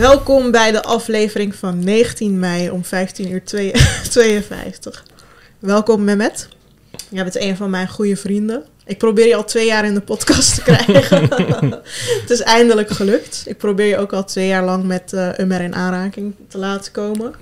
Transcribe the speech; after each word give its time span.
Welkom 0.00 0.50
bij 0.50 0.72
de 0.72 0.82
aflevering 0.82 1.54
van 1.54 1.84
19 1.84 2.38
mei 2.38 2.70
om 2.70 2.84
15 2.84 3.30
uur 3.32 3.44
52. 3.44 5.04
Welkom 5.58 6.04
Mehmet. 6.04 6.48
Jij 7.08 7.22
bent 7.22 7.36
een 7.36 7.56
van 7.56 7.70
mijn 7.70 7.88
goede 7.88 8.16
vrienden. 8.16 8.64
Ik 8.90 8.98
probeer 8.98 9.26
je 9.26 9.36
al 9.36 9.44
twee 9.44 9.66
jaar 9.66 9.84
in 9.84 9.94
de 9.94 10.00
podcast 10.00 10.54
te 10.54 10.62
krijgen. 10.62 11.28
het 12.20 12.30
is 12.30 12.40
eindelijk 12.40 12.90
gelukt. 12.90 13.42
Ik 13.46 13.56
probeer 13.56 13.86
je 13.86 13.98
ook 13.98 14.12
al 14.12 14.24
twee 14.24 14.46
jaar 14.46 14.64
lang 14.64 14.84
met 14.84 15.12
uh, 15.14 15.38
Ummer 15.38 15.60
in 15.60 15.74
aanraking 15.74 16.34
te 16.48 16.58
laten 16.58 16.92
komen. 16.92 17.34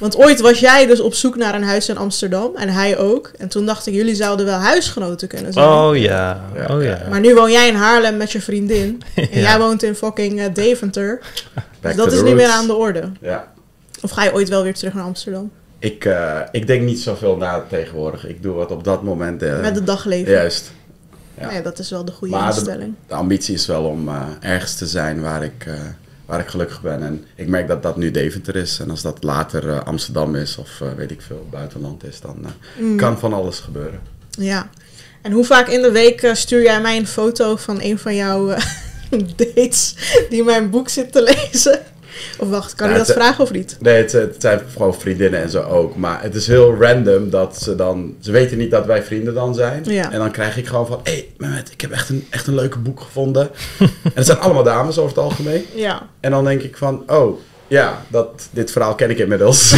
Want 0.00 0.16
ooit 0.16 0.40
was 0.40 0.58
jij 0.58 0.86
dus 0.86 1.00
op 1.00 1.14
zoek 1.14 1.36
naar 1.36 1.54
een 1.54 1.64
huis 1.64 1.88
in 1.88 1.96
Amsterdam 1.96 2.50
en 2.54 2.68
hij 2.68 2.98
ook. 2.98 3.30
En 3.38 3.48
toen 3.48 3.66
dacht 3.66 3.86
ik, 3.86 3.94
jullie 3.94 4.14
zouden 4.14 4.46
wel 4.46 4.58
huisgenoten 4.58 5.28
kunnen 5.28 5.52
zijn. 5.52 5.68
Oh 5.68 5.96
ja, 5.96 6.40
oh 6.70 6.82
ja. 6.82 7.06
Maar 7.10 7.20
nu 7.20 7.34
woon 7.34 7.50
jij 7.50 7.68
in 7.68 7.74
Haarlem 7.74 8.16
met 8.16 8.32
je 8.32 8.40
vriendin. 8.40 9.02
En 9.14 9.40
jij 9.40 9.58
woont 9.58 9.82
in 9.82 9.94
fucking 9.94 10.40
uh, 10.40 10.44
Deventer. 10.52 11.20
dus 11.80 11.96
dat 11.96 12.12
is 12.12 12.22
niet 12.22 12.34
meer 12.34 12.48
aan 12.48 12.66
de 12.66 12.74
orde. 12.74 13.10
Ja. 13.20 13.52
Of 14.02 14.10
ga 14.10 14.24
je 14.24 14.34
ooit 14.34 14.48
wel 14.48 14.62
weer 14.62 14.74
terug 14.74 14.94
naar 14.94 15.04
Amsterdam? 15.04 15.50
Ik, 15.78 16.04
uh, 16.04 16.40
ik 16.50 16.66
denk 16.66 16.82
niet 16.82 17.00
zoveel 17.00 17.36
na 17.36 17.64
tegenwoordig. 17.68 18.26
Ik 18.26 18.42
doe 18.42 18.54
wat 18.54 18.70
op 18.70 18.84
dat 18.84 19.02
moment. 19.02 19.42
Uh, 19.42 19.60
met 19.60 19.74
het 19.74 19.86
dagleven. 19.86 20.32
Juist. 20.32 20.72
Ja. 21.40 21.50
ja. 21.50 21.60
dat 21.60 21.78
is 21.78 21.90
wel 21.90 22.04
de 22.04 22.12
goede 22.12 22.36
instelling. 22.46 22.94
De, 22.94 23.08
de, 23.08 23.14
ambitie 23.14 23.54
is 23.54 23.66
wel 23.66 23.84
om 23.84 24.08
uh, 24.08 24.22
ergens 24.40 24.74
te 24.74 24.86
zijn 24.86 25.20
waar 25.20 25.44
ik, 25.44 25.68
waar 26.26 26.40
ik 26.40 26.46
gelukkig 26.46 26.82
ben. 26.82 27.02
En 27.02 27.24
ik 27.34 27.48
merk 27.48 27.68
dat 27.68 27.82
dat 27.82 27.96
nu 27.96 28.10
Deventer 28.10 28.56
is. 28.56 28.78
En 28.80 28.90
als 28.90 29.02
dat 29.02 29.22
later 29.22 29.82
Amsterdam 29.82 30.34
is 30.34 30.56
of 30.56 30.82
weet 30.96 31.10
ik 31.10 31.22
veel, 31.22 31.46
buitenland 31.50 32.04
is, 32.04 32.20
dan 32.20 32.46
mm. 32.78 32.96
kan 32.96 33.18
van 33.18 33.32
alles 33.32 33.60
gebeuren. 33.60 34.00
Ja. 34.30 34.70
En 35.22 35.32
hoe 35.32 35.44
vaak 35.44 35.68
in 35.68 35.82
de 35.82 35.90
week 35.90 36.30
stuur 36.32 36.62
jij 36.62 36.80
mij 36.80 36.96
een 36.96 37.06
foto 37.06 37.56
van 37.56 37.80
een 37.80 37.98
van 37.98 38.14
jouw 38.14 38.46
dates 39.36 39.94
die 40.28 40.44
mijn 40.44 40.70
boek 40.70 40.88
zit 40.88 41.12
te 41.12 41.22
lezen? 41.22 41.80
Of 42.38 42.48
wacht, 42.48 42.74
kan 42.74 42.88
je 42.88 42.96
dat 42.96 43.12
vragen 43.12 43.44
of 43.44 43.52
niet? 43.52 43.76
Nee, 43.80 43.96
het, 43.96 44.12
het, 44.12 44.34
zijn 44.38 44.60
gewoon 44.72 44.94
vriendinnen 44.94 45.42
en 45.42 45.50
zo 45.50 45.62
ook. 45.62 45.96
Maar 45.96 46.22
het 46.22 46.34
is 46.34 46.46
heel 46.46 46.74
random 46.80 47.30
dat 47.30 47.62
ze 47.62 47.74
dan... 47.74 48.14
Ze 48.20 48.30
weten 48.30 48.58
niet 48.58 48.70
dat 48.70 48.86
wij 48.86 49.02
vrienden 49.02 49.34
dan 49.34 49.54
zijn. 49.54 49.84
Ja. 49.84 50.12
En 50.12 50.18
dan 50.18 50.30
krijg 50.30 50.56
ik 50.56 50.66
gewoon 50.66 50.86
van... 50.86 51.00
Hé, 51.02 51.12
hey, 51.12 51.28
Mehmet, 51.36 51.72
ik 51.72 51.80
heb 51.80 51.90
echt 51.90 52.08
een, 52.08 52.26
echt 52.30 52.46
een 52.46 52.54
leuke 52.54 52.78
boek 52.78 53.00
gevonden. 53.00 53.50
en 53.78 54.12
het 54.14 54.26
zijn 54.26 54.38
allemaal 54.38 54.62
dames 54.62 54.98
over 54.98 55.16
het 55.16 55.24
algemeen. 55.24 55.64
Ja. 55.74 56.08
En 56.20 56.30
dan 56.30 56.44
denk 56.44 56.62
ik 56.62 56.76
van... 56.76 57.02
Oh, 57.06 57.38
ja, 57.68 58.02
dat, 58.08 58.48
dit 58.50 58.70
verhaal 58.70 58.94
ken 58.94 59.10
ik 59.10 59.18
inmiddels. 59.18 59.74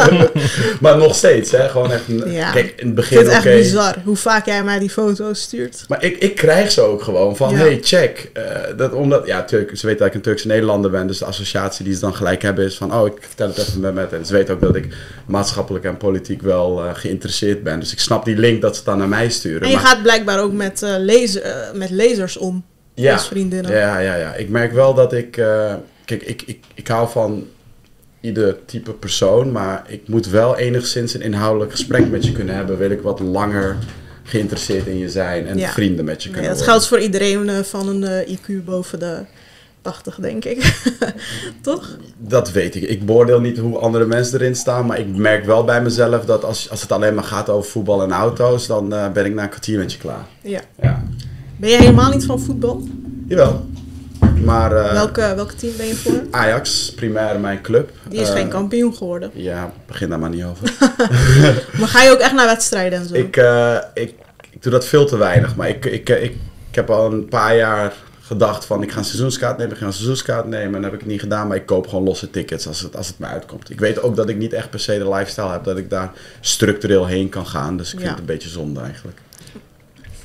maar 0.80 0.96
nog 0.96 1.14
steeds, 1.14 1.50
hè. 1.50 1.68
Gewoon 1.68 1.92
echt... 1.92 2.08
Een, 2.08 2.32
ja. 2.32 2.50
Kijk, 2.50 2.74
in 2.76 2.86
het 2.86 2.94
begin 2.94 3.18
Ik 3.18 3.24
vind 3.24 3.36
het 3.36 3.46
echt 3.46 3.56
bizar 3.56 3.96
hoe 4.04 4.16
vaak 4.16 4.46
jij 4.46 4.64
mij 4.64 4.78
die 4.78 4.90
foto's 4.90 5.40
stuurt. 5.40 5.84
Maar 5.88 6.04
ik, 6.04 6.16
ik 6.18 6.34
krijg 6.34 6.72
ze 6.72 6.80
ook 6.80 7.02
gewoon 7.02 7.36
van, 7.36 7.50
ja. 7.50 7.56
hey, 7.56 7.78
check. 7.82 8.30
Uh, 8.36 8.42
dat, 8.76 8.92
omdat, 8.92 9.26
ja, 9.26 9.44
Turk, 9.44 9.76
ze 9.76 9.86
weten 9.86 9.98
dat 10.00 10.08
ik 10.08 10.14
een 10.14 10.20
Turkse 10.20 10.46
Nederlander 10.46 10.90
ben. 10.90 11.06
Dus 11.06 11.18
de 11.18 11.24
associatie 11.24 11.84
die 11.84 11.94
ze 11.94 12.00
dan 12.00 12.14
gelijk 12.14 12.42
hebben 12.42 12.64
is 12.64 12.76
van... 12.76 12.94
Oh, 12.94 13.06
ik 13.06 13.16
vertel 13.20 13.48
het 13.48 13.58
even 13.58 13.80
met 13.80 13.94
met. 13.94 14.12
En 14.12 14.26
ze 14.26 14.32
weten 14.32 14.54
ook 14.54 14.60
dat 14.60 14.76
ik 14.76 14.94
maatschappelijk 15.26 15.84
en 15.84 15.96
politiek 15.96 16.42
wel 16.42 16.84
uh, 16.84 16.90
geïnteresseerd 16.94 17.62
ben. 17.62 17.80
Dus 17.80 17.92
ik 17.92 17.98
snap 17.98 18.24
die 18.24 18.36
link 18.36 18.62
dat 18.62 18.76
ze 18.76 18.84
dan 18.84 18.98
naar 18.98 19.08
mij 19.08 19.30
sturen. 19.30 19.62
En 19.62 19.68
je 19.68 19.74
maar, 19.74 19.84
gaat 19.84 20.02
blijkbaar 20.02 20.40
ook 20.40 20.52
met, 20.52 20.82
uh, 20.82 20.94
lezer, 20.98 21.70
met 21.74 21.90
lezers 21.90 22.36
om. 22.36 22.64
Ja, 22.94 23.12
als 23.12 23.28
vriendinnen. 23.28 23.72
ja, 23.72 23.98
ja, 23.98 24.14
ja. 24.14 24.34
Ik 24.34 24.48
merk 24.48 24.72
wel 24.72 24.94
dat 24.94 25.12
ik... 25.12 25.40
Kijk, 26.04 26.22
ik, 26.22 26.42
ik, 26.46 26.64
ik 26.74 26.88
hou 26.88 27.08
van 27.08 27.46
ieder 28.20 28.64
type 28.64 28.92
persoon, 28.92 29.52
maar 29.52 29.84
ik 29.88 30.08
moet 30.08 30.26
wel 30.26 30.56
enigszins 30.56 31.14
een 31.14 31.22
inhoudelijk 31.22 31.70
gesprek 31.70 32.10
met 32.10 32.24
je 32.24 32.32
kunnen 32.32 32.54
hebben. 32.54 32.78
Wil 32.78 32.90
ik 32.90 33.00
wat 33.02 33.20
langer 33.20 33.76
geïnteresseerd 34.22 34.86
in 34.86 34.98
je 34.98 35.08
zijn 35.10 35.46
en 35.46 35.58
Ja. 35.58 35.70
vrienden 35.70 36.04
met 36.04 36.22
je 36.22 36.30
kunnen 36.30 36.50
Ja, 36.50 36.56
dat 36.56 36.64
geldt 36.64 36.86
voor 36.86 37.00
iedereen 37.00 37.48
uh, 37.48 37.58
van 37.58 37.88
een 37.88 38.26
uh, 38.28 38.36
IQ 38.36 38.64
boven 38.64 38.98
de 38.98 39.18
80, 39.82 40.16
denk 40.20 40.44
ik. 40.44 40.82
Toch? 41.62 41.96
Dat 42.18 42.52
weet 42.52 42.74
ik. 42.74 42.82
Ik 42.82 43.06
beoordeel 43.06 43.40
niet 43.40 43.58
hoe 43.58 43.78
andere 43.78 44.06
mensen 44.06 44.40
erin 44.40 44.56
staan, 44.56 44.86
maar 44.86 44.98
ik 44.98 45.16
merk 45.16 45.44
wel 45.44 45.64
bij 45.64 45.82
mezelf 45.82 46.24
dat 46.24 46.44
als, 46.44 46.70
als 46.70 46.82
het 46.82 46.92
alleen 46.92 47.14
maar 47.14 47.24
gaat 47.24 47.48
over 47.48 47.70
voetbal 47.70 48.02
en 48.02 48.12
auto's, 48.12 48.66
dan 48.66 48.92
uh, 48.94 49.10
ben 49.12 49.24
ik 49.24 49.34
na 49.34 49.42
een 49.42 49.48
kwartier 49.48 49.78
met 49.78 49.92
je 49.92 49.98
klaar. 49.98 50.26
Ja. 50.42 50.60
Ja. 50.82 51.04
Ben 51.56 51.70
je 51.70 51.76
helemaal 51.76 52.10
niet 52.10 52.24
van 52.24 52.40
voetbal? 52.40 52.82
Jawel. 53.26 53.66
Maar, 54.44 54.72
uh, 54.72 54.92
welke, 54.92 55.32
welke 55.34 55.54
team 55.54 55.76
ben 55.76 55.86
je 55.86 55.94
voor? 55.94 56.20
Ajax, 56.30 56.92
primair 56.94 57.40
mijn 57.40 57.60
club. 57.60 57.90
Die 58.08 58.20
is 58.20 58.28
uh, 58.28 58.34
geen 58.34 58.48
kampioen 58.48 58.94
geworden. 58.94 59.30
Ja, 59.34 59.72
begin 59.86 60.08
daar 60.08 60.18
maar 60.18 60.30
niet 60.30 60.44
over. 60.44 60.72
maar 61.78 61.88
ga 61.88 62.02
je 62.02 62.10
ook 62.10 62.18
echt 62.18 62.32
naar 62.32 62.46
wedstrijden 62.46 62.98
en 62.98 63.08
zo? 63.08 63.14
Ik, 63.14 63.36
uh, 63.36 63.76
ik, 63.94 64.14
ik 64.50 64.62
doe 64.62 64.72
dat 64.72 64.86
veel 64.86 65.06
te 65.06 65.16
weinig. 65.16 65.56
Maar 65.56 65.68
ik, 65.68 65.84
ik, 65.84 66.08
ik, 66.08 66.34
ik 66.68 66.74
heb 66.74 66.90
al 66.90 67.12
een 67.12 67.28
paar 67.28 67.56
jaar 67.56 67.92
gedacht 68.20 68.64
van 68.64 68.82
ik 68.82 68.92
ga 68.92 68.98
een 68.98 69.04
seizoenskaart 69.04 69.56
nemen, 69.56 69.72
ik 69.72 69.78
ga 69.78 69.86
een 69.86 69.92
seizoenskaart 69.92 70.46
nemen. 70.46 70.74
En 70.74 70.82
dat 70.82 70.82
heb 70.82 70.92
ik 70.92 71.00
het 71.00 71.08
niet 71.08 71.20
gedaan, 71.20 71.46
maar 71.48 71.56
ik 71.56 71.66
koop 71.66 71.88
gewoon 71.88 72.04
losse 72.04 72.30
tickets 72.30 72.66
als 72.66 72.80
het, 72.80 72.96
als 72.96 73.06
het 73.06 73.18
me 73.18 73.26
uitkomt. 73.26 73.70
Ik 73.70 73.80
weet 73.80 74.02
ook 74.02 74.16
dat 74.16 74.28
ik 74.28 74.36
niet 74.36 74.52
echt 74.52 74.70
per 74.70 74.80
se 74.80 74.98
de 74.98 75.08
lifestyle 75.08 75.50
heb 75.50 75.64
dat 75.64 75.78
ik 75.78 75.90
daar 75.90 76.12
structureel 76.40 77.06
heen 77.06 77.28
kan 77.28 77.46
gaan. 77.46 77.76
Dus 77.76 77.92
ik 77.92 77.98
vind 77.98 78.10
het 78.10 78.18
een 78.18 78.24
beetje 78.24 78.48
zonde 78.48 78.80
eigenlijk. 78.80 79.18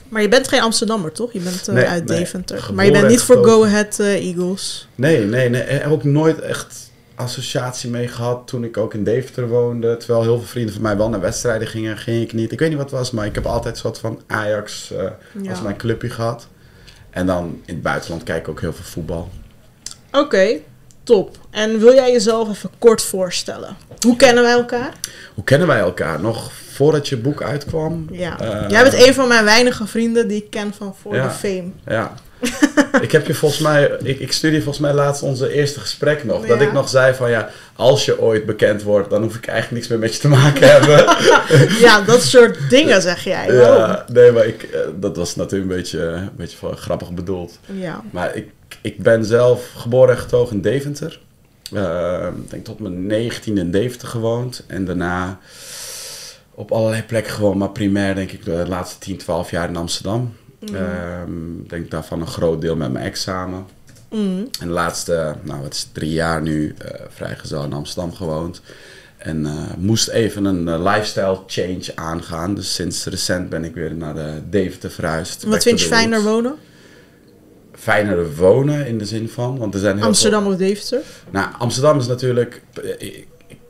Maar 0.09 0.21
je 0.21 0.27
bent 0.27 0.47
geen 0.47 0.61
Amsterdammer, 0.61 1.11
toch? 1.11 1.33
Je 1.33 1.39
bent 1.39 1.67
uh, 1.67 1.75
Nee, 1.75 1.85
uit. 1.85 2.07
Deventer. 2.07 2.69
Maar 2.73 2.85
je 2.85 2.91
bent 2.91 3.03
en 3.03 3.09
niet 3.09 3.21
voor. 3.21 3.45
Go 3.45 3.63
Ahead 3.63 3.97
uh, 3.99 4.25
Eagles. 4.27 4.87
Nee, 4.95 5.25
nee, 5.25 5.49
nee. 5.49 5.61
Er 5.61 5.81
heb 5.81 5.91
ook 5.91 6.03
nooit 6.03 6.39
echt 6.39 6.91
associatie 7.15 7.89
mee 7.89 8.07
gehad 8.07 8.47
toen 8.47 8.63
ik 8.63 8.77
ook 8.77 8.93
in 8.93 9.03
Deventer 9.03 9.47
woonde. 9.47 9.97
Terwijl 9.97 10.21
heel 10.21 10.37
veel 10.37 10.47
vrienden 10.47 10.73
van 10.73 10.81
mij 10.81 10.97
wel 10.97 11.09
naar 11.09 11.19
wedstrijden 11.21 11.67
gingen, 11.67 11.97
ging 11.97 12.21
ik 12.23 12.33
niet. 12.33 12.51
Ik 12.51 12.59
weet 12.59 12.69
niet 12.69 12.77
wat 12.77 12.89
het 12.89 12.99
was, 12.99 13.11
maar 13.11 13.25
ik 13.25 13.35
heb 13.35 13.45
altijd 13.45 13.77
soort 13.77 13.99
van 13.99 14.21
Ajax 14.27 14.91
uh, 14.93 14.97
Ja. 15.41 15.49
als 15.49 15.61
mijn 15.61 15.77
clubje 15.77 16.09
gehad. 16.09 16.47
En 17.09 17.25
dan 17.25 17.61
in 17.65 17.73
het 17.73 17.83
buitenland 17.83 18.23
kijk 18.23 18.39
ik 18.41 18.47
ook 18.47 18.61
heel 18.61 18.73
veel 18.73 18.85
voetbal. 18.85 19.29
Oké, 20.11 20.57
top. 21.03 21.37
En 21.49 21.79
wil 21.79 21.93
jij 21.93 22.11
jezelf 22.11 22.49
even 22.49 22.69
kort 22.79 23.01
voorstellen? 23.01 23.77
Hoe 23.99 24.15
kennen 24.15 24.43
wij 24.43 24.51
elkaar? 24.53 24.93
Hoe 25.33 25.43
kennen 25.43 25.67
wij 25.67 25.79
elkaar? 25.79 26.19
Nog 26.21 26.51
voordat 26.77 27.07
je 27.07 27.17
boek 27.17 27.41
uitkwam? 27.43 28.07
Ja. 28.11 28.39
Eh, 28.39 28.69
jij 28.69 28.83
bent 28.83 29.05
een 29.07 29.13
van 29.13 29.27
mijn 29.27 29.43
weinige 29.45 29.87
vrienden 29.87 30.27
die 30.27 30.37
ik 30.43 30.49
ken 30.49 30.73
van 30.77 30.95
voor 31.01 31.15
Ja. 31.15 31.23
de 31.23 31.29
fame. 31.29 31.69
Ja. 31.85 32.13
ik 33.01 33.11
heb 33.11 33.27
je 33.27 33.33
volgens 33.33 33.61
mij, 33.61 33.91
ik, 34.03 34.19
ik 34.19 34.31
stuurde 34.31 34.57
volgens 34.57 34.79
mij 34.79 34.93
laatst 34.93 35.21
onze 35.21 35.53
eerste 35.53 35.79
gesprek 35.79 36.23
nog. 36.23 36.45
Dat 36.45 36.61
ik 36.61 36.73
nog 36.73 36.89
zei 36.89 37.13
van 37.13 37.29
ja, 37.29 37.49
als 37.75 38.05
je 38.05 38.21
ooit 38.21 38.45
bekend 38.45 38.83
wordt, 38.83 39.09
dan 39.09 39.21
hoef 39.23 39.35
ik 39.35 39.47
eigenlijk 39.47 39.75
niks 39.77 39.87
meer 39.87 39.99
met 39.99 40.13
je 40.13 40.19
te 40.19 40.27
maken 40.27 40.67
hebben. 40.73 40.97
ja, 41.79 42.01
dat 42.01 42.21
soort 42.23 42.69
dingen 42.69 43.01
zeg 43.01 43.23
jij. 43.23 43.53
Ja, 43.53 44.05
nee, 44.13 44.31
maar 44.31 44.45
ik, 44.45 44.63
eh, 44.63 44.79
dat 44.95 45.15
was 45.17 45.35
natuurlijk 45.35 45.69
een 45.71 45.77
beetje, 45.77 45.99
een 46.01 46.29
beetje 46.35 46.57
van 46.57 46.77
grappig 46.77 47.11
bedoeld. 47.11 47.59
Ja. 47.65 48.01
Maar 48.11 48.35
ik, 48.35 48.47
ik 48.81 49.01
ben 49.03 49.25
zelf 49.25 49.71
geboren 49.77 50.15
en 50.15 50.21
getogen 50.21 50.55
in 50.55 50.61
Deventer. 50.61 51.19
Eh, 51.73 52.27
Ik 52.43 52.49
denk 52.49 52.65
tot 52.65 52.79
mijn 52.79 53.05
19 53.05 53.57
in 53.57 53.71
Deventer 53.71 54.07
gewoond. 54.07 54.63
En 54.67 54.85
daarna 54.85 55.39
op 56.57 56.71
allerlei 56.71 57.03
plekken 57.03 57.33
gewoon. 57.33 57.57
Maar 57.57 57.69
primair 57.69 58.15
denk 58.15 58.31
ik 58.31 58.45
de 58.45 58.65
laatste 58.67 58.99
10, 58.99 59.17
12 59.17 59.51
jaar 59.51 59.69
in 59.69 59.75
Amsterdam. 59.75 60.33
Mhm. 60.59 60.75
Ehm, 60.75 61.67
denk 61.67 61.91
daarvan 61.91 62.21
een 62.21 62.27
groot 62.27 62.61
deel 62.61 62.75
met 62.75 62.91
mijn 62.91 63.05
ex 63.05 63.21
samen. 63.21 63.65
Mm. 64.09 64.47
En 64.59 64.67
de 64.67 64.73
laatste, 64.73 65.35
nou 65.41 65.61
wat 65.61 65.73
is 65.73 65.79
het, 65.79 65.93
drie 65.93 66.11
jaar 66.11 66.41
nu, 66.41 66.75
eh 66.77 67.01
vrijgezel 67.09 67.63
in 67.63 67.73
Amsterdam 67.73 68.13
gewoond. 68.13 68.61
En 69.17 69.45
eh, 69.45 69.53
moest 69.77 70.07
even 70.07 70.45
een 70.45 70.67
eh, 70.67 70.93
lifestyle 70.93 71.39
change 71.47 71.91
aangaan. 71.95 72.55
Dus 72.55 72.73
sinds 72.73 73.05
recent 73.05 73.49
ben 73.49 73.63
ik 73.63 73.73
weer 73.73 73.95
naar 73.95 74.13
de 74.13 74.41
Deventer 74.49 74.91
verhuisd. 74.91 75.43
Wat 75.43 75.63
vind 75.63 75.81
je 75.81 75.87
fijner 75.87 76.23
wonen? 76.23 76.55
Fijner 77.73 78.35
wonen 78.35 78.87
in 78.87 78.97
de 78.97 79.05
zin 79.05 79.29
van, 79.29 79.57
want 79.57 79.73
er 79.73 79.79
zijn 79.79 79.97
heel 79.97 80.05
Amsterdam 80.05 80.47
of 80.47 80.55
Deventer? 80.55 81.01
Nou, 81.29 81.47
Amsterdam 81.57 81.99
is 81.99 82.07
natuurlijk, 82.07 82.61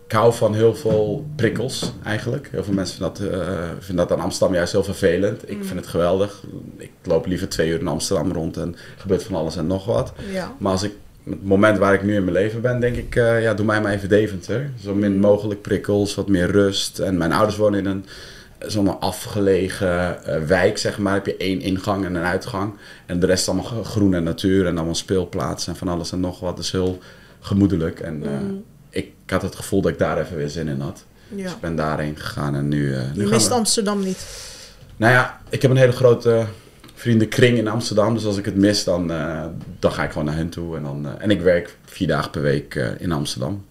ik, 0.08 0.14
hou 0.14 0.34
van 0.34 0.54
heel 0.54 0.76
veel 0.76 1.26
prikkels 1.36 1.92
eigenlijk. 2.04 2.48
Heel 2.52 2.64
veel 2.64 2.74
mensen 2.74 2.98
vinden 2.98 3.30
dat, 3.30 3.40
eh, 3.48 3.64
vinden 3.80 4.08
dat 4.08 4.18
aan 4.18 4.24
Amsterdam 4.24 4.56
juist 4.56 4.72
heel 4.72 4.84
vervelend. 4.84 5.50
Ik 5.50 5.58
Mm. 5.58 5.64
vind 5.64 5.80
het 5.80 5.88
geweldig. 5.90 6.44
Ik 6.78 6.92
loop 7.04 7.26
liever 7.26 7.50
twee 7.50 7.70
uur 7.70 7.80
in 7.80 7.88
Amsterdam 7.88 8.32
rond 8.32 8.58
en 8.58 8.74
er 8.74 9.02
gebeurt 9.02 9.24
van 9.24 9.36
alles 9.36 9.56
en 9.56 9.68
nog 9.68 9.86
wat. 9.86 10.14
Ja. 10.32 10.54
Maar 10.58 10.72
als 10.72 10.84
ik, 10.84 10.92
het 11.24 11.44
moment 11.44 11.78
waar 11.78 11.94
ik 11.94 12.04
nu 12.04 12.16
in 12.16 12.24
mijn 12.24 12.36
leven 12.36 12.62
ben, 12.62 12.80
denk 12.80 12.96
ik, 12.96 13.16
eh, 13.16 13.42
ja, 13.42 13.54
doe 13.54 13.66
mij 13.66 13.82
maar 13.82 13.92
even 13.94 14.10
Deventer. 14.10 14.72
Zo 14.84 14.94
min 14.96 15.20
mogelijk 15.20 15.62
prikkels, 15.62 16.16
wat 16.16 16.28
meer 16.28 16.52
rust. 16.52 17.00
En 17.00 17.18
mijn 17.18 17.32
ouders 17.34 17.58
wonen 17.58 17.80
in 17.80 17.86
een 17.86 18.06
zo'n 18.60 19.00
afgelegen 19.00 20.24
eh, 20.26 20.44
wijk, 20.44 20.78
zeg 20.78 20.98
maar. 20.98 21.14
Heb 21.14 21.26
je 21.26 21.38
één 21.38 21.62
ingang 21.62 22.06
en 22.06 22.16
een 22.16 22.24
uitgang. 22.24 22.74
En 23.06 23.20
de 23.20 23.26
rest 23.26 23.48
allemaal 23.48 23.84
groen 23.84 24.14
en 24.14 24.24
natuur 24.24 24.66
en 24.66 24.76
allemaal 24.78 24.96
speelplaatsen 24.96 25.72
en 25.74 25.78
van 25.80 25.88
alles 25.88 26.12
en 26.12 26.20
nog 26.20 26.40
wat. 26.40 26.58
Dus 26.58 26.72
heel 26.72 27.00
gemoedelijk. 27.40 28.00
En 28.00 28.16
Mm. 28.18 28.64
Ik 28.98 29.12
had 29.28 29.42
het 29.42 29.56
gevoel 29.56 29.82
dat 29.82 29.92
ik 29.92 29.98
daar 30.00 30.22
even 30.22 30.36
weer 30.38 30.50
zin 30.50 30.68
in 30.68 30.80
had. 30.80 31.04
Dus 31.30 31.42
ja. 31.44 31.50
ik 31.50 31.60
ben 31.60 31.76
daarheen 31.76 32.16
gegaan 32.18 32.56
en 32.56 32.68
nu... 32.68 32.94
eh, 32.96 33.02
nu 33.14 33.24
Je 33.24 33.30
mist 33.30 33.48
we- 33.48 33.54
Amsterdam 33.54 34.04
niet. 34.04 34.26
nou 34.98 35.14
ja, 35.14 35.42
ik 35.50 35.62
heb 35.62 35.72
een 35.72 35.78
hele 35.78 35.92
grote 35.92 36.46
vriendenkring 36.96 37.58
in 37.58 37.68
Amsterdam. 37.68 38.14
Dus 38.14 38.26
als 38.26 38.38
ik 38.38 38.46
het 38.46 38.56
mis, 38.56 38.84
dan, 38.84 39.12
eh, 39.12 39.46
dan 39.80 39.92
ga 39.92 40.04
ik 40.04 40.10
gewoon 40.12 40.26
naar 40.26 40.36
hen 40.36 40.50
toe. 40.50 40.76
En, 40.78 40.84
dan, 40.84 41.06
eh, 41.06 41.12
en 41.24 41.32
ik 41.32 41.42
werk 41.42 41.78
vier 41.86 42.08
dagen 42.08 42.32
per 42.32 42.42
week 42.42 42.76
in 42.98 43.12
Amsterdam. 43.12 43.66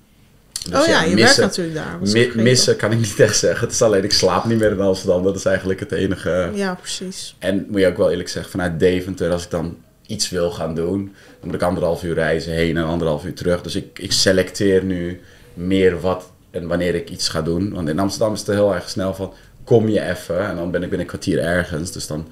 Dus 0.71 0.81
oh 0.81 0.87
ja, 0.87 1.03
je 1.03 1.17
werkt 1.17 1.37
natuurlijk 1.39 1.77
daar. 1.77 1.99
mi- 2.01 2.33
missen 2.35 2.77
kan 2.77 2.93
ik 2.93 2.99
niet 2.99 3.21
echt 3.21 3.37
zeggen. 3.39 3.61
Het 3.67 3.75
is 3.75 3.83
alleen, 3.83 4.05
ik 4.05 4.13
slaap 4.13 4.45
niet 4.45 4.59
meer 4.59 4.71
in 4.71 4.81
Amsterdam. 4.81 5.23
Dat 5.23 5.37
is 5.37 5.45
eigenlijk 5.45 5.81
het 5.81 5.93
enige. 5.93 6.51
Ja, 6.55 6.75
precies. 6.75 7.37
En 7.39 7.67
moet 7.69 7.81
je 7.81 7.87
ook 7.87 7.97
wel 7.97 8.11
eerlijk 8.11 8.29
zeggen, 8.29 8.51
vanuit 8.51 8.81
Deventer, 8.81 9.31
als 9.33 9.45
ik 9.45 9.51
dan 9.51 9.77
iets 10.07 10.31
wil 10.31 10.51
gaan 10.51 10.75
doen, 10.75 11.15
dan 11.47 11.55
moet 11.55 11.63
ik 11.63 11.69
anderhalf 11.69 12.03
uur 12.03 12.15
reizen 12.15 12.53
heen 12.53 12.77
en 12.77 12.85
anderhalf 12.85 13.25
uur 13.25 13.35
terug. 13.35 13.63
Dus 13.63 13.75
ik, 13.75 13.99
ik 13.99 14.13
selecteer 14.13 14.85
nu 14.85 15.21
meer 15.55 16.01
wat 16.01 16.31
en 16.51 16.67
wanneer 16.67 16.95
ik 16.95 17.11
iets 17.11 17.29
ga 17.29 17.43
doen. 17.43 17.75
Want 17.75 17.89
in 17.89 17.99
Amsterdam 17.99 18.33
is 18.33 18.39
het 18.39 18.49
heel 18.49 18.75
erg 18.75 18.89
snel 18.89 19.15
van, 19.15 19.33
kom 19.65 19.89
je 19.89 20.01
even 20.01 20.49
en 20.49 20.57
dan 20.57 20.71
ben 20.71 20.83
ik 20.83 20.89
binnen 20.89 21.01
een 21.01 21.07
kwartier 21.07 21.39
ergens. 21.39 21.93
Dus 21.93 22.07
dan, 22.07 22.29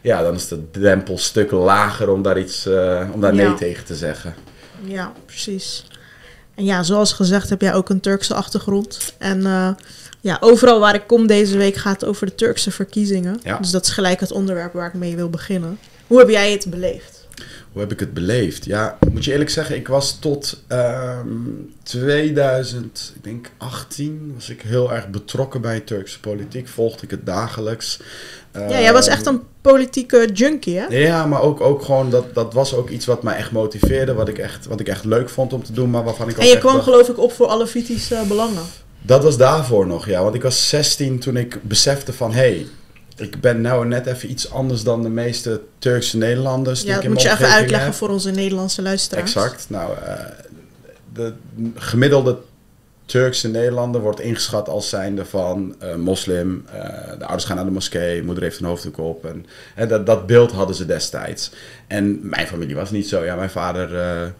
ja, 0.00 0.22
dan 0.22 0.34
is 0.34 0.48
de 0.48 0.70
drempel 0.70 1.14
een 1.14 1.20
stuk 1.20 1.50
lager 1.50 2.10
om 2.10 2.22
daar 2.22 2.38
iets, 2.38 2.66
eh, 2.66 3.08
om 3.12 3.20
daar 3.20 3.34
Ja. 3.34 3.48
nee 3.48 3.54
tegen 3.54 3.84
te 3.84 3.94
zeggen. 3.94 4.34
Ja, 4.84 5.12
precies. 5.26 5.86
En 6.54 6.64
ja, 6.64 6.82
zoals 6.82 7.12
gezegd 7.12 7.50
heb 7.50 7.60
jij 7.60 7.74
ook 7.74 7.88
een 7.88 8.00
Turkse 8.00 8.34
achtergrond. 8.34 9.14
En 9.18 9.46
eh, 9.46 9.70
ja, 10.20 10.36
overal 10.40 10.80
waar 10.80 10.94
ik 10.94 11.06
kom 11.06 11.26
deze 11.26 11.56
week 11.56 11.76
gaat 11.76 12.00
het 12.00 12.10
over 12.10 12.26
de 12.26 12.34
Turkse 12.34 12.70
verkiezingen. 12.70 13.40
Ja. 13.42 13.58
Dus 13.58 13.70
dat 13.70 13.84
is 13.84 13.90
gelijk 13.90 14.20
het 14.20 14.32
onderwerp 14.32 14.72
waar 14.72 14.86
ik 14.88 14.94
mee 14.94 15.16
wil 15.16 15.30
beginnen. 15.30 15.78
Hoe 16.06 16.18
heb 16.18 16.28
jij 16.28 16.52
het 16.52 16.66
beleefd? 16.70 17.13
Hoe 17.72 17.80
heb 17.80 17.92
ik 17.92 18.00
het 18.00 18.14
beleefd? 18.14 18.64
Ja, 18.64 18.98
moet 19.12 19.24
je 19.24 19.32
eerlijk 19.32 19.50
zeggen, 19.50 19.76
ik 19.76 19.88
was 19.88 20.18
tot 20.18 20.62
ehm 20.66 21.26
2000, 21.82 23.12
ik 23.14 23.24
denk 23.24 23.50
18, 23.58 24.32
was 24.34 24.48
ik 24.50 24.60
heel 24.62 24.92
erg 24.92 25.08
betrokken 25.08 25.60
bij 25.60 25.80
Turkse 25.80 26.20
politiek. 26.20 26.68
Volgde 26.68 27.02
ik 27.04 27.10
het 27.10 27.26
dagelijks. 27.26 28.00
ja, 28.52 28.80
jij 28.80 28.92
was 28.92 29.06
Ehm, 29.06 29.16
echt 29.16 29.26
een 29.26 29.40
politieke 29.60 30.28
junkie, 30.32 30.78
hè? 30.78 30.86
Ja, 30.86 31.26
maar 31.26 31.42
ook, 31.42 31.60
ook 31.60 31.82
gewoon, 31.82 32.10
dat, 32.10 32.34
dat 32.34 32.52
was 32.54 32.74
ook 32.74 32.88
iets 32.90 33.06
wat 33.06 33.22
mij 33.22 33.36
echt 33.36 33.50
motiveerde. 33.50 34.14
Wat 34.14 34.28
ik 34.28 34.38
echt, 34.38 34.66
wat 34.66 34.80
ik 34.80 34.88
echt 34.88 35.04
leuk 35.04 35.28
vond 35.28 35.52
om 35.52 35.64
te 35.64 35.72
doen, 35.72 35.90
maar 35.90 36.04
waarvan 36.04 36.28
ik 36.28 36.36
ook 36.36 36.42
En 36.42 36.48
je 36.48 36.58
kwam 36.58 36.72
dacht- 36.72 36.84
geloof 36.84 37.08
ik 37.08 37.18
op 37.18 37.32
voor 37.32 37.48
Alevitische 37.48 38.22
belangen. 38.28 38.62
Dat 39.02 39.22
was 39.22 39.36
daarvoor 39.36 39.86
nog, 39.86 40.06
ja. 40.06 40.22
Want 40.22 40.34
ik 40.34 40.42
was 40.42 40.68
16 40.68 41.18
toen 41.18 41.36
ik 41.36 41.58
besefte 41.62 42.12
van... 42.12 42.32
hé, 42.32 42.38
hey, 42.38 42.66
ik 43.16 43.40
ben 43.40 43.60
nou 43.60 43.86
net 43.86 44.06
even 44.06 44.30
iets 44.30 44.50
anders 44.50 44.82
dan 44.82 45.02
de 45.02 45.08
meeste 45.08 45.60
Turkse 45.78 46.16
Nederlanders. 46.16 46.82
Ja, 46.82 46.94
dat 46.94 47.08
moet 47.08 47.22
je 47.22 47.30
even 47.30 47.48
uitleggen 47.48 47.88
heb. 47.88 47.98
voor 47.98 48.08
onze 48.08 48.30
Nederlandse 48.30 48.82
luisteraars. 48.82 49.34
Exact. 49.34 49.66
Nou, 49.68 49.98
eh, 49.98 50.14
de 51.12 51.32
gemiddelde 51.74 52.38
Turkse 53.04 53.48
Nederlander 53.48 54.00
wordt 54.00 54.20
ingeschat 54.20 54.68
als 54.68 54.88
zijnde 54.88 55.24
van 55.24 55.74
eh, 55.78 55.94
moslim. 55.94 56.64
eh, 56.72 56.82
de 57.18 57.24
ouders 57.24 57.44
gaan 57.44 57.56
naar 57.56 57.64
de 57.64 57.70
moskee, 57.70 58.22
moeder 58.22 58.42
heeft 58.42 58.58
een 58.58 58.66
hoofddoek 58.66 58.98
op. 58.98 59.24
En, 59.24 59.46
en 59.74 59.88
dat, 59.88 60.06
dat 60.06 60.26
beeld 60.26 60.52
hadden 60.52 60.76
ze 60.76 60.86
destijds. 60.86 61.50
En 61.86 62.28
mijn 62.28 62.46
familie 62.46 62.74
was 62.74 62.90
niet 62.90 63.08
zo. 63.08 63.24
Ja, 63.24 63.36
mijn 63.36 63.50
vader 63.50 64.32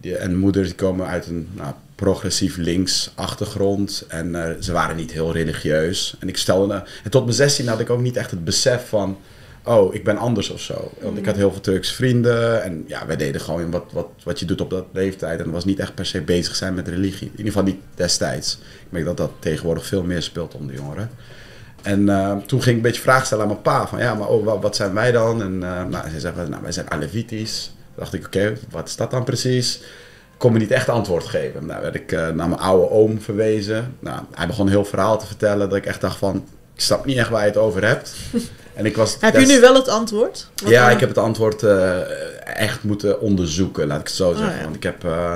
die, 0.00 0.16
en 0.16 0.36
moeder 0.36 0.62
die 0.62 0.74
komen 0.74 1.06
uit 1.06 1.26
een 1.26 1.48
nou, 1.54 1.74
progressief 1.98 2.56
links 2.56 3.10
achtergrond. 3.14 4.04
En 4.08 4.34
eh, 4.34 4.60
ze 4.60 4.72
waren 4.72 4.96
niet 4.96 5.12
heel 5.12 5.32
religieus. 5.32 6.16
En 6.20 6.28
ik 6.28 6.36
stelde... 6.36 6.74
eh, 6.74 6.80
en 7.04 7.10
tot 7.10 7.24
mijn 7.24 7.36
16 7.36 7.68
had 7.68 7.80
ik 7.80 7.90
ook 7.90 8.00
niet 8.00 8.16
echt 8.16 8.30
het 8.30 8.44
besef 8.44 8.88
van 8.88 9.18
oh, 9.64 9.94
ik 9.94 10.04
ben 10.04 10.16
anders 10.16 10.50
of 10.50 10.60
zo. 10.60 10.92
Want 11.00 11.18
ik 11.18 11.26
had 11.26 11.36
heel 11.36 11.52
veel 11.52 11.60
Turkse 11.60 11.94
vrienden 11.94 12.62
en 12.62 12.84
ja, 12.86 13.06
wij 13.06 13.16
deden 13.16 13.40
gewoon 13.40 13.70
wat, 13.70 13.84
wat, 13.92 14.08
wat 14.24 14.38
je 14.38 14.44
doet 14.44 14.60
op 14.60 14.70
dat 14.70 14.84
leeftijd. 14.92 15.40
En 15.40 15.50
was 15.50 15.64
niet 15.64 15.78
echt 15.78 15.94
per 15.94 16.06
se 16.06 16.20
bezig 16.20 16.56
zijn 16.56 16.74
met 16.74 16.88
religie. 16.88 17.26
In 17.26 17.30
ieder 17.30 17.46
geval 17.46 17.62
niet 17.62 17.80
destijds. 17.94 18.58
Ik 18.62 18.86
merk 18.88 19.04
dat 19.04 19.16
dat 19.16 19.30
tegenwoordig 19.38 19.86
veel 19.86 20.02
meer 20.02 20.22
speelt 20.22 20.54
onder 20.54 20.74
de 20.74 20.82
jongeren. 20.82 21.10
En 21.82 22.08
eh, 22.08 22.36
toen 22.36 22.62
ging 22.62 22.76
ik 22.76 22.76
een 22.76 22.88
beetje 22.88 23.02
vragen 23.02 23.26
stellen 23.26 23.44
aan 23.44 23.50
mijn 23.50 23.62
pa. 23.62 23.86
Van 23.86 23.98
ja, 23.98 24.14
maar 24.14 24.28
oh, 24.28 24.60
wat, 24.62 24.76
zijn 24.76 24.94
wij 24.94 25.12
dan? 25.12 25.42
En 25.42 25.54
uh, 25.54 25.84
nou, 25.84 26.08
hij 26.08 26.20
zei, 26.20 26.48
nou, 26.48 26.62
wij 26.62 26.72
zijn 26.72 26.90
Alevitisch. 26.90 27.64
Toen 27.64 27.94
dacht 27.94 28.14
ik, 28.14 28.26
oké, 28.26 28.38
okay, 28.38 28.58
wat 28.70 28.88
is 28.88 28.96
dat 28.96 29.10
dan 29.10 29.24
precies? 29.24 29.80
Kon 30.38 30.52
me 30.52 30.58
niet 30.58 30.70
echt 30.70 30.88
antwoord 30.88 31.24
geven. 31.24 31.66
Nou 31.66 31.82
werd 31.82 31.94
ik 31.94 32.12
uh, 32.12 32.20
naar 32.20 32.48
mijn 32.48 32.60
oude 32.60 32.90
oom 32.90 33.20
verwezen. 33.20 33.96
Nou, 33.98 34.20
hij 34.34 34.46
begon 34.46 34.66
een 34.66 34.72
heel 34.72 34.84
verhaal 34.84 35.18
te 35.18 35.26
vertellen 35.26 35.68
dat 35.68 35.78
ik 35.78 35.86
echt 35.86 36.00
dacht 36.00 36.18
van... 36.18 36.44
Ik 36.74 36.84
snap 36.84 37.04
niet 37.04 37.16
echt 37.16 37.28
waar 37.28 37.40
je 37.40 37.46
het 37.46 37.56
over 37.56 37.84
hebt. 37.84 38.14
En 38.78 38.86
ik 38.86 38.96
was 38.96 39.16
heb 39.20 39.38
je 39.38 39.46
nu 39.46 39.60
wel 39.60 39.74
het 39.74 39.88
antwoord? 39.88 40.50
Wat 40.62 40.70
ja, 40.70 40.84
dan? 40.84 40.94
ik 40.94 41.00
heb 41.00 41.08
het 41.08 41.18
antwoord 41.18 41.62
uh, 41.62 41.96
echt 42.58 42.82
moeten 42.82 43.20
onderzoeken, 43.20 43.86
laat 43.86 44.00
ik 44.00 44.06
het 44.06 44.16
zo 44.16 44.32
zeggen. 44.32 44.48
Oh, 44.48 44.56
ja. 44.56 44.62
Want 44.62 44.76
ik 44.76 44.82
heb 44.82 45.04
uh, 45.04 45.34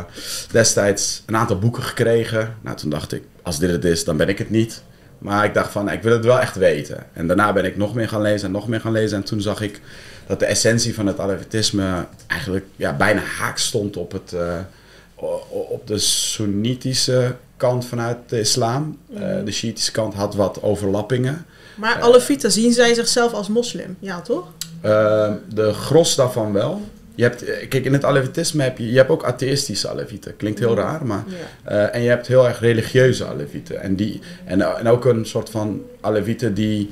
destijds 0.51 1.23
een 1.27 1.37
aantal 1.37 1.59
boeken 1.59 1.83
gekregen. 1.83 2.57
Nou, 2.61 2.77
toen 2.77 2.91
dacht 2.91 3.13
ik, 3.13 3.23
als 3.43 3.59
dit 3.59 3.71
het 3.71 3.85
is, 3.85 4.05
dan 4.05 4.17
ben 4.17 4.29
ik 4.29 4.39
het 4.39 4.51
niet. 4.51 4.83
Maar 5.19 5.45
ik 5.45 5.55
dacht 5.55 5.73
van, 5.73 5.91
ik 5.91 6.03
wil 6.03 6.13
het 6.13 6.25
wel 6.25 6.41
echt 6.41 6.57
weten. 6.57 7.07
En 7.13 7.27
daarna 7.27 7.53
ben 7.53 7.65
ik 7.65 7.77
nog 7.77 7.95
meer 7.95 8.09
gaan 8.09 8.23
lezen 8.23 8.47
en 8.47 8.53
nog 8.53 8.69
meer 8.69 8.81
gaan 8.81 8.93
lezen. 8.93 9.17
En 9.17 9.25
toen 9.25 9.41
zag 9.41 9.61
ik 9.61 9.81
dat 10.27 10.39
de 10.39 10.47
essentie 10.47 10.95
van 10.95 11.07
het 11.07 11.21
Alevitisme 11.21 12.07
eigenlijk 12.27 12.65
ja, 12.77 12.97
bijna 12.97 13.21
haak 13.21 13.59
stond 13.59 13.97
op, 13.97 14.13
het, 14.13 14.33
uh, 14.35 14.59
op 15.49 15.87
de 15.87 15.99
Soenitische 15.99 17.35
kant 17.57 17.85
vanuit 17.85 18.17
de 18.27 18.41
islam. 18.41 18.99
Mm. 19.11 19.17
Uh, 19.17 19.45
de 19.45 19.53
Shiïtische 19.53 19.93
kant 19.93 20.15
had 20.15 20.35
wat 20.35 20.63
overlappingen. 20.63 21.47
Maar 21.75 22.01
Alevieten, 22.01 22.53
zien 22.53 22.73
zij 22.73 22.95
zichzelf 22.95 23.33
als 23.33 23.49
moslim? 23.49 23.97
Ja, 23.99 24.21
toch? 24.21 24.53
Uh, 24.85 25.33
de 25.55 25.73
gros 25.73 26.15
daarvan 26.15 26.53
wel. 26.53 26.81
Je 27.15 27.23
hebt, 27.23 27.45
kijk, 27.69 27.85
in 27.85 27.93
het 27.93 28.05
Alevitisme 28.05 28.63
heb 28.63 28.79
je, 28.79 28.91
je 28.91 28.97
hebt 28.97 29.11
ook 29.11 29.25
atheïstische 29.25 29.89
Alevieten. 29.89 30.37
Klinkt 30.37 30.59
heel 30.59 30.75
raar, 30.75 31.07
maar... 31.07 31.25
Ja. 31.65 31.73
Uh, 31.73 31.95
en 31.95 32.03
je 32.03 32.09
hebt 32.09 32.27
heel 32.27 32.49
erg 32.49 32.61
religieuze 32.61 33.27
Alevieten. 33.27 33.81
En, 33.81 33.97
die, 33.97 34.21
en, 34.45 34.79
en 34.79 34.89
ook 34.89 35.05
een 35.05 35.27
soort 35.27 35.51
van 35.51 35.83
Alevieten 36.01 36.55
die 36.55 36.91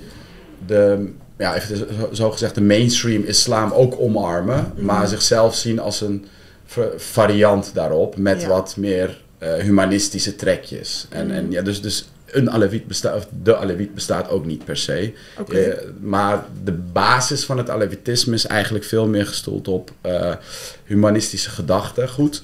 de, 0.67 1.13
ja, 1.39 1.57
even 1.57 1.87
zo 2.17 2.31
gezegd, 2.31 2.55
de 2.55 2.61
mainstream 2.63 3.23
islam 3.23 3.73
ook 3.73 4.01
omarmen. 4.01 4.73
Mm. 4.77 4.85
Maar 4.85 5.09
zichzelf 5.09 5.55
zien 5.55 5.79
als 5.79 6.01
een 6.01 6.27
variant 6.97 7.75
daarop. 7.75 8.17
Met 8.17 8.41
ja. 8.41 8.49
wat 8.49 8.77
meer 8.77 9.23
uh, 9.43 9.55
humanistische 9.55 10.37
trekjes. 10.37 11.07
En, 11.09 11.27
mm. 11.27 11.33
en 11.33 11.51
ja, 11.51 11.63
dus, 11.63 11.83
dus 11.83 12.09
een 12.27 12.51
Aleviet 12.51 12.87
bestaat, 12.87 13.17
of 13.17 13.29
de 13.43 13.57
Aleviet 13.57 13.95
bestaat 13.95 14.29
ook 14.29 14.47
niet 14.47 14.65
per 14.65 14.77
se. 14.77 15.13
Okay. 15.39 15.69
Uh, 15.69 15.75
maar 16.01 16.45
de 16.65 16.73
basis 16.73 17.45
van 17.45 17.59
het 17.59 17.71
Alevitisme 17.71 18.35
is 18.35 18.47
eigenlijk 18.47 18.85
veel 18.85 19.07
meer 19.07 19.27
gestoeld 19.27 19.69
op 19.69 19.91
uh, 20.07 20.35
humanistische 20.85 21.51
gedachtegoed. 21.51 22.43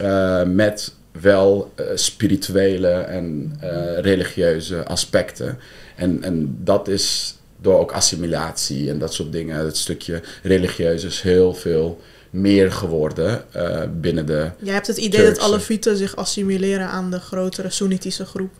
Uh, 0.00 0.42
met 0.42 0.94
wel 1.20 1.72
spirituele 1.94 2.88
en 2.88 3.56
religieuze 4.00 4.84
aspecten. 4.84 5.58
En, 5.96 6.22
en 6.22 6.56
dat 6.60 6.88
is 6.88 7.36
door 7.60 7.78
ook 7.78 7.92
assimilatie 7.92 8.90
en 8.90 8.98
dat 8.98 9.14
soort 9.14 9.32
dingen, 9.32 9.64
het 9.64 9.76
stukje 9.76 10.22
religieus 10.42 11.04
is 11.04 11.20
heel 11.20 11.54
veel 11.54 12.00
meer 12.34 12.72
geworden 12.72 13.44
uh, 13.56 13.80
binnen 14.00 14.26
de. 14.26 14.50
Jij 14.58 14.74
hebt 14.74 14.86
het 14.86 14.96
idee 14.96 15.20
Turkse. 15.20 15.40
dat 15.40 15.50
Alevieten 15.50 15.96
zich 15.96 16.16
assimileren 16.16 16.88
aan 16.88 17.10
de 17.10 17.20
grotere 17.20 17.70
Soenitische 17.70 18.24
groep. 18.24 18.50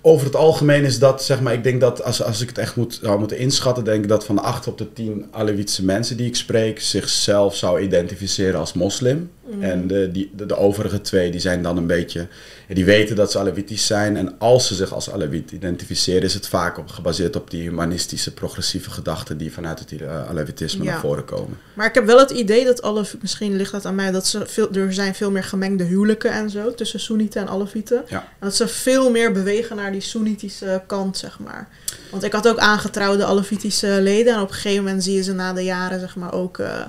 Over 0.00 0.26
het 0.26 0.36
algemeen 0.36 0.84
is 0.84 0.98
dat, 0.98 1.24
zeg 1.24 1.40
maar, 1.40 1.52
ik 1.52 1.62
denk 1.62 1.80
dat 1.80 2.02
als, 2.02 2.22
als 2.22 2.40
ik 2.40 2.48
het 2.48 2.58
echt 2.58 2.76
moet, 2.76 2.98
zou 3.02 3.18
moeten 3.18 3.38
inschatten, 3.38 3.84
denk 3.84 4.02
ik 4.02 4.08
dat 4.08 4.24
van 4.24 4.34
de 4.34 4.40
8 4.40 4.66
op 4.66 4.78
de 4.78 4.92
10 4.92 5.26
Alevitische 5.30 5.84
mensen 5.84 6.16
die 6.16 6.26
ik 6.26 6.36
spreek 6.36 6.80
zichzelf 6.80 7.56
zou 7.56 7.80
identificeren 7.80 8.60
als 8.60 8.72
moslim. 8.72 9.30
Mm. 9.46 9.62
En 9.62 9.86
de, 9.86 10.10
die, 10.12 10.30
de, 10.36 10.46
de, 10.46 10.56
overige 10.56 11.00
twee 11.00 11.30
die 11.30 11.40
zijn 11.40 11.62
dan 11.62 11.76
een 11.76 11.86
beetje, 11.86 12.26
die 12.74 12.84
weten 12.84 13.16
dat 13.16 13.30
ze 13.30 13.38
Alevitisch 13.38 13.86
zijn. 13.86 14.16
En 14.16 14.38
als 14.38 14.66
ze 14.66 14.74
zich 14.74 14.92
als 14.92 15.10
Alevit 15.10 15.50
identificeren, 15.50 16.22
is 16.22 16.34
het 16.34 16.48
vaak 16.48 16.78
op, 16.78 16.88
gebaseerd 16.88 17.36
op 17.36 17.50
die 17.50 17.62
humanistische, 17.62 18.34
progressieve 18.34 18.90
gedachten 18.90 19.36
die 19.36 19.52
vanuit 19.52 19.78
het 19.78 19.92
uh, 19.92 19.98
ja. 19.98 20.82
naar 20.82 21.00
voren 21.00 21.24
komen. 21.24 21.58
Maar 21.74 21.86
ik 21.86 21.94
heb 21.94 22.06
wel 22.06 22.18
het 22.18 22.30
idee 22.30 22.64
dat 22.64 22.82
alle, 22.82 23.04
misschien 23.20 23.56
ligt 23.56 23.72
dat 23.72 23.84
aan 23.84 23.94
mij, 23.94 24.10
dat 24.10 24.26
ze 24.26 24.46
veel, 24.46 24.72
er 24.72 24.94
zijn 24.94 25.14
veel 25.14 25.30
meer 25.30 25.44
gemengde 25.44 25.84
huwelijken 25.84 26.32
en 26.32 26.50
zo 26.50 26.74
tussen 26.74 27.00
Soenieten 27.00 27.40
en 27.40 27.48
Alevieten. 27.48 28.04
Ja. 28.08 28.18
En 28.18 28.46
dat 28.46 28.56
ze 28.56 28.68
veel 28.68 29.10
meer 29.10 29.32
bewegen 29.32 29.76
naar 29.76 29.92
die 29.92 30.00
Soenitische 30.00 30.82
kant, 30.86 31.18
zeg 31.18 31.38
maar. 31.38 31.68
Want 32.10 32.22
ik 32.22 32.32
had 32.32 32.48
ook 32.48 32.58
aangetrouwde 32.58 33.24
Alevitische 33.24 33.98
leden 34.00 34.34
en 34.34 34.40
op 34.40 34.48
een 34.48 34.54
gegeven 34.54 34.84
moment 34.84 35.04
zie 35.04 35.14
je 35.14 35.22
ze 35.22 35.32
na 35.32 35.52
de 35.52 35.64
jaren, 35.64 36.00
zeg 36.00 36.16
maar, 36.16 36.32
ook 36.32 36.58
uh, 36.58 36.84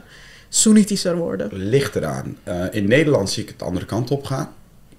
Soenitischer 0.50 1.16
worden. 1.16 1.50
Ligt 1.52 1.96
eraan. 1.96 2.38
Uh, 2.48 2.66
in 2.72 2.88
Nederland 2.88 3.30
zie 3.30 3.44
ik 3.44 3.50
het 3.50 3.60
de 3.60 3.66
andere 3.66 3.86
kant 3.86 4.12
op 4.12 4.26
gaan. 4.26 4.54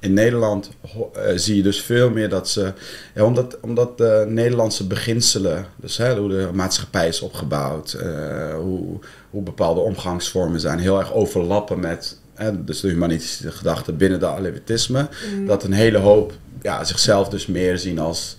In 0.05 0.13
Nederland 0.13 0.71
uh, 0.85 1.23
zie 1.35 1.57
je 1.57 1.63
dus 1.63 1.83
veel 1.83 2.11
meer 2.11 2.29
dat 2.29 2.49
ze, 2.49 2.73
ja, 3.15 3.25
omdat, 3.25 3.59
omdat 3.61 3.99
de 3.99 4.25
Nederlandse 4.29 4.87
beginselen, 4.87 5.67
dus 5.77 5.97
hè, 5.97 6.17
hoe 6.17 6.29
de 6.29 6.49
maatschappij 6.53 7.09
is 7.09 7.21
opgebouwd, 7.21 7.97
uh, 8.03 8.55
hoe, 8.55 8.99
hoe 9.31 9.43
bepaalde 9.43 9.81
omgangsvormen 9.81 10.61
zijn, 10.61 10.79
heel 10.79 10.99
erg 10.99 11.13
overlappen 11.13 11.81
met 11.81 12.19
hè, 12.35 12.65
dus 12.65 12.81
de 12.81 12.89
humanistische 12.89 13.51
gedachten 13.51 13.97
binnen 13.97 14.21
de 14.21 14.27
Alevitisme. 14.27 15.09
Mm. 15.35 15.47
Dat 15.47 15.65
een 15.65 15.73
hele 15.73 15.99
hoop 15.99 16.33
ja, 16.63 16.85
zichzelf 16.85 17.29
dus 17.29 17.47
meer 17.47 17.79
zien 17.79 17.99
als 17.99 18.37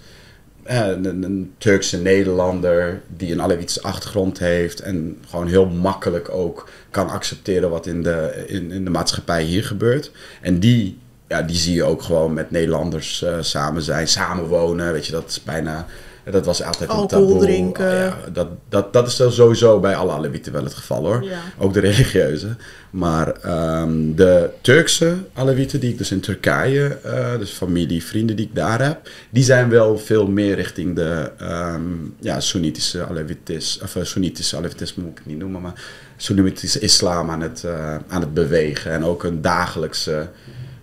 een, 0.63 1.05
een, 1.05 1.53
Turkse 1.57 1.97
Nederlander 1.97 3.01
die 3.17 3.31
een 3.31 3.41
Alevitische 3.41 3.81
achtergrond 3.81 4.39
heeft 4.39 4.79
en 4.79 5.17
gewoon 5.27 5.47
heel 5.47 5.65
makkelijk 5.65 6.29
ook 6.29 6.69
kan 6.91 7.09
accepteren 7.09 7.69
wat 7.69 7.87
in 7.87 8.03
de, 8.03 8.43
in, 8.47 8.71
in 8.71 8.83
de 8.83 8.89
maatschappij 8.89 9.43
hier 9.43 9.63
gebeurt. 9.63 10.11
En 10.41 10.59
die, 10.59 10.97
ja, 11.27 11.41
die 11.41 11.55
zie 11.55 11.73
je 11.73 11.83
ook 11.83 12.01
gewoon 12.01 12.33
met 12.33 12.51
Nederlanders 12.51 13.23
uh, 13.23 13.37
samen 13.39 13.81
zijn, 13.81 14.07
samenwonen. 14.07 14.91
Weet 14.91 15.05
je, 15.05 15.11
dat 15.11 15.29
is 15.29 15.43
bijna. 15.43 15.85
Dat 16.31 16.45
was 16.45 16.63
altijd 16.63 16.89
een 16.89 16.95
Alcohol 16.95 17.27
taboe. 17.27 17.41
drinken. 17.43 17.95
Ja, 17.95 18.17
dat, 18.33 18.47
dat, 18.69 18.93
dat 18.93 19.07
is 19.07 19.15
sowieso 19.35 19.79
bij 19.79 19.95
alle 19.95 20.11
Alevieten 20.11 20.51
wel 20.53 20.63
het 20.63 20.73
geval 20.73 21.05
hoor. 21.05 21.23
Ja. 21.23 21.39
Ook 21.57 21.73
de 21.73 21.79
religieuze. 21.89 22.55
Maar 22.89 23.33
um, 23.81 24.15
de 24.15 24.49
Turkse 24.61 25.15
Alevieten 25.33 25.79
die 25.79 25.91
ik 25.91 25.97
dus 25.97 26.11
in 26.11 26.19
Turkije, 26.19 26.97
uh, 27.05 27.37
dus 27.37 27.51
familie, 27.51 28.03
vrienden 28.03 28.35
die 28.35 28.45
ik 28.45 28.55
daar 28.55 28.81
heb, 28.81 29.09
die 29.29 29.43
zijn 29.43 29.69
wel 29.69 29.97
veel 29.97 30.27
meer 30.27 30.55
richting 30.55 30.95
de 30.95 31.31
um, 31.41 32.15
ja, 32.19 32.39
Soenitische 32.39 33.05
Alevitis, 33.05 33.79
of 33.83 33.95
uh, 33.95 34.03
Soenitische 34.03 34.57
Alevitisme 34.57 35.03
moet 35.03 35.11
ik 35.11 35.17
het 35.17 35.27
niet 35.27 35.37
noemen, 35.37 35.61
maar 35.61 35.83
Soenitische 36.17 36.79
islam 36.79 37.29
aan 37.29 37.41
het, 37.41 37.63
eh, 37.63 37.95
aan 38.07 38.21
het 38.21 38.33
bewegen. 38.33 38.91
En 38.91 39.03
ook 39.03 39.23
hun 39.23 39.41
dagelijkse 39.41 40.29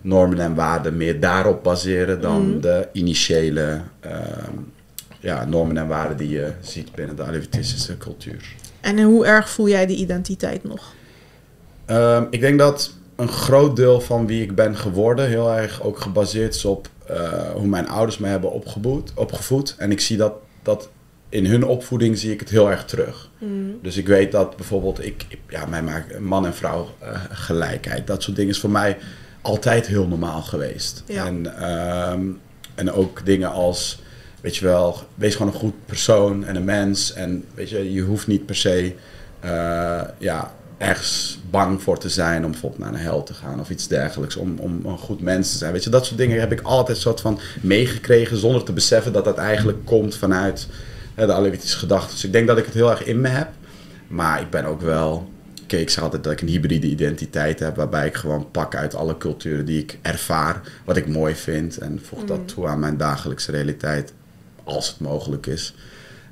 normen 0.02 0.40
en 0.40 0.54
waarden 0.54 0.96
meer 0.96 1.20
daarop 1.20 1.62
baseren 1.62 2.20
dan 2.20 2.48
Mhm. 2.50 2.60
de 2.60 2.88
initiële 2.92 3.80
ehm, 4.00 4.56
ja, 5.20 5.44
normen 5.44 5.76
en 5.76 5.86
waarden 5.88 6.16
die 6.16 6.28
je 6.28 6.52
ziet 6.60 6.92
binnen 6.94 7.16
de 7.16 7.22
Alevitische 7.22 7.96
cultuur. 7.96 8.54
En 8.80 9.02
hoe 9.02 9.26
erg 9.26 9.48
voel 9.50 9.68
jij 9.68 9.86
die 9.86 9.96
identiteit 9.96 10.64
nog? 10.64 10.92
Ehm, 11.84 12.24
ik 12.30 12.40
denk 12.40 12.58
dat 12.58 12.92
een 13.16 13.28
groot 13.28 13.76
deel 13.76 14.00
van 14.00 14.26
wie 14.26 14.42
ik 14.42 14.54
ben 14.54 14.76
geworden 14.76 15.28
heel 15.28 15.52
erg 15.52 15.82
ook 15.82 15.98
gebaseerd 16.00 16.54
is 16.54 16.64
op 16.64 16.88
eh, 17.06 17.50
hoe 17.54 17.66
mijn 17.66 17.88
ouders 17.88 18.18
mij 18.18 18.30
hebben 18.30 18.52
opgevoed, 18.52 19.12
opgevoed. 19.14 19.74
En 19.78 19.90
ik 19.90 20.00
zie 20.00 20.16
dat, 20.16 20.32
dat 20.62 20.88
in 21.28 21.46
hun 21.46 21.64
opvoeding 21.64 22.18
zie 22.18 22.32
ik 22.32 22.40
het 22.40 22.48
heel 22.48 22.70
erg 22.70 22.84
terug. 22.84 23.30
Dus 23.82 23.96
ik 23.96 24.06
weet 24.06 24.32
dat 24.32 24.56
bijvoorbeeld, 24.56 25.04
ik, 25.04 25.26
ja, 25.48 25.66
mij 25.66 25.82
maakt 25.82 26.18
man 26.18 26.46
en 26.46 26.54
vrouw 26.54 26.88
eh, 26.98 27.20
gelijkheid. 27.30 28.06
Dat 28.06 28.22
soort 28.22 28.36
dingen 28.36 28.52
is 28.52 28.60
voor 28.60 28.70
mij 28.70 28.96
altijd 29.42 29.86
heel 29.86 30.06
normaal 30.06 30.42
geweest. 30.42 31.02
Ja. 31.06 31.26
En, 31.26 31.58
ehm, 31.60 32.26
en 32.74 32.92
ook 32.92 33.24
dingen 33.24 33.50
als, 33.50 34.02
weet 34.40 34.56
je 34.56 34.64
wel, 34.64 34.98
wees 35.14 35.34
gewoon 35.34 35.52
een 35.52 35.58
goed 35.58 35.86
persoon 35.86 36.44
en 36.44 36.56
een 36.56 36.64
mens. 36.64 37.12
En 37.12 37.44
weet 37.54 37.68
je, 37.68 37.92
je 37.92 38.02
hoeft 38.02 38.26
niet 38.26 38.46
per 38.46 38.56
se 38.56 38.94
eh, 39.40 40.00
ja, 40.18 40.52
ergens 40.78 41.38
bang 41.50 41.82
voor 41.82 41.98
te 41.98 42.08
zijn 42.08 42.44
om 42.44 42.50
bijvoorbeeld 42.50 42.80
naar 42.82 42.92
een 42.92 43.06
hel 43.06 43.22
te 43.22 43.34
gaan 43.34 43.60
of 43.60 43.70
iets 43.70 43.88
dergelijks. 43.88 44.36
Om, 44.36 44.58
om 44.58 44.80
een 44.84 44.98
goed 44.98 45.20
mens 45.20 45.52
te 45.52 45.58
zijn. 45.58 45.72
Weet 45.72 45.84
je, 45.84 45.90
dat 45.90 46.06
soort 46.06 46.18
dingen 46.18 46.40
heb 46.40 46.52
ik 46.52 46.60
altijd 46.60 46.98
soort 46.98 47.20
van 47.20 47.40
meegekregen 47.60 48.36
zonder 48.36 48.62
te 48.62 48.72
beseffen 48.72 49.12
dat 49.12 49.24
dat 49.24 49.38
eigenlijk 49.38 49.84
komt 49.84 50.16
vanuit 50.16 50.66
hè, 51.14 51.26
de 51.26 51.32
Alevitische 51.32 51.78
gedachten. 51.78 52.10
Dus 52.10 52.24
ik 52.24 52.32
denk 52.32 52.46
dat 52.46 52.58
ik 52.58 52.64
het 52.64 52.74
heel 52.74 52.90
erg 52.90 53.04
in 53.04 53.20
me 53.20 53.28
heb. 53.28 53.48
Maar 54.08 54.40
ik 54.40 54.50
ben 54.50 54.64
ook 54.64 54.80
wel. 54.80 55.30
Ik 55.80 55.90
zeg 55.90 56.04
altijd 56.04 56.24
dat 56.24 56.32
ik 56.32 56.40
een 56.40 56.48
hybride 56.48 56.86
identiteit 56.86 57.58
heb. 57.58 57.76
Waarbij 57.76 58.06
ik 58.06 58.14
gewoon 58.14 58.50
pak 58.50 58.74
uit 58.74 58.94
alle 58.94 59.18
culturen 59.18 59.64
die 59.64 59.78
ik 59.78 59.98
ervaar. 60.02 60.60
Wat 60.84 60.96
ik 60.96 61.08
mooi 61.08 61.34
vind. 61.34 61.78
En 61.78 62.00
voeg 62.04 62.24
dat 62.24 62.48
toe 62.48 62.66
aan 62.66 62.78
mijn 62.78 62.96
dagelijkse 62.96 63.50
realiteit. 63.50 64.12
Als 64.64 64.88
het 64.88 65.00
mogelijk 65.00 65.46
is. 65.46 65.74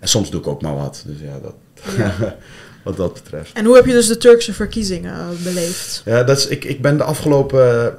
En 0.01 0.09
soms 0.09 0.31
doe 0.31 0.41
ik 0.41 0.47
ook 0.47 0.63
maar 0.63 0.77
wat. 0.77 1.03
Dus 1.07 1.19
ja, 1.21 1.39
dat, 1.43 1.55
wat 2.85 2.97
dat 2.97 3.15
betreft. 3.15 3.53
En 3.53 3.65
hoe 3.65 3.75
heb 3.77 3.87
je 3.87 3.93
dus 3.93 4.07
de 4.07 4.17
Turkse 4.17 4.53
verkiezingen 4.53 5.15
eh, 5.15 5.43
beleefd? 5.43 6.03
Ja, 6.05 6.23
dat 6.23 6.39
is, 6.39 6.47
ik, 6.47 6.65
ik 6.65 6.83
ben 6.83 6.97
de 6.97 7.05
afgelopen 7.05 7.97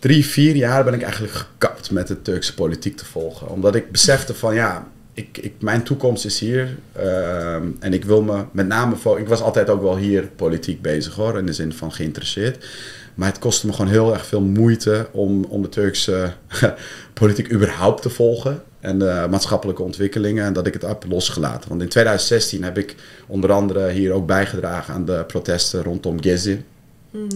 drie, 0.00 0.26
vier 0.26 0.56
jaar 0.56 0.84
ben 0.84 0.94
ik 0.94 1.02
eigenlijk 1.02 1.32
gekapt 1.32 1.90
met 1.90 2.06
de 2.06 2.22
Turkse 2.22 2.54
politiek 2.54 2.96
te 2.96 3.04
volgen. 3.04 3.48
Omdat 3.48 3.74
ik 3.74 3.90
besefte 3.90 4.34
van 4.34 4.54
ja, 4.54 4.88
ik, 5.20 5.52
mijn 5.60 5.82
toekomst 5.82 6.24
is 6.24 6.38
hier. 6.38 6.76
ehm, 6.92 7.66
en 7.80 7.92
ik 7.92 8.04
wil 8.04 8.22
me 8.22 8.44
met 8.52 8.66
name... 8.66 8.94
Ik 9.16 9.28
was 9.28 9.40
altijd 9.40 9.70
ook 9.70 9.82
wel 9.82 9.96
hier 9.96 10.28
politiek 10.36 10.82
bezig 10.82 11.14
hoor. 11.14 11.38
In 11.38 11.46
de 11.46 11.52
zin 11.52 11.72
van 11.72 11.92
geïnteresseerd. 11.92 12.66
Maar 13.14 13.28
het 13.28 13.38
kostte 13.38 13.66
me 13.66 13.72
gewoon 13.72 13.90
heel 13.90 14.12
erg 14.12 14.26
veel 14.26 14.40
moeite 14.40 15.08
om, 15.10 15.44
om 15.44 15.62
de 15.62 15.68
Turkse 15.68 16.32
politiek 17.20 17.52
überhaupt 17.52 18.02
te 18.02 18.10
volgen. 18.10 18.62
En 18.80 18.98
de 18.98 19.26
maatschappelijke 19.30 19.82
ontwikkelingen. 19.82 20.44
En 20.44 20.52
dat 20.52 20.66
ik 20.66 20.72
het 20.72 20.82
heb 20.82 21.04
losgelaten. 21.08 21.68
Want 21.68 21.82
in 21.82 21.88
2016 21.88 22.64
heb 22.64 22.78
ik 22.78 22.94
onder 23.26 23.52
andere 23.52 23.90
hier 23.90 24.12
ook 24.12 24.26
bijgedragen 24.26 24.94
aan 24.94 25.04
de 25.04 25.24
protesten 25.26 25.82
rondom 25.82 26.22
Gezi. 26.22 26.64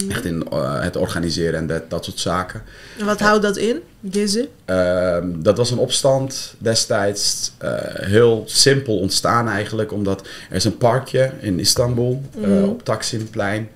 Echt 0.08 0.24
in 0.24 0.46
eh, 0.50 0.80
het 0.82 0.96
organiseren 0.96 1.58
en 1.60 1.66
dat, 1.66 1.90
dat 1.90 2.04
soort 2.04 2.18
zaken. 2.18 2.62
En 2.98 3.06
wat 3.06 3.20
houdt 3.20 3.42
dat 3.42 3.56
in? 3.56 3.80
Gezi? 4.10 4.48
Ehm, 4.64 5.28
dat 5.42 5.56
was 5.56 5.70
een 5.70 5.78
opstand 5.78 6.54
destijds. 6.58 7.52
eh, 7.58 7.70
heel 7.94 8.42
simpel 8.46 8.98
ontstaan 8.98 9.48
eigenlijk. 9.48 9.92
Omdat 9.92 10.26
er 10.50 10.56
is 10.56 10.64
een 10.64 10.76
parkje 10.78 11.30
in 11.40 11.58
Istanbul 11.60 12.22
Mhm. 12.36 12.62
op 12.62 12.84
Taksimplein. 12.84 13.68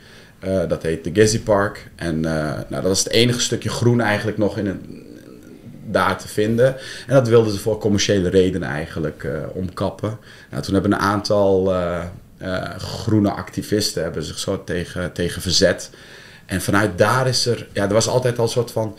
Dat 0.69 0.83
heet 0.83 1.05
de 1.05 1.11
Gezi 1.12 1.43
Park. 1.43 1.90
En 1.97 2.21
nou, 2.21 2.64
dat 2.71 2.83
was 2.83 2.99
het 3.05 3.12
enige 3.12 3.40
stukje 3.40 3.69
groen 3.69 4.00
eigenlijk 4.00 4.38
nog 4.38 4.59
in 4.59 4.67
het, 4.67 4.76
daar 5.90 6.19
te 6.19 6.28
vinden. 6.28 6.76
En 7.07 7.14
dat 7.14 7.28
wilden 7.28 7.52
ze 7.52 7.59
voor 7.59 7.78
commerciële 7.78 8.28
redenen 8.28 8.69
eigenlijk 8.69 9.26
omkappen. 9.52 10.19
Nou, 10.50 10.62
toen 10.62 10.73
hebben 10.75 10.93
een 10.93 10.99
aantal 10.99 11.75
groene 12.78 13.30
activisten 13.30 14.02
hebben 14.02 14.23
zich 14.23 14.38
zo 14.38 14.64
tegen, 14.64 15.12
tegen 15.12 15.42
verzet. 15.42 15.90
En 16.47 16.61
vanuit 16.61 16.99
daar 16.99 17.28
is 17.28 17.47
er... 17.47 17.66
Ja, 17.73 17.83
er 17.83 17.92
was 17.92 18.09
altijd 18.09 18.38
al 18.38 18.45
een 18.45 18.50
soort 18.50 18.71
van... 18.71 18.97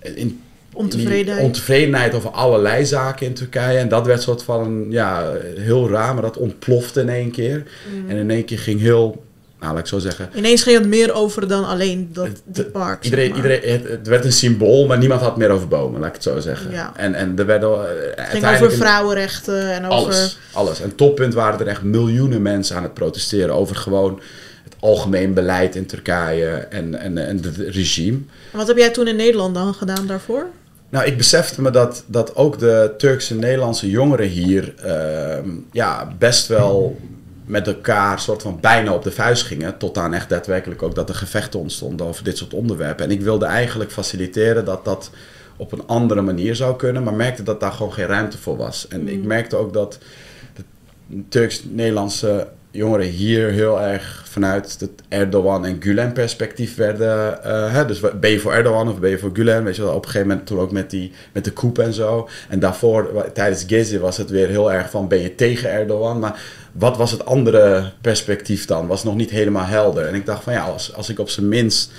In, 0.00 0.42
Ontevredenheid? 0.74 1.44
ontevredenheid 1.44 2.14
over 2.14 2.30
allerlei 2.30 2.86
zaken 2.86 3.26
in 3.26 3.34
Turkije. 3.34 3.78
En 3.78 3.88
dat 3.88 4.06
werd 4.06 4.22
soort 4.22 4.42
van, 4.42 4.86
ja, 4.90 5.32
heel 5.56 5.88
raar, 5.88 6.14
maar 6.14 6.22
dat 6.22 6.36
ontplofte 6.36 7.00
in 7.00 7.08
één 7.08 7.30
keer. 7.30 7.62
Mm. 7.92 8.10
En 8.10 8.16
in 8.16 8.30
één 8.30 8.44
keer 8.44 8.58
ging 8.58 8.80
heel, 8.80 9.24
laat 9.72 9.78
ik 9.80 9.86
zo 9.86 9.98
zeggen. 9.98 10.28
Ineens 10.34 10.62
ging 10.62 10.78
het 10.78 10.86
meer 10.88 11.12
over 11.12 11.48
dan 11.48 11.64
alleen 11.66 12.08
dat, 12.12 12.28
Het- 12.54 12.72
park. 12.72 13.04
zeg 13.04 13.04
Iedereen, 13.04 13.28
maar. 13.30 13.36
iedereen, 13.36 13.72
het, 13.72 13.88
het 13.90 14.06
werd 14.06 14.24
een 14.24 14.32
symbool, 14.32 14.86
maar 14.86 14.98
niemand 14.98 15.20
had 15.20 15.36
meer 15.36 15.50
over 15.50 15.68
bomen, 15.68 16.00
laat 16.00 16.08
ik 16.08 16.14
het 16.14 16.22
zo 16.22 16.40
zeggen. 16.40 16.70
Ja. 16.70 16.92
En, 16.96 17.14
en 17.14 17.38
er 17.38 17.46
werden 17.46 17.70
uh, 17.70 17.78
Het 18.14 18.26
ging 18.28 18.46
over 18.46 18.72
vrouwenrechten 18.72 19.70
en 19.72 19.84
over... 19.84 19.96
alles, 19.96 20.38
alles. 20.52 20.80
En 20.80 20.94
toppunt 20.94 21.34
waren 21.34 21.60
er 21.60 21.66
echt 21.66 21.82
miljoenen 21.82 22.42
mensen 22.42 22.76
aan 22.76 22.82
het 22.82 22.94
protesteren 22.94 23.54
over 23.54 23.76
gewoon 23.76 24.20
het 24.64 24.74
algemeen 24.80 25.34
beleid 25.34 25.76
in 25.76 25.86
Turkije 25.86 26.46
en, 26.48 26.94
en, 26.94 27.18
en 27.18 27.36
het 27.42 27.56
regime. 27.56 28.16
En 28.52 28.58
Wat 28.58 28.66
heb 28.66 28.76
jij 28.76 28.90
toen 28.90 29.08
in 29.08 29.16
Nederland 29.16 29.54
dan 29.54 29.74
gedaan 29.74 30.06
daarvoor? 30.06 30.46
Nou, 30.88 31.06
ik 31.06 31.16
besefte 31.16 31.62
me 31.62 31.70
dat, 31.70 32.04
dat 32.06 32.36
ook 32.36 32.58
de 32.58 32.94
Turkse 32.98 33.34
Nederlandse 33.34 33.90
jongeren 33.90 34.28
hier 34.28 34.74
ehm, 34.82 35.48
ja, 35.72 36.12
best 36.18 36.46
wel 36.46 36.98
met 37.44 37.66
elkaar 37.66 38.20
soort 38.20 38.42
van 38.42 38.60
bijna 38.60 38.92
op 38.92 39.02
de 39.02 39.10
vuist 39.10 39.42
gingen. 39.42 39.78
Tot 39.78 39.98
aan 39.98 40.14
echt 40.14 40.28
daadwerkelijk 40.28 40.82
ook 40.82 40.94
dat 40.94 41.08
er 41.08 41.14
gevechten 41.14 41.60
ontstonden 41.60 42.06
over 42.06 42.24
dit 42.24 42.38
soort 42.38 42.54
onderwerpen. 42.54 43.04
En 43.04 43.10
ik 43.10 43.20
wilde 43.20 43.46
eigenlijk 43.46 43.92
faciliteren 43.92 44.64
dat 44.64 44.84
dat 44.84 45.10
op 45.56 45.72
een 45.72 45.86
andere 45.86 46.22
manier 46.22 46.56
zou 46.56 46.76
kunnen. 46.76 47.02
Maar 47.02 47.14
merkte 47.14 47.42
dat 47.42 47.60
daar 47.60 47.72
gewoon 47.72 47.92
geen 47.92 48.06
ruimte 48.06 48.38
voor 48.38 48.56
was. 48.56 48.88
En 48.88 49.08
ik 49.08 49.24
merkte 49.24 49.56
ook 49.56 49.72
dat 49.72 49.98
de 50.54 50.64
Turks-Nederlandse 51.28 52.48
jongeren 52.74 53.06
hier 53.06 53.50
heel 53.50 53.80
erg 53.80 54.22
vanuit 54.28 54.76
het 54.80 54.90
Erdogan 55.08 55.66
en 55.66 55.76
Gulen 55.80 56.12
perspectief 56.12 56.76
werden. 56.76 57.44
eh, 57.44 57.72
hè, 57.72 57.84
dus 57.84 58.00
ben 58.20 58.30
je 58.30 58.38
voor 58.38 58.52
Erdogan 58.52 58.88
of 58.88 58.98
ben 58.98 59.10
je 59.10 59.18
voor 59.18 59.30
Gulen? 59.32 59.64
Weet 59.64 59.76
je 59.76 59.82
wel, 59.82 59.94
op 59.94 60.04
een 60.04 60.10
gegeven 60.10 60.28
moment 60.28 60.46
toen 60.46 60.58
ook 60.58 60.72
met, 60.72 60.90
die, 60.90 61.12
met 61.32 61.44
de 61.44 61.52
coup 61.52 61.78
en 61.78 61.92
zo. 61.92 62.28
En 62.48 62.58
daarvoor, 62.58 63.30
tijdens 63.32 63.64
Gezi 63.66 63.98
was 63.98 64.16
het 64.16 64.30
weer 64.30 64.48
heel 64.48 64.72
erg 64.72 64.90
van 64.90 65.08
ben 65.08 65.20
je 65.20 65.34
tegen 65.34 65.70
Erdogan? 65.70 66.18
Maar 66.18 66.42
wat 66.72 66.96
was 66.96 67.10
het 67.10 67.24
andere 67.24 67.92
perspectief 68.00 68.64
dan? 68.64 68.86
Was 68.86 69.04
nog 69.04 69.14
niet 69.14 69.30
helemaal 69.30 69.66
helder. 69.66 70.06
En 70.06 70.14
ik 70.14 70.26
dacht 70.26 70.42
van 70.42 70.52
ja, 70.52 70.64
als, 70.64 70.94
als 70.94 71.08
ik 71.08 71.18
op 71.18 71.28
zijn 71.28 71.48
minst 71.48 71.90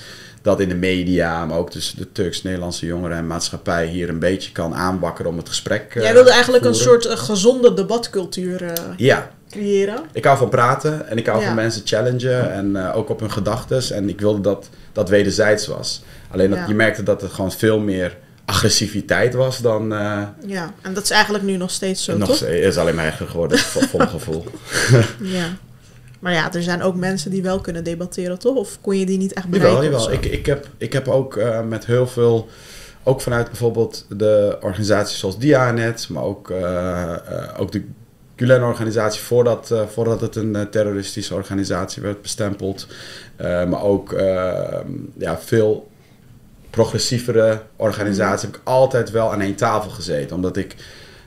dat 0.41 0.59
in 0.59 0.69
de 0.69 0.75
media, 0.75 1.45
maar 1.45 1.57
ook 1.57 1.69
tussen 1.69 1.97
de 1.97 2.11
Turks-Nederlandse 2.11 2.85
jongeren 2.85 3.17
en 3.17 3.27
maatschappij 3.27 3.87
hier 3.87 4.09
een 4.09 4.19
beetje 4.19 4.51
kan 4.51 4.75
aanwakkeren 4.75 5.31
om 5.31 5.37
het 5.37 5.47
gesprek. 5.47 5.95
eh, 5.95 6.03
jij 6.03 6.13
wilde 6.13 6.31
eigenlijk 6.31 6.65
een 6.65 6.75
soort 6.75 7.05
eh, 7.05 7.17
gezonde 7.17 7.73
debatcultuur 7.73 8.63
eh, 8.63 8.73
Ja, 8.97 9.29
creëren. 9.55 9.99
ik 10.13 10.23
hou 10.25 10.37
van 10.37 10.49
praten 10.49 11.07
en 11.07 11.17
ik 11.17 11.25
hou 11.25 11.39
Ja. 11.39 11.45
van 11.45 11.55
mensen 11.55 11.81
challengen 11.85 12.51
en 12.53 12.75
eh, 12.75 12.97
ook 12.97 13.09
op 13.09 13.19
hun 13.19 13.31
gedachtes. 13.31 13.91
En 13.91 14.09
ik 14.09 14.19
wilde 14.21 14.41
dat 14.41 14.69
dat 14.91 15.09
wederzijds 15.09 15.67
was. 15.67 16.03
Alleen 16.31 16.49
dat 16.49 16.59
Ja. 16.59 16.67
je 16.67 16.73
merkte 16.73 17.03
dat 17.03 17.21
het 17.21 17.31
gewoon 17.31 17.51
veel 17.51 17.79
meer 17.79 18.17
agressiviteit 18.45 19.33
was 19.33 19.57
dan. 19.61 19.93
eh 19.93 20.21
Ja, 20.45 20.73
en 20.81 20.93
dat 20.93 21.03
is 21.03 21.09
eigenlijk 21.09 21.43
nu 21.43 21.57
nog 21.57 21.71
steeds 21.71 22.03
zo, 22.03 22.17
nog 22.17 22.27
toch? 22.27 22.37
steeds- 22.37 22.65
is 22.65 22.77
alleen 22.77 22.95
maar 22.95 23.05
erger 23.05 23.27
geworden, 23.27 23.57
vol 23.91 23.99
gevoel. 23.99 24.45
Ja. 25.37 25.45
Maar 26.19 26.33
ja, 26.33 26.53
er 26.53 26.63
zijn 26.63 26.81
ook 26.81 26.95
mensen 26.95 27.31
die 27.31 27.41
wel 27.41 27.59
kunnen 27.61 27.83
debatteren, 27.83 28.39
toch? 28.39 28.55
Of 28.55 28.77
kon 28.81 28.97
je 28.97 29.05
die 29.05 29.17
niet 29.17 29.33
echt 29.33 29.45
Jawel, 29.51 29.59
bereiken? 29.59 29.83
jawel. 29.83 29.99
zo? 29.99 30.11
Ik, 30.11 30.25
ik, 30.25 30.45
heb, 30.45 30.67
ik 30.77 30.93
heb 30.93 31.07
ook 31.07 31.37
eh, 31.37 31.61
met 31.61 31.85
heel 31.85 32.07
veel, 32.07 32.47
ook 33.03 33.21
vanuit 33.21 33.47
bijvoorbeeld 33.47 34.05
de 34.09 34.57
organisaties 34.61 35.19
zoals 35.19 35.37
Dianet, 35.39 36.09
maar 36.09 36.23
ook, 36.23 36.51
ook 37.57 37.71
de 37.71 37.85
Gulen-organisatie, 38.35 39.21
voordat, 39.21 39.71
eh, 39.71 39.85
voordat 39.87 40.21
het 40.21 40.35
een 40.35 40.55
eh, 40.55 40.61
terroristische 40.61 41.33
organisatie 41.33 42.01
werd 42.01 42.21
bestempeld. 42.21 42.87
Eh, 43.35 43.65
maar 43.65 43.81
ook 43.81 44.13
eh, 44.13 44.79
ja, 45.17 45.39
veel 45.39 45.89
progressievere 46.69 47.61
organisaties 47.75 48.41
heb 48.41 48.55
ik 48.55 48.61
altijd 48.63 49.11
wel 49.11 49.31
aan 49.31 49.41
één 49.41 49.55
tafel 49.55 49.89
gezeten. 49.89 50.35
Omdat 50.35 50.57
ik 50.57 50.75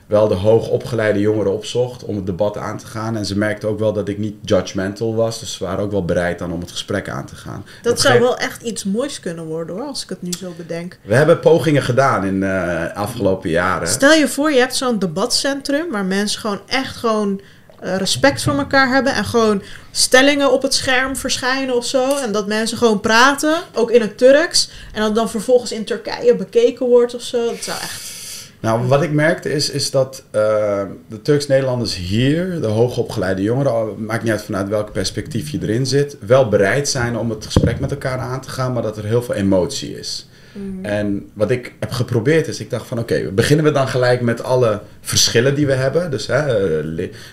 wel 0.09 0.27
de 0.27 0.35
hoogopgeleide 0.35 1.19
jongeren 1.19 1.53
opzocht 1.53 2.03
om 2.03 2.15
het 2.15 2.25
debat 2.25 2.57
aan 2.57 2.77
te 2.77 2.85
gaan. 2.85 3.17
En 3.17 3.25
ze 3.25 3.37
merkten 3.37 3.69
ook 3.69 3.79
wel 3.79 3.93
dat 3.93 4.07
ik 4.07 4.17
niet 4.17 4.35
judgmental 4.41 5.15
was. 5.15 5.39
Dus 5.39 5.53
ze 5.53 5.63
waren 5.63 5.83
ook 5.83 5.91
wel 5.91 6.05
bereid 6.05 6.39
dan 6.39 6.51
om 6.51 6.59
het 6.59 6.71
gesprek 6.71 7.09
aan 7.09 7.25
te 7.25 7.35
gaan. 7.35 7.65
Dat 7.81 8.01
zou 8.01 8.19
wel 8.19 8.37
echt 8.37 8.61
iets 8.61 8.83
moois 8.83 9.19
kunnen 9.19 9.45
worden, 9.45 9.75
hoor, 9.75 9.85
als 9.85 10.03
ik 10.03 10.09
het 10.09 10.21
nu 10.21 10.31
zo 10.39 10.53
bedenk. 10.57 10.99
We 11.01 11.15
hebben 11.15 11.39
pogingen 11.39 11.81
gedaan 11.81 12.25
in 12.25 12.39
de 12.39 12.91
afgelopen 12.93 13.49
jaren. 13.49 13.87
Stel 13.87 14.13
je 14.13 14.27
voor, 14.27 14.51
je 14.51 14.59
hebt 14.59 14.75
zo'n 14.75 14.99
debatcentrum 14.99 15.91
waar 15.91 16.05
mensen 16.05 16.39
gewoon 16.39 16.61
echt 16.65 16.95
gewoon 16.95 17.41
eh, 17.79 17.95
respect 17.97 18.41
voor 18.41 18.57
elkaar 18.57 18.89
hebben 18.93 19.13
en 19.13 19.25
gewoon 19.25 19.61
stellingen 19.91 20.51
op 20.51 20.61
het 20.61 20.73
scherm 20.73 21.15
verschijnen 21.15 21.75
of 21.75 21.85
zo. 21.85 22.17
En 22.17 22.31
dat 22.31 22.47
mensen 22.47 22.77
gewoon 22.77 22.99
praten, 22.99 23.57
ook 23.73 23.91
in 23.91 24.01
het 24.01 24.17
Turks. 24.17 24.69
En 24.93 25.01
dat 25.01 25.15
dan 25.15 25.29
vervolgens 25.29 25.71
in 25.71 25.85
Turkije 25.85 26.35
bekeken 26.35 26.85
wordt 26.85 27.15
of 27.15 27.21
zo. 27.21 27.45
Dat 27.45 27.63
zou 27.63 27.77
echt 27.81 28.18
Nou, 28.59 28.87
wat 28.87 29.01
ik 29.01 29.11
merkte 29.11 29.53
is, 29.53 29.69
is 29.69 29.91
dat 29.91 30.23
uh, 30.25 30.81
de 31.07 31.21
Turks-Nederlanders 31.21 31.95
hier, 31.95 32.61
de 32.61 32.67
hoogopgeleide 32.67 33.41
jongeren, 33.41 34.05
maakt 34.05 34.23
niet 34.23 34.31
uit 34.31 34.41
vanuit 34.41 34.67
welk 34.67 34.91
perspectief 34.91 35.49
je 35.49 35.59
erin 35.61 35.85
zit, 35.85 36.17
wel 36.19 36.49
bereid 36.49 36.89
zijn 36.89 37.17
om 37.17 37.29
het 37.29 37.45
gesprek 37.45 37.79
met 37.79 37.91
elkaar 37.91 38.17
aan 38.17 38.41
te 38.41 38.49
gaan, 38.49 38.73
maar 38.73 38.81
dat 38.81 38.97
er 38.97 39.05
heel 39.05 39.21
veel 39.21 39.35
emotie 39.35 39.99
is. 39.99 40.28
Mm. 40.59 40.85
En 40.85 41.29
wat 41.33 41.51
ik 41.51 41.73
heb 41.79 41.91
geprobeerd 41.91 42.47
is, 42.47 42.59
ik 42.59 42.69
dacht 42.69 42.87
van 42.87 42.99
oké, 42.99 43.31
beginnen 43.31 43.65
we 43.65 43.71
dan 43.71 43.87
gelijk 43.87 44.21
met 44.21 44.43
alle 44.43 44.81
verschillen 45.01 45.55
die 45.55 45.65
we 45.65 45.73
hebben. 45.73 46.11
Dus 46.11 46.27
hè, 46.27 46.41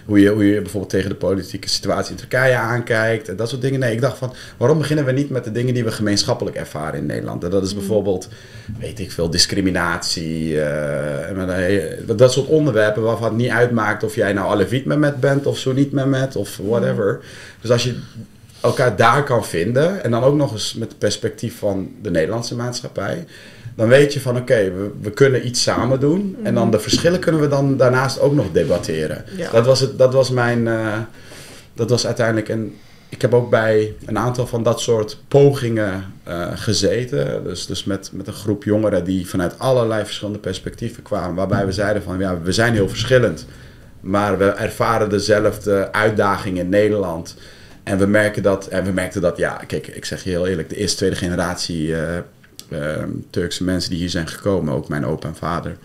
hoe, 0.05 0.21
je, 0.21 0.31
hoe 0.31 0.47
je 0.47 0.61
bijvoorbeeld 0.61 0.93
tegen 0.93 1.09
de 1.09 1.17
politieke 1.17 1.69
situatie 1.69 2.11
in 2.11 2.17
Turkije 2.17 2.55
aankijkt 2.55 3.29
en 3.29 3.37
dat 3.37 3.49
soort 3.49 3.63
dingen. 3.63 3.81
Nee, 3.81 3.93
ik 3.93 4.01
dacht 4.01 4.19
van 4.19 4.35
waarom 4.57 4.79
beginnen 4.79 5.05
we 5.05 5.13
niet 5.13 5.31
met 5.31 5.45
de 5.45 5.53
dingen 5.53 5.75
die 5.75 5.85
we 5.85 5.93
gemeenschappelijk 5.93 6.57
ervaren 6.57 6.99
in 6.99 7.07
Nederland? 7.07 7.45
En 7.45 7.51
dat 7.51 7.63
is 7.63 7.73
mm. 7.73 7.79
bijvoorbeeld, 7.79 8.29
weet 8.79 8.99
ik 8.99 9.13
veel, 9.13 9.31
discriminatie, 9.31 10.55
uh, 10.55 12.17
dat 12.17 12.33
soort 12.33 12.49
onderwerpen 12.49 13.03
waarvan 13.03 13.29
het 13.29 13.37
niet 13.37 13.51
uitmaakt 13.51 14.05
of 14.05 14.15
jij 14.15 14.33
nou 14.33 14.51
Aleviet 14.51 14.85
met 14.85 15.21
bent 15.21 15.47
of 15.47 15.59
zo 15.59 15.73
niet 15.73 15.93
met 15.93 16.37
of 16.37 16.57
whatever. 16.57 17.13
Mm. 17.13 17.21
Dus 17.61 17.71
als 17.71 17.85
je 17.85 17.99
elkaar 18.67 18.97
daar 18.97 19.25
kan 19.25 19.45
vinden. 19.45 20.05
En 20.05 20.11
dan 20.11 20.23
ook 20.23 20.37
nog 20.37 20.53
eens 20.53 20.75
met 20.75 20.89
het 20.89 20.99
perspectief 20.99 21.59
van 21.59 21.91
de 22.03 22.11
Nederlandse 22.11 22.57
maatschappij. 22.57 23.25
Dan 23.75 23.89
weet 23.89 24.13
je 24.13 24.21
van 24.21 24.37
oké, 24.37 24.73
we, 24.73 24.91
we, 25.01 25.11
kunnen 25.11 25.47
iets 25.47 25.63
samen 25.63 26.01
doen. 26.01 26.37
En 26.43 26.55
dan 26.55 26.63
mhm. 26.63 26.73
de 26.73 26.81
verschillen 26.81 27.21
kunnen 27.21 27.41
we 27.41 27.49
dan 27.49 27.77
daarnaast 27.77 28.21
ook 28.21 28.35
nog 28.35 28.53
debatteren. 28.53 29.25
Dat, 29.53 29.67
was 29.67 29.81
het, 29.81 29.99
dat 29.99 30.13
was 30.13 30.31
mijn. 30.31 30.67
Uh, 30.67 30.99
dat 31.75 31.91
was 31.91 32.07
uiteindelijk. 32.07 32.49
En 32.49 32.75
ik 33.09 33.23
heb 33.23 33.35
ook 33.35 33.51
bij 33.51 33.95
een 34.07 34.19
aantal 34.19 34.47
van 34.47 34.63
dat 34.63 34.81
soort 34.81 35.19
pogingen 35.29 36.13
uh, 36.29 36.47
gezeten. 36.55 37.45
Dus, 37.45 37.67
dus 37.67 37.85
met, 37.85 38.11
met 38.13 38.27
een 38.27 38.33
groep 38.33 38.65
jongeren 38.65 39.05
die 39.05 39.29
vanuit 39.29 39.59
allerlei 39.59 40.05
verschillende 40.05 40.39
perspectieven 40.39 41.03
kwamen. 41.03 41.35
Waarbij 41.35 41.67
we 41.67 41.73
zeiden 41.73 42.03
van 42.03 42.19
ja, 42.19 42.41
we 42.41 42.53
zijn 42.53 42.75
heel 42.75 42.89
verschillend. 42.89 43.47
Maar 44.01 44.39
we 44.39 44.45
ervaren 44.45 45.09
dezelfde 45.09 45.93
uitdaging 45.93 46.59
in 46.59 46.69
Nederland. 46.69 47.37
En 47.87 47.99
we 47.99 48.07
merken 48.07 48.43
dat, 48.43 48.67
en 48.67 48.85
we 48.85 48.93
merkten 48.93 49.21
dat, 49.21 49.37
ja, 49.37 49.61
kijk, 49.67 49.87
ik 49.87 50.05
zeg 50.05 50.25
je 50.25 50.31
heel 50.31 50.47
eerlijk, 50.47 50.69
de 50.69 50.77
eerste, 50.77 50.97
tweede 50.97 51.17
generatie 51.17 51.89
uh, 51.89 53.03
Turkse 53.31 53.65
mensen 53.65 53.91
die 53.91 53.99
hier 53.99 54.11
zijn 54.11 54.29
gekomen, 54.29 54.75
ook 54.75 54.89
mijn 54.89 55.07
opa 55.07 55.29
en 55.29 55.37
vader, 55.37 55.77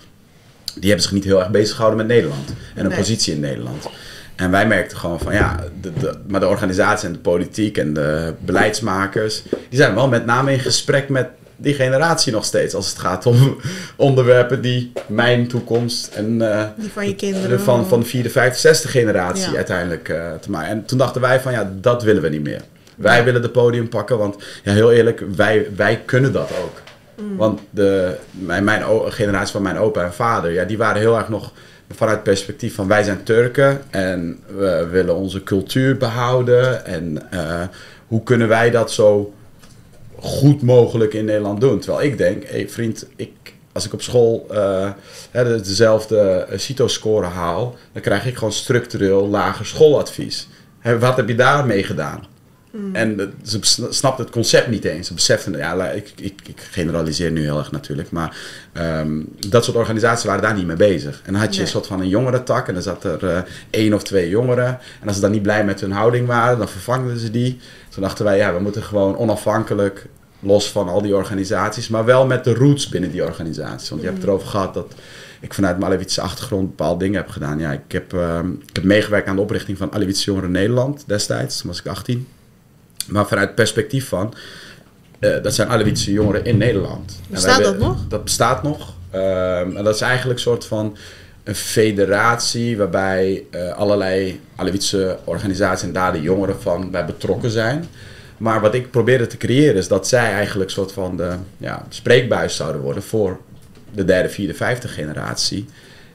die 0.74 0.89
hebben 0.89 1.01
zich 1.01 1.12
niet 1.12 1.24
heel 1.24 1.39
erg 1.39 1.50
bezig 1.50 1.75
gehouden 1.75 2.05
met 2.05 2.15
Nederland 2.15 2.53
en 2.75 2.86
een 2.86 2.98
positie 2.98 3.34
in 3.34 3.39
Nederland. 3.39 3.89
En 4.36 4.51
wij 4.51 4.67
merkten 4.67 4.98
gewoon 4.98 5.20
van 5.20 5.34
ja, 5.34 5.63
de, 5.81 5.93
de, 5.93 6.13
maar 6.27 6.39
de 6.39 6.48
organisatie 6.48 7.08
en 7.08 7.13
de 7.13 7.20
politiek 7.20 7.77
en 7.77 7.93
de 7.93 8.34
beleidsmakers, 8.39 9.43
die 9.43 9.79
zijn 9.79 9.96
wel 9.96 10.08
met 10.08 10.25
name 10.25 10.51
in 10.51 10.60
gesprek 10.60 11.10
met 11.10 11.27
die 11.61 11.73
generatie 11.73 12.31
nog 12.33 12.45
steeds. 12.45 12.73
Als 12.75 12.89
het 12.89 12.99
gaat 12.99 13.25
om 13.25 13.57
onderwerpen 13.95 14.61
die 14.61 14.91
mijn 15.07 15.47
toekomst 15.47 16.07
en 16.15 16.41
uh, 16.41 16.63
die 16.77 16.91
van 16.91 17.07
je 17.07 17.15
kinderen 17.15 17.59
van, 17.59 17.87
van 17.87 17.99
de 17.99 18.05
vierde, 18.05 18.29
vijfde, 18.29 18.59
zesde 18.59 18.87
generatie 18.87 19.55
uiteindelijk 19.55 20.09
uh, 20.09 20.31
te 20.33 20.51
maken. 20.51 20.69
En 20.69 20.85
toen 20.85 20.97
dachten 20.97 21.21
wij 21.21 21.39
van 21.39 21.51
ja, 21.51 21.71
dat 21.81 22.03
willen 22.03 22.21
we 22.21 22.29
niet 22.29 22.43
meer. 22.43 22.61
Wij 22.95 23.23
willen 23.23 23.41
het 23.41 23.51
podium 23.51 23.89
pakken, 23.89 24.17
want 24.17 24.35
ja, 24.63 24.71
heel 24.71 24.91
eerlijk, 24.91 25.23
wij, 25.35 25.67
wij 25.75 26.01
kunnen 26.05 26.33
dat 26.33 26.49
ook. 26.63 26.81
Mm. 27.21 27.37
Want 27.37 27.59
de, 27.69 28.15
mijn, 28.31 28.63
mijn 28.63 28.83
generatie 29.11 29.51
van 29.51 29.61
mijn 29.61 29.77
opa 29.77 30.03
en 30.03 30.13
vader, 30.13 30.51
ja, 30.51 30.63
die 30.63 30.77
waren 30.77 31.01
heel 31.01 31.17
erg 31.17 31.29
nog 31.29 31.51
vanuit 31.95 32.15
het 32.15 32.25
perspectief 32.25 32.75
van 32.75 32.87
wij 32.87 33.03
zijn 33.03 33.23
Turken 33.23 33.81
en 33.89 34.39
we 34.55 34.87
willen 34.91 35.15
onze 35.15 35.43
cultuur 35.43 35.97
behouden. 35.97 36.85
En 36.85 37.17
uh, 37.33 37.61
hoe 38.07 38.23
kunnen 38.23 38.47
wij 38.47 38.71
dat 38.71 38.91
zo 38.91 39.33
goed 40.21 40.61
mogelijk 40.61 41.13
in 41.13 41.25
Nederland 41.25 41.61
doen. 41.61 41.79
Terwijl 41.79 42.07
ik 42.07 42.17
denk, 42.17 42.43
hé 42.43 42.49
hey 42.49 42.69
vriend, 42.69 43.05
ik, 43.15 43.31
als 43.71 43.85
ik 43.85 43.93
op 43.93 44.01
school 44.01 44.47
uh, 44.51 44.91
dezelfde 45.63 46.47
CITO-score 46.55 47.25
haal, 47.25 47.75
dan 47.91 48.01
krijg 48.01 48.25
ik 48.25 48.35
gewoon 48.35 48.53
structureel 48.53 49.27
lager 49.27 49.65
schooladvies. 49.65 50.47
wat 50.99 51.15
heb 51.15 51.27
je 51.27 51.35
daarmee 51.35 51.83
gedaan? 51.83 52.29
Hmm. 52.71 52.95
En 52.95 53.33
ze 53.43 53.59
snapt 53.89 54.17
het 54.17 54.29
concept 54.29 54.67
niet 54.67 54.85
eens. 54.85 55.07
Ze 55.07 55.13
beseften, 55.13 55.57
ja, 55.57 55.89
ik, 55.89 56.11
ik, 56.15 56.39
ik 56.45 56.59
generaliseer 56.71 57.31
nu 57.31 57.43
heel 57.43 57.57
erg 57.57 57.71
natuurlijk, 57.71 58.11
maar 58.11 58.37
um, 58.73 59.27
dat 59.49 59.63
soort 59.63 59.77
organisaties 59.77 60.25
waren 60.25 60.41
daar 60.41 60.55
niet 60.55 60.65
mee 60.65 60.75
bezig. 60.75 61.21
En 61.25 61.33
dan 61.33 61.41
had 61.41 61.55
je 61.55 61.61
een 61.61 61.67
soort 61.67 61.87
van 61.87 62.00
een 62.00 62.07
jongerentak 62.07 62.67
en 62.67 62.74
dan 62.74 62.83
zat 62.83 63.03
er 63.03 63.24
uh, 63.24 63.37
één 63.69 63.93
of 63.93 64.03
twee 64.03 64.29
jongeren. 64.29 64.79
En 65.01 65.07
als 65.07 65.15
ze 65.15 65.22
dan 65.22 65.31
niet 65.31 65.41
blij 65.41 65.65
met 65.65 65.81
hun 65.81 65.91
houding 65.91 66.27
waren, 66.27 66.57
dan 66.57 66.69
vervangden 66.69 67.19
ze 67.19 67.31
die. 67.31 67.59
Toen 67.91 68.03
dachten 68.03 68.25
wij, 68.25 68.37
ja, 68.37 68.53
we 68.53 68.59
moeten 68.59 68.83
gewoon 68.83 69.17
onafhankelijk, 69.17 70.07
los 70.39 70.71
van 70.71 70.87
al 70.87 71.01
die 71.01 71.15
organisaties, 71.15 71.87
maar 71.87 72.05
wel 72.05 72.25
met 72.25 72.43
de 72.43 72.53
roots 72.53 72.89
binnen 72.89 73.11
die 73.11 73.23
organisaties. 73.23 73.89
Want 73.89 74.01
je 74.01 74.07
hebt 74.07 74.19
het 74.19 74.27
erover 74.27 74.47
gehad 74.47 74.73
dat 74.73 74.93
ik 75.39 75.53
vanuit 75.53 75.77
mijn 75.77 75.91
Alevitse 75.91 76.21
achtergrond 76.21 76.67
bepaalde 76.67 77.03
dingen 77.03 77.21
heb 77.21 77.29
gedaan. 77.29 77.59
Ja, 77.59 77.71
ik 77.71 77.91
heb, 77.91 78.13
uh, 78.13 78.39
ik 78.67 78.75
heb 78.75 78.83
meegewerkt 78.83 79.27
aan 79.27 79.35
de 79.35 79.41
oprichting 79.41 79.77
van 79.77 79.93
Alevitse 79.93 80.25
Jongeren 80.25 80.51
Nederland 80.51 81.03
destijds, 81.07 81.57
toen 81.57 81.69
was 81.69 81.79
ik 81.79 81.87
18. 81.87 82.27
Maar 83.07 83.27
vanuit 83.27 83.47
het 83.47 83.55
perspectief 83.55 84.07
van, 84.07 84.33
uh, 85.19 85.43
dat 85.43 85.53
zijn 85.53 85.67
Alevitse 85.67 86.11
jongeren 86.11 86.45
in 86.45 86.57
Nederland. 86.57 87.19
Bestaat 87.27 87.63
dat 87.63 87.77
nog? 87.77 87.97
Dat 88.07 88.23
bestaat 88.23 88.63
nog. 88.63 88.93
Uh, 89.15 89.59
en 89.59 89.83
dat 89.83 89.95
is 89.95 90.01
eigenlijk 90.01 90.39
een 90.39 90.45
soort 90.45 90.65
van 90.65 90.97
een 91.43 91.55
federatie 91.55 92.77
waarbij 92.77 93.45
uh, 93.51 93.73
allerlei 93.73 94.39
Alevitse 94.55 95.17
organisaties 95.23 95.87
en 95.87 95.93
daar 95.93 96.11
de 96.11 96.21
jongeren 96.21 96.61
van 96.61 96.91
bij 96.91 97.05
betrokken 97.05 97.49
zijn. 97.49 97.85
Maar 98.37 98.61
wat 98.61 98.73
ik 98.73 98.91
probeerde 98.91 99.27
te 99.27 99.37
creëren 99.37 99.75
is 99.75 99.87
dat 99.87 100.07
zij 100.07 100.31
eigenlijk 100.31 100.69
een 100.69 100.75
soort 100.75 100.91
van 100.91 101.17
de 101.17 101.31
ja, 101.57 101.85
spreekbuis 101.89 102.55
zouden 102.55 102.81
worden 102.81 103.03
voor 103.03 103.39
de 103.93 104.05
derde, 104.05 104.29
vierde, 104.29 104.53
vijfde 104.53 104.87
generatie. 104.87 105.65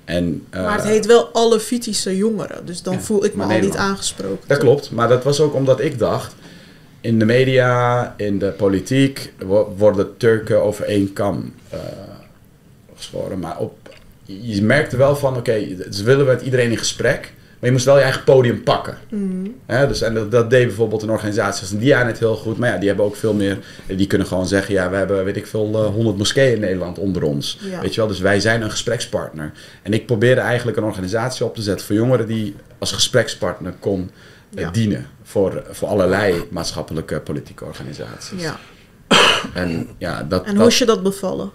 En, 0.05 0.47
uh, 0.55 0.63
maar 0.63 0.77
het 0.77 0.85
heet 0.85 1.07
wel 1.07 1.27
alle 1.27 1.61
Vitische 1.61 2.17
jongeren, 2.17 2.67
dus 2.67 2.83
dan 2.83 3.03
voel 3.03 3.25
ik 3.25 3.35
me 3.35 3.43
al 3.43 3.59
niet 3.61 3.77
aangesproken. 3.77 4.45
Dat 4.47 4.59
klopt, 4.59 4.91
maar 4.91 5.09
dat 5.09 5.25
was 5.25 5.41
ook 5.41 5.55
omdat 5.55 5.81
ik 5.81 5.99
dacht, 5.99 6.35
in 7.01 7.19
de 7.19 7.25
media, 7.25 8.15
in 8.17 8.39
de 8.39 8.51
politiek, 8.51 9.33
worden 9.77 10.17
Turken 10.17 10.63
over 10.63 10.85
één 10.85 11.13
kam 11.13 11.55
uh, 11.73 11.79
geschoren. 12.97 13.39
Maar 13.39 13.59
op, 13.59 13.86
je 14.27 14.63
merkte 14.63 14.97
wel 14.97 15.17
van, 15.17 15.31
oké, 15.31 15.39
okay, 15.39 15.77
ze 15.91 16.05
willen 16.05 16.27
met 16.27 16.43
iedereen 16.43 16.71
in 16.71 16.79
gesprek. 16.79 17.33
Maar 17.59 17.69
je 17.69 17.71
moest 17.71 17.85
wel 17.85 17.97
je 17.97 18.03
eigen 18.03 18.25
podium 18.25 18.63
pakken. 18.63 18.99
Mm. 19.11 19.55
dus, 19.67 20.03
en 20.03 20.15
dat, 20.15 20.31
dat, 20.31 20.51
deed 20.51 20.67
bijvoorbeeld 20.67 21.03
een 21.03 21.11
organisatie 21.11 21.61
als 21.61 21.79
Dia 21.79 22.03
net 22.03 22.19
heel 22.19 22.37
goed. 22.37 22.59
Maar 22.59 22.71
ja, 22.71 22.79
die 22.79 22.89
hebben 22.89 23.07
ook 23.07 23.17
veel 23.17 23.35
meer... 23.35 23.59
Die 23.87 24.07
kunnen 24.07 24.27
gewoon 24.27 24.47
zeggen, 24.47 24.75
ja, 24.75 24.91
we 24.91 24.97
hebben, 24.97 25.25
weet 25.25 25.37
ik 25.37 25.47
veel, 25.47 25.71
uh, 25.75 25.87
eh, 25.87 25.95
100 25.95 26.17
moskeeën 26.17 26.55
in 26.55 26.61
Nederland 26.61 26.99
onder 26.99 27.23
ons. 27.23 27.59
Weet 27.81 27.95
je 27.95 28.01
wel, 28.01 28.09
dus 28.09 28.21
wij 28.21 28.41
zijn 28.41 28.63
een 28.63 28.71
gesprekspartner. 28.71 29.53
En 29.83 29.93
ik 29.93 30.07
probeerde 30.07 30.41
eigenlijk 30.41 30.77
een 30.77 30.85
organisatie 30.85 31.45
op 31.45 31.55
te 31.55 31.63
zetten 31.63 31.87
voor 31.87 31.97
jongeren 31.97 32.27
die 32.27 32.55
als 32.79 32.93
gesprekspartner 32.93 33.75
kon 33.79 34.11
uh, 34.55 34.73
dienen. 34.73 35.07
Voor, 35.23 35.63
voor 35.71 35.89
allerlei 35.89 36.45
maatschappelijke 36.51 37.21
politieke 37.21 37.65
organisaties. 37.65 38.43
Ja. 38.43 38.59
En, 39.55 39.89
ja, 39.99 40.23
dat, 40.23 40.45
en 40.45 40.57
hoe 40.57 40.67
is 40.67 40.79
je 40.79 40.85
dat 40.85 41.03
bevallen? 41.03 41.51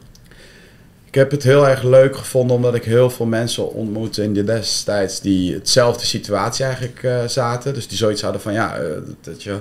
Ik 1.12 1.17
heb 1.17 1.32
het 1.32 1.43
heel 1.43 1.67
erg 1.67 1.84
leuk 1.84 2.15
gevonden 2.15 2.56
omdat 2.56 2.76
ik 2.76 2.84
heel 2.84 3.10
veel 3.10 3.26
mensen 3.26 3.74
ontmoette 3.74 4.24
in 4.24 4.34
de 4.34 4.43
destijds 4.43 5.21
die 5.21 5.54
hetzelfde 5.54 6.06
situatie 6.06 6.65
eigenlijk 6.65 7.04
uh, 7.04 7.28
zaten. 7.28 7.74
Dus 7.74 7.88
die 7.88 7.97
zoiets 7.97 8.21
hadden 8.21 8.41
van 8.41 8.54
ja, 8.54 8.82
uh, 8.82 8.88
dat 9.21 9.43
je 9.43 9.60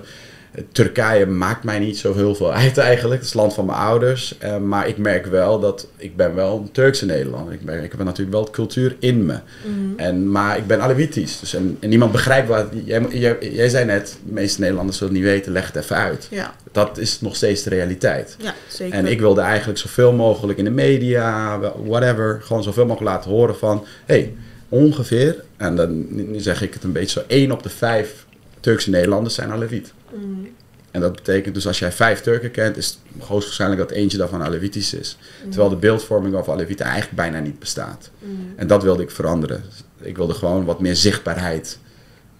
Turkije 0.72 1.26
maakt 1.26 1.64
mij 1.64 1.78
niet 1.78 1.98
zo 1.98 2.14
heel 2.14 2.34
veel 2.34 2.52
uit 2.52 2.78
eigenlijk. 2.78 3.20
Het 3.20 3.28
is 3.28 3.32
het 3.32 3.40
land 3.40 3.54
van 3.54 3.66
mijn 3.66 3.78
ouders. 3.78 4.34
Uh, 4.44 4.56
maar 4.56 4.88
ik 4.88 4.98
merk 4.98 5.26
wel 5.26 5.60
dat 5.60 5.86
ik 5.96 6.16
ben 6.16 6.34
wel 6.34 6.56
een 6.56 6.72
Turkse 6.72 7.06
Nederlander. 7.06 7.52
Ik, 7.52 7.64
ben, 7.64 7.84
ik 7.84 7.90
heb 7.90 8.04
natuurlijk 8.04 8.30
wel 8.30 8.44
de 8.44 8.50
cultuur 8.50 8.96
in 8.98 9.26
me. 9.26 9.38
Mm. 9.66 9.94
en, 9.96 10.30
maar 10.30 10.56
ik 10.56 10.66
ben 10.66 10.80
Alawitisch. 10.80 11.40
Dus 11.40 11.54
en, 11.54 11.76
en, 11.80 11.88
niemand 11.88 12.12
begrijpt 12.12 12.48
wat... 12.48 12.66
Jij, 12.84 13.06
jij, 13.10 13.36
jij, 13.40 13.68
zei 13.68 13.84
net, 13.84 14.18
de 14.26 14.32
meeste 14.32 14.60
Nederlanders 14.60 14.98
zullen 14.98 15.12
niet 15.12 15.22
weten. 15.22 15.52
Leg 15.52 15.66
het 15.66 15.76
even 15.82 15.96
uit. 15.96 16.26
Ja. 16.30 16.54
Dat 16.72 16.98
is 16.98 17.20
nog 17.20 17.36
steeds 17.36 17.62
de 17.62 17.70
realiteit. 17.70 18.36
Ja, 18.38 18.54
zeker. 18.68 18.94
En 18.94 19.06
ik 19.06 19.20
wilde 19.20 19.40
eigenlijk 19.40 19.78
zoveel 19.78 20.12
mogelijk 20.12 20.58
in 20.58 20.64
de 20.64 20.70
media, 20.70 21.58
whatever... 21.84 22.40
gewoon 22.42 22.62
zoveel 22.62 22.86
mogelijk 22.86 23.10
laten 23.10 23.30
horen 23.30 23.56
van... 23.56 23.84
hey, 24.06 24.34
ongeveer, 24.68 25.44
en 25.56 25.76
dan 25.76 26.06
zeg 26.36 26.62
ik 26.62 26.74
het 26.74 26.84
een 26.84 26.92
beetje 26.92 27.20
zo... 27.20 27.26
één 27.26 27.52
op 27.52 27.62
de 27.62 27.68
vijf 27.68 28.26
Turkse 28.60 28.90
Nederlanders 28.90 29.34
zijn 29.34 29.50
Alawit. 29.50 29.92
Mm. 30.14 30.48
En 30.90 31.00
dat 31.00 31.12
betekent 31.12 31.54
dus 31.54 31.66
als 31.66 31.78
jij 31.78 31.92
vijf 31.92 32.20
Turken 32.20 32.50
kent, 32.50 32.76
is 32.76 32.86
het 32.86 33.22
hoogstwaarschijnlijk 33.24 33.80
dat 33.80 33.90
eentje 33.90 34.18
daarvan 34.18 34.42
Alevitisch 34.42 34.94
is. 34.94 35.16
Mm. 35.44 35.50
Terwijl 35.50 35.70
de 35.70 35.76
beeldvorming 35.76 36.34
over 36.34 36.52
Alevieten 36.52 36.86
eigenlijk 36.86 37.16
bijna 37.16 37.38
niet 37.38 37.58
bestaat. 37.58 38.10
Mm. 38.18 38.52
En 38.56 38.66
dat 38.66 38.82
wilde 38.82 39.02
ik 39.02 39.10
veranderen. 39.10 39.62
Ik 40.00 40.16
wilde 40.16 40.34
gewoon 40.34 40.64
wat 40.64 40.80
meer 40.80 40.96
zichtbaarheid 40.96 41.78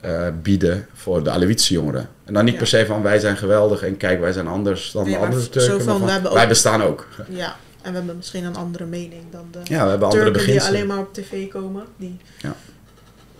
uh, 0.05 0.27
bieden 0.43 0.87
voor 0.93 1.25
de 1.25 1.31
Alevitische 1.31 1.75
jongeren. 1.75 2.09
En 2.25 2.35
dan 2.35 2.45
niet 2.45 2.57
per 2.57 2.67
se 2.67 2.87
van 2.87 3.03
wij 3.03 3.19
zijn 3.19 3.37
geweldig 3.37 3.83
en 3.83 3.97
kijk 3.97 4.21
wij 4.21 4.33
zijn 4.33 4.47
anders 4.47 4.91
dan 4.91 5.05
de 5.05 5.17
andere 5.17 5.49
Turken. 5.49 5.83
Van, 5.83 6.05
wij, 6.05 6.23
wij, 6.23 6.49
bestaan 6.49 6.83
ook. 6.83 7.09
Ja, 7.29 7.57
en 7.83 7.91
we 7.91 7.97
hebben 7.97 8.17
misschien 8.17 8.45
een 8.45 8.57
andere 8.57 8.85
mening 8.85 9.23
dan 9.31 9.49
de 9.51 9.59
ja, 9.65 9.85
we 9.85 9.91
hebben 9.91 10.11
Turken 10.11 10.27
andere 10.27 10.53
die 10.53 10.63
alleen 10.63 10.87
maar 10.87 10.99
op 10.99 11.15
tv 11.15 11.49
komen. 11.49 11.85
Die 11.97 12.17
ja. 12.39 12.55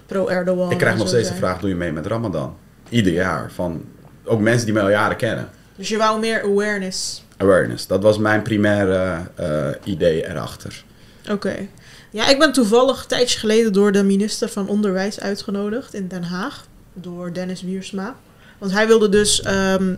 pro-Erdogan. 0.07 0.71
Ik 0.71 0.79
krijg 0.79 0.97
nog 0.97 1.09
steeds 1.09 1.29
de 1.29 1.35
vraag, 1.35 1.61
doe 1.61 1.69
je 1.69 1.77
mee 1.77 1.93
met 1.93 2.07
Ramadan? 2.07 2.57
Ieder 2.91 3.13
jaar. 3.13 3.51
Van 3.53 3.85
ook 4.25 4.41
mensen 4.41 4.65
die 4.65 4.75
mij 4.75 4.83
al 4.83 4.91
jaren 4.91 5.17
kennen. 5.17 5.49
Dus 5.77 5.89
je 5.89 5.97
wou 5.97 6.21
meer 6.21 6.43
awareness? 6.43 7.25
Awareness, 7.37 7.87
dat 7.87 8.03
was 8.03 8.19
mijn 8.19 8.43
primaire 8.43 9.21
uh, 9.41 9.69
idee 9.85 10.29
erachter. 10.29 10.85
Oké. 11.31 11.57
Ja, 12.11 12.29
ik 12.29 12.39
ben 12.39 12.53
toevallig 12.53 13.03
een 13.03 13.09
tijdje 13.09 13.39
geleden 13.39 13.73
door 13.73 13.93
de 13.93 14.03
minister 14.03 14.49
van 14.49 14.69
Onderwijs 14.69 15.21
uitgenodigd 15.21 15.95
in 15.95 16.09
Den 16.09 16.23
Haag. 16.23 16.67
Door 16.93 17.33
Dennis 17.33 17.63
Wiersma. 17.63 18.17
Want 18.59 18.73
hij 18.73 18.87
wilde 18.87 19.09
dus 19.09 19.43
ehm, 19.43 19.95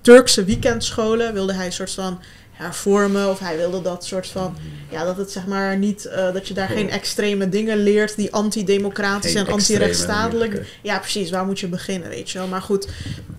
Turkse 0.00 0.44
weekendscholen, 0.44 1.32
wilde 1.32 1.52
hij 1.52 1.66
een 1.66 1.72
soort 1.72 1.90
van 1.90 2.20
hervormen. 2.60 3.28
Of 3.28 3.38
hij 3.38 3.56
wilde 3.56 3.82
dat 3.82 4.04
soort 4.04 4.26
van, 4.26 4.56
ja, 4.90 5.04
dat 5.04 5.16
het 5.16 5.30
zeg 5.30 5.46
maar 5.46 5.78
niet, 5.78 6.04
eh, 6.04 6.32
dat 6.32 6.48
je 6.48 6.54
daar 6.54 6.68
geen 6.68 6.90
extreme 6.90 7.48
dingen 7.48 7.82
leert 7.82 8.16
die 8.16 8.32
antidemocratisch 8.32 9.34
en 9.34 9.46
antirechtsstatelijk. 9.46 10.78
Ja, 10.82 10.98
precies, 10.98 11.30
waar 11.30 11.46
moet 11.46 11.60
je 11.60 11.68
beginnen, 11.68 12.08
weet 12.08 12.30
je 12.30 12.38
wel. 12.38 12.46
Maar 12.46 12.62
goed, 12.62 12.88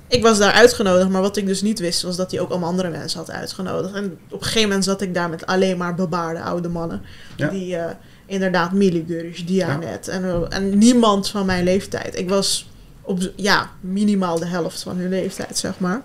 ik 0.08 0.22
was 0.22 0.38
daar 0.38 0.52
uitgenodigd, 0.52 1.10
maar 1.10 1.22
wat 1.22 1.38
ik 1.38 1.46
dus 1.46 1.62
niet 1.62 1.80
wist, 1.80 2.02
was 2.02 2.16
dat 2.16 2.32
hij 2.32 2.40
ook 2.40 2.50
allemaal 2.50 2.70
andere 2.70 2.90
mensen 2.90 3.20
had 3.20 3.32
uitgenodigd. 3.32 3.94
En 3.94 4.18
op 4.30 4.40
een 4.40 4.46
gegeven 4.46 4.68
moment 4.68 4.84
zat 4.86 5.02
ik 5.02 5.14
daar 5.14 5.30
met 5.30 5.46
alleen 5.46 5.78
maar 5.78 5.96
bebaarde 5.96 6.42
oude 6.42 6.70
mannen. 6.70 7.02
Ja. 7.36 7.48
Die 7.48 7.76
eh, 7.76 7.92
inderdaad 8.26 8.72
Mili 8.72 9.04
Gurish, 9.08 9.42
Dianet 9.44 10.08
en, 10.08 10.24
eh, 10.24 10.42
en 10.50 10.78
niemand 10.78 11.30
van 11.30 11.46
mijn 11.46 11.64
leeftijd. 11.64 12.18
Ik 12.20 12.30
was 12.30 12.70
op, 13.02 13.32
ja, 13.36 13.70
minimaal 13.80 14.40
de 14.40 14.46
helft 14.46 14.82
van 14.82 14.98
hun 14.98 15.10
leeftijd, 15.10 15.58
zeg 15.58 15.80
maar. 15.80 16.02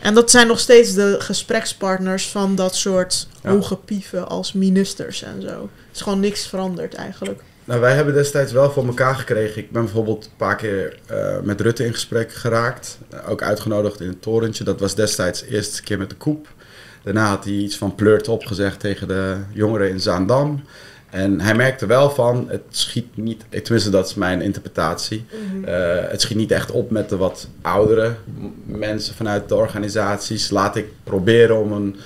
En 0.00 0.14
dat 0.14 0.30
zijn 0.30 0.46
nog 0.46 0.58
steeds 0.60 0.94
de 0.94 1.16
gesprekspartners 1.18 2.28
van 2.28 2.54
dat 2.54 2.74
soort 2.74 3.28
Ja. 3.42 3.50
hoge 3.50 3.76
pieven 3.76 4.28
als 4.28 4.52
ministers 4.52 5.22
en 5.22 5.42
zo. 5.42 5.48
Het 5.86 5.94
is 5.96 6.00
gewoon 6.00 6.20
niks 6.20 6.46
veranderd 6.46 6.94
eigenlijk. 6.94 7.40
Nou, 7.64 7.80
wij 7.80 7.94
hebben 7.94 8.14
destijds 8.14 8.52
wel 8.52 8.70
voor 8.70 8.86
elkaar 8.86 9.14
gekregen. 9.14 9.62
Ik 9.62 9.70
ben 9.70 9.82
bijvoorbeeld 9.84 10.24
een 10.24 10.36
paar 10.36 10.56
keer 10.56 10.98
eh, 11.06 11.40
met 11.42 11.60
Rutte 11.60 11.84
in 11.84 11.92
gesprek 11.92 12.32
geraakt. 12.32 12.98
Eh, 13.10 13.30
ook 13.30 13.42
uitgenodigd 13.42 14.00
in 14.00 14.08
het 14.08 14.22
torentje. 14.22 14.64
Dat 14.64 14.80
was 14.80 14.94
destijds 14.94 15.40
de 15.40 15.48
eerste 15.48 15.82
keer 15.82 15.98
met 15.98 16.10
de 16.10 16.16
koep. 16.16 16.48
Daarna 17.02 17.28
had 17.28 17.44
hij 17.44 17.52
iets 17.52 17.76
van 17.76 17.94
pleurt 17.94 18.28
opgezegd 18.28 18.80
tegen 18.80 19.08
de 19.08 19.36
jongeren 19.52 19.88
in 19.90 20.00
Zaandam. 20.00 20.62
En 21.16 21.40
hij 21.40 21.54
merkte 21.54 21.86
wel 21.86 22.10
van, 22.10 22.46
het 22.48 22.62
schiet 22.68 23.16
niet, 23.16 23.44
eh, 23.48 23.60
tenminste 23.60 23.90
dat 23.90 24.08
is 24.08 24.14
mijn 24.14 24.40
interpretatie. 24.40 25.24
Eh, 25.64 25.94
het 26.08 26.20
schiet 26.20 26.36
niet 26.36 26.50
echt 26.50 26.70
op 26.70 26.90
met 26.90 27.08
de 27.08 27.16
wat 27.16 27.48
oudere 27.62 28.14
mensen 28.64 29.14
vanuit 29.14 29.48
de 29.48 29.54
organisaties. 29.54 30.50
Laat 30.50 30.76
ik 30.76 30.86
proberen 31.04 31.60
om 31.60 31.72
een 31.72 31.96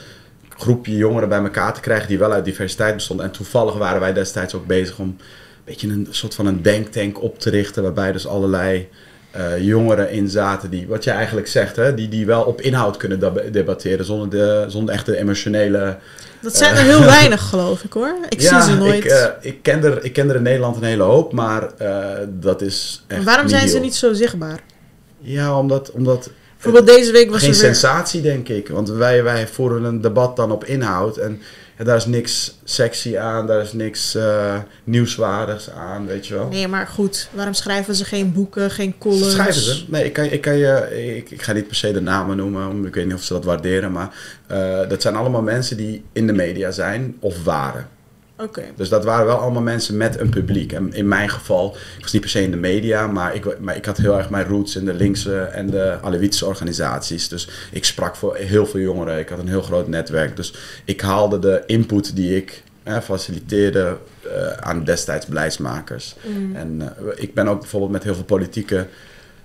groepje 0.48 0.96
jongeren 0.96 1.28
bij 1.28 1.38
elkaar 1.38 1.74
te 1.74 1.80
krijgen 1.80 2.08
die 2.08 2.18
wel 2.18 2.32
uit 2.32 2.44
diversiteit 2.44 2.94
bestonden. 2.94 3.26
En 3.26 3.32
toevallig 3.32 3.74
waren 3.74 4.00
wij 4.00 4.12
destijds 4.12 4.54
ook 4.54 4.66
bezig 4.66 4.98
om 4.98 5.06
een 5.06 5.18
beetje 5.64 5.88
een 5.88 6.06
soort 6.10 6.34
van 6.34 6.46
een 6.46 6.62
denktank 6.62 7.22
op 7.22 7.38
te 7.38 7.50
richten. 7.50 7.82
Waarbij 7.82 8.12
dus 8.12 8.26
allerlei 8.26 8.88
eh, 9.30 9.58
jongeren 9.58 10.10
in 10.10 10.28
zaten 10.28 10.70
die, 10.70 10.86
wat 10.88 11.04
je 11.04 11.10
eigenlijk 11.10 11.46
zegt, 11.46 11.76
hè, 11.76 11.94
die, 11.94 12.08
die 12.08 12.26
wel 12.26 12.42
op 12.42 12.60
inhoud 12.60 12.96
kunnen 12.96 13.20
deb- 13.20 13.52
debatteren 13.52 14.04
zonder, 14.04 14.30
de, 14.30 14.64
zonder 14.68 14.94
echt 14.94 15.06
de 15.06 15.16
emotionele... 15.16 15.96
Dat 16.40 16.56
zijn 16.56 16.76
er 16.76 16.82
heel 16.82 17.04
weinig, 17.18 17.48
geloof 17.48 17.82
ik 17.84 17.92
hoor. 17.92 18.14
Ik 18.28 18.40
zie 18.40 18.62
ze 18.62 18.74
nooit. 18.74 19.04
Ik, 19.04 19.10
eh, 19.10 19.26
ik, 19.40 19.62
ken 19.62 19.84
er, 19.84 20.04
ik 20.04 20.12
ken 20.12 20.28
er 20.28 20.36
in 20.36 20.42
Nederland 20.42 20.76
een 20.76 20.82
hele 20.82 21.02
hoop, 21.02 21.32
maar 21.32 21.68
eh, 21.76 22.26
dat 22.28 22.62
is 22.62 23.04
echt 23.06 23.24
Waarom 23.24 23.48
zijn 23.48 23.68
ze 23.68 23.78
niet 23.78 23.94
zo 23.94 24.12
zichtbaar? 24.12 24.60
Ja, 25.18 25.58
omdat... 25.58 25.90
omdat 25.90 26.30
Bijvoorbeeld 26.62 26.96
deze 26.96 27.12
week 27.12 27.30
was 27.30 27.40
geen 27.40 27.50
er 27.50 27.56
weer... 27.56 27.64
sensatie, 27.64 28.20
denk 28.20 28.48
ik. 28.48 28.68
Want 28.68 28.90
wij, 28.90 29.22
wij 29.22 29.48
voeren 29.48 29.84
een 29.84 30.00
debat 30.00 30.36
dan 30.36 30.50
op 30.50 30.64
inhoud. 30.64 31.16
En 31.16 31.40
daar 31.84 31.96
is 31.96 32.06
niks 32.06 32.58
sexy 32.64 33.16
aan, 33.18 33.46
daar 33.46 33.60
is 33.60 33.72
niks 33.72 34.14
eh, 34.14 34.58
nieuwswaardigs 34.84 35.70
aan, 35.70 36.06
weet 36.06 36.26
je 36.26 36.34
wel. 36.34 36.48
Nee, 36.48 36.68
maar 36.68 36.86
goed. 36.86 37.28
Waarom 37.32 37.54
schrijven 37.54 37.94
ze 37.94 38.04
geen 38.04 38.32
boeken, 38.32 38.70
geen 38.70 38.98
columns? 38.98 39.32
Schrijven 39.32 39.62
ze. 39.62 39.84
Nee, 39.88 40.04
ik, 40.04 40.12
kan, 40.12 40.24
ik, 40.24 40.40
kan 40.40 40.56
je, 40.56 41.14
ik, 41.16 41.30
ik 41.30 41.42
ga 41.42 41.52
niet 41.52 41.66
per 41.66 41.76
se 41.76 41.92
de 41.92 42.00
namen 42.00 42.36
noemen, 42.36 42.86
ik 42.86 42.94
weet 42.94 43.04
niet 43.06 43.14
of 43.14 43.22
ze 43.22 43.32
dat 43.32 43.44
waarderen. 43.44 43.92
Maar 43.92 44.14
eh, 44.46 44.88
dat 44.88 45.02
zijn 45.02 45.16
allemaal 45.16 45.42
mensen 45.42 45.76
die 45.76 46.04
in 46.12 46.26
de 46.26 46.32
media 46.32 46.70
zijn 46.70 47.16
of 47.20 47.44
waren. 47.44 47.88
Dus 48.76 48.88
dat 48.88 49.04
waren 49.04 49.26
wel 49.26 49.36
allemaal 49.36 49.62
mensen 49.62 49.96
met 49.96 50.20
een 50.20 50.28
publiek. 50.28 50.72
En 50.72 50.92
in 50.92 51.08
mijn 51.08 51.28
geval, 51.28 51.76
ik 51.96 52.02
was 52.02 52.12
niet 52.12 52.20
per 52.20 52.30
se 52.30 52.42
in 52.42 52.50
de 52.50 52.56
media, 52.56 53.06
maar 53.06 53.34
ik, 53.34 53.60
maar 53.60 53.76
ik 53.76 53.84
had 53.84 53.96
heel 53.96 54.18
erg 54.18 54.30
mijn 54.30 54.46
roots 54.46 54.76
in 54.76 54.84
de 54.84 54.94
linkse 54.94 55.40
en 55.40 55.70
de 55.70 55.98
Alevitische 56.02 56.46
organisaties. 56.46 57.28
Dus 57.28 57.48
ik 57.72 57.84
sprak 57.84 58.16
voor 58.16 58.36
heel 58.36 58.66
veel 58.66 58.80
jongeren. 58.80 59.18
Ik 59.18 59.28
had 59.28 59.38
een 59.38 59.48
heel 59.48 59.62
groot 59.62 59.88
netwerk. 59.88 60.36
Dus 60.36 60.54
ik 60.84 61.00
haalde 61.00 61.38
de 61.38 61.62
input 61.66 62.16
die 62.16 62.36
ik 62.36 62.62
eh, 62.82 62.98
faciliteerde 62.98 63.96
eh, 64.22 64.50
aan 64.50 64.84
destijds 64.84 65.26
beleidsmakers. 65.26 66.16
En 66.54 66.80
eh, 66.80 67.22
ik 67.22 67.34
ben 67.34 67.48
ook 67.48 67.60
bijvoorbeeld 67.60 67.92
met 67.92 68.02
heel 68.02 68.14
veel 68.14 68.24
politieke 68.24 68.86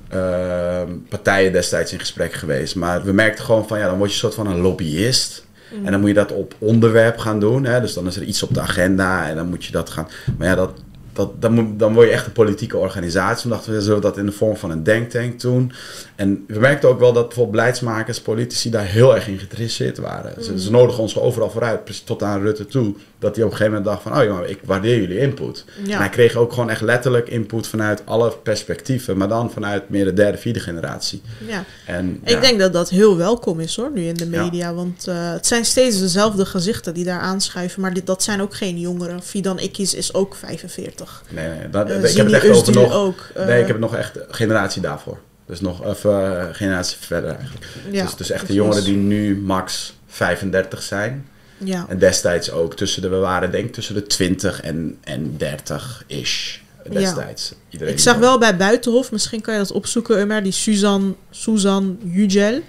eh, 0.10 0.82
partijen 1.10 1.52
destijds 1.52 1.92
in 1.92 2.00
gesprek 2.00 2.34
geweest. 2.34 2.76
Maar 2.76 3.04
we 3.04 3.12
merkten 3.12 3.46
gewoon 3.46 3.68
van, 3.68 3.80
ja, 3.80 3.88
dan 3.88 3.98
word 3.98 4.10
je 4.10 4.16
een 4.16 4.22
soort 4.22 4.48
van 4.48 4.48
een 4.48 4.62
lobbyist. 4.62 5.46
En 5.84 5.92
dan 5.92 6.00
moet 6.00 6.10
je 6.10 6.16
dat 6.16 6.32
op 6.32 6.56
onderwerp 6.58 7.18
gaan 7.18 7.40
doen. 7.40 7.66
Hè? 7.66 7.82
Dus 7.82 7.94
dan 7.94 8.08
is 8.08 8.16
er 8.16 8.24
iets 8.24 8.44
op 8.44 8.54
de 8.54 8.62
agenda 8.62 9.30
en 9.30 9.36
dan 9.36 9.50
moet 9.50 9.66
je 9.66 9.72
dat 9.72 9.90
gaan. 9.90 10.08
Maar 10.38 10.48
ja, 10.48 10.56
dat, 10.56 10.72
dat, 11.14 11.42
dan, 11.42 11.54
moet, 11.54 11.80
dan 11.80 11.94
word 11.94 12.08
je 12.08 12.14
echt 12.14 12.26
een 12.26 12.32
politieke 12.32 12.78
organisatie. 12.78 13.42
Toen 13.42 13.52
dachten 13.52 13.74
we, 13.74 13.82
zullen 13.82 13.96
we 13.96 14.02
dat 14.02 14.18
in 14.18 14.26
de 14.26 14.32
vorm 14.32 14.58
van 14.58 14.72
een 14.72 14.84
denktank 14.84 15.42
doen? 15.42 15.72
En 16.16 16.44
we 16.48 16.60
merkten 16.60 16.90
ook 16.90 17.00
wel 17.00 17.14
dat 17.14 17.26
bijvoorbeeld 17.26 17.56
beleidsmakers, 17.56 18.22
politici 18.22 18.70
daar 18.70 18.86
heel 18.86 19.16
erg 19.16 19.28
in 19.28 19.38
geïnteresseerd 19.38 19.98
waren. 19.98 20.44
Ze, 20.44 20.60
ze 20.60 20.72
nodigen 20.72 21.02
ons 21.02 21.20
overal 21.20 21.50
vooruit, 21.50 22.06
tot 22.06 22.24
aan 22.24 22.42
Rutte 22.42 22.66
toe. 22.66 22.96
Dat 23.20 23.36
hij 23.36 23.46
op 23.46 23.52
een 23.52 23.58
gegeven 23.58 23.78
moment 23.78 23.92
dacht 23.96 24.02
van, 24.14 24.18
oh 24.18 24.24
ja, 24.24 24.34
maar 24.34 24.50
ik 24.50 24.60
waardeer 24.66 25.00
jullie 25.00 25.18
input. 25.20 25.66
Ja. 25.84 25.92
En 25.94 25.98
hij 26.00 26.10
kreeg 26.10 26.36
ook 26.36 26.54
gewoon 26.54 26.70
echt 26.70 26.82
letterlijk 26.82 27.30
input 27.30 27.68
vanuit 27.68 28.02
alle 28.06 28.32
perspectieven. 28.44 29.18
Maar 29.18 29.28
dan 29.28 29.52
vanuit 29.52 29.90
meer 29.90 30.06
de 30.06 30.14
derde, 30.14 30.38
vierde 30.38 30.60
generatie. 30.60 31.22
Ja. 31.48 31.64
En, 31.86 32.20
Ik 32.24 32.30
ja. 32.30 32.40
denk 32.40 32.60
dat 32.60 32.74
dat 32.74 32.90
heel 32.90 33.18
welkom 33.18 33.60
is 33.60 33.76
hoor, 33.76 33.92
nu 33.94 34.04
in 34.06 34.14
de 34.16 34.30
Ja. 34.30 34.44
media. 34.44 34.74
Want 34.74 35.08
eh, 35.08 35.32
het 35.32 35.48
zijn 35.48 35.66
steeds 35.66 36.00
dezelfde 36.00 36.46
gezichten 36.46 36.94
die 36.94 37.06
daar 37.06 37.20
aanschuiven. 37.20 37.82
Maar 37.82 37.94
dit, 37.94 38.06
dat 38.06 38.24
zijn 38.24 38.42
ook 38.42 38.56
geen 38.56 38.80
jongeren. 38.80 39.22
Fidan 39.24 39.60
Ikis 39.60 39.94
is 39.94 40.14
ook 40.14 40.36
45. 40.36 41.24
Nee, 41.30 41.48
nee, 41.48 41.70
dat, 41.70 41.90
Eh, 41.90 42.04
ik 42.10 42.16
heb 42.18 42.26
het 42.26 42.36
echt 42.36 42.50
over 42.50 42.74
nog... 42.74 42.94
ook. 42.94 43.20
eh, 43.36 43.46
nee, 43.46 43.60
ik 43.62 43.68
heb 43.68 43.76
het 43.82 43.86
nog 43.92 43.96
echt 43.96 44.18
generatie 44.30 44.82
daarvoor. 44.82 45.18
Dus 45.48 45.62
nog 45.62 45.86
even 45.86 46.40
eh, 46.40 46.46
generatie 46.52 46.98
verder 47.00 47.30
eigenlijk. 47.36 47.66
ja, 47.92 48.04
dus, 48.04 48.16
dus 48.16 48.30
echt 48.32 48.48
de 48.48 48.54
jongeren 48.54 48.84
die 48.84 48.96
nu 48.98 49.38
max 49.42 49.96
35 50.08 50.82
zijn. 50.82 51.28
Ja. 51.58 51.86
En 51.90 52.00
destijds 52.00 52.52
ook 52.52 52.76
tussen 52.76 53.02
de, 53.02 53.08
we 53.08 53.16
waren 53.16 53.52
denk 53.52 53.66
ik 53.66 53.74
tussen 53.74 53.96
de 53.96 54.04
20 54.04 54.62
en, 54.62 54.98
en 55.04 55.38
30-ish 55.38 56.58
destijds. 56.90 57.54
Iedereen 57.70 57.94
Ik 57.94 58.00
zag 58.00 58.18
wel 58.18 58.38
bij 58.40 58.58
Buitenhof, 58.58 59.12
misschien 59.12 59.42
kan 59.42 59.54
je 59.54 59.60
dat 59.60 59.72
opzoeken, 59.72 60.20
Umer, 60.20 60.44
die 60.44 60.52
Suzanne, 60.52 61.14
Suzanne 61.30 61.96
Yücel. 62.04 62.62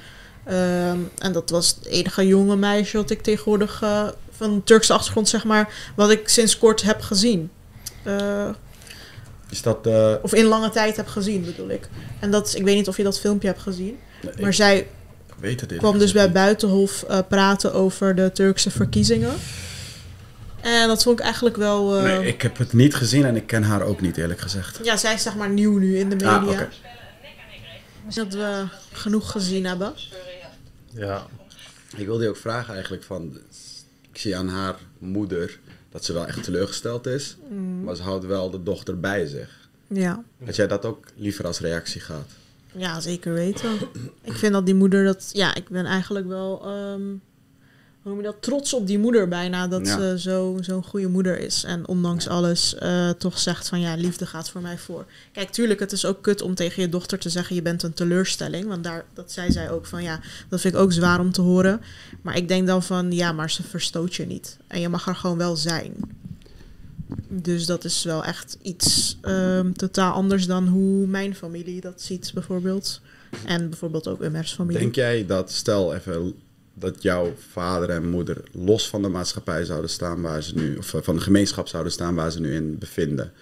Ehm, 0.44 0.99
en 1.18 1.33
dat 1.33 1.51
was 1.51 1.68
het 1.68 1.87
enige 1.87 2.27
jonge 2.27 2.57
meisje 2.57 2.96
wat 2.96 3.11
ik 3.11 3.22
tegenwoordig 3.22 3.83
eh, 3.83 4.09
van 4.37 4.64
Turkse 4.64 4.92
achtergrond, 4.92 5.29
zeg 5.29 5.44
maar, 5.44 5.92
wat 5.96 6.11
ik 6.11 6.29
sinds 6.29 6.59
kort 6.59 6.83
heb 6.83 7.01
gezien. 7.01 7.51
Eh, 8.03 8.49
Is 9.51 9.62
dat... 9.62 9.87
eh, 9.87 10.12
of 10.22 10.35
in 10.35 10.44
lange 10.44 10.70
tijd 10.70 10.96
heb 10.96 11.07
gezien, 11.07 11.44
bedoel 11.44 11.70
ik. 11.70 11.88
En 12.20 12.31
dat, 12.31 12.55
ik 12.55 12.64
weet 12.64 12.77
niet 12.77 12.88
of 12.88 12.96
je 12.96 13.03
dat 13.03 13.20
filmpje 13.20 13.49
hebt 13.49 13.62
gezien. 13.62 13.99
Maar 14.22 14.49
ik 14.49 14.55
zij 14.55 14.87
weet 15.38 15.61
het 15.61 15.77
kwam 15.77 15.99
dus 15.99 16.12
bij 16.12 16.33
Buitenhof 16.33 17.03
eh, 17.03 17.18
praten 17.29 17.72
over 17.72 18.14
de 18.14 18.31
Turkse 18.33 18.70
verkiezingen. 18.70 19.33
En 20.61 20.88
dat 20.88 21.03
vond 21.03 21.18
ik 21.18 21.25
eigenlijk 21.25 21.57
wel... 21.57 21.96
eh, 21.96 22.03
Nee, 22.03 22.27
ik 22.27 22.42
heb 22.42 22.59
het 22.59 22.72
niet 22.72 22.94
gezien 22.94 23.25
en 23.25 23.37
ik 23.37 23.46
ken 23.46 23.62
haar 23.62 23.83
ook 23.83 24.01
niet 24.01 24.16
eerlijk 24.16 24.40
gezegd. 24.40 24.81
Ja, 24.83 24.96
zij 24.96 25.14
is 25.14 25.22
zeg 25.22 25.37
maar 25.37 25.49
nieuw 25.51 25.79
nu 25.79 25.99
in 25.99 26.09
de 26.09 26.14
media. 26.14 26.37
Ah, 26.37 26.49
oké. 26.49 26.68
Dat 28.14 28.35
we 28.35 28.64
genoeg 28.92 29.31
gezien 29.31 29.64
hebben. 29.66 29.92
Ja. 30.90 31.27
Ik 31.96 32.07
wilde 32.07 32.22
je 32.22 32.29
ook 32.29 32.37
vragen 32.37 32.72
eigenlijk 32.75 33.03
van... 33.03 33.38
Ik 34.12 34.18
zie 34.20 34.37
aan 34.37 34.49
haar 34.49 34.75
moeder 34.99 35.59
dat 35.90 36.05
ze 36.05 36.12
wel 36.12 36.27
echt 36.27 36.42
teleurgesteld 36.42 37.07
is. 37.07 37.37
Mm. 37.49 37.83
Maar 37.85 37.96
ze 37.96 38.03
houdt 38.03 38.25
wel 38.27 38.51
de 38.51 38.62
dochter 38.62 39.01
bij 39.01 39.27
zich. 39.27 39.68
Ja. 39.87 40.22
Had 40.44 40.57
jij 40.57 40.66
dat 40.66 40.85
ook 40.85 41.05
liever 41.14 41.46
als 41.46 41.61
reactie 41.61 42.01
gehad? 42.01 42.29
Ja, 42.76 43.00
zeker 43.00 43.32
weten. 43.32 43.70
ik 44.22 44.32
vind 44.32 44.52
dat 44.52 44.66
die 44.66 44.74
moeder 44.74 45.04
dat... 45.04 45.30
Ja, 45.32 45.54
ik 45.54 45.68
ben 45.68 45.84
eigenlijk 45.84 46.26
wel... 46.26 46.60
ehm, 46.64 47.02
hoe 48.02 48.14
noem 48.14 48.16
je 48.24 48.30
dat? 48.30 48.42
Trots 48.42 48.72
op 48.74 48.86
die 48.86 48.98
moeder 48.98 49.28
bijna. 49.28 49.68
Dat 49.68 49.86
Ja. 49.86 49.98
ze 49.98 50.20
zo- 50.20 50.56
zo'n 50.60 50.82
goede 50.84 51.08
moeder 51.08 51.38
is. 51.40 51.64
En 51.64 51.88
ondanks 51.88 52.28
alles 52.28 52.74
eh, 52.74 53.10
toch 53.10 53.38
zegt 53.38 53.68
van... 53.68 53.80
Ja, 53.80 53.94
liefde 53.94 54.26
gaat 54.26 54.50
voor 54.50 54.60
mij 54.60 54.78
voor. 54.78 55.04
Kijk, 55.32 55.50
tuurlijk, 55.50 55.80
het 55.80 55.92
is 55.92 56.04
ook 56.04 56.22
kut 56.22 56.42
om 56.42 56.54
tegen 56.54 56.82
je 56.82 56.88
dochter 56.88 57.18
te 57.18 57.28
zeggen... 57.28 57.54
Je 57.56 57.62
bent 57.62 57.82
een 57.82 57.92
teleurstelling. 57.94 58.66
Want 58.66 58.84
daar, 58.84 59.04
dat 59.14 59.32
zei 59.32 59.52
zij 59.52 59.70
ook 59.70 59.86
van... 59.86 60.02
Ja, 60.02 60.20
dat 60.48 60.60
vind 60.60 60.74
ik 60.74 60.80
ook 60.80 60.92
zwaar 60.92 61.20
om 61.20 61.32
te 61.32 61.40
horen. 61.40 61.80
Maar 62.22 62.36
ik 62.36 62.48
denk 62.48 62.66
dan 62.66 62.82
van... 62.82 63.12
Ja, 63.12 63.32
maar 63.32 63.50
ze 63.50 63.62
verstoot 63.62 64.14
je 64.14 64.26
niet. 64.26 64.56
En 64.66 64.80
je 64.80 64.88
mag 64.88 65.06
er 65.08 65.16
gewoon 65.16 65.38
wel 65.38 65.56
zijn. 65.56 65.94
Dus 67.29 67.66
dat 67.66 67.85
is 67.85 68.03
wel 68.03 68.25
echt 68.25 68.59
iets 68.62 69.19
ehm, 69.21 69.73
totaal 69.73 70.12
anders 70.12 70.47
dan 70.47 70.66
hoe 70.69 71.07
mijn 71.07 71.35
familie 71.35 71.81
dat 71.81 72.03
ziet, 72.03 72.31
bijvoorbeeld. 72.35 73.01
En 73.45 73.69
bijvoorbeeld 73.69 74.09
ook 74.09 74.23
Umer's 74.23 74.53
familie. 74.53 74.81
Denk 74.81 74.95
jij 74.95 75.27
dat, 75.27 75.51
stel 75.51 75.95
even, 75.95 76.35
dat 76.75 77.03
jouw 77.03 77.35
vader 77.51 77.90
en 77.90 78.11
moeder 78.11 78.42
los 78.53 78.88
van 78.88 79.03
de 79.03 79.09
maatschappij 79.09 79.64
zouden 79.64 79.90
staan 79.90 80.23
waar 80.23 80.42
ze 80.42 80.55
nu, 80.55 80.77
of 80.77 80.95
eh, 80.95 81.03
van 81.03 81.16
de 81.16 81.23
gemeenschap 81.23 81.69
zouden 81.69 81.92
staan 81.92 82.14
waar 82.14 82.31
ze 82.31 82.40
nu 82.40 82.55
in 82.55 82.79
bevinden, 82.79 83.33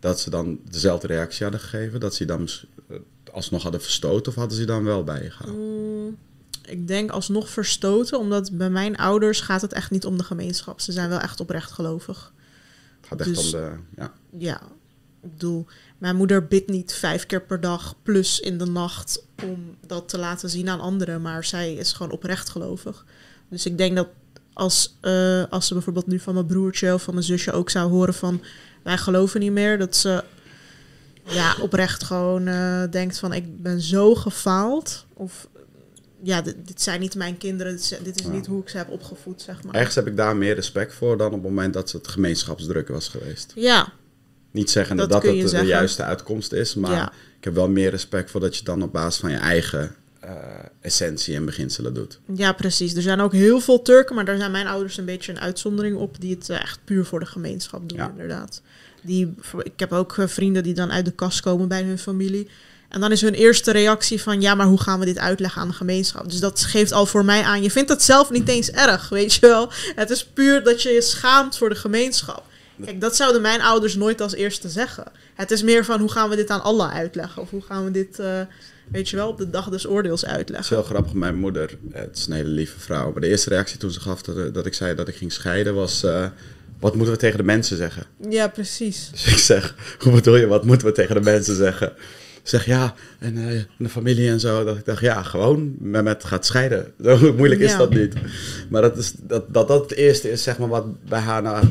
dat 0.00 0.20
ze 0.20 0.30
dan 0.30 0.58
dezelfde 0.70 1.06
reactie 1.06 1.42
hadden 1.42 1.60
gegeven? 1.60 2.00
Dat 2.00 2.14
ze 2.14 2.24
dan 2.24 2.48
eh, 2.88 2.96
alsnog 3.32 3.62
hadden 3.62 3.80
verstoten 3.80 4.32
of 4.32 4.38
hadden 4.38 4.58
ze 4.58 4.64
dan 4.64 4.84
wel 4.84 5.04
bij 5.04 5.22
je 5.22 5.30
gehaald? 5.30 5.56
Mm, 5.56 6.16
ik 6.62 6.88
denk 6.88 7.10
alsnog 7.10 7.48
verstoten, 7.48 8.18
omdat 8.18 8.50
bij 8.52 8.70
mijn 8.70 8.96
ouders 8.96 9.40
gaat 9.40 9.62
het 9.62 9.72
echt 9.72 9.90
niet 9.90 10.04
om 10.04 10.18
de 10.18 10.24
gemeenschap. 10.24 10.80
Ze 10.80 10.92
zijn 10.92 11.08
wel 11.08 11.20
echt 11.20 11.40
oprecht 11.40 11.70
gelovig. 11.70 12.32
Gaat 13.10 13.20
echt 13.20 13.34
Dus- 13.34 13.54
om 13.54 13.60
de... 13.60 13.72
Ja. 13.96 14.12
Ja, 14.38 14.60
ik 15.22 15.30
bedoel, 15.30 15.66
mijn 15.98 16.16
moeder 16.16 16.46
bidt 16.46 16.68
niet 16.68 16.92
vijf 16.92 17.26
keer 17.26 17.42
per 17.42 17.60
dag 17.60 17.94
plus 18.02 18.40
in 18.40 18.58
de 18.58 18.66
nacht 18.66 19.24
om 19.44 19.76
dat 19.86 20.08
te 20.08 20.18
laten 20.18 20.50
zien 20.50 20.68
aan 20.68 20.80
anderen, 20.80 21.22
maar 21.22 21.44
zij 21.44 21.74
is 21.74 21.92
gewoon 21.92 22.12
oprecht 22.12 22.48
gelovig. 22.48 23.04
Dus 23.48 23.66
ik 23.66 23.78
denk 23.78 23.96
dat 23.96 24.08
als, 24.52 24.96
eh, 25.00 25.44
als 25.50 25.66
ze 25.66 25.74
bijvoorbeeld 25.74 26.06
nu 26.06 26.18
van 26.18 26.34
mijn 26.34 26.46
broertje 26.46 26.94
of 26.94 27.02
van 27.02 27.14
mijn 27.14 27.26
zusje 27.26 27.52
ook 27.52 27.70
zou 27.70 27.90
horen 27.90 28.14
van 28.14 28.42
wij 28.82 28.98
geloven 28.98 29.40
niet 29.40 29.52
meer, 29.52 29.78
dat 29.78 29.96
ze 29.96 30.24
ja, 31.24 31.56
oprecht 31.60 32.04
gewoon 32.04 32.46
eh, 32.46 32.82
denkt 32.90 33.18
van 33.18 33.32
ik 33.32 33.62
ben 33.62 33.80
zo 33.80 34.14
gefaald. 34.14 35.06
Of 35.14 35.48
ja, 36.22 36.42
dit, 36.42 36.56
dit 36.64 36.82
zijn 36.82 37.00
niet 37.00 37.14
mijn 37.14 37.38
kinderen, 37.38 37.72
dit 37.72 37.80
is, 37.82 37.88
dit 38.02 38.18
is 38.20 38.26
Ja. 38.26 38.30
niet 38.32 38.46
hoe 38.46 38.62
ik 38.62 38.68
ze 38.68 38.76
heb 38.76 38.88
opgevoed, 38.90 39.42
zeg 39.42 39.62
maar. 39.64 39.74
Ergens 39.74 39.94
heb 39.94 40.06
ik 40.06 40.16
daar 40.16 40.36
meer 40.36 40.54
respect 40.54 40.94
voor 40.94 41.16
dan 41.16 41.26
op 41.26 41.32
het 41.32 41.42
moment 41.42 41.74
dat 41.74 41.92
het 41.92 42.08
gemeenschapsdruk 42.08 42.88
was 42.88 43.08
geweest. 43.08 43.52
Ja, 43.54 43.92
Niet 44.52 44.70
zeggen 44.70 44.96
Dat 44.96 45.10
dat 45.10 45.22
het 45.22 45.50
de 45.50 45.64
juiste 45.64 46.02
uitkomst 46.02 46.52
is, 46.52 46.74
maar 46.74 46.90
Ja. 46.90 47.12
ik 47.38 47.44
heb 47.44 47.54
wel 47.54 47.68
meer 47.68 47.90
respect 47.90 48.30
voor 48.30 48.40
dat 48.40 48.56
je 48.56 48.64
dan 48.64 48.82
op 48.82 48.92
basis 48.92 49.20
van 49.20 49.30
je 49.30 49.36
eigen 49.36 49.94
eh, 50.20 50.32
essentie 50.80 51.34
en 51.34 51.44
beginselen 51.44 51.94
doet. 51.94 52.20
Ja, 52.34 52.52
precies. 52.52 52.94
Er 52.94 53.02
zijn 53.02 53.20
ook 53.20 53.32
heel 53.32 53.60
veel 53.60 53.82
Turken, 53.82 54.14
maar 54.14 54.24
daar 54.24 54.36
zijn 54.36 54.50
mijn 54.50 54.66
ouders 54.66 54.96
een 54.96 55.04
beetje 55.04 55.32
een 55.32 55.40
uitzondering 55.40 55.96
op, 55.96 56.20
die 56.20 56.34
het 56.34 56.48
eh, 56.50 56.60
echt 56.60 56.80
puur 56.84 57.04
voor 57.04 57.20
de 57.20 57.26
gemeenschap 57.26 57.88
doen, 57.88 57.98
Ja. 57.98 58.08
inderdaad. 58.10 58.62
Die, 59.02 59.34
ik 59.62 59.72
heb 59.80 59.92
ook 59.92 60.18
eh, 60.18 60.26
vrienden 60.26 60.62
die 60.62 60.74
dan 60.74 60.90
uit 60.92 61.04
de 61.04 61.10
kast 61.10 61.40
komen 61.40 61.68
bij 61.68 61.82
hun 61.82 61.98
familie. 61.98 62.48
En 62.90 63.00
dan 63.00 63.12
is 63.12 63.20
hun 63.20 63.34
eerste 63.34 63.70
reactie 63.70 64.22
van, 64.22 64.40
ja, 64.40 64.54
maar 64.54 64.66
hoe 64.66 64.80
gaan 64.80 64.98
we 64.98 65.04
dit 65.04 65.18
uitleggen 65.18 65.62
aan 65.62 65.68
de 65.68 65.74
gemeenschap? 65.74 66.30
Dus 66.30 66.40
dat 66.40 66.64
geeft 66.64 66.92
al 66.92 67.06
voor 67.06 67.24
mij 67.24 67.42
aan, 67.42 67.62
je 67.62 67.70
vindt 67.70 67.90
het 67.90 68.02
zelf 68.02 68.30
niet 68.30 68.48
eens 68.48 68.70
erg, 68.70 69.08
weet 69.08 69.34
je 69.34 69.46
wel. 69.46 69.68
Het 69.94 70.10
is 70.10 70.24
puur 70.24 70.62
dat 70.62 70.82
je 70.82 70.88
je 70.88 71.02
schaamt 71.02 71.56
voor 71.56 71.68
de 71.68 71.74
gemeenschap. 71.74 72.44
Kijk, 72.84 73.00
dat 73.00 73.16
zouden 73.16 73.42
mijn 73.42 73.60
ouders 73.60 73.94
nooit 73.94 74.20
als 74.20 74.34
eerste 74.34 74.68
zeggen. 74.68 75.04
Het 75.34 75.50
is 75.50 75.62
meer 75.62 75.84
van, 75.84 76.00
hoe 76.00 76.10
gaan 76.10 76.28
we 76.28 76.36
dit 76.36 76.50
aan 76.50 76.62
Allah 76.62 76.94
uitleggen? 76.94 77.42
Of 77.42 77.50
hoe 77.50 77.62
gaan 77.62 77.84
we 77.84 77.90
dit, 77.90 78.18
eh, 78.18 78.40
weet 78.90 79.08
je 79.08 79.16
wel, 79.16 79.28
op 79.28 79.38
de 79.38 79.50
dag 79.50 79.68
des 79.68 79.86
oordeels 79.86 80.20
Het 80.20 80.30
is 80.30 80.36
uitleggen? 80.36 80.76
heel 80.76 80.84
grappig, 80.84 81.12
mijn 81.12 81.36
moeder, 81.36 81.78
eh, 81.92 82.00
het 82.00 82.16
is 82.16 82.26
een 82.26 82.32
hele 82.32 82.48
lieve 82.48 82.80
vrouw, 82.80 83.12
maar 83.12 83.20
de 83.20 83.28
eerste 83.28 83.50
reactie 83.50 83.78
toen 83.78 83.90
ze 83.90 84.00
gaf 84.00 84.22
dat, 84.22 84.54
dat 84.54 84.66
ik 84.66 84.74
zei 84.74 84.94
dat 84.94 85.08
ik 85.08 85.14
ging 85.16 85.32
scheiden 85.32 85.74
was, 85.74 86.02
eh, 86.02 86.26
wat 86.80 86.94
moeten 86.94 87.14
we 87.14 87.20
tegen 87.20 87.38
de 87.38 87.44
mensen 87.44 87.76
zeggen? 87.76 88.02
Ja, 88.28 88.48
precies. 88.48 89.08
Dus 89.12 89.26
ik 89.26 89.38
zeg, 89.38 89.74
hoe 90.02 90.12
bedoel 90.12 90.36
je, 90.36 90.46
wat 90.46 90.64
moeten 90.64 90.86
we 90.86 90.92
tegen 90.92 91.14
de 91.14 91.20
mensen 91.20 91.56
zeggen? 91.56 91.92
Ze 92.50 92.56
zegt, 92.56 92.68
ja, 92.68 92.94
en 93.18 93.48
eh, 93.48 93.60
de 93.78 93.88
familie 93.88 94.28
en 94.28 94.40
zo. 94.40 94.64
Dat 94.64 94.76
ik 94.76 94.84
dacht, 94.84 95.00
ja, 95.00 95.22
gewoon, 95.22 95.74
Mehmet 95.78 96.24
gaat 96.24 96.46
scheiden. 96.46 96.92
Zo 97.04 97.32
moeilijk 97.36 97.60
is 97.60 97.70
Ja. 97.70 97.78
dat 97.78 97.90
niet. 97.94 98.14
Maar 98.68 98.82
dat, 98.82 98.96
is, 98.96 99.12
dat, 99.22 99.44
dat 99.54 99.68
dat 99.68 99.82
het 99.82 99.92
eerste 99.98 100.30
is, 100.30 100.42
zeg 100.42 100.58
maar, 100.58 100.68
wat 100.68 101.04
bij 101.08 101.20
haar 101.20 101.42
naar 101.42 101.62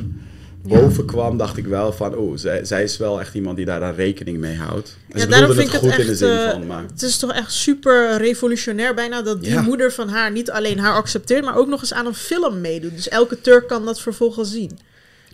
boven 0.64 1.06
kwam, 1.06 1.38
dacht 1.38 1.58
ik 1.58 1.66
wel 1.66 1.92
van, 1.94 2.18
oeh, 2.18 2.38
zij, 2.38 2.66
zij 2.66 2.84
is 2.84 2.98
wel 2.98 3.20
echt 3.20 3.34
iemand 3.36 3.58
die 3.58 3.66
daar 3.66 3.80
dan 3.80 3.94
rekening 3.96 4.38
mee 4.38 4.56
houdt. 4.56 4.98
En 5.10 5.18
Ja, 5.18 5.24
ze 5.24 5.28
daarom 5.30 5.52
vind 5.56 5.72
het 5.72 5.76
ik 5.76 5.82
het 5.82 5.92
goed 5.92 6.00
in 6.00 6.06
de 6.06 6.12
echt, 6.12 6.20
zin 6.20 6.30
eh, 6.38 6.50
van, 6.52 6.68
maar... 6.68 6.84
Het 6.92 7.02
is 7.02 7.18
toch 7.18 7.34
echt 7.34 7.52
super 7.54 8.18
revolutionair 8.18 8.94
bijna 8.94 9.22
dat 9.22 9.42
die 9.42 9.52
Ja. 9.52 9.62
moeder 9.62 9.92
van 9.92 10.10
haar 10.10 10.32
niet 10.32 10.52
alleen 10.52 10.80
haar 10.80 10.94
accepteert, 10.94 11.44
maar 11.44 11.56
ook 11.58 11.68
nog 11.68 11.82
eens 11.82 11.94
aan 11.94 12.06
een 12.06 12.14
film 12.16 12.62
meedoet. 12.62 12.96
Dus 12.96 13.10
elke 13.10 13.42
Turk 13.42 13.68
kan 13.68 13.86
dat 13.86 14.02
vervolgens 14.02 14.52
zien. 14.52 14.80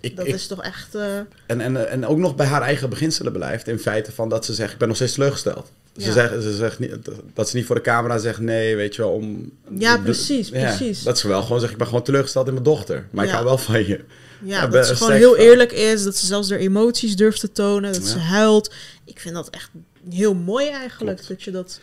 Ik, 0.06 0.16
Dat 0.16 0.28
ik- 0.28 0.34
is 0.34 0.48
toch 0.48 0.62
echt... 0.64 0.96
eh, 0.96 1.18
en, 1.48 1.62
en, 1.62 1.90
en 1.90 2.06
ook 2.06 2.18
nog 2.18 2.36
bij 2.36 2.46
haar 2.46 2.62
eigen 2.62 2.90
beginselen 2.90 3.32
blijft. 3.32 3.68
In 3.68 3.80
feite 3.80 4.12
van 4.12 4.30
dat 4.30 4.46
ze 4.46 4.54
zegt, 4.54 4.72
ik 4.74 4.78
ben 4.78 4.88
nog 4.88 4.98
steeds 4.98 5.14
teleurgesteld. 5.14 5.72
Ze, 5.98 6.12
zegt, 6.12 6.44
ze 6.44 6.56
zegt 6.56 6.80
niet, 6.80 6.96
dat 7.34 7.50
ze 7.50 7.56
niet 7.56 7.66
voor 7.66 7.76
de 7.76 7.82
camera 7.82 8.18
zegt, 8.18 8.40
nee, 8.40 8.76
weet 8.76 8.96
je 8.96 9.02
wel, 9.02 9.12
om... 9.12 9.52
Ja, 9.78 9.98
precies, 9.98 10.50
Ja, 10.50 10.76
precies. 10.76 11.04
dat 11.04 11.20
ze 11.20 11.28
wel 11.28 11.42
gewoon 11.42 11.60
zegt, 11.60 11.72
ik 11.72 11.78
ben 11.78 11.88
gewoon 11.88 12.04
teleurgesteld 12.04 12.48
in 12.48 12.54
mijn 12.54 12.66
dochter. 12.66 13.08
Maar 13.12 13.26
ik 13.26 13.32
hou 13.32 13.44
wel 13.46 13.58
van 13.58 13.80
je. 13.88 13.88
ja, 13.88 14.62
Ja, 14.62 14.68
dat 14.68 14.88
ze 14.88 14.96
gewoon 14.96 15.14
heel 15.14 15.38
eerlijk 15.38 15.72
is. 15.72 16.04
Dat 16.04 16.16
ze 16.16 16.26
zelfs 16.26 16.50
haar 16.50 16.60
emoties 16.60 17.16
durft 17.16 17.40
te 17.40 17.52
tonen. 17.52 17.94
Dat 17.94 18.06
ze 18.06 18.18
huilt. 18.18 18.74
Ik 19.06 19.20
vind 19.20 19.36
dat 19.36 19.50
echt 19.50 19.70
heel 20.10 20.34
mooi 20.34 20.68
eigenlijk. 20.70 21.16
Klopt. 21.18 21.30
Dat 21.30 21.44
je 21.44 21.52
dat 21.52 21.80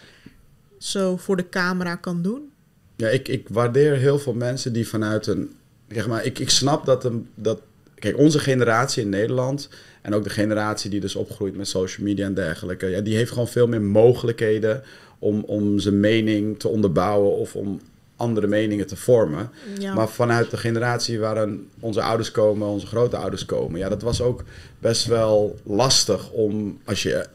zo 0.78 1.16
voor 1.16 1.36
de 1.36 1.48
camera 1.48 1.94
kan 1.96 2.22
doen. 2.22 2.50
Ja, 2.96 3.08
ik, 3.08 3.28
ik 3.28 3.46
waardeer 3.50 3.96
heel 3.96 4.18
veel 4.18 4.34
mensen 4.34 4.72
die 4.72 4.88
vanuit 4.88 5.26
een... 5.26 5.52
Zeg 5.88 6.06
maar, 6.08 6.24
ik, 6.24 6.38
ik 6.38 6.50
snap 6.50 6.84
dat, 6.86 7.04
een, 7.04 7.28
dat... 7.34 7.60
Kijk, 8.02 8.18
onze 8.18 8.38
generatie 8.38 9.02
in 9.02 9.08
Nederland... 9.08 9.68
En 10.02 10.14
ook 10.14 10.24
de 10.24 10.30
generatie 10.30 10.90
die 10.90 11.00
dus 11.00 11.16
opgroeit 11.16 11.56
met 11.56 11.68
social 11.68 12.06
media 12.06 12.26
en 12.26 12.34
dergelijke... 12.34 12.86
Ja, 12.86 13.00
die 13.00 13.16
heeft 13.16 13.30
gewoon 13.30 13.48
veel 13.48 13.66
meer 13.66 13.82
mogelijkheden... 13.82 14.82
Om, 15.18 15.44
om 15.46 15.78
zijn 15.78 16.00
mening 16.00 16.58
te 16.58 16.68
onderbouwen... 16.68 17.36
Of 17.36 17.56
om 17.56 17.80
andere 18.16 18.46
meningen 18.46 18.86
te 18.86 18.96
vormen. 18.96 19.50
Ja. 19.78 19.94
Maar 19.94 20.08
vanuit 20.08 20.50
de 20.50 20.56
generatie 20.56 21.18
waarin 21.18 21.68
onze 21.80 22.02
ouders 22.02 22.30
komen... 22.30 22.68
Onze 22.68 22.86
grootouders 22.86 23.44
komen... 23.44 23.78
Ja, 23.78 23.88
dat 23.88 24.02
was 24.02 24.20
ook 24.20 24.44
best 24.78 25.06
wel 25.06 25.58
lastig 25.64 26.30
om... 26.30 26.78
Als 26.84 27.02
je 27.02 27.26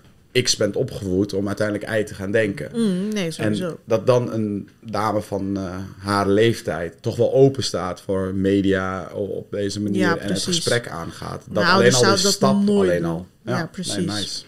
X 0.43 0.55
bent 0.55 0.75
opgevoed... 0.75 1.33
Om 1.33 1.47
uiteindelijk 1.47 1.91
Y 1.99 2.03
te 2.03 2.13
gaan 2.13 2.31
denken. 2.31 2.69
Mm, 2.73 3.07
nee, 3.13 3.31
sowieso. 3.31 3.67
En 3.67 3.77
dat 3.85 4.07
dan 4.07 4.33
een 4.33 4.69
dame 4.81 5.21
van 5.21 5.57
eh, 5.57 5.75
haar 5.97 6.29
leeftijd 6.29 7.01
toch 7.01 7.15
wel 7.15 7.33
open 7.33 7.63
staat 7.63 8.01
voor 8.01 8.33
media 8.33 9.09
op 9.13 9.51
deze 9.51 9.81
manier 9.81 9.99
Ja, 9.99 10.17
en 10.17 10.33
het 10.33 10.43
gesprek 10.43 10.87
aangaat. 10.87 11.43
Dat 11.45 11.63
Mijn 11.63 11.75
alleen 11.75 11.93
ouders 11.93 12.17
al 12.17 12.23
dat 12.23 12.31
stap 12.31 12.67
alleen 12.67 13.05
al. 13.05 13.27
Ja, 13.41 13.57
nee, 13.57 13.67
precies. 13.67 14.05
nice. 14.05 14.43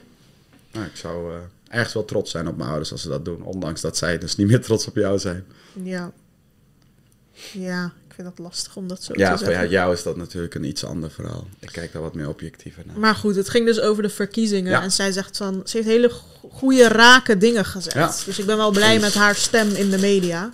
Nou, 0.71 0.86
ik 0.86 0.95
zou 0.95 1.34
eh, 1.34 1.39
ergens 1.67 1.93
wel 1.93 2.06
trots 2.06 2.32
zijn 2.32 2.47
op 2.47 2.58
mijn 2.58 2.69
ouders 2.69 2.91
als 2.91 3.02
ze 3.02 3.10
dat 3.10 3.25
doen, 3.25 3.43
ondanks 3.43 3.82
dat 3.82 3.97
zij 3.97 4.17
dus 4.17 4.36
niet 4.36 4.47
meer 4.47 4.62
trots 4.62 4.88
op 4.88 4.95
jou 4.95 5.19
zijn. 5.19 5.45
Ja. 5.84 6.12
Ja, 7.52 7.86
ik 7.86 7.91
vind 8.19 8.36
dat 8.38 8.45
lastig 8.45 8.75
om 8.75 8.88
dat 8.88 9.03
zo 9.03 9.13
Ja, 9.15 9.36
te 9.36 9.43
voor 9.43 9.53
jou, 9.53 9.67
jou 9.67 9.93
is 9.93 10.03
dat 10.03 10.17
natuurlijk 10.17 10.55
een 10.55 10.63
iets 10.63 10.84
ander 10.84 11.12
verhaal. 11.12 11.47
Ik 11.60 11.69
kijk 11.71 11.93
daar 11.93 12.01
wat 12.01 12.15
meer 12.15 12.27
objectiever 12.29 12.84
naar. 12.86 12.97
Maar 12.99 13.15
goed, 13.15 13.36
het 13.36 13.49
ging 13.49 13.65
dus 13.65 13.79
over 13.79 14.03
de 14.03 14.10
verkiezingen. 14.10 14.71
Ja. 14.71 14.82
En 14.82 14.91
zij 14.91 15.12
zegt 15.12 15.38
van, 15.38 15.62
ze 15.65 15.77
heeft 15.77 15.89
hele 15.89 16.10
go- 16.10 16.49
goede, 16.51 16.88
rake 16.88 17.38
dingen 17.38 17.65
gezegd. 17.65 17.95
Ja. 17.95 18.15
Dus 18.25 18.39
ik 18.39 18.45
ben 18.45 18.58
wel 18.58 18.71
blij 18.71 18.99
met 18.99 19.13
haar 19.13 19.36
stem 19.36 19.69
in 19.69 19.89
de 19.89 19.97
media. 19.97 20.49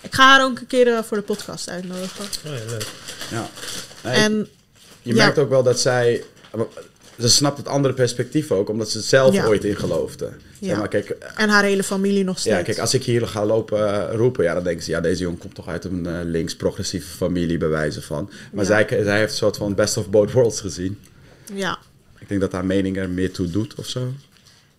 Ik 0.00 0.14
ga 0.14 0.22
haar 0.24 0.44
ook 0.44 0.58
een 0.58 0.66
keer 0.66 0.94
eh, 0.94 1.02
voor 1.02 1.16
de 1.16 1.22
podcast 1.22 1.68
uitnodigen. 1.68 2.24
Oh, 2.46 2.52
ja, 2.58 2.64
leuk. 2.70 2.86
Ja. 3.30 3.48
Nee, 4.04 4.14
En 4.14 4.48
je 5.02 5.14
ja. 5.14 5.24
merkt 5.24 5.38
ook 5.38 5.48
wel 5.50 5.62
dat 5.62 5.80
zij... 5.80 6.24
Ze 7.20 7.28
snapt 7.28 7.58
het 7.58 7.68
andere 7.68 7.94
perspectief 7.94 8.50
ook, 8.52 8.68
omdat 8.68 8.90
ze 8.90 8.96
het 8.96 9.06
zelf 9.06 9.34
Ja. 9.34 9.46
ooit 9.46 9.64
in 9.64 9.76
geloofde. 9.76 10.24
Zeg 10.60 10.70
Ja. 10.70 10.78
maar, 10.78 10.88
kijk, 10.88 11.08
En 11.36 11.48
haar 11.48 11.62
hele 11.64 11.82
familie 11.82 12.24
nog 12.24 12.38
steeds. 12.38 12.56
Ja, 12.56 12.62
kijk, 12.62 12.78
als 12.78 12.94
ik 12.94 13.04
hier 13.04 13.26
ga 13.26 13.46
lopen 13.46 14.08
eh, 14.08 14.14
roepen, 14.16 14.44
ja, 14.44 14.54
dan 14.54 14.64
denken 14.64 14.84
ze, 14.84 14.90
ja, 14.90 15.00
deze 15.00 15.22
jongen 15.22 15.38
komt 15.38 15.54
toch 15.54 15.68
uit 15.68 15.84
een 15.84 16.06
eh, 16.06 16.18
links-progressieve 16.24 17.16
familie, 17.16 17.58
bij 17.58 17.68
wijze 17.68 18.02
van. 18.02 18.30
Maar 18.52 18.64
zij, 18.64 18.86
zij 18.88 19.18
heeft 19.18 19.30
een 19.30 19.36
soort 19.38 19.56
van 19.56 19.74
best 19.74 19.96
of 19.96 20.10
both 20.10 20.32
worlds 20.32 20.60
gezien. 20.60 20.98
Ja. 21.54 21.78
Ik 22.18 22.28
denk 22.28 22.40
dat 22.40 22.52
haar 22.52 22.64
mening 22.66 22.96
er 22.96 23.10
meer 23.10 23.32
toe 23.32 23.50
doet 23.50 23.74
of 23.74 23.86
zo. 23.86 24.12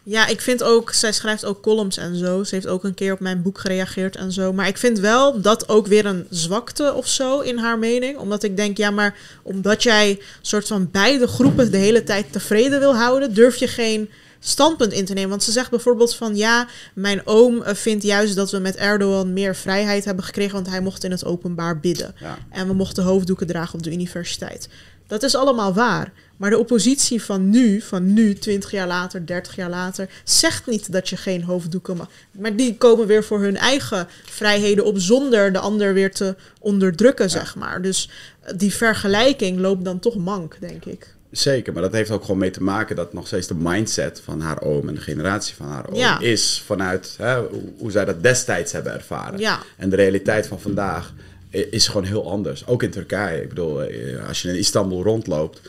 Ja, 0.03 0.27
ik 0.27 0.41
vind 0.41 0.63
ook, 0.63 0.91
zij 0.91 1.11
schrijft 1.11 1.45
ook 1.45 1.61
columns 1.61 1.97
en 1.97 2.15
zo. 2.15 2.43
Ze 2.43 2.55
heeft 2.55 2.67
ook 2.67 2.83
een 2.83 2.93
keer 2.93 3.13
op 3.13 3.19
mijn 3.19 3.41
boek 3.41 3.59
gereageerd 3.59 4.15
en 4.15 4.31
zo. 4.31 4.53
Maar 4.53 4.67
ik 4.67 4.77
vind 4.77 4.99
wel 4.99 5.41
dat 5.41 5.69
ook 5.69 5.87
weer 5.87 6.05
een 6.05 6.27
zwakte 6.29 6.93
of 6.93 7.07
zo 7.07 7.39
in 7.39 7.57
haar 7.57 7.79
mening. 7.79 8.17
Omdat 8.17 8.43
ik 8.43 8.57
denk, 8.57 8.77
ja, 8.77 8.91
maar 8.91 9.17
omdat 9.41 9.83
jij 9.83 10.21
soort 10.41 10.67
van 10.67 10.89
beide 10.91 11.27
groepen 11.27 11.71
de 11.71 11.77
hele 11.77 12.03
tijd 12.03 12.31
tevreden 12.31 12.79
wil 12.79 12.95
houden, 12.95 13.33
durf 13.33 13.55
je 13.55 13.67
geen 13.67 14.09
standpunt 14.39 14.93
in 14.93 15.05
te 15.05 15.13
nemen. 15.13 15.29
Want 15.29 15.43
ze 15.43 15.51
zegt 15.51 15.69
bijvoorbeeld 15.69 16.15
van 16.15 16.35
ja, 16.35 16.67
mijn 16.93 17.27
oom 17.27 17.61
eh, 17.61 17.75
vindt 17.75 18.03
juist 18.03 18.35
dat 18.35 18.51
we 18.51 18.59
met 18.59 18.75
Erdogan 18.75 19.33
meer 19.33 19.55
vrijheid 19.55 20.05
hebben 20.05 20.23
gekregen, 20.23 20.53
want 20.53 20.69
hij 20.69 20.81
mocht 20.81 21.03
in 21.03 21.11
het 21.11 21.25
openbaar 21.25 21.79
bidden. 21.79 22.15
Ja. 22.19 22.37
En 22.49 22.67
we 22.67 22.73
mochten 22.73 23.03
hoofddoeken 23.03 23.47
dragen 23.47 23.73
op 23.73 23.83
de 23.83 23.91
universiteit. 23.91 24.69
Dat 25.07 25.23
is 25.23 25.35
allemaal 25.35 25.73
waar. 25.73 26.11
Maar 26.41 26.49
de 26.49 26.57
oppositie 26.57 27.21
van 27.21 27.49
nu, 27.49 27.81
van 27.81 28.13
nu, 28.13 28.33
20 28.33 28.71
jaar 28.71 28.87
later, 28.87 29.25
30 29.25 29.55
jaar 29.55 29.69
later, 29.69 30.09
zegt 30.23 30.67
niet 30.67 30.91
dat 30.91 31.09
je 31.09 31.17
geen 31.17 31.43
hoofddoeken 31.43 31.97
mag. 31.97 32.09
Maar 32.31 32.55
die 32.55 32.77
komen 32.77 33.07
weer 33.07 33.23
voor 33.23 33.39
hun 33.39 33.57
eigen 33.57 34.07
vrijheden 34.25 34.85
op 34.85 34.97
zonder 34.97 35.53
de 35.53 35.59
ander 35.59 35.93
weer 35.93 36.11
te 36.11 36.35
onderdrukken, 36.59 37.29
zeg 37.29 37.55
maar. 37.55 37.81
Dus 37.81 38.09
eh, 38.41 38.53
die 38.57 38.73
vergelijking 38.73 39.59
loopt 39.59 39.85
dan 39.85 39.99
toch 39.99 40.15
mank, 40.15 40.57
denk 40.59 40.85
ik. 40.85 41.15
Zeker, 41.31 41.73
maar 41.73 41.81
dat 41.81 41.91
heeft 41.91 42.11
ook 42.11 42.21
gewoon 42.21 42.39
mee 42.39 42.51
te 42.51 42.63
maken 42.63 42.95
dat 42.95 43.13
nog 43.13 43.27
steeds 43.27 43.47
de 43.47 43.55
mindset 43.55 44.21
van 44.23 44.41
haar 44.41 44.61
oom 44.61 44.87
en 44.87 44.95
de 44.95 45.01
generatie 45.01 45.55
van 45.55 45.67
haar 45.67 45.89
oom 45.89 45.95
Ja. 45.95 46.19
is 46.19 46.63
vanuit 46.65 47.15
hè, 47.17 47.41
hoe, 47.77 47.91
zij 47.91 48.05
dat 48.05 48.23
destijds 48.23 48.71
hebben 48.71 48.93
ervaren. 48.93 49.39
Ja. 49.39 49.59
En 49.77 49.89
de 49.89 49.95
realiteit 49.95 50.47
van 50.47 50.61
vandaag 50.61 51.13
is 51.49 51.87
gewoon 51.87 52.05
heel 52.05 52.29
anders. 52.31 52.67
Ook 52.67 52.83
in 52.83 52.91
Turkije. 52.91 53.41
Ik 53.41 53.49
bedoel, 53.49 53.83
eh, 53.83 54.27
als 54.27 54.41
je 54.41 54.49
in 54.49 54.55
Istanbul 54.57 55.03
rondloopt, 55.03 55.61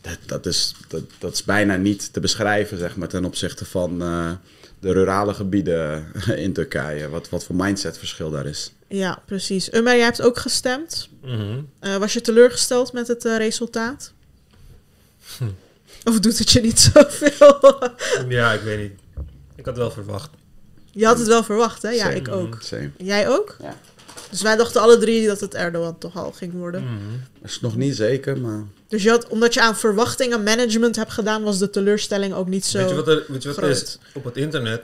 dat, 0.00 0.18
dat, 0.26 0.46
is, 0.46 0.74
dat, 0.88 1.02
dat 1.18 1.32
is 1.32 1.44
bijna 1.44 1.76
niet 1.76 2.12
te 2.12 2.20
beschrijven, 2.20 2.78
zeg 2.78 2.96
maar, 2.96 3.08
ten 3.08 3.24
opzichte 3.24 3.64
van 3.64 4.02
eh, 4.02 4.32
de 4.78 4.92
rurale 4.92 5.34
gebieden 5.34 6.12
in 6.44 6.52
Turkije. 6.52 7.08
Wat, 7.08 7.28
wat 7.28 7.44
voor 7.44 7.56
mindsetverschil 7.56 8.30
daar 8.30 8.46
is. 8.46 8.72
Ja, 8.88 9.22
precies. 9.26 9.72
Umar, 9.72 9.94
jij 9.94 10.04
hebt 10.04 10.22
ook 10.22 10.38
gestemd. 10.38 11.08
Mhm. 11.22 11.60
Eh, 11.80 11.96
was 11.96 12.12
je 12.12 12.20
teleurgesteld 12.20 12.92
met 12.92 13.08
het 13.08 13.24
eh, 13.24 13.36
resultaat? 13.36 14.12
Of 16.04 16.20
doet 16.20 16.38
het 16.38 16.50
je 16.50 16.60
niet 16.60 16.80
zoveel? 16.92 17.78
Ja, 18.28 18.52
ik 18.52 18.60
weet 18.60 18.78
niet. 18.78 19.00
Ik 19.54 19.64
had 19.64 19.76
wel 19.76 19.90
verwacht. 19.90 20.30
je 20.90 21.06
had 21.06 21.18
het 21.18 21.26
wel 21.26 21.44
verwacht, 21.44 21.82
hè? 21.82 21.90
Ja, 21.90 22.04
Same. 22.04 22.14
ik 22.14 22.28
ook. 22.28 22.58
Same. 22.60 22.90
Jij 22.96 23.28
ook? 23.28 23.56
Ja. 23.62 23.76
Dus 24.30 24.42
wij 24.42 24.56
dachten 24.56 24.80
alle 24.80 24.98
drie 24.98 25.26
dat 25.26 25.40
het 25.40 25.54
Erdogan 25.54 25.98
toch 25.98 26.16
al 26.16 26.32
ging 26.32 26.52
worden. 26.52 26.84
Dat 27.40 27.50
is 27.50 27.60
nog 27.60 27.76
niet 27.76 27.96
zeker, 27.96 28.38
maar... 28.38 28.64
Dus 28.88 29.02
je 29.02 29.10
had, 29.10 29.28
omdat 29.28 29.54
je 29.54 29.60
aan 29.60 29.76
verwachtingen 29.76 30.42
management 30.42 30.96
hebt 30.96 31.12
gedaan, 31.12 31.42
was 31.42 31.58
de 31.58 31.70
teleurstelling 31.70 32.34
ook 32.34 32.48
niet 32.48 32.64
zo. 32.64 32.78
Weet 32.78 32.88
je 32.88 32.94
wat 32.94 33.08
er, 33.08 33.24
weet 33.28 33.42
je 33.42 33.48
wat 33.48 33.56
er 33.56 33.70
is? 33.70 33.98
Op 34.14 34.24
het 34.24 34.36
internet, 34.36 34.82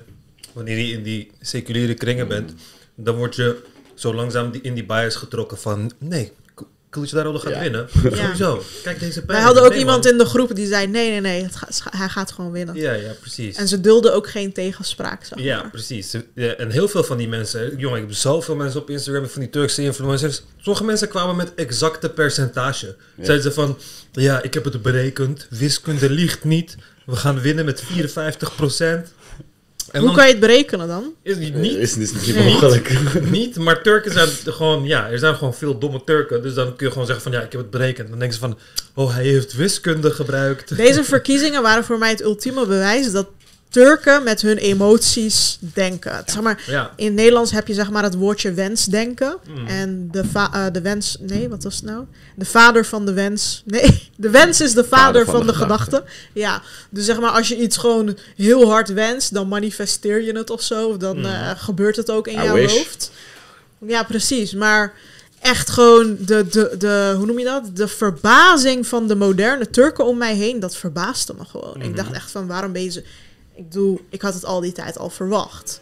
wanneer 0.53 0.79
je 0.79 0.93
in 0.93 1.03
die 1.03 1.31
seculiere 1.41 1.95
kringen 1.95 2.29
bent, 2.29 2.53
dan 2.95 3.17
word 3.17 3.35
je 3.35 3.63
zo 3.95 4.15
langzaam 4.15 4.51
die, 4.51 4.61
in 4.61 4.75
die 4.75 4.85
bias 4.85 5.17
getrokken 5.17 5.59
van 5.59 5.91
nee, 5.99 6.33
Kılıçdaroğlu 6.91 7.39
gaat 7.43 7.53
Ja. 7.53 7.61
winnen. 7.61 7.87
Ja. 8.05 8.17
Sowieso. 8.17 8.63
Kijk 8.83 9.01
deze. 9.01 9.23
Wij 9.27 9.41
hadden 9.41 9.63
ook 9.63 9.71
Nee, 9.71 9.79
iemand 9.79 10.05
man. 10.05 10.13
in 10.13 10.19
de 10.19 10.25
groep 10.25 10.55
die 10.55 10.67
zei: 10.67 10.87
nee, 10.87 11.11
nee, 11.11 11.21
nee, 11.21 11.43
het 11.43 11.57
gaat, 11.57 11.83
hij 11.97 12.09
gaat 12.09 12.33
gewoon 12.33 12.51
winnen. 12.53 12.75
Ja, 12.75 12.93
ja, 12.93 13.13
precies. 13.21 13.57
En 13.57 13.69
ze 13.69 13.81
dulden 13.81 14.15
ook 14.15 14.29
geen 14.31 14.53
tegenspraak. 14.53 15.25
Zeg 15.25 15.39
Ja, 15.39 15.61
maar. 15.61 15.71
precies. 15.71 16.15
Ja, 16.35 16.53
en 16.55 16.71
heel 16.71 16.89
veel 16.89 17.05
van 17.05 17.17
die 17.17 17.29
mensen, 17.29 17.77
jongen, 17.77 17.99
ik 18.01 18.07
heb 18.07 18.15
zoveel 18.17 18.55
mensen 18.57 18.81
op 18.81 18.91
Instagram 18.91 19.27
van 19.29 19.41
die 19.41 19.51
Turkse 19.51 19.83
influencers. 19.83 20.43
Sommige 20.57 20.85
mensen 20.85 21.09
kwamen 21.09 21.37
met 21.37 21.55
exacte 21.55 22.09
percentage. 22.09 22.87
Ja. 23.15 23.25
Zeiden 23.25 23.43
ze 23.43 23.53
van, 23.53 23.79
ja, 24.13 24.43
ik 24.43 24.55
heb 24.55 24.65
het 24.65 24.83
berekend, 24.83 25.47
wiskunde 25.51 26.11
liegt 26.11 26.45
niet, 26.45 26.77
we 27.07 27.17
gaan 27.17 27.41
winnen 27.41 27.65
met 27.65 27.81
54 27.83 28.55
En 29.97 30.03
Hoe 30.03 30.11
dan 30.11 30.19
kan 30.19 30.27
je 30.27 30.33
het 30.33 30.41
berekenen 30.41 30.89
dan? 30.89 31.15
is 31.23 31.37
niet, 31.37 31.55
is, 31.55 31.97
is 31.97 32.13
niet 32.13 32.37
mogelijk. 32.45 32.99
niet, 33.31 33.57
maar 33.57 33.83
Turken 33.83 34.13
zijn 34.13 34.29
gewoon, 34.45 34.85
ja, 34.85 35.11
er 35.11 35.19
zijn 35.19 35.35
gewoon 35.35 35.55
veel 35.55 35.79
domme 35.79 36.05
Turken. 36.05 36.43
Dus 36.43 36.55
dan 36.55 36.77
kun 36.77 36.87
je 36.87 36.93
gewoon 36.93 37.07
zeggen 37.07 37.25
van, 37.25 37.33
ja, 37.33 37.43
ik 37.47 37.53
heb 37.53 37.61
het 37.61 37.71
berekend. 37.71 38.09
Dan 38.09 38.19
denken 38.19 38.39
ze 38.39 38.43
van, 38.43 38.59
oh, 38.95 39.15
hij 39.15 39.25
heeft 39.25 39.55
wiskunde 39.55 40.11
gebruikt. 40.11 40.77
Deze 40.77 41.05
verkiezingen 41.05 41.63
waren 41.63 41.85
voor 41.85 41.99
mij 41.99 42.11
het 42.11 42.23
ultieme 42.23 42.67
bewijs 42.67 43.13
dat 43.13 43.27
Turken 43.77 44.23
met 44.23 44.43
hun 44.43 44.57
emoties 44.57 45.59
denken. 45.61 46.23
Zeg 46.27 46.41
maar, 46.43 46.63
Ja, 46.67 46.91
in 46.97 47.05
het 47.07 47.15
Nederlands 47.15 47.51
heb 47.51 47.67
je 47.67 47.75
zeg 47.75 47.91
maar 47.91 48.03
het 48.03 48.15
woordje 48.15 48.53
wensdenken. 48.53 49.37
Mm. 49.49 49.67
En 49.67 50.09
de, 50.11 50.23
eh, 50.35 50.65
de 50.73 50.81
wens... 50.81 51.17
Nee, 51.21 51.49
wat 51.49 51.63
was 51.63 51.75
het 51.77 51.85
nou? 51.85 52.05
De 52.37 52.45
vader 52.45 52.85
van 52.87 53.07
de 53.07 53.13
wens... 53.13 53.63
Nee, 53.65 54.09
de 54.17 54.31
wens 54.31 54.61
is 54.61 54.75
de 54.75 54.85
vader, 54.85 55.25
van, 55.25 55.47
de, 55.47 55.55
gedachte. 55.55 56.05
Ja, 56.33 56.63
dus 56.91 57.05
zeg 57.05 57.21
maar 57.21 57.31
als 57.31 57.49
je 57.49 57.57
iets 57.57 57.77
gewoon 57.77 58.17
heel 58.37 58.71
hard 58.71 58.89
wenst... 58.93 59.35
dan 59.35 59.49
manifesteer 59.49 60.23
je 60.23 60.33
het 60.37 60.51
of 60.51 60.63
zo. 60.63 60.97
Dan 60.97 61.19
Mm. 61.19 61.25
eh, 61.25 61.51
gebeurt 61.57 61.97
het 61.97 62.11
ook 62.11 62.27
in 62.29 62.39
I 62.41 62.43
jouw 62.45 62.55
wish. 62.55 62.77
hoofd. 62.77 63.11
Ja, 63.87 64.03
precies. 64.03 64.55
Maar 64.55 64.93
echt 65.41 65.71
gewoon 65.71 66.17
de, 66.21 66.47
de, 66.49 66.75
de... 66.79 67.15
Hoe 67.17 67.27
noem 67.27 67.39
je 67.39 67.45
dat? 67.45 67.77
De 67.77 67.89
verbazing 67.89 68.87
van 68.87 69.09
de 69.09 69.15
moderne 69.15 69.71
Turken 69.71 70.05
om 70.07 70.19
mij 70.19 70.35
heen... 70.35 70.61
dat 70.61 70.77
verbaasde 70.77 71.35
me 71.39 71.45
gewoon. 71.45 71.83
Ik 71.83 71.97
dacht 71.97 72.13
echt 72.13 72.31
van, 72.31 72.47
waarom 72.47 72.73
ben 72.73 72.83
je. 72.83 73.05
Ik 73.57 73.69
bedoel, 73.69 74.01
ik 74.11 74.23
had 74.23 74.35
het 74.35 74.45
al 74.45 74.61
die 74.61 74.73
tijd 74.73 74.99
al 74.99 75.11
verwacht. 75.11 75.81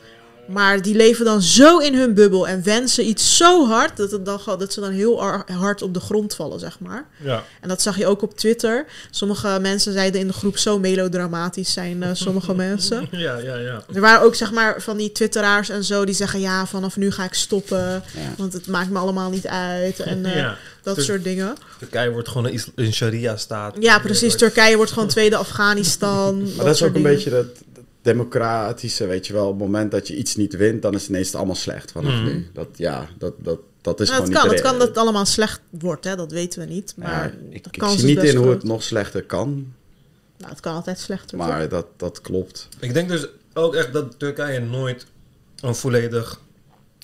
Maar 0.48 0.82
die 0.82 0.94
leven 0.94 1.24
dan 1.24 1.42
zo 1.42 1.78
in 1.78 1.94
hun 1.94 2.14
bubbel 2.14 2.48
en 2.48 2.62
wensen 2.62 3.06
iets 3.08 3.36
zo 3.36 3.66
hard 3.66 3.96
dat, 3.96 4.10
het 4.10 4.24
dan, 4.24 4.40
dat 4.58 4.72
ze 4.72 4.80
dan 4.80 4.90
heel 4.90 5.22
ar- 5.22 5.44
hard 5.52 5.82
op 5.82 5.94
de 5.94 6.00
grond 6.00 6.34
vallen, 6.34 6.60
zeg 6.60 6.78
maar. 6.80 7.06
ja. 7.22 7.44
En 7.60 7.68
dat 7.68 7.82
zag 7.82 7.98
je 7.98 8.06
ook 8.06 8.22
op 8.22 8.36
Twitter. 8.38 8.86
Sommige 9.10 9.58
mensen 9.60 9.92
zeiden 9.92 10.20
in 10.20 10.26
de 10.26 10.32
groep 10.32 10.58
zo 10.58 10.78
melodramatisch 10.78 11.72
zijn 11.72 12.02
eh, 12.02 12.10
sommige 12.12 12.54
mensen. 12.66 13.06
Ja, 13.10 13.36
ja, 13.38 13.56
ja. 13.56 13.82
Er 13.94 14.00
waren 14.00 14.22
ook 14.24 14.34
zeg 14.34 14.52
maar 14.52 14.82
van 14.82 14.96
die 14.96 15.12
twitteraars 15.12 15.68
en 15.68 15.84
zo 15.84 16.04
die 16.04 16.14
zeggen 16.14 16.40
ja, 16.40 16.66
vanaf 16.66 16.96
nu 16.96 17.10
ga 17.10 17.24
ik 17.24 17.34
stoppen, 17.34 17.78
Ja. 17.78 18.02
want 18.36 18.52
het 18.52 18.66
maakt 18.66 18.90
me 18.90 18.98
allemaal 18.98 19.30
niet 19.30 19.46
uit 19.46 20.00
en 20.00 20.24
eh, 20.26 20.36
ja. 20.36 20.56
dat 20.82 21.02
soort 21.02 21.24
dingen. 21.24 21.54
Turkije 21.78 22.10
wordt 22.10 22.28
gewoon 22.28 22.60
een, 22.74 22.92
sharia-staat. 22.92 23.76
Ja, 23.80 23.98
precies. 23.98 24.36
Turkije 24.36 24.76
wordt 24.76 24.92
gewoon 24.92 25.08
tweede 25.08 25.36
Afghanistan. 25.36 26.42
Maar 26.56 26.64
dat 26.64 26.74
is 26.74 26.82
ook 26.82 26.94
een 26.94 27.02
beetje 27.02 27.30
dat 27.30 27.46
democratische, 28.04 29.06
weet 29.06 29.26
je 29.26 29.32
wel. 29.32 29.44
Op 29.46 29.50
het 29.58 29.60
moment 29.68 29.90
dat 29.90 30.08
je 30.08 30.16
iets 30.16 30.36
niet 30.36 30.56
wint, 30.56 30.82
dan 30.82 30.94
is 30.94 31.00
het 31.00 31.10
ineens 31.10 31.34
allemaal 31.34 31.54
slecht 31.54 31.92
vanaf 31.92 32.12
Mhm. 32.12 32.24
nu. 32.24 32.46
Dat, 32.52 32.68
ja, 32.76 33.08
dat, 33.18 33.34
dat, 33.38 33.58
dat 33.80 34.00
is 34.00 34.08
Nou, 34.08 34.20
gewoon 34.20 34.32
het 34.34 34.40
kan, 34.42 34.50
niet 34.50 34.58
het 34.60 34.68
kan 34.70 34.78
dat 34.78 34.88
het 34.88 34.96
allemaal 34.98 35.26
slecht 35.26 35.60
wordt, 35.70 36.04
hè? 36.04 36.16
dat 36.16 36.32
weten 36.32 36.60
we 36.60 36.66
niet. 36.74 36.94
Maar 36.96 37.24
Ja, 37.24 37.30
de 37.30 37.54
ik, 37.56 37.66
ik 37.66 37.78
kans 37.78 38.00
zie 38.00 38.08
is 38.10 38.14
niet 38.16 38.24
in 38.24 38.36
hoe 38.36 38.50
het 38.50 38.62
nog 38.64 38.82
slechter 38.82 39.22
kan, 39.24 39.72
Nou, 40.38 40.50
het 40.50 40.60
kan 40.60 40.74
altijd 40.74 40.98
slechter 40.98 41.36
maar 41.38 41.68
dat, 41.68 41.86
dat 41.96 42.20
klopt. 42.20 42.68
Ik 42.80 42.94
denk 42.94 43.08
dus 43.08 43.26
ook 43.54 43.74
echt 43.74 43.92
dat 43.92 44.18
Turkije 44.18 44.60
nooit 44.60 45.06
een 45.60 45.74
volledig 45.74 46.40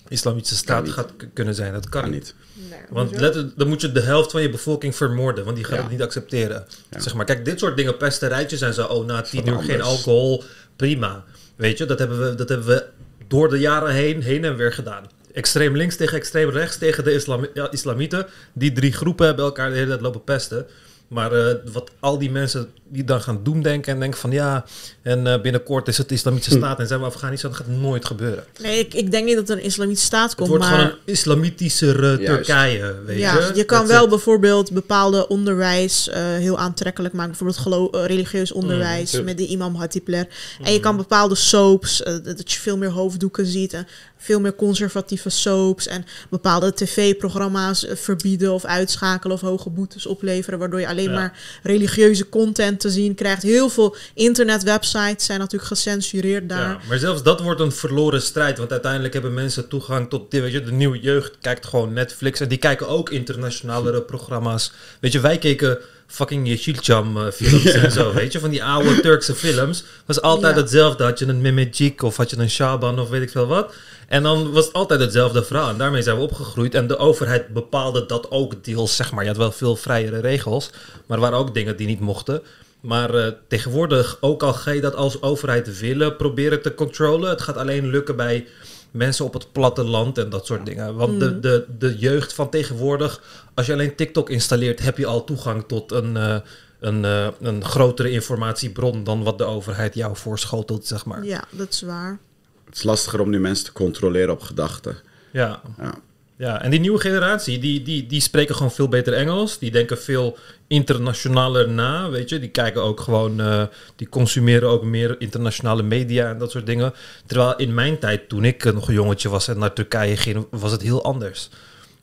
islamitische 0.08 0.56
staat 0.56 0.88
gaat 0.88 1.12
kunnen 1.34 1.54
zijn. 1.54 1.72
Dat 1.72 1.88
kan 1.88 2.02
Kan 2.02 2.10
niet. 2.10 2.34
Nee, 2.70 2.78
Want 2.90 3.20
let, 3.20 3.52
dan 3.58 3.68
moet 3.68 3.80
je 3.80 3.92
de 3.92 4.00
helft 4.00 4.30
van 4.30 4.42
je 4.42 4.50
bevolking 4.50 4.96
vermoorden, 4.96 5.44
want 5.44 5.56
die 5.56 5.64
gaat 5.64 5.76
Ja. 5.76 5.82
het 5.82 5.90
niet 5.90 6.02
accepteren. 6.02 6.66
Ja. 6.90 7.00
Zeg 7.00 7.14
maar, 7.14 7.24
kijk, 7.24 7.44
dit 7.44 7.58
soort 7.58 7.76
dingen, 7.76 7.96
pesterijtjes 7.96 8.60
en 8.60 8.74
zo, 8.74 8.86
oh, 8.86 9.06
na 9.06 9.20
tien 9.22 9.48
uur 9.48 9.58
geen 9.62 9.80
alcohol, 9.80 10.44
prima. 10.80 11.24
Weet 11.56 11.78
je, 11.78 11.84
dat 11.84 11.98
hebben, 11.98 12.20
we, 12.28 12.34
dat 12.34 12.48
hebben 12.48 12.66
we 12.66 12.84
door 13.28 13.48
de 13.48 13.58
jaren 13.58 13.92
heen, 13.92 14.22
heen 14.22 14.44
en 14.44 14.56
weer 14.56 14.72
gedaan. 14.72 15.04
Extreem 15.32 15.76
links 15.76 15.96
tegen 15.96 16.16
extreem 16.16 16.50
rechts 16.50 16.78
tegen 16.78 17.04
de 17.04 17.12
islam, 17.12 17.46
islamieten. 17.70 18.26
Die 18.52 18.72
drie 18.72 18.92
groepen 18.92 19.26
hebben 19.26 19.44
elkaar 19.44 19.70
de 19.70 19.76
hele 19.76 19.88
tijd 19.88 20.00
lopen 20.00 20.24
pesten. 20.24 20.66
Maar 21.08 21.32
eh, 21.32 21.54
wat 21.72 21.90
al 22.00 22.18
die 22.18 22.30
mensen 22.30 22.68
die 22.92 23.04
dan 23.04 23.20
gaan 23.22 23.40
doemdenken 23.42 23.92
en 23.92 24.00
denken 24.00 24.20
van 24.20 24.30
ja, 24.30 24.64
en 25.02 25.26
eh, 25.26 25.40
binnenkort 25.40 25.88
is 25.88 25.98
het 25.98 26.12
islamitische 26.12 26.56
staat 26.58 26.78
en 26.80 26.86
zijn 26.86 27.00
we 27.00 27.06
Afghanistan, 27.06 27.50
dat 27.50 27.58
gaat 27.60 27.68
nooit 27.68 28.04
gebeuren. 28.04 28.44
Nee, 28.62 28.78
ik, 28.78 28.94
ik 28.94 29.10
denk 29.10 29.24
niet 29.26 29.36
dat 29.36 29.48
er 29.48 29.56
een 29.56 29.62
islamitische 29.64 30.06
staat 30.06 30.28
Het 30.28 30.34
komt, 30.38 30.48
wordt 30.48 30.64
maar... 30.64 30.72
gewoon 30.74 30.90
een 30.90 30.98
islamitischer 31.04 32.04
Juist. 32.04 32.24
Turkije, 32.26 32.94
weet 33.06 33.18
ja, 33.18 33.34
je. 33.38 33.50
je 33.54 33.64
kan 33.64 33.86
wel 33.86 34.08
bijvoorbeeld 34.08 34.72
bepaalde 34.72 35.28
onderwijs 35.28 36.08
eh, 36.08 36.22
heel 36.22 36.58
aantrekkelijk 36.58 37.14
maken. 37.14 37.30
Bijvoorbeeld 37.30 37.60
gelo- 37.60 37.90
eh, 37.90 38.04
religieus 38.06 38.52
onderwijs 38.52 39.10
tuurlijk. 39.10 39.28
met 39.28 39.38
die 39.38 39.48
imam 39.56 39.74
Hatipler. 39.74 40.26
En 40.62 40.72
je 40.72 40.80
kan 40.80 40.96
bepaalde 40.96 41.34
soaps, 41.34 41.98
dat 42.22 42.52
je 42.52 42.60
veel 42.60 42.76
meer 42.76 42.90
hoofddoeken 42.90 43.46
ziet. 43.46 43.72
En 43.72 43.86
veel 44.16 44.40
meer 44.40 44.54
conservatieve 44.54 45.28
soaps. 45.30 45.86
En 45.86 46.04
bepaalde 46.30 46.74
tv-programma's 46.74 47.86
verbieden 47.94 48.52
of 48.52 48.64
uitschakelen 48.64 49.36
of 49.36 49.40
hoge 49.42 49.70
boetes 49.70 50.06
opleveren. 50.06 50.58
Waardoor 50.58 50.80
je 50.80 50.88
alleen 50.88 51.10
Ja. 51.10 51.14
maar 51.14 51.38
religieuze 51.62 52.28
content 52.28 52.79
te 52.80 52.90
zien 52.90 53.14
krijgt. 53.14 53.42
Heel 53.42 53.68
veel 53.68 53.96
internetwebsites 54.14 55.24
zijn 55.26 55.38
natuurlijk 55.38 55.68
gecensureerd 55.68 56.48
daar. 56.48 56.68
Ja, 56.68 56.78
maar 56.88 56.98
zelfs 56.98 57.22
dat 57.22 57.40
wordt 57.40 57.60
een 57.60 57.72
verloren 57.72 58.22
strijd. 58.22 58.58
Want 58.58 58.70
uiteindelijk 58.70 59.12
hebben 59.12 59.34
mensen 59.34 59.68
toegang 59.68 60.08
tot... 60.10 60.32
Weet 60.32 60.52
je, 60.52 60.62
de 60.62 60.72
nieuwe 60.72 61.00
jeugd 61.00 61.36
kijkt 61.40 61.66
gewoon 61.66 61.92
Netflix. 61.92 62.40
En 62.40 62.48
die 62.48 62.58
kijken 62.58 62.88
ook 62.88 63.10
internationalere 63.10 64.02
programma's. 64.02 64.72
Weet 65.00 65.12
je, 65.12 65.20
wij 65.20 65.38
keken 65.38 65.78
fucking 66.06 66.46
Yeşilçam 66.48 67.16
eh, 67.16 67.30
films 67.32 67.64
en 67.84 67.92
zo. 67.92 68.12
Weet 68.12 68.32
je, 68.32 68.38
van 68.40 68.50
die 68.50 68.64
oude 68.64 69.00
Turkse 69.00 69.34
films. 69.34 69.84
Was 70.06 70.20
altijd 70.22 70.54
Ja. 70.54 70.60
hetzelfde. 70.60 71.04
Had 71.04 71.18
je 71.18 71.26
een 71.26 71.40
Mehmetçik 71.40 72.02
of 72.02 72.16
had 72.16 72.30
je 72.30 72.38
een 72.38 72.50
Shaban 72.50 72.98
of 72.98 73.08
weet 73.08 73.22
ik 73.22 73.30
veel 73.30 73.46
wat. 73.46 73.74
En 74.08 74.22
dan 74.22 74.52
was 74.52 74.64
het 74.64 74.74
altijd 74.74 75.00
hetzelfde 75.00 75.44
verhaal. 75.44 75.68
En 75.68 75.78
daarmee 75.78 76.02
zijn 76.02 76.16
we 76.16 76.22
opgegroeid. 76.22 76.74
En 76.74 76.86
de 76.86 76.96
overheid 76.96 77.48
bepaalde 77.48 78.06
dat 78.06 78.30
ook 78.30 78.64
deels, 78.64 78.96
zeg 78.96 79.12
maar. 79.12 79.22
Je 79.22 79.28
had 79.28 79.38
wel 79.38 79.52
veel 79.52 79.76
vrijere 79.76 80.20
regels. 80.20 80.70
Maar 81.06 81.16
er 81.16 81.22
waren 81.22 81.38
ook 81.38 81.54
dingen 81.54 81.76
die 81.76 81.86
niet 81.86 82.00
mochten. 82.00 82.42
Maar 82.80 83.14
eh, 83.14 83.32
tegenwoordig, 83.48 84.16
ook 84.20 84.42
al 84.42 84.52
ga 84.52 84.70
je 84.70 84.80
dat 84.80 84.94
als 84.94 85.22
overheid 85.22 85.78
willen 85.78 86.16
proberen 86.16 86.62
te 86.62 86.74
controlen, 86.74 87.30
het 87.30 87.40
gaat 87.40 87.56
alleen 87.56 87.90
lukken 87.90 88.16
bij 88.16 88.46
mensen 88.90 89.24
op 89.24 89.32
het 89.32 89.52
platteland 89.52 90.18
en 90.18 90.30
dat 90.30 90.46
soort 90.46 90.66
dingen. 90.66 90.94
Want 90.94 91.20
de, 91.20 91.40
de, 91.40 91.66
de 91.78 91.98
jeugd 91.98 92.32
van 92.32 92.50
tegenwoordig, 92.50 93.22
als 93.54 93.66
je 93.66 93.72
alleen 93.72 93.94
TikTok 93.94 94.30
installeert, 94.30 94.80
heb 94.80 94.98
je 94.98 95.06
al 95.06 95.24
toegang 95.24 95.64
tot 95.66 95.92
een, 95.92 96.16
eh, 96.16 96.36
een, 96.80 97.04
eh, 97.04 97.28
een 97.40 97.64
grotere 97.64 98.10
informatiebron 98.10 99.04
dan 99.04 99.22
wat 99.22 99.38
de 99.38 99.44
overheid 99.44 99.94
jou 99.94 100.16
voorschotelt, 100.16 100.86
zeg 100.86 101.04
maar. 101.04 101.24
Ja, 101.24 101.44
dat 101.50 101.72
is 101.72 101.82
waar. 101.82 102.18
Het 102.64 102.76
is 102.76 102.82
lastiger 102.82 103.20
om 103.20 103.30
nu 103.30 103.40
mensen 103.40 103.64
te 103.64 103.72
controleren 103.72 104.34
op 104.34 104.42
gedachten. 104.42 104.96
Ja, 105.30 105.60
Ja. 105.78 105.94
Ja. 106.40 106.62
en 106.62 106.70
die 106.70 106.80
nieuwe 106.80 107.00
generatie, 107.00 107.58
die, 107.58 107.82
die, 107.82 108.06
die 108.06 108.20
spreken 108.20 108.54
gewoon 108.54 108.72
veel 108.72 108.88
beter 108.88 109.12
Engels. 109.12 109.58
Die 109.58 109.70
denken 109.70 109.98
veel 109.98 110.38
internationaler 110.66 111.68
na, 111.68 112.10
weet 112.10 112.28
je. 112.28 112.38
Die 112.38 112.48
kijken 112.48 112.82
ook 112.82 113.00
gewoon, 113.00 113.40
eh, 113.40 113.62
die 113.96 114.08
consumeren 114.08 114.68
ook 114.68 114.84
meer 114.84 115.16
internationale 115.18 115.82
media 115.82 116.30
en 116.30 116.38
dat 116.38 116.50
soort 116.50 116.66
dingen. 116.66 116.92
Terwijl 117.26 117.56
in 117.56 117.74
mijn 117.74 117.98
tijd, 117.98 118.28
toen 118.28 118.44
ik 118.44 118.64
eh, 118.64 118.72
nog 118.72 118.88
een 118.88 118.94
jongetje 118.94 119.28
was 119.28 119.48
en 119.48 119.58
naar 119.58 119.72
Turkije 119.72 120.16
ging, 120.16 120.46
was 120.50 120.72
het 120.72 120.82
heel 120.82 121.04
anders. 121.04 121.48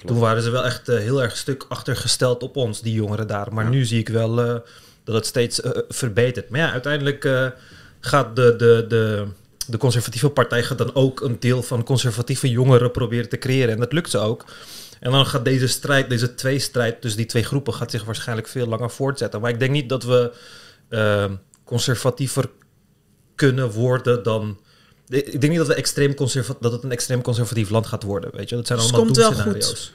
Toen 0.06 0.20
waren 0.20 0.42
ze 0.42 0.50
wel 0.50 0.66
echt 0.66 0.90
eh, 0.90 0.98
heel 0.98 1.22
erg 1.24 1.38
stuk 1.38 1.66
achtergesteld 1.70 2.44
op 2.44 2.56
ons, 2.56 2.82
die 2.82 2.94
jongeren 2.94 3.28
daar. 3.28 3.54
Maar 3.54 3.64
Ja. 3.64 3.70
nu 3.70 3.86
zie 3.86 4.00
ik 4.00 4.10
wel 4.10 4.36
dat 5.04 5.16
het 5.16 5.26
steeds 5.26 5.62
verbetert. 5.90 6.50
Maar 6.50 6.60
ja, 6.60 6.72
uiteindelijk 6.72 7.52
gaat 8.00 8.36
de, 8.36 8.56
de, 8.58 8.86
de, 8.88 9.26
de 9.68 9.78
conservatieve 9.78 10.30
partij 10.30 10.64
gaat 10.64 10.78
dan 10.78 10.96
ook 10.96 11.22
een 11.22 11.40
deel 11.40 11.64
van 11.64 11.84
conservatieve 11.84 12.50
jongeren 12.50 12.92
proberen 12.92 13.30
te 13.30 13.38
creëren. 13.38 13.74
En 13.74 13.80
dat 13.80 13.94
lukt 13.94 14.10
ze 14.10 14.18
ook. 14.18 14.46
En 15.00 15.12
dan 15.12 15.26
gaat 15.26 15.46
deze 15.46 15.68
strijd, 15.68 16.10
deze 16.10 16.36
tweestrijd 16.36 17.02
tussen 17.02 17.20
die 17.20 17.30
twee 17.30 17.44
groepen, 17.44 17.74
gaat 17.74 17.92
zich 17.92 18.04
waarschijnlijk 18.04 18.48
veel 18.48 18.68
langer 18.68 18.92
voortzetten. 18.92 19.42
Maar 19.42 19.50
ik 19.50 19.60
denk 19.60 19.72
niet 19.72 19.90
dat 19.90 20.04
we 20.04 20.32
eh, 20.90 21.26
conservatiever 21.64 22.50
kunnen 23.36 23.72
worden 23.72 24.24
dan. 24.24 24.60
Ik 25.08 25.42
denk 25.42 25.50
niet 25.50 25.58
dat, 25.58 25.68
we 25.68 25.74
extreem 25.74 26.16
dat 26.60 26.72
het 26.72 26.84
een 26.84 26.92
extreem 26.92 27.22
conservatief 27.22 27.70
land 27.70 27.88
gaat 27.88 28.04
worden. 28.04 28.30
Weet 28.34 28.50
je? 28.50 28.56
Dat 28.56 28.68
zijn 28.68 28.80
Dus 28.80 28.92
allemaal 28.92 29.14
wel 29.14 29.30
doemscenario's. 29.30 29.92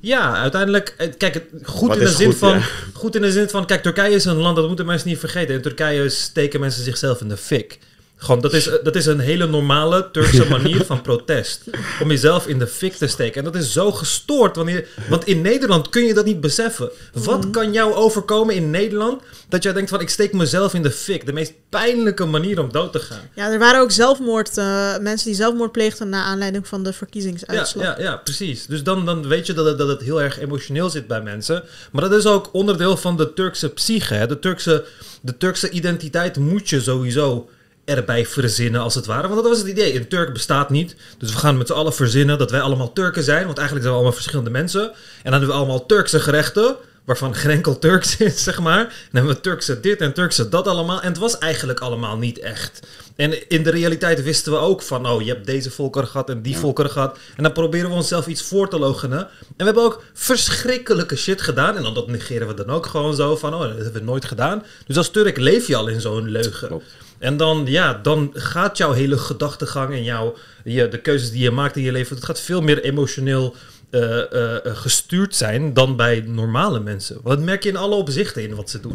Ja, 0.00 0.36
uiteindelijk, 0.36 0.94
eh, 0.98 1.08
kijk, 1.18 1.34
het, 1.34 1.44
goed, 1.62 1.88
Wat 1.88 1.98
in 1.98 2.04
de 2.04 2.10
zin 2.10 2.26
goed, 2.26 2.36
van, 2.36 2.58
ja. 2.58 2.64
goed 2.92 3.14
in 3.14 3.22
de 3.22 3.32
zin 3.32 3.48
van, 3.48 3.66
kijk, 3.66 3.82
Turkije 3.82 4.14
is 4.14 4.24
een 4.24 4.36
land, 4.36 4.56
dat 4.56 4.66
moeten 4.66 4.86
mensen 4.86 5.08
niet 5.08 5.18
vergeten. 5.18 5.54
In 5.54 5.62
Turkije 5.62 6.08
steken 6.08 6.60
mensen 6.60 6.84
zichzelf 6.84 7.20
in 7.20 7.28
de 7.28 7.36
fik. 7.36 7.78
Gewoon, 8.24 8.40
dat 8.40 8.52
is, 8.52 8.70
dat 8.82 8.96
is 8.96 9.06
een 9.06 9.18
hele 9.18 9.46
normale 9.46 10.08
Turkse 10.12 10.44
manier 10.48 10.84
van 10.84 11.00
protest. 11.08 11.62
Om 12.02 12.08
jezelf 12.08 12.46
in 12.46 12.58
de 12.58 12.66
fik 12.66 12.94
te 12.94 13.06
steken. 13.06 13.38
En 13.44 13.52
dat 13.52 13.62
is 13.62 13.72
zo 13.72 13.92
gestoord. 13.92 14.56
Wanneer, 14.56 14.86
want 15.08 15.24
in 15.26 15.40
Nederland 15.40 15.88
kun 15.88 16.02
je 16.04 16.14
dat 16.14 16.24
niet 16.24 16.40
beseffen. 16.40 16.90
Wat 17.12 17.50
kan 17.50 17.72
jou 17.72 17.94
overkomen 17.94 18.54
in 18.54 18.70
Nederland 18.70 19.22
dat 19.48 19.62
jij 19.62 19.72
denkt 19.72 19.90
van 19.90 20.00
ik 20.00 20.08
steek 20.08 20.32
mezelf 20.32 20.74
in 20.74 20.82
de 20.82 20.90
fik? 20.90 21.26
De 21.26 21.32
meest 21.32 21.52
pijnlijke 21.68 22.24
manier 22.24 22.60
om 22.60 22.72
dood 22.72 22.92
te 22.92 22.98
gaan. 22.98 23.20
Ja, 23.34 23.50
er 23.52 23.58
waren 23.58 23.80
ook 23.80 23.90
zelfmoord, 23.90 24.58
eh, 24.58 24.98
mensen 24.98 25.26
die 25.26 25.36
zelfmoord 25.36 25.72
pleegden 25.72 26.08
na 26.08 26.22
aanleiding 26.24 26.68
van 26.68 26.82
de 26.82 26.88
Ja, 26.88 26.94
verkiezingsuitslag. 26.94 27.84
ja, 27.84 28.02
ja, 28.02 28.16
precies. 28.16 28.66
Dus 28.66 28.82
dan, 28.82 29.06
dan 29.06 29.28
weet 29.28 29.46
je 29.46 29.52
dat 29.52 29.66
het, 29.66 29.78
dat 29.78 29.88
het 29.88 30.00
heel 30.00 30.22
erg 30.22 30.40
emotioneel 30.40 30.90
zit 30.90 31.06
bij 31.06 31.20
mensen. 31.22 31.62
Maar 31.92 32.02
dat 32.08 32.12
is 32.18 32.26
ook 32.26 32.48
onderdeel 32.52 32.96
van 32.96 33.16
de 33.16 33.32
Turkse 33.32 33.68
psyche. 33.68 34.14
Hè? 34.14 34.26
De, 34.26 34.38
Turkse, 34.38 34.84
de 35.20 35.36
Turkse 35.36 35.70
identiteit 35.70 36.36
moet 36.36 36.68
je 36.68 36.80
sowieso 36.80 37.48
erbij 37.84 38.26
verzinnen, 38.26 38.80
als 38.80 38.94
het 38.94 39.06
ware. 39.06 39.28
Want 39.28 39.40
dat 39.42 39.50
was 39.50 39.58
het 39.58 39.68
idee. 39.68 39.96
Een 39.96 40.08
Turk 40.08 40.32
bestaat 40.32 40.70
niet. 40.70 40.96
Dus 41.18 41.32
we 41.32 41.38
gaan 41.38 41.58
met 41.58 41.66
z'n 41.66 41.72
allen 41.72 41.94
verzinnen 41.94 42.38
dat 42.38 42.50
wij 42.50 42.60
allemaal 42.60 42.92
Turken 42.92 43.22
zijn. 43.22 43.44
Want 43.44 43.58
eigenlijk 43.58 43.86
zijn 43.86 43.96
we 43.96 44.02
allemaal 44.02 44.12
verschillende 44.12 44.50
mensen. 44.50 44.82
En 44.82 44.92
dan 45.22 45.32
hebben 45.32 45.48
we 45.48 45.54
allemaal 45.54 45.86
Turkse 45.86 46.20
gerechten. 46.20 46.76
Waarvan 47.04 47.34
geen 47.34 47.50
enkel 47.50 47.78
Turks 47.78 48.16
is, 48.20 48.42
zeg 48.42 48.60
maar. 48.60 48.80
En 48.80 48.86
dan 48.86 48.94
hebben 49.10 49.34
we 49.34 49.40
Turkse 49.40 49.80
dit 49.80 50.00
en 50.00 50.12
Turkse 50.12 50.48
dat 50.48 50.66
allemaal. 50.66 51.02
En 51.02 51.08
het 51.08 51.18
was 51.18 51.38
eigenlijk 51.38 51.80
allemaal 51.80 52.16
niet 52.16 52.38
echt. 52.38 52.80
En 53.16 53.48
in 53.48 53.62
de 53.62 53.70
realiteit 53.70 54.22
wisten 54.22 54.52
we 54.52 54.58
ook 54.58 54.82
van, 54.82 55.08
oh, 55.08 55.22
je 55.22 55.32
hebt 55.32 55.46
deze 55.46 55.70
volkeren 55.70 56.08
gehad 56.08 56.30
en 56.30 56.42
die 56.42 56.56
volkeren 56.56 56.90
gehad. 56.90 57.18
En 57.36 57.42
dan 57.42 57.52
proberen 57.52 57.90
we 57.90 57.96
onszelf 57.96 58.26
iets 58.26 58.42
voor 58.42 58.68
te 58.68 58.78
logenen. 58.78 59.18
En 59.18 59.28
we 59.56 59.64
hebben 59.64 59.82
ook 59.82 60.02
verschrikkelijke 60.12 61.16
shit 61.16 61.42
gedaan. 61.42 61.76
En 61.76 61.82
dan 61.82 61.94
dat 61.94 62.06
negeren 62.06 62.46
we 62.46 62.54
dan 62.54 62.70
ook 62.70 62.86
gewoon 62.86 63.14
zo 63.14 63.36
van, 63.36 63.54
oh, 63.54 63.60
dat 63.60 63.74
hebben 63.74 63.92
we 63.92 64.00
nooit 64.00 64.24
gedaan. 64.24 64.62
Dus 64.86 64.96
als 64.96 65.10
Turk 65.10 65.36
leef 65.36 65.66
je 65.66 65.76
al 65.76 65.88
in 65.88 66.00
zo'n 66.00 66.28
leugen. 66.28 66.68
Klopt. 66.68 66.84
En 67.24 67.36
dan, 67.36 67.62
ja, 67.66 67.98
dan 68.02 68.30
gaat 68.32 68.76
jouw 68.78 68.92
hele 68.92 69.18
gedachtegang 69.18 69.94
en 69.94 70.04
jouw, 70.04 70.34
je, 70.64 70.88
de 70.88 71.00
keuzes 71.00 71.30
die 71.30 71.42
je 71.42 71.50
maakt 71.50 71.76
in 71.76 71.82
je 71.82 71.92
leven, 71.92 72.16
het 72.16 72.24
gaat 72.24 72.40
veel 72.40 72.60
meer 72.60 72.82
emotioneel 72.82 73.54
eh, 73.90 74.32
eh, 74.32 74.66
eh, 74.66 74.76
gestuurd 74.76 75.34
zijn 75.34 75.72
dan 75.72 75.96
bij 75.96 76.24
normale 76.26 76.80
mensen. 76.80 77.14
Want 77.22 77.36
dat 77.36 77.44
merk 77.46 77.62
je 77.62 77.68
in 77.68 77.76
alle 77.76 77.94
opzichten 77.94 78.42
in 78.42 78.54
wat 78.54 78.70
ze 78.70 78.80
doen. 78.80 78.94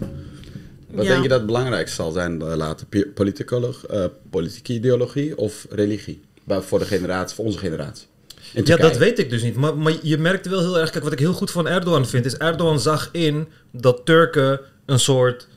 Wat 0.91 1.05
Ja. 1.05 1.11
denk 1.11 1.23
je 1.23 1.29
dat 1.29 1.37
het 1.37 1.47
belangrijkste 1.47 1.95
zal 1.95 2.11
zijn 2.11 2.41
eh, 2.41 2.55
later? 2.55 2.87
Eh, 2.89 4.05
politieke 4.29 4.73
ideologie 4.73 5.37
of 5.37 5.65
religie? 5.69 6.21
Voor 6.47 6.79
de 6.79 6.85
generatie, 6.85 7.35
voor 7.35 7.45
onze 7.45 7.57
generatie. 7.57 8.07
Ja, 8.63 8.77
dat 8.77 8.97
weet 8.97 9.19
ik 9.19 9.29
dus 9.29 9.43
niet. 9.43 9.55
Maar, 9.55 9.77
maar 9.77 9.93
je 10.01 10.17
merkt 10.17 10.47
wel 10.47 10.59
heel 10.59 10.79
erg... 10.79 10.89
Kijk, 10.89 11.03
wat 11.03 11.13
ik 11.13 11.19
heel 11.19 11.33
goed 11.33 11.51
van 11.51 11.67
Erdogan 11.67 12.07
vind... 12.07 12.25
is 12.25 12.37
Erdogan 12.37 12.79
zag 12.79 13.09
in 13.11 13.47
dat 13.71 14.01
Turken 14.05 14.59
een 14.85 14.99
soort... 14.99 15.47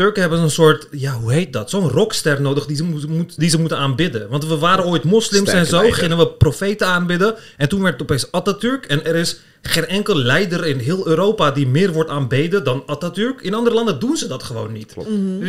Turken 0.00 0.20
hebben 0.20 0.40
een 0.40 0.50
soort... 0.50 0.86
Ja, 0.90 1.12
hoe 1.12 1.32
heet 1.32 1.52
dat? 1.52 1.70
Zo'n 1.70 1.88
rockster 1.88 2.40
nodig 2.40 2.66
die 2.66 2.76
ze, 2.76 2.84
moet, 2.84 3.38
die 3.38 3.50
ze 3.50 3.58
moeten 3.58 3.78
aanbidden. 3.78 4.28
Want 4.28 4.46
we 4.46 4.56
waren 4.58 4.84
ooit 4.84 5.04
moslims 5.04 5.48
en 5.50 5.66
zo. 5.66 5.76
leider. 5.76 5.94
Gingen 5.98 6.18
we 6.18 6.28
profeten 6.28 6.86
aanbidden. 6.86 7.34
En 7.56 7.68
toen 7.68 7.80
werd 7.82 7.92
het 7.92 8.02
opeens 8.02 8.32
Atatürk. 8.32 8.84
En 8.86 9.04
er 9.04 9.14
is 9.14 9.40
geen 9.62 9.86
enkel 9.86 10.16
leider 10.16 10.66
in 10.66 10.78
heel 10.78 11.06
Europa... 11.06 11.50
die 11.50 11.66
meer 11.66 11.92
wordt 11.92 12.10
aanbeden 12.10 12.64
dan 12.64 12.82
Atatürk. 12.86 13.40
In 13.40 13.54
andere 13.54 13.74
landen 13.76 13.98
doen 14.00 14.16
ze 14.16 14.26
dat 14.26 14.42
gewoon 14.42 14.72
niet. 14.72 14.94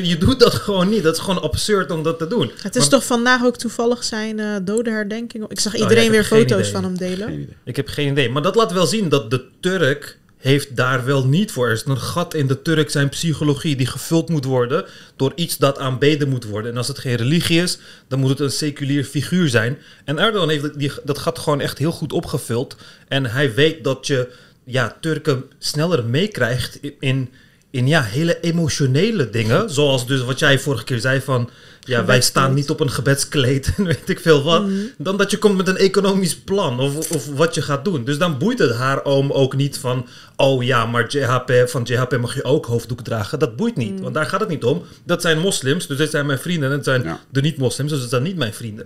Je 0.04 0.18
doet 0.18 0.40
dat 0.40 0.54
gewoon 0.66 0.90
niet. 0.90 1.04
Dat 1.04 1.14
is 1.16 1.22
gewoon 1.22 1.42
absurd 1.42 1.92
om 1.92 2.04
dat 2.04 2.18
te 2.20 2.28
doen. 2.28 2.52
Het 2.62 2.76
is 2.76 2.82
Maar- 2.82 2.90
toch 2.90 3.06
vandaag 3.06 3.44
ook 3.46 3.58
toevallig 3.58 4.04
zijn 4.04 4.40
eh 4.40 4.46
dodenherdenking? 4.64 5.46
Ik 5.48 5.60
zag 5.60 5.74
Oh, 5.74 5.78
ja, 5.80 5.84
iedereen 5.84 6.06
ik 6.06 6.12
weer 6.12 6.24
foto's 6.24 6.60
idee. 6.60 6.72
van 6.72 6.84
hem 6.84 6.98
delen. 6.98 7.50
Ik 7.64 7.76
heb 7.76 7.88
geen 7.88 8.12
idee. 8.12 8.30
Maar 8.30 8.42
dat 8.42 8.56
laat 8.56 8.72
wel 8.74 8.86
zien 8.86 9.10
dat 9.10 9.32
de 9.32 9.46
Turk 9.60 10.18
heeft 10.42 10.76
daar 10.76 11.06
wel 11.06 11.28
niet 11.28 11.52
voor. 11.52 11.68
Er 11.68 11.74
is 11.74 11.84
een 11.86 11.98
gat 11.98 12.34
in 12.34 12.48
de 12.48 12.62
Turk 12.62 12.90
zijn 12.90 13.10
psychologie 13.10 13.76
die 13.76 13.88
gevuld 13.88 14.30
moet 14.30 14.46
worden 14.46 14.86
door 15.16 15.32
iets 15.36 15.58
dat 15.58 15.78
aanbeden 15.78 16.30
moet 16.30 16.46
worden. 16.46 16.72
En 16.72 16.78
als 16.78 16.88
het 16.88 17.00
geen 17.00 17.16
religie 17.16 17.62
is, 17.62 17.78
dan 18.08 18.20
moet 18.20 18.30
het 18.30 18.40
een 18.40 18.52
seculier 18.52 19.04
figuur 19.04 19.50
zijn. 19.50 19.78
En 20.06 20.20
Erdogan 20.20 20.50
heeft 20.50 20.80
die, 20.80 20.92
dat 21.04 21.18
gat 21.18 21.40
gewoon 21.40 21.62
echt 21.62 21.78
heel 21.78 21.92
goed 21.92 22.14
opgevuld. 22.14 22.76
En 23.08 23.26
hij 23.26 23.54
weet 23.54 23.84
dat 23.84 24.08
je 24.08 24.30
ja, 24.64 24.98
Turken 25.02 25.44
sneller 25.60 26.06
meekrijgt 26.06 26.80
in, 27.00 27.30
in 27.70 27.88
ja, 27.88 28.04
hele 28.04 28.40
emotionele 28.40 29.30
dingen. 29.30 29.70
Zoals 29.70 30.08
dus 30.08 30.22
wat 30.22 30.40
jij 30.40 30.60
vorige 30.60 30.84
keer 30.84 31.00
zei 31.00 31.22
van... 31.22 31.50
Ja, 31.84 32.06
wij 32.06 32.22
staan 32.22 32.54
niet 32.54 32.70
op 32.70 32.80
een 32.80 32.92
gebedskleed 32.92 33.72
en 33.78 33.84
weet 33.86 34.10
ik 34.10 34.20
veel 34.20 34.44
wat. 34.44 34.66
Mhm. 34.68 34.74
Dan 34.98 35.18
dat 35.18 35.32
je 35.32 35.38
komt 35.38 35.58
met 35.58 35.68
een 35.68 35.78
economisch 35.78 36.36
plan 36.38 36.80
of, 36.80 37.12
of 37.12 37.28
wat 37.28 37.56
je 37.56 37.62
gaat 37.62 37.86
doen. 37.86 38.04
Dus 38.04 38.18
dan 38.18 38.38
boeit 38.38 38.60
het 38.60 38.72
haar 38.74 39.04
oom 39.06 39.32
ook 39.32 39.56
niet 39.56 39.78
van... 39.78 40.08
Oh 40.36 40.64
ja, 40.64 40.86
maar 40.86 41.08
JHP, 41.08 41.52
van 41.66 41.84
JHP 41.84 42.18
mag 42.18 42.36
je 42.36 42.44
ook 42.44 42.66
hoofddoek 42.66 43.02
dragen. 43.02 43.40
Dat 43.40 43.56
boeit 43.56 43.76
niet, 43.76 43.94
Mhm. 43.94 44.02
want 44.02 44.14
daar 44.14 44.26
gaat 44.26 44.40
het 44.40 44.50
niet 44.50 44.64
om. 44.64 44.84
Dat 45.04 45.22
zijn 45.22 45.40
moslims, 45.40 45.88
dus 45.88 45.98
dit 45.98 46.10
zijn 46.12 46.26
mijn 46.26 46.40
vrienden. 46.40 46.70
En 46.70 46.76
het 46.76 46.86
zijn 46.86 47.04
Ja. 47.04 47.20
de 47.30 47.42
niet-moslims, 47.42 47.92
dus 47.92 48.00
dat 48.00 48.10
zijn 48.10 48.24
niet 48.24 48.36
mijn 48.38 48.54
vrienden. 48.54 48.86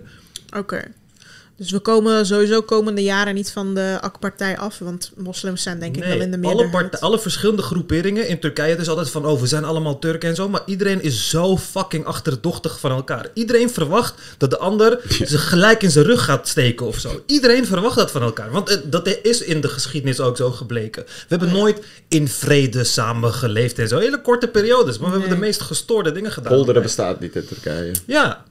Oké. 0.56 0.82
Dus 1.58 1.70
we 1.70 1.78
komen 1.78 2.26
sowieso 2.26 2.62
komende 2.62 3.02
jaren 3.02 3.34
niet 3.34 3.50
van 3.52 3.74
de 3.74 3.98
AK-partij 4.00 4.58
af. 4.58 4.78
Want 4.78 5.10
moslims 5.16 5.62
zijn 5.62 5.78
denk 5.80 5.96
ik 5.96 6.04
wel 6.04 6.20
in 6.20 6.30
de 6.30 6.36
alle, 6.36 6.54
meerderheid. 6.54 6.70
part- 6.90 7.00
alle 7.02 7.18
verschillende 7.18 7.62
groeperingen 7.62 8.28
in 8.28 8.38
Turkije, 8.40 8.70
het 8.70 8.80
is 8.80 8.88
altijd 8.88 9.10
van, 9.10 9.26
oh, 9.26 9.40
we 9.40 9.46
zijn 9.46 9.64
allemaal 9.64 9.98
Turken 9.98 10.28
en 10.28 10.34
zo, 10.34 10.48
maar 10.48 10.60
iedereen 10.66 11.02
is 11.02 11.28
zo 11.28 11.56
fucking 11.56 12.04
achterdochtig 12.04 12.80
van 12.80 12.90
elkaar. 12.90 13.26
Iedereen 13.34 13.70
verwacht 13.70 14.14
dat 14.38 14.50
de 14.50 14.58
ander 14.58 15.00
ze 15.26 15.38
gelijk 15.38 15.82
in 15.82 15.90
zijn 15.90 16.04
rug 16.04 16.24
gaat 16.24 16.48
steken 16.48 16.86
of 16.86 16.98
zo. 16.98 17.22
Iedereen 17.26 17.66
verwacht 17.66 17.96
dat 17.96 18.10
van 18.10 18.22
elkaar, 18.22 18.50
want 18.50 18.68
het- 18.68 18.92
dat 18.92 19.18
is 19.22 19.42
in 19.42 19.60
de 19.60 19.68
geschiedenis 19.68 20.20
ook 20.20 20.36
zo 20.36 20.50
gebleken. 20.50 21.02
We 21.04 21.10
hebben 21.28 21.52
nooit 21.52 21.80
in 22.08 22.28
vrede 22.28 22.84
samen 22.84 23.32
geleefd 23.32 23.78
en 23.78 23.88
zo, 23.88 23.98
hele 23.98 24.20
korte 24.20 24.48
periodes, 24.48 24.98
maar 24.98 25.10
we 25.10 25.18
hebben 25.18 25.34
de 25.34 25.44
meest 25.44 25.60
gestoorde 25.60 26.12
dingen 26.12 26.32
gedaan. 26.32 26.52
Polderen 26.52 26.82
bestaat 26.82 27.20
niet 27.20 27.36
in 27.36 27.46
Turkije. 27.46 27.92
Ja. 28.06 28.44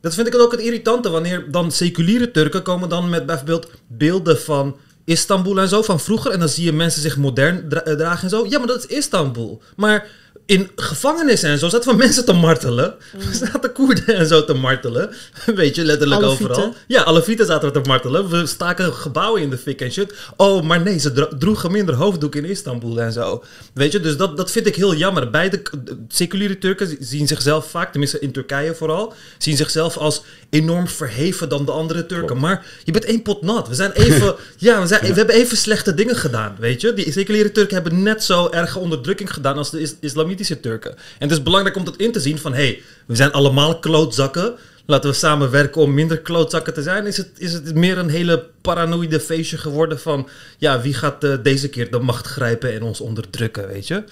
Dat 0.00 0.14
vind 0.14 0.26
ik 0.26 0.34
ook 0.34 0.52
het 0.52 0.60
irritante 0.60 1.10
wanneer 1.10 1.50
dan 1.50 1.72
seculiere 1.72 2.30
Turken 2.30 2.62
komen 2.62 2.88
dan 2.88 3.08
met 3.08 3.26
bijvoorbeeld 3.26 3.70
beelden 3.86 4.40
van 4.40 4.76
Istanbul 5.04 5.60
en 5.60 5.68
zo 5.68 5.82
van 5.82 6.00
vroeger. 6.00 6.30
En 6.30 6.38
dan 6.38 6.48
zie 6.48 6.64
je 6.64 6.72
mensen 6.72 7.02
zich 7.02 7.16
modern 7.16 7.70
eh, 7.70 7.94
dragen 7.94 8.22
en 8.22 8.28
zo. 8.28 8.46
Ja, 8.48 8.58
maar 8.58 8.66
dat 8.66 8.84
is 8.84 8.96
Istanbul. 8.96 9.62
Maar 9.76 10.08
in 10.50 10.70
gevangenissen 10.76 11.50
en 11.50 11.58
zo 11.58 11.68
zaten 11.68 11.84
van 11.90 11.96
mensen 12.06 12.24
te 12.24 12.32
martelen. 12.32 12.94
Mm. 13.14 13.32
Zaten 13.32 13.72
Koerden 13.72 14.16
en 14.16 14.26
zo 14.26 14.44
te 14.44 14.54
martelen. 14.54 15.10
Weet 15.54 15.74
je, 15.74 15.84
letterlijk 15.84 16.22
overal. 16.22 16.74
Ja, 16.86 17.02
alle 17.02 17.22
Fieten 17.22 17.46
zaten 17.46 17.68
er 17.74 17.82
te 17.82 17.88
martelen. 17.88 18.28
We 18.28 18.46
staken 18.46 18.92
gebouwen 18.92 19.42
in 19.42 19.50
de 19.50 19.58
fik 19.58 19.80
en 19.80 19.92
shit. 19.92 20.14
Oh, 20.36 20.62
maar 20.62 20.80
nee, 20.80 20.98
ze 20.98 21.12
dro- 21.12 21.28
droegen 21.38 21.72
minder 21.72 21.94
hoofddoek 21.94 22.34
in 22.34 22.44
Istanbul 22.44 23.00
en 23.00 23.12
zo. 23.12 23.44
Weet 23.74 23.92
je, 23.92 24.00
dus 24.00 24.16
dat, 24.16 24.36
dat 24.36 24.50
vind 24.50 24.66
ik 24.66 24.76
heel 24.76 24.94
jammer. 24.94 25.30
Beide 25.30 25.62
seculiere 26.08 26.58
Turken 26.58 26.96
zien 27.00 27.26
zichzelf 27.26 27.70
vaak, 27.70 27.90
tenminste 27.90 28.18
in 28.18 28.32
Turkije 28.32 28.74
vooral, 28.74 29.14
zien 29.38 29.56
zichzelf 29.56 29.96
als 29.96 30.22
enorm 30.50 30.88
verheven 30.88 31.48
dan 31.48 31.64
de 31.64 31.72
andere 31.72 32.06
Turken. 32.06 32.26
Klopt. 32.26 32.40
Maar 32.42 32.66
je 32.84 32.92
bent 32.92 33.04
één 33.04 33.22
pot 33.22 33.42
nat. 33.42 33.68
We 33.68 33.74
zijn 33.74 33.92
even, 33.92 34.34
ja, 34.58 34.80
we, 34.80 34.86
zijn, 34.86 35.00
we 35.00 35.12
hebben 35.12 35.34
even 35.34 35.56
slechte 35.56 35.94
dingen 35.94 36.16
gedaan, 36.16 36.56
weet 36.58 36.80
je. 36.80 36.94
Die 36.94 37.12
seculiere 37.12 37.52
Turken 37.52 37.74
hebben 37.74 38.02
net 38.02 38.24
zo 38.24 38.48
erge 38.50 38.78
onderdrukking 38.78 39.32
gedaan 39.32 39.56
als 39.56 39.70
de 39.70 39.80
is- 39.80 39.94
islamitische 40.00 40.38
Turken. 40.60 40.90
En 40.90 41.28
het 41.28 41.30
is 41.30 41.42
belangrijk 41.42 41.76
om 41.76 41.84
dat 41.84 41.96
in 41.96 42.12
te 42.12 42.20
zien 42.20 42.38
van, 42.38 42.52
hé, 42.52 42.62
hey, 42.62 42.82
we 43.06 43.16
zijn 43.16 43.32
allemaal 43.32 43.78
klootzakken. 43.78 44.54
Laten 44.86 45.10
we 45.10 45.16
samenwerken 45.16 45.80
om 45.80 45.94
minder 45.94 46.18
klootzakken 46.18 46.74
te 46.74 46.82
zijn. 46.82 47.06
Is 47.06 47.16
het, 47.16 47.30
is 47.36 47.52
het 47.52 47.74
meer 47.74 47.98
een 47.98 48.08
hele 48.08 48.46
paranoïde 48.60 49.20
feestje 49.20 49.58
geworden 49.58 50.00
van... 50.00 50.28
ja, 50.58 50.80
wie 50.80 50.94
gaat 50.94 51.24
eh, 51.24 51.34
deze 51.42 51.68
keer 51.68 51.90
de 51.90 51.98
macht 51.98 52.26
grijpen 52.26 52.72
en 52.72 52.82
ons 52.82 53.00
onderdrukken, 53.00 53.66
weet 53.66 53.86
je? 53.86 54.04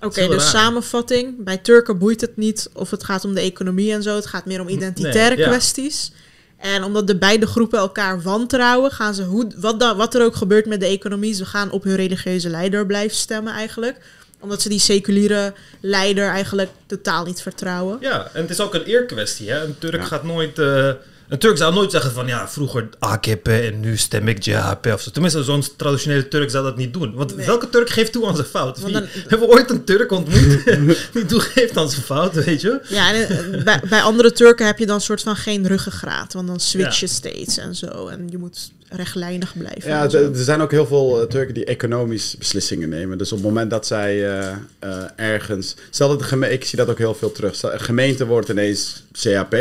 Oké, 0.00 0.20
heel 0.20 0.28
dus 0.28 0.42
raar. 0.42 0.50
samenvatting. 0.62 1.44
Bij 1.44 1.58
Turken 1.58 1.98
boeit 1.98 2.20
het 2.20 2.36
niet 2.36 2.70
of 2.72 2.90
het 2.90 3.04
gaat 3.04 3.24
om 3.24 3.34
de 3.34 3.40
economie 3.40 3.92
en 3.92 4.02
zo. 4.02 4.14
Het 4.14 4.26
gaat 4.26 4.46
meer 4.46 4.60
om 4.60 4.68
identitaire 4.68 5.34
Nee, 5.34 5.44
ja. 5.44 5.50
kwesties. 5.50 6.12
En 6.58 6.84
omdat 6.84 7.06
de 7.06 7.16
beide 7.16 7.46
groepen 7.46 7.78
elkaar 7.78 8.22
wantrouwen, 8.22 8.90
gaan 8.90 9.14
ze, 9.14 9.22
hoe, 9.22 9.52
wat, 9.56 9.80
da- 9.80 9.96
wat 9.96 10.14
er 10.14 10.24
ook 10.24 10.36
gebeurt 10.36 10.66
met 10.66 10.80
de 10.80 10.86
economie, 10.86 11.34
ze 11.34 11.44
gaan 11.44 11.70
op 11.70 11.84
hun 11.84 11.96
religieuze 11.96 12.48
leider 12.48 12.86
blijven 12.86 13.16
stemmen 13.16 13.52
eigenlijk. 13.52 13.96
Omdat 14.44 14.62
ze 14.62 14.68
die 14.68 14.78
seculiere 14.78 15.52
leider 15.80 16.28
eigenlijk 16.28 16.70
totaal 16.86 17.24
niet 17.24 17.42
vertrouwen. 17.42 17.98
Ja, 18.00 18.30
en 18.32 18.40
het 18.42 18.50
is 18.50 18.60
ook 18.60 18.74
een 18.74 18.84
eerkwestie. 18.84 19.50
Hè? 19.50 19.64
Een 19.64 19.78
Turk 19.78 19.94
Ja. 20.00 20.04
gaat 20.04 20.24
nooit... 20.24 20.58
eh, 20.58 20.90
een 21.28 21.38
Turk 21.38 21.56
zou 21.56 21.74
nooit 21.74 21.90
zeggen 21.90 22.12
van 22.12 22.26
ja, 22.26 22.48
vroeger 22.48 22.88
AKP 22.98 23.48
en 23.48 23.80
nu 23.80 23.96
stem 23.96 24.28
ik 24.28 24.44
JHP 24.44 24.86
of 24.86 25.00
zo. 25.00 25.10
Tenminste, 25.10 25.42
zo'n 25.42 25.62
traditionele 25.76 26.28
Turk 26.28 26.50
zou 26.50 26.64
dat 26.64 26.76
niet 26.76 26.92
doen. 26.92 27.14
Want 27.14 27.36
Nee. 27.36 27.46
welke 27.46 27.70
Turk 27.70 27.90
geeft 27.90 28.12
toe 28.12 28.26
aan 28.26 28.34
zijn 28.36 28.46
fout? 28.48 28.80
Dan- 28.92 28.92
Hebben 29.28 29.48
we 29.48 29.54
ooit 29.54 29.70
een 29.70 29.84
Turk 29.84 30.10
ontmoet 30.10 30.64
die 31.14 31.26
toegeeft 31.26 31.76
aan 31.76 31.90
zijn 31.90 32.02
fout, 32.02 32.34
weet 32.44 32.60
je? 32.60 32.80
Ja, 32.88 33.12
en 33.14 33.28
eh, 33.28 33.62
bij, 33.64 33.80
bij 33.88 34.00
andere 34.02 34.32
Turken 34.32 34.66
heb 34.66 34.78
je 34.78 34.86
dan 34.86 35.00
soort 35.00 35.22
van 35.22 35.36
geen 35.36 35.66
ruggengraat. 35.66 36.32
Want 36.32 36.46
dan 36.46 36.60
switch 36.60 37.00
je 37.00 37.06
steeds 37.06 37.58
en 37.58 37.74
zo. 37.74 38.06
En 38.08 38.26
je 38.30 38.38
moet 38.38 38.70
rechtlijnig 38.96 39.58
blijven. 39.58 39.90
Ja, 39.90 40.10
er 40.10 40.30
zijn 40.32 40.60
ook 40.60 40.70
heel 40.70 40.86
veel 40.86 41.20
eh, 41.20 41.26
Turken 41.26 41.54
die 41.54 41.64
economisch 41.64 42.36
beslissingen 42.38 42.88
nemen. 42.88 43.18
Dus 43.18 43.32
op 43.32 43.38
het 43.38 43.46
moment 43.46 43.70
dat 43.70 43.86
zij 43.86 44.38
eh, 44.38 44.48
eh, 44.78 45.02
ergens... 45.16 45.76
Stel 45.90 46.08
dat 46.08 46.18
de 46.18 46.24
geme- 46.24 46.52
ik 46.52 46.64
zie 46.64 46.78
dat 46.78 46.88
ook 46.88 46.98
heel 46.98 47.14
veel 47.14 47.32
terug. 47.32 47.54
Stel, 47.54 47.70
gemeente 47.74 48.26
wordt 48.26 48.48
ineens 48.48 49.04
CHP. 49.12 49.54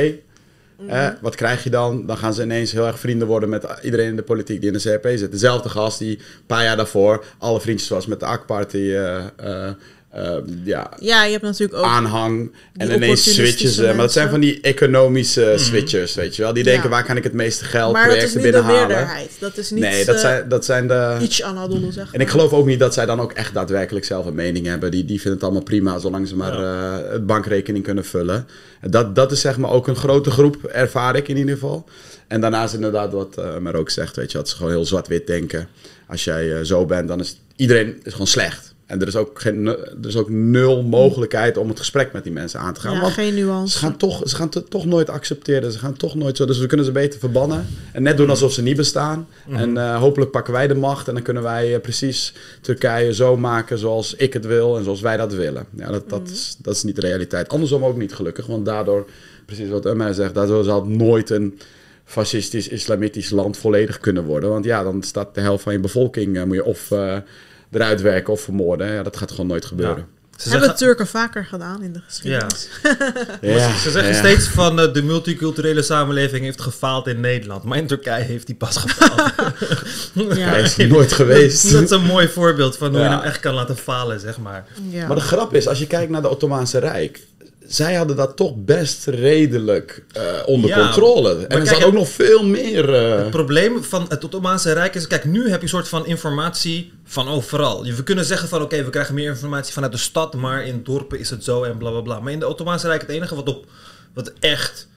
Eh, 0.87 1.07
wat 1.21 1.35
krijg 1.35 1.63
je 1.63 1.69
dan? 1.69 2.05
Dan 2.05 2.17
gaan 2.17 2.33
ze 2.33 2.43
ineens 2.43 2.71
heel 2.71 2.87
erg 2.87 2.99
vrienden 2.99 3.27
worden 3.27 3.49
met 3.49 3.65
iedereen 3.81 4.07
in 4.07 4.15
de 4.15 4.21
politiek 4.21 4.61
die 4.61 4.71
in 4.71 4.77
de 4.77 4.97
CHP 4.97 5.17
zit. 5.17 5.31
Dezelfde 5.31 5.69
gast 5.69 5.99
die 5.99 6.17
een 6.17 6.45
paar 6.45 6.63
jaar 6.63 6.77
daarvoor 6.77 7.25
alle 7.37 7.61
vriendjes 7.61 7.89
was 7.89 8.05
met 8.05 8.19
de 8.19 8.25
AK-party. 8.25 8.93
Eh, 10.13 10.25
ehm, 10.35 10.43
ja, 10.63 10.91
Ja, 10.99 11.23
je 11.23 11.31
hebt 11.31 11.43
natuurlijk 11.43 11.79
ook... 11.79 11.85
aanhang. 11.85 12.51
En 12.77 12.91
ineens 12.91 13.33
switchen 13.33 13.69
ze. 13.69 13.83
Maar 13.83 13.95
dat 13.97 14.11
zijn 14.11 14.29
van 14.29 14.39
die 14.39 14.61
economische 14.61 15.53
switchers, 15.57 16.15
weet 16.15 16.35
je 16.35 16.41
wel. 16.41 16.53
Die 16.53 16.63
denken, 16.63 16.83
Ja. 16.83 16.89
waar 16.89 17.03
kan 17.05 17.17
ik 17.17 17.23
het 17.23 17.33
meeste 17.33 17.65
geld, 17.65 17.93
maar 17.93 18.07
dat 18.07 18.15
is 18.15 18.31
projecten 18.31 18.43
niet 18.43 18.53
de 18.53 18.59
binnenhalen. 18.59 18.87
meerderheid. 18.97 19.31
Dat 19.39 19.57
is 19.57 19.71
niet 19.71 19.79
Nee, 19.83 20.05
dat 20.05 20.15
eh, 20.15 20.21
zijn, 20.21 20.49
dat 20.49 20.65
zijn 20.65 20.87
de... 20.87 21.17
iets 21.21 21.43
Anadolu, 21.43 21.91
zeg 21.91 22.05
maar. 22.05 22.13
En 22.13 22.19
ik 22.21 22.29
geloof 22.29 22.53
ook 22.53 22.65
niet 22.65 22.79
dat 22.79 22.93
zij 22.93 23.05
dan 23.05 23.19
ook 23.21 23.31
echt 23.31 23.53
daadwerkelijk 23.53 24.05
zelf 24.05 24.25
een 24.25 24.35
mening 24.35 24.65
hebben. 24.65 24.91
Die, 24.91 25.05
die 25.05 25.15
vinden 25.17 25.33
het 25.33 25.43
allemaal 25.43 25.63
prima, 25.63 25.99
zolang 25.99 26.27
ze 26.27 26.35
maar 26.35 26.59
eh, 26.63 27.11
het 27.11 27.25
bankrekening 27.25 27.83
kunnen 27.83 28.05
vullen. 28.05 28.47
En 28.81 28.91
Dat, 28.91 29.15
dat 29.15 29.31
is 29.31 29.41
zeg 29.41 29.57
maar 29.57 29.71
ook 29.71 29.87
een 29.87 29.95
grote 29.95 30.31
groep, 30.31 30.63
ervaar 30.63 31.15
ik 31.15 31.27
in 31.27 31.37
ieder 31.37 31.53
geval. 31.53 31.85
En 32.27 32.41
daarnaast 32.41 32.73
inderdaad 32.73 33.11
wat 33.11 33.35
uh, 33.39 33.57
maar 33.57 33.75
ook 33.75 33.89
zegt, 33.89 34.15
weet 34.15 34.31
je, 34.31 34.37
dat 34.37 34.49
ze 34.49 34.55
gewoon 34.55 34.71
heel 34.71 34.85
zwart-wit 34.85 35.27
denken. 35.27 35.67
Als 36.07 36.23
jij 36.23 36.53
eh, 36.53 36.63
zo 36.63 36.85
bent, 36.85 37.07
dan 37.07 37.19
is 37.19 37.37
iedereen 37.55 37.99
is 38.03 38.11
gewoon 38.11 38.27
slecht. 38.27 38.72
En 38.93 39.01
er 39.01 39.07
is, 39.07 39.15
ook 39.15 39.41
geen, 39.41 39.67
er 39.67 40.07
is 40.07 40.15
ook 40.15 40.29
nul 40.29 40.83
mogelijkheid 40.83 41.57
om 41.57 41.69
het 41.69 41.79
gesprek 41.79 42.13
met 42.13 42.23
die 42.23 42.33
mensen 42.33 42.59
aan 42.59 42.73
te 42.73 42.79
gaan. 42.79 42.93
Ja, 42.93 43.01
want 43.01 43.13
geen 43.13 43.33
nuance. 43.33 43.73
ze 43.73 43.77
gaan, 43.85 43.97
toch, 43.97 44.21
ze 44.25 44.35
gaan 44.35 44.47
het 44.49 44.69
toch 44.69 44.85
nooit 44.85 45.09
accepteren. 45.09 45.71
Ze 45.71 45.79
gaan 45.79 45.97
toch 45.97 46.15
nooit 46.15 46.37
zo. 46.37 46.45
Dus 46.45 46.59
we 46.59 46.65
kunnen 46.65 46.85
ze 46.85 46.91
beter 46.91 47.19
verbannen. 47.19 47.65
En 47.91 48.03
net 48.03 48.17
doen 48.17 48.29
alsof 48.29 48.53
ze 48.53 48.61
niet 48.61 48.77
bestaan. 48.77 49.27
En 49.49 49.75
uh, 49.75 49.99
hopelijk 49.99 50.31
pakken 50.31 50.53
wij 50.53 50.67
de 50.67 50.75
macht. 50.75 51.07
En 51.07 51.13
dan 51.13 51.23
kunnen 51.23 51.43
wij 51.43 51.73
uh, 51.73 51.79
precies 51.79 52.33
Turkije 52.61 53.13
zo 53.13 53.37
maken 53.37 53.77
zoals 53.77 54.15
ik 54.15 54.33
het 54.33 54.45
wil. 54.45 54.77
En 54.77 54.83
zoals 54.83 55.01
wij 55.01 55.17
dat 55.17 55.33
willen. 55.33 55.65
Ja, 55.75 55.91
dat, 55.91 56.09
dat, 56.09 56.29
is, 56.29 56.55
dat 56.61 56.75
is 56.75 56.83
niet 56.83 56.95
de 56.95 57.01
realiteit. 57.01 57.49
Andersom 57.49 57.85
ook 57.85 57.97
niet 57.97 58.13
gelukkig. 58.13 58.45
Want 58.45 58.65
daardoor, 58.65 59.05
precies 59.45 59.69
wat 59.69 59.85
Umar 59.85 60.13
zegt, 60.13 60.33
daardoor 60.33 60.63
zal 60.63 60.79
het 60.79 60.89
nooit 60.89 61.29
een 61.29 61.59
fascistisch, 62.05 62.67
islamitisch 62.67 63.29
land 63.29 63.57
volledig 63.57 63.99
kunnen 63.99 64.23
worden. 64.23 64.49
Want 64.49 64.65
ja, 64.65 64.83
dan 64.83 65.03
staat 65.03 65.35
de 65.35 65.41
helft 65.41 65.63
van 65.63 65.73
je 65.73 65.79
bevolking, 65.79 66.37
uh, 66.37 66.43
moet 66.43 66.55
je 66.55 66.65
of 66.65 66.91
eruit 67.75 68.01
werken 68.01 68.33
of 68.33 68.41
vermoorden. 68.41 68.93
Ja, 68.93 69.03
dat 69.03 69.17
gaat 69.17 69.31
gewoon 69.31 69.47
nooit 69.47 69.65
gebeuren. 69.65 69.97
Ja. 69.97 70.21
Ze 70.37 70.49
hebben 70.49 70.67
zeggen... 70.67 70.85
Turken 70.85 71.07
vaker 71.07 71.45
gedaan 71.45 71.83
in 71.83 71.93
de 71.93 72.01
geschiedenis. 72.05 72.69
Ja. 72.83 72.95
ja 73.57 73.77
ze 73.77 73.91
zeggen 73.91 74.13
ja. 74.13 74.17
steeds 74.17 74.47
van 74.47 74.79
uh, 74.79 74.93
de 74.93 75.03
multiculturele 75.03 75.81
samenleving 75.81 76.43
heeft 76.43 76.61
gefaald 76.61 77.07
in 77.07 77.19
Nederland. 77.19 77.63
Maar 77.63 77.77
in 77.77 77.87
Turkije 77.87 78.23
heeft 78.23 78.45
die 78.45 78.55
pas 78.55 78.77
gefaald. 78.77 79.33
ja. 80.37 80.47
Hij 80.47 80.61
is 80.61 80.77
nooit 80.87 81.13
geweest. 81.13 81.71
Dat 81.71 81.81
is 81.81 81.89
een 81.89 82.05
mooi 82.05 82.27
voorbeeld 82.27 82.77
van 82.77 82.89
hoe 82.89 82.99
je 82.99 83.05
hem 83.05 83.19
echt 83.19 83.39
kan 83.39 83.53
laten 83.53 83.77
falen, 83.77 84.19
zeg 84.19 84.37
maar. 84.37 84.65
Maar 85.07 85.15
de 85.15 85.21
grap 85.21 85.53
is, 85.53 85.67
als 85.67 85.79
je 85.79 85.87
kijkt 85.87 86.11
naar 86.11 86.21
de 86.21 86.29
Ottomaanse 86.29 86.77
Rijk 86.77 87.19
zij 87.67 87.93
hadden 87.93 88.15
dat 88.15 88.35
toch 88.35 88.53
best 88.55 89.05
redelijk 89.05 90.03
uh, 90.17 90.23
onder 90.45 90.69
ja, 90.69 90.77
controle. 90.77 91.47
En 91.47 91.59
er 91.59 91.67
zat 91.67 91.83
ook 91.83 91.93
nog 91.93 92.09
veel 92.09 92.45
meer... 92.45 92.89
Uh... 92.89 93.17
Het 93.17 93.29
probleem 93.29 93.83
van 93.83 94.05
het 94.09 94.23
Ottomaanse 94.23 94.73
Rijk 94.73 94.95
is... 94.95 95.07
Kijk, 95.07 95.25
nu 95.25 95.49
heb 95.49 95.57
je 95.57 95.63
een 95.63 95.69
soort 95.69 95.87
van 95.87 96.05
informatie 96.05 96.93
van 97.05 97.27
overal. 97.27 97.83
We 97.83 98.03
kunnen 98.03 98.25
zeggen 98.25 98.49
van... 98.49 98.61
Oké, 98.61 98.73
okay, 98.73 98.85
we 98.85 98.91
krijgen 98.91 99.15
meer 99.15 99.29
informatie 99.29 99.73
vanuit 99.73 99.91
de 99.91 99.97
stad... 99.97 100.33
maar 100.33 100.65
in 100.65 100.81
dorpen 100.83 101.19
is 101.19 101.29
het 101.29 101.43
zo 101.43 101.63
en 101.63 101.77
bla 101.77 101.89
bla 101.89 102.01
bla. 102.01 102.19
Maar 102.19 102.31
in 102.31 102.39
de 102.39 102.47
Ottomaanse 102.47 102.87
Rijk... 102.87 103.01
het 103.01 103.09
enige 103.09 103.35
wat, 103.35 103.47
op, 103.47 103.65
wat 104.13 104.33
echt 104.39 104.87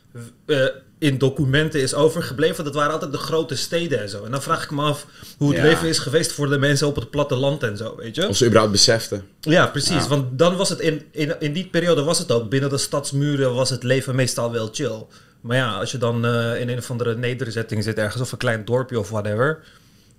uh, 0.47 0.67
in 1.07 1.19
documenten 1.19 1.81
is 1.81 1.95
overgebleven... 1.95 2.65
dat 2.65 2.75
waren 2.75 2.93
altijd 2.93 3.13
de 3.13 3.19
grote 3.19 3.57
steden 3.57 4.01
en 4.01 4.09
zo. 4.09 4.25
En 4.25 4.31
dan 4.31 4.43
vraag 4.43 4.65
ik 4.65 4.71
me 4.71 4.83
af... 4.83 5.07
hoe 5.39 5.49
het 5.49 5.57
ja. 5.57 5.63
leven 5.63 5.89
is 5.89 5.99
geweest 5.99 6.33
voor 6.33 6.49
de 6.49 6.59
mensen 6.59 6.87
op 6.87 6.97
het 6.97 7.11
platteland 7.11 7.63
en 7.63 7.77
zo, 7.77 7.97
weet 7.97 8.15
je? 8.15 8.29
Of 8.29 8.37
ze 8.37 8.45
überhaupt 8.45 8.73
beseften. 8.73 9.25
Ja, 9.41 9.67
precies. 9.67 10.03
Ja. 10.03 10.09
Want 10.09 10.39
dan 10.39 10.57
was 10.57 10.69
het 10.69 10.81
in, 10.81 11.03
in, 11.11 11.41
in 11.41 11.53
die 11.53 11.67
periode 11.67 12.03
was 12.03 12.19
het 12.19 12.33
ook... 12.33 12.51
binnen 12.51 12.71
de 12.71 12.79
stadsmuren 12.79 13.55
was 13.55 13.71
het 13.71 13.83
leven 13.83 14.15
meestal 14.15 14.53
wel 14.53 14.69
chill. 14.73 15.07
Maar 15.41 15.57
ja, 15.57 15.79
als 15.79 15.93
je 15.93 15.99
dan 15.99 16.27
uh, 16.27 16.61
in 16.61 16.69
een 16.69 16.79
of 16.79 16.91
andere 16.91 17.17
nederzetting 17.17 17.85
zit... 17.85 17.99
ergens 17.99 18.23
of 18.23 18.33
een 18.33 18.39
klein 18.39 18.65
dorpje 18.65 18.99
of 18.99 19.11
whatever... 19.11 19.63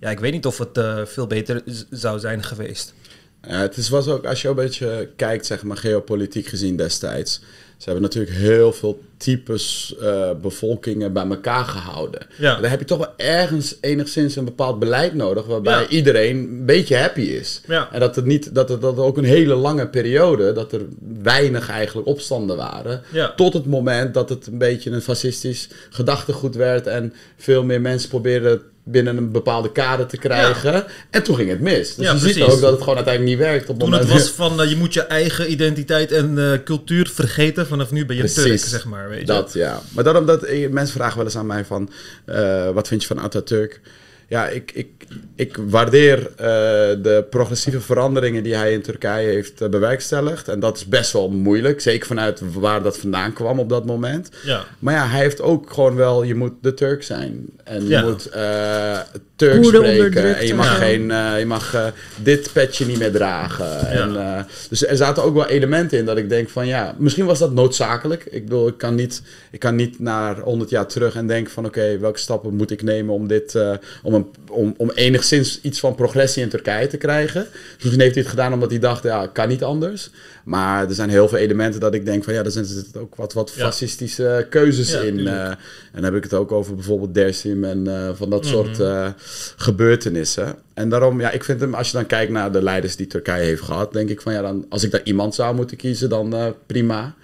ja, 0.00 0.10
ik 0.10 0.20
weet 0.20 0.32
niet 0.32 0.46
of 0.46 0.58
het 0.58 0.78
uh, 0.78 1.04
veel 1.04 1.26
beter 1.26 1.62
zou 1.90 2.18
zijn 2.18 2.42
geweest. 2.42 2.94
Het 3.40 3.76
is, 3.76 3.88
was 3.88 4.08
ook, 4.08 4.24
als 4.24 4.42
je 4.42 4.48
een 4.48 4.54
beetje 4.54 5.10
kijkt, 5.16 5.46
zeg 5.46 5.62
maar, 5.62 5.76
geopolitiek 5.76 6.46
gezien 6.46 6.76
destijds. 6.76 7.40
Ze 7.76 7.84
hebben 7.84 8.02
natuurlijk 8.02 8.36
heel 8.36 8.72
veel 8.72 9.00
types 9.18 9.94
uh, 10.02 10.30
bevolkingen 10.42 11.12
bij 11.12 11.26
elkaar 11.26 11.64
gehouden. 11.64 12.26
Ja. 12.36 12.60
Dan 12.60 12.70
heb 12.70 12.78
je 12.78 12.84
toch 12.84 12.98
wel 12.98 13.12
ergens 13.16 13.76
enigszins 13.80 14.36
een 14.36 14.44
bepaald 14.44 14.78
beleid 14.78 15.14
nodig, 15.14 15.46
waarbij 15.46 15.80
Ja. 15.80 15.88
iedereen 15.88 16.36
een 16.36 16.66
beetje 16.66 16.96
happy 16.96 17.20
is. 17.20 17.60
Ja. 17.66 17.88
En 17.92 18.00
dat 18.00 18.16
het 18.16 18.24
niet, 18.24 18.54
dat 18.54 18.68
het 18.68 18.80
dat 18.80 18.98
ook 18.98 19.16
een 19.16 19.24
hele 19.24 19.54
lange 19.54 19.88
periode, 19.88 20.52
dat 20.52 20.72
er 20.72 20.80
weinig 21.22 21.70
eigenlijk 21.70 22.06
opstanden 22.06 22.56
waren. 22.56 23.02
Tot 23.36 23.52
het 23.54 23.66
moment 23.66 24.14
dat 24.14 24.28
het 24.28 24.46
een 24.46 24.58
beetje 24.58 24.90
een 24.90 25.02
fascistisch 25.02 25.68
gedachtegoed 25.90 26.54
werd 26.54 26.86
en 26.86 27.12
veel 27.36 27.64
meer 27.64 27.80
mensen 27.80 28.08
probeerden 28.08 28.62
binnen 28.90 29.16
een 29.16 29.32
bepaalde 29.32 29.72
kader 29.72 30.06
te 30.06 30.16
krijgen. 30.16 30.84
En 31.10 31.22
toen 31.22 31.36
ging 31.36 31.50
het 31.50 31.60
mis. 31.60 31.94
Dus 31.94 32.06
Ja, 32.06 32.12
je 32.12 32.18
ziet 32.18 32.42
ook 32.42 32.60
dat 32.60 32.70
het 32.70 32.80
gewoon 32.80 32.96
uiteindelijk 32.96 33.36
niet 33.36 33.46
werkt. 33.46 33.68
Op 33.68 33.78
Toen 33.78 33.92
het 33.92 34.08
was 34.08 34.28
van 34.28 34.60
uh, 34.62 34.70
je 34.70 34.76
moet 34.76 34.94
je 34.94 35.02
eigen 35.02 35.50
identiteit 35.50 36.12
en 36.12 36.34
uh, 36.38 36.52
cultuur 36.64 37.10
vergeten. 37.14 37.66
Vanaf 37.66 37.90
nu 37.90 38.06
ben 38.06 38.16
je 38.16 38.22
Precies. 38.22 38.42
Turk, 38.44 38.58
zeg 38.58 38.84
maar. 38.84 39.07
Dat, 39.24 39.52
ja. 39.52 39.80
Maar 39.94 40.04
daarom 40.04 40.26
dat 40.26 40.42
eh, 40.42 40.70
mensen 40.70 40.94
vragen 40.94 41.16
wel 41.16 41.26
eens 41.26 41.36
aan 41.36 41.46
mij 41.46 41.64
van, 41.64 41.90
eh, 42.24 42.70
wat 42.70 42.88
vind 42.88 43.02
je 43.02 43.08
van 43.08 43.20
Atatürk? 43.20 43.80
Ja, 44.28 44.48
ik, 44.48 44.72
ik, 44.72 45.06
ik 45.38 45.58
waardeer 45.68 46.18
eh, 46.18 46.46
de 47.02 47.26
progressieve 47.30 47.80
veranderingen 47.80 48.42
die 48.42 48.54
hij 48.54 48.72
in 48.72 48.82
Turkije 48.82 49.28
heeft 49.28 49.60
eh, 49.60 49.68
bewerkstelligd. 49.68 50.48
En 50.48 50.60
dat 50.60 50.76
is 50.76 50.86
best 50.86 51.12
wel 51.12 51.30
moeilijk, 51.30 51.80
zeker 51.80 52.06
vanuit 52.06 52.40
waar 52.52 52.82
dat 52.82 52.98
vandaan 52.98 53.32
kwam 53.32 53.58
op 53.58 53.68
dat 53.68 53.86
moment. 53.86 54.28
Ja. 54.44 54.64
Maar 54.78 54.94
ja, 54.94 55.06
hij 55.06 55.20
heeft 55.20 55.40
ook 55.40 55.72
gewoon 55.72 55.94
wel, 55.94 56.22
je 56.22 56.34
moet 56.34 56.52
de 56.60 56.74
Turk 56.74 57.02
zijn. 57.02 57.46
En 57.64 57.82
je 57.82 57.88
Ja. 57.88 58.02
moet 58.02 58.26
eh 58.26 58.98
Turks 59.38 59.70
Koerden 59.70 59.94
spreken. 59.94 60.36
En 60.36 60.46
je 60.46 60.54
mag, 60.54 60.78
geen, 60.78 61.10
eh, 61.10 61.38
je 61.38 61.46
mag 61.46 61.92
dit 62.22 62.50
petje 62.52 62.86
niet 62.86 62.98
meer 62.98 63.12
dragen. 63.12 63.86
En, 63.88 64.16
eh, 64.16 64.44
dus 64.68 64.86
er 64.86 64.96
zaten 64.96 65.22
ook 65.22 65.34
wel 65.34 65.46
elementen 65.46 65.98
in 65.98 66.04
dat 66.04 66.16
ik 66.16 66.28
denk 66.28 66.48
van 66.48 66.66
ja, 66.66 66.94
misschien 66.98 67.26
was 67.26 67.38
dat 67.38 67.52
noodzakelijk. 67.52 68.24
Ik 68.30 68.44
bedoel, 68.44 68.68
ik 68.68 68.78
kan 68.78 68.94
niet, 68.94 69.22
ik 69.50 69.58
kan 69.58 69.74
niet 69.74 69.98
naar 70.00 70.38
100 70.38 70.70
jaar 70.70 70.86
terug 70.86 71.14
en 71.14 71.26
denken 71.26 71.52
van 71.52 71.66
oké, 71.66 71.98
welke 71.98 72.18
stappen 72.18 72.54
moet 72.54 72.70
ik 72.70 72.82
nemen 72.82 73.14
om 73.14 73.26
dit, 73.26 73.54
eh, 73.54 73.70
om, 74.02 74.14
een, 74.14 74.26
om, 74.50 74.74
om 74.76 74.90
enigszins 74.90 75.26
iets 75.32 75.80
van 75.80 75.94
progressie 75.94 76.42
in 76.42 76.48
Turkije 76.48 76.86
te 76.86 76.96
krijgen. 76.96 77.46
Dus 77.50 77.76
misschien 77.82 78.00
heeft 78.00 78.14
hij 78.14 78.22
het 78.22 78.30
gedaan 78.32 78.52
omdat 78.52 78.70
hij 78.70 78.78
dacht, 78.78 79.02
ja, 79.02 79.26
kan 79.26 79.48
niet 79.48 79.64
anders. 79.64 80.10
Maar 80.44 80.88
er 80.88 80.94
zijn 80.94 81.10
heel 81.10 81.28
veel 81.28 81.38
elementen 81.38 81.80
dat 81.80 81.94
ik 81.94 82.04
denk 82.04 82.24
van 82.24 82.34
ja, 82.34 82.44
er 82.44 82.50
zitten 82.50 83.00
ook 83.00 83.14
wat, 83.16 83.32
wat 83.32 83.50
fascistische 83.50 84.46
keuzes 84.50 84.90
Ja, 84.90 85.00
in. 85.00 85.26
eh, 85.26 85.42
en 85.48 85.56
dan 85.94 86.04
heb 86.04 86.14
ik 86.14 86.22
het 86.22 86.34
ook 86.34 86.52
over 86.52 86.74
bijvoorbeeld 86.74 87.14
Dersim 87.14 87.64
en 87.64 87.86
eh, 87.86 88.08
van 88.14 88.30
dat 88.30 88.42
Mhm. 88.42 88.50
soort 88.52 88.80
eh, 88.80 89.08
gebeurtenissen. 89.56 90.54
En 90.74 90.88
daarom, 90.88 91.20
ja, 91.20 91.30
ik 91.30 91.44
vind 91.44 91.60
hem, 91.60 91.74
als 91.74 91.86
je 91.90 91.96
dan 91.96 92.06
kijkt 92.06 92.32
naar 92.32 92.52
de 92.52 92.62
leiders 92.62 92.96
die 92.96 93.06
Turkije 93.06 93.44
heeft 93.44 93.62
gehad, 93.62 93.92
denk 93.92 94.08
ik 94.08 94.20
van 94.20 94.32
ja, 94.32 94.40
dan, 94.42 94.66
als 94.68 94.82
ik 94.84 94.90
daar 94.90 95.00
iemand 95.04 95.34
zou 95.34 95.54
moeten 95.54 95.76
kiezen, 95.76 96.08
dan 96.08 96.54
prima. 96.66 97.14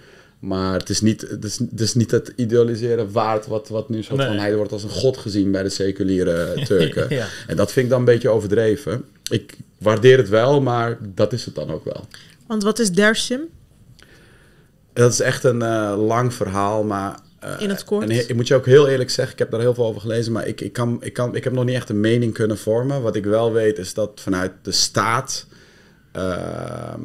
Maar 0.45 0.73
het 0.79 0.89
is 0.89 1.01
niet 1.01 1.21
het, 1.21 1.43
is, 1.43 1.59
het 1.59 1.79
is 1.81 1.93
niet 1.93 2.11
het 2.11 2.33
idealiseren 2.35 3.11
waard 3.11 3.47
wat, 3.47 3.67
wat 3.67 3.89
nu 3.89 3.95
Nee. 3.95 4.03
van... 4.05 4.19
Hij 4.19 4.55
wordt 4.55 4.71
als 4.71 4.83
een 4.83 4.89
god 4.89 5.17
gezien 5.17 5.51
bij 5.51 5.63
de 5.63 5.69
seculiere 5.69 6.53
Turken. 6.67 7.05
Ja. 7.15 7.27
En 7.47 7.55
dat 7.55 7.71
vind 7.71 7.85
ik 7.85 7.91
dan 7.91 7.99
een 7.99 8.05
beetje 8.05 8.29
overdreven. 8.29 9.05
Ik 9.29 9.57
waardeer 9.77 10.17
het 10.17 10.29
wel, 10.29 10.61
maar 10.61 10.97
dat 11.01 11.33
is 11.33 11.45
het 11.45 11.55
dan 11.55 11.71
ook 11.71 11.83
wel. 11.85 12.07
Want 12.47 12.63
wat 12.63 12.79
is 12.79 12.91
Dersim? 12.91 13.41
Dat 14.93 15.11
is 15.11 15.19
echt 15.19 15.43
een 15.43 15.61
eh, 15.61 15.95
lang 16.07 16.33
verhaal, 16.33 16.83
maar... 16.83 17.19
eh, 17.39 17.55
In 17.59 17.69
het 17.69 17.83
kort? 17.83 18.03
en 18.03 18.11
ik 18.11 18.35
moet 18.35 18.47
je 18.47 18.55
ook 18.55 18.65
heel 18.65 18.87
eerlijk 18.87 19.09
zeggen, 19.09 19.33
ik 19.33 19.39
heb 19.39 19.51
daar 19.51 19.59
heel 19.59 19.73
veel 19.73 19.85
over 19.85 20.01
gelezen, 20.01 20.31
maar 20.31 20.47
ik, 20.47 20.61
ik, 20.61 20.73
kan, 20.73 20.97
ik, 21.01 21.13
kan, 21.13 21.35
ik 21.35 21.43
heb 21.43 21.53
nog 21.53 21.65
niet 21.65 21.75
echt 21.75 21.89
een 21.89 21.99
mening 21.99 22.33
kunnen 22.33 22.57
vormen. 22.57 23.01
Wat 23.01 23.15
ik 23.15 23.25
wel 23.25 23.51
weet 23.53 23.77
is 23.77 23.93
dat 23.93 24.11
vanuit 24.15 24.51
de 24.61 24.71
staat 24.71 25.45
ehm, 26.11 27.01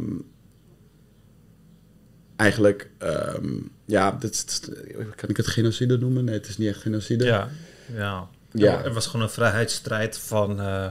eigenlijk, 2.40 2.90
ehm, 2.98 3.48
ja, 3.84 4.10
dit, 4.20 4.68
kan 5.16 5.28
ik 5.28 5.36
het 5.36 5.46
genocide 5.46 5.98
noemen? 5.98 6.24
Nee, 6.24 6.34
het 6.34 6.48
is 6.48 6.58
niet 6.58 6.68
echt 6.68 6.80
genocide. 6.80 7.24
Ja. 7.24 7.48
ja. 7.94 8.28
Ja. 8.52 8.84
Er 8.84 8.92
was 8.92 9.06
gewoon 9.06 9.22
een 9.26 9.32
vrijheidsstrijd 9.32 10.18
van 10.18 10.60
eh, 10.60 10.82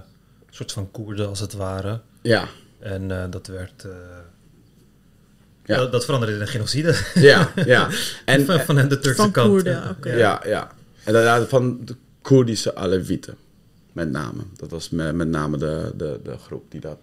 een 0.48 0.54
soort 0.56 0.72
van 0.72 0.92
Koerden, 0.92 1.28
als 1.28 1.40
het 1.40 1.54
ware. 1.54 2.02
Ja, 2.22 2.48
En 2.80 3.12
eh, 3.12 3.24
dat 3.30 3.48
werd... 3.48 3.84
eh, 3.84 3.92
Ja. 5.66 5.78
dat, 5.78 5.92
dat 5.92 6.06
veranderde 6.06 6.36
in 6.36 6.42
een 6.42 6.48
genocide. 6.48 6.96
ja, 7.14 7.52
ja. 7.66 7.90
En, 8.26 8.46
van, 8.46 8.60
van 8.60 8.76
de 8.76 8.88
Turkse 8.88 9.14
Van 9.22 9.32
kant. 9.32 9.50
Koerden, 9.50 9.98
Ja. 10.04 10.16
Ja, 10.18 10.42
ja. 10.46 10.72
En 11.04 11.14
daarna 11.14 11.46
van 11.46 11.86
de 11.86 11.96
Koerdische 12.22 12.76
Alevieten, 12.76 13.36
met 13.94 14.10
name. 14.12 14.42
Dat 14.58 14.70
was 14.72 14.90
me- 14.90 15.14
met 15.14 15.28
name 15.28 15.58
de, 15.58 15.92
de, 15.96 16.20
de 16.24 16.38
groep 16.38 16.72
die 16.72 16.80
dat... 16.82 17.00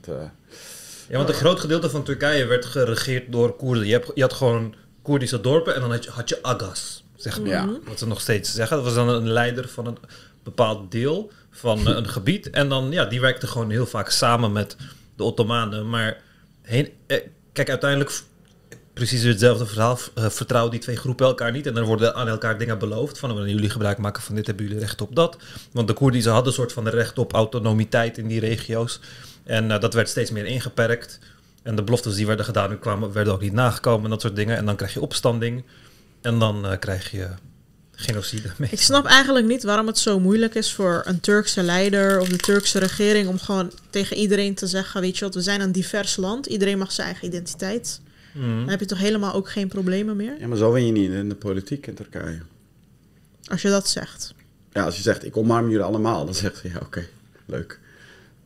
Ja, 1.08 1.16
want 1.16 1.28
een 1.28 1.34
groot 1.34 1.60
gedeelte 1.60 1.90
van 1.90 2.02
Turkije 2.02 2.46
werd 2.46 2.64
geregeerd 2.64 3.32
door 3.32 3.56
Koerden. 3.56 3.86
Je, 3.86 3.92
hebt, 3.92 4.10
je 4.14 4.22
had 4.22 4.32
gewoon 4.32 4.74
Koerdische 5.02 5.40
dorpen 5.40 5.74
en 5.74 5.80
dan 5.80 5.90
had 5.90 6.04
je, 6.04 6.10
had 6.10 6.28
je 6.28 6.42
Agas, 6.42 7.04
zeg 7.16 7.40
maar. 7.40 7.48
Ja. 7.48 7.68
Wat 7.84 7.98
ze 7.98 8.06
nog 8.06 8.20
steeds 8.20 8.54
zeggen. 8.54 8.76
Dat 8.76 8.84
was 8.84 8.94
dan 8.94 9.08
een 9.08 9.28
leider 9.28 9.68
van 9.68 9.86
een 9.86 9.98
bepaald 10.42 10.90
deel 10.90 11.32
van 11.50 11.78
eh, 11.78 11.96
een 11.96 12.08
gebied. 12.08 12.50
En 12.50 12.68
dan, 12.68 12.90
ja, 12.90 13.04
die 13.04 13.20
werkte 13.20 13.46
gewoon 13.46 13.70
heel 13.70 13.86
vaak 13.86 14.10
samen 14.10 14.52
met 14.52 14.76
de 15.16 15.24
Ottomanen. 15.24 15.88
Maar 15.88 16.20
heen, 16.62 16.92
eh, 17.06 17.20
kijk, 17.52 17.68
uiteindelijk 17.68 18.20
precies 18.92 19.22
hetzelfde 19.22 19.66
verhaal. 19.66 19.98
eh, 20.14 20.28
vertrouwen 20.28 20.72
die 20.72 20.80
twee 20.80 20.96
groepen 20.96 21.26
elkaar 21.26 21.52
niet. 21.52 21.66
En 21.66 21.74
dan 21.74 21.84
worden 21.84 22.14
aan 22.14 22.28
elkaar 22.28 22.58
dingen 22.58 22.78
beloofd. 22.78 23.18
Van, 23.18 23.34
wanneer 23.34 23.54
jullie 23.54 23.70
gebruik 23.70 23.98
maken 23.98 24.22
van 24.22 24.34
dit, 24.34 24.46
hebben 24.46 24.66
jullie 24.66 24.80
recht 24.80 25.00
op 25.00 25.14
dat. 25.16 25.36
Want 25.72 25.88
de 25.88 25.94
Koerden 25.94 26.22
ze 26.22 26.28
hadden 26.28 26.48
een 26.48 26.58
soort 26.58 26.72
van 26.72 26.88
recht 26.88 27.18
op 27.18 27.32
autonomiteit 27.32 28.18
in 28.18 28.28
die 28.28 28.40
regio's. 28.40 29.00
En 29.46 29.70
eh, 29.70 29.80
dat 29.80 29.94
werd 29.94 30.08
steeds 30.08 30.30
meer 30.30 30.46
ingeperkt. 30.46 31.18
En 31.62 31.76
de 31.76 31.82
beloftes 31.82 32.14
die 32.14 32.26
werden 32.26 32.44
gedaan, 32.44 32.68
die 32.68 32.78
kwamen, 32.78 33.12
werden 33.12 33.32
ook 33.32 33.40
niet 33.40 33.52
nagekomen 33.52 34.04
en 34.04 34.10
dat 34.10 34.20
soort 34.20 34.36
dingen. 34.36 34.56
En 34.56 34.66
dan 34.66 34.76
krijg 34.76 34.94
je 34.94 35.00
opstanding. 35.00 35.64
En 36.20 36.38
dan 36.38 36.66
eh, 36.66 36.78
krijg 36.78 37.10
je 37.10 37.28
genocide 37.92 38.50
mee. 38.56 38.70
Ik 38.78 38.80
snap 38.80 39.04
eigenlijk 39.06 39.46
niet 39.46 39.62
waarom 39.62 39.86
het 39.86 39.98
zo 39.98 40.20
moeilijk 40.20 40.54
is 40.54 40.72
voor 40.72 41.02
een 41.04 41.20
Turkse 41.20 41.62
leider 41.62 42.20
of 42.20 42.28
de 42.28 42.36
Turkse 42.36 42.78
regering 42.78 43.28
om 43.28 43.38
gewoon 43.38 43.70
tegen 43.90 44.16
iedereen 44.16 44.54
te 44.54 44.66
zeggen, 44.66 45.00
weet 45.00 45.18
je 45.18 45.24
wat, 45.24 45.34
we 45.34 45.40
zijn 45.40 45.60
een 45.60 45.72
divers 45.72 46.16
land, 46.16 46.46
iedereen 46.46 46.78
mag 46.78 46.92
zijn 46.92 47.06
eigen 47.06 47.26
identiteit. 47.26 48.00
Mhm. 48.32 48.46
Dan 48.46 48.68
heb 48.68 48.80
je 48.80 48.86
toch 48.86 48.98
helemaal 48.98 49.34
ook 49.34 49.50
geen 49.50 49.68
problemen 49.68 50.16
meer, 50.16 50.36
Ja, 50.40 50.46
maar 50.46 50.56
zo 50.56 50.72
win 50.72 50.86
je 50.86 50.92
niet 50.92 51.10
in 51.10 51.28
de 51.28 51.34
politiek 51.34 51.86
in 51.86 51.94
Turkije. 51.94 52.40
als 53.44 53.62
je 53.62 53.68
dat 53.68 53.88
zegt. 53.88 54.34
Ja, 54.72 54.84
als 54.84 54.96
je 54.96 55.02
zegt, 55.02 55.24
ik 55.24 55.36
omarm 55.36 55.70
jullie 55.70 55.84
allemaal, 55.84 56.24
dan 56.24 56.34
zegt 56.34 56.56
ze, 56.56 56.68
ja, 56.68 56.78
oké, 56.82 57.06
leuk. 57.46 57.80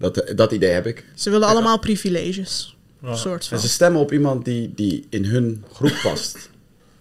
Dat, 0.01 0.32
dat 0.36 0.53
idee 0.53 0.70
heb 0.70 0.86
ik. 0.86 1.05
Ze 1.14 1.30
willen 1.30 1.48
allemaal 1.48 1.78
privileges. 1.78 2.76
Ja. 3.03 3.16
Soort 3.16 3.46
van. 3.46 3.57
En 3.57 3.62
ze 3.62 3.68
stemmen 3.68 4.01
op 4.01 4.12
iemand 4.12 4.44
die, 4.44 4.72
die 4.74 5.07
in 5.11 5.24
hun 5.24 5.64
groep 5.72 5.98
past. 6.03 6.36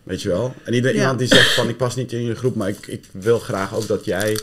Weet 0.03 0.21
je 0.21 0.29
wel? 0.29 0.53
En 0.63 0.73
ieder, 0.73 0.93
Ja. 0.93 0.99
iemand 0.99 1.19
die 1.19 1.27
zegt 1.27 1.53
van, 1.53 1.69
ik 1.69 1.77
pas 1.77 1.95
niet 1.95 2.11
in 2.13 2.23
je 2.23 2.35
groep, 2.35 2.55
maar 2.55 2.69
ik, 2.69 2.87
ik 2.87 3.03
wil 3.11 3.39
graag 3.39 3.75
ook 3.75 3.87
dat 3.87 4.05
jij 4.05 4.39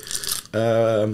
ehm, 0.50 1.10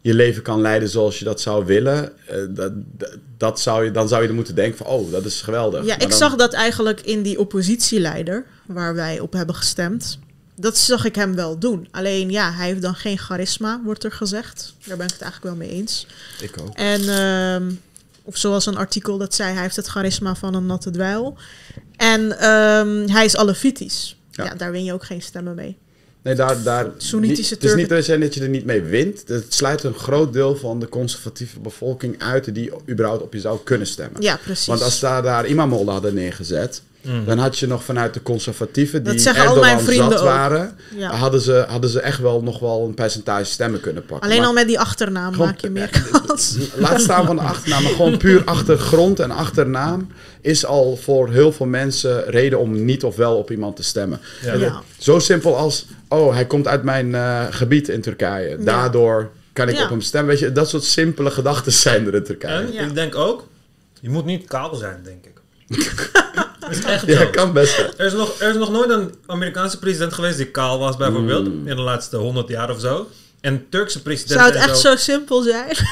je 0.00 0.14
leven 0.14 0.42
kan 0.42 0.60
leiden 0.60 0.88
zoals 0.88 1.18
je 1.18 1.24
dat 1.24 1.40
zou 1.40 1.64
willen. 1.64 2.12
Eh, 2.26 2.36
dat, 2.50 2.72
dat, 2.98 3.16
dat 3.36 3.60
zou 3.60 3.84
je, 3.84 3.90
dan 3.90 4.08
zou 4.08 4.22
je 4.22 4.28
er 4.28 4.34
moeten 4.34 4.54
denken 4.54 4.76
van, 4.78 4.86
oh, 4.86 5.10
dat 5.12 5.24
is 5.24 5.40
geweldig. 5.42 5.80
Ja, 5.80 5.86
Maar 5.86 6.02
ik 6.02 6.08
dan- 6.08 6.18
zag 6.18 6.34
dat 6.36 6.52
eigenlijk 6.52 7.00
in 7.00 7.22
die 7.22 7.38
oppositieleider, 7.38 8.44
waar 8.66 8.94
wij 8.94 9.20
op 9.20 9.32
hebben 9.32 9.54
gestemd. 9.54 10.18
Dat 10.56 10.78
zag 10.78 11.04
ik 11.04 11.14
hem 11.14 11.34
wel 11.34 11.58
doen. 11.58 11.88
Alleen 11.90 12.30
ja, 12.30 12.52
hij 12.52 12.66
heeft 12.66 12.82
dan 12.82 12.94
geen 12.94 13.18
charisma, 13.18 13.80
wordt 13.84 14.04
er 14.04 14.12
gezegd. 14.12 14.74
Daar 14.86 14.96
ben 14.96 15.06
ik 15.06 15.12
het 15.12 15.22
eigenlijk 15.22 15.56
wel 15.56 15.66
mee 15.66 15.76
eens. 15.76 16.06
Ik 16.40 16.54
ook. 16.60 16.74
En, 16.74 17.08
ehm, 17.08 17.70
of 18.22 18.36
zoals 18.36 18.66
een 18.66 18.76
artikel 18.76 19.18
dat 19.18 19.34
zei, 19.34 19.52
hij 19.52 19.62
heeft 19.62 19.76
het 19.76 19.86
charisma 19.86 20.34
van 20.34 20.54
een 20.54 20.66
natte 20.66 20.90
dweil. 20.90 21.36
En 21.96 22.38
ehm, 22.38 23.08
hij 23.08 23.24
is 23.24 23.36
alevitisch. 23.36 24.16
Ja. 24.30 24.44
Ja. 24.44 24.54
daar 24.54 24.70
win 24.72 24.84
je 24.84 24.92
ook 24.92 25.04
geen 25.04 25.22
stemmen 25.22 25.54
mee. 25.54 25.76
Nee, 26.22 26.34
daar, 26.34 26.62
daar, 26.62 26.84
niet- 26.84 26.92
Het 26.92 27.38
is 27.38 27.74
niet 27.74 27.88
je, 28.06 28.18
dat 28.18 28.34
je 28.34 28.40
er 28.42 28.48
niet 28.48 28.64
mee 28.64 28.82
wint. 28.82 29.22
Het 29.28 29.54
sluit 29.54 29.82
een 29.82 29.94
groot 29.94 30.32
deel 30.32 30.56
van 30.56 30.80
de 30.80 30.88
conservatieve 30.88 31.60
bevolking 31.60 32.22
uit 32.22 32.54
die 32.54 32.72
überhaupt 32.88 33.22
op 33.22 33.32
je 33.32 33.40
zou 33.40 33.58
kunnen 33.64 33.86
stemmen. 33.86 34.22
Ja, 34.22 34.36
precies. 34.44 34.66
Want 34.66 34.82
als 34.82 35.00
daar, 35.00 35.22
daar 35.22 35.46
Imamollah 35.46 35.92
hadden 35.92 36.14
neergezet, 36.14 36.82
dan 37.26 37.38
had 37.38 37.58
je 37.58 37.66
nog 37.66 37.84
vanuit 37.84 38.14
de 38.14 38.22
conservatieven 38.22 39.02
die 39.04 39.14
Dat 39.24 39.34
Erdogan 39.34 39.60
mijn 39.60 39.80
vrienden 39.80 40.10
zat 40.10 40.18
ook. 40.20 40.24
waren, 40.24 40.76
Ja. 40.96 41.10
hadden, 41.14 41.40
ze, 41.40 41.64
hadden 41.68 41.90
ze 41.90 42.00
echt 42.00 42.20
wel 42.20 42.42
nog 42.42 42.58
wel 42.58 42.84
een 42.88 42.94
percentage 42.94 43.44
stemmen 43.44 43.80
kunnen 43.80 44.04
pakken. 44.04 44.26
Alleen 44.26 44.38
Maar 44.38 44.46
al 44.48 44.52
met 44.52 44.66
die 44.66 44.78
achternaam 44.80 45.32
gewoon- 45.32 45.46
maak 45.46 45.58
je 45.60 45.70
meer 45.70 45.90
kans. 46.26 46.56
Laat 46.76 47.00
staan 47.00 47.26
van 47.26 47.36
de 47.36 47.42
achternaam, 47.42 47.82
maar 47.82 47.92
gewoon 47.92 48.16
puur 48.16 48.42
achtergrond 48.44 49.20
en 49.20 49.30
achternaam 49.30 50.08
is 50.40 50.64
al 50.66 50.96
voor 50.96 51.30
heel 51.30 51.52
veel 51.52 51.66
mensen 51.66 52.24
reden 52.30 52.58
om 52.58 52.84
niet 52.84 53.04
of 53.04 53.16
wel 53.16 53.36
op 53.36 53.50
iemand 53.50 53.76
te 53.76 53.82
stemmen. 53.82 54.20
Ja. 54.42 54.54
Ja. 54.54 54.82
Zo 54.98 55.18
simpel 55.18 55.56
als, 55.56 55.86
oh, 56.08 56.32
hij 56.34 56.46
komt 56.46 56.66
uit 56.68 56.82
mijn 56.82 57.14
eh, 57.14 57.44
gebied 57.50 57.88
in 57.88 58.00
Turkije. 58.00 58.56
Daardoor 58.58 59.30
kan 59.52 59.68
ik 59.68 59.76
Ja. 59.76 59.82
op 59.84 59.90
hem 59.90 60.00
stemmen. 60.00 60.30
Weet 60.30 60.38
je, 60.38 60.52
dat 60.52 60.68
soort 60.68 60.84
simpele 60.84 61.30
gedachten 61.30 61.72
zijn 61.72 62.06
er 62.06 62.14
in 62.14 62.24
Turkije. 62.24 62.52
En 62.66 62.72
Ja. 62.72 62.80
ik 62.82 62.94
denk 62.94 63.14
ook, 63.14 63.46
je 64.00 64.10
moet 64.10 64.24
niet 64.24 64.46
kaal 64.46 64.74
zijn, 64.74 65.00
denk 65.04 65.24
ik. 65.24 65.34
dat 66.68 66.78
is 66.78 66.84
echt 66.84 67.06
Ja, 67.12 67.18
zo. 67.20 67.30
kan 67.30 67.52
best. 67.52 67.78
Er 67.96 68.06
is, 68.06 68.12
nog, 68.12 68.40
er 68.40 68.48
is 68.50 68.56
nog 68.56 68.70
nooit 68.70 68.90
een 68.90 69.14
Amerikaanse 69.26 69.78
president 69.78 70.12
geweest 70.12 70.36
die 70.36 70.46
kaal 70.50 70.78
was, 70.78 70.96
bijvoorbeeld, 70.96 71.46
Mm. 71.46 71.68
in 71.68 71.76
de 71.76 71.82
laatste 71.82 72.16
100 72.16 72.48
jaar 72.48 72.70
of 72.70 72.80
zo. 72.80 73.08
En 73.40 73.66
Turkse 73.70 74.02
presidenten. 74.02 74.44
Zou 74.46 74.58
het 74.58 74.68
echt 74.70 74.78
zo 74.78 74.96
simpel 74.96 75.42
zijn? 75.42 75.76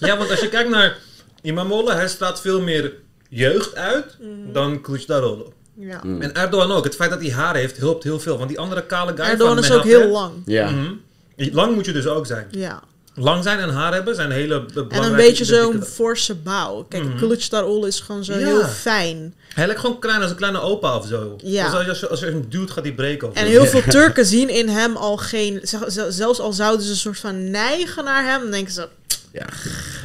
Ja, 0.00 0.16
want 0.16 0.30
als 0.30 0.40
je 0.40 0.48
kijkt 0.48 0.70
naar 0.70 0.96
Imamoglu, 1.42 1.92
hij 1.92 2.08
straalt 2.08 2.40
veel 2.40 2.60
meer 2.60 2.92
jeugd 3.28 3.74
uit 3.76 4.16
Mhm. 4.20 4.52
dan 4.52 4.80
Kılıçdaroğlu. 4.82 5.52
Ja. 5.78 6.00
Mm. 6.02 6.22
En 6.22 6.34
Erdogan 6.34 6.72
ook. 6.72 6.84
Het 6.84 6.94
feit 6.94 7.10
dat 7.10 7.20
hij 7.20 7.30
haar 7.32 7.54
heeft, 7.56 7.76
helpt 7.76 8.04
heel 8.04 8.20
veel. 8.20 8.36
Want 8.36 8.48
die 8.48 8.58
andere 8.58 8.86
kale 8.86 9.12
guy 9.16 9.24
Erdogan 9.24 9.54
van 9.54 9.64
is 9.64 9.70
ook 9.72 9.84
heel 9.84 10.08
lang. 10.08 10.32
Ja. 10.46 10.70
Mhm. 10.70 10.92
Lang 11.36 11.74
moet 11.74 11.84
je 11.86 11.92
dus 11.92 12.06
ook 12.06 12.26
zijn. 12.26 12.46
Ja. 12.50 12.82
Lang 13.18 13.42
zijn 13.42 13.58
en 13.58 13.68
haar 13.68 13.92
hebben 13.94 14.14
zijn 14.14 14.30
hele 14.30 14.60
belangrijke 14.64 15.04
En 15.04 15.10
een 15.10 15.16
beetje 15.16 15.44
zo'n 15.44 15.82
forse 15.82 16.34
bouw. 16.34 16.86
Kijk, 16.88 17.04
Mhm. 17.04 17.24
Kılıçdaroğlu 17.24 17.86
is 17.86 18.00
gewoon 18.00 18.24
zo 18.24 18.32
Ja. 18.32 18.38
heel 18.38 18.64
fijn. 18.64 19.34
Hij 19.54 19.66
lijkt 19.66 19.80
gewoon 19.80 19.98
klein 19.98 20.22
als 20.22 20.30
een 20.30 20.36
kleine 20.36 20.60
opa 20.60 20.96
of 20.96 21.06
zo. 21.06 21.36
Ja. 21.42 21.64
Dus 21.78 21.88
als, 21.88 22.00
je, 22.00 22.08
als 22.08 22.20
je 22.20 22.26
hem 22.26 22.44
duwt, 22.48 22.70
gaat 22.70 22.84
hij 22.84 22.92
breken. 22.94 23.28
Of 23.28 23.34
En 23.34 23.46
heel 23.46 23.66
veel 23.66 23.82
Turken 23.98 24.26
zien 24.26 24.48
in 24.48 24.68
hem 24.68 24.96
al 24.96 25.16
geen... 25.16 25.60
Zelfs 26.08 26.40
al 26.40 26.52
zouden 26.52 26.84
ze 26.84 26.90
een 26.90 26.96
soort 26.96 27.18
van 27.18 27.50
neigen 27.50 28.04
naar 28.04 28.24
hem, 28.24 28.40
dan 28.40 28.50
denken 28.50 28.72
ze... 28.72 28.88
Ja. 29.32 29.44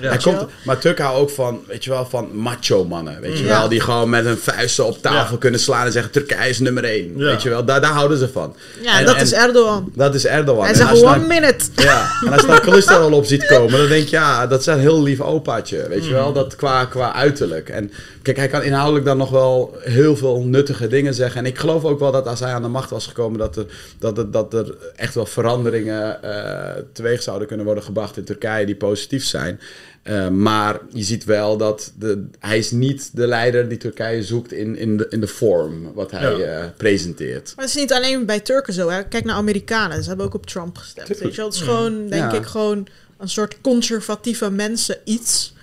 Ja. 0.01 0.09
Hij 0.09 0.17
komt, 0.17 0.35
wel? 0.35 0.49
maar 0.63 0.77
Turken 0.77 1.03
houden 1.03 1.23
ook 1.23 1.29
van, 1.35 1.59
weet 1.67 1.83
je 1.83 1.89
wel, 1.89 2.05
van 2.05 2.35
macho 2.35 2.85
mannen. 2.85 3.21
Weet 3.21 3.37
je 3.37 3.43
Ja. 3.45 3.59
wel, 3.59 3.69
die 3.69 3.79
gewoon 3.79 4.09
met 4.09 4.25
hun 4.25 4.37
vuisten 4.37 4.85
op 4.85 5.01
tafel 5.01 5.33
Ja. 5.33 5.39
kunnen 5.39 5.59
slaan 5.59 5.85
en 5.85 5.91
zeggen 5.91 6.11
Turkije 6.11 6.49
is 6.49 6.59
nummer 6.59 6.83
één. 6.83 7.13
Ja. 7.17 7.25
Weet 7.25 7.41
je 7.41 7.49
wel, 7.49 7.65
daar, 7.65 7.81
daar 7.81 7.91
houden 7.91 8.17
ze 8.17 8.29
van. 8.29 8.55
Ja, 8.81 8.99
En- 8.99 9.05
dat 9.05 9.15
en 9.15 9.21
is 9.21 9.33
Erdogan. 9.33 9.91
Dat 9.95 10.15
is 10.15 10.25
Erdogan. 10.25 10.61
Hij 10.63 10.71
En 10.71 10.77
zegt 10.77 10.91
one 11.03 11.17
dan- 11.19 11.27
minute. 11.27 11.65
Ja, 11.75 12.07
en 12.25 12.31
als 12.33 12.41
je 12.41 12.47
dan 12.47 12.61
Kılıçdaroğlu 12.61 13.13
op 13.15 13.25
ziet 13.25 13.45
komen, 13.45 13.77
dan 13.79 13.87
denk 13.87 14.07
je, 14.07 14.15
ja, 14.15 14.47
dat 14.47 14.59
is 14.59 14.65
een 14.65 14.79
heel 14.79 15.03
lief 15.03 15.21
opaatje, 15.21 15.87
weet 15.89 16.05
je 16.05 16.13
wel, 16.13 16.27
Mm. 16.27 16.33
dat 16.33 16.55
qua, 16.55 16.85
qua 16.85 17.13
uiterlijk. 17.13 17.69
En 17.69 17.91
kijk, 18.21 18.37
hij 18.37 18.47
kan 18.47 18.63
inhoudelijk 18.63 19.05
dan 19.05 19.17
nog 19.17 19.29
wel 19.29 19.77
heel 19.79 20.15
veel 20.15 20.41
nuttige 20.43 20.87
dingen 20.87 21.13
zeggen. 21.13 21.39
En 21.39 21.45
ik 21.45 21.57
geloof 21.59 21.83
ook 21.83 21.99
wel 21.99 22.11
dat 22.11 22.27
als 22.27 22.39
hij 22.39 22.51
aan 22.53 22.61
de 22.61 22.67
macht 22.67 22.89
was 22.89 23.07
gekomen, 23.07 23.39
dat 23.39 23.55
er, 23.55 23.65
dat 23.99 24.17
er, 24.17 24.31
dat 24.31 24.53
er 24.53 24.75
echt 24.95 25.15
wel 25.15 25.25
veranderingen 25.25 26.23
eh, 26.23 26.81
teweeg 26.93 27.21
zouden 27.21 27.47
kunnen 27.47 27.65
worden 27.65 27.83
gebracht 27.83 28.17
in 28.17 28.23
Turkije 28.23 28.65
die 28.65 28.75
positief 28.75 29.12
zijn. 29.21 29.59
Eh, 30.03 30.27
maar 30.29 30.79
je 30.93 31.03
ziet 31.03 31.23
wel 31.23 31.57
dat 31.57 31.91
de, 31.99 32.25
hij 32.39 32.57
is 32.57 32.71
niet 32.71 33.09
de 33.13 33.27
leider 33.27 33.69
die 33.69 33.77
Turkije 33.77 34.23
zoekt 34.23 34.51
in, 34.51 34.77
in, 34.77 34.97
de, 34.97 35.05
in 35.09 35.19
de 35.19 35.27
vorm 35.27 35.93
wat 35.93 36.11
hij 36.11 36.37
Ja. 36.37 36.45
eh, 36.61 36.65
presenteert. 36.77 37.53
Maar 37.55 37.65
het 37.65 37.75
is 37.75 37.81
niet 37.81 37.93
alleen 37.93 38.25
bij 38.25 38.39
Turken 38.39 38.73
zo. 38.73 38.89
Hè. 38.89 39.03
Kijk 39.03 39.23
naar 39.25 39.35
Amerikanen. 39.35 40.01
Ze 40.03 40.07
hebben 40.07 40.25
ook 40.25 40.33
op 40.33 40.45
Trump 40.45 40.77
gestemd. 40.77 41.07
Tuurlijk. 41.07 41.25
Weet 41.25 41.35
je 41.35 41.41
wel? 41.41 41.49
Het 41.49 41.55
is 41.59 41.61
gewoon, 41.61 42.07
denk 42.09 42.31
Ja. 42.31 42.37
ik, 42.37 42.45
gewoon 42.45 42.87
een 43.17 43.29
soort 43.29 43.57
conservatieve 43.61 44.51
mensen 44.51 44.97
iets. 45.03 45.53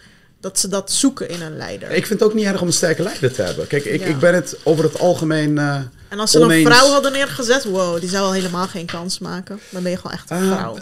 Dat 0.40 0.58
ze 0.58 0.68
dat 0.68 0.92
zoeken 0.92 1.28
in 1.28 1.42
een 1.42 1.56
leider. 1.56 1.90
Ik 1.90 2.06
vind 2.06 2.20
het 2.20 2.28
ook 2.28 2.34
niet 2.34 2.44
erg 2.44 2.60
om 2.60 2.66
een 2.66 2.72
sterke 2.72 3.02
leider 3.02 3.32
te 3.32 3.42
hebben. 3.42 3.66
Kijk, 3.66 3.84
ik, 3.84 4.00
Ja. 4.00 4.06
ik 4.06 4.18
ben 4.18 4.34
het 4.34 4.56
over 4.62 4.84
het 4.84 4.98
algemeen... 4.98 5.58
eh, 5.58 5.80
En 6.08 6.18
als 6.18 6.30
ze 6.30 6.36
een 6.38 6.44
oneens. 6.44 6.68
vrouw 6.68 6.88
hadden 6.90 7.12
neergezet, 7.12 7.64
wow, 7.64 8.00
die 8.00 8.08
zou 8.08 8.24
al 8.24 8.32
helemaal 8.32 8.66
geen 8.66 8.86
kans 8.86 9.18
maken. 9.18 9.58
Dan 9.70 9.82
ben 9.82 9.90
je 9.90 9.96
gewoon 9.96 10.12
echt 10.12 10.30
een 10.30 10.36
Ah, 10.36 10.56
vrouw. 10.58 10.78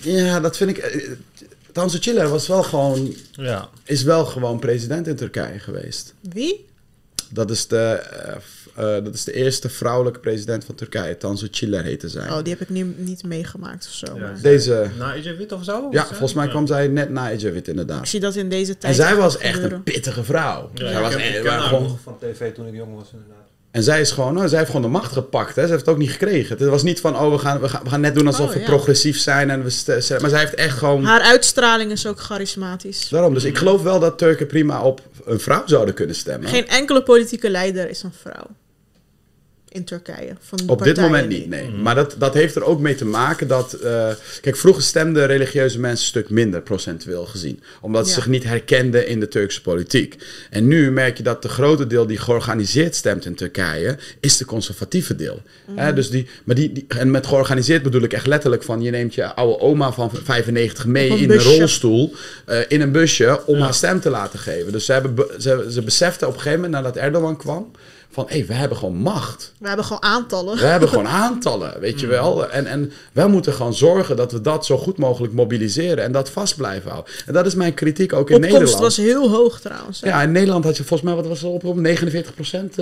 Ja, 0.00 0.40
dat 0.40 0.56
vind 0.56 0.70
ik. 0.70 1.08
Tansu 1.80 1.98
Çiller 1.98 2.28
was 2.28 2.46
wel 2.46 2.62
gewoon, 2.62 3.14
Ja. 3.32 3.68
is 3.84 4.02
wel 4.02 4.24
gewoon 4.24 4.58
president 4.58 5.06
in 5.06 5.16
Turkije 5.16 5.58
geweest. 5.58 6.14
Wie? 6.20 6.68
Dat 7.32 7.50
is 7.50 7.66
de, 7.66 7.76
eh, 7.76 8.96
eh, 8.96 9.04
dat 9.04 9.14
is 9.14 9.24
de 9.24 9.32
eerste 9.32 9.68
vrouwelijke 9.68 10.18
president 10.18 10.64
van 10.64 10.74
Turkije. 10.74 11.16
Tansu 11.16 11.48
Çiller 11.48 11.82
heette 11.84 12.08
zij. 12.08 12.30
Oh, 12.30 12.42
die 12.42 12.52
heb 12.52 12.60
ik 12.60 12.68
niet, 12.68 12.98
niet 12.98 13.24
meegemaakt 13.24 13.86
of 13.86 13.92
zo. 13.92 14.06
Ja. 14.06 14.20
maar 14.20 14.38
Deze, 14.42 14.90
Na 14.98 15.14
Ejevit 15.14 15.52
of 15.52 15.64
zo? 15.64 15.88
ja, 15.90 16.06
volgens 16.06 16.32
mij 16.34 16.44
Ja. 16.44 16.50
kwam 16.50 16.66
zij 16.66 16.88
net 16.88 17.10
na 17.10 17.30
Ejevit 17.30 17.56
Ik 17.56 17.66
inderdaad. 17.66 18.08
zie 18.08 18.20
dat 18.20 18.34
in 18.36 18.48
deze 18.48 18.78
tijd. 18.78 18.98
En 18.98 19.04
zij 19.04 19.16
was 19.16 19.38
echt 19.38 19.52
gebeuren. 19.54 19.76
een 19.76 19.82
pittige 19.82 20.24
vrouw. 20.24 20.70
Ja, 20.74 20.86
zij 20.88 20.94
ik 20.96 21.00
was 21.00 21.14
ik 21.14 21.42
ken 21.42 21.52
haar 21.52 21.60
gewoon, 21.60 21.82
nog 21.82 22.00
van 22.02 22.18
tv 22.18 22.52
toen 22.54 22.66
ik 22.66 22.74
jong 22.74 22.94
was 22.94 23.08
inderdaad. 23.12 23.48
En 23.70 23.82
zij 23.82 24.00
is 24.00 24.10
gewoon, 24.10 24.34
nou, 24.34 24.48
zij 24.48 24.58
heeft 24.58 24.70
gewoon 24.70 24.84
de 24.84 24.98
macht 24.98 25.12
gepakt. 25.12 25.56
Hè. 25.56 25.62
Ze 25.62 25.68
heeft 25.68 25.80
het 25.80 25.94
ook 25.94 26.00
niet 26.00 26.10
gekregen. 26.10 26.58
Het 26.58 26.68
was 26.68 26.82
niet 26.82 27.00
van, 27.00 27.18
oh, 27.18 27.30
we 27.30 27.38
gaan, 27.38 27.60
we 27.60 27.68
gaan, 27.68 27.82
we 27.82 27.88
gaan 27.88 28.00
net 28.00 28.14
doen 28.14 28.26
alsof 28.26 28.48
Oh, 28.48 28.52
we 28.52 28.58
ja. 28.58 28.64
progressief 28.64 29.18
zijn. 29.18 29.50
En 29.50 29.64
we 29.64 30.18
maar 30.20 30.30
zij 30.30 30.38
heeft 30.38 30.54
echt 30.54 30.78
gewoon... 30.78 31.04
Haar 31.04 31.20
uitstraling 31.20 31.90
is 31.90 32.06
ook 32.06 32.20
charismatisch. 32.20 33.08
Daarom, 33.08 33.34
dus 33.34 33.44
ik 33.44 33.58
geloof 33.58 33.82
wel 33.82 34.00
dat 34.00 34.18
Turken 34.18 34.46
prima 34.46 34.82
op 34.82 35.00
een 35.24 35.40
vrouw 35.40 35.62
zouden 35.66 35.94
kunnen 35.94 36.16
stemmen. 36.16 36.48
Geen 36.48 36.68
enkele 36.68 37.02
politieke 37.02 37.50
leider 37.50 37.90
is 37.90 38.02
een 38.02 38.12
vrouw. 38.20 38.46
In 39.72 39.84
Turkije. 39.84 40.32
Van 40.40 40.58
de 40.58 40.64
Op 40.72 40.82
dit 40.82 40.96
moment 41.00 41.28
niet, 41.28 41.48
nee. 41.48 41.68
Maar 41.70 41.94
dat, 41.94 42.14
dat 42.18 42.34
heeft 42.34 42.54
er 42.56 42.64
ook 42.64 42.80
mee 42.80 42.94
te 42.94 43.04
maken 43.04 43.48
dat... 43.48 43.72
eh, 43.72 44.08
kijk, 44.40 44.56
vroeger 44.56 44.82
stemden 44.82 45.26
religieuze 45.26 45.78
mensen 45.80 46.04
een 46.04 46.08
stuk 46.10 46.30
minder 46.30 46.60
procentueel 46.62 47.24
gezien. 47.26 47.62
Omdat 47.80 48.04
ze 48.08 48.14
Ja. 48.14 48.18
zich 48.20 48.26
niet 48.30 48.44
herkenden 48.44 49.06
in 49.06 49.20
de 49.20 49.28
Turkse 49.28 49.62
politiek. 49.62 50.16
En 50.50 50.66
nu 50.68 50.90
merk 50.90 51.16
je 51.16 51.22
dat 51.22 51.42
de 51.42 51.48
grote 51.48 51.86
deel 51.86 52.06
die 52.06 52.18
georganiseerd 52.18 52.94
stemt 52.94 53.24
in 53.24 53.34
Turkije... 53.34 53.96
is 54.20 54.36
de 54.36 54.44
conservatieve 54.44 55.14
deel. 55.16 55.42
Hè, 55.74 55.92
dus 55.92 56.10
die, 56.10 56.26
maar 56.44 56.54
die, 56.54 56.72
die, 56.72 56.84
en 56.88 57.10
met 57.10 57.26
georganiseerd 57.26 57.82
bedoel 57.82 58.02
ik 58.02 58.12
echt 58.12 58.26
letterlijk 58.26 58.62
van... 58.62 58.82
je 58.82 58.90
neemt 58.90 59.14
je 59.14 59.34
oude 59.34 59.60
oma 59.60 59.92
van 59.92 60.10
95 60.24 60.86
mee 60.86 61.10
een 61.10 61.16
in 61.18 61.30
een 61.30 61.36
busje. 61.36 61.58
rolstoel... 61.58 62.14
eh, 62.46 62.58
in 62.68 62.80
een 62.80 62.92
busje 62.92 63.46
om 63.46 63.56
Ja. 63.56 63.62
haar 63.64 63.74
stem 63.74 64.00
te 64.00 64.10
laten 64.10 64.38
geven. 64.38 64.72
Dus 64.72 64.84
ze, 64.84 64.92
hebben, 64.92 65.14
be- 65.14 65.34
ze, 65.38 65.66
ze 65.70 65.82
beseften 65.82 66.26
op 66.28 66.34
een 66.34 66.40
gegeven 66.40 66.60
moment 66.64 66.82
nadat 66.82 66.96
Erdogan 67.02 67.36
kwam 67.36 67.70
van 68.12 68.26
hé, 68.28 68.44
we 68.44 68.52
hebben 68.54 68.78
gewoon 68.78 68.94
macht. 68.96 69.52
We 69.58 69.66
hebben 69.68 69.84
gewoon 69.86 70.02
aantallen. 70.02 70.56
We 70.56 70.64
hebben 70.66 70.88
gewoon 70.88 71.08
aantallen, 71.08 71.80
weet 71.80 72.00
je 72.00 72.06
wel. 72.06 72.50
En, 72.50 72.66
en 72.66 72.92
wij 73.12 73.26
moeten 73.26 73.52
gewoon 73.52 73.74
zorgen 73.74 74.16
dat 74.16 74.32
we 74.32 74.40
dat 74.40 74.66
zo 74.66 74.78
goed 74.78 74.98
mogelijk 74.98 75.32
mobiliseren 75.32 76.04
en 76.04 76.12
dat 76.12 76.30
vast 76.30 76.56
blijven 76.56 76.90
houden. 76.90 77.12
En 77.26 77.32
dat 77.32 77.46
is 77.46 77.54
mijn 77.54 77.74
kritiek 77.74 78.12
ook 78.12 78.30
in 78.30 78.34
Opkomst 78.36 78.52
Nederland. 78.58 78.82
was 78.82 78.96
heel 78.96 79.30
hoog 79.30 79.60
trouwens. 79.60 80.00
hè. 80.00 80.08
Ja, 80.08 80.22
in 80.22 80.32
Nederland 80.32 80.64
had 80.64 80.76
je 80.76 80.84
volgens 80.84 81.08
mij, 81.10 81.18
wat 81.18 81.26
was 81.30 81.40
het 81.40 81.50
op, 81.50 81.64
op 81.64 81.76
49 81.76 82.34
procent, 82.34 82.74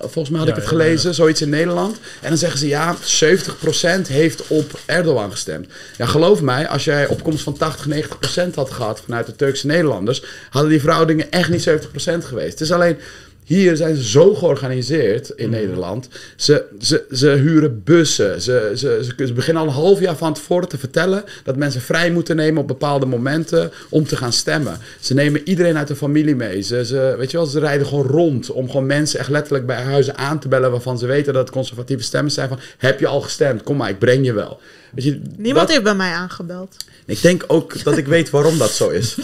volgens 0.00 0.28
mij 0.28 0.38
had 0.38 0.48
Ja, 0.48 0.54
ik 0.54 0.60
het 0.60 0.70
ja, 0.70 0.76
gelezen, 0.76 1.14
zoiets 1.14 1.40
in 1.42 1.48
Nederland. 1.48 1.96
En 2.20 2.28
dan 2.28 2.38
zeggen 2.38 2.58
ze, 2.58 2.66
ja, 2.68 2.96
70 3.02 3.58
procent 3.58 4.08
heeft 4.08 4.46
op 4.46 4.80
Erdogan 4.86 5.30
gestemd. 5.30 5.66
Ja, 5.96 6.06
geloof 6.06 6.40
mij, 6.40 6.68
als 6.68 6.84
jij 6.84 7.06
opkomst 7.06 7.42
van 7.42 7.56
80, 7.56 7.86
90 7.86 8.18
procent 8.18 8.54
had 8.54 8.70
gehad 8.70 9.00
vanuit 9.04 9.26
de 9.26 9.36
Turkse 9.36 9.66
Nederlanders, 9.66 10.22
hadden 10.50 10.70
die 10.70 10.80
verhoudingen 10.80 11.30
echt 11.30 11.50
niet 11.50 11.62
70 11.62 11.90
procent 11.90 12.24
geweest. 12.24 12.50
Het 12.52 12.60
is 12.60 12.72
alleen, 12.72 12.96
hier 13.44 13.76
zijn 13.76 13.96
ze 13.96 14.08
zo 14.08 14.34
georganiseerd 14.34 15.30
in 15.30 15.50
Nederland. 15.50 16.08
Ze, 16.36 16.64
ze, 16.80 17.04
ze 17.10 17.28
huren 17.30 17.82
bussen. 17.84 18.42
Ze, 18.42 18.72
ze, 18.74 19.00
ze, 19.16 19.26
ze 19.26 19.32
beginnen 19.32 19.62
al 19.62 19.68
een 19.68 19.74
half 19.74 20.00
jaar 20.00 20.16
van 20.16 20.34
tevoren 20.34 20.68
te 20.68 20.78
vertellen 20.78 21.24
dat 21.44 21.56
mensen 21.56 21.80
vrij 21.80 22.10
moeten 22.10 22.36
nemen 22.36 22.60
op 22.60 22.68
bepaalde 22.68 23.06
momenten 23.06 23.70
om 23.88 24.06
te 24.06 24.16
gaan 24.16 24.32
stemmen. 24.32 24.78
Ze 25.00 25.14
nemen 25.14 25.40
iedereen 25.44 25.76
uit 25.76 25.88
de 25.88 25.96
familie 25.96 26.36
mee. 26.36 26.60
Ze, 26.60 26.84
ze, 26.84 27.14
weet 27.18 27.30
je 27.30 27.36
wel, 27.36 27.46
ze 27.46 27.60
rijden 27.60 27.86
gewoon 27.86 28.06
rond 28.06 28.50
om 28.50 28.70
gewoon 28.70 28.86
mensen 28.86 29.18
echt 29.18 29.28
letterlijk 29.28 29.66
bij 29.66 29.82
huizen 29.82 30.16
aan 30.16 30.38
te 30.38 30.48
bellen 30.48 30.70
waarvan 30.70 30.98
ze 30.98 31.06
weten 31.06 31.32
dat 31.32 31.42
het 31.42 31.52
conservatieve 31.52 32.02
stemmen 32.02 32.32
zijn 32.32 32.48
van 32.48 32.58
heb 32.78 33.00
je 33.00 33.06
al 33.06 33.20
gestemd? 33.20 33.62
Kom 33.62 33.76
maar, 33.76 33.90
ik 33.90 33.98
breng 33.98 34.24
je 34.24 34.32
wel. 34.32 34.60
Weet 34.94 35.04
je, 35.04 35.20
Niemand 35.36 35.56
dat- 35.66 35.70
heeft 35.70 35.82
bij 35.82 35.94
mij 35.94 36.12
aangebeld. 36.12 36.76
ik 37.06 37.22
denk 37.22 37.44
ook 37.46 37.82
dat 37.84 37.96
ik 37.96 38.06
weet 38.06 38.30
waarom 38.30 38.58
dat 38.58 38.70
zo 38.70 38.88
is. 38.88 39.16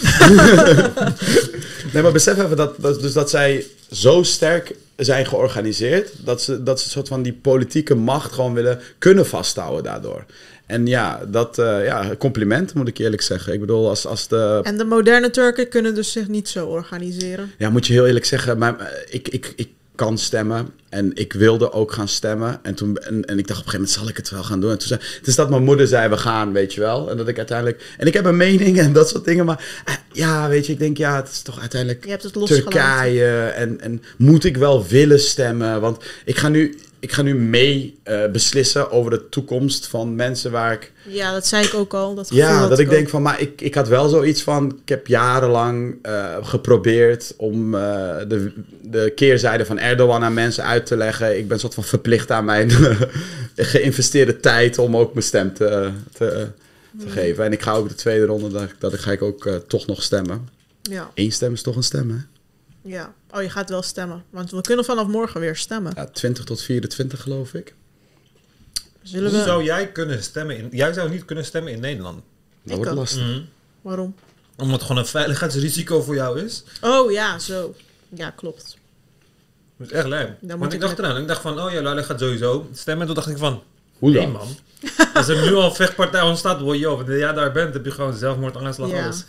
nee, 1.92 2.02
maar 2.02 2.12
besef 2.12 2.38
even 2.44 2.56
dat, 2.56 2.74
dat, 2.78 3.00
dus 3.00 3.12
dat 3.12 3.30
zij 3.30 3.66
zo 3.90 4.22
sterk 4.22 4.74
zijn 4.96 5.26
georganiseerd... 5.26 6.10
Dat 6.24 6.42
ze, 6.42 6.62
dat 6.62 6.78
ze 6.78 6.84
een 6.84 6.90
soort 6.90 7.08
van 7.08 7.22
die 7.22 7.32
politieke 7.32 7.94
macht 7.94 8.32
gewoon 8.32 8.54
willen 8.54 8.80
kunnen 8.98 9.26
vasthouden 9.26 9.84
daardoor. 9.84 10.24
En 10.66 10.86
ja, 10.86 11.20
dat, 11.28 11.58
eh, 11.58 11.84
ja, 11.84 12.14
compliment 12.18 12.74
moet 12.74 12.88
ik 12.88 12.98
eerlijk 12.98 13.22
zeggen. 13.22 13.52
Ik 13.52 13.60
bedoel, 13.60 13.88
als, 13.88 14.06
als 14.06 14.28
de... 14.28 14.60
En 14.62 14.76
de 14.78 14.84
moderne 14.84 15.30
Turken 15.30 15.68
kunnen 15.68 15.94
dus 15.94 16.12
zich 16.12 16.28
niet 16.28 16.48
zo 16.48 16.66
organiseren. 16.66 17.52
Ja, 17.58 17.70
moet 17.70 17.86
je 17.86 17.92
heel 17.92 18.06
eerlijk 18.06 18.24
zeggen, 18.24 18.58
maar, 18.58 18.78
eh, 18.78 18.86
ik, 19.08 19.28
ik, 19.28 19.52
ik 19.56 19.68
kan 19.98 20.18
stemmen 20.18 20.70
en 20.88 21.10
ik 21.14 21.32
wilde 21.32 21.72
ook 21.72 21.92
gaan 21.92 22.08
stemmen. 22.08 22.58
En, 22.62 22.74
toen, 22.74 22.96
en, 22.96 23.24
en 23.24 23.38
ik 23.38 23.46
dacht 23.46 23.60
op 23.60 23.66
een 23.66 23.70
gegeven 23.70 23.72
moment, 23.72 23.90
zal 23.90 24.08
ik 24.08 24.16
het 24.16 24.30
wel 24.30 24.42
gaan 24.42 24.60
doen? 24.60 24.70
En 24.70 24.78
toen 24.78 24.88
zei, 24.88 25.00
het 25.18 25.26
is 25.26 25.34
dat 25.34 25.50
mijn 25.50 25.64
moeder 25.64 25.86
zei, 25.86 26.08
we 26.08 26.16
gaan, 26.16 26.52
weet 26.52 26.74
je 26.74 26.80
wel. 26.80 27.10
En 27.10 27.16
dat 27.16 27.28
ik 27.28 27.36
uiteindelijk... 27.36 27.94
En 27.98 28.06
ik 28.06 28.14
heb 28.14 28.24
een 28.24 28.36
mening 28.36 28.78
en 28.78 28.92
dat 28.92 29.08
soort 29.08 29.24
dingen, 29.24 29.44
maar 29.44 29.82
eh, 29.84 29.94
ja, 30.12 30.48
weet 30.48 30.66
je, 30.66 30.72
ik 30.72 30.78
denk, 30.78 30.96
ja, 30.96 31.16
het 31.16 31.28
is 31.28 31.42
toch 31.42 31.60
uiteindelijk 31.60 32.04
Je 32.04 32.10
hebt 32.10 32.22
het 32.22 32.34
losgelaten. 32.34 32.70
Turkije. 32.70 33.46
En, 33.46 33.80
en 33.80 34.02
moet 34.16 34.44
ik 34.44 34.56
wel 34.56 34.86
willen 34.86 35.20
stemmen? 35.20 35.80
Want 35.80 36.04
ik 36.24 36.36
ga 36.36 36.48
nu, 36.48 36.78
ik 37.00 37.12
ga 37.12 37.22
nu 37.22 37.34
mee 37.34 37.98
eh, 38.02 38.26
beslissen 38.26 38.90
over 38.90 39.10
de 39.10 39.28
toekomst 39.28 39.86
van 39.86 40.14
mensen 40.14 40.50
waar 40.50 40.72
ik 40.72 40.92
Ja, 41.06 41.32
dat 41.32 41.46
zei 41.46 41.64
ik 41.64 41.74
ook 41.74 41.94
al. 41.94 42.14
Dat 42.14 42.28
ja, 42.30 42.68
dat 42.68 42.78
ik 42.78 42.88
denk 42.88 43.08
van, 43.08 43.22
maar 43.22 43.40
ik, 43.40 43.60
ik 43.60 43.74
had 43.74 43.88
wel 43.88 44.08
zoiets 44.08 44.42
van, 44.42 44.78
ik 44.82 44.88
heb 44.88 45.06
jarenlang 45.06 45.98
eh, 46.02 46.36
geprobeerd 46.42 47.34
om 47.36 47.74
eh, 47.74 47.80
de, 48.28 48.52
de 48.82 49.12
keerzijde 49.14 49.66
van 49.66 49.78
Erdogan 49.78 50.24
aan 50.24 50.34
mensen 50.34 50.64
uit 50.64 50.86
te 50.86 50.96
leggen. 50.96 51.38
Ik 51.38 51.48
ben 51.48 51.60
soort 51.60 51.74
van 51.74 51.84
verplicht 51.84 52.30
aan 52.30 52.44
mijn 52.44 52.70
geïnvesteerde 53.56 54.40
tijd 54.40 54.78
om 54.78 54.96
ook 54.96 55.12
mijn 55.12 55.24
stem 55.24 55.54
te, 55.54 55.90
te, 56.12 56.46
te 57.00 57.08
geven. 57.08 57.44
En 57.44 57.52
ik 57.52 57.62
ga 57.62 57.72
ook 57.72 57.88
de 57.88 57.94
tweede 57.94 58.24
ronde, 58.24 58.48
dat, 58.48 58.70
dat 58.78 58.98
ga 58.98 59.12
ik 59.12 59.22
ook 59.22 59.48
toch 59.66 59.86
nog 59.86 60.02
stemmen. 60.02 60.48
Ja, 60.82 61.10
Eén 61.14 61.32
stem 61.32 61.52
is 61.52 61.62
toch 61.62 61.76
een 61.76 61.82
stem, 61.82 62.10
hè? 62.10 62.37
Ja. 62.88 63.14
Oh, 63.30 63.42
je 63.42 63.50
gaat 63.50 63.68
wel 63.70 63.82
stemmen. 63.82 64.24
Want 64.30 64.50
we 64.50 64.60
kunnen 64.60 64.84
vanaf 64.84 65.06
morgen 65.06 65.40
weer 65.40 65.56
stemmen. 65.56 65.92
Ja, 65.96 66.06
20 66.06 66.44
tot 66.44 66.62
24 66.62 67.22
geloof 67.22 67.54
ik. 67.54 67.74
Zullen 69.02 69.30
we... 69.32 69.42
zou 69.42 69.64
jij 69.64 69.92
kunnen 69.92 70.22
stemmen 70.22 70.56
in... 70.56 70.68
Jij 70.70 70.92
zou 70.92 71.10
niet 71.10 71.24
kunnen 71.24 71.44
stemmen 71.44 71.72
in 71.72 71.80
Nederland. 71.80 72.22
Dat 72.62 72.70
Ik 72.70 72.76
wordt 72.76 72.90
ook. 72.90 72.96
lastig. 72.96 73.42
Waarom? 73.82 74.14
Omdat 74.56 74.74
het 74.74 74.82
gewoon 74.82 75.02
een 75.02 75.08
veiligheidsrisico 75.08 76.02
voor 76.02 76.14
jou 76.14 76.40
is. 76.40 76.64
Oh, 76.80 77.10
ja, 77.12 77.38
zo. 77.38 77.74
Ja, 78.08 78.30
klopt. 78.30 78.76
Dat 79.76 79.86
is 79.86 79.92
echt 79.92 80.06
lijm. 80.06 80.34
Want 80.40 80.72
ik 80.72 80.80
dacht 80.80 80.98
eraan. 80.98 81.16
Ik 81.16 81.28
dacht 81.28 81.40
van, 81.42 81.60
oh 81.60 81.72
ja, 81.72 81.82
Lale 81.82 82.02
gaat 82.02 82.20
sowieso 82.20 82.68
stemmen. 82.72 83.00
En 83.00 83.06
toen 83.06 83.14
dacht 83.24 83.28
ik 83.36 83.38
van, 83.38 83.62
Hoe 83.98 84.10
nee 84.10 84.22
dan? 84.22 84.32
man. 84.32 84.48
Als 85.14 85.28
er 85.32 85.42
nu 85.50 85.54
al 85.54 85.74
vechtpartij 85.74 86.20
ontstaat, 86.22 86.58
boy, 86.58 86.76
joh, 86.76 86.96
wanneer 86.96 87.18
jij 87.18 87.32
daar 87.32 87.52
bent, 87.52 87.74
heb 87.74 87.84
je 87.84 87.90
gewoon 87.90 88.14
zelfmoordaanslag, 88.16 88.90
Ja. 88.90 89.04
alles. 89.04 89.24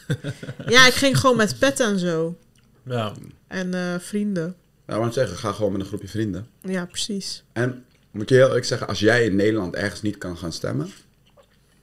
Ja, 0.68 0.88
ik 0.88 0.94
ging 0.94 1.20
gewoon 1.20 1.38
met 1.38 1.60
pet 1.60 1.80
en 1.80 2.00
zo. 2.00 2.38
Ja. 2.84 3.14
En 3.50 3.74
eh, 3.74 4.00
vrienden. 4.00 4.56
Nou, 4.86 5.00
want 5.00 5.14
zeggen, 5.14 5.38
ga 5.38 5.52
gewoon 5.52 5.72
met 5.72 5.82
een 5.82 5.88
groepje 5.88 6.08
vrienden. 6.08 6.48
Ja, 6.62 6.86
precies. 6.86 7.44
En 7.54 7.86
moet 8.12 8.30
je 8.30 8.36
heel 8.36 8.48
eerlijk 8.48 8.66
zeggen, 8.66 8.88
als 8.88 9.00
jij 9.00 9.26
in 9.26 9.36
Nederland 9.36 9.76
ergens 9.76 10.02
niet 10.02 10.18
kan 10.18 10.38
gaan 10.38 10.52
stemmen, 10.54 10.90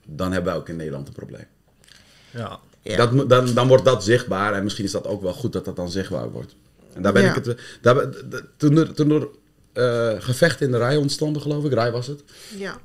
dan 0.05 0.31
hebben 0.31 0.51
wij 0.51 0.61
ook 0.61 0.69
in 0.69 0.75
Nederland 0.75 1.07
een 1.07 1.13
probleem. 1.13 1.45
Ja. 2.31 2.59
Ja. 2.81 2.97
Dat, 3.05 3.29
dan, 3.29 3.53
dan 3.53 3.67
wordt 3.67 3.85
dat 3.85 4.03
zichtbaar 4.03 4.53
en 4.53 4.63
misschien 4.63 4.85
is 4.85 4.91
dat 4.91 5.07
ook 5.07 5.21
wel 5.21 5.33
goed 5.33 5.53
dat 5.53 5.65
dat 5.65 5.75
dan 5.75 5.89
zichtbaar 5.91 6.31
wordt. 6.31 6.55
En 6.93 7.01
daar 7.01 7.13
ben 7.13 7.23
Ja. 7.23 7.35
ik 7.35 7.45
het. 7.45 7.59
Daar, 7.81 8.07
toen 8.57 8.77
er, 8.77 8.93
toen 8.93 9.11
er 9.11 9.27
eh, 9.73 10.21
gevechten 10.21 10.65
in 10.65 10.71
de 10.71 10.77
rij 10.77 10.95
ontstonden, 10.97 11.41
geloof 11.41 11.65
ik, 11.65 11.73
rij 11.73 11.91
was 11.91 12.07
het. 12.07 12.23
Ja. 12.57 12.79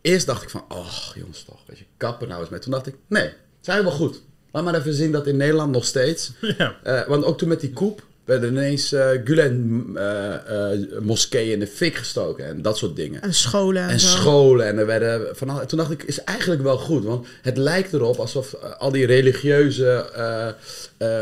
Eerst 0.00 0.26
dacht 0.26 0.42
ik 0.42 0.50
van, 0.50 0.64
oh 0.68 0.92
jongens 1.14 1.44
toch, 1.44 1.62
weet 1.66 1.78
je, 1.78 1.84
kappen 1.96 2.28
nou 2.28 2.40
eens 2.40 2.50
mee. 2.50 2.60
Toen 2.60 2.72
dacht 2.72 2.86
ik, 2.86 2.94
nee, 3.06 3.32
zijn 3.60 3.82
wel 3.82 3.92
goed. 3.92 4.22
Laat 4.52 4.64
maar 4.64 4.74
even 4.74 4.94
zien 4.94 5.12
dat 5.12 5.26
in 5.26 5.36
Nederland 5.36 5.72
nog 5.72 5.84
steeds. 5.84 6.32
Ja. 6.58 6.76
eh, 6.82 7.06
want 7.08 7.24
ook 7.24 7.38
toen 7.38 7.48
met 7.48 7.60
die 7.60 7.72
koep 7.72 8.06
werden 8.30 8.50
ineens 8.50 8.92
eh 8.92 9.08
Gulen 9.24 9.84
eh, 9.94 10.34
eh, 10.34 10.78
moskeeën 11.00 11.52
in 11.52 11.58
de 11.58 11.66
fik 11.66 11.94
gestoken 11.94 12.46
en 12.46 12.62
dat 12.62 12.78
soort 12.78 12.96
dingen. 12.96 13.22
En 13.22 13.34
scholen 13.34 13.88
en, 13.88 14.00
scholen 14.00 14.66
en 14.66 14.78
er 14.78 14.86
werden 14.86 15.36
van 15.36 15.48
al- 15.50 15.66
Toen 15.66 15.78
dacht 15.78 15.90
ik, 15.90 16.02
is 16.02 16.24
eigenlijk 16.24 16.62
wel 16.62 16.78
goed. 16.78 17.04
Want 17.04 17.26
het 17.42 17.56
lijkt 17.56 17.92
erop 17.92 18.16
alsof 18.18 18.54
al 18.78 18.90
die 18.90 19.06
religieuze 19.06 20.10
eh, 20.14 20.46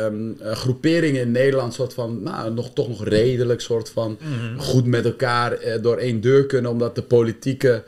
ehm, 0.05 0.33
eh, 0.41 0.53
groeperingen 0.53 1.21
in 1.21 1.31
Nederland 1.31 1.75
soort 1.75 1.95
van, 1.95 2.23
nou, 2.23 2.53
nog, 2.55 2.71
toch 2.75 2.89
nog 2.89 3.05
redelijk 3.05 3.61
soort 3.61 3.91
van 3.91 4.19
goed 4.57 4.87
met 4.87 5.05
elkaar 5.05 5.53
eh, 5.53 5.83
door 5.83 5.97
één 5.97 6.21
deur 6.21 6.47
kunnen, 6.47 6.71
omdat 6.71 6.95
de 6.95 7.03
politieke 7.03 7.83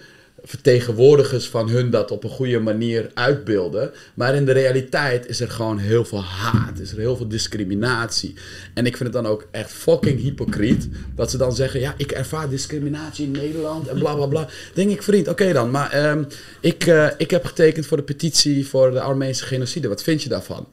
vertegenwoordigers 0.44 1.48
van 1.48 1.68
hun 1.68 1.90
dat 1.90 2.10
op 2.10 2.24
een 2.24 2.30
goede 2.30 2.58
manier 2.58 3.10
uitbeelden. 3.14 3.90
Maar 4.14 4.34
in 4.34 4.44
de 4.44 4.52
realiteit 4.52 5.26
is 5.26 5.40
er 5.40 5.50
gewoon 5.50 5.78
heel 5.78 6.04
veel 6.04 6.22
haat, 6.22 6.78
is 6.78 6.92
er 6.92 6.98
heel 6.98 7.16
veel 7.16 7.28
discriminatie. 7.28 8.34
En 8.74 8.86
ik 8.86 8.96
vind 8.96 9.14
het 9.14 9.22
dan 9.22 9.32
ook 9.32 9.46
echt 9.50 9.70
fucking 9.70 10.20
hypocriet 10.20 10.88
dat 11.14 11.30
ze 11.30 11.36
dan 11.36 11.52
zeggen, 11.52 11.80
ja, 11.80 11.94
ik 11.96 12.12
ervaar 12.12 12.48
discriminatie 12.48 13.24
in 13.24 13.30
Nederland 13.30 13.88
en 13.88 13.98
bla 13.98 14.14
bla 14.14 14.26
bla. 14.26 14.48
Denk 14.74 14.90
ik, 14.90 15.02
vriend, 15.02 15.28
oké 15.28 15.52
dan, 15.52 15.70
maar 15.70 15.90
ehm, 15.90 16.24
ik, 16.60 16.86
eh, 16.86 17.06
ik 17.16 17.30
heb 17.30 17.44
getekend 17.44 17.86
voor 17.86 17.96
de 17.96 18.02
petitie 18.02 18.66
voor 18.66 18.90
de 18.90 19.00
Armeense 19.00 19.44
genocide. 19.44 19.88
Wat 19.88 20.02
vind 20.02 20.22
je 20.22 20.28
daarvan? 20.28 20.66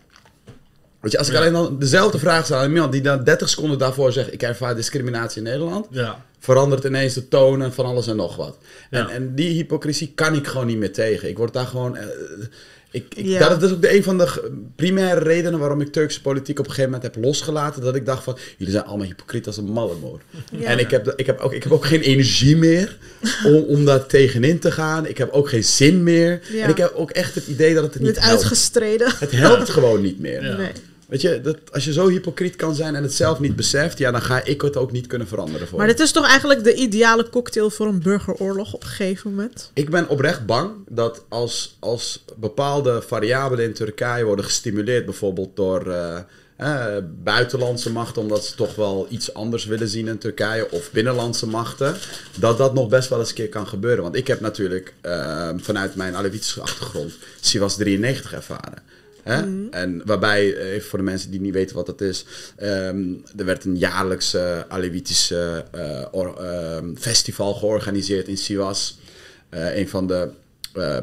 Weet 1.02 1.12
je, 1.12 1.18
als 1.18 1.30
ik 1.30 1.36
alleen 1.36 1.54
dan 1.54 1.80
dezelfde 1.80 2.18
vraag 2.20 2.46
stel 2.46 2.58
aan 2.58 2.70
iemand 2.74 2.92
die 2.92 3.02
dan 3.02 3.24
30 3.24 3.50
seconden 3.50 3.78
daarvoor 3.78 4.12
zegt, 4.12 4.34
ik 4.34 4.42
ervaar 4.44 4.76
discriminatie 4.76 5.38
in 5.38 5.44
Nederland, 5.44 5.88
Ja. 5.90 6.26
verandert 6.40 6.84
ineens 6.84 7.14
de 7.14 7.28
toon 7.28 7.62
en 7.62 7.74
van 7.74 7.86
alles 7.86 8.08
en 8.08 8.16
nog 8.16 8.36
wat. 8.36 8.58
En, 8.90 9.10
en 9.10 9.36
die 9.36 9.54
hypocrisie 9.54 10.12
kan 10.16 10.36
ik 10.36 10.48
gewoon 10.48 10.68
niet 10.68 10.78
meer 10.78 10.94
tegen. 10.94 11.30
Ik 11.30 11.38
word 11.38 11.54
daar 11.54 11.66
gewoon. 11.68 11.96
eh, 11.96 12.06
ik, 12.92 13.06
ik, 13.16 13.26
Ja. 13.26 13.50
Dat 13.50 13.64
is 13.64 13.72
ook 13.72 13.82
de, 13.82 13.96
een 13.96 14.04
van 14.04 14.18
de 14.18 14.52
primaire 14.76 15.20
redenen 15.20 15.60
waarom 15.60 15.82
ik 15.82 15.92
Turkse 15.92 16.22
politiek 16.22 16.60
op 16.60 16.66
een 16.66 16.72
gegeven 16.72 16.92
moment 16.92 17.16
heb 17.16 17.24
losgelaten. 17.24 17.82
Dat 17.82 17.96
ik 17.96 18.06
dacht 18.06 18.24
van, 18.24 18.38
jullie 18.58 18.74
zijn 18.74 18.86
allemaal 18.86 19.06
hypocriet 19.06 19.48
als 19.48 19.58
een 19.58 19.66
mallemoor. 19.72 20.22
Ja. 20.52 20.68
En 20.68 20.80
ik 20.80 20.92
heb, 20.92 21.14
ik, 21.16 21.26
heb 21.26 21.40
ook, 21.40 21.54
ik 21.54 21.64
heb 21.64 21.72
ook 21.72 21.86
geen 21.86 22.02
energie 22.02 22.58
meer 22.58 22.98
om, 23.46 23.56
om 23.56 23.86
daar 23.86 24.06
tegenin 24.06 24.60
te 24.60 24.72
gaan. 24.72 25.06
Ik 25.08 25.18
heb 25.18 25.32
ook 25.32 25.50
geen 25.50 25.64
zin 25.64 26.04
meer. 26.04 26.40
Ja. 26.52 26.64
En 26.64 26.70
ik 26.70 26.78
heb 26.78 26.94
ook 26.96 27.12
echt 27.12 27.36
het 27.36 27.48
idee 27.48 27.74
dat 27.74 27.84
het 27.84 27.94
Je 27.94 28.00
niet 28.00 28.20
helpt. 28.20 28.30
uitgestreden. 28.32 29.14
Het 29.20 29.32
helpt 29.32 29.70
gewoon 29.70 30.02
niet 30.02 30.20
meer. 30.20 30.44
Ja. 30.44 30.56
Nee. 30.58 30.72
Weet 31.08 31.22
je, 31.22 31.42
dat, 31.42 31.58
als 31.72 31.86
je 31.86 31.94
zo 31.94 32.08
hypocriet 32.08 32.56
kan 32.56 32.76
zijn 32.76 32.96
en 32.96 33.04
het 33.04 33.14
zelf 33.14 33.40
niet 33.40 33.56
beseft, 33.56 33.98
ja, 33.98 34.12
dan 34.12 34.22
ga 34.22 34.44
ik 34.44 34.62
het 34.62 34.78
ook 34.78 34.92
niet 34.92 35.08
kunnen 35.08 35.28
veranderen 35.28 35.68
voor 35.68 35.78
Maar 35.78 35.88
dit 35.88 36.00
is 36.00 36.12
toch 36.12 36.28
eigenlijk 36.28 36.64
de 36.64 36.74
ideale 36.74 37.30
cocktail 37.30 37.70
voor 37.70 37.88
een 37.88 38.02
burgeroorlog 38.02 38.74
op 38.74 38.82
een 38.82 38.90
gegeven 38.90 39.30
moment? 39.30 39.72
Ik 39.74 39.90
ben 39.90 40.08
oprecht 40.08 40.46
bang 40.46 40.72
dat 40.90 41.24
als, 41.30 41.78
als 41.80 42.26
bepaalde 42.36 43.02
variabelen 43.02 43.66
in 43.66 43.74
Turkije 43.74 44.24
worden 44.24 44.46
gestimuleerd, 44.46 45.06
bijvoorbeeld 45.06 45.56
door 45.56 45.92
eh, 45.92 46.18
eh, 46.58 47.04
buitenlandse 47.24 47.92
machten, 47.92 48.22
omdat 48.22 48.46
ze 48.46 48.56
toch 48.56 48.76
wel 48.76 49.08
iets 49.10 49.34
anders 49.34 49.66
willen 49.66 49.88
zien 49.88 50.08
in 50.08 50.18
Turkije, 50.18 50.72
of 50.72 50.92
binnenlandse 50.92 51.48
machten, 51.48 51.96
dat 52.40 52.58
dat 52.58 52.74
nog 52.74 52.88
best 52.88 53.10
wel 53.10 53.20
eens 53.20 53.30
een 53.30 53.36
keer 53.36 53.50
kan 53.50 53.68
gebeuren. 53.68 54.04
Want 54.04 54.16
ik 54.16 54.28
heb 54.28 54.40
natuurlijk 54.40 54.94
eh, 55.02 55.50
vanuit 55.58 55.96
mijn 55.96 56.16
Alevitische 56.16 56.62
achtergrond 56.62 57.14
Siwas 57.40 57.76
93 57.76 58.34
ervaren. 58.34 58.84
Hè? 59.28 59.70
En 59.72 60.02
waarbij, 60.06 60.56
eh, 60.56 60.72
even 60.74 60.90
voor 60.90 60.98
de 61.00 61.06
mensen 61.06 61.32
die 61.32 61.42
niet 61.42 61.54
weten 61.54 61.76
wat 61.76 61.86
dat 61.86 62.02
is, 62.02 62.26
ehm, 62.56 63.04
er 63.38 63.46
werd 63.46 63.66
een 63.66 63.78
jaarlijkse 63.78 64.66
Alevitische 64.68 65.66
eh, 65.72 66.06
or- 66.12 66.38
ehm, 66.44 66.96
festival 66.96 67.54
georganiseerd 67.54 68.28
in 68.28 68.38
Sivas. 68.38 68.98
Eh, 69.50 69.78
een 69.78 69.90
van 69.90 70.08
de 70.08 70.30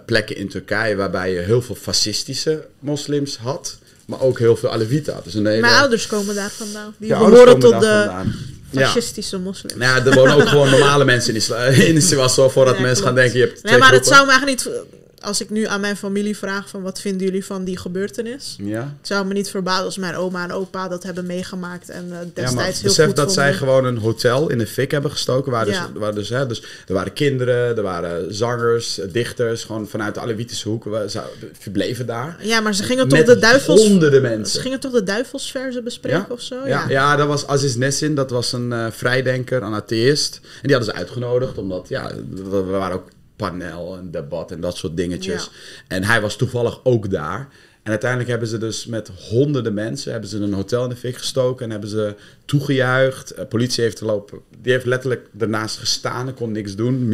plekken 0.06 0.36
in 0.36 0.48
Turkije 0.48 0.96
waarbij 0.96 1.32
je 1.32 1.38
heel 1.38 1.62
veel 1.62 1.74
fascistische 1.74 2.66
moslims 2.78 3.36
had, 3.36 3.78
maar 4.06 4.20
ook 4.20 4.38
heel 4.38 4.56
veel 4.56 4.70
Alevieten 4.72 5.14
had. 5.14 5.24
Dus 5.24 5.32
hele, 5.32 5.60
Mijn 5.60 5.64
ouders 5.74 6.06
komen 6.06 6.34
daar 6.34 6.50
vandaan. 6.50 6.94
Die 6.98 7.08
behoren 7.08 7.58
tot 7.58 7.72
de 7.72 7.78
vandaan. 7.78 8.34
Ja. 8.70 8.84
Fascistische 8.84 9.38
moslims. 9.38 9.74
Nou 9.74 9.98
ja, 10.00 10.06
er 10.06 10.14
wonen 10.14 10.34
ook 10.34 10.48
gewoon 10.48 10.70
normale 10.70 11.04
mensen 11.04 11.34
in 11.34 11.94
in 11.94 12.02
Sivasov, 12.08 12.52
voordat 12.52 12.76
Ja, 12.76 12.82
mensen 12.82 13.04
gaan 13.04 13.14
denken, 13.14 13.38
je 13.38 13.44
hebt 13.46 13.62
Nee, 13.62 13.78
maar 13.78 13.92
het 13.92 14.06
zou 14.06 14.26
me 14.26 14.32
eigenlijk 14.32 14.64
niet... 14.64 15.02
Als 15.24 15.40
ik 15.40 15.50
nu 15.50 15.66
aan 15.66 15.80
mijn 15.80 15.96
familie 15.96 16.36
vraag 16.36 16.68
van 16.68 16.82
wat 16.82 17.00
vinden 17.00 17.26
jullie 17.26 17.44
van 17.44 17.64
die 17.64 17.78
gebeurtenis? 17.78 18.56
Ja, 18.62 18.80
Het 18.98 19.06
zou 19.06 19.26
me 19.26 19.32
niet 19.32 19.50
verbazen 19.50 19.84
als 19.84 19.98
mijn 19.98 20.16
oma 20.16 20.44
en 20.44 20.52
opa 20.52 20.88
dat 20.88 21.02
hebben 21.02 21.26
meegemaakt 21.26 21.88
en 21.88 22.04
eh, 22.10 22.10
ja 22.18 22.24
destijds 22.24 22.54
maar 22.54 22.64
heel 22.64 22.82
besef 22.82 23.06
goed 23.06 23.16
dat 23.16 23.32
zij 23.32 23.54
gewoon 23.54 23.84
een 23.84 23.98
hotel 23.98 24.50
in 24.50 24.58
de 24.58 24.66
fik 24.66 24.90
hebben 24.90 25.10
gestoken. 25.10 25.52
Waar 25.52 25.64
dus, 25.64 25.74
Ja. 25.74 25.90
waar 25.94 26.14
dus, 26.14 26.28
hè, 26.28 26.46
dus 26.46 26.62
er 26.86 26.94
waren 26.94 27.12
kinderen, 27.12 27.76
er 27.76 27.82
waren 27.82 28.34
zangers, 28.34 28.98
eh, 28.98 29.12
dichters, 29.12 29.64
gewoon 29.64 29.88
vanuit 29.88 30.14
de 30.14 30.20
Alevitische 30.20 30.68
hoek 30.68 30.84
we 30.84 31.04
zou- 31.06 31.26
verbleven 31.58 32.06
daar. 32.06 32.36
Ja, 32.40 32.60
maar 32.60 32.74
ze 32.74 32.82
gingen 32.82 33.08
toch 33.08 33.22
de 33.24 33.38
duivels... 33.38 33.86
honderden 33.86 34.20
Ze 34.22 34.28
mensen. 34.28 34.60
gingen 34.60 34.80
toch 34.80 34.92
de 34.92 35.02
duivelsverzen 35.02 35.84
bespreken 35.84 36.18
Ja? 36.18 36.34
of 36.34 36.40
zo? 36.40 36.56
Ja, 36.66 36.84
ja, 36.88 37.16
dat 37.16 37.26
was 37.26 37.46
Aziz 37.46 37.74
Nessin, 37.74 38.14
dat 38.14 38.30
was 38.30 38.52
een 38.52 38.72
eh, 38.72 38.86
vrijdenker, 38.90 39.62
een 39.62 39.74
atheïst. 39.74 40.40
En 40.42 40.68
die 40.68 40.76
hadden 40.76 40.94
ze 40.94 41.00
uitgenodigd, 41.00 41.58
omdat 41.58 41.88
ja, 41.88 42.10
we 42.30 42.48
we 42.50 42.60
waren 42.72 42.96
ook 42.96 43.08
panel 43.36 43.96
en 43.96 44.10
debat 44.10 44.50
en 44.50 44.60
dat 44.60 44.76
soort 44.76 44.96
dingetjes. 44.96 45.44
Ja. 45.44 45.50
En 45.88 46.04
hij 46.04 46.20
was 46.20 46.36
toevallig 46.36 46.80
ook 46.84 47.10
daar. 47.10 47.48
En 47.84 47.90
uiteindelijk 47.90 48.30
hebben 48.30 48.48
ze 48.48 48.58
dus 48.58 48.86
met 48.86 49.10
honderden 49.28 49.74
mensen 49.74 50.12
hebben 50.12 50.30
ze 50.30 50.38
een 50.38 50.52
hotel 50.52 50.82
in 50.82 50.88
de 50.88 50.96
fik 50.96 51.16
gestoken 51.16 51.64
en 51.64 51.70
hebben 51.70 51.88
ze 51.88 52.14
toegejuicht. 52.44 53.30
Eh, 53.30 53.46
politie 53.46 53.84
heeft 53.84 54.00
lopen, 54.00 54.40
die 54.60 54.72
heeft 54.72 54.84
letterlijk 54.84 55.28
ernaast 55.38 55.78
gestaan 55.78 56.28
en 56.28 56.34
kon 56.34 56.52
niks 56.52 56.76
doen. 56.76 57.12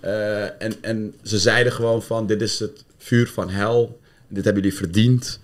Eh, 0.00 0.62
en, 0.62 0.74
en 0.80 1.14
ze 1.22 1.38
zeiden 1.38 1.72
gewoon 1.72 2.02
van 2.02 2.26
dit 2.26 2.42
is 2.42 2.58
het 2.58 2.84
vuur 2.98 3.28
van 3.28 3.50
hel, 3.50 4.00
dit 4.28 4.44
hebben 4.44 4.62
jullie 4.62 4.78
verdiend. 4.78 5.40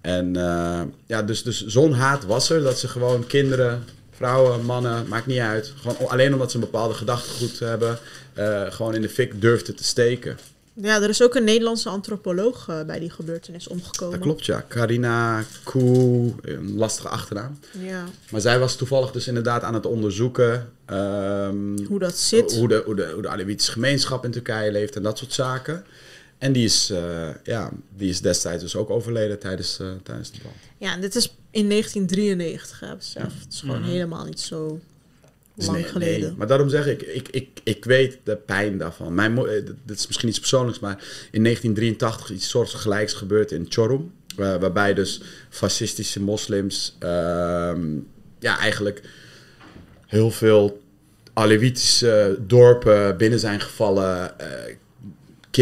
En 0.00 0.36
eh, 0.36 0.82
ja, 1.06 1.22
dus, 1.22 1.42
dus 1.42 1.66
zo'n 1.66 1.92
haat 1.92 2.24
was 2.24 2.50
er 2.50 2.62
dat 2.62 2.78
ze 2.78 2.88
gewoon 2.88 3.26
kinderen, 3.26 3.84
vrouwen, 4.10 4.64
mannen, 4.64 5.08
maakt 5.08 5.26
niet 5.26 5.38
uit. 5.38 5.72
Gewoon 5.76 6.08
alleen 6.08 6.32
omdat 6.32 6.50
ze 6.50 6.56
een 6.56 6.62
bepaalde 6.62 6.94
gedachtegoed 6.94 7.58
hebben, 7.58 7.98
eh, 8.38 8.72
gewoon 8.72 8.94
in 8.94 9.02
de 9.02 9.08
fik 9.08 9.40
durfden 9.40 9.76
te 9.76 9.84
steken. 9.84 10.38
Ja, 10.72 11.02
er 11.02 11.08
is 11.08 11.22
ook 11.22 11.34
een 11.34 11.44
Nederlandse 11.44 11.88
antropoloog 11.88 12.68
eh, 12.68 12.82
bij 12.82 12.98
die 12.98 13.10
gebeurtenis 13.10 13.68
omgekomen. 13.68 14.14
Dat 14.14 14.22
klopt, 14.22 14.46
ja. 14.46 14.64
Carina 14.68 15.44
Koe, 15.64 16.32
een 16.42 16.76
lastige 16.76 17.08
achternaam. 17.08 17.58
Ja, 17.80 18.04
Maar 18.30 18.40
zij 18.40 18.58
was 18.58 18.76
toevallig 18.76 19.10
dus 19.10 19.26
inderdaad 19.28 19.62
aan 19.62 19.74
het 19.74 19.86
onderzoeken 19.86 20.72
ehm, 20.84 21.84
hoe 21.86 21.98
dat 21.98 22.16
zit. 22.16 22.56
hoe 22.56 22.68
de, 22.68 22.82
hoe 22.84 22.94
de, 22.94 23.10
hoe 23.12 23.22
de 23.22 23.28
Alevitische 23.28 23.72
gemeenschap 23.72 24.24
in 24.24 24.30
Turkije 24.30 24.72
leeft 24.72 24.96
en 24.96 25.02
dat 25.02 25.18
soort 25.18 25.32
zaken. 25.32 25.84
En 26.38 26.52
die 26.52 26.64
is, 26.64 26.90
eh, 26.90 27.28
ja, 27.44 27.70
die 27.96 28.08
is 28.08 28.20
destijds 28.20 28.62
dus 28.62 28.76
ook 28.76 28.90
overleden 28.90 29.38
tijdens, 29.38 29.76
tijdens 30.02 30.30
de 30.30 30.38
brand. 30.38 30.56
Ja, 30.78 30.92
en 30.92 31.00
dit 31.00 31.14
is 31.14 31.34
in 31.50 31.66
1993, 31.68 32.80
hè, 32.80 32.96
besef. 32.96 33.22
Het 33.44 33.52
is 33.52 33.60
gewoon 33.60 33.80
Mhm. 33.80 33.88
helemaal 33.90 34.24
niet 34.24 34.40
zo 34.40 34.80
Dus 35.58 35.66
lang 35.66 35.78
nee, 35.78 35.88
geleden. 35.88 36.28
nee. 36.28 36.36
Maar 36.36 36.46
daarom 36.46 36.68
zeg 36.68 36.86
ik, 36.86 37.02
ik, 37.02 37.28
ik, 37.28 37.48
ik 37.62 37.84
weet 37.84 38.18
de 38.24 38.36
pijn 38.36 38.78
daarvan. 38.78 39.14
Mijn 39.14 39.38
eh, 39.38 39.64
dit 39.84 39.98
is 39.98 40.06
misschien 40.06 40.28
iets 40.28 40.38
persoonlijks, 40.38 40.80
maar 40.80 41.04
in 41.30 41.42
1983 41.42 42.30
iets 42.30 42.48
soortgelijks 42.48 43.12
gebeurd 43.12 43.52
in 43.52 43.68
Çorum. 43.68 44.12
eh, 44.36 44.56
waarbij 44.56 44.94
dus 44.94 45.20
fascistische 45.48 46.20
moslims 46.22 46.96
ehm, 46.98 47.96
ja, 48.38 48.58
eigenlijk 48.58 49.02
heel 50.06 50.30
veel 50.30 50.80
Alevitische 51.32 52.38
dorpen 52.46 53.16
binnen 53.16 53.38
zijn 53.38 53.60
gevallen. 53.60 54.38
eh, 54.38 54.74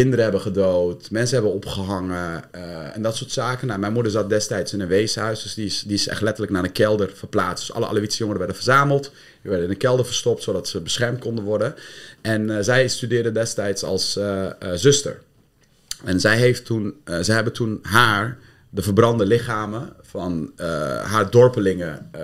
kinderen 0.02 0.22
hebben 0.22 0.40
gedood, 0.40 1.10
mensen 1.10 1.34
hebben 1.34 1.54
opgehangen 1.54 2.52
eh, 2.52 2.96
en 2.96 3.02
dat 3.02 3.16
soort 3.16 3.30
zaken. 3.30 3.66
Nou, 3.66 3.80
mijn 3.80 3.92
moeder 3.92 4.12
zat 4.12 4.28
destijds 4.28 4.72
in 4.72 4.80
een 4.80 4.88
weeshuis, 4.88 5.42
dus 5.42 5.54
die 5.54 5.66
is, 5.66 5.82
die 5.82 5.94
is 5.94 6.08
echt 6.08 6.20
letterlijk 6.20 6.52
naar 6.52 6.64
een 6.64 6.72
kelder 6.72 7.10
verplaatst. 7.14 7.66
Dus 7.66 7.76
alle 7.76 7.86
Alevitische 7.86 8.18
jongeren 8.18 8.46
werden 8.46 8.62
verzameld, 8.62 9.02
die 9.42 9.50
werden 9.50 9.64
in 9.64 9.72
een 9.72 9.78
kelder 9.78 10.04
verstopt, 10.04 10.42
zodat 10.42 10.68
ze 10.68 10.80
beschermd 10.80 11.18
konden 11.18 11.44
worden. 11.44 11.74
En 12.20 12.56
eh, 12.56 12.62
zij 12.62 12.88
studeerde 12.88 13.32
destijds 13.32 13.82
als 13.82 14.16
eh, 14.16 14.50
zuster. 14.74 15.20
En 16.04 16.20
zij, 16.20 16.36
heeft 16.36 16.64
toen, 16.64 16.94
zij 17.20 17.34
hebben 17.34 17.52
toen 17.52 17.78
haar, 17.82 18.38
de 18.70 18.82
verbrande 18.82 19.26
lichamen 19.26 19.92
van 20.16 20.52
eh, 20.56 20.66
haar 21.04 21.30
dorpelingen, 21.30 22.08
eh, 22.12 22.20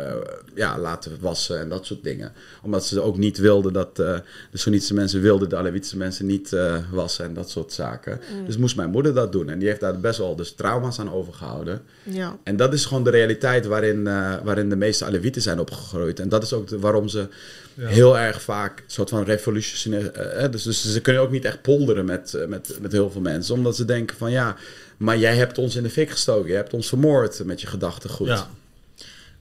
ja, 0.54 0.78
laten 0.78 1.12
wassen 1.20 1.58
en 1.60 1.68
dat 1.68 1.86
soort 1.86 2.02
dingen. 2.02 2.32
Omdat 2.62 2.86
ze 2.86 3.00
ook 3.00 3.16
niet 3.16 3.38
wilden 3.38 3.72
dat 3.72 3.98
eh, 3.98 4.14
de 4.50 4.58
Soenitische 4.58 4.94
mensen 4.94 5.20
wilden 5.20 5.48
de 5.48 5.56
Alevitische 5.56 5.96
mensen 5.96 6.26
niet 6.26 6.56
wassen 6.90 7.24
en 7.24 7.34
dat 7.34 7.50
soort 7.50 7.72
zaken. 7.72 8.20
Dus 8.46 8.56
moest 8.56 8.76
mijn 8.76 8.90
moeder 8.90 9.14
dat 9.14 9.32
doen. 9.32 9.48
En 9.48 9.58
die 9.58 9.68
heeft 9.68 9.80
daar 9.80 10.00
best 10.00 10.18
wel 10.18 10.36
dus 10.36 10.52
trauma's 10.54 10.98
aan 10.98 11.12
overgehouden. 11.12 11.82
Ja. 12.02 12.36
En 12.42 12.56
dat 12.56 12.72
is 12.72 12.84
gewoon 12.84 13.04
de 13.04 13.10
realiteit 13.10 13.66
waarin, 13.66 14.04
waarin 14.44 14.68
de 14.68 14.76
meeste 14.76 15.04
Alevieten 15.04 15.42
zijn 15.42 15.60
opgegroeid. 15.60 16.20
En 16.20 16.28
dat 16.28 16.42
is 16.42 16.52
ook 16.52 16.68
de- 16.68 16.78
waarom 16.78 17.08
ze 17.08 17.28
Ja. 17.74 17.86
heel 17.86 18.18
erg 18.18 18.42
vaak 18.42 18.78
een 18.78 18.84
soort 18.86 19.08
van 19.08 19.24
revolutionair... 19.24 20.10
eh, 20.10 20.50
dus, 20.50 20.62
dus 20.62 20.92
ze 20.92 21.00
kunnen 21.00 21.22
ook 21.22 21.30
niet 21.30 21.44
echt 21.44 21.62
polderen 21.62 22.04
met, 22.04 22.34
eh, 22.34 22.46
met, 22.46 22.78
met 22.80 22.92
heel 22.92 23.10
veel 23.10 23.20
mensen. 23.20 23.54
Omdat 23.54 23.76
ze 23.76 23.84
denken 23.84 24.16
van 24.16 24.30
ja, 24.30 24.56
maar 24.96 25.18
jij 25.18 25.36
hebt 25.36 25.58
ons 25.58 25.76
in 25.76 25.82
de 25.82 25.90
fik 25.90 26.10
gestoken. 26.10 26.50
Je 26.50 26.56
hebt 26.56 26.72
ons 26.72 26.88
vermoord 26.88 27.44
met 27.44 27.60
je 27.60 27.66
gedachtegoed. 27.66 28.26
Ja. 28.26 28.50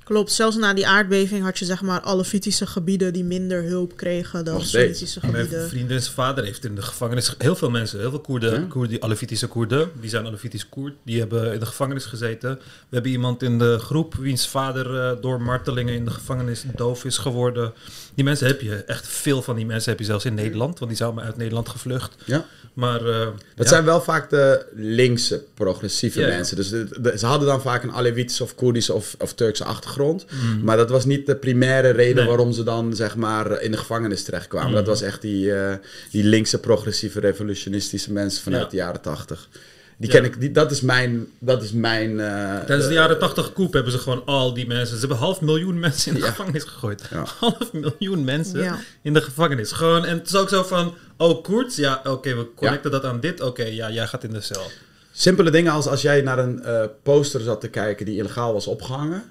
Klopt, 0.04 0.32
zelfs 0.32 0.56
na 0.58 0.74
die 0.74 0.88
aardbeving 0.88 1.44
had 1.44 1.60
je 1.60 1.66
zeg 1.66 1.82
maar 1.82 2.02
Alevitische 2.02 2.66
gebieden 2.68 3.14
die 3.14 3.24
minder 3.24 3.64
hulp 3.64 3.96
kregen 3.98 4.46
dan 4.46 4.56
steeds. 4.62 4.70
Sunnitische 4.72 5.20
Mijn 5.22 5.34
gebieden. 5.34 5.70
vriendin 5.70 6.02
zijn 6.02 6.14
vader 6.14 6.44
heeft 6.44 6.66
in 6.66 6.76
de 6.76 6.82
gevangenis 6.82 7.36
heel 7.38 7.56
veel 7.56 7.70
mensen, 7.70 8.00
heel 8.00 8.10
veel 8.10 8.20
Koerden, 8.20 8.54
Ja? 8.54 8.66
Koerden 8.70 8.90
die 8.92 9.04
Alevitische 9.04 9.48
Koerden, 9.48 9.90
die 10.02 10.10
zijn 10.10 10.26
Alevitisch 10.26 10.70
Koerd, 10.70 10.94
die 11.04 11.20
hebben 11.20 11.54
in 11.54 11.60
de 11.60 11.66
gevangenis 11.66 12.06
gezeten. 12.06 12.56
We 12.60 12.64
hebben 12.90 13.12
iemand 13.12 13.44
in 13.44 13.60
de 13.60 13.78
groep 13.80 14.16
wiens 14.16 14.48
vader 14.48 15.00
eh, 15.00 15.22
door 15.22 15.42
martelingen 15.42 15.94
in 15.94 16.06
de 16.06 16.12
gevangenis 16.12 16.64
doof 16.76 17.06
is 17.06 17.18
geworden. 17.18 17.74
Die 18.16 18.24
mensen 18.24 18.48
heb 18.48 18.62
je, 18.62 18.76
echt 18.76 19.08
veel 19.08 19.42
van 19.42 19.56
die 19.56 19.66
mensen 19.66 19.90
heb 19.90 20.00
je 20.00 20.06
zelfs 20.06 20.26
in 20.26 20.34
Nederland, 20.34 20.76
want 20.80 20.88
die 20.88 20.96
zijn 20.98 21.10
allemaal 21.10 21.28
uit 21.28 21.38
Nederland 21.38 21.70
gevlucht. 21.70 22.16
Ja. 22.26 22.46
Maar 22.74 23.06
eh, 23.06 23.20
Dat 23.56 23.66
ja, 23.66 23.68
zijn 23.68 23.86
wel 23.86 24.02
vaak 24.02 24.30
de 24.30 24.66
linkse, 24.76 25.44
progressieve 25.54 26.20
Ja, 26.20 26.28
ja. 26.28 26.34
mensen. 26.36 26.56
Dus 26.56 26.70
de- 26.70 26.88
de- 27.02 27.18
ze 27.18 27.26
hadden 27.26 27.48
dan 27.48 27.62
vaak 27.62 27.84
een 27.84 27.92
Alevitische 27.94 28.44
of 28.44 28.56
Koerdische 28.56 28.94
of, 28.94 29.16
of 29.20 29.34
Turkse 29.34 29.64
achtergrond. 29.64 30.00
Mm, 30.10 30.64
Maar 30.64 30.78
dat 30.78 30.90
was 30.90 31.06
niet 31.06 31.26
de 31.26 31.36
primaire 31.36 31.90
reden 31.90 32.16
Nee. 32.16 32.26
waarom 32.26 32.52
ze 32.52 32.64
dan 32.64 32.96
zeg 32.96 33.16
maar 33.16 33.62
in 33.62 33.72
de 33.72 33.78
gevangenis 33.78 34.24
terechtkwamen. 34.24 34.68
Mhm. 34.70 34.78
Dat 34.78 34.88
was 34.88 35.02
echt 35.02 35.22
die, 35.22 35.54
eh, 35.56 35.74
die 36.12 36.24
linkse, 36.24 36.60
progressieve, 36.60 37.20
revolutionistische 37.20 38.12
mensen 38.12 38.44
vanuit 38.44 38.64
Ja. 38.64 38.70
de 38.70 38.76
jaren 38.76 39.02
tachtig. 39.02 39.50
Die 39.98 40.12
Ja. 40.12 40.16
ken 40.20 40.26
ik, 40.26 40.40
die, 40.40 40.52
dat 40.52 40.72
is 40.72 40.82
mijn, 40.82 41.28
dat 41.40 41.64
is 41.64 41.72
mijn 41.72 42.20
eh, 42.20 42.60
Tijdens 42.66 42.88
de 42.88 42.94
jaren 42.94 43.20
80 43.20 43.54
koep 43.54 43.74
hebben 43.74 43.92
ze 43.92 43.98
gewoon 43.98 44.26
al 44.26 44.54
die 44.54 44.68
mensen. 44.68 44.94
Ze 44.96 45.00
hebben 45.00 45.18
half 45.18 45.42
miljoen 45.42 45.80
mensen 45.80 46.12
in 46.14 46.20
de 46.20 46.24
Ja. 46.26 46.30
gevangenis 46.32 46.64
gegooid. 46.64 47.04
Ja. 47.12 47.26
Half 47.40 47.74
miljoen 47.74 48.24
mensen 48.24 48.64
Ja. 48.64 48.80
in 49.02 49.14
de 49.14 49.22
gevangenis. 49.22 49.72
Gewoon, 49.72 50.06
en 50.06 50.18
het 50.18 50.28
is 50.28 50.36
ook 50.36 50.50
zo 50.50 50.64
van, 50.64 50.94
oh 51.18 51.44
Koert, 51.44 51.76
ja, 51.76 52.02
oké, 52.04 52.36
we 52.36 52.48
connecten 52.56 52.92
dat 52.92 53.04
aan 53.06 53.20
dit. 53.20 53.42
Oké, 53.42 53.64
ja, 53.64 53.92
jij 53.92 54.08
gaat 54.08 54.24
in 54.24 54.34
de 54.34 54.42
cel. 54.42 54.64
Simpele 55.12 55.52
dingen 55.52 55.72
als 55.72 55.88
als 55.88 56.02
jij 56.02 56.22
naar 56.22 56.40
een 56.40 56.64
eh, 56.64 56.84
poster 57.04 57.42
zat 57.42 57.62
te 57.62 57.68
kijken 57.68 58.06
die 58.06 58.18
illegaal 58.18 58.54
was 58.54 58.68
opgehangen, 58.68 59.24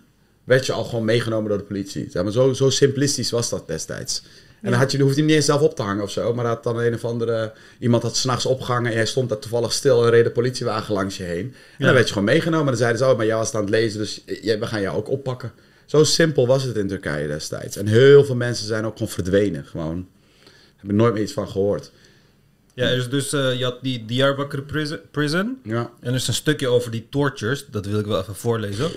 werd 0.51 0.67
je 0.67 0.73
al 0.73 0.85
gewoon 0.85 1.05
meegenomen 1.05 1.49
door 1.49 1.59
de 1.59 1.65
politie. 1.65 2.07
Zeg 2.11 2.23
maar, 2.23 2.33
zo, 2.33 2.53
zo 2.53 2.71
simplistisch 2.71 3.31
was 3.31 3.51
dat 3.51 3.67
destijds. 3.67 4.23
En 4.63 4.71
dan 4.71 4.79
had 4.81 4.93
je, 4.93 4.99
hoefde 4.99 5.15
je 5.15 5.21
hem 5.21 5.27
niet 5.27 5.37
eens 5.37 5.45
zelf 5.45 5.61
op 5.61 5.77
te 5.77 5.83
hangen 5.83 6.03
of 6.03 6.11
zo, 6.11 6.35
maar 6.35 6.47
had 6.47 6.63
dan 6.63 6.79
een 6.79 6.95
of 6.95 7.05
andere, 7.05 7.53
iemand 7.79 8.03
had 8.03 8.17
s'nachts 8.17 8.47
opgehangen 8.47 8.91
en 8.91 8.97
jij 8.97 9.07
stond 9.07 9.29
daar 9.29 9.39
toevallig 9.39 9.73
stil 9.73 10.05
en 10.05 10.11
reed 10.11 10.25
de 10.25 10.31
politiewagen 10.31 10.95
langs 10.95 11.17
je 11.17 11.23
heen. 11.23 11.45
En 11.47 11.55
Ja. 11.79 11.85
dan 11.85 11.95
werd 11.95 12.07
je 12.07 12.13
gewoon 12.13 12.29
meegenomen 12.29 12.61
en 12.65 12.71
dan 12.71 12.77
zeiden 12.77 12.99
ze, 12.99 13.07
oh, 13.11 13.17
maar 13.17 13.27
jij 13.27 13.37
was 13.37 13.47
het 13.47 13.55
aan 13.57 13.61
het 13.61 13.71
lezen, 13.71 13.99
dus 13.99 14.23
we 14.27 14.67
gaan 14.67 14.81
jou 14.81 14.97
ook 14.97 15.09
oppakken. 15.11 15.53
Zo 15.87 16.05
simpel 16.05 16.47
was 16.47 16.63
het 16.63 16.77
in 16.77 16.89
Turkije 16.89 17.27
destijds. 17.27 17.77
En 17.77 17.87
heel 17.87 18.25
veel 18.25 18.35
mensen 18.37 18.67
zijn 18.67 18.85
ook 18.87 18.93
gewoon 18.97 19.13
verdwenen, 19.13 19.65
gewoon. 19.65 20.07
Hebben 20.77 20.97
nooit 20.97 21.13
meer 21.15 21.23
iets 21.23 21.33
van 21.33 21.49
gehoord. 21.49 21.91
Ja, 22.75 22.89
er 22.89 23.11
dus, 23.11 23.33
eh, 23.33 23.59
je 23.59 23.65
had 23.65 23.79
die 23.83 24.05
Diyarbakir 24.05 24.63
prison, 24.63 24.99
prison. 25.11 25.59
Ja. 25.65 25.91
En 26.01 26.09
er 26.09 26.15
is 26.15 26.29
een 26.29 26.35
stukje 26.35 26.69
over 26.69 26.91
die 26.91 27.07
tortures. 27.11 27.67
Dat 27.71 27.87
wil 27.87 27.99
ik 27.99 28.07
wel 28.07 28.21
even 28.21 28.35
voorlezen. 28.35 28.91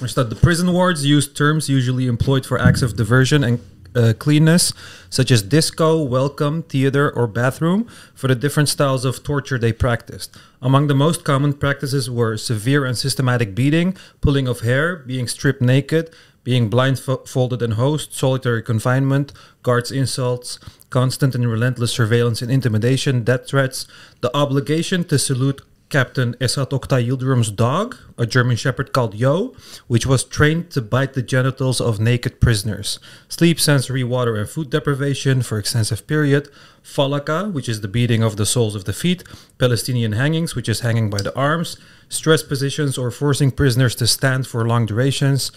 Er 0.00 0.08
staat: 0.08 0.30
The 0.30 0.36
prison 0.36 0.72
wards 0.72 1.04
use 1.04 1.28
terms 1.28 1.68
usually 1.68 2.06
employed 2.06 2.46
for 2.46 2.58
acts 2.58 2.82
of 2.82 2.96
diversion 2.96 3.44
and 3.44 3.60
uh, 3.94 4.12
cleanness, 4.18 4.72
such 5.10 5.30
as 5.30 5.42
disco, 5.42 6.02
welcome, 6.02 6.62
theater, 6.62 7.10
or 7.10 7.26
bathroom, 7.26 7.86
for 8.14 8.28
the 8.28 8.34
different 8.34 8.68
styles 8.68 9.04
of 9.04 9.22
torture 9.22 9.58
they 9.58 9.72
practiced. 9.72 10.36
Among 10.60 10.86
the 10.86 10.94
most 10.94 11.24
common 11.24 11.52
practices 11.52 12.08
were 12.08 12.36
severe 12.36 12.84
and 12.84 12.96
systematic 12.96 13.54
beating, 13.54 13.96
pulling 14.20 14.48
of 14.48 14.60
hair, 14.60 14.96
being 14.96 15.28
stripped 15.28 15.60
naked, 15.60 16.10
being 16.44 16.68
blindfolded 16.68 17.62
and 17.62 17.74
hosed, 17.74 18.12
solitary 18.12 18.62
confinement, 18.62 19.32
guards' 19.62 19.92
insults, 19.92 20.58
constant 20.90 21.34
and 21.34 21.48
relentless 21.48 21.92
surveillance 21.92 22.42
and 22.42 22.50
intimidation, 22.50 23.22
death 23.22 23.46
threats, 23.46 23.86
the 24.20 24.36
obligation 24.36 25.04
to 25.04 25.18
salute 25.18 25.62
Captain 25.92 26.34
Esat 26.40 26.70
Oktay 26.72 27.06
Yıldırım's 27.06 27.50
dog, 27.50 27.96
a 28.16 28.24
German 28.24 28.56
Shepherd 28.56 28.92
called 28.92 29.14
Yo, 29.14 29.54
which 29.88 30.06
was 30.06 30.24
trained 30.24 30.70
to 30.70 30.80
bite 30.80 31.12
the 31.12 31.22
genitals 31.22 31.80
of 31.80 32.00
naked 32.00 32.40
prisoners. 32.40 32.98
Sleep, 33.28 33.60
sensory, 33.60 34.02
water, 34.02 34.34
and 34.36 34.48
food 34.48 34.70
deprivation 34.70 35.42
for 35.42 35.58
extensive 35.58 36.06
period. 36.06 36.48
Falaka, 36.82 37.52
which 37.52 37.68
is 37.68 37.82
the 37.82 37.88
beating 37.88 38.22
of 38.22 38.36
the 38.36 38.46
soles 38.46 38.74
of 38.74 38.84
the 38.84 38.94
feet. 38.94 39.22
Palestinian 39.58 40.12
hangings, 40.12 40.56
which 40.56 40.68
is 40.68 40.80
hanging 40.80 41.10
by 41.10 41.20
the 41.22 41.36
arms. 41.36 41.76
Stress 42.08 42.42
positions 42.42 42.96
or 42.96 43.10
forcing 43.10 43.50
prisoners 43.50 43.94
to 43.94 44.06
stand 44.06 44.46
for 44.46 44.66
long 44.66 44.86
durations. 44.86 45.52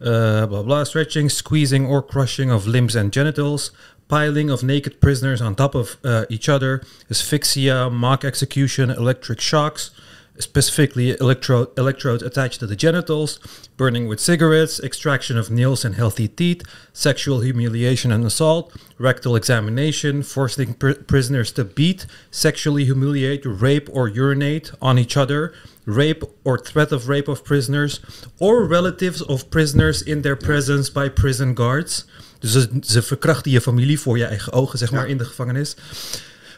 uh, 0.00 0.46
blah 0.46 0.62
blah, 0.62 0.84
stretching, 0.84 1.28
squeezing 1.28 1.86
or 1.86 2.02
crushing 2.02 2.50
of 2.50 2.66
limbs 2.66 2.94
and 2.94 3.12
genitals, 3.12 3.70
piling 4.08 4.50
of 4.50 4.62
naked 4.62 5.00
prisoners 5.00 5.40
on 5.40 5.54
top 5.54 5.74
of 5.74 5.96
uh, 6.02 6.24
each 6.28 6.48
other, 6.48 6.82
asphyxia, 7.10 7.90
mock 7.90 8.24
execution, 8.24 8.90
electric 8.90 9.40
shocks, 9.40 9.90
specifically 10.38 11.10
electro- 11.20 11.70
electrodes 11.76 12.22
attached 12.22 12.60
to 12.60 12.66
the 12.66 12.76
genitals, 12.76 13.38
burning 13.76 14.06
with 14.06 14.20
cigarettes, 14.20 14.80
extraction 14.80 15.36
of 15.36 15.50
nails 15.50 15.84
and 15.84 15.94
healthy 15.94 16.28
teeth, 16.28 16.62
sexual 16.92 17.40
humiliation 17.40 18.12
and 18.12 18.24
assault, 18.24 18.74
rectal 18.98 19.36
examination, 19.36 20.22
forcing 20.22 20.74
pr- 20.74 20.92
prisoners 20.92 21.52
to 21.52 21.64
beat, 21.64 22.06
sexually 22.30 22.84
humiliate, 22.84 23.44
rape 23.44 23.88
or 23.92 24.08
urinate 24.08 24.70
on 24.80 24.98
each 24.98 25.16
other, 25.16 25.52
rape 25.84 26.22
or 26.44 26.58
threat 26.58 26.92
of 26.92 27.08
rape 27.08 27.28
of 27.28 27.44
prisoners, 27.44 28.00
or 28.38 28.64
relatives 28.64 29.22
of 29.22 29.50
prisoners 29.50 30.02
in 30.02 30.22
their 30.22 30.36
presence 30.36 30.90
by 30.90 31.08
prison 31.08 31.54
guards. 31.54 32.04
Dus 32.38 32.52
ze, 32.52 32.68
ze 32.80 33.02
verkrachten 33.02 33.50
je 33.50 33.60
familie 33.60 34.00
voor 34.00 34.18
je 34.18 34.24
eigen 34.24 34.52
ogen, 34.52 34.78
zeg 34.78 34.90
maar, 34.90 35.02
Ja. 35.04 35.10
in 35.10 35.18
de 35.18 35.24
gevangenis. 35.24 35.74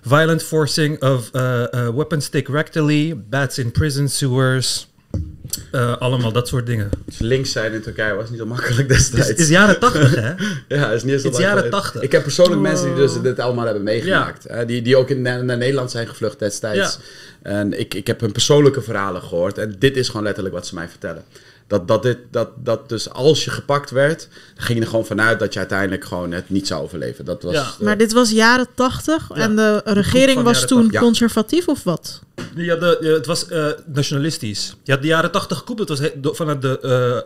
Violent 0.02 0.42
forcing 0.42 1.02
of 1.02 1.28
uh, 1.32 1.42
uh, 1.70 1.88
weapon 1.88 2.20
stick 2.20 2.48
rectally, 2.48 3.16
bats 3.28 3.58
in 3.58 3.70
prison 3.70 4.08
sewers. 4.08 4.88
Uh, 5.72 5.96
allemaal 5.96 6.32
dat 6.32 6.48
soort 6.48 6.66
dingen. 6.66 6.90
Dus 7.04 7.18
links 7.18 7.52
zijn 7.52 7.72
in 7.72 7.82
Turkije 7.82 8.14
was 8.14 8.30
niet 8.30 8.38
zo 8.38 8.46
makkelijk 8.46 8.88
destijds. 8.88 9.28
het 9.28 9.38
is 9.38 9.48
jaren 9.48 9.78
tachtig, 9.80 10.14
hè? 10.14 10.32
Ja, 10.76 10.90
is 10.92 11.02
niet 11.02 11.20
zo 11.20 11.26
Het 11.26 11.36
is 11.36 11.42
jaren. 11.44 11.70
80. 11.70 12.02
Ik 12.02 12.12
heb 12.12 12.22
persoonlijk 12.22 12.60
Wow. 12.60 12.66
mensen 12.70 12.86
die 12.86 12.94
dus 12.94 13.20
dit 13.22 13.38
allemaal 13.38 13.64
hebben 13.64 13.82
meegemaakt. 13.82 14.46
die, 14.66 14.82
die 14.82 14.96
ook 14.96 15.10
in, 15.10 15.22
naar 15.22 15.44
naar 15.44 15.56
Nederland 15.56 15.90
zijn 15.90 16.08
gevlucht 16.08 16.38
destijds. 16.38 16.98
En 17.42 17.80
ik, 17.80 17.94
ik 17.94 18.06
heb 18.06 18.20
hun 18.20 18.32
persoonlijke 18.32 18.82
verhalen 18.82 19.22
gehoord. 19.22 19.58
En 19.58 19.74
dit 19.78 19.96
is 19.96 20.06
gewoon 20.08 20.22
letterlijk 20.22 20.54
wat 20.54 20.66
ze 20.66 20.74
mij 20.74 20.88
vertellen. 20.88 21.22
Dat, 21.70 21.88
dat, 21.88 22.02
dit, 22.02 22.18
dat, 22.30 22.48
dat 22.56 22.88
dus 22.88 23.10
als 23.10 23.44
je 23.44 23.50
gepakt 23.50 23.90
werd, 23.90 24.28
dan 24.54 24.64
ging 24.64 24.78
je 24.78 24.84
er 24.84 24.90
gewoon 24.90 25.06
vanuit 25.06 25.38
dat 25.38 25.52
je 25.52 25.58
uiteindelijk 25.58 26.04
gewoon 26.04 26.32
het 26.32 26.50
niet 26.50 26.66
zou 26.66 26.82
overleven. 26.82 27.24
Dat 27.24 27.42
was, 27.42 27.52
Ja. 27.52 27.60
eh, 27.62 27.80
Maar 27.80 27.98
dit 27.98 28.12
was 28.12 28.30
jaren 28.30 28.66
tachtig 28.74 29.28
Ja. 29.34 29.40
en 29.40 29.56
de 29.56 29.80
regering 29.84 30.42
was 30.42 30.66
toen 30.66 30.76
80. 30.78 30.92
Ja. 30.92 31.00
conservatief 31.00 31.68
of 31.68 31.82
wat? 31.84 32.20
Ja, 32.54 32.76
de, 32.76 32.98
ja, 33.00 33.08
het 33.10 33.26
was 33.26 33.46
eh, 33.48 33.66
nationalistisch. 33.86 34.74
Je 34.82 34.92
had 34.92 35.00
de 35.00 35.06
jaren 35.08 35.30
tachtig 35.30 35.64
coup, 35.64 35.78
dat 35.78 35.88
was 35.88 35.98
he- 35.98 36.12
do- 36.16 36.32
vanuit 36.34 36.62
de, 36.62 36.78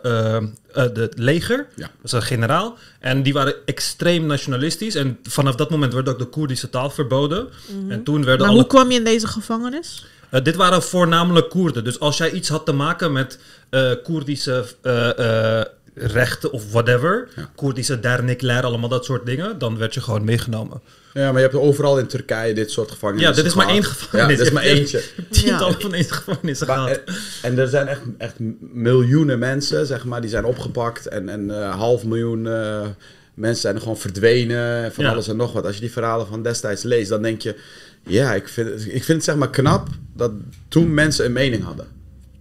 eh, 0.03 0.11
eh, 0.11 0.35
eh, 0.73 0.93
de 0.93 1.09
leger. 1.15 1.67
Ja. 1.75 1.81
Dat 1.81 1.91
was 2.01 2.11
een 2.11 2.21
generaal. 2.21 2.77
En 2.99 3.23
die 3.23 3.33
waren 3.33 3.53
extreem 3.65 4.25
nationalistisch. 4.25 4.95
En 4.95 5.17
vanaf 5.23 5.55
dat 5.55 5.69
moment 5.69 5.93
werd 5.93 6.09
ook 6.09 6.19
de 6.19 6.25
Koerdische 6.25 6.69
taal 6.69 6.89
verboden. 6.89 7.47
En 7.89 8.03
toen 8.03 8.23
werden 8.23 8.39
Maar 8.39 8.49
alle... 8.49 8.59
hoe 8.59 8.67
kwam 8.67 8.91
je 8.91 8.97
in 8.97 9.03
deze 9.03 9.27
gevangenis? 9.27 10.05
Eh, 10.35 10.43
dit 10.43 10.55
waren 10.55 10.83
voornamelijk 10.83 11.49
Koerden. 11.49 11.83
Dus 11.83 11.99
als 11.99 12.17
jij 12.17 12.31
iets 12.31 12.49
had 12.49 12.65
te 12.65 12.71
maken 12.71 13.11
met 13.11 13.39
eh 13.69 13.91
Koerdische 14.03 14.65
eh, 14.81 15.59
eh, 15.59 15.65
rechten 15.93 16.51
of 16.51 16.71
whatever, 16.71 17.27
Ja. 17.35 17.49
Koerdische 17.55 17.99
dernekler, 17.99 18.63
allemaal 18.63 18.89
dat 18.89 19.05
soort 19.05 19.25
dingen, 19.25 19.57
dan 19.59 19.77
werd 19.77 19.93
je 19.93 20.01
gewoon 20.01 20.23
meegenomen. 20.23 20.81
Ja, 21.13 21.31
maar 21.31 21.41
je 21.41 21.47
hebt 21.47 21.59
overal 21.61 21.99
in 21.99 22.07
Turkije 22.07 22.53
dit 22.53 22.71
soort 22.71 22.91
gevangenissen 22.91 23.29
Ja, 23.35 23.35
dit 23.41 23.45
is 23.45 23.53
maar 23.57 23.67
één 23.67 23.83
gevangenis. 23.83 24.21
Ja, 24.21 24.37
dit 24.37 24.45
is 24.47 24.51
maar 24.53 24.63
eentje. 24.63 25.03
Tientallen 25.29 25.81
van 25.81 25.91
deze 25.91 26.13
gevangenissen 26.13 26.67
Maar, 26.67 26.77
gehad. 26.77 27.01
en, 27.05 27.15
en 27.41 27.59
er 27.59 27.67
zijn 27.67 27.87
echt, 27.87 28.01
echt 28.17 28.33
miljoenen 28.59 29.39
mensen, 29.39 29.85
zeg 29.85 30.05
maar, 30.05 30.21
die 30.21 30.29
zijn 30.29 30.45
opgepakt. 30.45 31.07
En, 31.07 31.29
en 31.29 31.61
eh, 31.61 31.75
half 31.75 32.03
miljoen 32.05 32.47
eh, 32.47 32.81
mensen 33.33 33.61
zijn 33.61 33.75
er 33.75 33.81
gewoon 33.81 33.97
verdwenen. 33.97 34.91
Van 34.93 35.03
Ja. 35.03 35.11
alles 35.11 35.27
en 35.27 35.35
nog 35.35 35.53
wat. 35.53 35.65
Als 35.65 35.75
je 35.75 35.81
die 35.81 35.91
verhalen 35.91 36.27
van 36.27 36.41
destijds 36.43 36.83
leest, 36.83 37.09
dan 37.09 37.21
denk 37.21 37.41
je... 37.41 37.55
Ja, 38.07 38.33
ik 38.33 38.47
vind, 38.47 38.69
het- 38.69 38.85
ik 38.85 38.91
vind 39.03 39.07
het 39.07 39.23
zeg 39.23 39.35
maar 39.35 39.49
knap 39.49 39.87
dat 40.13 40.31
toen 40.67 40.93
mensen 40.93 41.25
een 41.25 41.31
mening 41.33 41.63
hadden. 41.63 41.87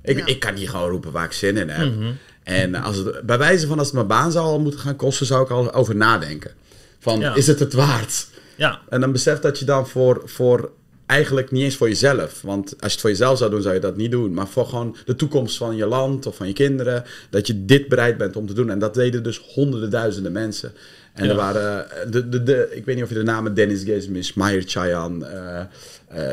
Ik, 0.02 0.18
Ja. 0.18 0.26
ik 0.26 0.40
kan 0.40 0.54
hier 0.54 0.68
gewoon 0.68 0.90
roepen 0.90 1.12
waar 1.12 1.24
ik 1.24 1.32
zin 1.32 1.56
in 1.56 1.68
heb. 1.68 1.94
Mhm. 1.94 2.10
En 2.42 2.74
als 2.74 2.96
het, 2.96 3.22
bij 3.26 3.38
wijze 3.38 3.66
van 3.66 3.78
als 3.78 3.86
het 3.86 3.96
mijn 3.96 4.06
baan 4.06 4.32
zou 4.32 4.44
al 4.46 4.60
moeten 4.60 4.80
gaan 4.80 4.96
kosten, 4.96 5.26
zou 5.26 5.44
ik 5.44 5.50
al 5.50 5.72
over 5.72 5.96
nadenken. 5.96 6.50
Van, 6.98 7.20
Ja. 7.20 7.34
is 7.34 7.46
het 7.46 7.58
het 7.58 7.72
waard? 7.72 8.26
Ja, 8.56 8.80
En 8.88 9.00
dan 9.00 9.12
besef 9.12 9.38
dat 9.38 9.58
je 9.58 9.64
dan 9.64 9.88
voor, 9.88 10.22
voor 10.24 10.70
eigenlijk 11.06 11.50
niet 11.50 11.62
eens 11.62 11.76
voor 11.76 11.88
jezelf. 11.88 12.40
Want 12.42 12.64
als 12.70 12.76
je 12.80 12.88
het 12.90 13.00
voor 13.00 13.10
jezelf 13.10 13.38
zou 13.38 13.50
doen, 13.50 13.62
zou 13.62 13.74
je 13.74 13.80
dat 13.80 13.96
niet 13.96 14.10
doen. 14.10 14.34
Maar 14.34 14.48
voor 14.48 14.66
gewoon 14.66 14.96
de 15.04 15.16
toekomst 15.16 15.56
van 15.56 15.76
je 15.76 15.86
land 15.86 16.26
of 16.26 16.36
van 16.36 16.46
je 16.46 16.52
kinderen. 16.52 17.04
Dat 17.30 17.46
je 17.46 17.64
dit 17.64 17.88
bereid 17.88 18.16
bent 18.18 18.36
om 18.36 18.46
te 18.46 18.52
doen. 18.52 18.70
En 18.70 18.78
dat 18.78 18.94
deden 18.94 19.22
dus 19.22 19.38
honderden 19.38 19.90
duizenden 19.90 20.32
mensen. 20.32 20.72
En 21.14 21.24
Ja. 21.24 21.30
er 21.30 21.36
waren, 21.36 21.90
eh, 21.90 22.10
de, 22.10 22.28
de, 22.28 22.42
de, 22.42 22.68
ik 22.70 22.84
weet 22.84 22.94
niet 22.94 23.04
of 23.04 23.10
je 23.10 23.14
de 23.14 23.22
namen 23.22 23.54
Dennis 23.54 23.82
Gezmis, 23.82 24.34
Mahir 24.34 24.62
Chayan, 24.66 25.26
eh, 25.26 25.64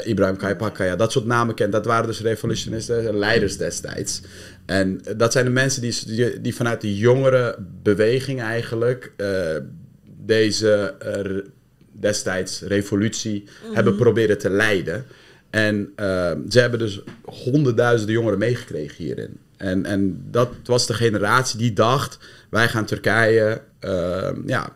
Ibrahim 0.04 0.38
Kaypakkaya, 0.38 0.96
dat 0.96 1.12
soort 1.12 1.26
namen 1.26 1.56
kent. 1.56 1.72
Dat 1.72 1.86
waren 1.86 2.08
dus 2.08 2.22
revolutionisten 2.22 3.08
en 3.08 3.18
leiders 3.18 3.58
destijds. 3.58 4.22
En 4.66 5.02
dat 5.18 5.32
zijn 5.32 5.46
de 5.46 5.52
mensen 5.52 5.82
die, 5.82 6.06
die, 6.06 6.42
die 6.42 6.56
vanuit 6.56 6.82
de 6.82 6.98
jongere 6.98 7.56
beweging 7.84 8.42
eigenlijk 8.42 9.12
deze 10.26 10.96
destijds 11.92 12.62
revolutie 12.62 13.44
hebben 13.74 13.96
proberen 13.96 14.38
te 14.38 14.50
leiden. 14.50 15.06
En 15.50 15.94
ze 16.50 16.60
hebben 16.60 16.80
dus 16.80 17.02
honderdduizenden 17.24 18.16
jongeren 18.16 18.40
meegekregen 18.40 19.04
hierin. 19.04 19.38
En, 19.62 19.86
en 19.86 20.24
dat 20.32 20.49
was 20.64 20.88
de 20.88 20.93
generatie 20.93 21.57
die 21.57 21.74
dacht, 21.74 22.18
wij 22.49 22.70
gaan 22.70 22.86
Turkije 22.86 23.62
eh, 23.80 24.32
ja, 24.45 24.76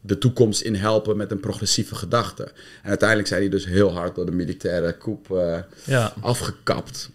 de 0.00 0.18
toekomst 0.18 0.60
in 0.60 0.74
helpen 0.74 1.16
met 1.16 1.30
een 1.30 1.40
progressieve 1.40 1.94
gedachte. 1.94 2.42
En 2.82 2.88
uiteindelijk 2.88 3.28
zijn 3.28 3.40
die 3.40 3.50
dus 3.50 3.66
heel 3.66 3.92
hard 3.92 4.14
door 4.14 4.26
de 4.26 4.32
militaire 4.32 4.98
coup 4.98 5.30
eh, 5.30 5.58
ja. 5.84 6.14
afgekapt. 6.20 7.10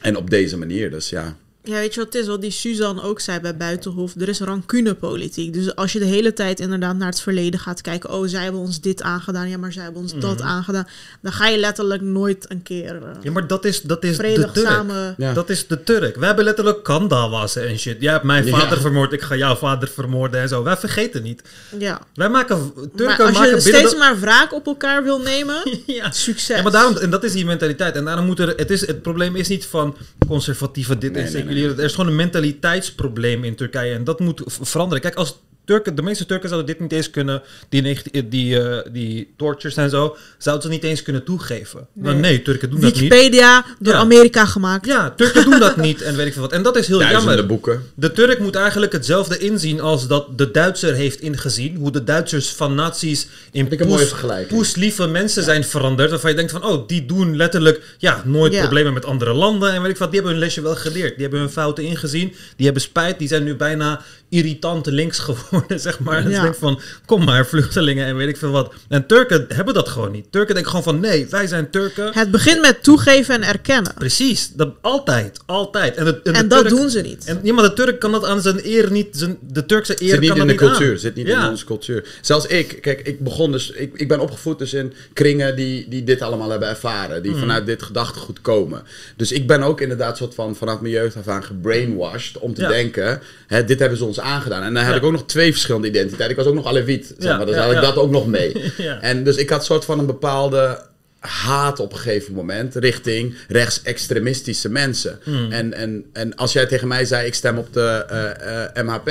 En 0.00 0.16
op 0.16 0.30
deze 0.30 0.58
manier 0.58 0.90
dus, 0.90 1.10
ja. 1.10 1.36
Ja, 1.66 1.74
weet 1.74 1.94
je 1.94 2.00
wat 2.04 2.12
het 2.12 2.22
is? 2.22 2.28
Wat 2.28 2.40
die 2.40 2.50
Suzanne 2.50 3.02
ook 3.02 3.20
zei 3.20 3.40
bij 3.40 3.56
Buitenhof. 3.56 4.14
Er 4.20 4.28
is 4.28 4.40
rancunepolitiek. 4.40 5.52
Dus 5.52 5.74
als 5.76 5.92
je 5.92 5.98
de 5.98 6.04
hele 6.04 6.32
tijd 6.32 6.60
inderdaad 6.60 6.96
naar 6.96 7.08
het 7.08 7.20
verleden 7.20 7.60
gaat 7.60 7.80
kijken. 7.80 8.10
Oh, 8.12 8.26
zij 8.28 8.42
hebben 8.42 8.60
ons 8.60 8.80
dit 8.80 9.02
aangedaan. 9.02 9.48
Ja, 9.48 9.58
maar 9.58 9.72
zij 9.72 9.82
hebben 9.82 10.02
ons 10.02 10.14
dat 10.18 10.40
aangedaan. 10.40 10.86
Dan 11.22 11.32
ga 11.32 11.48
je 11.48 11.58
letterlijk 11.58 12.02
nooit 12.02 12.46
een 12.50 12.62
keer 12.62 12.94
uh, 12.94 13.08
ja, 13.22 13.30
maar 13.30 13.46
dat 13.46 13.64
is, 13.64 13.80
dat 13.80 14.04
is 14.04 14.10
de 14.10 14.16
vredig 14.16 14.52
Turk. 14.52 14.66
samen... 14.66 15.14
Ja. 15.18 15.32
Dat 15.32 15.50
is 15.50 15.66
de 15.66 15.82
Turk. 15.82 16.16
We 16.16 16.26
hebben 16.26 16.44
letterlijk 16.44 16.82
kandawassen 16.82 17.68
en 17.68 17.78
shit. 17.78 17.96
Jij 18.00 18.12
hebt 18.12 18.24
mijn 18.24 18.46
Ja. 18.46 18.58
vader 18.58 18.80
vermoord, 18.80 19.12
ik 19.12 19.22
ga 19.22 19.36
jouw 19.36 19.56
vader 19.56 19.88
vermoorden 19.88 20.40
en 20.40 20.48
zo. 20.48 20.62
Wij 20.62 20.76
vergeten 20.76 21.22
niet. 21.22 21.42
Ja. 21.78 22.00
Wij 22.14 22.28
maken... 22.28 22.72
Turken 22.74 23.06
Maar 23.06 23.20
als 23.26 23.38
maken 23.38 23.54
je 23.54 23.60
steeds 23.60 23.90
de- 23.90 23.96
maar 23.96 24.20
wraak 24.20 24.52
op 24.52 24.66
elkaar 24.66 25.02
wil 25.02 25.18
nemen... 25.20 25.56
ja. 25.86 26.10
Succes. 26.10 26.56
Ja, 26.56 26.62
maar 26.62 26.72
daarom, 26.72 26.96
en 26.96 27.10
dat 27.10 27.24
is 27.24 27.32
die 27.32 27.44
mentaliteit. 27.44 27.94
En 27.96 28.04
daarom 28.04 28.26
moet 28.26 28.38
er, 28.38 28.48
het, 28.56 28.70
is, 28.70 28.86
het 28.86 29.02
probleem 29.02 29.36
is 29.36 29.48
niet 29.48 29.66
van 29.66 29.96
conservatieve 30.26 30.98
dit 30.98 31.12
Nee, 31.12 31.24
en 31.24 31.32
nee, 31.32 31.53
Er 31.62 31.78
is 31.84 31.94
gewoon 31.94 32.10
een 32.10 32.16
mentaliteitsprobleem 32.16 33.44
in 33.44 33.54
Turkije. 33.54 33.94
En 33.94 34.04
dat 34.04 34.20
moet 34.20 34.42
veranderen. 34.46 35.02
Kijk, 35.02 35.14
als 35.14 35.42
Turken, 35.64 35.94
de 35.94 36.02
meeste 36.02 36.26
Turken 36.26 36.48
zouden 36.48 36.70
dit 36.70 36.80
niet 36.80 36.92
eens 36.92 37.10
kunnen, 37.10 37.42
die, 37.68 37.82
neg- 37.82 38.02
die, 38.24 38.60
eh, 38.60 38.92
die 38.92 39.32
tortures 39.36 39.76
en 39.76 39.90
zo, 39.90 40.16
zouden 40.38 40.64
ze 40.64 40.70
niet 40.70 40.84
eens 40.84 41.02
kunnen 41.02 41.24
toegeven. 41.24 41.86
Nee, 41.92 42.12
Nee. 42.12 42.20
nee 42.22 42.42
Turken 42.42 42.70
doen 42.70 42.80
dat 42.80 42.92
niet. 42.92 43.00
Wikipedia 43.00 43.64
door 43.78 43.92
Ja. 43.92 43.98
Amerika 43.98 44.44
gemaakt. 44.46 44.86
Ja, 44.86 45.10
Turken 45.10 45.44
doen 45.50 45.58
dat 45.60 45.76
niet 45.76 46.02
en 46.02 46.16
weet 46.16 46.26
ik 46.26 46.32
veel 46.32 46.42
wat. 46.42 46.52
En 46.52 46.62
dat 46.62 46.76
is 46.76 46.86
heel 46.86 46.98
Duizenden 46.98 47.26
jammer. 47.28 47.46
boeken. 47.46 47.82
De 47.94 48.12
Turk 48.12 48.38
moet 48.38 48.54
eigenlijk 48.56 48.92
hetzelfde 48.92 49.38
inzien 49.38 49.80
als 49.80 50.06
dat 50.08 50.38
de 50.38 50.50
Duitser 50.50 50.94
heeft 50.94 51.20
ingezien. 51.20 51.76
Hoe 51.76 51.90
de 51.90 52.04
Duitsers 52.04 52.48
van 52.52 52.74
nazi's 52.74 53.26
in 53.52 53.68
poes, 53.68 54.14
poeslieve 54.48 55.06
mensen 55.06 55.42
zijn 55.42 55.64
veranderd. 55.64 56.10
Waarvan 56.10 56.30
je 56.30 56.36
denkt 56.36 56.52
van, 56.52 56.64
oh, 56.64 56.88
die 56.88 57.06
doen 57.06 57.36
letterlijk 57.36 57.94
ja, 57.98 58.22
nooit 58.24 58.52
Ja. 58.52 58.60
problemen 58.60 58.92
met 58.92 59.04
andere 59.04 59.32
landen. 59.32 59.72
En 59.72 59.82
weet 59.82 59.90
ik 59.90 59.96
wat, 59.96 60.10
die 60.10 60.20
hebben 60.20 60.32
hun 60.38 60.46
lesje 60.46 60.60
wel 60.62 60.74
geleerd. 60.76 61.12
Die 61.12 61.22
hebben 61.22 61.40
hun 61.40 61.50
fouten 61.50 61.84
ingezien. 61.84 62.28
Die 62.56 62.64
hebben 62.64 62.82
spijt. 62.82 63.18
Die 63.18 63.28
zijn 63.28 63.44
nu 63.44 63.54
bijna 63.56 64.02
irritante 64.28 64.92
links 64.92 65.18
geworden, 65.18 65.53
zeg 65.68 65.98
maar. 66.00 66.16
En 66.18 66.30
Ja. 66.30 66.36
je 66.36 66.42
denkt 66.42 66.58
van, 66.58 66.80
kom 67.06 67.24
maar, 67.24 67.46
vluchtelingen 67.46 68.06
en 68.06 68.16
weet 68.16 68.28
ik 68.28 68.36
veel 68.36 68.50
wat. 68.50 68.74
En 68.88 69.06
Turken 69.06 69.44
hebben 69.48 69.74
dat 69.74 69.88
gewoon 69.88 70.12
niet. 70.12 70.26
Turken 70.30 70.54
denken 70.54 70.70
gewoon 70.72 70.84
van, 70.86 71.00
nee, 71.00 71.26
wij 71.30 71.46
zijn 71.46 71.70
Turken. 71.70 72.10
Het 72.12 72.30
begint 72.30 72.60
met 72.60 72.82
toegeven 72.82 73.34
en 73.34 73.42
erkennen. 73.42 73.94
Precies, 73.94 74.50
dat, 74.52 74.74
altijd, 74.80 75.38
altijd. 75.46 75.96
En, 75.96 76.04
de, 76.04 76.20
en, 76.24 76.32
En 76.34 76.42
de 76.42 76.46
dat 76.48 76.58
Turk- 76.66 76.74
doen 76.76 76.90
ze 76.90 77.00
niet. 77.00 77.24
en, 77.24 77.40
ja, 77.42 77.52
maar 77.52 77.64
de 77.64 77.72
Turk 77.72 78.00
kan 78.00 78.12
dat 78.12 78.24
aan 78.24 78.40
zijn 78.42 78.60
eer 78.66 78.90
niet, 78.90 79.08
zijn, 79.10 79.38
de 79.40 79.66
Turkse 79.66 79.92
eer 80.02 80.08
Zit 80.08 80.20
niet 80.20 80.28
kan 80.30 80.40
in 80.40 80.46
dat 80.46 80.56
de 80.58 80.62
niet 80.64 80.72
cultuur, 80.72 80.92
aan. 80.92 80.98
zit 80.98 81.14
niet 81.14 81.26
ja. 81.26 81.44
in 81.44 81.50
onze 81.50 81.64
cultuur. 81.64 82.08
Zelfs 82.20 82.46
ik, 82.46 82.78
kijk, 82.80 83.00
ik 83.06 83.20
begon 83.20 83.52
dus, 83.52 83.70
ik, 83.70 83.90
ik 83.94 84.08
ben 84.08 84.20
opgevoed 84.20 84.58
dus 84.58 84.72
in 84.74 84.92
kringen 85.12 85.56
die, 85.56 85.88
die 85.88 86.04
dit 86.04 86.20
allemaal 86.22 86.50
hebben 86.50 86.68
ervaren, 86.68 87.12
Hmm. 87.14 87.22
die 87.22 87.34
vanuit 87.34 87.66
dit 87.66 87.82
gedachtegoed 87.82 88.40
komen. 88.40 88.82
Dus 89.16 89.32
ik 89.32 89.46
ben 89.46 89.62
ook 89.62 89.80
inderdaad 89.80 90.16
soort 90.16 90.34
van 90.34 90.56
vanaf 90.56 90.80
mijn 90.80 90.92
jeugd 90.94 91.16
af 91.16 91.28
aan 91.28 91.44
gebrainwashed 91.44 92.38
om 92.38 92.54
te 92.54 92.60
Ja. 92.60 92.68
denken, 92.68 93.20
hè, 93.46 93.64
dit 93.64 93.78
hebben 93.78 93.98
ze 93.98 94.04
ons 94.04 94.20
aangedaan. 94.20 94.62
En 94.62 94.74
dan 94.74 94.84
Ja. 94.84 94.94
ik 94.94 95.02
ook 95.04 95.12
nog 95.12 95.26
twee 95.26 95.43
verschillende 95.52 95.88
identiteiten. 95.88 96.30
Ik 96.30 96.36
was 96.36 96.46
ook 96.46 96.54
nog 96.54 96.66
Aleviet, 96.66 97.14
zeg 97.18 97.36
maar, 97.36 97.46
dus 97.46 97.56
had 97.56 97.72
ik 97.72 97.80
dat 97.80 97.96
ook 97.96 98.10
nog 98.10 98.26
mee. 98.26 98.72
En 99.00 99.24
dus 99.24 99.36
ik 99.36 99.50
had 99.50 99.64
soort 99.64 99.84
van 99.84 99.98
een 99.98 100.06
bepaalde 100.06 100.80
haat 101.18 101.80
op 101.80 101.92
een 101.92 101.98
gegeven 101.98 102.34
moment 102.34 102.74
richting 102.74 103.34
rechtsextremistische 103.48 104.68
mensen. 104.68 105.18
Hmm. 105.22 105.52
En, 105.52 105.72
en, 105.72 106.04
en 106.12 106.36
als 106.36 106.52
jij 106.52 106.66
tegen 106.66 106.88
mij 106.88 107.04
zei, 107.04 107.26
ik 107.26 107.34
stem 107.34 107.58
op 107.58 107.72
de 107.72 108.04
eh, 108.08 108.64
eh, 108.76 108.86
MHP, 108.86 109.10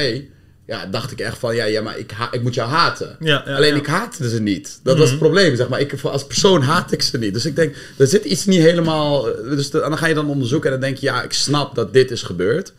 ja, 0.65 0.85
dacht 0.85 1.11
ik 1.11 1.19
echt 1.19 1.37
van, 1.37 1.55
ja, 1.55 1.65
ja 1.65 1.81
maar 1.81 1.97
ik, 1.97 2.11
ik 2.31 2.41
moet 2.41 2.53
jou 2.53 2.69
haten. 2.69 3.15
Ja, 3.19 3.43
ja, 3.45 3.55
Alleen 3.55 3.73
ja. 3.73 3.79
ik 3.79 3.85
haatte 3.85 4.29
ze 4.29 4.41
niet. 4.41 4.79
Dat 4.83 4.97
was 4.97 5.09
het 5.09 5.19
probleem, 5.19 5.55
zeg 5.55 5.67
maar. 5.67 5.79
Ik, 5.79 5.93
als 6.01 6.25
persoon 6.25 6.61
haat 6.61 6.91
ik 6.91 7.01
ze 7.01 7.17
niet. 7.17 7.33
Dus 7.33 7.45
ik 7.45 7.55
denk, 7.55 7.75
er 7.97 8.07
zit 8.07 8.25
iets 8.25 8.45
niet 8.45 8.61
helemaal... 8.61 9.23
Dus 9.23 9.69
de- 9.69 9.81
en 9.81 9.89
dan 9.89 9.97
ga 9.97 10.07
je 10.07 10.13
dan 10.13 10.29
onderzoeken 10.29 10.71
en 10.71 10.79
dan 10.79 10.89
denk 10.89 10.99
je, 10.99 11.05
ja, 11.05 11.23
ik 11.23 11.33
snap 11.33 11.75
dat 11.75 11.93
dit 11.93 12.11
is 12.11 12.21
gebeurd. 12.21 12.73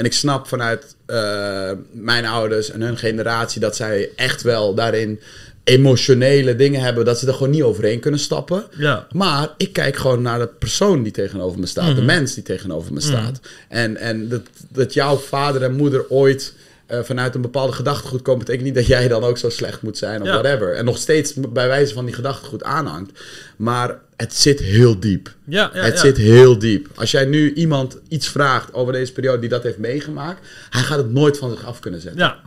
En 0.00 0.06
ik 0.06 0.12
snap 0.12 0.46
vanuit 0.48 0.94
eh, 1.06 1.70
mijn 1.90 2.26
ouders 2.26 2.70
en 2.70 2.80
hun 2.82 2.98
generatie 2.98 3.60
dat 3.60 3.76
zij 3.76 4.10
echt 4.16 4.42
wel 4.42 4.74
daarin 4.74 5.20
emotionele 5.64 6.56
dingen 6.56 6.80
hebben, 6.80 7.04
dat 7.04 7.18
ze 7.18 7.26
er 7.26 7.32
gewoon 7.32 7.50
niet 7.50 7.62
overheen 7.62 8.00
kunnen 8.00 8.20
stappen. 8.20 8.64
Ja. 8.78 9.06
Maar 9.12 9.48
ik 9.56 9.72
kijk 9.72 9.96
gewoon 9.96 10.22
naar 10.22 10.38
de 10.38 10.46
persoon 10.46 11.02
die 11.02 11.12
tegenover 11.12 11.58
me 11.60 11.66
staat, 11.66 11.86
Mhm. 11.86 11.94
de 11.94 12.02
mens 12.02 12.34
die 12.34 12.42
tegenover 12.42 12.92
me 12.92 13.00
staat. 13.00 13.40
En, 13.68 13.96
en 13.96 14.28
dat, 14.28 14.42
dat 14.68 14.94
jouw 14.94 15.16
vader 15.16 15.62
en 15.62 15.72
moeder 15.76 16.04
ooit 16.08 16.52
eh, 16.90 17.02
vanuit 17.02 17.34
een 17.34 17.40
bepaalde 17.40 17.72
gedachtegoed 17.72 18.22
komen, 18.22 18.40
betekent 18.40 18.64
niet 18.64 18.74
dat 18.74 18.86
jij 18.86 19.08
dan 19.08 19.24
ook 19.24 19.38
zo 19.38 19.48
slecht 19.48 19.82
moet 19.82 19.98
zijn 19.98 20.20
of 20.20 20.26
Ja. 20.26 20.32
whatever. 20.32 20.74
En 20.74 20.84
nog 20.84 20.98
steeds 20.98 21.34
bij 21.34 21.68
wijze 21.68 21.94
van 21.94 22.04
die 22.04 22.14
gedachtegoed 22.14 22.62
aanhangt. 22.62 23.20
Maar 23.56 23.98
het 24.16 24.34
zit 24.34 24.60
heel 24.60 25.00
diep. 25.00 25.34
Ja, 25.44 25.70
ja, 25.74 25.80
het 25.82 25.94
ja. 25.94 26.00
zit 26.00 26.16
heel 26.16 26.58
diep. 26.58 26.88
Als 26.94 27.10
jij 27.10 27.24
nu 27.24 27.52
iemand 27.52 27.98
iets 28.08 28.28
vraagt 28.28 28.74
over 28.74 28.92
deze 28.92 29.12
periode 29.12 29.38
die 29.40 29.48
dat 29.48 29.62
heeft 29.62 29.78
meegemaakt, 29.78 30.46
hij 30.70 30.82
gaat 30.82 30.98
het 30.98 31.12
nooit 31.12 31.38
van 31.38 31.50
zich 31.50 31.64
af 31.64 31.78
kunnen 31.78 32.00
zetten. 32.00 32.20
Ja, 32.20 32.40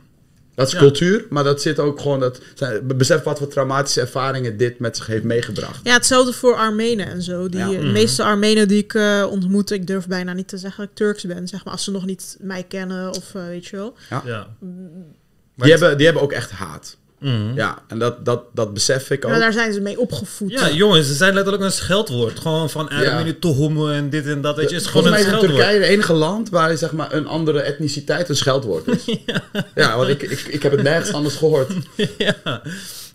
Dat 0.55 0.67
is 0.67 0.73
Ja. 0.73 0.79
cultuur, 0.79 1.25
maar 1.29 1.43
dat 1.43 1.61
zit 1.61 1.79
ook 1.79 1.99
gewoon. 1.99 2.19
Dat, 2.19 2.39
zijn, 2.53 2.87
besef 2.97 3.23
wat 3.23 3.37
voor 3.37 3.47
traumatische 3.47 4.01
ervaringen 4.01 4.57
dit 4.57 4.79
met 4.79 4.97
zich 4.97 5.07
heeft 5.07 5.23
meegebracht. 5.23 5.79
Ja, 5.83 5.93
hetzelfde 5.93 6.33
voor 6.33 6.55
Armenen 6.55 7.07
en 7.07 7.21
zo. 7.21 7.49
Die, 7.49 7.59
Ja. 7.59 7.69
De 7.69 7.77
meeste 7.77 8.23
Armenen 8.23 8.67
die 8.67 8.83
ik 8.83 8.93
eh, 8.93 9.27
ontmoet, 9.29 9.71
ik 9.71 9.87
durf 9.87 10.07
bijna 10.07 10.33
niet 10.33 10.47
te 10.47 10.57
zeggen 10.57 10.79
dat 10.81 10.89
ik 10.89 10.95
Turks 10.95 11.23
ben, 11.23 11.47
zeg 11.47 11.63
maar, 11.63 11.73
als 11.73 11.83
ze 11.83 11.91
nog 11.91 12.05
niet 12.05 12.37
mij 12.39 12.63
kennen 12.63 13.09
of 13.09 13.35
eh, 13.35 13.45
weet 13.45 13.65
je 13.65 13.75
wel. 13.75 13.93
ja. 14.25 14.47
Die 15.55 15.71
hebben, 15.71 15.97
die 15.97 16.05
hebben 16.05 16.23
ook 16.23 16.31
echt 16.31 16.51
haat. 16.51 16.97
Mhm. 17.23 17.55
Ja, 17.55 17.77
en 17.87 17.99
dat, 17.99 18.25
dat, 18.25 18.43
dat 18.53 18.73
besef 18.73 19.09
ik 19.09 19.25
ook. 19.25 19.31
Maar 19.31 19.39
daar 19.39 19.53
zijn 19.53 19.73
ze 19.73 19.81
mee 19.81 19.99
opgevoed. 19.99 20.51
Ja, 20.51 20.69
jongens, 20.69 21.07
ze 21.07 21.13
zijn 21.13 21.33
letterlijk 21.33 21.63
een 21.63 21.71
scheldwoord. 21.71 22.39
Gewoon 22.39 22.69
van 22.69 22.87
Ja. 22.89 23.01
Ermini 23.01 23.39
Tohumu 23.39 23.93
en 23.93 24.09
dit 24.09 24.27
en 24.27 24.41
dat. 24.41 24.55
Weet 24.55 24.69
je, 24.69 24.75
het 24.75 24.83
is 24.83 24.89
gewoon 24.89 25.03
Volgens 25.07 25.23
mij 25.23 25.33
een 25.33 25.39
is 25.39 25.45
scheldwoord. 25.47 25.69
Turkije 25.69 25.85
het 25.85 25.89
enige 25.95 26.13
land 26.13 26.49
waar 26.49 26.77
zeg 26.77 26.91
maar, 26.91 27.13
een 27.13 27.27
andere 27.27 27.61
etniciteit 27.61 28.29
een 28.29 28.35
scheldwoord 28.35 28.87
is. 28.87 29.05
ja. 29.75 29.97
want 29.97 30.09
ik, 30.09 30.21
ik, 30.21 30.39
ik 30.39 30.63
heb 30.63 30.71
het 30.71 30.83
nergens 30.83 31.13
anders 31.13 31.35
gehoord. 31.35 31.71
ja. 32.17 32.61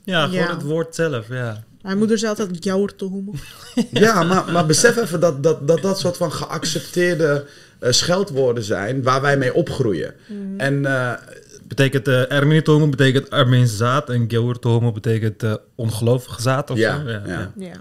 ja, 0.04 0.24
gewoon 0.24 0.44
Ja. 0.44 0.50
het 0.54 0.62
woord 0.62 0.94
zelf, 0.94 1.28
ja. 1.28 1.64
Mijn 1.82 1.98
moeder 1.98 2.18
zei 2.18 2.30
altijd 2.30 2.64
jouwer 2.64 2.94
te 2.94 3.04
hoemen. 3.04 3.34
Ja, 3.90 4.22
maar, 4.22 4.52
maar 4.52 4.66
besef 4.66 4.96
even 4.96 5.20
dat 5.20 5.42
dat, 5.42 5.68
dat, 5.68 5.82
dat 5.82 5.98
soort 5.98 6.16
van 6.16 6.32
geaccepteerde 6.32 7.44
eh, 7.78 7.92
scheldwoorden 7.92 8.62
zijn 8.64 9.02
waar 9.02 9.20
wij 9.20 9.36
mee 9.36 9.54
opgroeien. 9.54 10.14
Mm. 10.26 10.60
En 10.60 10.86
eh, 10.86 11.12
Betekent 11.68 12.08
uh, 12.08 12.32
Ermini 12.32 12.62
betekent 12.90 13.30
Armeense 13.30 13.76
zaad 13.76 14.10
en 14.10 14.24
Geur 14.30 14.58
Tohumu 14.58 14.92
betekent 14.92 15.42
ongelovige 15.76 16.42
zaad 16.42 16.70
of 16.70 16.78
Ja, 16.78 17.00
zo. 17.00 17.08
ja. 17.08 17.22
Ja. 17.26 17.52
Ja, 17.56 17.74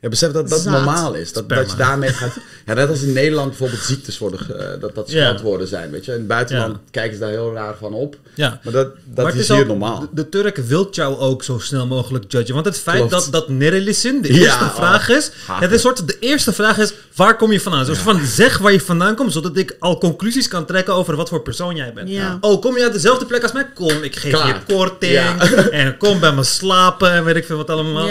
besef 0.00 0.32
dat 0.32 0.48
dat 0.48 0.60
Zaad. 0.60 0.72
normaal 0.72 1.14
is. 1.14 1.32
Dat, 1.32 1.44
Sperma. 1.44 1.62
dat 1.62 1.70
je 1.72 1.76
daarmee 1.78 2.08
gaat... 2.12 2.36
Ja, 2.66 2.74
net 2.74 2.88
als 2.88 3.02
in 3.02 3.12
Nederland 3.12 3.48
bijvoorbeeld 3.48 3.80
ziektes 3.82 4.18
worden... 4.18 4.40
ge- 4.40 4.76
dat 4.80 4.94
dat 4.94 5.10
Ja. 5.10 5.24
scheldwoorden 5.26 5.68
zijn, 5.68 5.90
weet 5.90 6.04
je. 6.04 6.12
In 6.12 6.18
het 6.18 6.26
buitenland 6.26 6.72
Ja. 6.74 6.80
kijken 6.90 7.12
ze 7.14 7.20
daar 7.20 7.30
heel 7.30 7.52
raar 7.54 7.74
van 7.78 7.92
op. 7.92 8.16
Ja. 8.34 8.60
Maar 8.64 8.72
dat, 8.72 8.88
dat 9.04 9.24
Maar 9.24 9.32
het 9.32 9.34
is, 9.42 9.48
hier 9.48 9.60
ook- 9.60 9.66
normaal. 9.66 10.00
De, 10.00 10.06
de 10.12 10.28
Turk 10.28 10.56
wil 10.56 10.88
jou 10.90 11.18
ook 11.18 11.42
zo 11.44 11.58
snel 11.58 11.86
mogelijk 11.86 12.24
judgen. 12.32 12.54
Want 12.54 12.66
het 12.66 12.78
feit 12.78 12.96
Klopt. 12.96 13.10
dat, 13.10 13.28
dat 13.32 13.48
Nerelisin 13.48 14.22
de 14.22 14.32
Ja, 14.34 14.40
eerste 14.40 14.64
oh, 14.64 14.74
vraag 14.74 15.08
is... 15.08 15.30
Het 15.50 15.72
is 15.72 15.80
soort, 15.80 16.06
de 16.06 16.16
eerste 16.20 16.52
vraag 16.52 16.78
is, 16.78 16.92
waar 17.14 17.36
kom 17.36 17.52
je 17.52 17.60
vandaan? 17.60 17.84
Zoals 17.84 18.00
van, 18.00 18.24
zeg 18.24 18.58
waar 18.58 18.72
je 18.72 18.80
vandaan 18.80 19.14
komt, 19.14 19.32
zodat 19.32 19.56
ik 19.56 19.76
al 19.78 19.98
conclusies 19.98 20.48
kan 20.48 20.66
trekken 20.66 20.94
over 20.94 21.16
wat 21.16 21.28
voor 21.28 21.42
persoon 21.42 21.76
jij 21.76 21.92
bent. 21.92 22.08
Ja. 22.08 22.38
Oh, 22.40 22.60
kom 22.60 22.76
je 22.76 22.82
uit 22.82 22.92
dezelfde 22.92 23.24
plek 23.26 23.42
als 23.42 23.52
mij? 23.52 23.66
Kom, 23.74 24.02
ik 24.02 24.16
geef 24.16 24.32
Klaar. 24.32 24.46
je 24.66 24.74
korting. 24.74 25.12
Ja. 25.12 25.36
En 25.70 25.96
kom 25.96 26.20
bij 26.20 26.32
me 26.32 26.42
slapen 26.44 27.10
en 27.12 27.24
weet 27.24 27.36
ik 27.36 27.44
veel 27.46 27.56
wat 27.56 27.70
allemaal. 27.70 28.08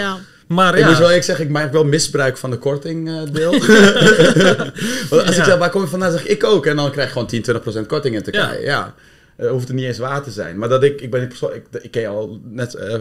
Ja. 0.47 0.55
Maar 0.55 0.73
Ik 0.73 0.79
ja, 0.79 0.87
moet 0.87 0.97
wel 0.97 1.07
eerlijk 1.07 1.25
zeggen, 1.25 1.45
ik 1.45 1.51
maak 1.51 1.71
wel 1.71 1.85
misbruik 1.85 2.37
van 2.37 2.49
de 2.49 2.57
korting 2.57 3.09
eh, 3.09 3.21
deel. 3.31 3.51
Want 5.09 5.27
als 5.27 5.37
ik 5.37 5.43
zeg, 5.43 5.57
waar 5.57 5.69
kom 5.69 5.81
je 5.81 5.87
vandaan, 5.87 6.11
zeg 6.11 6.23
ik, 6.23 6.29
ik 6.29 6.43
ook. 6.43 6.65
En 6.65 6.75
dan 6.75 6.91
krijg 6.91 7.07
je 7.07 7.13
gewoon 7.13 7.27
10, 7.27 7.45
20% 7.83 7.85
korting 7.87 8.15
in 8.15 8.23
Turkije. 8.23 8.61
Ja. 8.61 8.93
Eh, 9.37 9.49
hoeft 9.49 9.67
het 9.67 9.75
niet 9.75 9.85
eens 9.85 9.97
waar 9.97 10.23
te 10.23 10.31
zijn. 10.31 10.57
Maar 10.57 10.69
dat 10.69 10.83
ik, 10.83 11.01
ik 11.01 11.11
ben 11.11 11.19
die 11.19 11.29
persoon, 11.29 11.53
ik, 11.53 11.63
ik 11.81 11.91
ken 11.91 12.01
je 12.01 12.07
al 12.07 12.39
net 12.43 12.73
eh, 12.73 12.95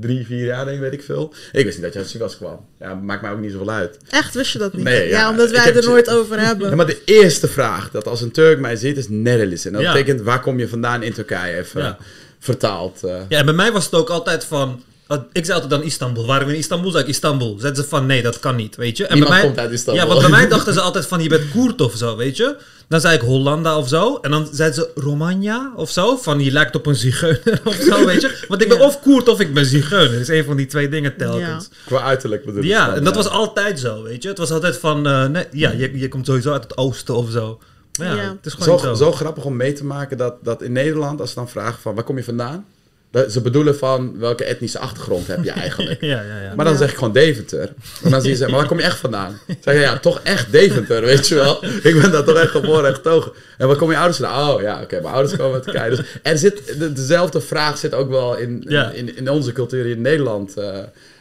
drie, 0.00 0.26
vier 0.26 0.44
jaar, 0.44 0.64
denk 0.64 0.76
ik, 0.76 0.82
weet 0.82 0.92
ik 0.92 1.02
veel. 1.02 1.34
Ik 1.52 1.64
wist 1.64 1.74
niet 1.76 1.84
dat 1.84 1.92
je 1.92 1.98
uit 1.98 2.08
Sivas 2.08 2.36
kwam. 2.36 2.66
Ja, 2.80 2.94
maakt 2.94 3.22
mij 3.22 3.30
ook 3.30 3.38
niet 3.40 3.52
zoveel 3.52 3.70
uit. 3.70 3.98
Echt, 4.10 4.34
wist 4.34 4.52
je 4.52 4.58
dat 4.58 4.72
niet? 4.72 4.84
Nee, 4.84 5.08
ja, 5.08 5.18
ja, 5.18 5.30
omdat 5.30 5.48
ik 5.48 5.56
wij 5.56 5.74
er 5.74 5.84
nooit 5.84 6.10
over 6.10 6.40
hebben. 6.40 6.68
Ja, 6.68 6.74
maar 6.74 6.86
de 6.86 7.02
eerste 7.04 7.48
vraag, 7.48 7.90
dat 7.90 8.06
als 8.08 8.20
een 8.20 8.30
Turk 8.32 8.58
mij 8.58 8.76
ziet, 8.76 8.96
is 8.96 9.08
Nerelis. 9.08 9.64
En 9.66 9.72
dat 9.72 9.82
Ja. 9.82 9.92
betekent, 9.92 10.20
waar 10.20 10.40
kom 10.40 10.58
je 10.58 10.68
vandaan 10.68 11.02
in 11.02 11.12
Turkije? 11.12 11.56
Even 11.56 11.96
vertaald. 12.38 13.00
Ja, 13.28 13.38
en 13.38 13.44
bij 13.44 13.54
mij 13.54 13.72
was 13.72 13.84
het 13.84 13.94
ook 13.94 14.08
altijd 14.10 14.44
van... 14.44 14.82
Ik 15.32 15.44
zei 15.44 15.52
altijd 15.52 15.70
dan 15.70 15.82
Istanbul. 15.82 16.26
Waren 16.26 16.46
we 16.46 16.52
in 16.52 16.58
Istanbul? 16.58 16.90
Zei 16.90 17.02
ik 17.02 17.08
Istanbul. 17.08 17.56
Zeiden 17.58 17.82
ze 17.82 17.88
van 17.88 18.06
nee, 18.06 18.22
dat 18.22 18.40
kan 18.40 18.56
niet, 18.56 18.76
weet 18.76 18.96
je. 18.96 19.06
En 19.06 19.14
Niemand 19.14 19.30
bij 19.32 19.40
mij, 19.40 19.48
komt 19.48 19.58
uit 19.66 19.72
Istanbul. 19.72 20.02
Ja, 20.02 20.08
want 20.08 20.20
bij 20.20 20.30
mij 20.30 20.48
dachten 20.48 20.72
ze 20.72 20.80
altijd 20.80 21.06
van 21.06 21.22
je 21.22 21.28
bent 21.28 21.50
Koert 21.50 21.80
of 21.80 21.96
zo, 21.96 22.16
weet 22.16 22.36
je. 22.36 22.56
Dan 22.88 23.00
zei 23.00 23.14
ik 23.14 23.20
Hollanda 23.20 23.78
of 23.78 23.88
zo. 23.88 24.18
En 24.22 24.30
dan 24.30 24.48
zeiden 24.52 24.78
ze 24.78 25.00
Romagna 25.00 25.72
of 25.76 25.90
zo. 25.90 26.16
Van 26.16 26.40
je 26.40 26.50
lijkt 26.50 26.74
op 26.74 26.86
een 26.86 26.94
zigeuner 26.94 27.60
of 27.64 27.74
zo, 27.74 28.06
weet 28.06 28.20
je. 28.20 28.44
Want 28.48 28.62
ik 28.62 28.68
ben 28.68 28.78
Ja. 28.78 28.84
of 28.84 29.00
Koert 29.00 29.28
of 29.28 29.40
ik 29.40 29.54
ben 29.54 29.66
zigeuner. 29.66 30.10
Dat 30.12 30.20
is 30.20 30.28
een 30.28 30.44
van 30.44 30.56
die 30.56 30.66
twee 30.66 30.88
dingen 30.88 31.16
telkens. 31.16 31.68
Qua 31.86 32.00
uiterlijk 32.02 32.44
bedoel 32.44 32.62
ik. 32.62 32.68
Ja, 32.68 32.94
en 32.94 33.04
dat 33.04 33.14
ja. 33.14 33.22
was 33.22 33.28
altijd 33.32 33.80
zo, 33.80 34.02
weet 34.02 34.22
je. 34.22 34.28
Het 34.28 34.38
was 34.38 34.50
altijd 34.50 34.76
van, 34.78 35.06
eh, 35.06 35.26
nee, 35.26 35.44
ja, 35.52 35.70
je, 35.70 35.98
je 35.98 36.08
komt 36.08 36.26
sowieso 36.26 36.52
uit 36.52 36.62
het 36.62 36.76
oosten 36.76 37.14
of 37.14 37.30
zo. 37.30 37.60
Maar 37.98 38.06
ja, 38.08 38.14
Ja. 38.22 38.28
het 38.36 38.46
is 38.46 38.52
gewoon 38.54 38.78
zo, 38.78 38.86
zo. 38.86 38.94
zo 38.94 39.12
grappig 39.12 39.44
om 39.44 39.56
mee 39.56 39.72
te 39.72 39.84
maken 39.84 40.16
dat, 40.16 40.34
dat 40.44 40.62
in 40.62 40.72
Nederland, 40.72 41.20
als 41.20 41.28
ze 41.28 41.34
dan 41.34 41.48
vragen 41.48 41.80
van 41.82 41.94
waar 41.94 42.04
kom 42.04 42.16
je 42.16 42.24
vandaan? 42.24 42.64
Dat 43.12 43.32
ze 43.32 43.40
bedoelen 43.40 43.76
van 43.76 44.18
welke 44.18 44.44
etnische 44.44 44.78
achtergrond 44.78 45.26
heb 45.26 45.44
je 45.44 45.50
eigenlijk. 45.66 46.00
Ja, 46.00 46.22
ja, 46.22 46.40
ja. 46.42 46.54
Maar 46.54 46.64
dan 46.64 46.76
zeg 46.76 46.90
ik 46.90 46.96
gewoon 46.96 47.12
Deventer. 47.12 47.72
En 48.02 48.10
dan 48.10 48.20
zie 48.20 48.30
je 48.30 48.36
ze, 48.36 48.44
maar 48.48 48.54
waar 48.58 48.66
kom 48.66 48.78
je 48.78 48.84
echt 48.84 48.98
vandaan? 48.98 49.38
Zeg 49.64 49.74
je, 49.74 49.80
ja, 49.80 49.98
toch 49.98 50.20
echt 50.22 50.52
Deventer, 50.52 51.02
weet 51.02 51.28
je 51.28 51.34
wel. 51.34 51.64
Ik 51.88 52.00
ben 52.00 52.10
daar 52.12 52.24
toch 52.24 52.36
echt 52.36 52.50
geboren 52.50 52.86
en 52.88 52.94
getogen. 52.94 53.32
En 53.58 53.66
waar 53.66 53.76
kom 53.76 53.90
je 53.90 53.96
ouders 53.96 54.18
vandaan? 54.18 54.48
Oh 54.54 54.60
ja, 54.62 54.82
oké, 54.82 55.00
mijn 55.00 55.14
ouders 55.14 55.36
komen 55.36 55.54
uit 55.54 55.62
Turkije. 55.62 55.90
Dus 55.90 56.00
er 56.22 56.38
zit, 56.38 56.78
de- 56.78 56.92
dezelfde 56.92 57.40
vraag 57.40 57.78
zit 57.78 57.94
ook 57.94 58.08
wel 58.10 58.36
in, 58.36 58.62
in, 58.94 59.16
in 59.16 59.28
onze 59.30 59.52
cultuur 59.52 59.86
in 59.86 60.00
Nederland. 60.00 60.56
eh, 60.56 60.78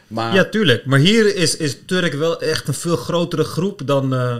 maar 0.07 0.33
Ja, 0.35 0.43
tuurlijk. 0.45 0.85
Maar 0.85 0.99
hier 0.99 1.35
is, 1.35 1.57
is 1.57 1.77
Turk 1.85 2.13
wel 2.13 2.41
echt 2.41 2.67
een 2.67 2.73
veel 2.73 2.95
grotere 2.95 3.43
groep 3.43 3.81
dan, 3.85 4.13
eh, 4.13 4.35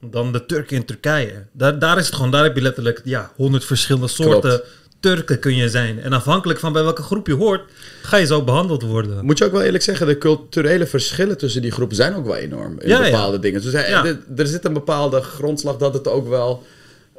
dan 0.00 0.32
de 0.32 0.46
Turken 0.46 0.76
in 0.76 0.84
Turkije. 0.84 1.32
Daar, 1.52 1.78
daar 1.78 1.98
is 1.98 2.06
het 2.06 2.14
gewoon, 2.14 2.30
daar 2.30 2.44
heb 2.44 2.54
je 2.56 2.62
letterlijk 2.62 3.00
ja, 3.04 3.32
honderd 3.36 3.64
verschillende 3.64 4.08
soorten 4.08 4.40
Klopt. 4.50 4.66
Turken 5.00 5.38
kun 5.38 5.54
je 5.56 5.68
zijn. 5.68 6.00
En 6.00 6.12
afhankelijk 6.12 6.58
van 6.58 6.72
bij 6.72 6.82
welke 6.82 7.02
groep 7.02 7.26
je 7.26 7.34
hoort, 7.34 7.62
ga 8.02 8.16
je 8.16 8.26
zo 8.26 8.42
behandeld 8.44 8.82
worden. 8.82 9.24
Moet 9.24 9.38
je 9.38 9.44
ook 9.44 9.52
wel 9.52 9.62
eerlijk 9.62 9.84
zeggen, 9.84 10.06
de 10.06 10.18
culturele 10.18 10.86
verschillen 10.86 11.38
tussen 11.38 11.62
die 11.62 11.70
groepen 11.70 11.96
zijn 11.96 12.14
ook 12.14 12.24
wel 12.26 12.36
enorm 12.36 12.76
in 12.80 12.88
Ja, 12.88 12.98
ja. 12.98 13.10
bepaalde 13.10 13.38
dingen. 13.38 13.62
Dus 13.62 13.72
er, 13.72 13.88
Ja. 13.90 14.04
er- 14.04 14.18
er 14.36 14.46
zit 14.46 14.64
een 14.64 14.72
bepaalde 14.72 15.20
grondslag 15.22 15.76
dat 15.76 15.94
het 15.94 16.08
ook 16.08 16.28
wel 16.28 16.62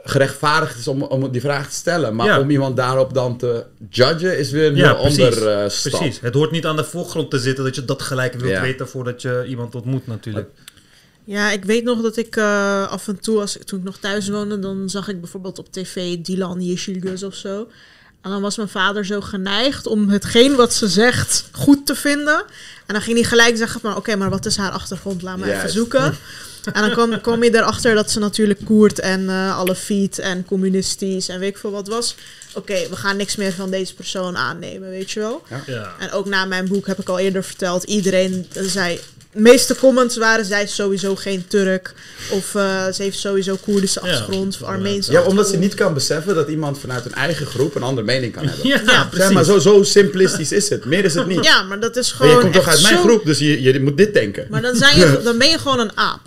gerechtvaardigd 0.04 0.78
is 0.80 0.88
om, 0.88 1.04
om 1.04 1.32
die 1.32 1.42
vraag 1.42 1.70
te 1.70 1.76
stellen. 1.76 2.16
Maar 2.16 2.40
om 2.40 2.50
iemand 2.50 2.76
daarop 2.78 3.14
dan 3.14 3.38
te 3.38 3.64
judgen 3.90 4.38
is 4.38 4.52
weer 4.52 4.68
een 4.68 4.76
heel 4.76 4.86
ander 4.96 5.34
stap. 5.72 5.92
Precies. 5.92 6.20
Het 6.22 6.34
hoort 6.34 6.52
niet 6.52 6.66
aan 6.66 6.76
de 6.76 6.84
voorgrond 6.84 7.30
te 7.30 7.40
zitten 7.40 7.64
dat 7.64 7.76
je 7.76 7.86
dat 7.86 8.02
gelijk 8.02 8.34
wilt 8.34 8.60
weten 8.62 8.88
voordat 8.88 9.22
je 9.22 9.46
iemand 9.48 9.76
ontmoet 9.76 10.08
natuurlijk. 10.08 10.50
Ja, 11.24 11.52
ik 11.52 11.66
weet 11.66 11.84
nog 11.84 12.02
dat 12.02 12.18
ik 12.18 12.36
eh, 12.36 12.88
af 12.88 13.08
en 13.08 13.20
toe, 13.20 13.40
als 13.40 13.58
ik, 13.58 13.64
toen 13.64 13.80
ik 13.80 13.86
nog 13.86 13.98
thuis 13.98 14.30
woonde, 14.30 14.60
dan 14.60 14.90
zag 14.90 15.08
ik 15.08 15.20
bijvoorbeeld 15.20 15.60
op 15.60 15.72
tv 15.72 16.18
Dilan 16.18 16.60
Yeşilgöz 16.60 17.24
of 17.24 17.36
zo. 17.36 17.68
En 18.22 18.32
dan 18.32 18.42
was 18.42 18.58
mijn 18.58 18.70
vader 18.70 19.06
zo 19.06 19.22
geneigd 19.22 19.88
om 19.88 20.10
hetgeen 20.10 20.56
wat 20.56 20.74
ze 20.74 20.88
zegt 20.88 21.46
goed 21.52 21.86
te 21.86 21.96
vinden. 21.96 22.44
En 22.86 22.94
dan 22.94 23.02
ging 23.02 23.18
hij 23.18 23.28
gelijk 23.28 23.58
zeggen 23.58 23.82
van, 23.82 23.96
oké, 23.96 24.16
maar 24.16 24.30
wat 24.30 24.46
is 24.46 24.58
haar 24.58 24.72
achtergrond? 24.72 25.22
Laat 25.22 25.38
me 25.38 25.54
even 25.54 25.70
zoeken. 25.70 26.18
En 26.74 26.82
dan 26.82 26.92
kwam, 26.92 27.22
kwam 27.22 27.44
je 27.44 27.56
erachter 27.56 27.96
dat 27.96 28.12
ze 28.12 28.20
natuurlijk 28.20 28.66
Koert 28.66 29.00
en 29.00 29.30
eh 29.30 29.58
alle 29.58 29.76
fiet 29.76 30.20
en 30.20 30.46
communistisch 30.46 31.30
en 31.30 31.40
weet 31.40 31.50
ik 31.50 31.58
veel 31.58 31.72
wat 31.72 31.88
was. 31.88 32.16
Oké, 32.54 32.90
we 32.90 32.96
gaan 32.96 33.18
niks 33.18 33.36
meer 33.36 33.54
van 33.54 33.72
deze 33.72 33.94
persoon 33.96 34.38
aannemen, 34.38 34.90
weet 34.90 35.12
je 35.12 35.20
wel. 35.20 35.44
Ja. 35.66 35.96
En 36.00 36.12
ook 36.12 36.26
na 36.26 36.46
mijn 36.46 36.68
boek 36.68 36.88
heb 36.88 37.00
ik 37.00 37.10
al 37.10 37.20
eerder 37.20 37.44
verteld, 37.44 37.84
iedereen 37.84 38.48
zei... 38.54 39.00
De 39.34 39.42
meeste 39.42 39.76
comments 39.76 40.18
waren, 40.18 40.46
zij 40.46 40.64
is 40.64 40.76
sowieso 40.76 41.16
geen 41.16 41.48
Turk. 41.48 41.94
Of 42.32 42.56
eh, 42.56 42.86
ze 42.94 43.02
heeft 43.04 43.20
sowieso 43.20 43.56
Koerdische 43.62 44.00
Ja. 44.04 44.12
achtergrond 44.12 44.58
of 44.62 44.68
Armeense 44.68 45.12
Ja, 45.12 45.22
omdat 45.22 45.48
ze 45.50 45.58
niet 45.58 45.74
kan 45.74 45.94
beseffen 45.94 46.36
dat 46.36 46.48
iemand 46.50 46.80
vanuit 46.80 47.06
een 47.06 47.14
eigen 47.14 47.46
groep 47.46 47.76
een 47.76 47.84
andere 47.84 48.08
mening 48.08 48.34
kan 48.34 48.46
hebben. 48.48 48.68
Ja, 48.68 48.82
Ja, 48.86 49.04
precies. 49.04 49.26
Zeg 49.26 49.32
maar, 49.34 49.44
zo, 49.44 49.60
zo 49.60 49.84
simplistisch 49.84 50.52
is 50.52 50.70
het. 50.70 50.86
Meer 50.86 51.04
is 51.06 51.14
het 51.14 51.28
niet. 51.28 51.44
Ja, 51.46 51.64
maar 51.64 51.80
dat 51.80 51.96
is 51.96 52.10
Maar 52.10 52.18
gewoon 52.18 52.36
je 52.36 52.42
komt 52.42 52.54
toch 52.54 52.68
uit 52.68 52.82
mijn 52.82 52.96
zo- 52.96 53.02
groep, 53.02 53.26
dus 53.26 53.38
je, 53.40 53.62
je 53.62 53.82
moet 53.82 53.98
dit 53.98 54.14
denken. 54.14 54.48
Maar 54.50 54.62
dan, 54.62 54.76
zijn 54.76 55.00
je, 55.00 55.20
dan 55.24 55.38
ben 55.38 55.50
je 55.50 55.58
gewoon 55.58 55.80
een 55.80 55.98
aap. 55.98 56.22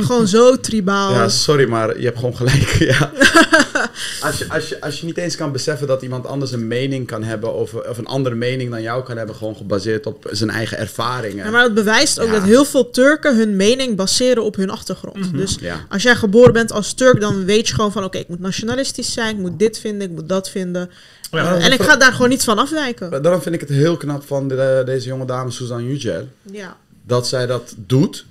gewoon 0.00 0.28
zo 0.28 0.56
tribaal. 0.60 1.12
Ja, 1.12 1.28
sorry, 1.28 1.68
maar 1.68 1.98
je 1.98 2.04
hebt 2.04 2.18
gewoon 2.18 2.36
gelijk. 2.36 2.66
Ja. 2.88 3.12
als, 4.28 4.38
je, 4.38 4.44
als, 4.48 4.68
je, 4.68 4.80
als 4.80 5.00
je 5.00 5.06
niet 5.06 5.16
eens 5.18 5.36
kan 5.36 5.52
beseffen 5.52 5.86
dat 5.86 6.02
iemand 6.02 6.26
anders 6.26 6.52
een 6.52 6.66
mening 6.66 7.06
kan 7.06 7.22
hebben, 7.22 7.54
of, 7.54 7.74
of 7.74 7.98
een 7.98 8.06
andere 8.06 8.34
mening 8.34 8.70
dan 8.70 8.82
jou 8.82 9.02
kan 9.04 9.16
hebben, 9.16 9.34
gewoon 9.34 9.56
gebaseerd 9.56 10.06
op 10.06 10.26
zijn 10.30 10.50
eigen 10.50 10.78
ervaringen. 10.78 11.44
Ja, 11.44 11.50
maar 11.50 11.62
het 11.62 11.74
bewijst 11.74 12.20
ook 12.20 12.26
Ja. 12.26 12.32
dat 12.32 12.47
heel 12.48 12.64
veel 12.64 12.90
Turken 12.90 13.36
hun 13.36 13.56
mening 13.56 13.96
baseren 13.96 14.42
op 14.44 14.56
hun 14.56 14.70
achtergrond. 14.70 15.32
Dus 15.36 15.56
Ja. 15.60 15.84
als 15.88 16.02
jij 16.02 16.14
geboren 16.16 16.52
bent 16.52 16.72
als 16.72 16.92
Turk, 16.92 17.20
dan 17.20 17.44
weet 17.44 17.68
je 17.68 17.74
gewoon 17.74 17.92
van... 17.92 18.04
oké, 18.04 18.18
ik 18.18 18.28
moet 18.28 18.40
nationalistisch 18.40 19.12
zijn, 19.12 19.34
ik 19.34 19.40
moet 19.40 19.58
dit 19.58 19.78
vinden, 19.78 20.08
ik 20.10 20.14
moet 20.14 20.28
dat 20.28 20.50
vinden. 20.50 20.90
Ja, 21.30 21.54
Eh, 21.56 21.64
en 21.64 21.72
ik 21.72 21.82
ga 21.82 21.96
daar 21.96 22.12
gewoon 22.12 22.28
niet 22.28 22.44
van 22.44 22.58
afwijken. 22.58 23.22
Daarom 23.22 23.42
vind 23.42 23.54
ik 23.54 23.60
het 23.60 23.70
heel 23.70 23.96
knap 23.96 24.26
van 24.26 24.48
de- 24.48 24.82
deze 24.86 25.06
jonge 25.06 25.24
dame 25.24 25.50
Suzanne 25.50 25.88
Yücel, 25.98 26.28
Ja. 26.52 26.76
dat 27.06 27.28
zij 27.28 27.46
dat 27.46 27.74
doet. 27.76 28.26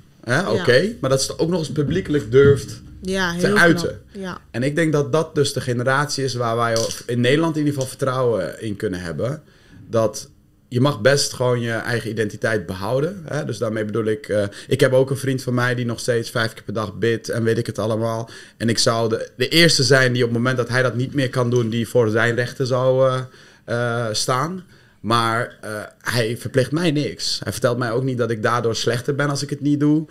Oké, 0.48 0.92
maar 1.02 1.10
dat 1.10 1.22
ze 1.24 1.32
het 1.32 1.40
ook 1.42 1.50
nog 1.50 1.60
eens 1.60 1.72
publiekelijk 1.72 2.32
durft 2.32 2.82
Ja, 3.02 3.32
heel 3.32 3.42
knap. 3.50 3.58
uiten. 3.58 4.02
Ja. 4.12 4.38
En 4.52 4.64
ik 4.64 4.76
denk 4.76 4.92
dat 4.94 5.12
dat 5.12 5.36
dus 5.36 5.54
de 5.54 5.62
generatie 5.62 6.24
is 6.24 6.34
waar 6.34 6.56
wij 6.56 6.78
in 7.06 7.22
Nederland 7.22 7.54
in 7.54 7.60
ieder 7.60 7.74
geval 7.74 7.90
vertrouwen 7.90 8.62
in 8.62 8.76
kunnen 8.76 9.00
hebben. 9.02 9.42
Dat 9.90 10.30
je 10.68 10.82
mag 10.82 11.02
best 11.02 11.34
gewoon 11.34 11.62
je 11.62 11.72
eigen 11.72 12.10
identiteit 12.10 12.66
behouden. 12.66 13.22
Hè? 13.26 13.46
Dus 13.46 13.58
daarmee 13.58 13.86
bedoel 13.86 14.06
ik, 14.06 14.30
eh, 14.30 14.44
ik 14.68 14.80
heb 14.80 14.94
ook 14.94 15.10
een 15.10 15.18
vriend 15.18 15.44
van 15.44 15.54
mij 15.54 15.76
die 15.76 15.86
nog 15.86 16.00
steeds 16.00 16.30
vijf 16.30 16.54
keer 16.54 16.64
per 16.64 16.74
dag 16.74 16.94
bidt 16.94 17.30
en 17.30 17.44
weet 17.44 17.58
ik 17.58 17.66
het 17.66 17.80
allemaal. 17.80 18.30
En 18.58 18.70
ik 18.70 18.78
zou 18.78 19.18
de, 19.36 19.48
eerste 19.48 19.84
zijn 19.84 20.14
die 20.14 20.24
op 20.24 20.30
het 20.30 20.38
moment 20.38 20.58
dat 20.58 20.70
hij 20.70 20.82
dat 20.82 20.96
niet 20.96 21.14
meer 21.14 21.30
kan 21.30 21.50
doen, 21.50 21.70
die 21.70 21.88
voor 21.88 22.10
zijn 22.10 22.36
rechten 22.36 22.68
zou 22.68 23.10
eh, 23.10 23.22
eh, 23.66 24.14
staan. 24.14 24.66
Maar 25.00 25.58
hij 26.02 26.38
verplicht 26.38 26.72
mij 26.72 26.92
niks. 26.92 27.40
Hij 27.44 27.52
vertelt 27.52 27.78
mij 27.78 27.92
ook 27.92 28.04
niet 28.04 28.18
dat 28.18 28.32
ik 28.32 28.44
daardoor 28.44 28.76
slechter 28.76 29.16
ben 29.16 29.30
als 29.30 29.42
ik 29.42 29.50
het 29.50 29.62
niet 29.62 29.80
doe. 29.80 30.06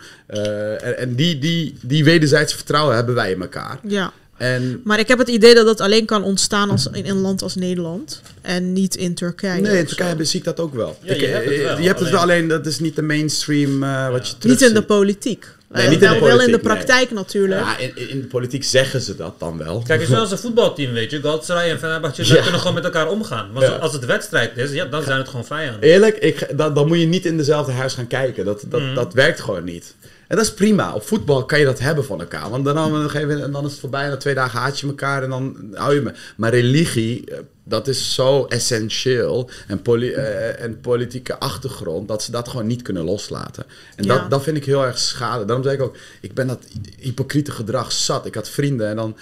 En 0.95 1.15
die, 1.15 1.39
die, 1.39 1.77
die 1.81 2.03
wederzijdse 2.03 2.55
vertrouwen 2.55 2.95
hebben 2.95 3.15
wij 3.15 3.31
in 3.31 3.41
elkaar. 3.41 3.79
ja. 3.83 4.13
En 4.37 4.81
Maar 4.83 4.99
ik 4.99 5.07
heb 5.07 5.17
het 5.17 5.27
idee 5.27 5.53
dat 5.55 5.65
dat 5.65 5.81
alleen 5.81 6.05
kan 6.05 6.23
ontstaan 6.23 6.69
als, 6.69 6.87
in 6.91 7.05
een 7.09 7.21
land 7.21 7.41
als 7.41 7.55
Nederland. 7.55 8.21
En 8.41 8.73
niet 8.73 8.95
in 8.95 9.13
Turkije. 9.15 9.61
nee, 9.61 9.77
in. 9.79 9.85
Turkije 9.85 10.23
zie 10.23 10.39
ik 10.39 10.45
dat 10.45 10.59
ook 10.59 10.73
wel. 10.73 10.97
Ja, 11.01 11.13
Ik- 11.13 11.19
je 11.19 11.25
hebt 11.27 11.45
het 11.45 11.53
eh, 11.53 11.63
wel, 11.63 11.79
je 11.79 11.87
hebt 11.87 11.99
het 11.99 12.09
wel, 12.09 12.19
alleen- 12.19 12.35
alleen 12.35 12.47
dat 12.47 12.65
is 12.65 12.79
niet 12.79 12.95
de 12.95 13.01
mainstream 13.01 13.83
eh, 13.83 14.09
wat 14.09 14.27
je 14.41 14.47
Niet 14.47 14.61
in 14.61 14.73
de 14.73 14.81
politiek. 14.83 15.47
Nee, 15.69 15.83
Eh, 15.83 15.89
niet 15.89 16.01
in 16.01 16.07
de 16.09 16.19
wel, 16.19 16.27
wel 16.27 16.39
in 16.39 16.45
de 16.45 16.51
nee. 16.51 16.59
praktijk 16.59 17.11
natuurlijk. 17.11 17.61
Ja, 17.61 17.77
in, 17.77 18.09
in 18.09 18.21
de 18.21 18.27
politiek 18.27 18.63
zeggen 18.63 19.01
ze 19.01 19.15
dat 19.15 19.39
dan 19.39 19.57
wel. 19.57 19.77
Kijk, 19.85 19.99
het 19.99 20.09
is 20.09 20.15
zoals 20.15 20.31
een 20.35 20.37
voetbalteam, 20.37 20.93
weet 20.93 21.11
je. 21.11 21.21
Galatasaray 21.21 21.69
en 21.71 21.79
Fenerbahce 21.79 22.25
Ja. 22.25 22.41
kunnen 22.41 22.59
gewoon 22.59 22.73
met 22.73 22.83
elkaar 22.83 23.07
omgaan. 23.09 23.51
Maar 23.53 23.63
Ja. 23.63 23.69
als 23.69 23.93
het 23.93 24.05
wedstrijd 24.05 24.57
is, 24.57 24.71
ja, 24.71 24.85
dan 24.85 25.03
zijn 25.03 25.17
het 25.17 25.27
gewoon 25.27 25.45
vijanden. 25.45 25.81
Eerlijk, 25.81 26.17
ik, 26.17 26.57
dan, 26.57 26.73
dan 26.73 26.87
moet 26.87 26.99
je 26.99 27.05
niet 27.05 27.25
in 27.25 27.37
dezelfde 27.37 27.71
huis 27.71 27.93
gaan 27.93 28.07
kijken. 28.07 28.45
Dat, 28.45 28.63
dat, 28.69 28.81
Mhm. 28.81 28.95
dat 28.95 29.13
werkt 29.13 29.39
gewoon 29.41 29.63
niet. 29.63 29.95
En 30.27 30.35
dat 30.35 30.45
is 30.45 30.53
prima. 30.53 30.93
Op 30.93 31.03
voetbal 31.03 31.45
kan 31.45 31.59
je 31.59 31.65
dat 31.65 31.79
hebben 31.79 32.05
van 32.05 32.19
elkaar. 32.19 32.49
Want 32.49 32.65
dan, 32.65 32.75
moment- 32.91 33.41
en 33.41 33.51
dan 33.51 33.65
is 33.65 33.71
het 33.71 33.79
voorbij. 33.79 34.03
En 34.03 34.09
na 34.09 34.17
twee 34.17 34.33
dagen 34.33 34.59
haat 34.59 34.79
je 34.79 34.87
elkaar 34.87 35.23
en 35.23 35.29
dan 35.29 35.57
hou 35.73 35.93
je 35.95 36.01
me. 36.01 36.13
Maar 36.37 36.51
religie, 36.51 37.31
eh, 37.31 37.37
dat 37.63 37.87
is 37.87 38.13
zo 38.13 38.45
essentieel. 38.45 39.49
En, 39.67 39.81
poli- 39.81 40.11
eh, 40.11 40.61
en 40.63 40.79
politieke 40.79 41.39
achtergrond, 41.39 42.07
dat 42.07 42.23
ze 42.23 42.31
dat 42.31 42.47
gewoon 42.47 42.67
niet 42.67 42.81
kunnen 42.81 43.03
loslaten. 43.03 43.63
En 43.95 44.03
Ja. 44.03 44.17
dat, 44.17 44.29
dat 44.29 44.43
vind 44.43 44.57
ik 44.57 44.65
heel 44.65 44.85
erg 44.85 44.99
schade. 44.99 45.45
Daarom 45.45 45.63
zeg 45.65 45.73
ik 45.73 45.81
ook, 45.81 45.97
ik 46.21 46.33
ben 46.33 46.47
dat 46.47 46.59
hypocriete 46.99 47.51
gedrag 47.51 47.91
zat. 47.91 48.25
Ik 48.25 48.35
had 48.35 48.49
vrienden 48.49 48.87
en 48.89 48.95
dan 48.95 49.17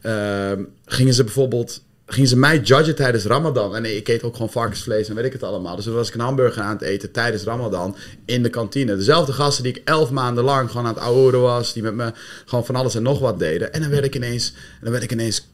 ehm, 0.00 0.62
gingen 0.86 1.14
ze 1.14 1.24
bijvoorbeeld 1.24 1.82
gingen 2.12 2.28
ze 2.28 2.36
mij 2.36 2.58
judgen 2.58 2.94
tijdens 2.94 3.24
Ramadan. 3.24 3.76
En 3.76 3.96
ik 3.96 4.08
eet 4.08 4.22
ook 4.22 4.32
gewoon 4.32 4.50
varkensvlees 4.50 5.08
en 5.08 5.14
weet 5.14 5.24
ik 5.24 5.32
het 5.32 5.42
allemaal. 5.42 5.76
Dus 5.76 5.84
toen 5.84 5.94
was 5.94 6.08
ik 6.08 6.14
een 6.14 6.20
hamburger 6.20 6.62
aan 6.62 6.72
het 6.72 6.82
eten 6.82 7.10
tijdens 7.10 7.44
Ramadan 7.44 7.96
in 8.24 8.42
de 8.42 8.50
kantine. 8.50 8.96
Dezelfde 8.96 9.32
gasten 9.32 9.64
die 9.64 9.72
ik 9.72 9.82
elf 9.84 10.10
maanden 10.10 10.44
lang 10.44 10.70
gewoon 10.70 10.86
aan 10.86 10.94
het 10.94 11.02
ouwen 11.02 11.40
was. 11.40 11.72
Die 11.72 11.82
met 11.82 11.94
me 11.94 12.12
gewoon 12.44 12.66
van 12.66 12.76
alles 12.76 12.94
en 12.94 13.02
nog 13.02 13.18
wat 13.18 13.38
deden. 13.38 13.72
En 13.72 13.80
dan 13.80 13.90
werd 13.90 14.04
ik 14.04 14.14
ineens, 14.14 14.54
dan 14.80 14.90
werd 14.90 15.02
ik 15.02 15.12
ineens 15.12 15.48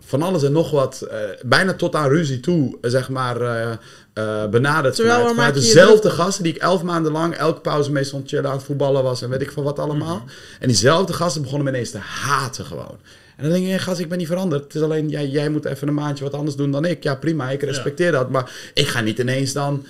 van 0.00 0.22
alles 0.22 0.42
en 0.42 0.52
nog 0.52 0.70
wat, 0.70 1.00
eh, 1.00 1.18
bijna 1.44 1.74
tot 1.74 1.94
aan 1.94 2.08
ruzie 2.08 2.40
toe, 2.40 2.78
eh, 2.80 2.90
zeg 2.90 3.08
maar, 3.08 3.40
eh, 3.40 4.46
benaderd. 4.50 4.94
Terwijl, 4.94 5.28
vanuit, 5.28 5.54
dezelfde 5.54 6.10
gasten 6.10 6.44
die 6.44 6.54
ik 6.54 6.60
elf 6.60 6.82
maanden 6.82 7.12
lang 7.12 7.34
elke 7.34 7.60
pauze 7.60 7.92
mee 7.92 8.04
stond 8.04 8.28
chillen 8.28 8.50
aan 8.50 8.56
het 8.56 8.64
voetballen 8.64 9.02
was 9.02 9.22
en 9.22 9.28
weet 9.28 9.42
ik 9.42 9.50
van 9.50 9.62
wat 9.62 9.78
allemaal. 9.78 10.16
Mhm. 10.16 10.28
En 10.60 10.68
diezelfde 10.68 11.12
gasten 11.12 11.42
begonnen 11.42 11.64
me 11.66 11.72
ineens 11.72 11.90
te 11.90 11.98
haten 11.98 12.64
gewoon. 12.64 12.98
En 13.36 13.42
dan 13.44 13.52
denk 13.52 13.66
je, 13.66 13.78
gast, 13.78 14.00
ik 14.00 14.08
ben 14.08 14.18
niet 14.18 14.26
veranderd. 14.26 14.62
Het 14.64 14.74
is 14.74 14.80
alleen, 14.82 15.08
jij, 15.08 15.26
jij 15.26 15.48
moet 15.48 15.64
even 15.64 15.88
een 15.88 15.94
maandje 15.94 16.24
wat 16.24 16.34
anders 16.34 16.56
doen 16.56 16.70
dan 16.70 16.84
ik. 16.84 17.02
Ja, 17.02 17.14
prima, 17.14 17.50
ik 17.50 17.62
respecteer 17.62 18.12
dat. 18.12 18.30
Maar 18.30 18.70
ik 18.74 18.86
ga 18.86 19.00
niet 19.00 19.18
ineens 19.18 19.52
dan 19.52 19.86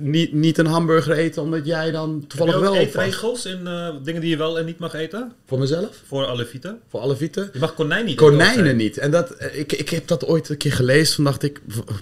niet, 0.00 0.32
niet 0.32 0.58
een 0.58 0.66
hamburger 0.66 1.12
eten 1.12 1.42
omdat 1.42 1.66
jij 1.66 1.90
dan 1.90 2.24
toevallig 2.26 2.52
Heb 2.54 2.62
je 2.62 2.68
wel 2.70 2.78
ook 2.78 2.86
eetregels 2.86 3.44
in 3.46 3.66
eh, 3.66 3.88
dingen 4.02 4.20
die 4.20 4.30
je 4.30 4.36
wel 4.36 4.58
en 4.58 4.64
niet 4.64 4.78
mag 4.78 4.94
eten? 4.94 5.32
Voor 5.46 5.58
mezelf, 5.58 6.02
Voor 6.06 6.26
Alevieten? 6.26 6.78
voor 6.88 7.00
alle 7.00 7.16
vieten. 7.16 7.50
Je 7.52 7.58
mag 7.58 7.74
konijn 7.74 8.04
niet 8.04 8.20
eten, 8.20 8.26
Konijnen 8.30 8.76
niet. 8.76 8.98
En 8.98 9.10
dat, 9.10 9.30
eh, 9.30 9.58
ik, 9.58 9.72
ik 9.72 9.88
heb 9.88 10.06
dat 10.06 10.26
ooit 10.26 10.48
een 10.48 10.56
keer 10.56 10.72
gelezen. 10.72 11.14
Toen 11.14 11.24
dacht 11.24 11.42
ik... 11.42 11.60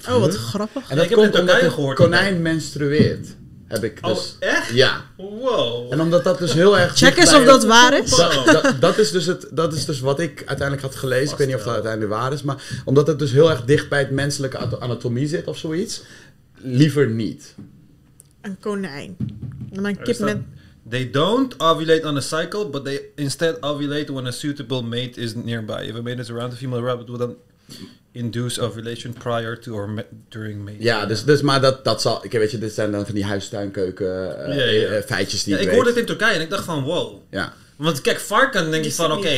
Oh, 0.09 0.19
wat 0.20 0.32
huh? 0.32 0.40
grappig. 0.43 0.82
En 0.82 0.89
Ja, 0.89 0.94
dat 0.94 1.05
ik 1.05 1.11
heb 1.11 1.19
het 1.19 1.31
komt 1.31 1.35
in 1.35 1.40
omdat 1.40 1.47
Turkije 1.47 1.65
een 1.65 1.73
gehoord. 1.73 1.97
konijn 1.97 2.43
menstrueert. 2.43 3.27
Heb 3.66 3.84
ik 3.84 3.98
Oh, 4.02 4.14
dus. 4.14 4.36
echt? 4.38 4.70
Ja. 4.74 5.05
Wow. 5.16 5.93
En 5.93 6.01
omdat 6.01 6.24
dat 6.24 6.38
dus 6.38 6.52
heel 6.52 6.78
erg... 6.78 6.97
Check 6.97 7.16
eens 7.16 7.32
of 7.32 7.38
het- 7.38 7.47
dat 7.47 7.64
waar 7.64 7.98
is. 8.02 8.10
Dat, 8.80 8.98
is 8.98 9.10
dus 9.10 9.26
het, 9.26 9.48
dat 9.52 9.74
is 9.74 9.84
dus 9.84 10.01
wat 10.01 10.20
ik 10.20 10.43
uiteindelijk 10.47 10.86
had 10.86 10.97
gelezen. 10.97 11.30
Ik 11.32 11.38
weet 11.38 11.47
niet 11.47 11.56
of 11.56 11.62
dat 11.62 11.72
uiteindelijk 11.72 12.12
waar 12.12 12.32
is. 12.32 12.43
Maar 12.43 12.80
omdat 12.84 13.06
het 13.06 13.18
dus 13.18 13.32
heel 13.32 13.51
erg 13.51 13.64
dicht 13.64 13.88
bij 13.88 13.98
het 13.98 14.10
menselijke 14.10 14.59
ato- 14.59 14.78
anatomie 14.78 15.26
zit 15.28 15.47
of 15.47 15.59
zoiets. 15.59 16.02
Liever 16.55 17.09
niet. 17.10 17.55
Een 18.40 18.56
konijn. 18.60 19.16
En 19.72 19.82
mijn 19.82 19.98
Er 19.98 20.02
kip 20.05 20.18
met... 20.18 20.38
They 20.90 21.10
don't 21.10 21.60
ovulate 21.60 22.06
on 22.09 22.16
a 22.16 22.20
cycle, 22.20 22.68
but 22.68 22.84
they 22.84 23.01
instead 23.14 23.62
ovulate 23.62 24.12
when 24.12 24.26
a 24.26 24.30
suitable 24.30 24.82
mate 24.82 25.20
is 25.20 25.34
nearby. 25.34 25.84
If 25.88 25.94
a 25.97 26.01
mate 26.02 26.20
is 26.20 26.30
around, 26.30 26.51
the 26.51 26.56
female 26.56 26.82
rabbit 26.82 27.09
will 27.09 27.18
then 27.18 27.36
induce 28.16 28.60
ovulation 28.60 29.12
prior 29.12 29.59
to 29.59 29.72
or 29.74 29.88
ma- 29.88 30.02
during 30.28 30.59
mating. 30.64 30.82
Ja, 30.82 31.06
dus, 31.06 31.24
dus 31.24 31.43
maar 31.43 31.60
dat, 31.60 31.84
dat 31.84 32.01
zal... 32.02 32.24
Ik 32.24 32.32
weet 32.32 32.51
je, 32.51 32.59
dit 32.59 32.72
zijn 32.72 32.90
dan 32.93 33.05
van 33.05 33.14
die 33.14 33.24
huistuinkeuken 33.24 34.06
Ja, 34.06 34.52
ja. 34.64 34.88
eh, 34.88 35.02
feitjes 35.02 35.43
die 35.44 35.55
Ja, 35.55 35.60
ik 35.60 35.66
ik 35.66 35.72
hoorde 35.74 35.88
het 35.90 35.98
in 35.98 36.06
Turkije 36.06 36.34
en 36.34 36.40
ik 36.40 36.51
dacht 36.51 36.64
van 36.64 36.82
wow. 36.82 37.20
Ja. 37.30 37.52
Want 37.77 38.01
kijk, 38.01 38.20
varken 38.20 38.70
denk 38.70 38.85
je 38.85 38.93
van 38.93 39.12
oké, 39.12 39.31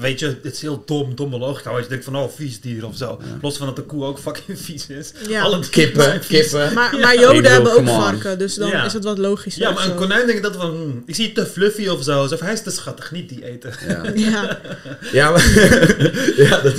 weet 0.00 0.18
je, 0.18 0.26
het 0.42 0.52
is 0.54 0.60
heel 0.60 0.82
dom, 0.86 1.14
domme 1.14 1.38
logica. 1.38 1.70
Als 1.70 1.82
je 1.82 1.88
denkt 1.88 2.04
van 2.04 2.16
oh, 2.16 2.28
vies 2.36 2.60
dier 2.60 2.86
of 2.86 2.96
zo. 2.96 3.20
Los 3.42 3.56
van 3.56 3.66
dat 3.66 3.76
de 3.76 3.82
koe 3.82 4.04
ook 4.04 4.18
fucking 4.18 4.58
vies 4.66 4.86
is. 4.86 5.12
Ja. 5.28 5.42
Alle 5.42 5.60
Kippen, 5.70 6.20
kippen. 6.28 6.72
Maar, 6.74 6.94
Ja. 6.94 7.00
maar 7.00 7.14
joden 7.14 7.36
bedoel, 7.42 7.50
hebben 7.52 7.72
ook 7.72 7.88
varken, 7.88 8.38
dus 8.38 8.54
dan 8.54 8.68
Ja. 8.68 8.84
is 8.84 8.92
het 8.92 9.04
wat 9.04 9.18
logischer. 9.18 9.62
Ja, 9.62 9.70
maar 9.70 9.84
of 9.84 9.90
een 9.90 9.96
konijn 9.96 10.26
denk 10.26 10.38
ik 10.38 10.42
dat 10.42 10.56
van, 10.56 10.70
hmm, 10.70 11.02
ik 11.06 11.14
zie 11.14 11.24
het 11.26 11.34
te 11.34 11.46
fluffy 11.46 11.86
of 11.88 12.02
zo. 12.04 12.20
Alsof 12.20 12.40
hij 12.40 12.52
is 12.52 12.62
te 12.62 12.70
schattig, 12.70 13.10
niet 13.12 13.28
die 13.28 13.44
eten. 13.44 13.72
Ja, 13.88 14.02
Ja, 14.14 14.58
ja, 15.12 15.30
maar, 15.30 15.48
ja 16.36 16.60
dat, 16.60 16.74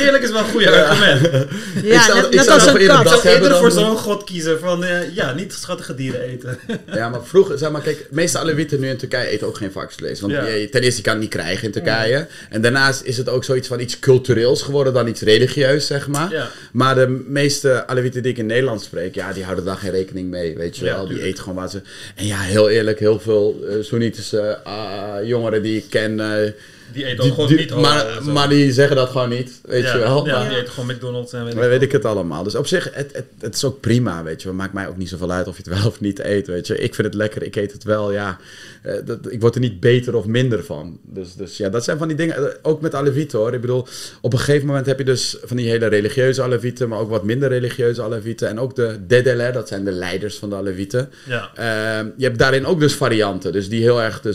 Eerlijk 0.00 0.22
is 0.24 0.30
wel 0.30 0.38
een 0.38 0.50
goede 0.50 0.84
argument. 0.84 1.46
ja 1.82 2.02
zou- 2.04 2.16
net, 2.16 2.26
ik 2.26 2.34
net 2.34 2.44
zou 2.44 2.54
als 2.54 2.64
nog 2.64 2.74
een 2.74 2.80
eerder 2.80 2.96
kat. 3.02 3.14
Ik 3.14 3.20
zou 3.20 3.34
eerder 3.34 3.56
voor 3.58 3.70
zo'n 3.70 3.96
god 3.96 4.24
kiezen 4.24 4.58
van, 4.60 4.84
eh, 4.84 5.14
ja, 5.14 5.32
niet 5.32 5.52
schattige 5.52 5.94
dieren 5.94 6.20
eten. 6.20 6.58
Ja, 6.92 7.08
maar 7.08 7.24
vroeger, 7.24 7.58
zeg 7.58 7.70
maar, 7.70 7.80
kijk, 7.82 8.06
meeste 8.10 8.38
Alewieten 8.38 8.80
nu 8.80 8.88
in 8.88 8.96
Turkije 8.96 9.26
eten 9.36 9.46
ook 9.46 9.56
geen 9.56 9.72
varkensvlees. 9.72 10.20
Want 10.20 10.32
Ja. 10.32 10.46
je, 10.46 10.68
ten 10.68 10.80
eerste, 10.82 10.96
je 10.96 11.02
kan 11.02 11.12
het 11.12 11.22
niet 11.22 11.30
krijgen 11.30 11.64
in 11.64 11.70
Turkije. 11.72 12.26
En 12.50 12.60
daarnaast 12.60 13.02
is 13.02 13.16
het 13.16 13.28
ook 13.28 13.44
zoiets 13.44 13.68
van 13.68 13.80
iets 13.80 13.98
cultureels 13.98 14.62
geworden 14.62 14.92
dan 14.92 15.08
iets 15.08 15.20
religieus, 15.20 15.86
zeg 15.86 16.08
maar. 16.08 16.32
Ja. 16.32 16.50
Maar 16.72 16.94
de 16.94 17.24
meeste 17.26 17.86
Alewieten 17.86 18.22
die 18.22 18.32
ik 18.32 18.38
in 18.38 18.46
Nederland 18.46 18.82
spreek, 18.82 19.14
ja, 19.14 19.32
die 19.32 19.44
houden 19.44 19.64
daar 19.64 19.76
geen 19.76 19.90
rekening 19.90 20.30
mee, 20.30 20.56
weet 20.56 20.76
je 20.76 20.84
wel. 20.84 21.06
Die 21.08 21.22
eten 21.22 21.42
gewoon 21.42 21.58
waar 21.58 21.70
ze... 21.70 21.80
En 22.14 22.26
ja, 22.26 22.40
heel 22.40 22.68
eerlijk, 22.68 22.98
heel 22.98 23.20
veel 23.20 23.56
uh, 23.62 23.82
Soenitische 23.84 24.58
ah, 24.64 25.24
jongeren 25.26 25.62
die 25.62 25.76
ik 25.76 25.84
ken... 25.90 26.20
eh, 26.20 26.52
Die 26.96 27.04
eten 27.04 27.16
die- 27.20 27.26
ook 27.28 27.34
gewoon 27.34 27.48
die- 27.48 27.58
niet 27.58 27.74
maar, 27.74 28.06
zo. 28.24 28.32
maar 28.32 28.48
die 28.48 28.72
zeggen 28.72 28.96
dat 28.96 29.08
gewoon 29.10 29.28
niet, 29.28 29.60
weet 29.64 29.82
ja, 29.82 29.92
je 29.92 29.98
wel. 29.98 30.26
Ja, 30.26 30.38
Maar- 30.38 30.48
die 30.48 30.58
eten 30.58 30.72
gewoon 30.72 30.94
McDonald's 30.94 31.32
en 31.32 31.44
weet 31.44 31.52
ik 31.54 31.58
weet 31.58 31.82
ik 31.82 31.92
het 31.92 32.04
allemaal. 32.04 32.42
Dus 32.42 32.54
op 32.54 32.66
zich, 32.66 32.88
het, 32.92 33.10
het, 33.12 33.24
het 33.40 33.54
is 33.54 33.64
ook 33.64 33.80
prima, 33.80 34.22
weet 34.22 34.42
je. 34.42 34.48
Het 34.48 34.56
maakt 34.56 34.72
mij 34.72 34.88
ook 34.88 34.96
niet 34.96 35.08
zoveel 35.08 35.30
uit 35.30 35.48
of 35.48 35.56
je 35.56 35.62
het 35.70 35.78
wel 35.78 35.86
of 35.90 36.00
niet 36.00 36.18
eet, 36.18 36.46
weet 36.46 36.66
je. 36.66 36.78
Ik 36.78 36.94
vind 36.94 37.06
het 37.06 37.16
lekker, 37.16 37.42
ik 37.42 37.56
eet 37.56 37.72
het 37.72 37.84
wel, 37.84 38.12
ja. 38.12 38.38
Eh, 38.82 38.94
dat, 39.04 39.18
ik 39.28 39.40
word 39.40 39.54
er 39.54 39.60
niet 39.60 39.80
beter 39.80 40.14
of 40.16 40.26
minder 40.26 40.64
van. 40.64 40.98
Dus, 41.02 41.34
dus 41.34 41.56
ja, 41.56 41.68
dat 41.68 41.84
zijn 41.84 41.98
van 41.98 42.08
die 42.08 42.16
dingen. 42.16 42.36
eh, 42.36 42.54
Ook 42.62 42.80
met 42.80 42.94
Alevieten, 42.94 43.38
hoor. 43.38 43.54
Ik 43.54 43.60
bedoel, 43.60 43.86
op 44.20 44.32
een 44.32 44.38
gegeven 44.38 44.66
moment 44.66 44.86
heb 44.86 44.98
je 44.98 45.04
dus 45.04 45.36
van 45.42 45.56
die 45.56 45.68
hele 45.68 45.86
religieuze 45.86 46.42
Alevieten... 46.42 46.88
maar 46.88 46.98
ook 46.98 47.10
wat 47.10 47.24
minder 47.24 47.48
religieuze 47.48 48.02
Alevieten. 48.02 48.48
En 48.48 48.60
ook 48.60 48.76
de 48.76 48.96
Dedele, 49.06 49.50
dat 49.52 49.68
zijn 49.68 49.84
de 49.84 49.92
leiders 49.92 50.36
van 50.36 50.50
de 50.50 50.56
Alevieten. 50.56 51.10
Ja. 51.26 51.50
Ehm, 51.54 52.06
je 52.16 52.24
hebt 52.24 52.38
daarin 52.38 52.66
ook 52.66 52.80
dus 52.80 52.94
varianten. 52.94 53.52
Dus 53.52 53.68
die 53.68 53.80
heel 53.82 54.02
erg 54.02 54.20
de 54.20 54.32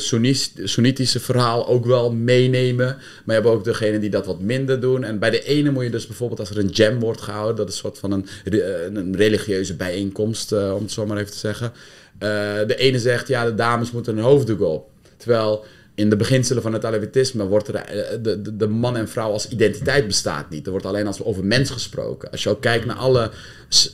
Soenitische 0.63 1.19
verhaal 1.19 1.67
ook 1.67 1.85
wel 1.85 2.11
meenemen. 2.11 2.50
Maar 2.51 3.35
je 3.35 3.41
hebt 3.41 3.45
ook 3.45 3.63
degene 3.63 3.99
die 3.99 4.09
dat 4.09 4.25
wat 4.25 4.39
minder 4.39 4.79
doen. 4.79 5.03
En 5.03 5.19
bij 5.19 5.29
de 5.29 5.43
ene 5.43 5.71
moet 5.71 5.83
je 5.83 5.89
dus 5.89 6.07
bijvoorbeeld 6.07 6.39
als 6.39 6.49
er 6.49 6.57
een 6.57 6.67
jam 6.67 6.99
wordt 6.99 7.21
gehouden. 7.21 7.55
Dat 7.55 7.67
is 7.67 7.73
een 7.73 7.79
soort 7.79 7.97
van 7.97 8.11
een, 8.11 8.25
een 8.95 9.15
religieuze 9.15 9.75
bijeenkomst, 9.75 10.51
eh, 10.51 10.73
om 10.75 10.81
het 10.81 10.91
zo 10.91 11.05
maar 11.05 11.17
even 11.17 11.31
te 11.31 11.37
zeggen. 11.37 11.71
Eh, 12.17 12.29
de 12.67 12.75
ene 12.75 12.99
zegt, 12.99 13.27
ja, 13.27 13.45
de 13.45 13.55
dames 13.55 13.91
moeten 13.91 14.17
een 14.17 14.23
hoofddoek 14.23 14.61
op. 14.61 14.89
Terwijl 15.17 15.65
in 15.95 16.09
de 16.09 16.15
beginselen 16.15 16.61
van 16.61 16.73
het 16.73 16.85
Alevitisme 16.85 17.45
wordt 17.45 17.67
er, 17.67 17.75
eh, 17.75 18.17
de, 18.21 18.41
de, 18.41 18.55
de 18.57 18.67
man 18.67 18.97
en 18.97 19.09
vrouw 19.09 19.31
als 19.31 19.47
identiteit 19.47 20.07
bestaat 20.07 20.49
niet. 20.49 20.65
Er 20.65 20.71
wordt 20.71 20.85
alleen 20.85 21.07
als 21.07 21.23
over 21.23 21.45
mens 21.45 21.69
gesproken. 21.69 22.31
Als 22.31 22.43
je 22.43 22.49
ook 22.49 22.61
kijkt 22.61 22.85
naar 22.85 22.95
alle... 22.95 23.31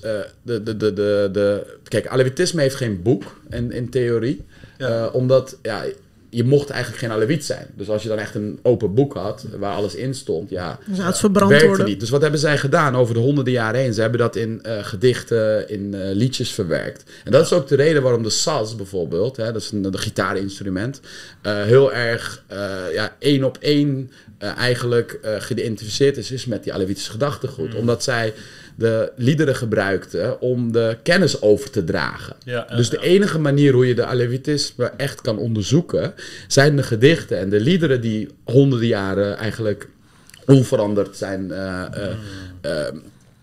de, 0.02 0.30
de, 0.44 0.64
de, 0.64 0.78
de, 0.78 1.30
de, 1.32 1.78
kijk, 1.84 2.08
Alevitisme 2.08 2.62
heeft 2.62 2.76
geen 2.76 3.02
boek 3.02 3.24
in, 3.50 3.72
in 3.72 3.90
theorie. 3.90 4.46
Ja. 4.78 5.08
Omdat 5.08 5.58
ja, 5.62 5.84
je 6.30 6.44
mocht 6.44 6.70
eigenlijk 6.70 7.02
geen 7.02 7.12
Alevit 7.12 7.46
zijn. 7.46 7.68
Dus 7.76 7.90
als 7.90 8.04
je 8.04 8.10
dan 8.10 8.18
echt 8.18 8.36
een 8.36 8.60
open 8.62 8.94
boek 8.94 9.14
had 9.14 9.46
waar 9.58 9.76
alles 9.76 9.96
in 9.96 10.14
stond, 10.16 10.50
ja, 10.50 10.80
Dan 10.86 10.96
zou 10.96 11.08
het 11.08 11.18
verbrand 11.18 11.50
werkte 11.50 11.68
worden. 11.68 11.86
niet. 11.86 12.00
Dus 12.00 12.10
wat 12.10 12.22
hebben 12.22 12.40
zij 12.40 12.58
gedaan 12.58 12.96
over 12.96 13.14
de 13.14 13.20
honderden 13.20 13.54
jaren 13.54 13.80
heen? 13.80 13.94
Ze 13.94 14.02
hebben 14.02 14.20
dat 14.20 14.36
in 14.36 14.64
eh, 14.64 14.78
gedichten, 14.86 15.70
in 15.70 15.94
eh, 15.94 16.16
liedjes 16.16 16.52
verwerkt. 16.52 17.04
En 17.24 17.32
dat 17.32 17.46
is 17.46 17.54
ook 17.54 17.68
de 17.68 17.76
reden 17.76 18.02
waarom 18.02 18.24
de 18.24 18.30
saz 18.30 18.76
bijvoorbeeld, 18.76 19.38
hè, 19.38 19.52
dat 19.52 19.62
is 19.62 19.72
een, 19.72 19.84
een 19.84 20.00
gitaarinstrument, 20.00 21.00
eh, 21.42 21.62
heel 21.64 21.94
erg 21.94 22.44
eh, 22.48 22.58
ja, 22.94 23.16
één 23.20 23.44
op 23.44 23.58
één 23.60 24.12
eh, 24.38 24.58
eigenlijk 24.58 25.20
eh, 25.22 25.36
geïdentificeerd 25.40 26.18
is, 26.18 26.32
is 26.32 26.46
met 26.46 26.64
die 26.64 26.74
Alevitische 26.74 27.12
gedachtegoed. 27.12 27.76
Omdat 27.76 28.04
zij 28.04 28.34
de 28.78 29.12
liederen 29.16 29.56
gebruikten 29.56 30.42
om 30.42 30.72
de 30.72 30.98
kennis 31.04 31.42
over 31.42 31.70
te 31.70 31.84
dragen. 31.84 32.36
Ja, 32.44 32.68
dus 32.76 32.90
de 32.90 33.02
enige 33.02 33.40
manier 33.40 33.74
hoe 33.74 33.88
je 33.88 33.96
de 33.96 34.06
Alevitisme 34.06 34.86
echt 34.86 35.22
kan 35.22 35.38
onderzoeken, 35.38 36.14
zijn 36.48 36.76
de 36.76 36.84
gedichten 36.84 37.38
en 37.38 37.50
de 37.50 37.60
liederen 37.60 38.02
die 38.02 38.30
honderden 38.44 38.88
jaren 38.88 39.38
eigenlijk 39.38 39.90
onveranderd 40.46 41.18
zijn 41.18 41.52
eh, 41.52 41.84
eh, 41.94 42.16
eh, 42.62 42.94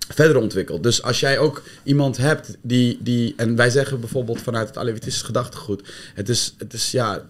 verder 0.08 0.36
ontwikkeld. 0.36 0.82
Dus 0.82 1.02
als 1.02 1.20
jij 1.20 1.38
ook 1.38 1.62
iemand 1.82 2.16
hebt 2.16 2.56
die, 2.62 2.98
die 3.00 3.34
en 3.36 3.56
wij 3.56 3.70
zeggen 3.70 4.00
bijvoorbeeld 4.00 4.40
vanuit 4.40 4.68
het 4.68 4.78
Alevitisch 4.78 5.22
gedachtegoed, 5.22 5.88
het 6.14 6.28
is, 6.28 6.54
het 6.58 6.72
is 6.72 6.90
ja, 6.90 7.22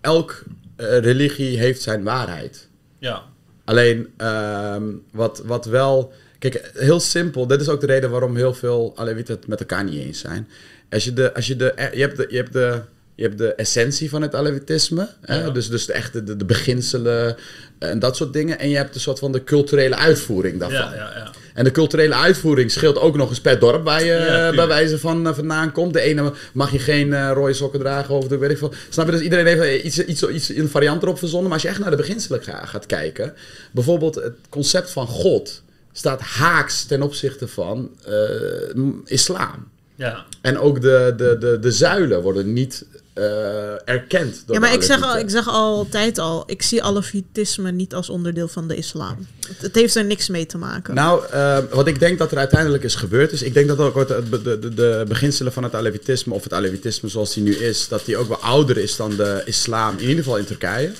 elk 0.00 0.42
religie 0.76 1.58
heeft 1.58 1.82
zijn 1.82 2.02
waarheid. 2.02 2.68
Ja. 2.98 3.22
Alleen 3.64 4.08
ehm, 4.16 4.84
wat, 5.12 5.42
wat 5.44 5.64
wel. 5.64 6.12
Kijk, 6.38 6.70
heel 6.74 7.00
simpel. 7.00 7.46
Dit 7.46 7.60
is 7.60 7.68
ook 7.68 7.80
de 7.80 7.86
reden 7.86 8.10
waarom 8.10 8.36
heel 8.36 8.54
veel 8.54 8.92
Alewieten 8.96 9.34
het 9.34 9.46
met 9.46 9.60
elkaar 9.60 9.84
niet 9.84 10.00
eens 10.00 10.18
zijn. 10.18 10.48
Als 10.90 11.04
je 11.04 11.12
de. 11.12 11.34
Als 11.34 11.46
je, 11.46 11.56
de 11.56 11.72
je, 11.92 12.00
hebt 12.00 12.16
de 12.16 12.26
je 12.30 12.36
hebt 12.36 12.52
de. 12.52 12.80
Je 13.14 13.24
hebt 13.24 13.38
de 13.38 13.54
essentie 13.54 14.08
van 14.10 14.22
het. 14.22 14.32
Hè? 14.32 15.40
Ja. 15.40 15.50
Dus, 15.50 15.68
dus 15.68 15.86
de 15.86 15.92
echte 15.92 16.24
de, 16.24 16.36
de 16.36 16.44
beginselen 16.44 17.36
en 17.78 17.98
dat 17.98 18.16
soort 18.16 18.32
dingen. 18.32 18.58
En 18.58 18.68
je 18.68 18.76
hebt 18.76 18.94
een 18.94 19.00
soort 19.00 19.18
van 19.18 19.32
de 19.32 19.44
culturele 19.44 19.96
uitvoering 19.96 20.58
daarvan. 20.58 20.78
Ja, 20.80 20.94
ja, 20.94 21.12
ja. 21.16 21.30
En 21.54 21.64
de 21.64 21.70
culturele 21.70 22.14
uitvoering 22.14 22.70
scheelt 22.70 22.98
ook 22.98 23.16
nog 23.16 23.28
eens 23.28 23.40
per 23.40 23.58
dorp 23.58 23.84
waar 23.84 24.04
je 24.04 24.12
Ja, 24.12 24.48
eh, 24.48 24.56
bij 24.56 24.66
wijze 24.66 24.98
van 24.98 25.26
eh, 25.26 25.34
vandaan 25.34 25.72
komt. 25.72 25.92
De 25.92 26.00
ene 26.00 26.32
mag 26.52 26.72
je 26.72 26.78
geen 26.78 27.12
eh, 27.12 27.30
rode 27.34 27.52
sokken 27.52 27.80
dragen 27.80 28.14
of 28.14 28.28
de 28.28 28.36
weet 28.38 28.50
ik 28.50 28.58
veel. 28.58 28.72
Snap 28.88 29.06
je? 29.06 29.12
Dus 29.12 29.20
iedereen 29.20 29.46
heeft 29.46 29.60
eh, 29.60 29.84
iets, 29.84 29.98
iets, 30.04 30.22
iets, 30.28 30.48
een 30.48 30.68
variant 30.68 31.02
erop 31.02 31.18
verzonnen. 31.18 31.44
Maar 31.48 31.58
als 31.58 31.62
je 31.62 31.68
echt 31.68 31.78
naar 31.78 31.90
de 31.90 31.96
beginselen 31.96 32.42
ga- 32.42 32.64
gaat 32.66 32.86
kijken. 32.86 33.34
Bijvoorbeeld 33.72 34.14
het 34.14 34.34
concept 34.48 34.90
van 34.90 35.06
God 35.06 35.62
staat 35.98 36.20
haaks 36.20 36.84
ten 36.84 37.02
opzichte 37.02 37.48
van 37.48 37.90
eh, 38.04 38.82
islam. 39.04 39.68
Ja. 39.94 40.24
En 40.40 40.58
ook 40.58 40.80
de, 40.80 41.14
de, 41.16 41.36
de, 41.40 41.58
de 41.58 41.72
zuilen 41.72 42.22
worden 42.22 42.52
niet 42.52 42.86
eh, 43.12 43.88
erkend. 43.88 44.42
Door 44.46 44.54
Ja, 44.54 44.60
maar 44.60 44.70
de 44.70 44.76
ik 44.76 44.82
zeg, 44.82 45.02
al, 45.02 45.18
ik 45.18 45.30
zeg 45.30 45.48
altijd 45.48 46.18
al, 46.18 46.42
ik 46.46 46.62
zie 46.62 46.82
alevitisme 46.82 47.70
niet 47.70 47.94
als 47.94 48.08
onderdeel 48.08 48.48
van 48.48 48.68
de 48.68 48.76
islam. 48.76 49.26
Het, 49.48 49.60
het 49.60 49.74
heeft 49.74 49.94
er 49.94 50.04
niks 50.04 50.28
mee 50.28 50.46
te 50.46 50.58
maken. 50.58 50.94
Nou, 50.94 51.24
eh, 51.30 51.58
wat 51.70 51.86
ik 51.86 51.98
denk 51.98 52.18
dat 52.18 52.32
er 52.32 52.38
uiteindelijk 52.38 52.84
is 52.84 52.94
gebeurd 52.94 53.32
is... 53.32 53.42
Ik 53.42 53.54
denk 53.54 53.68
dat 53.68 53.78
ook 53.78 54.08
de, 54.08 54.22
de, 54.42 54.58
de, 54.58 54.74
de 54.74 55.04
beginselen 55.08 55.52
van 55.52 55.62
het 55.62 55.74
Alevitisme... 55.74 56.34
of 56.34 56.42
het 56.42 56.52
Alevitisme 56.52 57.08
zoals 57.08 57.34
die 57.34 57.42
nu 57.42 57.54
is... 57.54 57.88
dat 57.88 58.04
die 58.04 58.16
ook 58.16 58.28
wel 58.28 58.40
ouder 58.40 58.78
is 58.78 58.96
dan 58.96 59.16
de 59.16 59.42
islam, 59.44 59.94
in 59.98 60.08
ieder 60.08 60.24
geval 60.24 60.38
in 60.38 60.44
Turkije. 60.44 60.92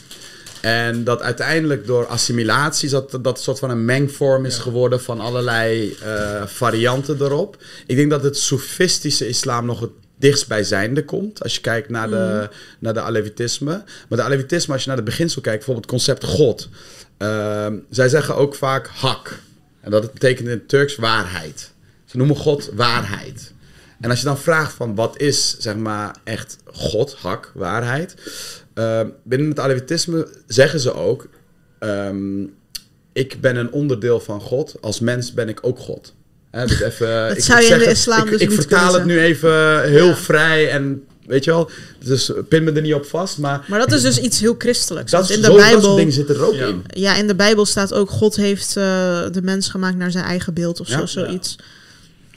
En 0.60 1.04
dat 1.04 1.22
uiteindelijk 1.22 1.86
door 1.86 2.06
assimilatie... 2.06 2.88
dat 2.90 3.10
dat 3.10 3.36
een 3.36 3.42
soort 3.42 3.58
van 3.58 3.70
een 3.70 3.84
mengvorm 3.84 4.44
is 4.44 4.58
geworden... 4.58 5.00
van 5.00 5.20
allerlei 5.20 5.96
eh, 6.02 6.46
varianten 6.46 7.16
erop. 7.20 7.56
Ik 7.86 7.96
denk 7.96 8.10
dat 8.10 8.22
het 8.22 8.38
sofistische 8.38 9.28
islam 9.28 9.66
nog 9.66 9.80
het 9.80 9.90
dichtstbijzijnde 10.16 11.04
komt... 11.04 11.42
als 11.42 11.54
je 11.54 11.60
kijkt 11.60 11.88
naar 11.88 12.10
de, 12.10 12.48
naar 12.78 12.94
de 12.94 13.00
Alevitisme. 13.00 13.84
Maar 14.08 14.18
de 14.18 14.24
Alevitisme, 14.24 14.72
als 14.72 14.82
je 14.82 14.88
naar 14.88 14.96
het 14.96 15.06
beginsel 15.06 15.40
kijkt... 15.40 15.64
bijvoorbeeld 15.64 15.90
het 15.90 16.00
concept 16.00 16.24
God... 16.24 16.68
Ehm, 17.18 17.76
zij 17.90 18.08
zeggen 18.08 18.36
ook 18.36 18.54
vaak 18.54 18.86
hak. 18.86 19.38
En 19.80 19.90
dat 19.90 20.12
betekent 20.12 20.48
in 20.48 20.54
het 20.54 20.68
Turks 20.68 20.96
waarheid. 20.96 21.72
Ze 22.04 22.16
noemen 22.16 22.36
God 22.36 22.70
waarheid. 22.74 23.52
En 24.00 24.10
als 24.10 24.18
je 24.18 24.24
dan 24.24 24.38
vraagt 24.38 24.72
van 24.72 24.94
wat 24.94 25.20
is 25.20 25.56
zeg 25.58 25.76
maar 25.76 26.16
echt 26.24 26.56
God, 26.64 27.14
hak, 27.14 27.52
waarheid. 27.54 28.14
Ehm, 28.78 29.06
binnen 29.24 29.48
het 29.48 29.60
Alevitisme 29.60 30.28
zeggen 30.46 30.80
ze 30.80 30.94
ook... 30.94 31.28
ehm, 31.78 32.42
ik 33.12 33.40
ben 33.40 33.56
een 33.56 33.72
onderdeel 33.72 34.20
van 34.20 34.40
God. 34.40 34.74
Als 34.80 35.00
mens 35.00 35.32
ben 35.32 35.48
ik 35.48 35.58
ook 35.62 35.78
God. 35.78 36.14
Hè, 36.50 36.66
dus 36.66 36.80
even, 36.80 37.30
ik, 37.36 37.44
zou 37.44 37.60
je 37.60 37.66
ik 37.66 37.72
in 37.72 37.78
de 37.78 37.90
islam 37.90 38.24
ik, 38.24 38.30
dus 38.30 38.40
ik 38.40 38.52
vertaal 38.52 38.94
het 38.94 39.04
nu 39.04 39.20
even 39.20 39.82
heel 39.88 40.06
Ja. 40.06 40.16
vrij 40.16 40.70
en 40.70 41.04
weet 41.26 41.44
je 41.44 41.50
wel. 41.50 41.70
Dus 42.04 42.32
pin 42.48 42.64
me 42.64 42.72
er 42.72 42.82
niet 42.82 42.94
op 42.94 43.04
vast. 43.06 43.38
Maar 43.38 43.64
Maar 43.68 43.78
dat 43.78 43.92
is 43.92 44.02
dus 44.02 44.18
iets 44.18 44.40
heel 44.40 44.54
christelijks. 44.58 45.10
dat, 45.10 45.30
in 45.30 45.34
zo, 45.34 45.34
de 45.34 45.40
dat 45.48 45.58
soort 45.58 45.70
Bijbel, 45.72 45.96
dingen 45.96 46.12
zitten 46.12 46.34
er 46.36 46.44
ook 46.46 46.54
Ja. 46.54 46.66
in. 46.66 46.82
ja, 46.88 47.16
in 47.16 47.26
de 47.26 47.34
Bijbel 47.34 47.66
staat 47.66 47.94
ook 47.94 48.10
God 48.10 48.36
heeft 48.36 48.68
eh, 48.76 48.82
de 49.32 49.42
mens 49.42 49.68
gemaakt 49.68 49.96
naar 49.96 50.10
zijn 50.10 50.24
eigen 50.24 50.54
beeld 50.54 50.80
of 50.80 50.88
Ja. 50.88 50.98
zo, 50.98 51.06
zoiets. 51.06 51.56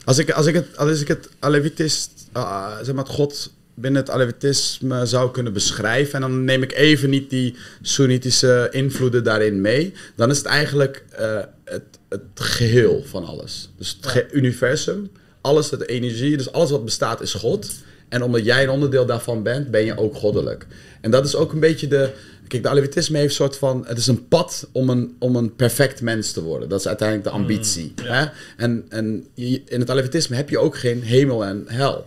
Als 0.04 0.18
ik, 0.18 0.30
als 0.30 0.46
ik 0.46 0.54
het, 0.54 0.76
als 0.76 1.00
ik 1.00 1.08
het 1.08 1.28
Alevitist, 1.38 2.10
uh, 2.36 2.68
zeg 2.82 2.94
maar 2.94 3.04
het 3.04 3.12
God 3.14 3.50
binnen 3.74 4.00
het 4.00 4.10
Alevitisme 4.10 5.06
zou 5.06 5.30
kunnen 5.30 5.52
beschrijven, 5.52 6.14
en 6.14 6.20
dan 6.20 6.44
neem 6.44 6.62
ik 6.62 6.72
even 6.72 7.10
niet 7.10 7.30
die 7.30 7.56
Soenitische 7.82 8.68
invloeden 8.70 9.24
daarin 9.24 9.60
mee, 9.60 9.92
dan 10.16 10.30
is 10.30 10.36
het 10.36 10.46
eigenlijk 10.46 11.04
eh, 11.10 11.38
het, 11.64 11.82
het 12.08 12.22
geheel 12.34 13.02
van 13.06 13.24
alles. 13.24 13.70
Dus 13.76 13.98
het 14.00 14.26
universum, 14.32 15.10
alles, 15.40 15.70
het 15.70 15.88
energie, 15.88 16.36
dus 16.36 16.52
alles 16.52 16.70
wat 16.70 16.84
bestaat 16.84 17.20
is 17.20 17.34
God. 17.34 17.70
En 18.08 18.22
omdat 18.22 18.44
jij 18.44 18.62
een 18.62 18.70
onderdeel 18.70 19.06
daarvan 19.06 19.42
bent, 19.42 19.70
ben 19.70 19.84
je 19.84 19.98
ook 19.98 20.14
goddelijk. 20.14 20.66
En 21.00 21.10
dat 21.10 21.24
is 21.24 21.34
ook 21.34 21.52
een 21.52 21.60
beetje 21.60 21.88
de. 21.88 22.10
Kijk, 22.48 22.62
de 22.62 22.68
Alevitisme 22.68 23.16
heeft 23.18 23.28
een 23.28 23.34
soort 23.34 23.56
van. 23.56 23.84
Het 23.86 23.98
is 23.98 24.06
een 24.06 24.28
pad 24.28 24.68
om 24.72 24.90
een, 24.90 25.16
om 25.18 25.36
een 25.36 25.56
perfect 25.56 26.00
mens 26.00 26.32
te 26.32 26.42
worden. 26.42 26.68
Dat 26.68 26.80
is 26.80 26.86
uiteindelijk 26.86 27.28
de 27.28 27.34
ambitie. 27.34 27.94
hè? 28.02 28.26
En, 28.56 28.84
en 28.88 29.26
in 29.34 29.80
het 29.80 29.90
Alevitisme 29.90 30.36
heb 30.36 30.50
je 30.50 30.58
ook 30.58 30.76
geen 30.76 31.02
hemel 31.02 31.44
en 31.44 31.64
hel. 31.66 32.06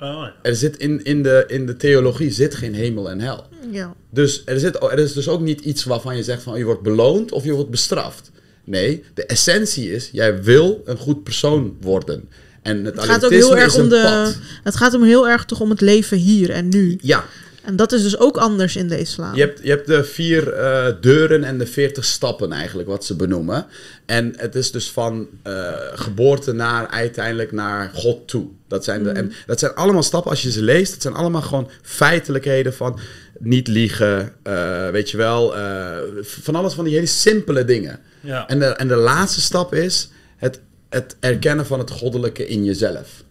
Oh, 0.00 0.08
ja. 0.08 0.34
Er 0.42 0.56
zit 0.56 0.76
in, 0.76 1.04
in, 1.04 1.22
de, 1.22 1.44
in 1.46 1.66
de 1.66 1.76
theologie 1.76 2.30
zit 2.30 2.54
geen 2.54 2.74
hemel 2.74 3.10
en 3.10 3.20
hel. 3.20 3.46
Ja. 3.70 3.94
Dus 4.10 4.42
er, 4.44 4.58
zit, 4.58 4.82
er 4.82 4.98
is 4.98 5.12
dus 5.12 5.28
ook 5.28 5.40
niet 5.40 5.60
iets 5.60 5.84
waarvan 5.84 6.16
je 6.16 6.22
zegt 6.22 6.42
van 6.42 6.58
je 6.58 6.64
wordt 6.64 6.82
beloond 6.82 7.32
of 7.32 7.44
je 7.44 7.52
wordt 7.52 7.70
bestraft. 7.70 8.30
Nee, 8.64 9.04
de 9.14 9.26
essentie 9.26 9.92
is, 9.92 10.08
jij 10.12 10.42
wil 10.42 10.82
een 10.84 10.96
goed 10.96 11.22
persoon 11.22 11.76
worden. 11.80 12.28
En 12.62 12.84
het, 12.84 12.94
Het 12.94 13.04
gaat 13.04 13.24
ook 13.24 13.30
heel 13.30 13.56
erg 13.56 13.66
is 13.66 13.74
om 13.74 13.82
een 13.82 13.88
de. 13.88 14.02
pad. 14.02 14.38
Het 14.62 14.76
gaat 14.76 14.94
om 14.94 15.02
heel 15.02 15.28
erg 15.28 15.44
toch 15.44 15.60
om 15.60 15.70
het 15.70 15.80
leven 15.80 16.16
hier 16.16 16.50
en 16.50 16.68
nu. 16.68 16.98
Ja, 17.02 17.24
En 17.68 17.76
dat 17.76 17.92
is 17.92 18.02
dus 18.02 18.18
ook 18.18 18.36
anders 18.36 18.76
in 18.76 18.88
de 18.88 18.98
islam. 18.98 19.34
Je 19.34 19.40
hebt, 19.40 19.60
je 19.62 19.70
hebt 19.70 19.86
de 19.86 20.04
vier 20.04 20.52
eh, 20.52 20.86
deuren 21.00 21.44
en 21.44 21.58
de 21.58 21.66
veertig 21.66 22.04
stappen 22.04 22.52
eigenlijk, 22.52 22.88
wat 22.88 23.04
ze 23.04 23.16
benoemen. 23.16 23.66
En 24.06 24.32
het 24.36 24.54
is 24.54 24.70
dus 24.70 24.90
van 24.90 25.28
eh, 25.42 25.72
geboorte 25.94 26.52
naar 26.52 26.86
uiteindelijk 26.88 27.52
naar 27.52 27.90
God 27.94 28.28
toe. 28.28 28.46
Dat 28.68 28.84
zijn, 28.84 29.02
de, 29.02 29.10
en 29.10 29.32
dat 29.46 29.58
zijn 29.58 29.74
allemaal 29.74 30.02
stappen, 30.02 30.30
als 30.30 30.42
je 30.42 30.50
ze 30.50 30.62
leest, 30.62 30.92
dat 30.92 31.02
zijn 31.02 31.14
allemaal 31.14 31.42
gewoon 31.42 31.70
feitelijkheden 31.82 32.74
van 32.74 32.98
niet 33.38 33.68
liegen, 33.68 34.32
eh, 34.42 34.88
weet 34.88 35.10
je 35.10 35.16
wel. 35.16 35.56
eh, 35.56 35.96
van 36.22 36.54
alles 36.54 36.74
van 36.74 36.84
die 36.84 36.94
hele 36.94 37.06
simpele 37.06 37.64
dingen. 37.64 38.00
Ja. 38.20 38.48
En 38.48 38.58
de, 38.58 38.66
en 38.66 38.88
de 38.88 38.96
laatste 38.96 39.40
stap 39.40 39.74
is 39.74 40.10
het, 40.36 40.60
het 40.88 41.16
erkennen 41.20 41.66
van 41.66 41.78
het 41.78 41.90
goddelijke 41.90 42.46
in 42.46 42.64
jezelf. 42.64 43.26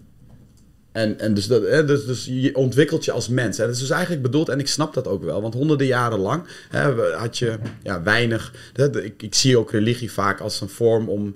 En, 0.97 1.19
en 1.19 1.33
dus, 1.33 1.47
dat, 1.47 1.87
dus, 1.87 2.05
dus 2.05 2.25
je 2.25 2.55
ontwikkelt 2.55 3.05
je 3.05 3.11
als 3.11 3.27
mens. 3.27 3.59
En 3.59 3.65
dat 3.65 3.75
is 3.75 3.81
dus 3.81 3.89
eigenlijk 3.89 4.21
bedoeld, 4.21 4.49
en 4.49 4.59
ik 4.59 4.67
snap 4.67 4.93
dat 4.93 5.07
ook 5.07 5.23
wel, 5.23 5.41
want 5.41 5.53
honderden 5.53 5.87
jaren 5.87 6.19
lang 6.19 6.43
hè, 6.69 7.11
had 7.15 7.37
je 7.37 7.57
ja, 7.83 8.03
weinig. 8.03 8.53
Ik, 9.03 9.21
ik 9.21 9.35
zie 9.35 9.57
ook 9.57 9.71
religie 9.71 10.11
vaak 10.11 10.39
als 10.39 10.61
een 10.61 10.69
vorm 10.69 11.09
om 11.09 11.35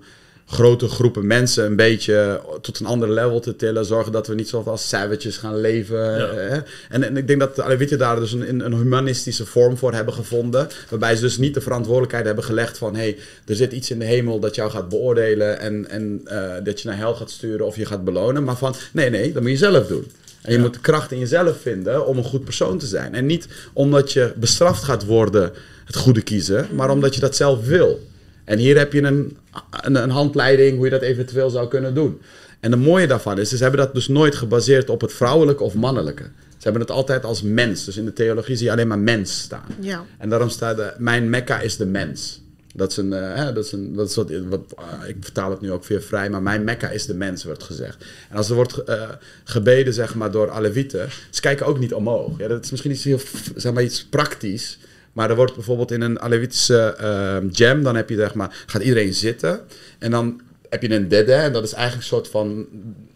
grote 0.51 0.87
groepen 0.87 1.27
mensen 1.27 1.65
een 1.65 1.75
beetje 1.75 2.41
tot 2.61 2.79
een 2.79 2.85
ander 2.85 3.09
level 3.09 3.39
te 3.39 3.55
tillen. 3.55 3.85
Zorgen 3.85 4.11
dat 4.11 4.27
we 4.27 4.35
niet 4.35 4.49
zoals 4.49 4.87
savages 4.87 5.37
gaan 5.37 5.59
leven. 5.61 6.17
Ja. 6.17 6.33
Hè. 6.33 6.59
En, 6.89 7.03
en 7.03 7.17
ik 7.17 7.27
denk 7.27 7.39
dat 7.39 7.55
de 7.55 7.63
Alevieten 7.63 7.97
daar 7.97 8.19
dus 8.19 8.31
een, 8.31 8.65
een 8.65 8.73
humanistische 8.73 9.45
vorm 9.45 9.77
voor 9.77 9.93
hebben 9.93 10.13
gevonden. 10.13 10.67
Waarbij 10.89 11.15
ze 11.15 11.21
dus 11.21 11.37
niet 11.37 11.53
de 11.53 11.61
verantwoordelijkheid 11.61 12.25
hebben 12.25 12.43
gelegd 12.43 12.77
van... 12.77 12.95
hé, 12.95 13.01
hey, 13.01 13.17
er 13.45 13.55
zit 13.55 13.71
iets 13.71 13.91
in 13.91 13.99
de 13.99 14.05
hemel 14.05 14.39
dat 14.39 14.55
jou 14.55 14.71
gaat 14.71 14.89
beoordelen... 14.89 15.59
en, 15.59 15.89
en 15.89 16.21
eh, 16.25 16.51
dat 16.63 16.81
je 16.81 16.87
naar 16.87 16.97
hel 16.97 17.13
gaat 17.15 17.31
sturen 17.31 17.65
of 17.65 17.75
je 17.75 17.85
gaat 17.85 18.03
belonen. 18.03 18.43
Maar 18.43 18.57
van, 18.57 18.75
nee, 18.91 19.09
nee, 19.09 19.31
dat 19.31 19.41
moet 19.41 19.51
je 19.51 19.57
zelf 19.57 19.87
doen. 19.87 20.05
En 20.41 20.51
je 20.51 20.57
Ja. 20.57 20.63
moet 20.63 20.73
de 20.73 20.79
kracht 20.79 21.11
in 21.11 21.19
jezelf 21.19 21.61
vinden 21.61 22.07
om 22.07 22.17
een 22.17 22.23
goed 22.23 22.43
persoon 22.43 22.77
te 22.77 22.85
zijn. 22.85 23.15
En 23.15 23.25
niet 23.25 23.47
omdat 23.73 24.11
je 24.11 24.33
bestraft 24.35 24.83
gaat 24.83 25.05
worden 25.05 25.51
het 25.85 25.95
goede 25.95 26.21
kiezen... 26.21 26.67
maar 26.71 26.89
omdat 26.89 27.15
je 27.15 27.21
dat 27.21 27.35
zelf 27.35 27.65
wil. 27.65 28.09
En 28.43 28.57
hier 28.57 28.77
heb 28.77 28.93
je 28.93 29.01
een, 29.01 29.37
een, 29.81 29.95
een 29.95 30.09
handleiding 30.09 30.75
hoe 30.75 30.85
je 30.85 30.91
dat 30.91 31.01
eventueel 31.01 31.49
zou 31.49 31.67
kunnen 31.67 31.93
doen. 31.93 32.21
En 32.59 32.71
het 32.71 32.81
mooie 32.81 33.07
daarvan 33.07 33.39
is, 33.39 33.49
ze 33.49 33.57
hebben 33.57 33.79
dat 33.79 33.93
dus 33.93 34.07
nooit 34.07 34.35
gebaseerd 34.35 34.89
op 34.89 35.01
het 35.01 35.13
vrouwelijke 35.13 35.63
of 35.63 35.73
mannelijke. 35.73 36.23
Ze 36.61 36.67
hebben 36.67 36.81
het 36.81 36.91
altijd 36.91 37.23
als 37.23 37.41
mens. 37.41 37.85
Dus 37.85 37.97
in 37.97 38.05
de 38.05 38.13
theologie 38.13 38.55
zie 38.55 38.65
je 38.65 38.71
alleen 38.71 38.87
maar 38.87 38.99
mens 38.99 39.39
staan. 39.39 39.75
Ja. 39.79 40.05
En 40.17 40.29
daarom 40.29 40.49
staat 40.49 40.79
er, 40.79 40.95
mijn 40.97 41.29
mekka 41.29 41.59
is 41.59 41.77
de 41.77 41.85
mens. 41.85 42.41
Dat 42.73 42.91
is 42.91 42.97
een, 42.97 43.13
eh, 43.13 43.45
dat 43.53 43.65
is 43.65 43.71
een 43.71 43.95
dat 43.95 44.09
is 44.09 44.15
wat, 44.15 44.31
wat, 44.49 44.75
ah, 44.75 45.07
ik 45.07 45.15
vertaal 45.19 45.49
het 45.51 45.61
nu 45.61 45.71
ook 45.71 45.85
weer 45.85 46.01
vrij, 46.01 46.29
maar 46.29 46.41
mijn 46.41 46.63
mekka 46.63 46.89
is 46.89 47.05
de 47.05 47.13
mens, 47.13 47.43
wordt 47.43 47.63
gezegd. 47.63 48.05
En 48.29 48.37
als 48.37 48.49
er 48.49 48.55
wordt 48.55 48.77
eh, 48.77 49.09
gebeden, 49.43 49.93
zeg 49.93 50.15
maar, 50.15 50.31
door 50.31 50.49
Alevieten, 50.49 51.09
ze 51.29 51.41
kijken 51.41 51.65
ook 51.65 51.79
niet 51.79 51.93
omhoog. 51.93 52.37
Ja, 52.37 52.47
dat 52.47 52.63
is 52.63 52.71
misschien 52.71 52.91
iets 52.91 53.03
heel, 53.03 53.19
zeg 53.55 53.73
maar, 53.73 53.83
iets 53.83 54.05
praktisch. 54.05 54.77
Maar 55.13 55.29
er 55.29 55.35
wordt 55.35 55.55
bijvoorbeeld 55.55 55.91
in 55.91 56.01
een 56.01 56.19
Alevitische 56.19 56.95
eh, 56.97 57.37
jam, 57.51 57.83
dan 57.83 57.95
heb 57.95 58.09
je, 58.09 58.15
zeg 58.15 58.33
maar, 58.33 58.63
gaat 58.65 58.81
iedereen 58.81 59.13
zitten. 59.13 59.61
En 59.99 60.11
dan 60.11 60.41
heb 60.69 60.81
je 60.81 60.93
een 60.93 61.07
dede, 61.07 61.33
en 61.33 61.53
dat 61.53 61.63
is 61.63 61.73
eigenlijk 61.73 62.03
een 62.03 62.17
soort 62.17 62.27
van 62.27 62.67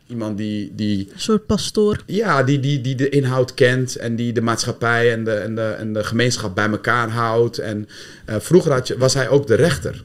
iemand 0.07 0.37
die, 0.37 0.71
die 0.75 1.09
Een 1.13 1.19
soort 1.19 1.45
pastoor. 1.45 2.01
ja, 2.05 2.43
die, 2.43 2.59
die, 2.59 2.81
die 2.81 2.95
de 2.95 3.09
inhoud 3.09 3.53
kent 3.53 3.95
en 3.95 4.15
die 4.15 4.33
de 4.33 4.41
maatschappij 4.41 5.11
en 5.11 5.23
de, 5.23 5.31
en 5.31 5.55
de, 5.55 5.61
en 5.61 5.93
de 5.93 6.03
gemeenschap 6.03 6.55
bij 6.55 6.69
elkaar 6.69 7.09
houdt. 7.09 7.57
En 7.57 7.87
eh, 8.25 8.35
vroeger 8.39 8.71
had 8.71 8.87
je, 8.87 8.97
was 8.97 9.13
hij 9.13 9.29
ook 9.29 9.47
de 9.47 9.55
rechter. 9.55 10.03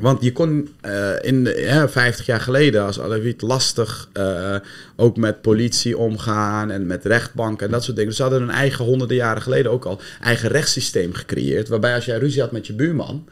Want 0.00 0.22
je 0.22 0.32
kon 0.32 0.68
eh, 0.80 1.10
in 1.20 1.44
de, 1.44 1.60
ja, 1.60 1.88
50 1.88 2.26
jaar 2.26 2.40
geleden 2.40 2.84
als 2.84 3.00
Alawit 3.00 3.42
lastig 3.42 4.08
eh, 4.12 4.56
ook 4.96 5.16
met 5.16 5.42
politie 5.42 5.98
omgaan 5.98 6.70
en 6.70 6.86
met 6.86 7.04
rechtbanken 7.04 7.66
en 7.66 7.72
dat 7.72 7.82
soort 7.82 7.96
dingen. 7.96 8.08
Dus 8.08 8.18
ze 8.18 8.24
hadden 8.24 8.42
een 8.42 8.54
eigen 8.54 8.84
honderden 8.84 9.16
jaren 9.16 9.42
geleden 9.42 9.70
ook 9.70 9.84
al 9.84 10.00
eigen 10.22 10.48
rechtssysteem 10.48 11.12
gecreëerd. 11.12 11.68
Waarbij 11.68 11.94
als 11.94 12.04
jij 12.04 12.18
ruzie 12.18 12.40
had 12.40 12.52
met 12.52 12.66
je 12.66 12.72
buurman, 12.72 13.24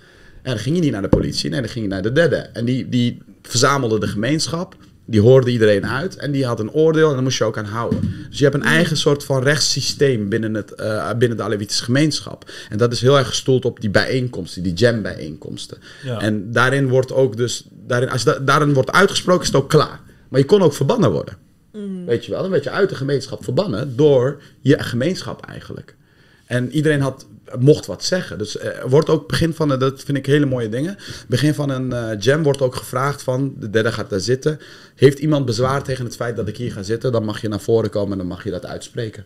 en 0.43 0.53
dan 0.53 0.59
ging 0.59 0.77
je 0.77 0.83
niet 0.83 0.93
naar 0.93 1.03
de 1.03 1.09
politie, 1.09 1.51
nee, 1.51 1.61
dan 1.61 1.71
ging 1.71 1.85
je 1.85 1.91
naar 1.91 2.03
de 2.03 2.13
derde. 2.13 2.37
En 2.37 2.65
die, 2.65 2.89
die 2.89 3.23
verzamelde 3.43 4.01
de 4.01 4.09
gemeenschap, 4.09 4.77
die 5.07 5.21
hoorde 5.21 5.51
iedereen 5.51 5.87
uit 5.87 6.17
en 6.17 6.33
die 6.33 6.47
had 6.47 6.61
een 6.61 6.71
oordeel 6.71 7.09
en 7.09 7.15
daar 7.15 7.23
moest 7.23 7.39
je 7.39 7.45
ook 7.45 7.59
aan 7.59 7.65
houden. 7.65 8.01
Dus 8.29 8.39
je 8.39 8.45
hebt 8.45 8.57
een 8.57 8.63
eigen 8.63 8.97
soort 8.97 9.25
van 9.25 9.43
rechtssysteem 9.43 10.29
binnen, 10.29 10.55
het, 10.55 10.75
eh, 10.75 11.11
binnen 11.19 11.37
de 11.37 11.43
Alevitische 11.43 11.85
gemeenschap. 11.85 12.51
En 12.69 12.79
dat 12.79 12.93
is 12.93 13.01
heel 13.01 13.19
erg 13.19 13.29
gestoeld 13.29 13.65
op 13.65 13.81
die 13.81 13.91
bijeenkomsten, 13.91 14.63
die 14.63 14.73
jam-bijeenkomsten. 14.73 15.79
Ja. 16.05 16.21
En 16.21 16.53
daarin 16.53 16.89
wordt 16.89 17.13
ook 17.13 17.37
dus, 17.37 17.67
daarin, 17.87 18.11
als 18.11 18.25
da- 18.25 18.39
daarin 18.39 18.73
wordt 18.73 18.93
uitgesproken, 18.93 19.41
is 19.43 19.47
het 19.53 19.57
ook 19.57 19.69
klaar. 19.69 20.01
Maar 20.29 20.41
je 20.41 20.47
kon 20.47 20.63
ook 20.63 20.75
verbannen 20.75 21.11
worden. 21.13 21.37
Weet 22.07 22.25
je 22.25 22.31
wel, 22.31 22.43
dan 22.43 22.51
werd 22.51 22.65
je 22.65 22.71
uit 22.71 22.89
de 22.89 22.95
gemeenschap 22.95 23.45
verbannen 23.45 23.97
door 23.97 24.43
je 24.61 24.83
gemeenschap 24.83 25.47
eigenlijk. 25.47 25.97
En 26.47 26.71
iedereen 26.71 27.01
had, 27.01 27.27
mocht 27.59 27.87
wat 27.87 28.05
zeggen. 28.05 28.39
Dus 28.39 28.57
eh, 28.59 28.77
er 28.83 28.89
wordt 28.89 29.09
ook 29.09 29.29
begin 29.29 29.55
van, 29.55 29.71
een- 29.71 29.79
dat 29.79 30.03
vind 30.05 30.19
ik 30.19 30.27
hele 30.27 30.47
mooie 30.47 30.69
dingen. 30.69 30.97
Begin 31.29 31.55
van 31.55 31.71
een 31.71 31.93
eh, 31.93 32.21
jam 32.21 32.43
wordt 32.43 32.61
ook 32.61 32.75
gevraagd 32.75 33.23
van, 33.23 33.55
de 33.59 33.71
derde 33.71 33.93
gaat 33.93 34.11
daar 34.11 34.21
zitten. 34.21 34.59
Heeft 34.95 35.19
iemand 35.19 35.45
bezwaar 35.47 35.83
tegen 35.83 36.05
het 36.05 36.17
feit 36.17 36.37
dat 36.37 36.49
ik 36.49 36.57
hier 36.57 36.73
ga 36.73 36.83
zitten, 36.83 37.13
dan 37.13 37.25
mag 37.25 37.41
je 37.41 37.49
naar 37.49 37.61
voren 37.61 37.91
komen 37.91 38.13
en 38.13 38.19
dan 38.19 38.27
mag 38.27 38.45
je 38.45 38.51
dat 38.51 38.67
uitspreken. 38.67 39.25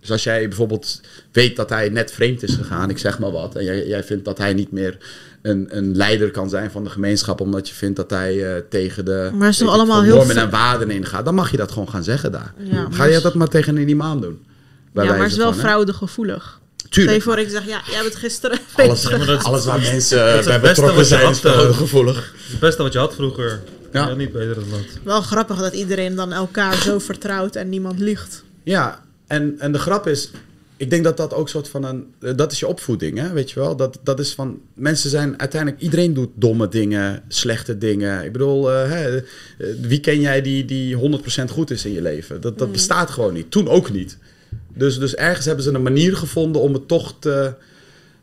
Dus 0.00 0.10
als 0.10 0.22
jij 0.24 0.48
bijvoorbeeld 0.48 1.00
weet 1.32 1.56
dat 1.56 1.68
hij 1.70 1.88
net 1.88 2.12
vreemd 2.12 2.42
is 2.42 2.54
gegaan, 2.54 2.90
ik 2.90 2.98
zeg 2.98 3.18
maar 3.18 3.30
wat, 3.30 3.54
en 3.56 3.64
jij, 3.64 3.86
jij 3.86 4.04
vindt 4.04 4.24
dat 4.24 4.38
hij 4.38 4.54
niet 4.54 4.72
meer 4.72 4.98
een, 5.42 5.66
een 5.70 5.96
leider 5.96 6.30
kan 6.30 6.48
zijn 6.48 6.70
van 6.70 6.84
de 6.84 6.90
gemeenschap, 6.90 7.40
omdat 7.40 7.68
je 7.68 7.74
vindt 7.74 7.96
dat 7.96 8.10
hij 8.10 8.54
eh, 8.56 8.62
tegen 8.68 9.04
de 9.04 9.30
Maar 9.34 9.48
het 9.48 9.62
allemaal 9.62 10.02
heel 10.02 10.16
normen 10.16 10.36
en 10.36 10.50
waarden 10.50 10.90
ingaat, 10.90 11.24
dan 11.24 11.34
mag 11.34 11.50
je 11.50 11.56
dat 11.56 11.72
gewoon 11.72 11.88
gaan 11.88 12.04
zeggen 12.04 12.32
daar. 12.32 12.54
Ja, 12.58 12.86
Ga 12.90 13.04
je 13.04 13.20
dat 13.20 13.34
maar 13.34 13.48
tegen 13.48 13.76
een 13.76 13.88
imam 13.88 14.20
doen? 14.20 14.42
Ja, 14.92 15.04
maar 15.04 15.18
het 15.22 15.30
is 15.30 15.36
wel 15.36 15.52
van, 15.52 15.60
fraudegevoelig. 15.60 16.60
Stel 16.90 17.02
Tuurlijk. 17.04 17.24
je 17.24 17.30
voor, 17.30 17.38
ik 17.38 17.48
zeg, 17.48 17.66
ja, 17.66 17.82
jij 17.90 18.02
bent 18.02 18.16
gisteren... 18.16 18.58
Alles, 18.72 19.08
maar 19.10 19.26
dat 19.26 19.44
alles 19.44 19.64
waar 19.64 19.80
mensen 19.92 20.32
het 20.32 20.40
eh, 20.40 20.46
bij 20.46 20.60
beste 20.60 20.80
betrokken 20.80 20.96
wat 20.96 21.08
je 21.08 21.14
zijn, 21.14 21.30
is 21.30 21.68
eh, 21.68 21.76
gevoelig. 21.76 22.34
Het 22.50 22.58
beste 22.58 22.82
wat 22.82 22.92
je 22.92 22.98
had 22.98 23.14
vroeger. 23.14 23.62
Ja. 23.92 24.08
Ja. 24.08 24.14
niet 24.14 24.32
beter 24.32 24.54
dan 24.54 24.70
dat. 24.70 24.80
Wel 25.02 25.22
grappig 25.22 25.58
dat 25.58 25.74
iedereen 25.74 26.14
dan 26.14 26.32
elkaar 26.32 26.76
zo 26.76 26.98
vertrouwt 26.98 27.56
en 27.56 27.68
niemand 27.68 27.98
liegt. 27.98 28.44
Ja, 28.62 29.04
en, 29.26 29.54
en 29.58 29.72
de 29.72 29.78
grap 29.78 30.06
is, 30.06 30.30
ik 30.76 30.90
denk 30.90 31.04
dat 31.04 31.16
dat 31.16 31.34
ook 31.34 31.48
soort 31.48 31.68
van 31.68 31.84
een, 31.84 32.06
eh, 32.20 32.36
dat 32.36 32.52
is 32.52 32.58
je 32.58 32.66
opvoeding, 32.66 33.18
hè, 33.18 33.32
weet 33.32 33.50
je 33.50 33.60
wel. 33.60 33.76
Dat, 33.76 33.98
dat 34.02 34.18
is 34.18 34.34
van, 34.34 34.60
mensen 34.74 35.10
zijn 35.10 35.38
uiteindelijk, 35.40 35.82
iedereen 35.82 36.14
doet 36.14 36.30
domme 36.34 36.68
dingen, 36.68 37.22
slechte 37.28 37.78
dingen. 37.78 38.24
Ik 38.24 38.32
bedoel, 38.32 38.66
hè, 38.66 39.20
wie 39.80 40.00
ken 40.00 40.20
jij 40.20 40.42
die, 40.42 40.64
die 40.64 40.96
100% 40.96 41.50
goed 41.50 41.70
is 41.70 41.84
in 41.84 41.92
je 41.92 42.02
leven? 42.02 42.40
Dat, 42.40 42.58
dat 42.58 42.72
bestaat 42.72 43.10
gewoon 43.10 43.32
niet, 43.32 43.50
toen 43.50 43.68
ook 43.68 43.90
niet. 43.90 44.18
Dus, 44.78 44.98
dus 44.98 45.14
ergens 45.14 45.46
hebben 45.46 45.64
ze 45.64 45.72
een 45.72 45.82
manier 45.82 46.16
gevonden 46.16 46.62
om 46.62 46.72
het 46.72 46.88
toch 46.88 47.14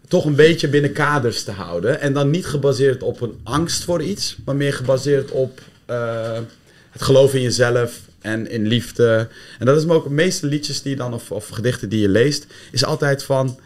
toch 0.08 0.26
een 0.26 0.36
beetje 0.36 0.68
binnen 0.68 0.92
kaders 0.92 1.44
te 1.44 1.52
houden. 1.52 2.02
En 2.02 2.14
dan 2.14 2.30
niet 2.30 2.46
gebaseerd 2.46 3.04
op 3.04 3.22
een 3.22 3.40
angst 3.44 3.84
voor 3.84 4.02
iets, 4.02 4.38
maar 4.46 4.56
meer 4.56 4.74
gebaseerd 4.74 5.32
op 5.32 5.60
eh, 5.86 6.38
het 6.92 7.02
geloof 7.02 7.34
in 7.34 7.42
jezelf 7.42 8.02
en 8.22 8.50
in 8.50 8.68
liefde. 8.68 9.28
En 9.60 9.66
dat 9.66 9.78
is 9.78 9.86
me 9.86 9.94
ook 9.94 10.04
de 10.04 10.10
meeste 10.10 10.48
liedjes 10.48 10.82
die 10.82 10.96
dan, 10.96 11.14
of, 11.14 11.32
of 11.32 11.48
gedichten 11.48 11.90
die 11.90 12.02
je 12.02 12.10
leest, 12.10 12.46
is 12.72 12.86
altijd 12.86 13.24
van. 13.24 13.60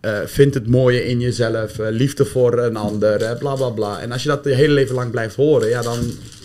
eh, 0.00 0.18
vind 0.24 0.54
het 0.54 0.66
mooie 0.66 1.06
in 1.06 1.20
jezelf, 1.20 1.78
eh, 1.78 1.86
liefde 1.90 2.24
voor 2.24 2.58
een 2.58 2.76
ander, 2.76 3.36
bla 3.38 3.54
bla 3.54 3.68
bla. 3.68 4.00
En 4.00 4.12
als 4.12 4.22
je 4.22 4.28
dat 4.28 4.44
je 4.44 4.50
hele 4.50 4.72
leven 4.72 4.94
lang 4.94 5.10
blijft 5.10 5.36
horen, 5.36 5.68
ja, 5.68 5.82
dan, 5.82 5.98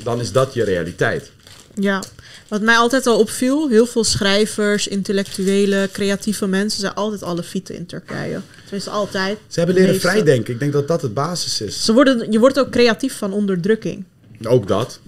dan 0.03 0.19
is 0.19 0.31
dat 0.31 0.53
je 0.53 0.63
realiteit. 0.63 1.31
Ja, 1.75 2.03
wat 2.51 2.61
mij 2.61 2.75
altijd 2.75 3.07
al 3.07 3.19
opviel, 3.19 3.69
heel 3.69 3.85
veel 3.85 4.03
schrijvers, 4.03 4.87
intellectuelen, 4.87 5.91
creatieve 5.91 6.47
mensen 6.47 6.79
zijn 6.79 6.93
altijd 6.93 7.23
alle 7.23 7.43
fieten 7.43 7.75
in 7.75 7.85
Turkije. 7.85 8.39
Tenminste, 8.63 8.89
altijd. 8.89 9.37
Ze 9.47 9.57
hebben 9.57 9.75
leren 9.75 9.91
meeste. 9.91 10.07
vrijdenken. 10.07 10.53
Ik 10.53 10.59
denk 10.59 10.73
dat 10.73 10.87
dat 10.87 11.01
het 11.01 11.13
basis 11.13 11.61
is. 11.61 11.85
Ze 11.85 11.93
worden, 11.93 12.31
je 12.31 12.39
wordt 12.39 12.59
ook 12.59 12.69
creatief 12.69 13.17
van 13.17 13.33
onderdrukking. 13.33 14.03
Ook 14.43 14.67
dat. 14.67 14.99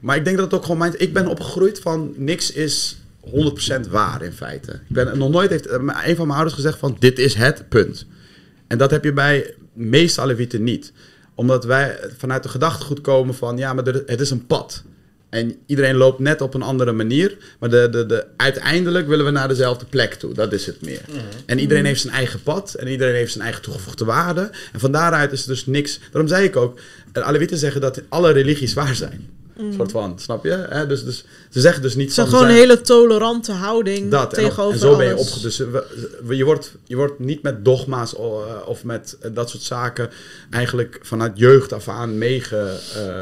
Maar 0.00 0.16
ik 0.16 0.24
denk 0.24 0.36
dat 0.36 0.44
het 0.44 0.54
ook 0.54 0.62
gewoon 0.62 0.78
mijn... 0.78 0.94
Ik 0.96 1.12
ben 1.12 1.26
opgegroeid 1.26 1.78
van 1.80 2.12
niks 2.16 2.52
is 2.52 2.96
100% 3.26 3.30
waar 3.90 4.22
in 4.22 4.32
feite. 4.32 4.72
Ik 4.72 4.80
ben 4.88 5.18
nog 5.18 5.30
nooit 5.30 5.50
heeft 5.50 5.66
eh, 5.66 5.74
een 6.04 6.16
van 6.16 6.26
mijn 6.26 6.38
ouders 6.38 6.54
gezegd 6.54 6.78
van 6.78 6.96
dit 6.98 7.18
is 7.18 7.34
het 7.34 7.68
punt. 7.68 8.06
En 8.66 8.78
dat 8.78 8.90
heb 8.90 9.04
je 9.04 9.12
bij 9.12 9.54
meeste 9.72 10.20
Alevieten 10.20 10.62
niet. 10.62 10.92
Omdat 11.34 11.64
wij 11.64 11.98
vanuit 12.18 12.42
de 12.42 12.48
gedachtegoed 12.48 13.00
komen 13.00 13.34
van 13.34 13.56
ja, 13.56 13.72
maar 13.72 13.86
er- 13.86 14.02
het 14.06 14.20
is 14.20 14.30
een 14.30 14.46
pad. 14.46 14.82
En 15.30 15.56
iedereen 15.66 15.96
loopt 15.96 16.18
net 16.18 16.40
op 16.40 16.54
een 16.54 16.62
andere 16.62 16.92
manier. 16.92 17.36
Maar 17.58 17.70
de, 17.70 17.88
de, 17.90 18.06
de, 18.06 18.26
uiteindelijk 18.36 19.08
willen 19.08 19.24
we 19.24 19.30
naar 19.30 19.48
dezelfde 19.48 19.84
plek 19.84 20.14
toe. 20.14 20.34
Dat 20.34 20.52
is 20.52 20.66
het 20.66 20.82
meer. 20.82 21.00
En 21.46 21.58
iedereen 21.58 21.84
heeft 21.84 22.00
zijn 22.00 22.14
eigen 22.14 22.42
pad. 22.42 22.74
En 22.74 22.88
iedereen 22.88 23.14
heeft 23.14 23.32
zijn 23.32 23.44
eigen 23.44 23.62
toegevoegde 23.62 24.04
waarde. 24.04 24.50
En 24.72 24.80
van 24.80 24.92
daaruit 24.92 25.32
is 25.32 25.42
er 25.42 25.48
dus 25.48 25.66
niks. 25.66 26.00
Daarom 26.10 26.28
zei 26.28 26.44
ik 26.44 26.56
ook. 26.56 26.80
De 27.12 27.22
Alevieten 27.22 27.58
zeggen 27.58 27.80
dat 27.80 28.02
alle 28.08 28.30
religies 28.30 28.74
waar 28.74 28.94
zijn. 28.94 29.36
Een 29.58 29.72
soort 29.72 29.90
van, 29.90 30.18
snap 30.18 30.44
je? 30.44 30.66
Hè? 30.68 30.86
Dus, 30.86 31.04
dus, 31.04 31.24
ze 31.50 31.60
zeggen 31.60 31.82
dus 31.82 31.94
niet 31.94 32.08
Het 32.08 32.18
is 32.18 32.24
van... 32.24 32.26
gewoon 32.28 32.44
een 32.44 32.60
hele 32.60 32.80
tolerante 32.80 33.52
houding 33.52 34.10
dat, 34.10 34.36
en, 34.36 34.44
tegenover 34.44 34.72
en 34.72 34.78
zo 34.78 34.96
ben 34.96 35.06
je 35.06 35.16
opgevoed. 35.16 35.42
Dus 35.42 35.56
je, 36.28 36.44
wordt, 36.44 36.74
je 36.84 36.96
wordt 36.96 37.18
niet 37.18 37.42
met 37.42 37.64
dogma's 37.64 38.16
eh, 38.16 38.22
of 38.66 38.84
met 38.84 39.16
eh, 39.20 39.30
dat 39.34 39.50
soort 39.50 39.62
zaken 39.62 40.10
eigenlijk 40.50 40.98
vanuit 41.02 41.38
jeugd 41.38 41.72
af 41.72 41.88
aan 41.88 42.18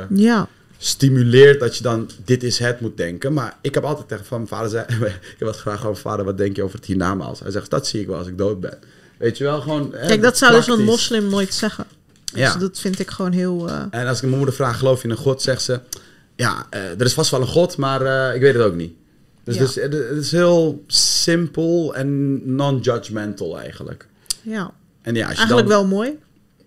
Ja, 0.08 0.48
meegestimuleerd 0.76 1.60
dat 1.60 1.76
je 1.76 1.82
dan 1.82 2.10
dit 2.24 2.42
is 2.42 2.58
het 2.58 2.80
moet 2.80 2.96
denken. 2.96 3.32
Maar 3.32 3.56
ik 3.60 3.74
heb 3.74 3.84
altijd 3.84 4.08
tegen 4.08 4.24
van 4.24 4.36
mijn 4.36 4.48
vader 4.48 4.70
zei, 4.70 4.84
ik 5.10 5.36
heb 5.38 5.48
wat 5.48 5.56
gevraagd 5.56 5.78
aan 5.80 5.90
mijn 5.90 5.96
vader, 5.96 6.24
wat 6.24 6.38
denk 6.38 6.56
je 6.56 6.62
over 6.62 6.76
het 6.76 6.86
hiernamaals? 6.86 7.40
Hij 7.40 7.50
zegt, 7.50 7.70
dat 7.70 7.86
zie 7.86 8.00
ik 8.00 8.06
wel 8.06 8.18
als 8.18 8.26
ik 8.28 8.38
dood 8.38 8.60
ben. 8.60 8.78
Weet 9.18 9.38
je 9.38 9.44
wel, 9.44 9.60
gewoon... 9.60 9.90
hè, 9.94 10.06
kijk, 10.06 10.22
dat 10.22 10.38
zou 10.38 10.52
dus 10.52 10.66
een 10.66 10.84
moslim 10.84 11.28
nooit 11.28 11.54
zeggen. 11.54 11.84
Ja. 12.24 12.52
Dus 12.52 12.60
dat 12.62 12.78
vind 12.78 12.98
ik 12.98 13.10
gewoon 13.10 13.32
heel... 13.32 13.68
eh, 13.68 13.82
En 13.90 14.06
als 14.06 14.16
ik 14.16 14.22
mijn 14.24 14.36
moeder 14.36 14.54
vraag, 14.54 14.78
geloof 14.78 14.98
je 14.98 15.04
in 15.04 15.10
een 15.10 15.16
God? 15.16 15.42
Zegt 15.42 15.62
ze, 15.62 15.80
ja, 16.36 16.66
eh, 16.70 16.80
er 16.90 17.02
is 17.04 17.12
vast 17.14 17.30
wel 17.30 17.40
een 17.40 17.46
God, 17.46 17.76
maar 17.76 18.02
eh, 18.28 18.34
ik 18.34 18.40
weet 18.40 18.54
het 18.54 18.62
ook 18.62 18.74
niet. 18.74 18.92
Dus, 19.44 19.54
Ja. 19.54 19.60
dus 19.60 19.74
het 19.74 19.94
is 20.24 20.30
heel 20.32 20.84
simpel 20.86 21.94
en 21.94 22.40
non-judgmental 22.56 23.58
eigenlijk. 23.58 24.06
ja, 24.42 24.70
En 25.02 25.14
ja, 25.14 25.22
als 25.26 25.32
je 25.32 25.38
eigenlijk 25.38 25.68
dan, 25.68 25.78
wel 25.78 25.86
mooi, 25.86 26.18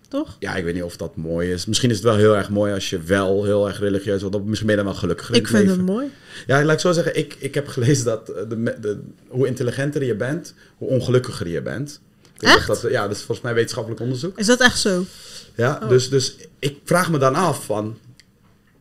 toch? 0.10 0.36
Ja, 0.40 0.56
ik 0.56 0.64
weet 0.64 0.74
niet 0.74 0.84
of 0.84 0.98
dat 0.98 1.16
mooi 1.16 1.52
is. 1.52 1.66
Misschien 1.66 1.90
is 1.90 1.96
het 1.96 2.06
wel 2.06 2.16
heel 2.16 2.36
erg 2.36 2.50
mooi 2.50 2.74
als 2.74 2.90
je 2.90 3.00
wel 3.02 3.44
heel 3.44 3.68
erg 3.68 3.80
religieus 3.80 4.22
wordt. 4.22 4.44
Misschien 4.46 4.68
ben 4.68 4.78
je 4.78 4.84
dan 4.84 4.92
wel 4.92 5.02
gelukkiger 5.02 5.36
in 5.36 5.42
Ik 5.42 5.48
vind 5.48 5.60
leven. 5.64 5.78
het 5.78 5.86
mooi. 5.86 6.08
Ja, 6.48 6.64
laat 6.64 6.74
ik 6.74 6.80
zo 6.80 6.92
zeggen. 6.92 7.18
Ik, 7.18 7.36
ik 7.40 7.54
heb 7.54 7.68
gelezen 7.68 8.06
dat 8.06 8.30
eh, 8.30 8.42
de, 8.50 8.76
de, 8.82 9.00
hoe 9.28 9.48
intelligenter 9.48 10.04
je 10.04 10.16
bent, 10.16 10.54
hoe 10.78 10.90
ongelukkiger 10.90 11.48
je 11.48 11.62
bent. 11.62 12.00
Echt? 12.40 12.68
Dat, 12.68 12.82
dat, 12.82 12.92
ja, 12.92 13.02
dat 13.08 13.12
is 13.12 13.18
volgens 13.24 13.42
mij 13.42 13.54
wetenschappelijk 13.54 14.02
onderzoek. 14.02 14.38
Is 14.40 14.46
dat 14.46 14.60
echt 14.62 14.80
zo? 14.80 15.06
Ja, 15.56 15.80
Oh. 15.84 15.90
dus, 15.90 16.10
dus 16.10 16.36
ik 16.60 16.78
vraag 16.84 17.12
me 17.12 17.18
dan 17.18 17.36
af 17.36 17.66
van... 17.66 17.98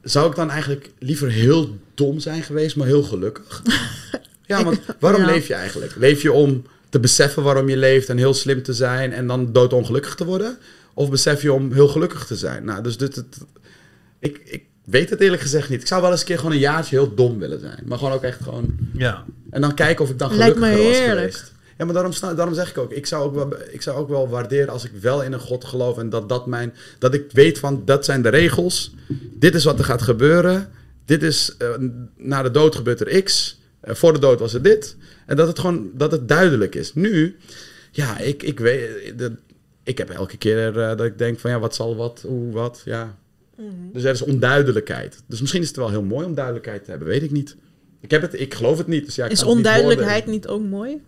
Zou 0.03 0.31
ik 0.31 0.37
dan 0.37 0.51
eigenlijk 0.51 0.91
liever 0.99 1.31
heel 1.31 1.77
dom 1.95 2.19
zijn 2.21 2.43
geweest, 2.43 2.77
maar 2.77 2.87
heel 2.87 3.03
gelukkig? 3.03 3.63
ja, 4.47 4.65
want 4.65 4.81
waarom 5.01 5.21
Ja. 5.21 5.27
leef 5.27 5.47
je 5.49 5.55
eigenlijk? 5.55 5.95
Leef 5.97 6.23
je 6.23 6.33
om 6.33 6.65
te 6.89 7.01
beseffen 7.01 7.43
waarom 7.43 7.69
je 7.69 7.77
leeft 7.77 8.09
en 8.09 8.17
heel 8.17 8.35
slim 8.35 8.63
te 8.63 8.73
zijn 8.73 9.13
en 9.13 9.27
dan 9.27 9.53
doodongelukkig 9.53 10.15
te 10.15 10.25
worden? 10.25 10.59
Of 10.99 11.11
besef 11.11 11.43
je 11.43 11.53
om 11.53 11.73
heel 11.73 11.89
gelukkig 11.89 12.27
te 12.27 12.37
zijn? 12.37 12.65
Nou, 12.65 12.83
dus 12.83 12.97
dit, 12.97 13.15
dit- 13.15 13.39
ik, 14.19 14.41
ik 14.45 14.65
weet 14.85 15.11
het 15.11 15.21
eerlijk 15.21 15.43
gezegd 15.43 15.69
niet. 15.69 15.81
Ik 15.81 15.87
zou 15.87 16.03
wel 16.03 16.11
eens 16.11 16.21
een 16.21 16.27
keer 16.27 16.37
gewoon 16.39 16.53
een 16.53 16.59
jaartje 16.59 16.97
heel 16.97 17.15
dom 17.15 17.39
willen 17.39 17.61
zijn. 17.61 17.83
Maar 17.87 17.99
gewoon 17.99 18.13
ook 18.13 18.23
echt 18.23 18.43
gewoon... 18.43 18.77
Ja. 18.93 19.25
En 19.51 19.61
dan 19.61 19.75
kijken 19.75 20.05
of 20.05 20.11
ik 20.11 20.19
dan 20.19 20.37
Lijkt 20.37 20.57
gelukkiger 20.57 20.85
me 20.85 20.91
was 20.91 20.99
heerlijk. 20.99 21.33
geweest. 21.35 21.53
Ja, 21.79 21.85
maar 21.85 21.95
daarom, 21.95 22.13
sta, 22.13 22.35
daarom 22.35 22.55
zeg 22.55 22.71
ik 22.71 22.79
ook, 22.79 22.93
ik 22.93 23.07
zou 23.07 23.25
ook, 23.25 23.35
wel, 23.35 23.53
ik 23.71 23.83
zou 23.83 23.97
ook 23.99 24.09
wel 24.09 24.29
waarderen 24.29 24.69
als 24.69 24.85
ik 24.85 24.91
wel 25.01 25.23
in 25.23 25.33
een 25.33 25.41
God 25.41 25.65
geloof 25.65 25.99
en 25.99 26.09
dat 26.11 26.29
dat 26.29 26.47
mijn, 26.47 26.75
dat 26.99 27.15
ik 27.15 27.25
weet 27.33 27.59
van, 27.59 27.83
dat 27.85 28.05
zijn 28.05 28.23
de 28.23 28.29
regels, 28.29 28.95
dit 29.35 29.55
is 29.55 29.65
wat 29.65 29.79
er 29.79 29.85
gaat 29.85 30.03
gebeuren, 30.03 30.69
dit 31.05 31.23
is, 31.23 31.55
eh, 31.59 31.69
na 32.17 32.43
de 32.43 32.51
dood 32.51 32.77
gebeurt 32.77 33.01
er 33.01 33.23
X, 33.23 33.61
eh, 33.81 33.95
voor 33.95 34.13
de 34.13 34.19
dood 34.19 34.41
was 34.41 34.55
er 34.55 34.63
dit, 34.63 34.97
en 35.27 35.37
dat 35.37 35.47
het 35.49 35.59
gewoon, 35.59 35.91
dat 35.95 36.13
het 36.13 36.29
duidelijk 36.29 36.75
is. 36.75 36.95
Nu, 36.95 37.37
ja, 37.91 38.19
ik, 38.19 38.43
ik 38.43 38.59
weet, 38.61 39.19
dat, 39.19 39.33
ik 39.89 39.99
heb 39.99 40.11
elke 40.11 40.37
keer 40.37 40.79
eh, 40.79 40.97
dat 40.97 41.07
ik 41.07 41.19
denk 41.19 41.39
van, 41.39 41.51
ja, 41.51 41.59
wat 41.59 41.75
zal 41.75 41.97
wat, 41.97 42.25
hoe, 42.27 42.53
wat, 42.53 42.83
ja. 42.85 43.17
Dus 43.93 44.05
er 44.05 44.13
is 44.13 44.23
onduidelijkheid. 44.23 45.23
Dus 45.27 45.41
misschien 45.41 45.63
is 45.63 45.69
het 45.69 45.77
wel 45.77 45.91
heel 45.91 46.03
mooi 46.03 46.27
om 46.27 46.35
duidelijkheid 46.35 46.85
te 46.85 46.91
hebben, 46.91 47.09
weet 47.09 47.23
ik 47.23 47.31
niet. 47.31 47.57
Ik, 48.01 48.11
heb 48.11 48.23
het, 48.23 48.41
ik 48.41 48.55
geloof 48.55 48.79
het 48.79 48.87
niet. 48.87 49.05
Dus 49.05 49.15
ja, 49.15 49.25
ik 49.25 49.31
Is 49.31 49.43
niet 49.43 49.51
onduidelijkheid 49.51 50.27
niet 50.27 50.47
ook 50.47 50.63
mooi? 50.63 51.03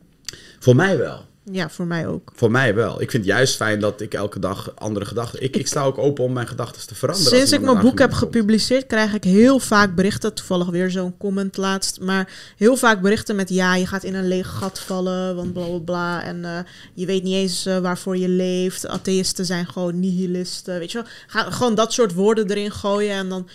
Voor 0.59 0.77
mij 0.77 0.98
wel. 0.98 1.24
Ja, 1.45 1.69
voor 1.69 1.87
mij 1.87 2.07
ook. 2.07 2.33
Voor 2.35 2.51
mij 2.51 2.75
wel. 2.75 3.03
Ik 3.03 3.11
vind 3.11 3.25
het 3.25 3.33
juist 3.33 3.57
fijn 3.57 3.81
dat 3.81 4.01
ik 4.01 4.15
elke 4.15 4.39
dag 4.39 4.73
andere 4.77 5.05
gedachten... 5.05 5.43
Ik, 5.43 5.57
ik 5.57 5.67
sta 5.67 5.83
ook 5.83 5.99
open 5.99 6.25
om 6.25 6.33
mijn 6.33 6.47
gedachten 6.47 6.87
te 6.87 6.95
veranderen. 6.95 7.37
Sinds 7.37 7.53
ik 7.53 7.61
mijn 7.61 7.81
boek 7.81 7.99
heb 7.99 8.09
komt. 8.09 8.23
gepubliceerd, 8.23 8.87
krijg 8.87 9.15
ik 9.15 9.25
heel 9.25 9.59
vaak 9.59 9.95
berichten. 9.95 10.35
Toevallig 10.35 10.69
weer 10.69 10.91
zo'n 10.91 11.17
comment 11.17 11.57
laatst. 11.57 12.01
Maar 12.01 12.33
heel 12.57 12.77
vaak 12.77 13.01
berichten 13.01 13.37
met 13.37 13.49
ja, 13.49 13.75
je 13.75 13.87
gaat 13.87 14.05
in 14.05 14.15
een 14.15 14.29
leeg 14.29 14.49
gat 14.49 14.81
vallen. 14.81 15.37
Want 15.37 15.53
bla 15.53 15.67
bla 15.67 15.79
bla. 15.79 16.23
En 16.23 16.45
eh, 16.45 16.59
je 16.95 17.07
weet 17.07 17.23
niet 17.23 17.35
eens 17.35 17.67
eh, 17.67 17.79
waarvoor 17.79 18.17
je 18.17 18.29
leeft. 18.29 18.87
Atheïsten 18.87 19.45
zijn 19.45 19.67
gewoon 19.67 20.01
nihilisten. 20.01 20.79
Weet 20.79 20.93
je 20.93 20.99
wel? 20.99 21.07
Ga, 21.27 21.51
gewoon 21.51 21.75
dat 21.75 21.93
soort 21.93 22.15
woorden 22.15 22.51
erin 22.51 22.73
gooien. 22.73 23.15
En 23.15 23.29
dan 23.29 23.49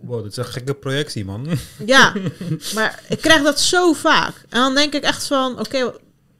Wow, 0.00 0.22
dat 0.22 0.30
is 0.30 0.36
een 0.36 0.44
gekke 0.44 0.74
projectie, 0.74 1.24
man. 1.24 1.46
Ja, 1.86 2.12
maar 2.74 3.02
ik 3.08 3.20
krijg 3.20 3.42
dat 3.42 3.60
zo 3.60 3.92
vaak. 3.92 4.34
En 4.48 4.60
dan 4.60 4.74
denk 4.74 4.94
ik 4.94 5.02
echt 5.02 5.26
van, 5.26 5.58
oké, 5.58 5.92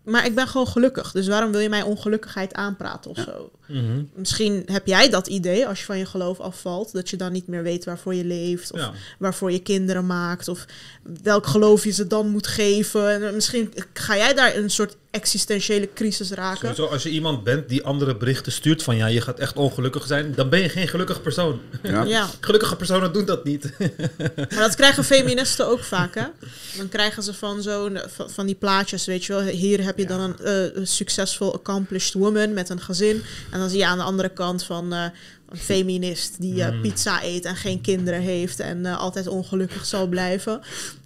maar 0.05 0.27
ik 0.27 0.35
ben 0.35 0.49
gewoon 0.49 0.67
gelukkig. 0.69 1.13
Dus 1.13 1.27
waarom 1.29 1.51
wil 1.51 1.61
je 1.61 1.69
mij 1.69 1.83
ongelukkigheid 1.83 2.55
aanpraten 2.55 3.11
of 3.11 3.17
zo? 3.17 3.51
Mhm. 3.67 4.03
Misschien 4.15 4.63
heb 4.67 4.87
jij 4.87 5.09
dat 5.11 5.27
idee 5.27 5.67
als 5.67 5.79
je 5.79 5.85
van 5.85 5.99
je 5.99 6.07
geloof 6.07 6.41
afvalt, 6.41 6.93
dat 6.93 7.11
je 7.11 7.17
dan 7.17 7.33
niet 7.33 7.47
meer 7.47 7.63
weet 7.63 7.85
waarvoor 7.85 8.15
je 8.15 8.25
leeft 8.25 8.73
of 8.73 8.81
Ja. 8.81 8.93
waarvoor 9.19 9.53
je 9.53 9.59
kinderen 9.63 10.07
maakt 10.07 10.49
of 10.49 10.65
welk 11.23 11.47
geloof 11.47 11.85
je 11.85 11.91
ze 11.91 12.07
dan 12.07 12.29
moet 12.29 12.47
geven. 12.47 13.25
En 13.25 13.35
misschien 13.35 13.73
ga 13.93 14.17
jij 14.17 14.35
daar 14.35 14.57
een 14.57 14.71
soort 14.71 14.97
existentiële 15.15 15.89
crisis 15.95 16.31
raken. 16.31 16.59
Sowieso, 16.59 16.87
als 16.87 17.03
je 17.03 17.11
iemand 17.11 17.45
bent 17.45 17.69
die 17.69 17.85
andere 17.85 18.17
berichten 18.17 18.53
stuurt 18.53 18.83
van 18.83 18.97
ja, 18.97 19.07
je 19.07 19.21
gaat 19.21 19.39
echt 19.39 19.57
ongelukkig 19.57 20.07
zijn, 20.07 20.35
dan 20.35 20.49
ben 20.49 20.61
je 20.61 20.69
geen 20.69 20.89
gelukkig 20.89 21.23
persoon. 21.23 21.61
Ja. 21.83 22.03
Ja, 22.03 22.29
Gelukkige 22.41 22.77
personen 22.77 23.13
doen 23.13 23.25
dat 23.25 23.45
niet. 23.45 23.73
maar 24.37 24.47
dat 24.49 24.75
krijgen 24.75 25.05
feministen 25.05 25.67
ook 25.67 25.85
vaak, 25.85 26.15
hè? 26.15 26.27
Dan 26.77 26.89
krijgen 26.89 27.23
ze 27.23 27.35
van 27.35 27.63
zo'n 27.63 27.99
van, 28.09 28.47
die 28.47 28.55
plaatjes, 28.55 29.07
weet 29.07 29.25
je 29.25 29.33
wel. 29.33 29.43
Hier 29.43 29.85
heb 29.85 29.99
je 29.99 30.07
dan 30.07 30.21
een 30.21 30.39
eh, 30.39 30.77
een 30.77 30.87
successful 30.87 31.55
accomplished 31.55 32.15
woman 32.15 32.53
met 32.53 32.69
een 32.69 32.81
gezin, 32.81 33.23
en 33.51 33.59
dan 33.59 33.69
zie 33.69 33.79
je 33.79 33.87
aan 33.87 33.99
de 33.99 34.05
andere 34.05 34.29
kant 34.29 34.65
van 34.65 34.93
eh, 34.93 35.05
een 35.55 35.61
feminist 35.61 36.41
die 36.41 36.63
eh, 36.63 36.73
Mm. 36.73 36.81
pizza 36.83 37.23
eet 37.25 37.45
en 37.45 37.57
geen 37.57 37.81
kinderen 37.81 38.21
heeft 38.21 38.61
en 38.61 38.87
eh, 38.87 38.99
altijd 38.99 39.27
ongelukkig 39.27 39.87
zal 39.87 40.07
blijven. 40.07 40.53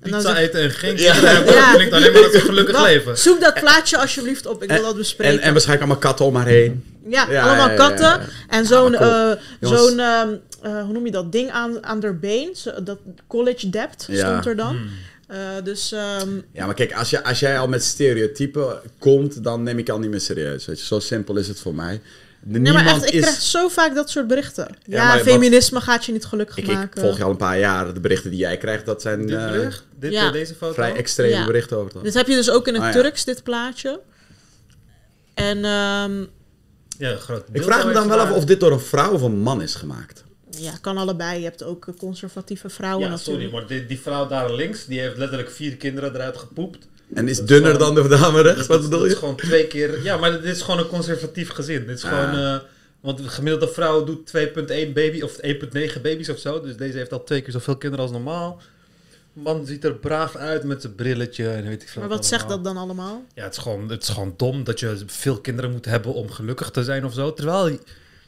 En 0.00 0.10
dan 0.10 0.20
Pizza 0.20 0.36
eten 0.38 0.60
en 0.60 0.70
geen 0.70 0.96
Ja. 0.98 1.12
kinderen 1.12 1.34
hebben, 1.36 1.54
Ja. 1.54 1.66
dat 1.66 1.74
klinkt 1.74 1.94
alleen 1.94 2.12
maar 2.12 2.24
als 2.24 2.34
een 2.34 2.40
gelukkig 2.40 2.82
leven. 2.82 3.18
Zoek 3.18 3.40
dat 3.40 3.54
plaatje 3.54 3.98
alsjeblieft 3.98 4.46
op, 4.46 4.62
ik 4.62 4.68
wil 4.68 4.76
En- 4.78 4.82
dat 4.84 4.96
bespreken. 4.96 5.34
En, 5.38 5.40
en 5.42 5.52
waarschijnlijk 5.52 5.86
allemaal 5.90 6.10
katten 6.10 6.26
om 6.26 6.36
haar 6.36 6.46
heen. 6.46 6.84
ja, 7.08 7.26
Ja, 7.30 7.42
allemaal 7.42 7.66
ja, 7.66 7.72
ja, 7.72 7.76
katten 7.88 8.06
ja. 8.06 8.20
en 8.48 8.66
zo'n 8.66 8.96
Ah, 8.96 9.00
cool. 9.00 9.72
eh, 9.72 9.78
zo'n 9.78 9.98
ehm, 9.98 10.28
eh, 10.62 10.82
hoe 10.84 10.92
noem 10.92 11.04
je 11.04 11.12
dat 11.12 11.32
ding 11.32 11.50
aan 11.50 11.84
aan 11.84 12.02
haar 12.02 12.18
been, 12.18 12.50
Zo- 12.56 12.82
dat 12.82 12.98
college 13.26 13.70
debt 13.70 14.04
Ja. 14.08 14.26
stond 14.28 14.46
er 14.46 14.56
dan. 14.56 14.76
Hmm. 14.76 14.88
Eh, 15.28 15.38
dus 15.64 15.92
ehm, 15.92 16.28
Ja, 16.52 16.66
maar 16.66 16.74
kijk, 16.74 16.92
als, 16.94 17.10
je, 17.10 17.24
als 17.24 17.40
jij 17.40 17.58
al 17.58 17.68
met 17.68 17.84
stereotypen 17.84 18.80
komt, 18.98 19.44
dan 19.44 19.62
neem 19.62 19.78
ik 19.78 19.88
al 19.88 19.98
niet 19.98 20.10
meer 20.10 20.20
serieus. 20.20 20.66
Weet 20.66 20.80
je, 20.80 20.86
zo 20.86 20.98
simpel 20.98 21.36
is 21.36 21.48
het 21.48 21.60
voor 21.60 21.74
mij. 21.74 22.00
Nee, 22.48 22.60
Niemand 22.60 22.84
maar 22.84 22.94
echt, 22.94 23.04
ik 23.06 23.12
is... 23.12 23.20
krijg 23.20 23.40
zo 23.40 23.68
vaak 23.68 23.94
dat 23.94 24.10
soort 24.10 24.26
berichten. 24.26 24.76
Ja, 24.84 25.04
maar 25.06 25.16
wat- 25.16 25.26
feminisme 25.26 25.80
gaat 25.80 26.04
je 26.04 26.12
niet 26.12 26.24
gelukkig 26.24 26.56
Ik, 26.56 26.66
ik 26.66 26.74
maken. 26.74 27.00
volg 27.00 27.16
je 27.16 27.24
al 27.24 27.30
een 27.30 27.36
paar 27.36 27.58
jaar. 27.58 27.94
De 27.94 28.00
berichten 28.00 28.30
die 28.30 28.38
jij 28.38 28.56
krijgt, 28.56 28.86
dat 28.86 29.02
zijn 29.02 29.26
Dit 29.26 29.36
eh, 29.36 29.50
bericht, 29.50 29.84
dit, 29.98 30.12
Ja. 30.12 30.26
eh, 30.26 30.32
deze 30.32 30.54
foto. 30.54 30.72
vrij 30.72 30.94
extreme 30.94 31.34
Ja. 31.34 31.44
berichten 31.46 31.76
over 31.76 31.94
het 31.94 32.02
Dit 32.04 32.14
heb 32.14 32.26
je 32.26 32.34
dus 32.34 32.50
ook 32.50 32.66
in 32.68 32.74
het 32.74 32.82
Ah, 32.82 32.92
ja. 32.94 33.00
Turks, 33.00 33.24
dit 33.24 33.42
plaatje. 33.42 34.00
En 35.34 35.64
ehm, 35.64 36.24
Ja, 36.98 37.16
groot. 37.16 37.44
Ik 37.52 37.62
vraag 37.62 37.86
me 37.86 37.92
dan 37.92 38.08
wel 38.08 38.18
af 38.18 38.30
of 38.30 38.44
dit 38.44 38.60
door 38.60 38.72
een 38.72 38.80
vrouw 38.80 39.12
of 39.12 39.22
een 39.22 39.38
man 39.38 39.62
is 39.62 39.74
gemaakt. 39.74 40.24
ja, 40.50 40.72
kan 40.80 40.96
allebei. 40.96 41.38
Je 41.38 41.44
hebt 41.44 41.62
ook 41.62 41.86
conservatieve 41.98 42.68
vrouwen 42.68 43.10
Ja, 43.10 43.16
sorry, 43.16 43.38
natuurlijk. 43.40 43.68
maar 43.68 43.78
die, 43.78 43.86
die 43.86 44.00
vrouw 44.00 44.26
daar 44.26 44.52
links, 44.54 44.86
die 44.86 45.00
heeft 45.00 45.16
letterlijk 45.16 45.50
vier 45.50 45.76
kinderen 45.76 46.14
eruit 46.14 46.36
gepoept. 46.36 46.88
En 47.14 47.28
is 47.28 47.36
Dat 47.38 47.44
is 47.44 47.54
dunner 47.56 47.74
gewoon- 47.74 47.94
dan 47.94 48.02
de 48.08 48.16
dame 48.16 48.40
rechts? 48.40 48.58
Dat- 48.58 48.66
Wat 48.66 48.80
bedoel 48.90 49.04
je? 49.06 49.12
is 49.12 49.18
gewoon 49.18 49.36
twee 49.36 49.66
keer... 49.66 50.02
Ja, 50.02 50.16
maar 50.16 50.32
dit 50.32 50.44
is 50.56 50.62
gewoon 50.62 50.80
een 50.80 50.86
conservatief 50.86 51.48
gezin. 51.50 51.86
Dit 51.86 51.96
is 51.96 52.04
Ah. 52.04 52.10
gewoon... 52.10 52.44
eh, 52.44 52.56
want 53.00 53.18
de 53.18 53.28
gemiddelde 53.28 53.72
vrouw 53.74 54.04
doet 54.04 54.26
2,1 54.26 54.92
baby 54.92 55.20
of 55.22 55.36
1,9 55.40 56.00
baby's 56.02 56.28
of 56.28 56.38
zo. 56.38 56.60
Dus 56.60 56.76
deze 56.76 56.98
heeft 56.98 57.12
al 57.12 57.24
twee 57.24 57.40
keer 57.40 57.52
zoveel 57.52 57.76
kinderen 57.76 58.04
als 58.04 58.14
normaal. 58.14 58.60
Man 59.32 59.66
ziet 59.66 59.84
er 59.84 59.94
braaf 59.94 60.36
uit 60.36 60.64
met 60.64 60.80
zijn 60.80 60.94
brilletje 60.94 61.48
en 61.48 61.64
weet 61.68 61.82
ik 61.82 61.88
veel 61.88 62.00
Maar 62.00 62.10
wat 62.10 62.26
zegt 62.26 62.48
dat 62.48 62.64
dan 62.64 62.76
allemaal? 62.76 63.24
Ja, 63.34 63.42
het 63.44 63.52
is, 63.56 63.58
gewoon, 63.62 63.88
het 63.88 64.02
is 64.02 64.08
gewoon 64.08 64.34
dom 64.36 64.64
dat 64.64 64.80
je 64.80 64.96
veel 65.06 65.40
kinderen 65.40 65.70
moet 65.70 65.84
hebben 65.84 66.14
om 66.14 66.30
gelukkig 66.30 66.70
te 66.70 66.84
zijn 66.84 67.04
of 67.04 67.12
zo. 67.14 67.32
Terwijl, 67.34 67.78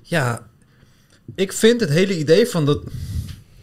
ja, 0.03 0.47
ik 1.35 1.53
vind 1.53 1.81
het 1.81 1.91
hele 1.91 2.19
idee 2.19 2.47
van 2.47 2.67
dat... 2.67 2.83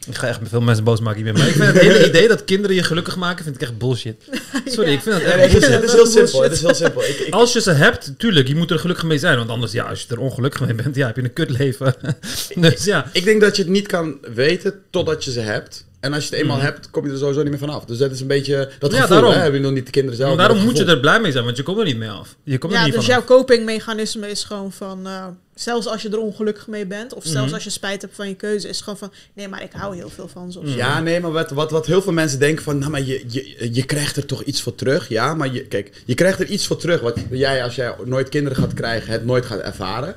Ik 0.09 0.15
ga 0.17 0.27
echt 0.27 0.39
veel 0.43 0.61
mensen 0.61 0.83
boos 0.83 0.99
maken 0.99 1.23
hiermee, 1.23 1.41
maar 1.41 1.47
ik 1.51 1.53
vind 1.61 1.67
het 1.73 1.81
hele 1.81 2.07
idee 2.07 2.27
dat 2.27 2.43
kinderen 2.45 2.75
je 2.75 2.83
gelukkig 2.83 3.15
maken, 3.15 3.43
vind 3.43 3.55
ik 3.55 3.61
echt 3.61 3.77
bullshit. 3.77 4.23
Sorry, 4.65 4.89
Ja. 4.89 4.95
ik 4.95 5.01
vind 5.01 5.15
het 5.15 5.23
Ja, 5.23 5.29
echt 5.31 5.53
het, 5.53 5.61
is, 5.63 5.69
bullshit. 5.69 5.81
het 5.81 5.83
is 5.83 5.93
heel 5.93 6.05
simpel. 6.07 6.41
Het 6.43 6.51
is 6.51 6.61
heel 6.61 6.73
simpel. 6.73 7.03
Ik, 7.03 7.19
ik, 7.19 7.33
Als 7.33 7.53
je 7.53 7.61
ze 7.61 7.71
hebt, 7.71 8.13
tuurlijk, 8.17 8.47
je 8.47 8.55
moet 8.55 8.71
er 8.71 8.79
gelukkig 8.79 9.05
mee 9.05 9.17
zijn. 9.17 9.37
Want 9.37 9.49
anders, 9.49 9.71
ja, 9.71 9.83
als 9.83 10.01
je 10.01 10.07
er 10.15 10.19
ongelukkig 10.19 10.61
mee 10.61 10.73
bent, 10.73 10.95
ja, 10.95 11.05
heb 11.07 11.15
je 11.15 11.23
een 11.23 11.33
kutleven. 11.33 11.95
dus 12.55 12.83
ja, 12.83 13.09
ik 13.13 13.23
denk 13.23 13.41
dat 13.41 13.55
je 13.55 13.61
het 13.61 13.71
niet 13.71 13.87
kan 13.87 14.17
weten 14.33 14.73
totdat 14.89 15.23
je 15.23 15.31
ze 15.31 15.39
hebt. 15.39 15.85
En 15.99 16.13
als 16.13 16.23
je 16.27 16.29
het 16.29 16.39
eenmaal 16.41 16.57
Mhm. 16.57 16.65
hebt, 16.65 16.89
kom 16.89 17.05
je 17.05 17.11
er 17.11 17.17
sowieso 17.17 17.41
niet 17.41 17.49
meer 17.49 17.59
vanaf. 17.59 17.85
Dus 17.85 17.97
dat 17.97 18.11
is 18.11 18.21
een 18.21 18.27
beetje 18.27 18.69
dat 18.79 18.91
Ja, 18.91 18.97
gevoel. 19.01 19.15
daarom. 19.15 19.33
Hè? 19.33 19.39
Hebben 19.41 19.61
nog 19.61 19.71
niet 19.71 19.85
de 19.85 19.91
kinderen 19.91 20.17
zelf. 20.17 20.29
maar 20.29 20.37
daarom 20.37 20.57
dat 20.57 20.65
moet 20.65 20.77
je 20.77 20.85
er 20.85 20.99
blij 20.99 21.19
mee 21.19 21.31
zijn, 21.31 21.43
want 21.43 21.57
je 21.57 21.63
komt 21.63 21.77
er 21.79 21.85
niet 21.85 21.97
mee 21.97 22.09
af. 22.09 22.35
Je 22.43 22.57
komt 22.57 22.73
er 22.73 22.79
Ja, 22.79 22.85
niet 22.85 22.93
dus 22.93 23.05
van 23.05 23.13
jouw 23.13 23.23
copingmechanisme 23.23 24.29
is 24.29 24.43
gewoon 24.43 24.71
van... 24.71 25.07
eh, 25.07 25.25
zelfs 25.59 25.87
als 25.87 26.01
je 26.01 26.09
er 26.09 26.19
ongelukkig 26.19 26.67
mee 26.67 26.85
bent... 26.85 27.13
of 27.13 27.23
zelfs 27.23 27.45
Mhm. 27.45 27.53
als 27.53 27.63
je 27.63 27.69
spijt 27.69 28.01
hebt 28.01 28.15
van 28.15 28.27
je 28.27 28.35
keuze... 28.35 28.67
is 28.67 28.81
gewoon 28.81 28.97
van... 28.97 29.11
nee, 29.33 29.47
maar 29.47 29.63
ik 29.63 29.71
hou 29.71 29.95
heel 29.95 30.09
veel 30.09 30.27
van 30.27 30.51
ze. 30.51 30.59
zo. 30.69 30.75
Ja, 30.75 30.99
nee, 31.01 31.19
maar 31.19 31.31
wat, 31.31 31.51
wat, 31.51 31.71
wat 31.71 31.85
heel 31.85 32.01
veel 32.01 32.13
mensen 32.13 32.39
denken 32.39 32.63
van, 32.63 32.77
nou, 32.77 32.91
maar 32.91 33.03
je, 33.03 33.23
je, 33.27 33.69
je 33.73 33.85
krijgt 33.85 34.17
er 34.17 34.25
toch 34.25 34.43
iets 34.43 34.61
voor 34.61 34.75
terug. 34.75 35.09
Ja, 35.09 35.33
maar 35.33 35.53
je, 35.53 35.61
kijk, 35.65 36.01
je 36.05 36.13
krijgt 36.13 36.39
er 36.39 36.45
iets 36.47 36.67
voor 36.67 36.77
terug 36.77 37.01
wat 37.01 37.17
jij, 37.29 37.63
als 37.63 37.75
jij 37.75 37.95
nooit 38.05 38.29
kinderen 38.29 38.57
gaat 38.57 38.73
krijgen, 38.73 39.11
het 39.11 39.25
nooit 39.25 39.45
gaat 39.45 39.59
ervaren. 39.59 40.15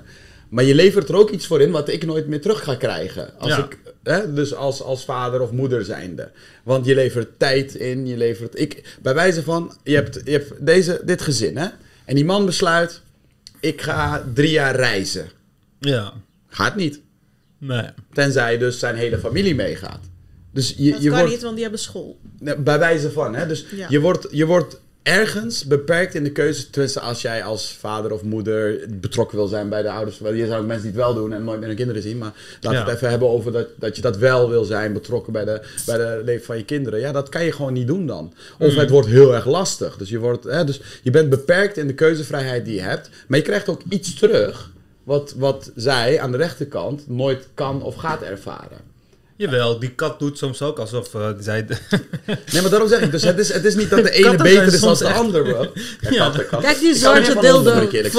Maar 0.49 0.65
je 0.65 0.75
levert 0.75 1.09
er 1.09 1.17
ook 1.17 1.31
iets 1.31 1.47
voor 1.47 1.61
in 1.61 1.71
wat 1.71 1.89
ik 1.89 2.05
nooit 2.07 2.27
meer 2.27 2.41
terug 2.41 2.65
ga 2.65 2.75
krijgen. 2.75 3.39
Als 3.39 3.51
Ja. 3.51 3.65
ik, 3.65 3.79
hè, 4.03 4.33
dus 4.33 4.55
als, 4.55 4.83
als 4.83 5.05
vader 5.05 5.41
of 5.41 5.51
moeder 5.51 5.85
zijnde. 5.85 6.31
Want 6.63 6.87
je 6.87 6.95
levert 6.95 7.29
tijd 7.39 7.75
in, 7.75 8.07
je 8.07 8.17
levert... 8.17 8.59
Ik, 8.61 8.97
bij 9.03 9.15
wijze 9.15 9.43
van, 9.43 9.77
je 9.85 9.95
hebt, 9.95 10.21
je 10.25 10.31
hebt 10.31 10.53
deze, 10.67 11.01
dit 11.05 11.23
gezin, 11.23 11.57
hè. 11.57 11.67
En 12.05 12.15
die 12.15 12.25
man 12.25 12.47
besluit, 12.47 13.01
ik 13.61 13.83
ga 13.83 14.25
drie 14.35 14.51
jaar 14.51 14.77
reizen. 14.77 15.29
Ja, 15.81 16.13
Gaat 16.49 16.77
niet. 16.77 17.01
nee. 17.59 17.85
Tenzij 18.13 18.59
dus 18.59 18.79
zijn 18.79 18.97
hele 18.97 19.19
familie 19.19 19.55
meegaat. 19.55 20.01
Dus 20.53 20.75
je, 20.77 20.91
Dat 20.91 21.03
je 21.03 21.09
kan 21.09 21.19
wordt... 21.19 21.33
niet, 21.33 21.43
want 21.43 21.55
die 21.55 21.63
hebben 21.63 21.81
school. 21.81 22.19
Bij 22.59 22.79
wijze 22.79 23.11
van, 23.11 23.35
hè? 23.35 23.47
Dus 23.47 23.67
Ja. 23.77 23.87
je, 23.89 24.01
wordt, 24.01 24.27
je 24.31 24.47
wordt 24.47 24.81
ergens 25.03 25.65
beperkt 25.65 26.15
in 26.15 26.25
de 26.25 26.33
keuze. 26.33 26.71
Tenminste, 26.71 27.01
als 27.01 27.23
jij 27.23 27.45
als 27.45 27.73
vader 27.79 28.13
of 28.13 28.23
moeder 28.23 28.81
betrokken 28.91 29.37
wil 29.37 29.47
zijn 29.47 29.69
bij 29.69 29.83
de 29.83 29.91
ouders. 29.91 30.19
wel, 30.19 30.33
Je 30.33 30.47
zou 30.47 30.61
ook 30.61 30.67
mensen 30.67 30.83
die 30.91 30.93
het 30.93 31.01
wel 31.07 31.15
doen 31.15 31.33
en 31.33 31.45
nooit 31.45 31.59
meer 31.59 31.69
hun 31.69 31.77
kinderen 31.77 32.03
zien. 32.03 32.19
Maar 32.19 32.33
laten 32.61 32.71
we 32.71 32.77
Ja. 32.77 32.85
het 32.85 32.95
even 32.95 33.09
hebben 33.11 33.29
over 33.29 33.53
dat, 33.53 33.67
dat 33.77 33.97
je 33.97 34.03
dat 34.03 34.17
wel 34.17 34.49
wil 34.51 34.65
zijn. 34.65 34.93
Betrokken 34.93 35.33
bij 35.33 35.45
de, 35.45 35.61
bij 35.87 35.97
de 35.97 36.21
leven 36.25 36.45
van 36.45 36.57
je 36.57 36.65
kinderen. 36.65 37.01
Ja, 37.01 37.13
dat 37.13 37.29
kan 37.29 37.45
je 37.45 37.53
gewoon 37.53 37.73
niet 37.73 37.87
doen 37.87 38.07
dan. 38.07 38.33
Of 38.59 38.69
Mhm. 38.71 38.79
het 38.79 38.91
wordt 38.91 39.09
heel 39.09 39.35
erg 39.35 39.47
lastig. 39.47 39.97
Dus 39.97 40.09
je, 40.09 40.19
wordt, 40.19 40.45
hè, 40.45 40.65
dus 40.65 40.81
je 41.03 41.11
bent 41.11 41.31
beperkt 41.31 41.77
in 41.77 41.87
de 41.87 41.95
keuzevrijheid 41.95 42.65
die 42.65 42.75
je 42.75 42.81
hebt. 42.81 43.11
Maar 43.27 43.39
je 43.39 43.45
krijgt 43.45 43.69
ook 43.69 43.81
iets 43.89 44.15
terug. 44.15 44.71
Wat, 45.05 45.35
wat 45.37 45.71
zij 45.77 46.21
aan 46.21 46.31
de 46.31 46.37
rechterkant 46.37 47.09
nooit 47.09 47.49
kan 47.55 47.83
of 47.83 47.95
gaat 47.95 48.23
ervaren. 48.23 48.79
Jawel, 49.41 49.79
die 49.79 49.91
kat 49.91 50.19
doet 50.19 50.39
soms 50.39 50.63
ook 50.63 50.79
alsof 50.79 51.15
eh, 51.15 51.29
zij... 51.39 51.67
Nee, 52.53 52.61
maar 52.63 52.71
daarom 52.71 52.89
zeg 52.89 53.01
ik. 53.01 53.11
Dus 53.11 53.23
het 53.23 53.39
is, 53.39 53.53
het 53.53 53.65
is 53.65 53.75
niet 53.75 53.91
dat 53.91 54.03
de 54.03 54.11
ene 54.11 54.37
beter 54.37 54.67
is 54.67 54.81
dan 54.81 54.95
de 54.95 55.05
echt- 55.05 55.17
ander, 55.19 55.43
bro. 55.43 55.73
Ja, 56.01 56.11
Ja. 56.11 56.25
katten, 56.25 56.47
katten. 56.47 56.69
Kijk 56.69 56.79
die 56.81 56.95
zwarte 56.95 57.41
dildo. 57.41 57.81
ik 57.81 58.13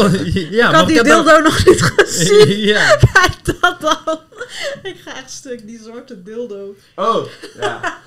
ja, 0.51 0.73
had 0.73 0.87
die 0.87 1.03
dildo 1.03 1.39
nog 1.39 1.65
niet 1.65 1.81
gezien. 1.81 2.57
ja, 2.73 2.97
Kijk 3.13 3.59
dat 3.61 3.77
al. 4.05 4.21
Ik 4.83 4.95
ga 5.05 5.17
echt 5.17 5.31
stuk, 5.31 5.67
die 5.67 5.79
zwarte 5.83 6.23
dildo. 6.23 6.75
Oh, 6.95 7.25
ja. 7.59 7.99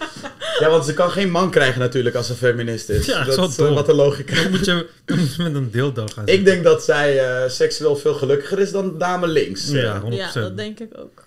Ja, 0.59 0.71
want 0.71 0.85
ze 0.85 0.95
kan 0.95 1.11
geen 1.11 1.31
man 1.31 1.51
krijgen 1.51 1.81
natuurlijk 1.81 2.17
als 2.17 2.27
ze 2.27 2.35
feminist 2.35 2.89
is. 2.89 3.07
Ja, 3.07 3.25
dat 3.25 3.51
is 3.51 3.59
eh, 3.59 3.75
wat 3.75 3.87
de 3.87 3.95
logica 3.95 4.35
dan 4.43 4.51
moet 4.51 4.65
je, 4.65 4.87
dan 5.05 5.19
moet 5.19 5.35
je 5.35 5.43
met 5.43 5.55
een 5.55 5.71
dildo 5.71 6.07
gaan 6.15 6.27
Ik 6.27 6.45
denk 6.45 6.65
dat 6.65 6.85
zij 6.85 7.19
eh, 7.19 7.51
seksueel 7.51 7.97
veel 7.97 8.15
gelukkiger 8.15 8.59
is 8.59 8.71
dan 8.71 8.99
dame 8.99 9.27
links. 9.27 9.69
Ja, 9.71 10.03
100%. 10.03 10.05
Ja, 10.09 10.31
dat 10.33 10.57
denk 10.57 10.81
ik 10.81 10.91
ook. 10.99 11.23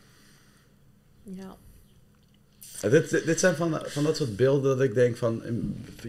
Ja. 1.23 1.56
Eh, 2.81 2.91
dit, 2.91 3.21
dit 3.25 3.39
zijn 3.39 3.55
van, 3.55 3.79
van 3.85 4.03
dat 4.03 4.15
soort 4.17 4.35
beelden 4.35 4.77
dat 4.77 4.85
ik 4.85 4.93
denk 4.93 5.17
van... 5.17 5.43
eh, 5.43 5.51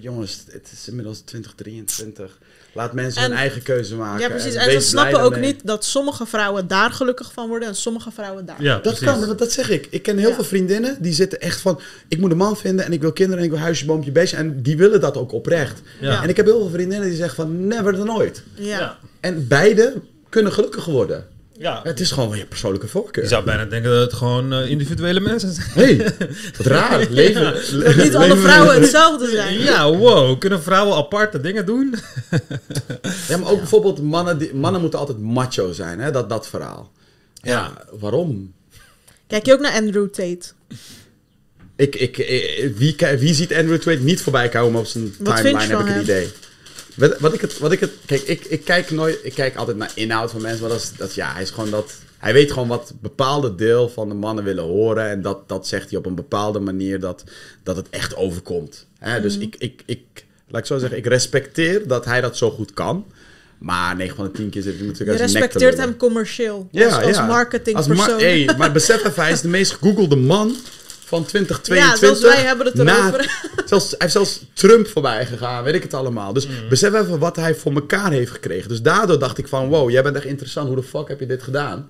Jongens, 0.02 0.44
het 0.50 0.68
is 0.72 0.88
inmiddels 0.88 1.18
2023. 1.20 2.38
Laat 2.72 2.92
mensen 2.92 3.22
hun 3.22 3.30
En- 3.30 3.36
eigen 3.36 3.62
keuze 3.62 3.94
maken. 3.96 4.20
ja, 4.20 4.28
precies. 4.28 4.54
en 4.54 4.68
En 4.68 4.82
ze 4.82 4.88
snappen 4.88 5.20
ook 5.20 5.36
niet 5.36 5.60
dat 5.66 5.84
sommige 5.84 6.26
vrouwen 6.26 6.66
daar 6.68 6.90
gelukkig 6.90 7.32
van 7.32 7.48
worden 7.48 7.68
en 7.68 7.74
sommige 7.74 8.10
vrouwen 8.10 8.46
daar. 8.46 8.62
Ja, 8.62 8.72
Dat 8.72 8.82
precies. 8.82 9.00
kan, 9.04 9.26
want 9.26 9.38
dat 9.38 9.52
zeg 9.52 9.70
ik. 9.70 9.86
Ik 9.90 10.02
ken 10.02 10.18
heel 10.18 10.28
Ja. 10.28 10.34
veel 10.34 10.44
vriendinnen 10.44 10.96
die 11.02 11.12
zitten 11.12 11.40
echt 11.40 11.60
van... 11.60 11.80
Ik 12.08 12.18
moet 12.18 12.30
een 12.30 12.36
man 12.36 12.56
vinden 12.56 12.84
en 12.84 12.92
ik 12.92 13.00
wil 13.00 13.12
kinderen 13.12 13.38
en 13.40 13.44
ik 13.44 13.50
wil 13.50 13.60
huisje, 13.60 13.84
boompje, 13.84 14.12
beestje. 14.12 14.36
En 14.36 14.62
die 14.62 14.76
willen 14.76 15.00
dat 15.00 15.16
ook 15.16 15.32
oprecht. 15.32 15.80
Ja. 16.00 16.22
En 16.22 16.28
ik 16.28 16.36
heb 16.36 16.46
heel 16.46 16.58
veel 16.60 16.70
vriendinnen 16.70 17.08
die 17.08 17.16
zeggen 17.16 17.36
van 17.36 17.66
never 17.66 17.92
dan 17.96 18.06
nooit. 18.06 18.42
Ja. 18.54 18.78
Ja. 18.78 18.98
En 19.20 19.48
beide 19.48 19.94
kunnen 20.28 20.52
gelukkig 20.52 20.84
worden. 20.84 21.26
Ja, 21.58 21.80
Het 21.82 22.00
is 22.00 22.10
gewoon 22.10 22.36
je 22.38 22.46
persoonlijke 22.46 22.86
je 22.86 22.92
voorkeur. 22.92 23.26
zou 23.28 23.44
bijna 23.44 23.64
denken 23.64 23.90
dat 23.90 24.00
het 24.00 24.12
gewoon 24.12 24.52
eh, 24.52 24.70
individuele 24.70 25.20
mensen 25.20 25.52
zijn. 25.52 25.66
hey, 25.74 25.96
wat 26.56 26.66
raar. 26.66 27.06
Leven, 27.10 27.42
Dat 27.80 27.96
niet 27.96 28.14
alle 28.14 28.26
leven- 28.26 28.42
vrouwen 28.42 28.80
hetzelfde 28.80 29.28
zijn. 29.30 29.58
Ja, 29.58 29.92
wow. 29.92 30.38
Kunnen 30.38 30.62
vrouwen 30.62 30.96
aparte 30.96 31.40
dingen 31.40 31.66
doen? 31.66 31.94
Ja, 33.28 33.36
maar 33.36 33.50
ook 33.50 33.58
bijvoorbeeld 33.66 34.02
mannen, 34.02 34.38
die, 34.38 34.54
mannen 34.54 34.80
moeten 34.80 34.98
altijd 34.98 35.18
macho 35.18 35.72
zijn, 35.72 35.98
hè? 36.00 36.10
Dat, 36.10 36.28
dat 36.28 36.48
verhaal. 36.48 36.92
Ja, 37.34 37.72
waarom? 37.98 38.52
Kijk 39.26 39.46
je 39.46 39.52
ook 39.52 39.60
naar 39.60 39.72
Andrew 39.72 40.08
Tate? 40.08 40.46
Ik, 41.76 41.96
ik, 41.96 42.16
ik- 42.18 42.72
wie, 42.76 42.96
wie 43.18 43.34
ziet 43.34 43.54
Andrew 43.54 43.76
Tate 43.78 43.98
niet 44.02 44.20
voorbij 44.22 44.48
komen 44.48 44.80
op 44.80 44.86
zijn 44.86 45.14
Wat 45.18 45.40
vind 45.40 45.58
timeline, 45.58 45.62
je 45.62 45.68
heb 45.68 45.78
van 45.78 45.88
ik 45.88 45.94
een 45.94 46.02
idee. 46.02 46.28
Wat 47.18 47.34
ik 47.34 47.40
het, 47.40 47.58
wat 47.58 47.72
ik 47.72 47.80
het, 47.80 47.90
kijk, 48.06 48.22
ik, 48.22 48.44
ik 48.44 48.64
kijk 48.64 48.90
nooit, 48.90 49.18
ik 49.22 49.34
kijk 49.34 49.56
altijd 49.56 49.76
naar 49.76 49.90
inhoud 49.94 50.30
van 50.30 50.42
mensen, 50.42 50.60
maar 50.60 50.70
dat 50.70 50.80
is, 50.80 50.92
dat 50.96 51.14
ja, 51.14 51.32
hij 51.32 51.42
is 51.42 51.50
gewoon 51.50 51.70
dat, 51.70 51.92
hij 52.18 52.32
weet 52.32 52.52
gewoon 52.52 52.68
wat 52.68 52.90
een 52.90 52.98
bepaalde 53.02 53.54
deel 53.54 53.88
van 53.88 54.08
de 54.08 54.14
mannen 54.14 54.44
willen 54.44 54.64
horen 54.64 55.08
en 55.08 55.22
dat, 55.22 55.48
dat 55.48 55.66
zegt 55.66 55.90
hij 55.90 55.98
op 55.98 56.06
een 56.06 56.14
bepaalde 56.14 56.58
manier 56.58 57.00
dat, 57.00 57.24
dat 57.62 57.76
het 57.76 57.86
echt 57.90 58.16
overkomt. 58.16 58.86
Hè? 58.98 59.20
Dus 59.20 59.34
Mhm. 59.34 59.42
ik, 59.42 59.56
ik, 59.58 59.82
ik, 59.86 60.00
laat 60.48 60.60
ik 60.60 60.66
zo 60.66 60.78
zeggen, 60.78 60.98
ik 60.98 61.06
respecteer 61.06 61.86
dat 61.88 62.04
hij 62.04 62.20
dat 62.20 62.36
zo 62.36 62.50
goed 62.50 62.72
kan, 62.72 63.04
maar 63.58 63.96
9 63.96 64.16
van 64.16 64.24
de 64.24 64.30
10 64.30 64.48
keer 64.50 64.62
zit 64.62 64.72
hij 64.74 64.82
Je 64.82 64.86
natuurlijk 64.88 65.18
te 65.18 65.24
respecteert 65.24 65.76
hem 65.78 65.96
commercieel. 65.96 66.68
Ja, 66.70 66.84
als, 66.86 67.04
als 67.04 67.16
ja. 67.16 67.26
marketingpersoon. 67.26 67.96
Als 67.98 68.08
mar- 68.10 68.18
hey, 68.20 68.54
maar 68.58 68.72
besef 68.72 69.04
even, 69.04 69.22
hij 69.22 69.32
is 69.32 69.40
de 69.40 69.48
meest 69.48 69.72
gegoogelde 69.72 70.16
man 70.16 70.56
van 71.08 71.24
2022. 71.24 72.00
Ja, 72.00 72.06
zelfs 72.06 72.36
wij 72.36 72.46
hebben 72.46 72.66
het 72.66 72.74
Na- 72.74 72.98
erover. 73.08 73.40
zelfs, 73.68 73.88
hij 73.88 73.96
heeft 73.98 74.12
zelfs 74.12 74.44
Trump 74.52 74.88
voorbij 74.88 75.26
gegaan, 75.26 75.64
weet 75.64 75.74
ik 75.74 75.82
het 75.82 75.94
allemaal. 75.94 76.32
Dus 76.32 76.46
Mm. 76.46 76.68
besef 76.68 76.94
even 76.94 77.18
wat 77.18 77.36
hij 77.36 77.54
voor 77.54 77.72
elkaar 77.74 78.10
heeft 78.12 78.30
gekregen. 78.30 78.68
Dus 78.68 78.82
daardoor 78.82 79.18
dacht 79.18 79.38
ik 79.38 79.48
van, 79.48 79.68
wow, 79.68 79.90
jij 79.90 80.02
bent 80.02 80.16
echt 80.16 80.24
interessant. 80.24 80.66
Hoe 80.68 80.76
de 80.76 80.82
fuck 80.82 81.08
heb 81.08 81.20
je 81.20 81.26
dit 81.26 81.42
gedaan? 81.42 81.88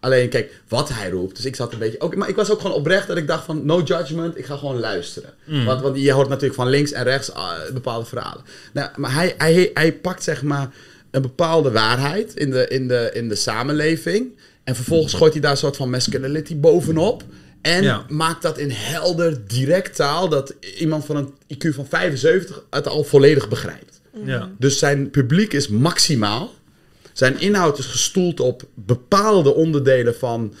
Alleen, 0.00 0.28
kijk, 0.28 0.52
wat 0.68 0.88
hij 0.92 1.10
roept. 1.10 1.36
Dus 1.36 1.44
ik 1.44 1.56
zat 1.56 1.72
een 1.72 1.78
beetje... 1.78 2.00
Ook, 2.00 2.14
maar 2.16 2.28
ik 2.28 2.36
was 2.36 2.50
ook 2.50 2.60
gewoon 2.60 2.76
oprecht 2.76 3.06
dat 3.06 3.16
ik 3.16 3.26
dacht 3.26 3.44
van, 3.44 3.66
no 3.66 3.80
judgment. 3.82 4.38
Ik 4.38 4.44
ga 4.44 4.56
gewoon 4.56 4.80
luisteren. 4.80 5.30
Mm. 5.44 5.64
Want, 5.64 5.80
want 5.80 5.96
je 5.98 6.12
hoort 6.12 6.28
natuurlijk 6.28 6.54
van 6.54 6.68
links 6.68 6.92
en 6.92 7.04
rechts 7.04 7.32
ah, 7.32 7.50
bepaalde 7.72 8.06
verhalen. 8.06 8.42
Nou, 8.72 8.88
maar 8.96 9.14
hij, 9.14 9.34
hij, 9.38 9.70
hij 9.74 9.92
pakt 9.92 10.22
zeg 10.24 10.42
maar 10.42 10.68
een 11.10 11.22
bepaalde 11.22 11.70
waarheid 11.70 12.34
in 12.36 12.50
de, 12.50 12.68
in, 12.68 12.88
de, 12.88 13.10
in 13.12 13.28
de 13.28 13.34
samenleving. 13.34 14.38
En 14.64 14.74
vervolgens 14.74 15.14
gooit 15.14 15.32
hij 15.32 15.42
daar 15.42 15.50
een 15.50 15.56
soort 15.56 15.76
van 15.76 15.90
masculinity 15.90 16.56
bovenop. 16.56 17.22
En 17.62 17.82
Ja. 17.82 18.04
maakt 18.08 18.42
dat 18.42 18.58
in 18.58 18.70
helder, 18.70 19.46
direct 19.46 19.94
taal... 19.96 20.28
dat 20.28 20.54
iemand 20.78 21.04
van 21.04 21.16
een 21.16 21.32
IQ 21.54 21.74
van 21.74 21.86
75 21.88 22.62
het 22.70 22.86
al 22.88 23.04
volledig 23.04 23.48
begrijpt. 23.48 24.00
Ja. 24.24 24.50
Dus 24.58 24.78
zijn 24.78 25.10
publiek 25.10 25.52
is 25.52 25.68
maximaal. 25.68 26.54
Zijn 27.12 27.40
inhoud 27.40 27.78
is 27.78 27.86
gestoeld 27.86 28.40
op 28.40 28.62
bepaalde 28.74 29.54
onderdelen 29.54 30.14
van 30.16 30.54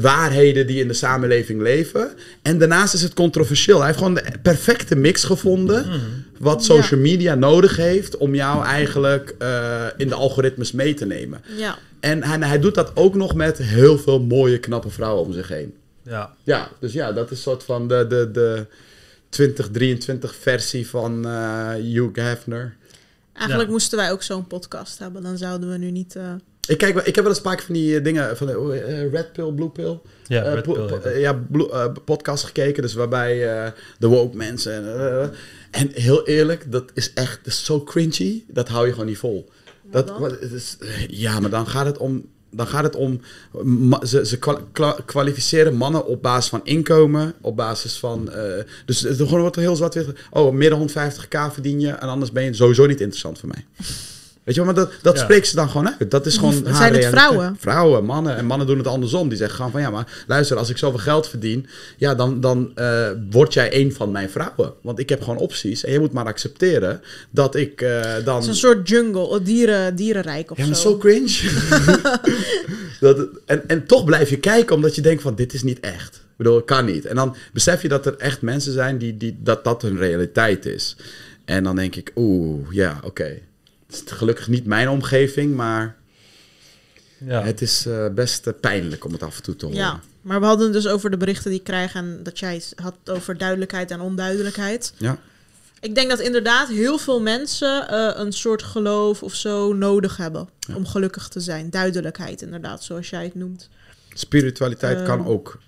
waarheden 0.00 0.66
die 0.66 0.80
in 0.80 0.88
de 0.88 0.94
samenleving 0.94 1.62
leven. 1.62 2.10
En 2.42 2.58
daarnaast 2.58 2.94
is 2.94 3.02
het 3.02 3.14
controversieel. 3.14 3.76
Hij 3.76 3.86
heeft 3.86 3.98
gewoon 3.98 4.14
de 4.14 4.24
perfecte 4.42 4.96
mix 4.96 5.24
gevonden. 5.24 5.86
Wat 6.38 6.64
social 6.64 7.00
media 7.00 7.34
nodig 7.34 7.76
heeft 7.76 8.16
om 8.16 8.34
jou 8.34 8.64
eigenlijk 8.64 9.34
eh, 9.38 9.84
in 9.96 10.08
de 10.08 10.14
algoritmes 10.14 10.72
mee 10.72 10.94
te 10.94 11.06
nemen. 11.06 11.40
Ja. 11.56 11.78
En 12.00 12.22
hij, 12.22 12.48
hij 12.48 12.58
doet 12.60 12.74
dat 12.74 12.90
ook 12.94 13.14
nog 13.14 13.34
met 13.34 13.58
heel 13.58 13.98
veel 13.98 14.20
mooie, 14.20 14.58
knappe 14.58 14.90
vrouwen 14.90 15.24
om 15.24 15.32
zich 15.32 15.48
heen. 15.48 15.74
Ja. 16.04 16.34
Ja, 16.42 16.68
dus 16.80 16.92
ja, 16.92 17.12
dat 17.12 17.24
is 17.24 17.30
een 17.30 17.36
soort 17.42 17.62
van 17.62 17.88
de, 17.88 18.06
de, 18.08 18.30
de 18.32 18.66
2023 19.28 20.34
versie 20.34 20.88
van 20.88 21.26
eh 21.26 21.68
Hugh 21.74 22.16
Hefner. 22.20 22.76
Eigenlijk 23.32 23.66
Ja. 23.66 23.72
moesten 23.72 23.98
wij 23.98 24.12
ook 24.12 24.22
zo'n 24.22 24.46
podcast 24.46 24.98
hebben. 24.98 25.22
Dan 25.22 25.38
zouden 25.38 25.70
we 25.70 25.76
nu 25.78 25.90
niet... 25.90 26.16
eh, 26.16 26.32
Ik, 26.66 26.78
kijk, 26.78 26.96
ik 26.96 27.14
heb 27.14 27.24
wel 27.24 27.26
eens 27.26 27.36
een 27.36 27.42
paar 27.42 27.56
keer 27.56 27.64
van 27.64 27.74
die 27.74 27.96
eh, 27.96 28.04
dingen 28.04 28.36
van 28.36 28.46
de 28.46 28.52
eh, 28.86 29.10
Red 29.12 29.32
Pill, 29.32 29.52
Blue 29.52 29.68
Pill. 29.68 29.98
Ja, 30.26 30.60
Pill 30.60 30.60
po- 30.62 31.40
blue- 31.50 31.90
podcast 32.04 32.44
gekeken. 32.44 32.82
Dus 32.82 32.94
waarbij 32.94 33.54
eh, 33.64 33.70
de 33.98 34.06
woke 34.06 34.36
mensen. 34.36 34.72
En, 34.72 35.32
en 35.70 35.90
heel 35.92 36.26
eerlijk, 36.26 36.72
dat 36.72 36.90
is 36.94 37.12
echt 37.12 37.36
dat 37.44 37.52
is 37.52 37.64
zo 37.64 37.82
cringy. 37.82 38.44
Dat 38.48 38.68
hou 38.68 38.86
je 38.86 38.92
gewoon 38.92 39.06
niet 39.06 39.18
vol. 39.18 39.50
Dat, 39.90 40.06
dan? 40.06 40.20
wat- 40.20 40.40
het 40.40 40.52
is, 40.52 40.76
ja, 41.08 41.40
maar 41.40 41.50
dan 41.50 41.66
gaat 41.66 41.86
het 41.86 41.98
om. 41.98 42.32
Dan 42.56 42.66
gaat 42.66 42.84
het 42.84 42.96
om. 42.96 43.20
ze 44.02 44.26
ze 44.26 44.38
kwalificeren 45.04 45.74
mannen 45.74 46.06
op 46.06 46.22
basis 46.22 46.50
van 46.50 46.60
inkomen. 46.64 47.34
Op 47.40 47.56
basis 47.56 47.98
van. 47.98 48.32
eh, 48.32 48.64
dus 48.86 49.00
het 49.00 49.16
gewoon 49.16 49.40
wordt 49.40 49.56
er 49.56 49.62
heel 49.62 49.76
zwart 49.76 49.94
weer. 49.94 50.26
Oh, 50.30 50.52
dan 50.70 50.88
150k 50.88 51.52
verdien 51.52 51.80
je. 51.80 51.90
En 51.90 52.08
anders 52.08 52.32
ben 52.32 52.44
je 52.44 52.54
sowieso 52.54 52.86
niet 52.86 53.00
interessant 53.00 53.38
voor 53.38 53.48
mij. 53.48 53.64
Weet 54.44 54.54
je 54.54 54.64
wel, 54.64 54.74
maar 54.74 54.84
dat, 54.84 54.92
dat 55.02 55.16
Ja. 55.16 55.22
spreekt 55.22 55.46
ze 55.46 55.56
dan 55.56 55.68
gewoon 55.68 55.94
uit. 55.98 56.10
Dat 56.10 56.26
is 56.26 56.36
gewoon. 56.36 56.52
Zijn 56.52 56.66
het 56.66 56.76
realiteit. 56.76 57.12
vrouwen? 57.12 57.56
Vrouwen, 57.58 58.04
mannen. 58.04 58.36
En 58.36 58.44
mannen 58.46 58.66
doen 58.66 58.78
het 58.78 58.86
andersom. 58.86 59.28
Die 59.28 59.38
zeggen 59.38 59.56
gewoon 59.56 59.70
van 59.70 59.80
ja, 59.80 59.90
maar 59.90 60.24
luister, 60.26 60.56
als 60.56 60.70
ik 60.70 60.76
zoveel 60.78 60.98
geld 60.98 61.28
verdien, 61.28 61.66
ja, 61.96 62.14
dan, 62.14 62.40
dan 62.40 62.70
eh, 62.74 63.08
word 63.30 63.52
jij 63.54 63.74
een 63.80 63.92
van 63.94 64.10
mijn 64.10 64.30
vrouwen. 64.30 64.72
Want 64.82 64.98
ik 64.98 65.08
heb 65.08 65.22
gewoon 65.22 65.38
opties. 65.38 65.84
En 65.84 65.92
je 65.92 65.98
moet 65.98 66.12
maar 66.12 66.24
accepteren 66.26 67.00
dat 67.30 67.54
ik 67.54 67.80
eh, 67.80 68.02
dan. 68.24 68.34
Het 68.34 68.42
is 68.42 68.48
een 68.48 68.54
soort 68.56 68.88
jungle, 68.88 69.30
een 69.36 69.42
dieren, 69.44 69.96
dierenrijk 69.96 70.50
of 70.50 70.58
Ja, 70.58 70.66
maar 70.66 70.74
zo. 70.76 70.82
zo 70.90 70.96
cringe. 70.98 71.50
dat, 73.00 73.26
en, 73.46 73.68
en 73.68 73.86
toch 73.86 74.04
blijf 74.04 74.30
je 74.30 74.38
kijken 74.38 74.74
omdat 74.74 74.94
je 74.94 75.00
denkt 75.02 75.22
van 75.22 75.34
dit 75.34 75.52
is 75.54 75.62
niet 75.62 75.80
echt. 75.80 76.14
Ik 76.16 76.40
bedoel, 76.40 76.56
het 76.56 76.64
kan 76.64 76.84
niet. 76.84 77.04
En 77.04 77.16
dan 77.16 77.36
besef 77.52 77.82
je 77.82 77.88
dat 77.88 78.06
er 78.06 78.16
echt 78.16 78.40
mensen 78.42 78.72
zijn 78.72 78.98
die, 78.98 79.16
die 79.16 79.36
dat 79.42 79.64
dat 79.64 79.82
hun 79.82 79.96
realiteit 79.98 80.66
is. 80.66 80.96
En 81.44 81.64
dan 81.64 81.76
denk 81.76 81.96
ik, 81.96 82.12
oeh, 82.16 82.66
ja, 82.70 83.00
oké. 83.04 83.38
Het 83.86 84.02
is 84.06 84.12
gelukkig 84.12 84.48
niet 84.48 84.66
mijn 84.66 84.88
omgeving, 84.88 85.54
maar 85.54 85.96
Ja. 87.18 87.42
het 87.42 87.60
is 87.62 87.86
eh, 87.86 88.08
best 88.08 88.46
eh, 88.46 88.52
pijnlijk 88.60 89.04
om 89.04 89.12
het 89.12 89.22
af 89.22 89.36
en 89.36 89.42
toe 89.42 89.56
te 89.56 89.64
horen. 89.64 89.80
Ja, 89.80 90.00
maar 90.20 90.40
we 90.40 90.46
hadden 90.46 90.64
het 90.64 90.74
dus 90.82 90.86
over 90.88 91.10
de 91.10 91.16
berichten 91.16 91.50
die 91.50 91.58
ik 91.58 91.64
krijg 91.64 91.94
en 91.94 92.20
dat 92.22 92.38
jij 92.38 92.54
het 92.54 92.72
had 92.82 92.94
over 93.04 93.38
duidelijkheid 93.38 93.90
en 93.90 94.00
onduidelijkheid. 94.00 94.92
Ja. 94.96 95.18
Ik 95.80 95.94
denk 95.94 96.08
dat 96.10 96.20
inderdaad 96.20 96.68
heel 96.68 96.98
veel 96.98 97.20
mensen 97.20 97.88
eh, 97.88 98.10
een 98.14 98.32
soort 98.32 98.62
geloof 98.62 99.22
of 99.22 99.34
zo 99.34 99.72
nodig 99.72 100.16
hebben 100.16 100.48
om 100.74 100.86
gelukkig 100.86 101.28
te 101.28 101.40
zijn. 101.40 101.70
Duidelijkheid 101.70 102.42
inderdaad, 102.42 102.84
zoals 102.84 103.10
jij 103.10 103.24
het 103.24 103.34
noemt. 103.34 103.68
Spiritualiteit 104.14 105.02
kan 105.02 105.26
ook. 105.26 105.58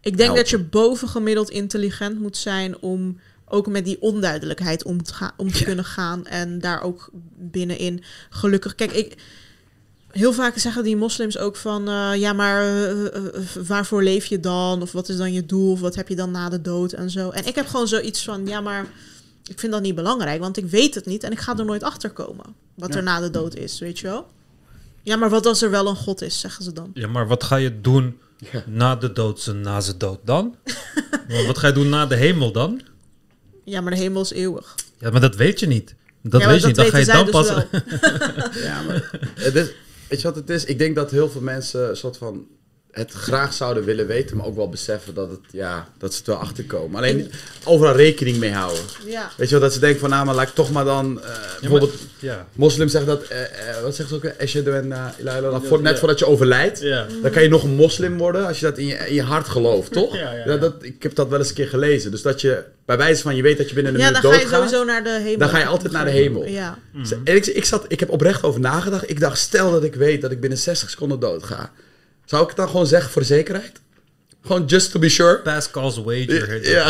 Ik 0.00 0.16
denk 0.16 0.18
Helpen. 0.18 0.36
dat 0.36 0.48
je 0.50 0.58
bovengemiddeld 0.58 1.50
intelligent 1.50 2.20
moet 2.20 2.36
zijn 2.36 2.78
om 2.78 3.20
ook 3.48 3.66
met 3.66 3.84
die 3.84 4.00
onduidelijkheid 4.02 4.84
om 4.84 5.02
te, 5.02 5.30
om 5.36 5.52
te 5.52 5.58
Ja. 5.58 5.64
kunnen 5.64 5.84
gaan 5.84 6.26
en 6.26 6.58
daar 6.58 6.80
ook 6.82 7.10
binnenin 7.36 8.04
gelukkig. 8.30 8.74
Kijk, 8.74 8.92
ik 8.92 9.14
heel 10.10 10.32
vaak 10.32 10.58
zeggen 10.58 10.82
die 10.84 10.96
moslims 10.96 11.38
ook 11.38 11.56
van 11.56 11.88
eh, 11.88 12.10
ja, 12.16 12.32
maar 12.32 12.62
eh, 12.62 13.06
eh, 13.16 13.22
waarvoor 13.66 14.02
leef 14.02 14.26
je 14.26 14.40
dan? 14.40 14.82
Of 14.82 14.92
wat 14.92 15.08
is 15.08 15.16
dan 15.16 15.32
je 15.32 15.46
doel? 15.46 15.70
Of 15.72 15.80
wat 15.80 15.94
heb 15.94 16.08
je 16.08 16.16
dan 16.16 16.30
na 16.30 16.48
de 16.48 16.60
dood 16.60 16.92
en 16.92 17.10
zo? 17.10 17.30
En 17.30 17.46
ik 17.46 17.54
heb 17.54 17.66
gewoon 17.66 17.88
zoiets 17.88 18.24
van 18.24 18.46
ja, 18.46 18.60
maar 18.60 18.86
ik 19.46 19.58
vind 19.58 19.72
dat 19.72 19.82
niet 19.82 19.94
belangrijk, 19.94 20.40
want 20.40 20.56
ik 20.56 20.66
weet 20.66 20.94
het 20.94 21.06
niet 21.06 21.22
en 21.22 21.32
ik 21.32 21.40
ga 21.40 21.58
er 21.58 21.64
nooit 21.64 21.82
achter 21.82 22.10
komen 22.10 22.44
wat 22.74 22.88
Ja. 22.92 22.96
er 22.96 23.02
na 23.02 23.20
de 23.20 23.30
dood 23.30 23.54
is, 23.56 23.78
weet 23.78 23.98
je 23.98 24.06
wel? 24.06 24.26
Ja, 25.02 25.16
maar 25.16 25.30
wat 25.30 25.46
als 25.46 25.62
er 25.62 25.70
wel 25.70 25.86
een 25.88 25.96
god 25.96 26.22
is, 26.22 26.40
zeggen 26.40 26.64
ze 26.64 26.72
dan. 26.72 26.90
ja, 26.94 27.06
maar 27.08 27.26
wat 27.28 27.44
ga 27.44 27.56
je 27.56 27.80
doen 27.80 28.18
Ja. 28.52 28.62
na 28.66 28.96
de 28.96 29.12
dood, 29.12 29.52
na 29.54 29.80
zijn 29.80 29.98
dood 29.98 30.18
dan? 30.24 30.54
Wat 31.46 31.58
ga 31.58 31.66
je 31.66 31.72
doen 31.72 31.88
na 31.88 32.06
de 32.06 32.16
hemel 32.16 32.52
dan? 32.52 32.80
Ja, 33.64 33.80
maar 33.80 33.92
de 33.92 33.98
hemel 33.98 34.22
is 34.22 34.32
eeuwig. 34.32 34.74
Ja, 34.98 35.10
maar 35.10 35.20
dat 35.20 35.36
weet 35.36 35.60
je 35.60 35.66
niet. 35.66 35.94
Dat 36.22 36.40
ja, 36.40 36.48
weet 36.48 36.60
je 36.60 36.66
niet. 36.66 36.76
Dan 36.76 36.86
ga 36.86 36.98
je 36.98 37.04
dan 37.04 37.14
zij 37.14 37.30
pas. 37.30 37.48
dus. 37.48 37.64
Ja, 38.62 38.82
maar 38.82 39.10
het 39.34 39.54
is, 39.54 39.70
weet 40.08 40.20
je 40.20 40.26
wat 40.26 40.36
het 40.36 40.50
is? 40.50 40.64
Ik 40.64 40.78
denk 40.78 40.94
dat 40.94 41.10
heel 41.10 41.30
veel 41.30 41.40
mensen 41.40 41.88
een 41.88 41.96
soort 41.96 42.16
van 42.16 42.46
het 42.94 43.12
graag 43.12 43.52
zouden 43.52 43.84
willen 43.84 44.06
weten, 44.06 44.36
maar 44.36 44.46
ook 44.46 44.56
wel 44.56 44.68
beseffen 44.68 45.14
dat, 45.14 45.30
het, 45.30 45.40
ja, 45.50 45.88
dat 45.98 46.12
ze 46.12 46.18
het 46.18 46.26
wel 46.26 46.36
achterkomen. 46.36 46.96
Alleen 46.96 47.30
overal 47.64 47.96
rekening 47.96 48.36
mee 48.36 48.52
houden. 48.52 48.82
Ja. 49.06 49.30
Weet 49.36 49.48
je 49.48 49.54
wel, 49.54 49.62
dat 49.64 49.72
ze 49.72 49.78
denken 49.80 50.00
van, 50.00 50.10
nou, 50.10 50.24
maar 50.24 50.34
laat 50.34 50.48
ik 50.48 50.54
toch 50.54 50.72
maar 50.72 50.84
dan... 50.84 51.22
eh, 51.22 51.28
bijvoorbeeld, 51.60 51.92
Ja. 52.18 52.46
moslims 52.52 52.92
zeggen 52.92 53.10
dat, 53.10 53.22
eh, 53.22 53.42
eh, 53.42 53.82
wat 53.82 53.94
zeggen 53.94 54.20
ze 54.20 54.28
ook? 54.28 54.32
Uh, 55.22 55.68
voor, 55.68 55.80
net 55.82 55.92
Ja. 55.92 55.98
voordat 55.98 56.18
je 56.18 56.26
overlijdt. 56.26 56.80
Ja. 56.80 57.06
Dan 57.22 57.30
kan 57.30 57.42
je 57.42 57.48
nog 57.48 57.62
een 57.62 57.74
moslim 57.74 58.18
worden 58.18 58.46
als 58.46 58.60
je 58.60 58.66
dat 58.66 58.78
in 58.78 58.86
je, 58.86 58.94
in 58.94 59.14
je 59.14 59.22
hart 59.22 59.48
gelooft, 59.48 59.92
toch? 60.00 60.16
Ja, 60.16 60.32
ja, 60.32 60.44
ja. 60.46 60.56
dat, 60.56 60.74
ik 60.80 61.02
heb 61.02 61.14
dat 61.14 61.28
wel 61.28 61.38
eens 61.38 61.48
een 61.48 61.54
keer 61.54 61.68
gelezen. 61.68 62.10
Dus 62.10 62.22
dat 62.22 62.40
je, 62.40 62.64
bij 62.84 62.96
wijze 62.96 63.22
van, 63.22 63.36
je 63.36 63.42
weet 63.42 63.58
dat 63.58 63.68
je 63.68 63.74
binnen 63.74 63.94
een 63.94 64.00
Ja, 64.00 64.06
minuut 64.06 64.22
dan 64.22 64.32
ga 64.32 64.38
je 64.38 64.44
doodgaat. 64.44 64.68
sowieso 64.70 64.84
naar 64.92 65.04
de 65.04 65.18
hemel. 65.22 65.38
Dan 65.38 65.48
ga 65.48 65.58
je 65.58 65.66
altijd 65.66 65.92
naar 65.92 66.04
de 66.04 66.10
hemel. 66.10 66.44
Ja. 66.46 66.78
En 67.24 67.36
ik, 67.36 67.46
ik, 67.46 67.64
zat, 67.64 67.84
ik 67.88 68.00
heb 68.00 68.10
oprecht 68.10 68.42
over 68.42 68.60
nagedacht. 68.60 69.10
Ik 69.10 69.20
dacht, 69.20 69.38
stel 69.38 69.70
dat 69.70 69.84
ik 69.84 69.94
weet 69.94 70.20
dat 70.22 70.30
ik 70.30 70.40
binnen 70.40 70.58
60 70.58 70.90
seconden 70.90 71.20
dood 71.20 71.42
ga. 71.42 71.70
Zou 72.24 72.42
ik 72.42 72.48
het 72.48 72.56
dan 72.56 72.68
gewoon 72.68 72.86
zeggen 72.86 73.10
voor 73.10 73.24
zekerheid? 73.24 73.72
Gewoon 74.42 74.64
just 74.66 74.90
to 74.90 74.98
be 75.00 75.08
sure? 75.08 75.38
Pascal's 75.38 75.96
wager. 75.96 76.48
heet 76.48 76.64
dat. 76.64 76.72
Ja. 76.72 76.88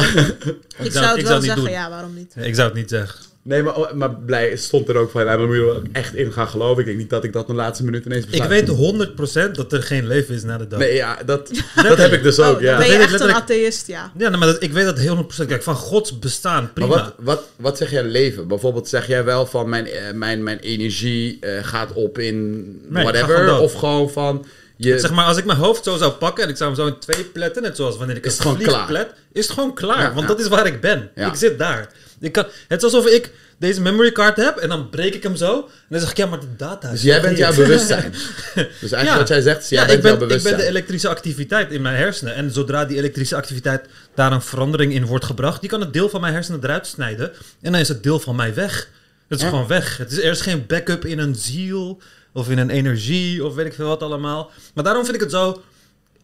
Ik 0.85 0.93
zou 0.93 1.07
het 1.07 1.19
ik 1.19 1.27
wel 1.27 1.41
zeggen, 1.41 1.63
doen. 1.63 1.73
ja, 1.73 1.91
waarom 1.91 2.15
niet? 2.15 2.35
Ik 2.37 2.55
zou 2.55 2.69
het 2.69 2.77
niet 2.77 2.91
zeggen. 2.91 3.19
Nee, 3.43 3.63
maar, 3.63 3.77
oh, 3.77 3.93
maar 3.93 4.11
blij 4.15 4.57
stond 4.57 4.89
er 4.89 4.97
ook 4.97 5.11
van, 5.11 5.25
dan 5.25 5.47
moet 5.47 5.55
je 5.55 5.61
er 5.61 5.67
wel 5.67 5.83
echt 5.93 6.15
in 6.15 6.33
gaan 6.33 6.49
geloven. 6.49 6.79
Ik 6.81 6.87
denk 6.87 6.99
niet 6.99 7.11
dat 7.11 7.25
ik 7.25 7.33
dat 7.33 7.47
de 7.47 7.55
laatste 7.55 7.85
minuut 7.85 8.05
ineens 8.05 8.25
Ik 8.25 8.31
besluit. 8.31 8.51
weet 8.51 9.49
100% 9.49 9.51
dat 9.51 9.73
er 9.73 9.83
geen 9.83 10.07
leven 10.07 10.35
is 10.35 10.43
na 10.43 10.59
de 10.59 10.67
dood. 10.67 10.79
Nee, 10.79 10.95
ja, 10.95 11.19
dat, 11.27 11.51
dat 11.89 11.99
heb 11.99 12.13
ik 12.13 12.23
dus 12.23 12.39
ook, 12.39 12.57
oh, 12.57 12.63
ja. 12.63 12.79
ben 12.79 12.87
je 12.87 12.93
ik 12.93 13.01
echt 13.01 13.21
een 13.21 13.35
atheïst, 13.35 13.87
ja. 13.87 14.13
Ja, 14.19 14.31
maar 14.31 14.49
dat, 14.49 14.63
ik 14.63 14.73
weet 14.73 14.85
dat 14.85 14.99
heel 14.99 15.27
100%. 15.43 15.47
Kijk, 15.47 15.63
van 15.63 15.75
Gods 15.75 16.19
bestaan, 16.19 16.73
prima. 16.73 16.89
Maar 16.89 16.99
wat, 17.05 17.15
wat, 17.19 17.43
wat 17.57 17.79
zeg 17.79 17.91
jij 17.91 18.05
leven? 18.05 18.49
Bijvoorbeeld 18.49 18.89
zeg 18.89 19.07
jij 19.07 19.25
wel 19.25 19.47
van 19.47 19.69
mijn, 19.69 19.87
eh, 19.87 20.13
mijn, 20.13 20.43
mijn 20.43 20.59
energie 20.59 21.39
eh, 21.41 21.65
gaat 21.65 21.93
op 21.93 22.19
in 22.19 22.53
Nee, 22.89 23.07
ik 23.07 23.15
ga 23.15 23.27
whatever? 23.27 23.59
of 23.59 23.73
gewoon 23.73 24.11
van 24.11 24.47
Je, 24.77 24.99
Zeg 24.99 25.11
maar, 25.11 25.25
als 25.25 25.37
ik 25.37 25.45
mijn 25.45 25.59
hoofd 25.59 25.85
zo 25.85 25.97
zou 25.97 26.13
pakken 26.13 26.45
en 26.45 26.51
ik 26.51 26.57
zou 26.57 26.71
hem 26.71 26.79
zo 26.79 26.87
in 26.87 26.99
twee 26.99 27.25
pletten, 27.25 27.63
net 27.63 27.77
zoals 27.77 27.97
wanneer 27.97 28.17
ik 28.17 28.25
Is 28.25 28.39
een 28.39 28.57
vlieg 28.57 28.87
plet, 28.87 29.13
is 29.33 29.45
het 29.45 29.55
gewoon 29.55 29.75
klaar. 29.75 30.01
Ja, 30.01 30.13
want 30.13 30.21
ja. 30.21 30.27
dat 30.27 30.41
is 30.41 30.49
waar 30.49 30.67
ik 30.67 30.81
ben. 30.81 31.11
Ja. 31.15 31.27
Ik 31.27 31.35
zit 31.35 31.59
daar. 31.59 31.89
Ik 32.21 32.33
kan, 32.33 32.47
het 32.69 32.83
is 32.83 32.93
alsof 32.93 33.11
ik 33.11 33.33
deze 33.59 33.81
memory 33.81 34.13
card 34.13 34.37
heb 34.37 34.57
en 34.57 34.69
dan 34.69 34.91
breek 34.91 35.15
ik 35.15 35.23
hem 35.23 35.37
zo. 35.37 35.55
En 35.57 35.71
dan 35.89 36.01
zeg 36.01 36.11
ik, 36.11 36.17
ja, 36.17 36.27
maar 36.27 36.41
de 36.41 36.57
data 36.57 36.91
dus 36.91 37.03
jij 37.03 37.21
bent 37.21 37.39
jouw 37.39 37.55
bewustzijn. 37.55 38.13
Dus 38.81 38.93
eigenlijk 38.93 39.19
wat 39.19 39.29
jij 39.29 39.41
zegt 39.41 39.63
is, 39.63 39.69
jij 39.69 39.87
bent 39.87 39.97
ik 39.97 40.03
ben, 40.03 40.11
jouw 40.11 40.13
ik 40.13 40.19
ben 40.19 40.29
bewustzijn. 40.29 40.57
de 40.57 40.67
elektrische 40.67 41.09
activiteit 41.09 41.71
in 41.71 41.83
mijn 41.83 41.97
hersenen. 41.97 42.35
En 42.35 42.51
zodra 42.51 42.85
die 42.85 42.97
elektrische 42.97 43.37
activiteit 43.37 43.87
daar 44.15 44.33
een 44.33 44.43
verandering 44.43 44.93
in 44.93 45.07
wordt 45.07 45.25
gebracht, 45.25 45.61
die 45.61 45.71
kan 45.71 45.81
het 45.81 45.93
deel 45.93 46.09
van 46.09 46.21
mijn 46.21 46.33
hersenen 46.33 46.61
eruit 46.63 46.87
snijden. 46.87 47.33
En 47.63 47.73
dan 47.73 47.81
is 47.81 47.89
het 47.89 48.03
deel 48.03 48.21
van 48.21 48.37
mij 48.37 48.55
weg. 48.55 48.89
Het 49.29 49.41
is 49.41 49.49
gewoon 49.49 49.67
weg. 49.67 49.97
Het 49.97 50.13
is, 50.13 50.19
er 50.19 50.31
is 50.31 50.41
geen 50.41 50.67
backup 50.67 51.05
in 51.05 51.19
een 51.19 51.35
ziel 51.35 52.01
of 52.35 52.51
in 52.51 52.59
een 52.59 52.71
energie 52.71 53.45
of 53.45 53.55
weet 53.55 53.67
ik 53.67 53.75
veel 53.75 53.89
wat 53.89 54.03
allemaal. 54.03 54.51
Maar 54.75 54.85
daarom 54.85 55.03
vind 55.05 55.15
ik 55.17 55.21
het 55.23 55.31
zo 55.31 55.63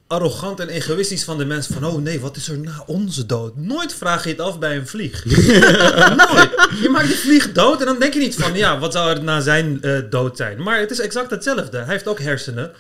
arrogant 0.07 0.61
en 0.61 0.69
egoïstisch 0.69 1.25
van 1.25 1.39
de 1.39 1.45
mensen 1.45 1.75
van... 1.75 1.85
oh 1.85 2.03
nee, 2.03 2.21
wat 2.21 2.37
is 2.37 2.49
er 2.49 2.59
na 2.59 2.83
onze 2.87 3.27
dood? 3.27 3.57
Nooit 3.57 3.95
vraag 3.95 4.25
je 4.25 4.31
het 4.31 4.41
af 4.41 4.59
bij 4.59 4.77
een 4.77 4.87
vlieg. 4.87 5.25
Nooit. 6.31 6.51
Je 6.83 6.89
maakt 6.93 7.07
die 7.07 7.17
vlieg 7.17 7.53
dood 7.53 7.81
en 7.81 7.87
dan 7.87 7.99
denk 7.99 8.13
je 8.15 8.19
niet 8.21 8.35
van... 8.37 8.55
ja, 8.55 8.79
wat 8.79 8.93
zou 8.93 9.11
er 9.11 9.23
na 9.23 9.41
zijn 9.41 9.83
eh, 9.83 9.99
dood 10.11 10.37
zijn? 10.37 10.63
Maar 10.63 10.79
het 10.79 10.91
is 10.91 11.01
exact 11.01 11.31
hetzelfde. 11.31 11.77
Hij 11.79 11.87
heeft 11.93 12.07
ook 12.09 12.21
hersenen. 12.21 12.71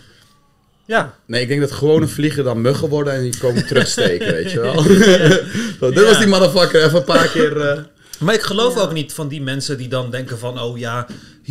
Ja, 0.86 1.14
Nee, 1.26 1.42
ik 1.42 1.48
denk 1.48 1.60
dat 1.60 1.72
gewone 1.72 2.06
vliegen 2.06 2.44
dan 2.44 2.60
muggen 2.60 2.88
worden 2.88 3.12
en 3.12 3.22
die 3.22 3.38
komen 3.38 3.66
terugsteken, 3.66 4.32
weet 4.34 4.50
je 4.50 4.60
wel. 4.60 4.82
Zo, 5.80 5.90
dit 5.90 5.94
Ja. 5.98 6.08
was 6.08 6.18
die 6.18 6.26
motherfucker 6.26 6.84
even 6.84 6.98
een 6.98 7.04
paar 7.04 7.28
keer... 7.28 7.60
eh, 7.60 7.78
Maar 8.18 8.34
ik 8.34 8.42
geloof 8.42 8.74
Ja. 8.74 8.80
ook 8.80 8.92
niet 8.92 9.12
van 9.12 9.28
die 9.28 9.42
mensen 9.42 9.76
die 9.78 9.88
dan 9.88 10.10
denken 10.10 10.38
van... 10.38 10.60
oh 10.60 10.78
ja, 10.78 11.06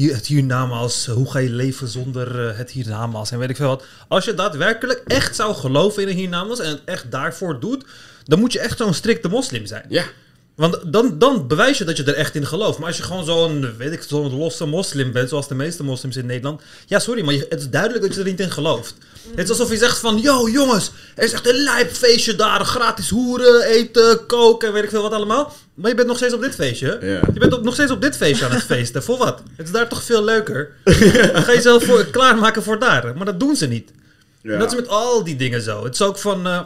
het 0.07 0.27
hiernamaals, 0.27 1.07
eh, 1.07 1.13
hoe 1.13 1.31
ga 1.31 1.39
je 1.39 1.49
leven 1.49 1.87
zonder 1.87 2.47
eh, 2.47 2.57
het 2.57 2.71
hiernamaals 2.71 3.31
en 3.31 3.39
weet 3.39 3.49
ik 3.49 3.55
veel 3.55 3.67
wat. 3.67 3.83
Als 4.07 4.25
je 4.25 4.33
daadwerkelijk 4.33 5.01
echt 5.07 5.35
zou 5.35 5.55
geloven 5.55 6.01
in 6.01 6.07
een 6.07 6.15
hiernamaals 6.15 6.59
en 6.59 6.69
het 6.69 6.81
echt 6.85 7.11
daarvoor 7.11 7.59
doet... 7.59 7.85
dan 8.23 8.39
moet 8.39 8.53
je 8.53 8.59
echt 8.59 8.77
zo'n 8.77 8.93
strikte 8.93 9.27
moslim 9.27 9.65
zijn. 9.65 9.85
ja, 9.89 10.03
Want 10.59 10.79
dan, 10.93 11.15
dan 11.19 11.47
bewijs 11.47 11.77
je 11.77 11.83
dat 11.83 11.97
je 11.97 12.03
er 12.03 12.13
echt 12.13 12.35
in 12.35 12.45
gelooft. 12.45 12.77
Maar 12.77 12.87
als 12.87 12.97
je 12.97 13.03
gewoon 13.03 13.25
zo'n, 13.25 13.73
weet 13.77 13.91
ik, 13.91 14.01
zo'n 14.07 14.37
losse 14.37 14.65
moslim 14.65 15.11
bent, 15.11 15.29
zoals 15.29 15.47
de 15.47 15.55
meeste 15.55 15.83
moslims 15.83 16.17
in 16.17 16.25
Nederland. 16.25 16.61
Ja, 16.85 16.99
sorry, 16.99 17.23
maar 17.23 17.33
je- 17.33 17.45
het 17.49 17.59
is 17.59 17.69
duidelijk 17.69 18.01
dat 18.03 18.13
je 18.13 18.19
er 18.19 18.25
niet 18.25 18.39
in 18.39 18.51
gelooft. 18.51 18.95
Het 19.35 19.43
is 19.43 19.49
alsof 19.49 19.69
je 19.71 19.77
zegt 19.77 19.99
van, 19.99 20.17
yo 20.17 20.49
jongens, 20.49 20.91
er 21.15 21.23
is 21.23 21.31
echt 21.33 21.47
een 21.49 21.55
lijpfeestje 21.63 22.35
daar. 22.35 22.65
Gratis 22.65 23.09
hoeren, 23.09 23.61
eten, 23.63 24.25
koken 24.25 24.67
en 24.67 24.73
weet 24.73 24.83
ik 24.83 24.89
veel 24.89 25.01
wat 25.01 25.11
allemaal. 25.11 25.53
Maar 25.73 25.89
je 25.89 25.95
bent 25.95 26.07
nog 26.07 26.17
steeds 26.17 26.33
op 26.33 26.41
dit 26.41 26.55
feestje. 26.55 26.97
Je 27.33 27.39
bent 27.39 27.53
op, 27.53 27.63
nog 27.63 27.73
steeds 27.73 27.91
op 27.91 28.01
dit 28.01 28.17
feestje 28.17 28.45
aan 28.45 28.51
het 28.51 28.63
feesten. 28.73 29.03
voor 29.03 29.17
wat? 29.17 29.41
Het 29.55 29.65
is 29.65 29.71
daar 29.73 29.87
toch 29.89 30.03
veel 30.03 30.23
leuker. 30.23 30.71
Dan 31.33 31.43
ga 31.43 31.51
je 31.51 31.55
jezelf 31.55 31.83
voor, 31.83 32.05
klaarmaken 32.05 32.63
voor 32.63 32.79
daar. 32.79 33.15
Maar 33.15 33.25
dat 33.25 33.39
doen 33.39 33.55
ze 33.55 33.67
niet. 33.67 33.91
ja. 34.41 34.53
En 34.53 34.59
dat 34.59 34.71
is 34.71 34.79
met 34.79 34.87
al 34.87 35.23
die 35.23 35.35
dingen 35.35 35.61
zo. 35.61 35.83
Het 35.83 35.93
is 35.93 36.01
ook 36.01 36.17
van. 36.17 36.47
eh, 36.47 36.59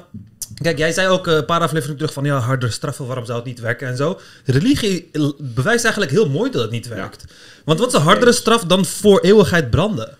kijk, 0.61 0.77
jij 0.77 0.91
zei 0.91 1.07
ook 1.07 1.27
eh, 1.27 1.33
een 1.35 1.45
paar 1.45 1.61
afleveringen 1.61 1.97
terug 1.97 2.13
van 2.13 2.23
ja, 2.23 2.37
harder 2.39 2.71
straffen, 2.71 3.05
waarom 3.05 3.25
zou 3.25 3.37
het 3.37 3.47
niet 3.47 3.59
werken 3.59 3.87
en 3.87 3.97
zo. 3.97 4.19
Religie 4.45 5.09
l- 5.11 5.31
bewijst 5.39 5.83
eigenlijk 5.83 6.13
heel 6.13 6.29
mooi 6.29 6.51
dat 6.51 6.61
het 6.61 6.71
niet 6.71 6.87
werkt. 6.87 7.23
Want 7.65 7.79
wat 7.79 7.87
is 7.87 7.93
een 7.93 8.01
hardere 8.01 8.31
straf 8.31 8.63
dan 8.65 8.85
voor 8.85 9.19
eeuwigheid 9.21 9.69
branden? 9.69 10.17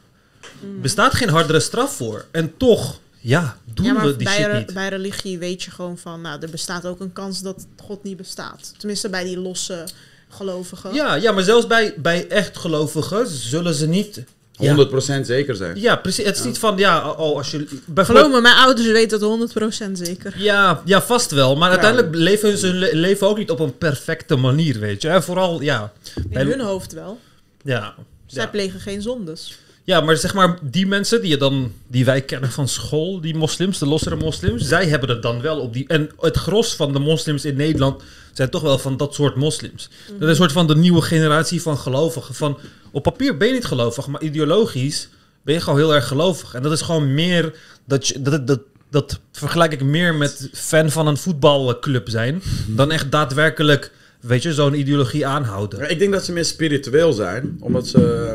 Bestaat 0.81 1.14
geen 1.14 1.30
hardere 1.30 1.60
straf 1.60 1.95
voor. 1.95 2.26
En 2.31 2.57
toch, 2.57 2.99
ja, 3.19 3.57
doen 3.73 3.85
ja, 3.85 3.93
maar 3.93 4.05
we 4.05 4.15
die 4.15 4.26
bij, 4.27 4.35
shit 4.35 4.45
re- 4.45 4.57
niet. 4.57 4.73
bij 4.73 4.89
religie 4.89 5.38
weet 5.38 5.64
je 5.64 5.72
gewoon 5.72 5.97
van, 5.97 6.22
nou, 6.22 6.41
er 6.41 6.49
bestaat 6.49 6.85
ook 6.85 6.99
een 6.99 7.14
kans 7.14 7.41
dat 7.41 7.65
God 7.84 8.03
niet 8.03 8.18
bestaat. 8.18 8.73
Tenminste, 8.77 9.10
bij 9.10 9.23
die 9.23 9.39
losse 9.39 9.84
gelovigen. 10.30 10.93
Ja, 10.93 11.15
ja, 11.15 11.31
maar 11.31 11.43
zelfs 11.43 11.68
bij, 11.68 11.93
bij 11.97 12.27
echt 12.27 12.57
gelovigen 12.57 13.27
zullen 13.27 13.73
ze 13.73 13.88
niet. 13.88 14.23
Ja, 14.59 14.75
100% 15.21 15.25
zeker 15.25 15.55
zijn. 15.55 15.80
ja 15.80 15.95
precies. 15.95 16.25
Het 16.25 16.38
is 16.38 16.43
niet 16.43 16.57
van 16.59 16.77
ja, 16.77 17.09
oh, 17.11 17.38
als 17.38 17.51
je. 17.51 17.67
Geloof 17.95 18.31
me, 18.31 18.41
mijn 18.41 18.55
ouders 18.55 18.88
weten 18.88 19.39
het 19.39 19.53
100% 19.88 19.91
zeker. 19.93 20.34
Ja, 20.38 20.81
ja, 20.85 21.01
vast 21.01 21.31
wel. 21.31 21.55
Maar 21.55 21.69
uiteindelijk 21.69 22.15
leven 22.15 22.57
ze 22.57 22.67
hun 22.67 22.77
le- 22.77 22.89
leven 22.93 23.27
ook 23.27 23.38
niet 23.38 23.51
op 23.51 23.59
een 23.59 23.77
perfecte 23.77 24.35
manier, 24.35 24.80
weet 24.80 25.01
je. 25.01 25.09
En 25.09 25.23
vooral, 25.23 25.61
ja. 25.61 25.91
In 26.15 26.23
bij- 26.30 26.43
hun 26.43 26.59
hoofd 26.61 26.93
wel. 26.93 27.19
Ja. 27.63 27.93
Zij 28.25 28.43
Ja. 28.43 28.49
plegen 28.49 28.80
geen 28.80 29.01
zondes. 29.01 29.57
Ja, 29.84 30.01
maar 30.01 30.18
zeg 30.18 30.34
maar, 30.34 30.57
die 30.61 30.88
mensen 30.88 31.22
die, 31.22 31.30
je 31.30 31.38
dan, 31.38 31.72
die 31.88 32.05
wij 32.05 32.22
kennen 32.22 32.51
van 32.51 32.68
school, 32.68 33.22
die 33.22 33.35
moslims, 33.35 33.80
de 33.80 33.85
lossere 33.85 34.15
moslims, 34.15 34.68
zij 34.68 34.88
hebben 34.88 35.10
het 35.10 35.22
dan 35.22 35.41
wel 35.41 35.60
op 35.60 35.73
die... 35.73 35.88
En 35.88 36.10
het 36.19 36.38
gros 36.38 36.76
van 36.76 36.93
de 36.93 36.99
moslims 36.99 37.45
in 37.45 37.55
Nederland 37.55 38.03
zijn 38.34 38.49
toch 38.49 38.61
wel 38.61 38.77
van 38.77 38.97
dat 38.97 39.14
soort 39.14 39.35
moslims. 39.35 39.89
Dat 40.07 40.22
is 40.22 40.27
een 40.27 40.35
soort 40.35 40.51
van 40.51 40.68
de 40.68 40.76
nieuwe 40.76 41.01
generatie 41.01 41.61
van 41.61 41.77
gelovigen. 41.77 42.35
Van, 42.35 42.57
op 42.91 43.03
papier 43.03 43.38
ben 43.38 43.47
je 43.47 43.53
niet 43.53 43.65
gelovig, 43.65 44.07
maar 44.07 44.22
ideologisch 44.22 45.10
ben 45.41 45.53
je 45.53 45.61
gewoon 45.61 45.80
heel 45.80 45.93
erg 45.93 46.07
gelovig. 46.07 46.53
En 46.53 46.61
dat 46.61 46.72
is 46.72 46.81
gewoon 46.81 47.14
meer, 47.14 47.55
dat, 47.85 48.07
je, 48.07 48.22
dat, 48.22 48.47
dat, 48.47 48.60
dat 48.89 49.19
vergelijk 49.31 49.73
ik 49.73 49.84
meer 49.84 50.15
met 50.15 50.49
fan 50.53 50.89
van 50.89 51.07
een 51.07 51.18
voetbalclub 51.18 52.10
zijn, 52.10 52.41
dan 52.68 52.91
echt 52.91 53.11
daadwerkelijk, 53.11 53.91
weet 54.19 54.43
je, 54.43 54.53
zo'n 54.53 54.80
ideologie 54.80 55.26
aanhouden. 55.26 55.89
Ik 55.89 55.99
denk 55.99 56.11
dat 56.11 56.26
ze 56.26 56.31
meer 56.31 56.45
spiritueel 56.45 57.14
zijn, 57.14 57.57
omdat 57.60 57.88
ze... 57.88 58.34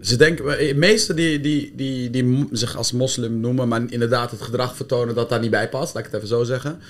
Ze 0.00 0.16
denken, 0.16 0.44
de 0.44 0.74
meesten 0.76 1.16
die, 1.16 1.40
die, 1.40 1.72
die, 1.76 2.10
die 2.10 2.48
zich 2.52 2.76
als 2.76 2.92
moslim 2.92 3.40
noemen, 3.40 3.68
maar 3.68 3.82
inderdaad 3.88 4.30
het 4.30 4.42
gedrag 4.42 4.76
vertonen 4.76 5.14
dat 5.14 5.28
daar 5.28 5.40
niet 5.40 5.50
bij 5.50 5.68
past, 5.68 5.94
laat 5.94 6.04
ik 6.04 6.10
het 6.12 6.22
even 6.22 6.36
zo 6.36 6.44
zeggen. 6.44 6.80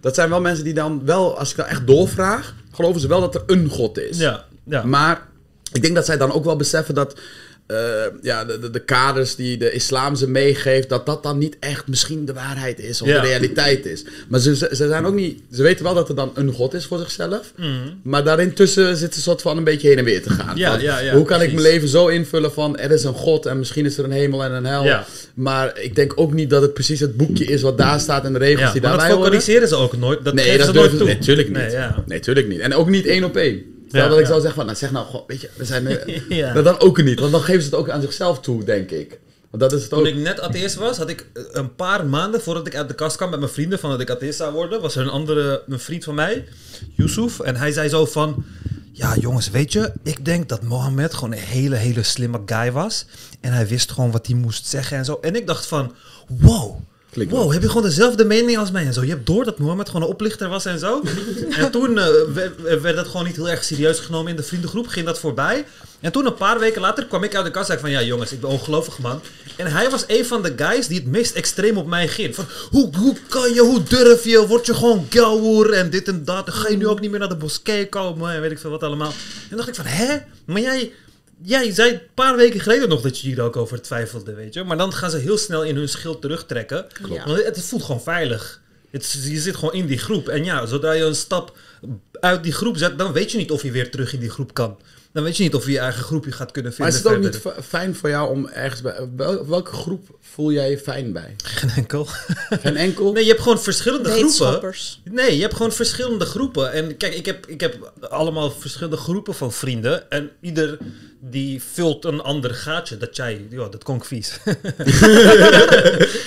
Dat 0.00 0.14
zijn 0.14 0.28
wel 0.28 0.40
mensen 0.40 0.64
die 0.64 0.74
dan 0.74 1.04
wel, 1.04 1.38
als 1.38 1.50
ik 1.50 1.56
dan 1.56 1.66
echt 1.66 1.86
doorvraag, 1.86 2.54
geloven 2.72 3.00
ze 3.00 3.08
wel 3.08 3.20
dat 3.20 3.34
er 3.34 3.42
een 3.46 3.68
God 3.68 3.98
is. 3.98 4.18
Ja, 4.18 4.44
ja. 4.64 4.84
Maar 4.84 5.26
ik 5.72 5.82
denk 5.82 5.94
dat 5.94 6.06
zij 6.06 6.16
dan 6.16 6.32
ook 6.32 6.44
wel 6.44 6.56
beseffen 6.56 6.94
dat 6.94 7.20
eh, 7.66 7.76
ja, 8.22 8.44
de, 8.44 8.58
de, 8.58 8.70
de 8.70 8.80
kaders 8.80 9.34
die 9.36 9.56
de 9.58 9.70
islam 9.72 10.16
ze 10.16 10.28
meegeeft, 10.30 10.88
dat 10.88 11.06
dat 11.06 11.22
dan 11.22 11.38
niet 11.38 11.56
echt 11.60 11.86
misschien 11.86 12.24
de 12.24 12.32
waarheid 12.32 12.78
is 12.78 13.02
of 13.02 13.08
Ja. 13.08 13.20
de 13.20 13.26
realiteit 13.26 13.86
is. 13.86 14.04
Maar 14.28 14.40
ze, 14.40 14.56
ze, 14.56 14.68
ze 14.72 14.86
zijn 14.88 15.04
ook 15.04 15.14
niet, 15.14 15.40
ze 15.52 15.62
weten 15.62 15.84
wel 15.84 15.94
dat 15.94 16.08
er 16.08 16.14
dan 16.14 16.30
een 16.34 16.52
God 16.52 16.74
is 16.74 16.86
voor 16.86 16.98
zichzelf. 16.98 17.52
Mhm. 17.56 17.68
Maar 18.02 18.24
daarin 18.24 18.52
tussen 18.54 18.96
zit 18.96 19.14
een 19.16 19.22
soort 19.22 19.42
van 19.42 19.56
een 19.56 19.64
beetje 19.64 19.88
heen 19.88 19.98
en 19.98 20.04
weer 20.04 20.22
te 20.22 20.30
gaan. 20.30 20.56
Ja, 20.56 20.78
ja, 20.78 20.98
ja, 20.98 21.14
hoe 21.14 21.24
kan 21.24 21.42
ik 21.42 21.50
mijn 21.52 21.62
leven 21.62 21.88
zo 21.88 22.06
invullen 22.08 22.52
van 22.52 22.78
er 22.78 22.90
is 22.90 23.04
een 23.04 23.14
God 23.14 23.46
en 23.46 23.58
misschien 23.58 23.84
is 23.84 23.98
er 23.98 24.04
een 24.04 24.10
hemel 24.12 24.44
en 24.44 24.52
een 24.52 24.64
hel. 24.66 25.04
Maar 25.34 25.78
ik 25.80 25.94
denk 25.94 26.12
ook 26.16 26.32
niet 26.32 26.50
dat 26.50 26.62
het 26.62 26.74
precies 26.74 27.00
het 27.00 27.16
boekje 27.16 27.44
is 27.44 27.62
wat 27.62 27.78
daar 27.78 28.00
staat 28.00 28.24
en 28.24 28.32
de 28.32 28.38
regels 28.38 28.72
die 28.72 28.80
maar 28.82 28.90
dat 28.90 29.00
daarbij 29.00 29.16
horen. 29.16 29.24
vocaliseren 29.32 29.68
ze 29.68 29.74
ook 29.76 29.96
nooit. 29.96 30.24
Dat 30.24 30.34
Nee, 30.34 30.58
dat 30.58 30.66
ze 30.66 30.72
nooit 30.72 30.98
toe. 30.98 31.06
natuurlijk 31.08 31.48
niet. 31.48 31.56
Nee, 31.56 31.70
ja. 31.70 32.02
Nee, 32.06 32.20
tuurlijk 32.20 32.48
niet. 32.48 32.58
En 32.60 32.74
ook 32.74 32.88
niet 32.88 33.06
één 33.06 33.24
op 33.24 33.36
één. 33.36 33.62
Ja, 34.02 34.08
dat 34.08 34.18
ik 34.18 34.26
zou 34.26 34.40
zeggen 34.40 34.54
van, 34.54 34.66
nou 34.66 34.78
zeg 34.78 34.90
nou, 34.90 35.06
goh, 35.06 35.26
weet 35.26 35.40
je, 35.40 35.50
we 35.56 35.64
zijn... 35.64 35.82
nou, 36.28 36.62
dan 36.62 36.80
ook 36.80 37.02
niet, 37.02 37.20
want 37.20 37.32
dan 37.32 37.40
geven 37.40 37.62
ze 37.62 37.68
het 37.68 37.78
ook 37.78 37.90
aan 37.90 38.00
zichzelf 38.00 38.40
toe, 38.40 38.64
denk 38.64 38.90
ik. 38.90 39.18
Want 39.50 39.62
dat 39.62 39.72
is 39.72 39.80
het 39.80 39.90
Toen 39.90 39.98
ook. 39.98 40.06
ik 40.06 40.16
net 40.16 40.40
atheïst 40.40 40.74
was, 40.74 40.96
had 40.96 41.08
ik 41.08 41.26
eh, 41.32 41.42
een 41.52 41.74
paar 41.74 42.06
maanden 42.06 42.40
voordat 42.40 42.66
ik 42.66 42.76
uit 42.76 42.88
de 42.88 42.94
kast 42.94 43.16
kwam 43.16 43.30
met 43.30 43.38
mijn 43.38 43.52
vrienden 43.52 43.78
van 43.78 43.90
dat 43.90 44.00
ik 44.00 44.10
atheïst 44.10 44.38
zou 44.38 44.52
worden, 44.52 44.80
was 44.80 44.96
er 44.96 45.02
een 45.02 45.08
andere, 45.08 45.62
een 45.66 45.80
vriend 45.80 46.04
van 46.04 46.14
mij, 46.14 46.44
Yusuf, 46.96 47.40
en 47.40 47.56
hij 47.56 47.72
zei 47.72 47.88
zo 47.88 48.06
van, 48.06 48.44
ja 48.92 49.16
jongens, 49.16 49.50
weet 49.50 49.72
je, 49.72 49.92
ik 50.02 50.24
denk 50.24 50.48
dat 50.48 50.62
Mohammed 50.62 51.14
gewoon 51.14 51.32
een 51.32 51.38
hele, 51.38 51.76
hele 51.76 52.02
slimme 52.02 52.40
guy 52.46 52.72
was 52.72 53.06
en 53.40 53.52
hij 53.52 53.66
wist 53.66 53.92
gewoon 53.92 54.10
wat 54.10 54.26
hij 54.26 54.36
moest 54.36 54.66
zeggen 54.66 54.96
en 54.96 55.04
zo. 55.04 55.18
En 55.20 55.36
ik 55.36 55.46
dacht 55.46 55.66
van, 55.66 55.94
wow, 56.26 56.80
Wow, 57.14 57.52
heb 57.52 57.62
je 57.62 57.68
gewoon 57.68 57.82
dezelfde 57.82 58.24
mening 58.24 58.58
als 58.58 58.70
mij 58.70 58.86
en 58.86 58.92
zo. 58.92 59.02
Je 59.02 59.10
hebt 59.10 59.26
door 59.26 59.44
dat 59.44 59.58
Mohammed 59.58 59.86
gewoon 59.86 60.02
een 60.02 60.08
oplichter 60.08 60.48
was 60.48 60.64
en 60.64 60.78
zo. 60.78 61.02
en 61.50 61.70
toen 61.70 61.98
eh, 61.98 62.06
werd, 62.80 62.96
dat 62.96 63.06
gewoon 63.06 63.26
niet 63.26 63.36
heel 63.36 63.48
erg 63.48 63.64
serieus 63.64 63.98
genomen 63.98 64.30
in 64.30 64.36
de 64.36 64.42
vriendengroep, 64.42 64.86
ging 64.86 65.06
dat 65.06 65.18
voorbij. 65.18 65.64
En 66.00 66.12
toen 66.12 66.26
een 66.26 66.34
paar 66.34 66.58
weken 66.58 66.80
later 66.80 67.06
kwam 67.06 67.22
ik 67.22 67.34
uit 67.34 67.44
de 67.44 67.50
kast 67.50 67.70
en 67.70 67.78
zei 67.78 67.80
van, 67.80 67.90
ja 67.90 68.06
jongens, 68.06 68.32
ik 68.32 68.40
ben 68.40 68.50
ongelovig 68.50 68.98
man. 68.98 69.20
En 69.56 69.66
hij 69.66 69.90
was 69.90 70.04
een 70.06 70.26
van 70.26 70.42
de 70.42 70.52
guys 70.56 70.86
die 70.86 70.98
het 70.98 71.06
meest 71.06 71.34
extreem 71.34 71.76
op 71.76 71.86
mij 71.86 72.08
ging. 72.08 72.34
Van, 72.34 72.44
hoe, 72.70 72.96
hoe 72.96 73.16
kan 73.28 73.54
je, 73.54 73.60
hoe 73.60 73.82
durf 73.82 74.24
je, 74.24 74.46
word 74.46 74.66
je 74.66 74.74
gewoon 74.74 75.06
gauwer 75.10 75.72
en 75.72 75.90
dit 75.90 76.08
en 76.08 76.24
dat. 76.24 76.46
Dan 76.46 76.54
ga 76.54 76.68
je 76.68 76.76
nu 76.76 76.86
ook 76.86 77.00
niet 77.00 77.10
meer 77.10 77.20
naar 77.20 77.28
de 77.28 77.36
moskee 77.40 77.88
komen 77.88 78.34
en 78.34 78.40
weet 78.40 78.50
ik 78.50 78.58
veel 78.58 78.70
wat 78.70 78.82
allemaal. 78.82 79.12
En 79.50 79.56
dacht 79.56 79.68
ik 79.68 79.74
van, 79.74 79.86
hè? 79.86 80.16
Maar 80.44 80.60
jij... 80.60 80.92
Jij 81.44 81.72
zei 81.72 81.92
een 81.92 82.00
paar 82.14 82.36
weken 82.36 82.60
geleden 82.60 82.88
nog 82.88 83.00
dat 83.00 83.18
je 83.20 83.26
hier 83.26 83.40
ook 83.42 83.56
over 83.56 83.82
twijfelde, 83.82 84.34
weet 84.34 84.54
je. 84.54 84.64
Maar 84.64 84.76
dan 84.76 84.92
gaan 84.92 85.10
ze 85.10 85.16
heel 85.16 85.38
snel 85.38 85.62
in 85.64 85.76
hun 85.76 85.88
schild 85.88 86.20
terugtrekken. 86.20 86.86
Klopt. 87.02 87.24
Want 87.24 87.44
het 87.44 87.62
voelt 87.64 87.82
gewoon 87.82 88.02
veilig. 88.02 88.60
Het, 88.90 89.12
je 89.22 89.40
zit 89.40 89.56
gewoon 89.56 89.74
in 89.74 89.86
die 89.86 89.98
groep. 89.98 90.28
En 90.28 90.44
ja, 90.44 90.66
zodra 90.66 90.92
je 90.92 91.04
een 91.04 91.14
stap 91.14 91.56
uit 92.20 92.42
die 92.42 92.52
groep 92.52 92.76
zet, 92.76 92.98
dan 92.98 93.12
weet 93.12 93.30
je 93.30 93.36
niet 93.38 93.50
of 93.50 93.62
je 93.62 93.70
weer 93.70 93.90
terug 93.90 94.12
in 94.12 94.20
die 94.20 94.30
groep 94.30 94.54
kan. 94.54 94.76
Dan 95.12 95.22
weet 95.22 95.36
je 95.36 95.42
niet 95.42 95.54
of 95.54 95.64
je 95.64 95.72
je 95.72 95.78
eigen 95.78 96.02
groepje 96.04 96.32
gaat 96.32 96.50
kunnen 96.50 96.72
Maar 96.78 96.92
vinden. 96.92 97.12
is 97.12 97.22
het 97.22 97.26
ook 97.26 97.42
verder. 97.42 97.52
niet 97.58 97.66
fijn 97.66 97.94
voor 97.94 98.08
jou 98.08 98.30
om 98.30 98.48
ergens 98.48 98.82
bij... 98.82 99.08
wel- 99.16 99.46
welke 99.46 99.72
groep 99.72 100.16
voel 100.20 100.52
jij 100.52 100.70
je 100.70 100.78
fijn 100.78 101.12
bij? 101.12 101.34
Geen 101.44 101.70
enkel. 101.70 102.06
Geen 102.50 102.76
enkel? 102.76 103.12
Nee, 103.12 103.22
je 103.24 103.30
hebt 103.30 103.42
gewoon 103.42 103.60
verschillende 103.60 104.10
groepen. 104.10 104.74
Nee, 105.04 105.34
je 105.36 105.42
hebt 105.42 105.54
gewoon 105.54 105.72
verschillende 105.72 106.24
groepen. 106.24 106.72
En 106.72 106.96
kijk, 106.96 107.14
ik 107.14 107.26
heb, 107.26 107.46
ik 107.46 107.60
heb 107.60 107.92
allemaal 108.00 108.50
verschillende 108.50 108.96
groepen 108.96 109.34
van 109.34 109.52
vrienden. 109.52 110.10
En 110.10 110.30
ieder 110.40 110.78
die 111.30 111.62
vult 111.72 112.04
een 112.04 112.20
ander 112.20 112.54
gaatje. 112.54 112.96
Dat 112.96 113.16
jij, 113.16 113.46
ja, 113.50 113.68
dat 113.68 113.84
vies. 114.06 114.38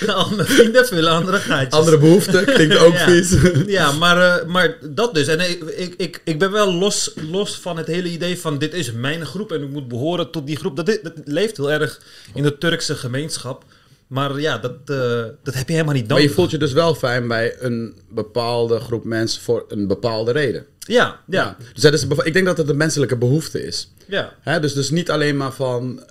Al 0.06 0.30
mijn 0.30 0.46
vrienden 0.48 0.86
vullen 0.86 1.12
andere 1.12 1.38
gaatjes. 1.38 1.72
Andere 1.72 1.98
behoeften, 1.98 2.44
klinkt 2.44 2.76
ook 2.78 2.92
Ja. 2.92 3.04
vies. 3.08 3.34
Ja, 3.66 3.92
maar, 3.92 4.38
eh, 4.38 4.46
maar 4.46 4.76
dat 4.82 5.14
dus. 5.14 5.26
En 5.26 5.40
ik, 5.40 5.62
ik, 5.62 5.94
ik, 5.96 6.20
ik 6.24 6.38
ben 6.38 6.50
wel 6.50 6.72
los, 6.74 7.10
los 7.30 7.56
van 7.56 7.76
het 7.76 7.86
hele 7.86 8.08
idee 8.08 8.38
van 8.38 8.58
dit 8.58 8.74
is 8.74 8.92
mijn 8.92 9.26
groep 9.26 9.52
en 9.52 9.62
ik 9.62 9.70
moet 9.70 9.88
behoren 9.88 10.30
tot 10.30 10.46
die 10.46 10.56
groep. 10.56 10.76
Dat, 10.76 10.86
dat 10.86 11.12
leeft 11.24 11.56
heel 11.56 11.70
erg 11.70 12.00
in 12.34 12.42
de 12.42 12.58
Turkse 12.58 12.94
gemeenschap. 12.94 13.64
Maar 14.08 14.40
ja, 14.40 14.58
dat, 14.58 14.72
eh, 14.84 15.24
dat 15.42 15.54
heb 15.54 15.66
je 15.68 15.72
helemaal 15.72 15.94
niet 15.94 16.08
Maar 16.08 16.16
je 16.16 16.22
nodig. 16.22 16.36
voelt 16.36 16.50
je 16.50 16.58
dus 16.58 16.72
wel 16.72 16.94
fijn 16.94 17.28
bij 17.28 17.56
een 17.60 17.96
bepaalde 18.10 18.80
groep 18.80 19.04
mensen 19.04 19.42
voor 19.42 19.64
een 19.68 19.86
bepaalde 19.86 20.32
reden. 20.32 20.66
Ja, 20.78 21.20
ja, 21.26 21.56
Dus 21.74 21.82
dat 21.82 21.92
is, 21.92 22.06
ik 22.22 22.32
denk 22.32 22.46
dat 22.46 22.56
het 22.58 22.68
een 22.68 22.76
menselijke 22.76 23.16
behoefte 23.16 23.66
is. 23.66 23.92
ja. 24.06 24.32
Hè, 24.40 24.60
dus, 24.60 24.72
dus 24.74 24.90
niet 24.90 25.10
alleen 25.10 25.36
maar 25.36 25.52
van. 25.52 26.02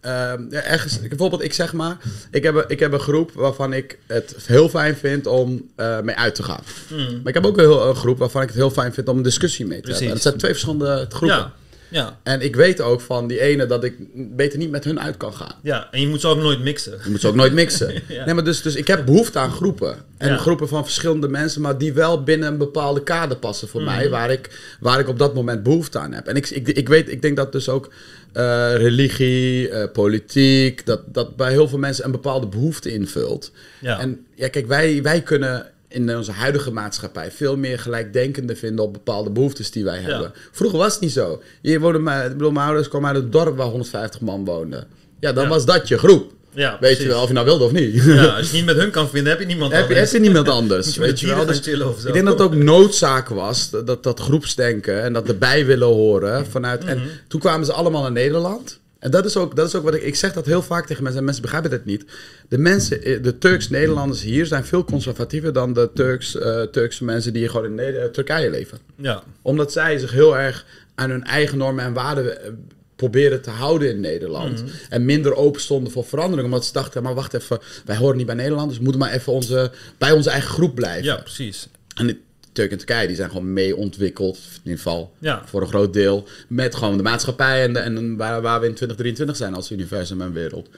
eh, 0.00 0.32
eh, 0.32 0.40
ja, 0.50 0.62
ergens, 0.62 1.00
bijvoorbeeld, 1.00 1.42
ik 1.42 1.52
zeg 1.52 1.72
maar, 1.72 1.96
ik 2.30 2.42
heb, 2.42 2.54
een, 2.54 2.64
ik 2.68 2.80
heb 2.80 2.92
een 2.92 3.00
groep 3.00 3.32
waarvan 3.32 3.72
ik 3.72 3.98
het 4.06 4.34
heel 4.46 4.68
fijn 4.68 4.96
vind 4.96 5.26
om 5.26 5.70
mee 6.02 6.16
uit 6.16 6.34
te 6.34 6.42
gaan. 6.42 6.62
Mm. 6.90 6.98
Maar 6.98 7.26
ik 7.28 7.34
heb 7.34 7.46
ook 7.46 7.56
een, 7.58 7.64
heel, 7.64 7.88
een 7.88 7.94
groep 7.96 8.18
waarvan 8.18 8.42
ik 8.42 8.48
het 8.48 8.56
heel 8.56 8.70
fijn 8.70 8.94
vind 8.94 9.08
om 9.08 9.16
een 9.16 9.22
discussie 9.22 9.66
mee 9.66 9.76
te 9.80 9.82
Precies. 9.82 10.00
hebben. 10.06 10.16
En 10.16 10.22
dat 10.22 10.32
zijn 10.32 10.38
twee 10.38 10.50
verschillende 10.50 11.06
groepen. 11.08 11.36
Ja, 11.36 11.52
ja, 11.88 12.18
En 12.22 12.40
ik 12.40 12.56
weet 12.56 12.80
ook 12.80 13.00
van 13.00 13.26
die 13.26 13.40
ene 13.40 13.66
dat 13.66 13.84
ik 13.84 13.94
beter 14.36 14.58
niet 14.58 14.70
met 14.70 14.84
hun 14.84 15.00
uit 15.00 15.16
kan 15.16 15.32
gaan. 15.32 15.54
ja. 15.62 15.88
En 15.90 16.00
je 16.00 16.06
moet 16.08 16.20
ze 16.20 16.26
ook 16.26 16.38
nooit 16.38 16.60
mixen. 16.62 16.98
Je 17.04 17.10
moet 17.10 17.20
ze 17.20 17.28
ook 17.28 17.34
nooit 17.34 17.52
mixen. 17.52 17.92
Ja. 18.08 18.24
Nee, 18.24 18.34
maar 18.34 18.44
dus, 18.44 18.62
dus 18.62 18.74
ik 18.74 18.86
heb 18.86 19.04
behoefte 19.06 19.38
aan 19.38 19.50
groepen. 19.50 19.96
En 20.18 20.28
Ja. 20.28 20.36
groepen 20.36 20.68
van 20.68 20.84
verschillende 20.84 21.28
mensen, 21.28 21.60
maar 21.60 21.78
die 21.78 21.92
wel 21.92 22.22
binnen 22.22 22.48
een 22.48 22.58
bepaalde 22.58 23.02
kader 23.02 23.36
passen 23.36 23.68
voor 23.68 23.82
Mhm. 23.82 23.94
mij, 23.94 24.08
waar 24.10 24.30
ik, 24.30 24.76
waar 24.80 24.98
ik 25.00 25.08
op 25.08 25.18
dat 25.18 25.34
moment 25.34 25.62
behoefte 25.62 25.98
aan 25.98 26.12
heb. 26.12 26.26
En 26.26 26.36
ik, 26.36 26.50
ik, 26.50 26.68
ik 26.68 26.88
weet, 26.88 27.10
ik 27.10 27.22
denk 27.22 27.36
dat 27.36 27.52
dus 27.52 27.68
ook 27.68 27.92
eh, 28.32 28.74
religie, 28.76 29.68
eh, 29.68 29.92
politiek, 29.92 30.86
dat, 30.86 31.00
dat 31.06 31.36
bij 31.36 31.50
heel 31.50 31.68
veel 31.68 31.78
mensen 31.78 32.04
een 32.04 32.10
bepaalde 32.10 32.46
behoefte 32.46 32.92
invult. 32.92 33.52
Ja. 33.80 33.98
En 34.00 34.26
ja, 34.34 34.48
kijk, 34.48 34.66
wij, 34.66 35.02
wij 35.02 35.22
kunnen 35.22 35.66
in 35.96 36.16
onze 36.16 36.32
huidige 36.32 36.72
maatschappij 36.72 37.30
veel 37.30 37.56
meer 37.56 37.78
gelijkdenkende 37.78 38.56
vinden 38.56 38.84
op 38.84 38.92
bepaalde 38.92 39.30
behoeftes 39.30 39.70
die 39.70 39.84
wij 39.84 39.98
hebben. 39.98 40.32
Vroeger 40.52 40.78
was 40.78 40.92
het 40.92 41.02
niet 41.02 41.12
zo. 41.12 41.42
Je 41.62 41.80
woonde, 41.80 41.98
maar, 41.98 42.28
bedoel, 42.28 42.50
mijn 42.50 42.66
ouders 42.66 42.88
kwamen 42.88 43.14
uit 43.14 43.22
een 43.24 43.30
dorp 43.30 43.56
waar 43.56 43.66
150 43.66 44.20
man 44.20 44.44
woonden. 44.44 44.86
Ja, 45.20 45.32
dan 45.32 45.42
Ja. 45.44 45.48
was 45.50 45.64
dat 45.64 45.88
je 45.88 45.98
groep. 45.98 46.32
ja, 46.54 46.70
Weet 46.70 46.78
precies. 46.80 47.02
je 47.02 47.08
wel, 47.08 47.20
of 47.22 47.28
je 47.28 47.34
nou 47.34 47.46
wilde 47.46 47.64
of 47.64 47.72
niet. 47.72 48.04
Ja, 48.04 48.24
als 48.26 48.50
je 48.50 48.56
niet 48.56 48.64
met 48.64 48.76
hun 48.76 48.90
kan 48.90 49.08
vinden, 49.08 49.30
heb 49.32 49.40
je 49.40 49.46
niemand 49.46 49.72
heb, 49.72 49.88
je, 49.88 49.94
heb 49.94 50.08
je 50.10 50.18
niemand 50.18 50.48
anders. 50.48 50.86
Je 50.94 51.00
weet 51.00 51.20
je 51.20 51.26
wel? 51.26 51.46
Dus 51.46 51.58
ik 52.04 52.12
denk 52.12 52.24
dat 52.24 52.38
het 52.38 52.42
ook 52.48 52.54
noodzaak 52.54 53.28
was, 53.28 53.70
dat, 53.70 53.86
dat, 53.86 54.02
dat 54.02 54.20
groepsdenken 54.20 55.02
en 55.02 55.12
dat 55.12 55.28
erbij 55.28 55.66
willen 55.66 55.88
horen. 55.88 56.46
Vanuit, 56.46 56.84
En 56.84 56.98
Mhm. 56.98 57.06
toen 57.28 57.40
kwamen 57.40 57.66
ze 57.66 57.72
allemaal 57.72 58.02
naar 58.02 58.12
Nederland. 58.12 58.78
En 59.06 59.12
dat 59.12 59.24
is, 59.24 59.36
ook, 59.36 59.56
dat 59.56 59.66
is 59.66 59.74
ook 59.74 59.82
wat 59.84 59.94
ik, 59.94 60.02
ik 60.02 60.14
zeg 60.14 60.32
dat 60.32 60.46
heel 60.46 60.62
vaak 60.62 60.86
tegen 60.86 61.02
mensen, 61.02 61.18
en 61.18 61.24
mensen 61.24 61.42
begrijpen 61.42 61.70
het 61.70 61.84
niet. 61.84 62.04
De 62.48 62.58
mensen, 62.58 63.02
eh, 63.02 63.22
de 63.22 63.38
Turks-Nederlanders 63.38 64.22
hier 64.22 64.46
zijn 64.46 64.64
veel 64.64 64.84
conservatiever 64.84 65.52
dan 65.52 65.72
de 65.72 65.90
Turks, 65.94 66.36
eh, 66.36 66.62
Turkse 66.62 67.04
mensen 67.04 67.32
die 67.32 67.48
gewoon 67.48 67.64
in 67.66 67.74
Neder- 67.74 68.10
Turkije 68.10 68.50
leven. 68.50 68.78
Ja, 68.96 69.22
Omdat 69.42 69.72
zij 69.72 69.98
zich 69.98 70.10
heel 70.10 70.38
erg 70.38 70.66
aan 70.94 71.10
hun 71.10 71.24
eigen 71.24 71.58
normen 71.58 71.84
en 71.84 71.92
waarden 71.92 72.42
eh, 72.44 72.50
proberen 72.96 73.42
te 73.42 73.50
houden 73.50 73.90
in 73.90 74.00
Nederland. 74.00 74.62
Mhm. 74.62 74.70
En 74.88 75.04
minder 75.04 75.34
open 75.34 75.60
stonden 75.60 75.92
voor 75.92 76.04
verandering. 76.04 76.44
Omdat 76.48 76.64
ze 76.64 76.72
dachten, 76.72 77.02
maar 77.02 77.14
wacht 77.14 77.34
even, 77.34 77.58
wij 77.84 77.96
horen 77.96 78.16
niet 78.16 78.26
bij 78.26 78.34
Nederland. 78.34 78.68
Dus 78.68 78.76
we 78.78 78.82
moeten 78.84 79.00
maar 79.02 79.12
even 79.12 79.32
onze, 79.32 79.70
bij 79.98 80.12
onze 80.12 80.30
eigen 80.30 80.50
groep 80.50 80.74
blijven. 80.74 81.04
ja, 81.04 81.16
precies. 81.16 81.68
En 81.96 82.18
Turk 82.56 82.70
en 82.70 82.76
Turkije 82.78 83.06
die 83.06 83.16
zijn 83.16 83.30
gewoon 83.30 83.52
mee 83.52 83.76
ontwikkeld. 83.76 84.36
In 84.36 84.60
ieder 84.62 84.78
geval 84.78 85.12
Ja. 85.18 85.42
voor 85.46 85.60
een 85.60 85.68
groot 85.68 85.92
deel. 85.92 86.28
Met 86.48 86.74
gewoon 86.74 86.96
de 86.96 87.02
maatschappij 87.02 87.62
en, 87.62 87.72
de, 87.72 87.78
en 87.78 88.16
waar, 88.16 88.42
waar 88.42 88.60
we 88.60 88.66
in 88.66 88.74
2023 88.74 89.36
zijn 89.36 89.54
als 89.54 89.70
universum 89.70 90.20
en 90.20 90.32
wereld. 90.32 90.68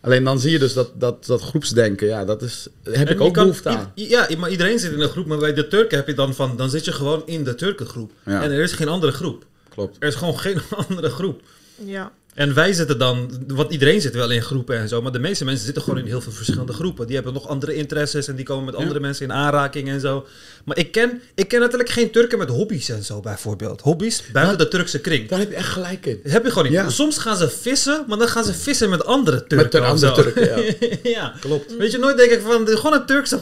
Alleen 0.00 0.24
dan 0.24 0.40
zie 0.40 0.50
je 0.50 0.58
dus 0.58 0.72
dat, 0.72 0.90
dat, 0.94 1.26
dat 1.26 1.40
groepsdenken, 1.40 2.06
ja, 2.06 2.24
dat 2.24 2.42
is, 2.42 2.66
daar 2.82 2.94
heb 2.98 3.08
En 3.08 3.14
ik 3.14 3.20
ook 3.20 3.34
kan- 3.34 3.42
behoefte 3.44 3.68
aan. 3.68 3.92
Ja, 3.94 4.28
maar 4.38 4.50
iedereen 4.50 4.78
zit 4.78 4.92
in 4.92 5.00
een 5.00 5.08
groep, 5.08 5.26
maar 5.26 5.38
bij 5.38 5.54
de 5.54 5.68
Turken 5.68 5.96
heb 5.96 6.06
je 6.06 6.14
dan 6.14 6.34
van, 6.34 6.56
dan 6.56 6.70
zit 6.70 6.84
je 6.84 6.92
gewoon 6.92 7.22
in 7.26 7.44
de 7.44 7.54
Turkengroep. 7.54 8.12
Ja. 8.26 8.42
En 8.42 8.50
er 8.50 8.62
is 8.62 8.72
geen 8.72 8.88
andere 8.88 9.12
groep. 9.12 9.44
Klopt. 9.68 9.96
Er 10.00 10.08
is 10.08 10.14
gewoon 10.14 10.38
geen 10.38 10.58
andere 10.88 11.08
groep. 11.10 11.42
Ja. 11.84 12.12
En 12.34 12.54
wij 12.54 12.72
zitten 12.72 12.98
dan, 12.98 13.30
want 13.46 13.72
iedereen 13.72 14.00
zit 14.00 14.14
wel 14.14 14.30
in 14.30 14.42
groepen 14.42 14.78
en 14.78 14.88
zo, 14.88 15.02
maar 15.02 15.12
de 15.12 15.18
meeste 15.18 15.44
mensen 15.44 15.64
zitten 15.64 15.82
gewoon 15.82 15.98
in 15.98 16.06
heel 16.06 16.20
veel 16.20 16.32
verschillende 16.32 16.72
groepen. 16.72 17.06
Die 17.06 17.14
hebben 17.14 17.32
nog 17.32 17.48
andere 17.48 17.74
interesses 17.74 18.28
en 18.28 18.36
die 18.36 18.44
komen 18.44 18.64
met 18.64 18.74
andere 18.74 19.00
mensen 19.00 19.24
in 19.24 19.32
aanraking 19.32 19.88
en 19.88 20.00
zo. 20.00 20.26
Maar 20.64 20.78
ik 20.78 20.92
ken, 20.92 21.22
ik 21.34 21.48
ken 21.48 21.60
natuurlijk 21.60 21.90
geen 21.90 22.10
Turken 22.10 22.38
met 22.38 22.48
hobby's 22.48 22.88
en 22.88 23.02
zo 23.02 23.20
bijvoorbeeld. 23.20 23.80
Hobby's 23.80 24.22
buiten 24.32 24.58
de 24.58 24.68
Turkse 24.68 25.00
kring. 25.00 25.28
Daar 25.28 25.38
heb 25.38 25.50
je 25.50 25.56
echt 25.56 25.68
gelijk 25.68 26.06
in. 26.06 26.20
Heb 26.22 26.44
je 26.44 26.48
gewoon 26.48 26.64
niet. 26.64 26.72
Ja. 26.72 26.90
Soms 26.90 27.18
gaan 27.18 27.36
ze 27.36 27.48
vissen, 27.50 28.04
maar 28.08 28.18
dan 28.18 28.28
gaan 28.28 28.44
ze 28.44 28.54
vissen 28.54 28.90
met 28.90 29.04
andere 29.04 29.46
Turken. 29.46 29.80
Met 29.80 29.90
andere. 29.90 30.12
Turken, 30.12 30.66
ja. 30.66 30.88
ja. 31.20 31.34
Klopt. 31.40 31.76
Weet 31.76 31.92
je, 31.92 31.98
nooit 31.98 32.16
denk 32.16 32.30
ik 32.30 32.40
van, 32.40 32.66
gewoon 32.66 32.92
een 32.92 33.06
Turkse 33.06 33.40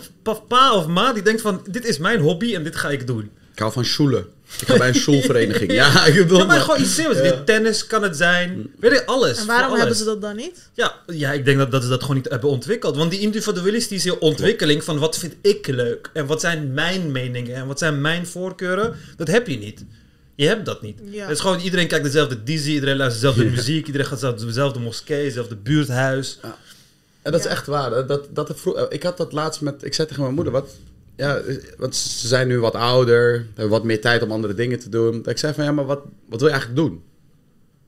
pa 0.49 0.75
of 0.75 0.87
ma 0.87 1.13
die 1.13 1.23
denkt 1.23 1.41
van, 1.41 1.63
dit 1.71 1.85
is 1.85 1.99
mijn 1.99 2.21
hobby 2.21 2.55
en 2.55 2.63
dit 2.63 2.77
ga 2.77 2.91
ik 2.91 3.07
doen. 3.07 3.31
Ik 3.53 3.59
hou 3.59 3.73
van 3.73 3.85
schoelen. 3.85 4.27
Ik 4.61 4.67
ga 4.67 4.77
bij 4.79 4.89
een 4.89 4.95
schoolvereniging. 4.95 5.73
ja, 5.83 6.07
ik 6.07 6.15
bedoel 6.15 6.39
Ja, 6.39 6.45
maar 6.45 6.57
maar- 6.57 6.65
gewoon 6.65 6.81
iets 6.81 6.95
simpels. 6.95 7.21
Dit 7.23 7.47
tennis 7.47 7.87
kan 7.87 8.03
het 8.03 8.17
zijn. 8.17 8.71
Weet 8.79 8.91
je, 8.93 9.07
alles. 9.07 9.39
En 9.39 9.47
waarom 9.47 9.79
hebben 9.79 9.97
ze 9.97 10.05
dat 10.05 10.21
dan 10.21 10.37
niet? 10.37 10.69
Ja, 10.75 10.95
ja, 11.07 11.33
ik 11.33 11.45
denk 11.45 11.59
dat, 11.59 11.71
dat 11.71 11.83
ze 11.83 11.89
dat 11.89 12.01
gewoon 12.01 12.17
niet 12.17 12.29
hebben 12.29 12.51
ontwikkeld. 12.51 12.97
Want 12.97 13.11
die 13.11 13.21
individualistische 13.21 14.19
ontwikkeling 14.21 14.85
van 14.85 14.99
wat 14.99 15.19
vind 15.19 15.35
ik 15.43 15.67
leuk 15.67 16.11
en 16.13 16.27
wat 16.27 16.41
zijn 16.41 16.73
mijn 16.75 17.13
meningen 17.13 17.55
en 17.55 17.67
wat 17.67 17.79
zijn 17.79 18.01
mijn 18.01 18.27
voorkeuren, 18.27 18.95
dat 19.17 19.29
heb 19.29 19.47
je 19.47 19.59
niet. 19.59 19.85
Je 20.35 20.47
hebt 20.47 20.67
dat 20.67 20.83
niet. 20.83 20.99
Ja. 21.11 21.23
Het 21.23 21.31
is 21.31 21.41
gewoon 21.41 21.61
iedereen 21.61 21.89
kijkt 21.89 22.05
dezelfde 22.05 22.43
Dizzy, 22.43 22.71
iedereen 22.71 22.97
luistert 22.97 23.23
dezelfde 23.23 23.51
muziek, 23.57 23.87
iedereen 23.87 24.07
gaat 24.07 24.21
naar 24.21 24.37
dezelfde 24.37 24.79
moskee, 24.81 25.25
dezelfde 25.25 25.57
buurthuis. 25.57 26.39
En 27.23 27.33
dat 27.33 27.41
is 27.41 27.47
Ja. 27.47 27.53
echt 27.53 27.67
waar. 27.67 28.07
Dat, 28.07 28.29
dat, 28.31 28.55
ik 28.89 29.03
had 29.03 29.17
dat 29.17 29.33
laatst 29.33 29.61
met... 29.61 29.85
Ik 29.85 29.95
zei 29.95 30.09
tegen 30.09 30.23
mijn 30.23 30.35
moeder, 30.35 30.53
wat... 30.53 30.69
Ja, 31.21 31.41
want 31.79 31.97
ze 31.97 32.29
zijn 32.29 32.49
nu 32.49 32.59
wat 32.61 32.75
ouder, 32.75 33.33
hebben 33.55 33.69
wat 33.69 33.85
meer 33.85 34.01
tijd 34.01 34.23
om 34.23 34.31
andere 34.33 34.55
dingen 34.55 34.79
te 34.79 34.89
doen. 34.89 35.23
Dat 35.23 35.33
ik 35.33 35.39
zei 35.39 35.55
van, 35.55 35.65
ja, 35.65 35.73
maar 35.73 35.87
wat, 35.87 36.01
wat 36.29 36.39
wil 36.41 36.49
je 36.49 36.55
eigenlijk 36.55 36.83
doen? 36.87 37.03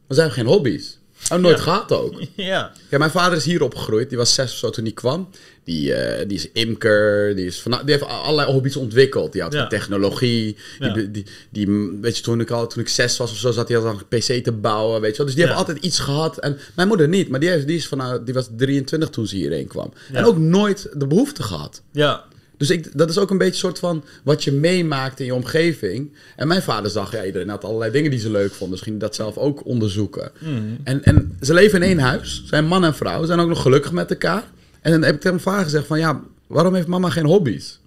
We 0.07 0.15
zijn 0.15 0.31
geen 0.31 0.47
hobby's. 0.47 0.99
Oh, 1.33 1.39
nooit 1.39 1.57
Ja. 1.57 1.63
gehad 1.63 1.93
ook. 1.93 2.23
Ja, 2.37 2.73
Ja, 2.91 2.99
mijn 2.99 3.11
vader 3.11 3.39
is 3.39 3.45
hier 3.45 3.63
opgegroeid. 3.63 4.09
Die 4.09 4.19
was 4.19 4.35
zes 4.35 4.53
of 4.53 4.59
zo 4.59 4.71
toen 4.71 4.85
hij 4.85 4.93
kwam. 4.93 5.29
Die, 5.65 5.95
eh, 5.95 6.29
die 6.29 6.37
is 6.37 6.49
imker. 6.53 7.35
Die, 7.37 7.47
is 7.47 7.61
van, 7.61 7.71
die 7.85 7.91
heeft 7.95 8.05
allerlei 8.05 8.53
hobby's 8.53 8.77
ontwikkeld. 8.77 9.33
Die 9.33 9.43
had 9.43 9.53
Ja. 9.53 9.61
van 9.61 9.69
technologie. 9.69 10.57
Die, 10.79 11.11
die, 11.11 11.27
die, 11.51 11.99
weet 12.01 12.17
je, 12.17 12.23
toen 12.23 12.41
ik, 12.41 12.51
al, 12.51 12.67
toen 12.67 12.83
ik 12.83 12.89
zes 12.89 13.17
was 13.17 13.31
of 13.31 13.37
zo, 13.37 13.51
zat 13.51 13.69
hij 13.69 13.77
al 13.79 13.87
aan 13.89 14.01
een 14.09 14.19
pc 14.19 14.45
te 14.45 14.53
bouwen. 14.53 15.01
Weet 15.01 15.11
je 15.11 15.17
wel. 15.17 15.27
Dus 15.27 15.35
die 15.35 15.45
hebben 15.45 15.65
altijd 15.65 15.85
iets 15.85 15.99
gehad. 15.99 16.39
En 16.39 16.59
mijn 16.77 16.89
moeder 16.89 17.09
niet. 17.09 17.29
Maar 17.29 17.41
die, 17.41 17.49
heeft, 17.49 17.67
die, 17.67 17.77
is 17.77 17.89
van, 17.89 17.99
nou, 17.99 18.25
die 18.25 18.35
was 18.35 18.49
23 18.57 19.09
toen 19.11 19.27
ze 19.27 19.37
hierheen 19.37 19.67
kwam. 19.67 19.93
En 20.13 20.25
ook 20.25 20.39
nooit 20.39 20.89
de 20.95 21.07
behoefte 21.07 21.43
gehad. 21.43 21.83
ja, 21.93 22.25
Dus 22.63 22.71
ik, 22.71 22.99
dat 22.99 23.11
is 23.11 23.19
ook 23.19 23.31
een 23.31 23.39
beetje 23.39 23.53
een 23.53 23.59
soort 23.59 23.79
van 23.79 24.05
wat 24.23 24.45
je 24.45 24.53
meemaakt 24.53 25.21
in 25.21 25.27
je 25.27 25.35
omgeving. 25.35 26.13
En 26.37 26.49
mijn 26.49 26.63
vader 26.63 26.91
zag, 26.91 27.13
ja, 27.13 27.25
iedereen 27.25 27.49
had 27.49 27.65
allerlei 27.65 27.91
dingen 27.91 28.11
die 28.11 28.21
ze 28.21 28.31
leuk 28.31 28.53
vonden. 28.53 28.77
Dus 28.77 28.87
ging 28.87 29.01
dat 29.01 29.15
zelf 29.15 29.37
ook 29.37 29.67
onderzoeken. 29.67 30.31
Hmm. 30.39 30.77
En, 30.85 31.05
en 31.05 31.37
ze 31.41 31.55
leven 31.55 31.83
in 31.83 31.89
één 31.89 31.99
huis. 31.99 32.43
Zijn 32.47 32.65
man 32.65 32.85
en 32.85 32.95
vrouw. 32.95 33.25
Zijn 33.25 33.39
ook 33.39 33.49
nog 33.49 33.63
gelukkig 33.63 33.93
met 33.93 34.11
elkaar. 34.11 34.45
En 34.81 34.91
dan 34.93 35.03
heb 35.03 35.15
ik 35.15 35.21
tegen 35.21 35.31
mijn 35.31 35.49
vader 35.49 35.65
gezegd 35.65 35.87
van, 35.87 35.99
ja, 35.99 36.21
waarom 36.47 36.75
heeft 36.75 36.87
mama 36.87 37.11
geen 37.11 37.27
hobby's? 37.27 37.81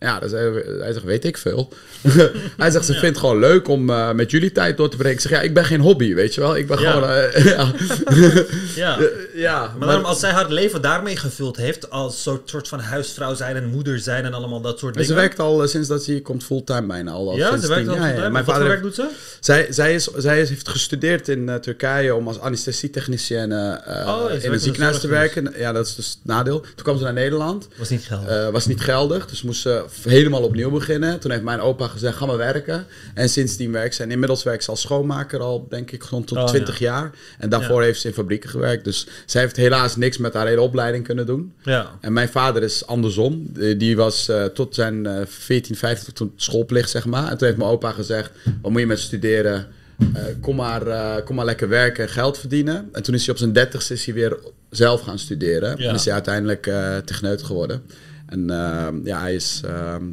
Ja, 0.00 0.18
hij 0.18 0.92
zegt, 0.92 1.04
weet 1.04 1.24
ik 1.24 1.36
veel. 1.38 1.68
hij 2.56 2.70
zegt, 2.70 2.84
ze 2.84 2.92
vindt 2.92 3.06
het 3.06 3.18
gewoon 3.18 3.38
leuk 3.38 3.68
om 3.68 3.90
eh, 3.90 4.12
met 4.12 4.30
jullie 4.30 4.52
tijd 4.52 4.76
door 4.76 4.88
te 4.90 4.96
brengen. 4.96 5.14
Ik 5.16 5.20
zeg, 5.22 5.30
ja, 5.32 5.40
ik 5.40 5.54
ben 5.54 5.64
geen 5.64 5.80
hobby, 5.80 6.14
weet 6.14 6.34
je 6.34 6.40
wel. 6.40 6.56
Ik 6.56 6.66
ben 6.66 6.80
Ja. 6.80 6.90
gewoon... 6.92 7.08
eh, 7.08 7.44
ja. 7.54 7.72
ja. 8.84 8.98
ja, 9.34 9.74
Maar 9.78 9.88
daarom, 9.88 10.04
als 10.04 10.20
zij 10.20 10.30
haar 10.30 10.48
leven 10.50 10.82
daarmee 10.82 11.16
gevuld 11.16 11.56
heeft, 11.56 11.90
als 11.90 12.22
soort, 12.22 12.50
soort 12.50 12.68
van 12.68 12.80
huisvrouw 12.80 13.34
zijn 13.34 13.56
en 13.56 13.66
moeder 13.66 13.98
zijn 13.98 14.24
en 14.24 14.32
allemaal 14.34 14.60
dat 14.60 14.78
soort 14.78 14.96
En 14.96 15.00
dingen. 15.02 15.14
ze 15.14 15.20
werkt 15.20 15.38
al 15.38 15.62
eh, 15.62 15.68
sinds 15.68 15.88
dat 15.88 16.04
ze 16.04 16.10
hier 16.10 16.22
komt 16.22 16.44
fulltime 16.44 16.86
bijna 16.86 17.10
al. 17.10 17.36
ja, 17.36 17.56
ze 17.58 17.68
werkt 17.68 17.88
al 17.88 17.94
fulltime. 17.94 18.18
Mijn 18.20 18.32
Wat 18.32 18.44
voor 18.44 18.52
vader 18.52 18.68
werk 18.68 18.82
doet 18.82 18.94
ze? 18.94 19.08
Zij, 19.40 19.66
zij, 19.70 19.94
is, 19.94 20.04
zij 20.16 20.40
is, 20.40 20.48
heeft 20.48 20.68
gestudeerd 20.68 21.28
in 21.28 21.58
Turkije 21.60 22.14
om 22.14 22.26
als 22.28 22.40
anesthesietechnicien 22.40 23.52
Oh, 23.52 24.24
in 24.42 24.52
een 24.52 24.60
ziekenhuis 24.60 25.00
te 25.00 25.08
werken. 25.08 25.52
Ja, 25.56 25.72
dat 25.72 25.86
is 25.86 25.94
dus 25.94 26.06
het 26.08 26.18
nadeel. 26.22 26.60
Toen 26.60 26.70
kwam 26.82 26.98
ze 26.98 27.04
naar 27.04 27.12
Nederland. 27.12 27.68
Was 27.78 27.88
niet 27.88 28.02
geld. 28.06 28.26
Eh, 28.26 28.48
was 28.48 28.66
niet 28.66 28.80
geldig, 28.80 29.26
dus 29.26 29.42
moest 29.42 29.60
ze 29.60 29.84
helemaal 30.02 30.42
opnieuw 30.42 30.70
beginnen. 30.70 31.18
Toen 31.20 31.30
heeft 31.30 31.42
mijn 31.42 31.60
opa 31.60 31.86
gezegd, 31.88 32.16
ga 32.16 32.26
maar 32.26 32.36
werken. 32.36 32.86
En 33.14 33.28
sindsdien 33.28 33.72
werkt 33.72 33.94
ze. 33.94 34.02
En 34.02 34.10
inmiddels 34.10 34.42
werkt 34.42 34.64
ze 34.64 34.70
als 34.70 34.80
schoonmaker 34.80 35.40
al, 35.40 35.66
denk 35.68 35.90
ik, 35.90 36.02
rond 36.02 36.26
tot 36.26 36.38
Oh, 36.38 36.46
20 36.46 36.78
ja. 36.78 36.86
jaar. 36.92 37.10
En 37.38 37.48
daarvoor 37.48 37.80
Ja. 37.80 37.86
heeft 37.86 38.00
ze 38.00 38.08
in 38.08 38.14
fabrieken 38.14 38.50
gewerkt. 38.50 38.84
Dus 38.84 39.06
zij 39.26 39.40
heeft 39.42 39.56
helaas 39.56 39.96
niks 39.96 40.18
met 40.18 40.34
haar 40.34 40.46
hele 40.46 40.60
opleiding 40.60 41.04
kunnen 41.04 41.26
doen. 41.26 41.52
ja. 41.62 41.90
En 42.00 42.12
mijn 42.12 42.28
vader 42.28 42.62
is 42.62 42.86
andersom. 42.86 43.46
Die 43.76 43.96
was 43.96 44.28
eh, 44.28 44.44
tot 44.44 44.74
zijn 44.74 45.06
eh 45.06 45.20
14, 45.26 45.76
15 45.76 46.12
toen 46.14 46.32
schoolplicht, 46.36 46.90
zeg 46.90 47.04
maar. 47.06 47.30
En 47.30 47.36
toen 47.38 47.46
heeft 47.46 47.58
mijn 47.58 47.70
opa 47.70 47.90
gezegd, 47.92 48.30
wat 48.62 48.70
moet 48.70 48.80
je 48.80 48.86
met 48.86 48.98
studeren? 48.98 49.66
Eh, 50.14 50.22
kom, 50.40 50.56
maar, 50.56 50.86
eh, 50.86 51.24
kom 51.24 51.36
maar 51.36 51.44
lekker 51.44 51.68
werken 51.68 52.04
en 52.04 52.10
geld 52.10 52.38
verdienen. 52.38 52.88
En 52.92 53.02
toen 53.02 53.14
is 53.14 53.24
hij 53.24 53.30
op 53.34 53.38
zijn 53.40 53.52
dertigste 53.52 53.92
is 53.94 54.04
hij 54.04 54.14
weer 54.14 54.38
zelf 54.70 55.00
gaan 55.00 55.18
studeren. 55.18 55.74
Ja. 55.78 55.88
En 55.88 55.94
is 55.94 56.04
hij 56.04 56.14
uiteindelijk 56.14 56.66
eh 56.66 56.96
techneut 56.96 57.42
geworden. 57.42 57.82
En 58.28 58.50
ehm, 58.50 59.06
ja, 59.06 59.20
hij 59.20 59.34
is 59.34 59.60
ehm 59.64 60.04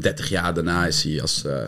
30 0.00 0.28
jaar 0.28 0.54
daarna 0.54 0.86
is 0.86 1.02
hij 1.02 1.20
als 1.20 1.44
eh 1.44 1.64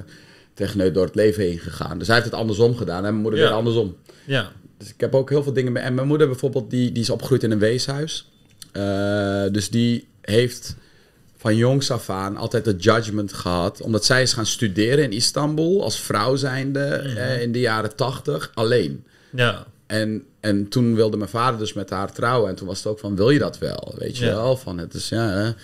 techneut 0.54 0.94
door 0.94 1.04
het 1.04 1.14
leven 1.14 1.42
heen 1.42 1.58
gegaan. 1.58 1.98
Dus 1.98 2.06
hij 2.06 2.16
heeft 2.16 2.30
het 2.30 2.38
andersom 2.40 2.76
gedaan 2.76 2.96
en 2.96 3.10
mijn 3.10 3.14
moeder 3.22 3.40
Ja. 3.40 3.46
weer 3.46 3.56
andersom. 3.56 3.96
ja. 4.24 4.52
Dus 4.78 4.88
ik 4.88 5.00
heb 5.00 5.14
ook 5.14 5.30
heel 5.30 5.42
veel 5.42 5.52
dingen 5.52 5.72
mee. 5.72 5.82
En 5.82 5.94
mijn 5.94 6.06
moeder 6.06 6.26
bijvoorbeeld, 6.26 6.70
die, 6.70 6.92
die 6.92 7.02
is 7.02 7.10
opgegroeid 7.10 7.42
in 7.42 7.50
een 7.50 7.58
weeshuis. 7.58 8.30
Eh, 8.72 9.44
dus 9.52 9.70
die 9.70 10.08
heeft 10.20 10.76
van 11.36 11.56
jongs 11.56 11.90
af 11.90 12.10
aan 12.10 12.36
altijd 12.36 12.66
het 12.66 12.82
judgment 12.84 13.32
gehad. 13.32 13.80
Omdat 13.80 14.04
zij 14.04 14.22
is 14.22 14.32
gaan 14.32 14.46
studeren 14.46 15.04
in 15.04 15.12
Istanbul 15.12 15.82
als 15.82 16.00
vrouw 16.00 16.36
zijnde 16.36 16.84
eh, 16.84 17.42
in 17.42 17.52
de 17.52 17.60
jaren 17.60 17.96
tachtig 17.96 18.50
alleen. 18.54 19.04
Ja. 19.30 19.66
En, 19.86 20.24
en 20.40 20.68
toen 20.68 20.94
wilde 20.94 21.16
mijn 21.16 21.30
vader 21.30 21.58
dus 21.58 21.72
met 21.72 21.90
haar 21.90 22.12
trouwen. 22.12 22.50
En 22.50 22.54
toen 22.56 22.66
was 22.66 22.78
het 22.78 22.86
ook 22.86 22.98
van, 22.98 23.16
wil 23.16 23.30
je 23.30 23.38
dat 23.38 23.58
wel? 23.58 23.94
Weet 23.98 24.16
je 24.18 24.24
Ja. 24.24 24.34
wel? 24.34 24.56
Van, 24.56 24.78
het 24.78 24.94
is, 24.94 25.08
ja, 25.08 25.54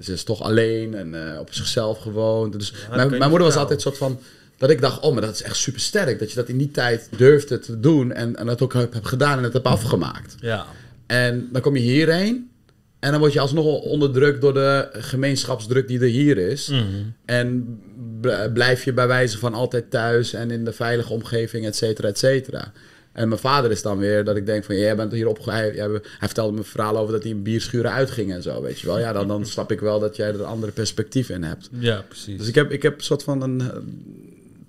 ze 0.00 0.12
is 0.12 0.24
toch 0.24 0.42
alleen 0.42 0.94
en 0.94 1.32
eh, 1.34 1.40
op 1.40 1.52
zichzelf 1.54 1.98
gewoond. 1.98 2.52
Dus 2.52 2.72
mijn, 2.90 3.10
moeder 3.10 3.46
was 3.46 3.56
altijd 3.56 3.80
soort 3.80 3.96
van... 3.98 4.20
Dat 4.56 4.70
ik 4.70 4.80
dacht, 4.80 5.00
oh, 5.00 5.12
maar 5.12 5.22
dat 5.22 5.34
is 5.34 5.42
echt 5.42 5.56
super 5.56 5.80
sterk. 5.80 6.18
Dat 6.18 6.28
je 6.30 6.36
dat 6.36 6.48
in 6.48 6.58
die 6.58 6.70
tijd 6.70 7.08
durfde 7.16 7.58
te 7.58 7.80
doen. 7.80 8.12
En, 8.12 8.36
en 8.36 8.46
dat 8.46 8.60
ook 8.62 8.72
hebt 8.72 9.06
gedaan 9.08 9.38
en 9.38 9.44
het 9.44 9.52
hebt 9.52 9.66
afgemaakt. 9.66 10.34
Ja. 10.40 10.66
En 11.06 11.48
dan 11.52 11.60
kom 11.60 11.76
je 11.76 11.82
hierheen. 11.82 12.50
En 12.98 13.10
dan 13.10 13.20
word 13.20 13.32
je 13.32 13.40
alsnog 13.40 13.64
onderdrukt 13.82 14.40
door 14.40 14.54
de 14.54 14.88
gemeenschapsdruk 14.92 15.88
die 15.88 15.98
er 16.00 16.06
hier 16.06 16.38
is. 16.38 16.68
Mhm. 16.68 16.84
En 17.24 17.80
bl- 18.20 18.50
blijf 18.52 18.84
je 18.84 18.92
bij 18.92 19.06
wijze 19.06 19.38
van 19.38 19.54
altijd 19.54 19.90
thuis 19.90 20.32
en 20.32 20.50
in 20.50 20.64
de 20.64 20.72
veilige 20.72 21.12
omgeving, 21.12 21.66
et 21.66 21.76
cetera, 21.76 22.08
et 22.08 22.18
cetera. 22.18 22.72
En 23.12 23.28
mijn 23.28 23.40
vader 23.40 23.70
is 23.70 23.82
dan 23.82 23.98
weer 23.98 24.24
dat 24.24 24.36
ik 24.36 24.46
denk 24.46 24.64
van, 24.64 24.76
jij 24.76 24.96
bent 24.96 25.12
hier 25.12 25.26
opge... 25.26 25.50
Hij, 25.50 26.00
vertelde 26.18 26.52
me 26.52 26.58
een 26.58 26.64
verhaal 26.64 26.98
over 26.98 27.12
dat 27.12 27.22
hij 27.22 27.32
in 27.32 27.42
bierschuren 27.42 27.92
uitging 27.92 28.32
en 28.32 28.42
zo, 28.42 28.62
weet 28.62 28.80
je 28.80 28.86
wel. 28.86 28.98
Ja, 28.98 29.12
dan, 29.12 29.28
dan 29.28 29.46
snap 29.46 29.72
ik 29.72 29.80
wel 29.80 30.00
dat 30.00 30.16
jij 30.16 30.28
er 30.28 30.40
een 30.40 30.46
andere 30.46 30.72
perspectief 30.72 31.28
in 31.28 31.42
hebt. 31.42 31.68
Ja, 31.78 32.04
precies. 32.08 32.38
Dus 32.38 32.48
ik 32.48 32.54
heb, 32.54 32.70
ik 32.70 32.82
heb 32.82 32.96
een 32.96 33.04
soort 33.04 33.22
van 33.22 33.42
een, 33.42 33.60
eh, 33.60 33.68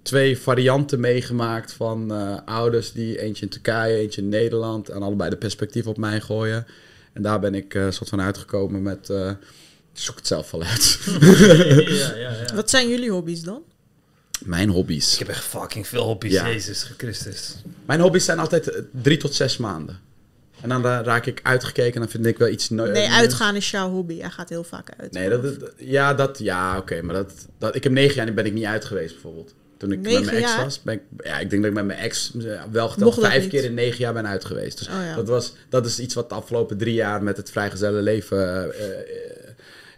twee 0.01 0.37
varianten 0.37 0.99
meegemaakt 0.99 1.73
van 1.73 2.11
eh, 2.11 2.37
ouders 2.45 2.91
die 2.91 3.19
eentje 3.19 3.43
in 3.43 3.51
Turkije, 3.51 3.97
eentje 3.97 4.21
in 4.21 4.29
Nederland 4.29 4.89
en 4.89 5.01
allebei 5.01 5.29
de 5.29 5.37
perspectief 5.37 5.87
op 5.87 5.97
mij 5.97 6.21
gooien. 6.21 6.65
En 7.13 7.21
daar 7.21 7.39
ben 7.39 7.55
ik 7.55 7.75
eh, 7.75 7.89
soort 7.89 8.09
van 8.09 8.21
uitgekomen 8.21 8.81
met, 8.81 9.09
eh, 9.09 9.31
zoek 9.93 10.15
het 10.15 10.27
zelf 10.27 10.51
wel 10.51 10.63
uit. 10.63 10.99
ja, 12.01 12.15
ja, 12.15 12.15
ja. 12.15 12.55
Wat 12.55 12.69
zijn 12.69 12.89
jullie 12.89 13.11
hobby's 13.11 13.41
dan? 13.41 13.61
Mijn 14.45 14.69
hobby's. 14.69 15.13
Ik 15.13 15.19
heb 15.19 15.27
echt 15.27 15.43
fucking 15.43 15.87
veel 15.87 16.03
hobby's, 16.03 16.31
Ja. 16.33 16.47
Jezus 16.47 16.91
Christus. 16.97 17.55
Mijn 17.85 17.99
hobby's 17.99 18.25
zijn 18.25 18.39
altijd 18.39 18.69
eh, 18.69 18.81
drie 19.01 19.17
tot 19.17 19.33
zes 19.35 19.57
maanden. 19.57 19.99
En 20.61 20.69
dan 20.69 20.85
eh, 20.85 20.99
raak 21.03 21.25
ik 21.25 21.39
uitgekeken 21.43 21.93
en 21.93 21.99
dan 21.99 22.09
vind 22.09 22.25
ik 22.25 22.37
wel 22.37 22.47
iets... 22.47 22.69
neu- 22.69 22.91
Nee, 22.91 23.01
nieuws. 23.07 23.17
uitgaan 23.17 23.55
is 23.55 23.71
jouw 23.71 23.89
hobby. 23.89 24.13
Jij 24.13 24.29
gaat 24.29 24.49
heel 24.49 24.63
vaak 24.63 24.89
uit. 24.97 25.11
Nee, 25.11 25.29
dat, 25.29 25.43
dat- 25.43 25.71
ja, 25.77 26.13
dat, 26.13 26.39
ja 26.39 26.77
oké, 26.77 27.01
maar 27.01 27.15
dat, 27.15 27.31
dat, 27.57 27.75
ik 27.75 27.83
heb 27.83 27.91
negen 27.91 28.15
jaar 28.15 28.27
en 28.27 28.35
ben 28.35 28.45
ik 28.45 28.53
niet 28.53 28.65
uit 28.65 28.85
geweest 28.85 29.13
bijvoorbeeld. 29.13 29.53
Toen 29.77 29.91
ik 29.91 29.99
Negen 29.99 30.21
met 30.21 30.31
mijn 30.31 30.43
ex 30.43 30.51
jaar? 30.53 30.63
was, 30.63 30.81
ben 30.81 30.93
ik, 30.93 31.01
ja, 31.23 31.39
ik 31.39 31.49
denk 31.49 31.61
dat 31.61 31.71
ik 31.71 31.77
met 31.77 31.85
mijn 31.85 31.99
ex 31.99 32.31
eh, 32.45 32.61
wel 32.71 32.89
geteld 32.89 33.19
vijf 33.19 33.47
keer 33.47 33.63
in 33.63 33.73
negen 33.73 33.99
jaar 33.99 34.13
ben 34.13 34.27
uit 34.27 34.45
geweest. 34.45 34.77
Dus 34.77 34.87
Oh 34.87 34.93
ja. 34.93 35.15
dat, 35.15 35.27
was, 35.27 35.53
dat 35.69 35.85
is 35.85 35.99
iets 35.99 36.13
wat 36.13 36.29
de 36.29 36.35
afgelopen 36.35 36.77
drie 36.77 36.93
jaar 36.93 37.23
met 37.23 37.37
het 37.37 37.51
vrijgezelle 37.51 38.01
leven 38.01 38.37
eh, 38.73 38.85
eh, 38.85 38.99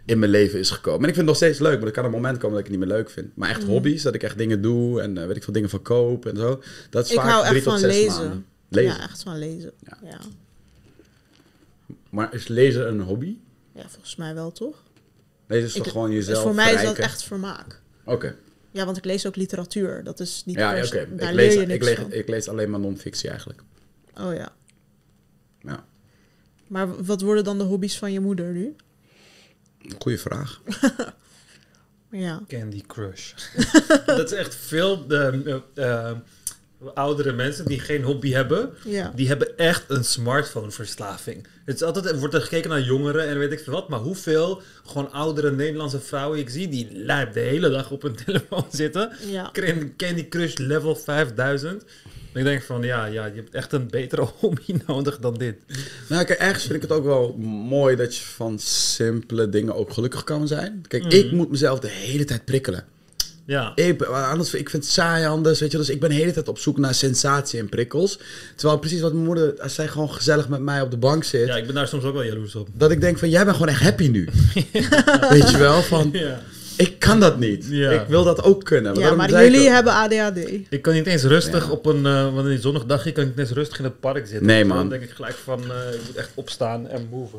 in 0.04 0.18
mijn 0.18 0.30
leven 0.30 0.58
is 0.58 0.70
gekomen. 0.70 1.02
En 1.02 1.08
ik 1.08 1.14
vind 1.14 1.16
het 1.16 1.26
nog 1.26 1.36
steeds 1.36 1.58
leuk, 1.58 1.78
maar 1.78 1.86
er 1.86 1.92
kan 1.94 2.04
een 2.04 2.10
moment 2.10 2.38
komen 2.38 2.50
dat 2.56 2.58
ik 2.66 2.70
het 2.72 2.78
niet 2.78 2.88
meer 2.88 2.96
leuk 2.96 3.10
vind. 3.10 3.36
Maar 3.36 3.48
echt 3.48 3.60
Mhm. 3.62 3.70
hobby's, 3.70 4.02
dat 4.02 4.14
ik 4.14 4.22
echt 4.22 4.38
dingen 4.38 4.62
doe 4.62 5.00
en 5.00 5.18
eh, 5.18 5.26
weet 5.26 5.36
ik 5.36 5.42
veel 5.44 5.52
dingen 5.52 5.68
verkoop 5.68 6.26
en 6.26 6.36
zo. 6.36 6.62
Dat 6.90 7.04
is 7.04 7.10
Ik 7.10 7.16
vaak 7.16 7.28
hou 7.30 7.42
drie 7.44 7.54
echt 7.54 7.64
tot 7.64 7.72
van 7.72 7.82
zes 7.82 7.96
lezen. 7.96 8.18
maanden. 8.24 8.46
Lezen. 8.68 8.96
Ja, 8.96 9.02
echt 9.02 9.22
van 9.22 9.38
lezen. 9.38 9.72
Ja. 9.84 9.98
Ja. 10.02 10.08
Ja. 10.10 10.18
Maar 12.10 12.34
is 12.34 12.48
lezen 12.48 12.88
een 12.88 13.00
hobby? 13.00 13.36
volgens 13.86 14.16
mij 14.16 14.34
wel 14.34 14.52
toch? 14.52 14.82
Lezen 15.46 15.66
is 15.66 15.74
Ik- 15.76 15.82
toch 15.82 15.92
gewoon 15.92 16.10
Dus 16.10 16.26
jezelf 16.26 16.42
voor 16.42 16.54
mij 16.54 16.74
is 16.74 16.82
dat 16.82 16.98
echt 16.98 17.22
vermaak. 17.22 17.80
Oké. 18.04 18.36
Ja, 18.70 18.84
want 18.84 18.96
ik 18.96 19.04
lees 19.04 19.26
ook 19.26 19.36
literatuur. 19.36 20.04
Dat 20.04 20.20
is 20.20 20.42
niet 20.46 20.56
Ja, 20.56 20.72
ja, 20.74 20.84
oké. 20.84 20.98
Ik, 21.00 21.30
lees, 21.32 21.54
ik, 21.54 21.82
lees, 21.82 21.98
ik 21.98 22.28
lees 22.28 22.48
alleen 22.48 22.70
maar 22.70 22.80
non-fictie 22.80 23.28
eigenlijk. 23.28 23.62
Oh 24.20 24.34
ja. 24.34 24.52
Ja. 25.60 25.84
Maar 26.66 27.04
wat 27.04 27.20
worden 27.20 27.44
dan 27.44 27.58
de 27.58 27.64
hobby's 27.64 27.98
van 27.98 28.12
je 28.12 28.20
moeder 28.20 28.52
nu? 28.52 28.74
Goeie 29.98 30.18
vraag. 30.18 30.60
Ja. 32.16 32.42
Candy 32.48 32.82
Crush. 32.86 33.32
dat 34.06 34.32
is 34.32 34.38
echt 34.38 34.54
veel 34.54 35.06
eh, 35.74 36.12
oudere 36.94 37.32
mensen 37.32 37.64
die 37.64 37.80
geen 37.80 38.02
hobby 38.02 38.32
hebben. 38.32 38.70
Ja. 38.84 39.12
Die 39.14 39.28
hebben 39.28 39.56
echt 39.56 39.84
een 39.88 40.04
smartphone-verslaving. 40.04 41.46
Het 41.64 41.74
is 41.74 41.82
altijd, 41.82 42.06
er 42.06 42.18
wordt 42.18 42.34
er 42.34 42.40
gekeken 42.40 42.70
naar 42.70 42.80
jongeren 42.80 43.28
en 43.28 43.38
weet 43.38 43.52
ik 43.52 43.60
veel 43.60 43.72
wat. 43.72 43.88
Maar 43.88 43.98
hoeveel 43.98 44.62
gewoon 44.84 45.12
oudere 45.12 45.52
Nederlandse 45.52 46.00
vrouwen 46.00 46.38
ik 46.38 46.50
zie... 46.50 46.68
die 46.68 46.88
lijp 46.92 47.32
de 47.32 47.40
hele 47.40 47.70
dag 47.70 47.90
op 47.90 48.02
hun 48.02 48.16
telefoon 48.24 48.66
zitten. 48.70 49.12
Ja. 49.26 49.50
Candy 49.52 49.92
Candy 49.96 50.28
Crush 50.28 50.56
level 50.56 50.96
5000. 50.96 51.84
Ik 52.34 52.44
denk 52.44 52.62
van, 52.62 52.82
ja, 52.82 53.04
ja, 53.06 53.26
je 53.26 53.34
hebt 53.34 53.54
echt 53.54 53.72
een 53.72 53.88
betere 53.90 54.28
hobby 54.40 54.74
nodig 54.86 55.18
dan 55.18 55.34
dit. 55.34 55.54
Nou, 56.08 56.24
kijk, 56.24 56.38
ergens 56.38 56.62
vind 56.62 56.74
ik 56.74 56.82
het 56.82 56.90
ook 56.92 57.04
wel 57.04 57.32
mooi 57.68 57.96
dat 57.96 58.16
je 58.16 58.24
van 58.24 58.58
simpele 58.58 59.48
dingen 59.48 59.74
ook 59.74 59.92
gelukkig 59.92 60.24
kan 60.24 60.46
zijn. 60.48 60.84
Kijk, 60.88 61.02
Mhm. 61.04 61.14
ik 61.14 61.32
moet 61.32 61.50
mezelf 61.50 61.78
de 61.80 61.88
hele 61.88 62.24
tijd 62.24 62.44
prikkelen. 62.44 62.84
Ja, 63.46 63.72
Ik, 63.74 63.98
ben- 63.98 64.28
anders, 64.28 64.54
ik 64.54 64.70
vind 64.70 64.82
het 64.82 64.92
saai 64.92 65.26
anders, 65.26 65.60
weet 65.60 65.70
je. 65.72 65.76
Dus 65.78 65.88
ik 65.88 66.00
ben 66.00 66.08
de 66.08 66.14
hele 66.14 66.32
tijd 66.32 66.48
op 66.48 66.58
zoek 66.58 66.78
naar 66.78 66.94
sensatie 66.94 67.58
en 67.58 67.68
prikkels. 67.68 68.18
Terwijl 68.56 68.78
precies 68.78 69.00
wat 69.00 69.12
mijn 69.12 69.24
moeder, 69.24 69.60
als 69.60 69.74
zij 69.74 69.88
gewoon 69.88 70.10
gezellig 70.12 70.48
met 70.48 70.60
mij 70.60 70.80
op 70.80 70.90
de 70.90 70.96
bank 70.96 71.24
zit... 71.24 71.46
ja, 71.46 71.56
ik 71.56 71.66
ben 71.66 71.74
daar 71.74 71.88
soms 71.88 72.04
ook 72.04 72.12
wel 72.14 72.22
jaloers 72.24 72.54
op. 72.54 72.68
Dat 72.72 72.90
ik 72.90 73.00
denk 73.00 73.18
van, 73.18 73.30
jij 73.30 73.44
bent 73.44 73.56
gewoon 73.56 73.72
echt 73.72 73.82
happy 73.82 74.08
nu. 74.08 74.28
Weet 75.30 75.50
je 75.50 75.56
wel, 75.58 75.82
van, 75.82 76.08
Ja. 76.12 76.42
Ik 76.76 76.98
kan 76.98 77.20
dat 77.20 77.38
niet. 77.38 77.66
Ja. 77.70 77.90
Ik 77.90 78.06
wil 78.08 78.24
dat 78.24 78.42
ook 78.42 78.64
kunnen. 78.64 78.94
Ja, 78.98 79.14
maar 79.14 79.28
zei 79.30 79.46
ik 79.46 79.52
jullie 79.52 79.66
ook- 79.68 79.74
hebben 79.74 79.92
ADHD. 79.92 80.38
Ik 80.68 80.82
kan 80.82 80.92
niet 80.94 81.06
eens 81.06 81.22
rustig 81.22 81.64
Ja. 81.66 81.70
op 81.70 81.86
een, 81.86 82.06
eh 82.06 82.34
wanneer 82.34 82.52
een 82.52 82.60
zonnig 82.60 82.84
dagje, 82.84 83.12
kan 83.12 83.22
ik 83.22 83.28
niet 83.28 83.38
eens 83.38 83.50
rustig 83.50 83.78
in 83.78 83.84
het 83.84 84.00
park 84.00 84.26
zitten. 84.26 84.46
Nee, 84.46 84.58
Dan 84.66 84.76
man. 84.76 84.88
denk 84.88 85.02
ik 85.02 85.10
gelijk 85.10 85.34
van, 85.44 85.60
eh, 85.62 85.94
ik 85.94 86.00
moet 86.06 86.16
echt 86.16 86.30
opstaan 86.34 86.88
en 86.88 87.06
move. 87.10 87.36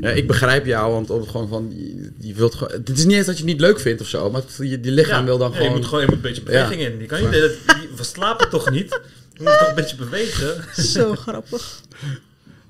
Ja, 0.00 0.10
ik 0.10 0.26
begrijp 0.26 0.66
jou, 0.66 0.92
want 0.92 1.10
op, 1.10 1.28
gewoon 1.28 1.48
van, 1.48 1.72
je, 1.76 2.10
je 2.20 2.34
wilt 2.34 2.54
gewoon... 2.54 2.72
Het 2.72 2.88
is 2.98 3.04
niet 3.04 3.16
eens 3.16 3.26
dat 3.26 3.34
je 3.38 3.42
het 3.42 3.50
niet 3.52 3.60
leuk 3.60 3.80
vindt 3.80 4.00
of 4.00 4.06
zo, 4.06 4.30
maar 4.30 4.40
het, 4.40 4.68
je, 4.70 4.80
die 4.80 4.92
lichaam 4.92 5.24
wil 5.24 5.38
dan 5.38 5.50
Ja, 5.50 5.56
gewoon... 5.56 5.70
Je 5.72 5.76
moet 5.76 5.86
gewoon 5.86 6.00
je 6.00 6.06
moet 6.06 6.16
een 6.16 6.22
beetje 6.22 6.42
beweging 6.42 6.80
in. 6.80 6.98
Je 7.00 7.06
kan 7.06 7.20
niet, 7.20 7.32
je, 7.32 7.58
we 7.96 8.04
slapen 8.04 8.48
toch 8.50 8.70
niet? 8.70 9.00
Je 9.32 9.42
moet 9.42 9.58
toch 9.58 9.68
een 9.68 9.74
beetje 9.74 9.96
bewegen? 9.96 10.64
Zo 10.84 11.14
grappig. 11.14 11.80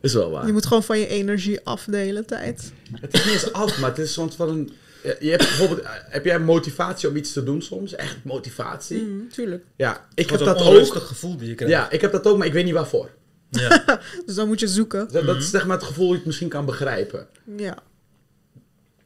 Is 0.01 0.13
wel 0.13 0.31
waar. 0.31 0.47
Je 0.47 0.53
moet 0.53 0.67
gewoon 0.67 0.83
van 0.85 0.99
je 0.99 1.07
energie 1.07 1.61
af 1.65 1.85
de 1.85 1.97
hele 1.97 2.25
tijd. 2.25 2.73
Het 3.01 3.15
is 3.15 3.25
niet 3.25 3.33
eens 3.33 3.53
af, 3.53 3.79
maar 3.79 3.91
het 3.91 3.99
is 3.99 4.13
soms 4.13 4.35
van 4.35 4.49
een... 4.49 4.73
Je 5.05 5.17
je 5.21 5.31
hebt 5.31 5.43
bijvoorbeeld, 5.43 5.81
eh, 5.81 5.91
heb 5.95 6.25
jij 6.25 6.39
motivatie 6.39 7.09
om 7.09 7.17
iets 7.17 7.33
te 7.33 7.43
doen 7.45 7.63
soms? 7.63 7.95
Echt 7.95 8.17
motivatie? 8.25 9.03
Mm, 9.03 9.29
tuurlijk. 9.33 9.65
Ja, 9.77 10.07
ik 10.15 10.31
heb 10.31 10.41
een 10.41 10.47
dat 10.47 10.61
ook. 10.63 10.95
gevoel 10.95 11.37
die 11.37 11.49
je 11.49 11.55
krijgt. 11.55 11.75
Ja, 11.75 11.91
ik 11.91 12.01
heb 12.01 12.13
dat 12.13 12.27
ook, 12.27 12.39
maar 12.39 12.47
ik 12.47 12.53
weet 12.53 12.65
niet 12.65 12.75
waarvoor. 12.75 13.11
Ja. 13.51 13.85
Dus 14.27 14.35
dan 14.35 14.47
moet 14.49 14.61
je 14.61 14.69
zoeken. 14.69 15.09
Dat, 15.13 15.27
dat 15.27 15.37
is 15.37 15.51
zeg 15.51 15.67
maar 15.67 15.77
het 15.77 15.87
gevoel 15.87 16.03
dat 16.05 16.11
je 16.13 16.17
het 16.17 16.27
misschien 16.27 16.49
kan 16.49 16.65
begrijpen. 16.65 17.27
Ja. 17.57 17.79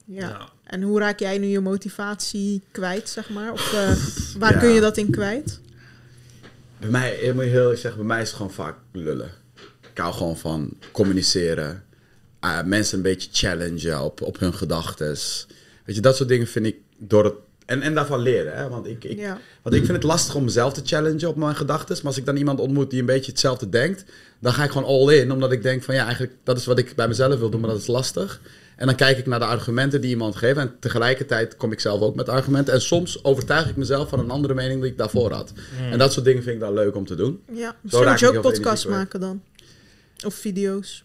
Ja. 0.04 0.48
En 0.64 0.82
hoe 0.82 0.98
raak 1.00 1.18
jij 1.18 1.38
nu 1.38 1.46
je 1.46 1.60
motivatie 1.60 2.62
kwijt, 2.70 3.08
zeg 3.08 3.28
maar? 3.30 3.52
Of 3.52 3.72
eh, 3.72 3.92
waar 4.40 4.52
Ja. 4.52 4.58
kun 4.58 4.68
je 4.68 4.80
dat 4.80 4.96
in 4.96 5.10
kwijt? 5.10 5.60
Bij 6.78 6.88
mij, 6.90 7.14
ik 7.14 7.34
moet 7.34 7.42
heel 7.44 7.60
eerlijk 7.60 7.80
zeggen, 7.80 7.98
bij 8.00 8.08
mij 8.08 8.20
is 8.22 8.26
het 8.28 8.36
gewoon 8.36 8.52
vaak 8.52 8.76
lullen. 8.92 9.30
Ik 9.92 9.98
hou 9.98 10.14
gewoon 10.14 10.38
van 10.38 10.70
communiceren. 10.92 11.84
Ah, 12.40 12.64
mensen 12.66 12.96
een 12.96 13.02
beetje 13.02 13.28
challengen 13.32 14.00
op, 14.02 14.20
op 14.22 14.38
hun 14.38 14.54
gedachten. 14.54 15.16
Weet 15.88 15.96
je, 15.96 16.02
dat 16.02 16.16
soort 16.16 16.28
dingen 16.28 16.46
vind 16.46 16.66
ik 16.66 16.76
door 16.98 17.24
het... 17.24 17.34
En, 17.66 17.82
en 17.82 17.94
daarvan 17.94 18.20
leren, 18.20 18.56
hè. 18.56 18.68
Want 18.68 18.86
ik, 18.86 19.04
ik, 19.04 19.18
Ja. 19.18 19.38
want 19.62 19.74
ik 19.74 19.84
vind 19.84 19.96
het 19.96 20.06
lastig 20.06 20.34
om 20.34 20.44
mezelf 20.44 20.72
te 20.72 20.80
challengen 20.84 21.28
op 21.28 21.36
mijn 21.36 21.56
gedachten. 21.56 21.96
Maar 21.96 22.06
als 22.06 22.16
ik 22.16 22.26
dan 22.26 22.36
iemand 22.36 22.60
ontmoet 22.60 22.90
die 22.90 23.00
een 23.00 23.06
beetje 23.06 23.30
hetzelfde 23.30 23.68
denkt... 23.68 24.04
dan 24.40 24.52
ga 24.52 24.64
ik 24.64 24.70
gewoon 24.70 24.88
all 24.88 25.14
in. 25.14 25.32
Omdat 25.32 25.52
ik 25.52 25.62
denk 25.62 25.82
van, 25.82 25.94
ja, 25.94 26.02
eigenlijk... 26.04 26.34
dat 26.44 26.58
is 26.58 26.66
wat 26.66 26.78
ik 26.78 26.94
bij 26.96 27.08
mezelf 27.08 27.38
wil 27.38 27.50
doen, 27.50 27.60
maar 27.60 27.70
dat 27.70 27.78
is 27.78 27.86
lastig. 27.86 28.40
En 28.76 28.86
dan 28.86 28.94
kijk 28.94 29.18
ik 29.18 29.26
naar 29.26 29.38
de 29.38 29.44
argumenten 29.44 30.00
die 30.00 30.10
iemand 30.10 30.36
geeft. 30.36 30.58
En 30.58 30.76
tegelijkertijd 30.80 31.56
kom 31.56 31.72
ik 31.72 31.80
zelf 31.80 32.00
ook 32.00 32.14
met 32.14 32.28
argumenten. 32.28 32.74
En 32.74 32.80
soms 32.80 33.24
overtuig 33.24 33.68
ik 33.68 33.76
mezelf 33.76 34.08
van 34.08 34.18
een 34.18 34.30
andere 34.30 34.54
mening 34.54 34.80
die 34.82 34.90
ik 34.90 34.98
daarvoor 34.98 35.32
had. 35.32 35.52
En 35.90 35.98
dat 35.98 36.12
soort 36.12 36.24
dingen 36.24 36.42
vind 36.42 36.54
ik 36.54 36.60
dan 36.60 36.74
leuk 36.74 36.96
om 36.96 37.06
te 37.06 37.14
doen. 37.14 37.40
Ja. 37.52 37.76
Misschien 37.80 38.08
moet 38.08 38.20
je 38.20 38.38
ook 38.38 38.54
energie 38.54 38.90
maken 38.90 39.20
dan. 39.20 39.42
Of 40.24 40.34
video's. 40.34 41.04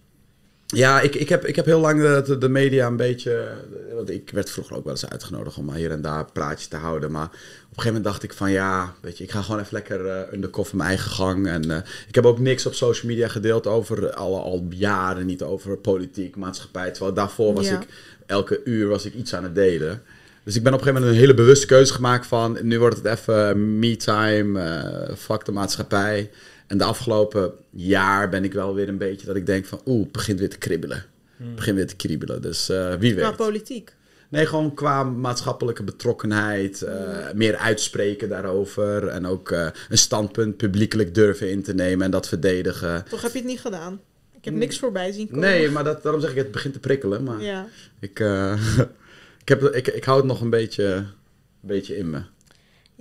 Ja, 0.74 1.02
ik, 1.02 1.16
ik, 1.16 1.30
heb, 1.30 1.46
ik 1.46 1.56
heb 1.56 1.66
heel 1.66 1.80
lang 1.80 2.02
de, 2.02 2.38
de, 2.38 2.50
media 2.50 2.88
een 2.88 2.98
beetje... 2.98 3.48
Want 3.94 4.10
ik 4.10 4.30
werd 4.34 4.50
vroeger 4.50 4.76
ook 4.76 4.84
wel 4.84 4.94
eens 4.94 5.10
uitgenodigd 5.10 5.58
om 5.58 5.74
hier 5.74 5.92
en 5.92 6.02
daar 6.02 6.32
praatjes 6.32 6.68
te 6.68 6.76
houden. 6.76 7.12
Maar 7.12 7.26
op 7.26 7.30
een 7.32 7.36
gegeven 7.68 7.86
moment 7.86 8.04
dacht 8.04 8.24
ik 8.24 8.34
van 8.34 8.52
ja, 8.52 8.94
weet 9.02 9.18
je, 9.18 9.24
ik 9.24 9.32
ga 9.32 9.42
gewoon 9.42 9.60
even 9.60 9.74
lekker 9.74 10.06
uh, 10.06 10.34
undercover 10.34 10.78
mijn 10.78 10.90
eigen 10.90 11.12
gang. 11.12 11.48
En 11.48 11.70
uh, 11.70 11.78
ik 12.08 12.16
heb 12.16 12.26
ook 12.26 12.40
niks 12.40 12.66
op 12.66 12.74
social 12.74 13.12
media 13.12 13.28
gedeeld 13.28 13.68
over 13.68 14.14
al, 14.14 14.44
al 14.44 14.66
jaren, 14.70 15.26
niet 15.26 15.42
over 15.42 15.78
politiek, 15.78 16.36
maatschappij. 16.36 16.92
Terwijl 16.92 17.14
daarvoor 17.14 17.54
was 17.54 17.68
Ja. 17.68 17.80
ik, 17.80 17.88
elke 18.26 18.62
uur 18.64 18.88
was 18.88 19.06
ik 19.06 19.14
iets 19.14 19.36
aan 19.36 19.44
het 19.44 19.56
delen. 19.56 20.02
Dus 20.44 20.56
ik 20.56 20.64
ben 20.64 20.74
op 20.74 20.80
een 20.80 20.86
gegeven 20.86 21.02
moment 21.06 21.22
een 21.22 21.28
hele 21.28 21.44
bewuste 21.44 21.66
keuze 21.66 21.94
gemaakt 21.94 22.28
van... 22.28 22.58
nu 22.62 22.80
wordt 22.80 22.98
het 22.98 23.06
even 23.06 23.80
me-time, 23.80 24.60
eh 24.60 25.16
fuck 25.16 25.46
de 25.46 25.52
maatschappij. 25.52 26.30
En 26.68 26.78
de 26.78 26.84
afgelopen 26.84 27.52
jaar 27.70 28.30
ben 28.30 28.44
ik 28.44 28.54
wel 28.54 28.74
weer 28.76 28.90
een 28.90 28.98
beetje 28.98 29.26
dat 29.26 29.36
ik 29.36 29.46
denk 29.46 29.66
van... 29.66 29.82
oeh, 29.86 30.04
het 30.04 30.12
begint 30.12 30.40
weer 30.40 30.50
te 30.50 30.58
kribbelen. 30.58 31.06
Het 31.38 31.56
begint 31.56 31.76
weer 31.76 31.88
te 31.88 31.96
kriebelen, 31.96 32.42
dus 32.42 32.70
eh, 32.70 32.94
wie 32.96 33.16
Qua 33.16 33.28
weet. 33.28 33.36
politiek. 33.38 33.94
Nee, 34.30 34.46
gewoon 34.46 34.74
qua 34.74 35.04
maatschappelijke 35.04 35.84
betrokkenheid, 35.84 36.82
eh, 36.82 37.32
meer 37.36 37.56
uitspreken 37.58 38.30
daarover... 38.30 39.08
en 39.08 39.26
ook 39.26 39.52
eh, 39.52 39.68
een 39.90 39.98
standpunt 39.98 40.58
publiekelijk 40.58 41.16
durven 41.16 41.50
in 41.52 41.64
te 41.64 41.74
nemen 41.74 42.06
en 42.06 42.12
dat 42.12 42.28
verdedigen. 42.28 43.06
Toch 43.10 43.22
heb 43.22 43.32
je 43.32 43.38
het 43.38 43.48
niet 43.48 43.60
gedaan? 43.62 44.00
Ik 44.38 44.46
heb 44.46 44.54
niks 44.54 44.80
voorbij 44.80 45.12
zien 45.12 45.28
komen. 45.28 45.42
Nee, 45.42 45.70
maar 45.70 45.84
dat, 45.84 46.04
daarom 46.04 46.22
zeg 46.22 46.30
ik, 46.32 46.36
het 46.38 46.52
begint 46.52 46.74
te 46.74 46.80
prikkelen. 46.80 47.24
Maar 47.24 47.42
Ja. 47.42 47.68
ik, 48.00 48.20
eh, 48.20 48.54
ik, 49.42 49.48
heb, 49.50 49.62
ik, 49.64 49.88
ik 49.88 50.04
hou 50.04 50.18
het 50.18 50.28
nog 50.28 50.42
een 50.42 50.50
beetje, 50.50 50.84
een 50.94 51.06
beetje 51.62 51.98
in 51.98 52.10
me. 52.10 52.22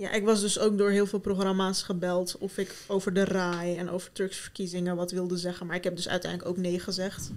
Ja, 0.03 0.11
ik 0.11 0.23
was 0.23 0.41
dus 0.41 0.59
ook 0.59 0.77
door 0.77 0.89
heel 0.89 1.05
veel 1.05 1.19
programma's 1.19 1.83
gebeld 1.83 2.35
of 2.39 2.57
ik 2.57 2.75
over 2.87 3.13
de 3.13 3.23
RAI 3.25 3.75
en 3.77 3.89
over 3.89 4.11
Turkse 4.11 4.41
verkiezingen 4.41 4.95
wat 4.95 5.11
wilde 5.11 5.37
zeggen. 5.37 5.65
Maar 5.67 5.75
ik 5.75 5.83
heb 5.83 5.95
dus 5.95 6.07
uiteindelijk 6.09 6.49
ook 6.51 6.57
nee 6.57 6.79
gezegd. 6.79 7.31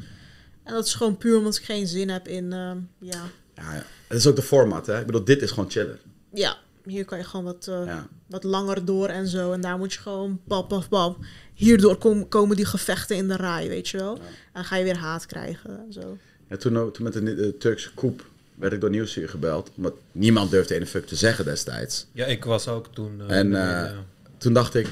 En 0.62 0.72
dat 0.74 0.86
is 0.86 0.94
gewoon 0.94 1.16
puur 1.16 1.38
omdat 1.38 1.56
ik 1.56 1.64
geen 1.64 1.86
zin 1.86 2.08
heb 2.08 2.28
in, 2.28 2.52
ehm, 2.52 2.78
ja, 2.98 3.22
Ja, 3.54 3.74
ja. 3.74 3.84
Het 4.08 4.18
is 4.18 4.26
ook 4.26 4.36
de 4.36 4.42
format, 4.42 4.86
hè. 4.86 5.00
Ik 5.00 5.06
bedoel, 5.06 5.24
dit 5.24 5.42
is 5.42 5.50
gewoon 5.50 5.70
chillen. 5.70 5.98
ja, 6.32 6.56
hier 6.84 7.04
kan 7.04 7.18
je 7.18 7.24
gewoon 7.24 7.44
wat, 7.44 7.66
eh, 7.68 7.82
Ja. 7.86 8.06
wat 8.26 8.44
langer 8.44 8.84
door 8.84 9.08
en 9.08 9.26
zo. 9.28 9.52
En 9.52 9.60
daar 9.60 9.78
moet 9.78 9.92
je 9.92 9.98
gewoon 10.00 10.40
pap, 10.46 10.68
pap, 10.68 10.86
pap. 10.88 11.16
Hierdoor 11.54 11.96
kom- 11.96 12.28
komen 12.28 12.56
die 12.56 12.64
gevechten 12.66 13.16
in 13.16 13.28
de 13.28 13.36
RAI, 13.36 13.68
weet 13.68 13.88
je 13.88 13.96
wel. 13.98 14.14
En 14.16 14.22
dan 14.52 14.64
ga 14.64 14.76
je 14.76 14.84
weer 14.84 14.96
haat 14.98 15.26
krijgen 15.26 15.78
en 15.86 15.92
zo. 15.92 16.16
Ja, 16.48 16.56
toen, 16.56 16.92
toen 16.92 17.04
met 17.04 17.12
de, 17.12 17.34
de 17.34 17.56
Turkse 17.58 17.94
koep 17.94 18.24
werd 18.58 18.72
ik 18.72 18.80
door 18.80 18.90
Nieuwsuur 18.90 19.28
gebeld. 19.28 19.70
Omdat 19.76 19.94
niemand 20.12 20.50
durfde 20.50 20.74
ene 20.74 20.86
fuck 20.86 21.06
te 21.06 21.16
zeggen 21.16 21.44
destijds. 21.44 22.06
Ja, 22.12 22.24
ik 22.26 22.44
was 22.44 22.68
ook 22.68 22.86
toen... 22.94 23.20
eh, 23.28 23.38
En 23.38 23.44
in 23.46 23.50
de 23.52 23.58
eh, 23.58 23.90
toen 24.38 24.52
dacht 24.52 24.74
ik, 24.74 24.86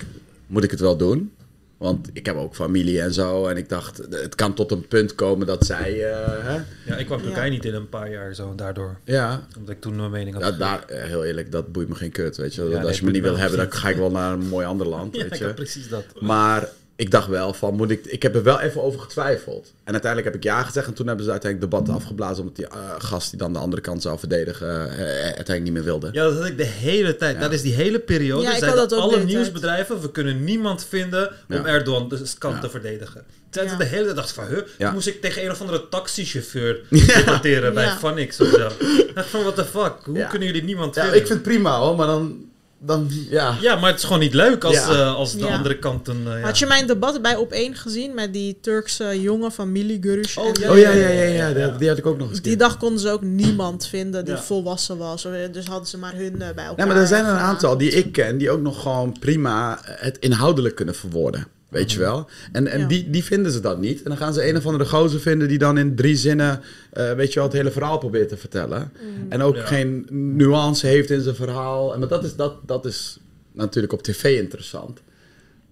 moet 0.47 0.65
ik 0.65 0.71
het 0.71 0.81
wel 0.81 0.97
doen? 0.97 1.33
Want 1.77 2.09
ik 2.13 2.27
heb 2.27 2.37
ook 2.37 2.55
familie 2.55 3.01
en 3.01 3.13
zo. 3.13 3.47
En 3.47 3.57
ik 3.57 3.69
dacht, 3.69 3.97
het 4.11 4.35
kan 4.35 4.55
tot 4.55 4.71
een 4.73 4.89
punt 4.89 5.15
komen 5.15 5.47
dat 5.47 5.67
zij... 5.67 6.13
eh, 6.13 6.27
hè? 6.45 6.61
ja, 6.87 6.97
ik 6.97 7.07
kwam 7.07 7.19
Ja. 7.19 7.25
Turkije 7.25 7.51
niet 7.51 7.65
in 7.65 7.75
een 7.75 7.89
paar 7.89 8.11
jaar 8.11 8.35
zo, 8.35 8.55
daardoor. 8.55 8.97
Ja, 9.05 9.47
Omdat 9.59 9.75
ik 9.75 9.81
toen 9.81 9.97
mijn 9.97 10.11
mening 10.11 10.35
had. 10.35 10.45
Ja, 10.45 10.51
daar, 10.59 10.85
heel 10.89 11.25
eerlijk, 11.25 11.53
dat 11.53 11.73
boeit 11.73 11.89
me 11.89 11.95
geen 11.95 12.11
kut, 12.11 12.37
weet 12.37 12.55
je. 12.55 12.63
Ja, 12.63 12.77
als 12.77 12.85
nee, 12.87 12.95
je 12.95 13.05
me 13.05 13.11
niet 13.11 13.23
wil 13.23 13.37
hebben, 13.37 13.59
dan 13.59 13.73
ga 13.81 13.89
ik 13.89 13.97
wel 13.97 14.11
naar 14.11 14.33
een 14.33 14.47
mooi 14.49 14.67
ander 14.67 14.87
land, 14.87 15.15
Ja, 15.17 15.23
weet 15.23 15.33
ik 15.33 15.39
je. 15.39 15.55
precies 15.55 15.89
dat. 15.89 16.05
Maar 16.21 16.69
ik 16.97 17.11
dacht 17.11 17.29
wel 17.29 17.53
van, 17.55 17.75
moet 17.75 17.91
ik... 17.91 18.05
Ik 18.07 18.23
heb 18.23 18.35
er 18.35 18.43
wel 18.43 18.61
even 18.61 18.83
over 18.83 19.01
getwijfeld. 19.01 19.73
En 19.85 19.93
uiteindelijk 19.93 20.33
heb 20.33 20.43
ik 20.43 20.49
ja 20.49 20.63
gezegd. 20.63 20.87
En 20.87 20.95
toen 20.95 21.07
hebben 21.07 21.25
ze 21.25 21.31
uiteindelijk 21.31 21.71
debat 21.71 21.89
afgeblazen... 21.97 22.41
omdat 22.41 22.57
die 22.57 22.67
eh, 22.69 22.79
gast 22.99 23.31
die 23.31 23.39
dan 23.39 23.53
de 23.53 23.59
andere 23.59 23.83
kant 23.83 24.03
zou 24.03 24.19
verdedigen... 24.19 24.91
eh, 24.91 24.99
uiteindelijk 25.15 25.63
niet 25.63 25.73
meer 25.73 25.85
wilde. 25.85 26.09
Ja, 26.13 26.25
dat 26.25 26.37
had 26.37 26.47
ik 26.47 26.57
de 26.57 26.65
hele 26.65 27.17
tijd. 27.17 27.35
Ja. 27.35 27.41
Dat 27.41 27.53
is 27.53 27.63
die 27.63 27.73
hele 27.75 27.99
periode. 27.99 28.43
Ja, 28.43 28.53
ik 28.53 28.59
zeiden 28.59 28.81
had 28.81 28.91
dat 28.91 28.99
alle 28.99 29.13
tijd. 29.13 29.27
nieuwsbedrijven, 29.27 30.01
we 30.01 30.11
kunnen 30.11 30.45
niemand 30.45 30.85
vinden 30.89 31.29
om 31.49 31.55
Ja. 31.57 31.65
Erdogan 31.67 32.09
de 32.09 32.23
kant 32.39 32.55
Ja. 32.55 32.61
te 32.61 32.71
verdedigen. 32.71 33.25
Zeiden 33.51 33.77
Ja. 33.79 33.83
ze 33.85 33.91
de 33.91 33.97
hele 33.97 34.07
dag 34.07 34.15
dacht 34.15 34.33
van, 34.33 34.47
huh? 34.47 34.57
Ja. 34.57 34.85
Toen 34.85 34.95
moest 34.95 35.07
ik 35.07 35.21
tegen 35.21 35.45
een 35.45 35.51
of 35.51 35.61
andere 35.61 35.89
taxichauffeur 35.89 36.81
debatteren 37.17 37.75
bij 37.75 37.85
Ja. 37.85 37.99
Vanix 37.99 38.41
of 38.41 38.49
zo. 38.49 38.67
Ik 38.81 39.11
dacht 39.15 39.29
van, 39.29 39.43
what 39.43 39.55
the 39.57 39.65
fuck? 39.65 39.95
Hoe 40.05 40.17
Ja. 40.19 40.29
kunnen 40.29 40.49
jullie 40.49 40.63
niemand 40.65 40.95
Ja, 40.95 41.03
vinden? 41.03 41.21
ik 41.21 41.27
vind 41.27 41.39
het 41.39 41.49
prima 41.49 41.79
hoor, 41.79 41.97
maar 41.97 42.07
dan... 42.07 42.53
dan 42.87 43.09
ja. 43.31 43.57
Ja, 43.61 43.77
maar 43.77 43.91
het 43.91 43.99
is 43.99 44.05
gewoon 44.05 44.19
niet 44.19 44.35
leuk 44.35 44.65
als, 44.65 44.75
Ja. 44.75 44.89
eh, 44.91 45.15
als 45.15 45.33
de 45.33 45.39
Ja. 45.47 45.57
andere 45.57 45.79
kant 45.79 46.09
een... 46.09 46.23
eh, 46.27 46.39
ja. 46.39 46.45
Had 46.45 46.59
je 46.59 46.67
mijn 46.67 46.87
debat 46.87 47.23
bij 47.23 47.37
op 47.37 47.53
één 47.53 47.75
gezien 47.75 48.15
met 48.15 48.33
die 48.33 48.59
Turkse 48.61 49.21
jongen 49.21 49.53
van 49.53 49.77
Gurush? 50.01 50.37
Oh, 50.37 50.45
ja, 50.53 50.71
Oh 50.71 50.79
ja, 50.79 50.91
ja, 50.91 51.09
ja, 51.09 51.23
ja, 51.23 51.53
die- 51.69 51.79
die 51.79 51.89
had 51.89 51.99
ik 51.99 52.07
ook 52.07 52.19
nog 52.19 52.31
eens. 52.31 52.43
Die 52.43 52.57
dag 52.57 52.77
konden 52.77 52.99
ze 53.01 53.11
ook 53.11 53.23
niemand 53.23 53.87
vinden 53.87 54.25
die 54.25 54.35
Ja. 54.35 54.41
volwassen 54.43 54.99
was. 54.99 55.27
Dus 55.53 55.67
hadden 55.67 55.89
ze 55.89 55.99
maar 55.99 56.15
hun 56.15 56.33
eh, 56.43 56.55
bij 56.55 56.65
elkaar. 56.65 56.87
Ja, 56.87 56.93
maar 56.93 56.97
er 57.03 57.07
zijn 57.07 57.25
er 57.25 57.31
een 57.33 57.39
aantal 57.39 57.77
die 57.79 57.91
ik 57.91 58.13
ken... 58.13 58.39
die 58.39 58.51
ook 58.51 58.61
nog 58.61 58.83
gewoon 58.83 59.17
prima 59.21 59.79
het 59.85 60.17
inhoudelijk 60.19 60.75
kunnen 60.75 60.95
verwoorden. 60.95 61.47
Weet 61.75 61.93
je 61.93 61.99
wel? 61.99 62.29
En, 62.53 62.67
en 62.67 62.81
Ja. 62.81 62.87
die, 62.87 63.11
die 63.11 63.25
vinden 63.25 63.53
ze 63.53 63.61
dan 63.61 63.81
niet. 63.81 63.99
En 64.03 64.09
dan 64.09 64.17
gaan 64.17 64.35
ze 64.35 64.49
een 64.49 64.57
of 64.57 64.67
andere 64.67 64.85
gozer 64.87 65.21
vinden... 65.21 65.49
die 65.49 65.59
dan 65.59 65.79
in 65.79 65.95
drie 65.95 66.17
zinnen... 66.17 66.61
eh, 66.93 67.13
weet 67.13 67.29
je 67.29 67.35
wel, 67.35 67.45
het 67.49 67.57
hele 67.57 67.71
verhaal 67.71 67.99
probeert 67.99 68.29
te 68.29 68.37
vertellen. 68.37 68.93
En 69.29 69.43
ook 69.43 69.57
Ja. 69.57 69.67
geen 69.67 70.07
nuance 70.37 70.87
heeft 70.87 71.11
in 71.11 71.21
zijn 71.21 71.35
verhaal. 71.35 71.93
En, 71.93 71.99
maar 71.99 72.09
dat 72.09 72.25
is, 72.25 72.37
dat, 72.37 72.57
dat 72.69 72.85
is 72.85 73.19
natuurlijk 73.53 73.93
op 73.93 74.03
tv 74.03 74.39
interessant. 74.39 75.01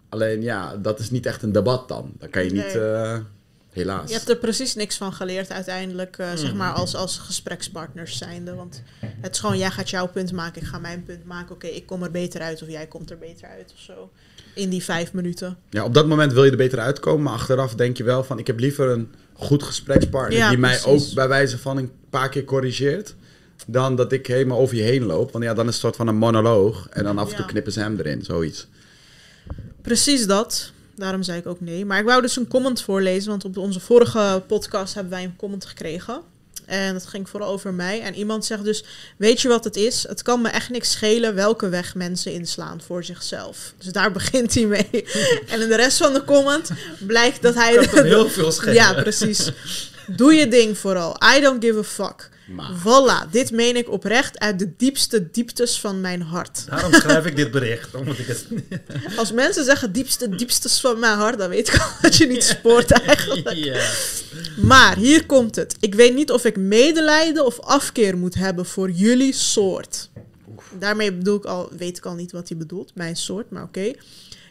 Alleen 0.08 0.42
ja, 0.42 0.76
dat 0.76 0.98
is 0.98 1.10
niet 1.10 1.26
echt 1.26 1.42
een 1.42 1.52
debat 1.52 1.88
dan. 1.88 2.12
Dan 2.18 2.30
kan 2.30 2.44
je 2.44 2.50
niet... 2.50 2.74
Nee. 2.74 2.78
eh, 2.92 3.18
helaas. 3.70 4.08
Je 4.08 4.16
hebt 4.16 4.28
er 4.28 4.36
precies 4.36 4.74
niks 4.74 4.96
van 4.96 5.12
geleerd 5.12 5.50
uiteindelijk, 5.52 6.18
eh, 6.18 6.32
zeg 6.34 6.54
maar, 6.54 6.72
als, 6.72 6.94
als 6.94 7.18
gesprekspartners 7.18 8.18
zijnde. 8.18 8.54
Want 8.54 8.82
het 9.20 9.32
is 9.34 9.40
gewoon, 9.40 9.58
jij 9.58 9.70
gaat 9.70 9.90
jouw 9.90 10.08
punt 10.08 10.32
maken, 10.32 10.62
ik 10.62 10.68
ga 10.68 10.78
mijn 10.78 11.02
punt 11.02 11.24
maken. 11.24 11.54
Oké, 11.54 11.66
ik 11.66 11.86
kom 11.86 12.02
er 12.02 12.10
beter 12.10 12.40
uit 12.40 12.62
of 12.62 12.68
jij 12.68 12.86
komt 12.86 13.10
er 13.10 13.18
beter 13.18 13.48
uit 13.48 13.72
of 13.74 13.80
zo. 13.80 14.10
In 14.54 14.68
die 14.70 14.82
vijf 14.82 15.12
minuten. 15.12 15.56
Ja, 15.70 15.84
op 15.84 15.94
dat 15.94 16.06
moment 16.06 16.32
wil 16.32 16.44
je 16.44 16.50
er 16.50 16.56
beter 16.56 16.78
uitkomen, 16.78 17.22
maar 17.22 17.32
achteraf 17.32 17.74
denk 17.74 17.96
je 17.96 18.04
wel 18.04 18.24
van... 18.24 18.38
ik 18.38 18.46
heb 18.46 18.58
liever 18.60 18.88
een 18.88 19.10
goed 19.32 19.62
gesprekspartner 19.62 20.38
Ja, 20.38 20.48
die 20.48 20.58
mij 20.58 20.84
ook 20.84 21.02
bij 21.14 21.28
wijze 21.28 21.58
van 21.58 21.76
een 21.76 21.90
paar 22.10 22.28
keer 22.28 22.44
corrigeert... 22.44 23.14
dan 23.66 23.96
dat 23.96 24.12
ik 24.12 24.26
helemaal 24.26 24.58
over 24.58 24.76
je 24.76 24.82
heen 24.82 25.02
loop. 25.04 25.32
Want 25.32 25.44
ja, 25.44 25.54
dan 25.54 25.68
is 25.68 25.74
het 25.74 25.74
een 25.74 25.80
soort 25.80 25.96
van 25.96 26.06
een 26.08 26.16
monoloog 26.16 26.88
en 26.88 27.04
dan 27.04 27.18
af 27.18 27.28
en 27.30 27.34
toe 27.36 27.44
Ja. 27.44 27.50
knippen 27.50 27.72
ze 27.72 27.80
hem 27.80 27.98
erin, 27.98 28.22
zoiets. 28.24 28.66
Precies 29.82 30.26
dat. 30.26 30.72
Daarom 30.96 31.22
zei 31.22 31.38
ik 31.38 31.46
ook 31.46 31.60
nee. 31.60 31.84
Maar 31.84 31.98
ik 31.98 32.04
wou 32.04 32.22
dus 32.22 32.36
een 32.36 32.48
comment 32.48 32.82
voorlezen, 32.82 33.30
want 33.30 33.44
op 33.44 33.56
onze 33.56 33.80
vorige 33.80 34.42
podcast 34.46 34.94
hebben 34.94 35.12
wij 35.12 35.24
een 35.24 35.36
comment 35.36 35.64
gekregen. 35.64 36.20
En 36.72 36.92
dat 36.92 37.06
ging 37.06 37.28
vooral 37.28 37.48
over 37.48 37.74
mij. 37.74 38.00
En 38.00 38.14
iemand 38.14 38.44
zegt 38.44 38.64
dus, 38.64 38.84
weet 39.16 39.40
je 39.40 39.48
wat 39.48 39.64
het 39.64 39.76
is? 39.76 40.04
Het 40.08 40.22
kan 40.22 40.40
me 40.40 40.48
echt 40.48 40.70
niks 40.70 40.90
schelen 40.90 41.34
welke 41.34 41.68
weg 41.68 41.94
mensen 41.94 42.32
inslaan 42.32 42.80
voor 42.86 43.04
zichzelf. 43.04 43.74
Dus 43.78 43.92
daar 43.92 44.12
begint 44.18 44.54
hij 44.54 44.66
mee. 44.66 45.06
en 45.48 45.60
in 45.60 45.68
de 45.68 45.76
rest 45.76 45.98
van 45.98 46.12
de 46.12 46.24
comment 46.24 46.70
blijkt 46.98 47.42
dat 47.42 47.54
hij... 47.54 47.88
heel 47.92 48.28
veel 48.28 48.52
schelen. 48.52 48.74
Ja, 48.74 48.92
precies. 48.92 49.52
Doe 50.06 50.34
je 50.34 50.48
ding 50.48 50.78
vooral. 50.78 51.16
I 51.36 51.40
don't 51.40 51.64
give 51.64 51.78
a 51.78 51.82
fuck. 51.82 52.28
Maar 52.54 52.70
Voilà, 52.80 53.30
dit 53.30 53.50
meen 53.50 53.76
ik 53.76 53.90
oprecht 53.90 54.38
uit 54.38 54.58
de 54.58 54.72
diepste 54.76 55.30
dieptes 55.30 55.80
van 55.80 56.00
mijn 56.00 56.22
hart. 56.22 56.64
Daarom 56.68 56.92
schrijf 56.92 57.26
ik 57.26 57.36
dit 57.36 57.50
bericht. 57.50 58.04
Moet 58.04 58.18
ik 58.18 58.26
het... 58.26 58.46
Als 59.16 59.32
mensen 59.32 59.64
zeggen 59.64 59.92
diepste 59.92 60.28
diepstes 60.28 60.80
van 60.80 60.98
mijn 60.98 61.16
hart, 61.16 61.38
dan 61.38 61.48
weet 61.48 61.68
ik 61.68 61.80
al 61.80 61.88
dat 62.02 62.16
je 62.16 62.26
niet 62.26 62.44
spoort 62.44 62.90
eigenlijk. 62.90 63.76
Maar 64.56 64.96
hier 64.96 65.26
komt 65.26 65.56
het. 65.56 65.76
Ik 65.80 65.94
weet 65.94 66.14
niet 66.14 66.30
of 66.30 66.44
ik 66.44 66.56
medelijden 66.56 67.46
of 67.46 67.60
afkeer 67.60 68.16
moet 68.16 68.34
hebben 68.34 68.66
voor 68.66 68.90
jullie 68.90 69.32
soort. 69.32 70.10
Daarmee 70.78 71.12
bedoel 71.12 71.36
ik 71.36 71.44
al, 71.44 71.68
weet 71.76 71.96
ik 71.96 72.06
al 72.06 72.14
niet 72.14 72.32
wat 72.32 72.48
hij 72.48 72.58
bedoelt, 72.58 72.90
mijn 72.94 73.16
soort, 73.16 73.50
maar 73.50 73.62
oké. 73.62 73.92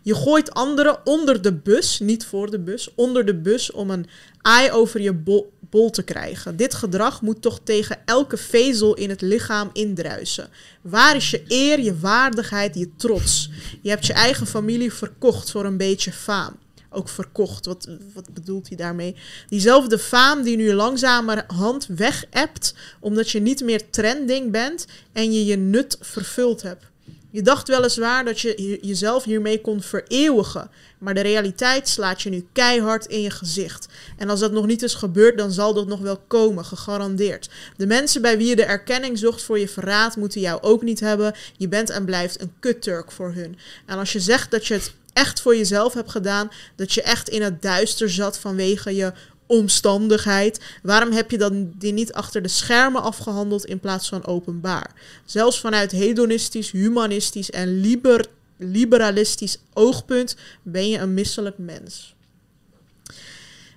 Je 0.03 0.15
gooit 0.15 0.53
anderen 0.53 0.99
onder 1.03 1.41
de 1.41 1.53
bus, 1.53 1.99
niet 1.99 2.25
voor 2.25 2.51
de 2.51 2.59
bus, 2.59 2.89
onder 2.95 3.25
de 3.25 3.35
bus 3.35 3.71
om 3.71 3.89
een 3.89 4.07
aai 4.41 4.71
over 4.71 5.01
je 5.01 5.13
bol, 5.13 5.51
bol 5.72 5.89
te 5.89 6.03
krijgen. 6.03 6.56
Dit 6.56 6.73
gedrag 6.73 7.22
moet 7.22 7.41
toch 7.41 7.60
tegen 7.64 7.99
elke 8.06 8.38
vezel 8.38 8.93
in 8.93 9.10
het 9.10 9.22
lichaam 9.22 9.69
indruisen. 9.73 10.49
Waar 10.81 11.15
is 11.15 11.30
je 11.30 11.43
eer, 11.48 11.80
je 11.80 11.99
waardigheid, 11.99 12.76
je 12.76 12.95
trots? 12.95 13.49
Je 13.81 13.89
hebt 13.89 14.06
je 14.06 14.14
eigen 14.14 14.48
familie 14.48 14.93
verkocht 14.93 15.52
voor 15.52 15.65
een 15.65 15.77
beetje 15.77 16.11
faam 16.11 16.60
ook 16.91 17.10
verkocht. 17.10 17.65
Wat, 17.65 17.88
wat 18.14 18.34
bedoelt 18.34 18.68
hij 18.68 18.77
daarmee? 18.77 19.15
Diezelfde 19.48 19.99
faam 19.99 20.43
die 20.43 20.57
nu 20.57 20.73
langzamerhand 20.73 21.85
weg-appt, 21.85 22.73
omdat 22.99 23.30
je 23.30 23.39
niet 23.39 23.61
meer 23.61 23.89
trending 23.89 24.52
bent 24.52 24.85
en 25.14 25.34
je 25.34 25.45
je 25.45 25.57
nut 25.57 25.98
vervuld 26.02 26.61
hebt. 26.61 26.90
Je 27.31 27.41
dacht 27.41 27.67
weliswaar 27.67 28.25
dat 28.25 28.39
je 28.39 28.53
je- 28.57 28.77
jezelf 28.87 29.23
hiermee 29.23 29.61
kon 29.61 29.81
vereeuwigen, 29.81 30.69
maar 30.97 31.13
de 31.13 31.21
realiteit 31.21 31.87
slaat 31.87 32.21
je 32.21 32.29
nu 32.29 32.47
keihard 32.51 33.05
in 33.05 33.21
je 33.21 33.29
gezicht. 33.29 33.87
En 34.17 34.29
als 34.29 34.39
dat 34.39 34.51
nog 34.51 34.65
niet 34.65 34.81
is 34.81 34.93
gebeurd, 34.93 35.37
dan 35.37 35.51
zal 35.51 35.73
dat 35.73 35.87
nog 35.87 35.99
wel 35.99 36.17
komen, 36.27 36.65
gegarandeerd. 36.65 37.49
De 37.77 37.85
mensen 37.85 38.21
bij 38.21 38.37
wie 38.37 38.47
je 38.47 38.55
de 38.55 38.63
erkenning 38.63 39.17
zocht 39.17 39.41
voor 39.41 39.59
je 39.59 39.67
verraad, 39.67 40.15
moeten 40.15 40.41
jou 40.41 40.61
ook 40.61 40.81
niet 40.81 40.99
hebben. 40.99 41.35
Je 41.57 41.67
bent 41.67 41.89
en 41.89 42.05
blijft 42.05 42.41
een 42.41 42.53
kutturk 42.59 43.11
voor 43.11 43.33
hun. 43.33 43.57
En 43.85 43.97
als 43.97 44.11
je 44.11 44.19
zegt 44.19 44.51
dat 44.51 44.65
je 44.67 44.73
het 44.73 44.93
echt 45.13 45.41
voor 45.41 45.55
jezelf 45.55 45.93
hebt 45.93 46.11
gedaan, 46.11 46.49
dat 46.75 46.93
je 46.93 47.01
echt 47.01 47.29
in 47.29 47.41
het 47.41 47.61
duister 47.61 48.09
zat 48.09 48.39
vanwege 48.39 48.95
je 48.95 49.11
omstandigheid, 49.51 50.61
waarom 50.83 51.11
heb 51.11 51.31
je 51.31 51.37
dan 51.37 51.71
die 51.77 51.93
niet 51.93 52.13
achter 52.13 52.41
de 52.41 52.47
schermen 52.47 53.01
afgehandeld 53.01 53.65
in 53.65 53.79
plaats 53.79 54.09
van 54.09 54.25
openbaar? 54.25 54.91
Zelfs 55.25 55.59
vanuit 55.59 55.91
hedonistisch, 55.91 56.71
humanistisch 56.71 57.49
en 57.49 57.79
liber, 57.79 58.25
liberalistisch 58.57 59.59
oogpunt 59.73 60.35
ben 60.61 60.89
je 60.89 60.97
een 60.97 61.13
misselijk 61.13 61.57
mens. 61.57 62.15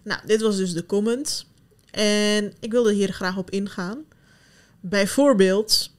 Nou, 0.02 0.20
dit 0.26 0.40
was 0.40 0.56
dus 0.56 0.72
de 0.72 0.86
comment. 0.86 1.46
En 1.90 2.52
ik 2.60 2.72
wilde 2.72 2.92
hier 2.92 3.12
graag 3.12 3.36
op 3.36 3.50
ingaan. 3.50 4.04
Bijvoorbeeld, 4.80 5.90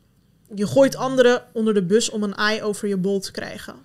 je 0.55 0.67
gooit 0.67 0.95
anderen 0.95 1.43
onder 1.53 1.73
de 1.73 1.83
bus 1.83 2.09
om 2.09 2.23
een 2.23 2.35
ei 2.35 2.61
over 2.61 2.87
je 2.87 2.97
bol 2.97 3.19
te 3.19 3.31
krijgen. 3.31 3.75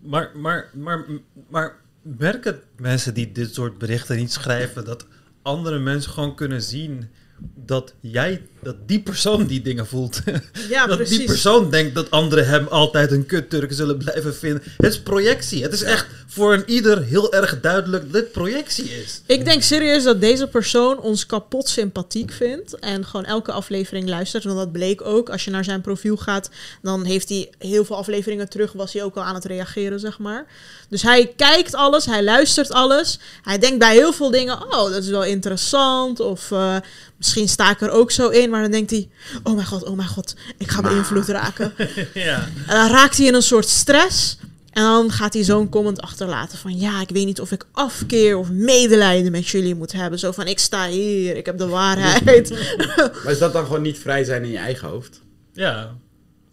Maar, 0.00 0.30
maar, 0.34 0.70
maar, 0.72 1.04
maar 1.48 1.76
merken 2.04 2.60
mensen 2.76 3.14
die 3.14 3.32
dit 3.32 3.54
soort 3.54 3.78
berichten 3.78 4.16
niet 4.16 4.32
schrijven, 4.32 4.84
dat 4.84 5.06
andere 5.42 5.78
mensen 5.78 6.12
gewoon 6.12 6.36
kunnen 6.36 6.62
zien 6.62 7.08
dat 7.54 7.94
jij, 8.00 8.46
dat 8.64 8.88
die 8.88 9.00
persoon 9.00 9.46
die 9.46 9.62
dingen 9.62 9.86
voelt. 9.86 10.20
Ja, 10.68 10.86
dat 10.86 10.96
precies. 10.96 11.16
die 11.16 11.26
persoon 11.26 11.70
denkt 11.70 11.94
dat 11.94 12.10
anderen 12.10 12.46
hem 12.46 12.66
altijd 12.66 13.12
een 13.12 13.26
kutturk 13.26 13.72
zullen 13.72 13.96
blijven 13.96 14.34
vinden. 14.34 14.62
Het 14.76 14.92
is 14.92 15.00
projectie. 15.00 15.62
Het 15.62 15.72
is 15.72 15.82
echt 15.82 16.06
voor 16.26 16.54
een 16.54 16.62
ieder 16.66 17.02
heel 17.02 17.32
erg 17.32 17.60
duidelijk 17.60 18.02
dat 18.02 18.12
dit 18.12 18.32
projectie 18.32 18.84
is. 18.84 19.20
Ik 19.26 19.44
denk 19.44 19.62
serieus 19.62 20.02
dat 20.02 20.20
deze 20.20 20.46
persoon 20.46 21.00
ons 21.00 21.26
kapot 21.26 21.68
sympathiek 21.68 22.32
vindt. 22.32 22.78
En 22.78 23.04
gewoon 23.04 23.24
elke 23.24 23.52
aflevering 23.52 24.08
luistert. 24.08 24.44
Want 24.44 24.56
dat 24.56 24.72
bleek 24.72 25.02
ook. 25.02 25.30
Als 25.30 25.44
je 25.44 25.50
naar 25.50 25.64
zijn 25.64 25.80
profiel 25.80 26.16
gaat, 26.16 26.50
dan 26.82 27.04
heeft 27.04 27.28
hij 27.28 27.50
heel 27.58 27.84
veel 27.84 27.96
afleveringen 27.96 28.48
terug. 28.48 28.72
Was 28.72 28.92
hij 28.92 29.02
ook 29.02 29.16
al 29.16 29.22
aan 29.22 29.34
het 29.34 29.44
reageren, 29.44 30.00
zeg 30.00 30.18
maar. 30.18 30.46
Dus 30.88 31.02
hij 31.02 31.32
kijkt 31.36 31.74
alles, 31.74 32.06
hij 32.06 32.22
luistert 32.22 32.72
alles. 32.72 33.18
Hij 33.42 33.58
denkt 33.58 33.78
bij 33.78 33.94
heel 33.94 34.12
veel 34.12 34.30
dingen: 34.30 34.62
oh, 34.62 34.90
dat 34.90 35.02
is 35.02 35.08
wel 35.08 35.24
interessant. 35.24 36.20
Of 36.20 36.50
eh, 36.50 36.76
misschien 37.16 37.48
sta 37.48 37.70
ik 37.70 37.80
er 37.80 37.90
ook 37.90 38.10
zo 38.10 38.28
in. 38.28 38.50
Maar 38.54 38.62
dan 38.62 38.72
denkt 38.72 38.90
hij... 38.90 39.08
Oh 39.42 39.54
mijn 39.54 39.66
god, 39.66 39.84
oh 39.84 39.96
mijn 39.96 40.08
god, 40.08 40.34
ik 40.58 40.70
ga 40.70 40.80
beïnvloed 40.82 41.28
raken. 41.28 41.72
ja. 42.14 42.48
En 42.66 42.74
dan 42.76 42.88
raakt 42.90 43.16
hij 43.16 43.26
in 43.26 43.34
een 43.34 43.42
soort 43.42 43.68
stress. 43.68 44.38
En 44.70 44.82
dan 44.82 45.10
gaat 45.12 45.34
hij 45.34 45.42
zo'n 45.44 45.68
comment 45.68 46.00
achterlaten 46.00 46.58
van... 46.58 46.78
Ja, 46.78 47.00
ik 47.00 47.08
weet 47.08 47.26
niet 47.26 47.40
of 47.40 47.52
ik 47.52 47.66
afkeer 47.72 48.36
of 48.36 48.50
medelijden 48.50 49.32
met 49.32 49.48
jullie 49.48 49.74
moet 49.74 49.92
hebben. 49.92 50.18
Zo 50.18 50.32
van, 50.32 50.46
ik 50.46 50.58
sta 50.58 50.86
hier, 50.88 51.36
ik 51.36 51.46
heb 51.46 51.58
de 51.58 51.66
waarheid. 51.66 52.50
Maar 53.22 53.32
is 53.32 53.38
dat 53.38 53.52
dan 53.52 53.64
gewoon 53.64 53.82
niet 53.82 53.98
vrij 53.98 54.24
zijn 54.24 54.44
in 54.44 54.50
je 54.50 54.58
eigen 54.58 54.88
hoofd? 54.88 55.20
ja. 55.52 55.96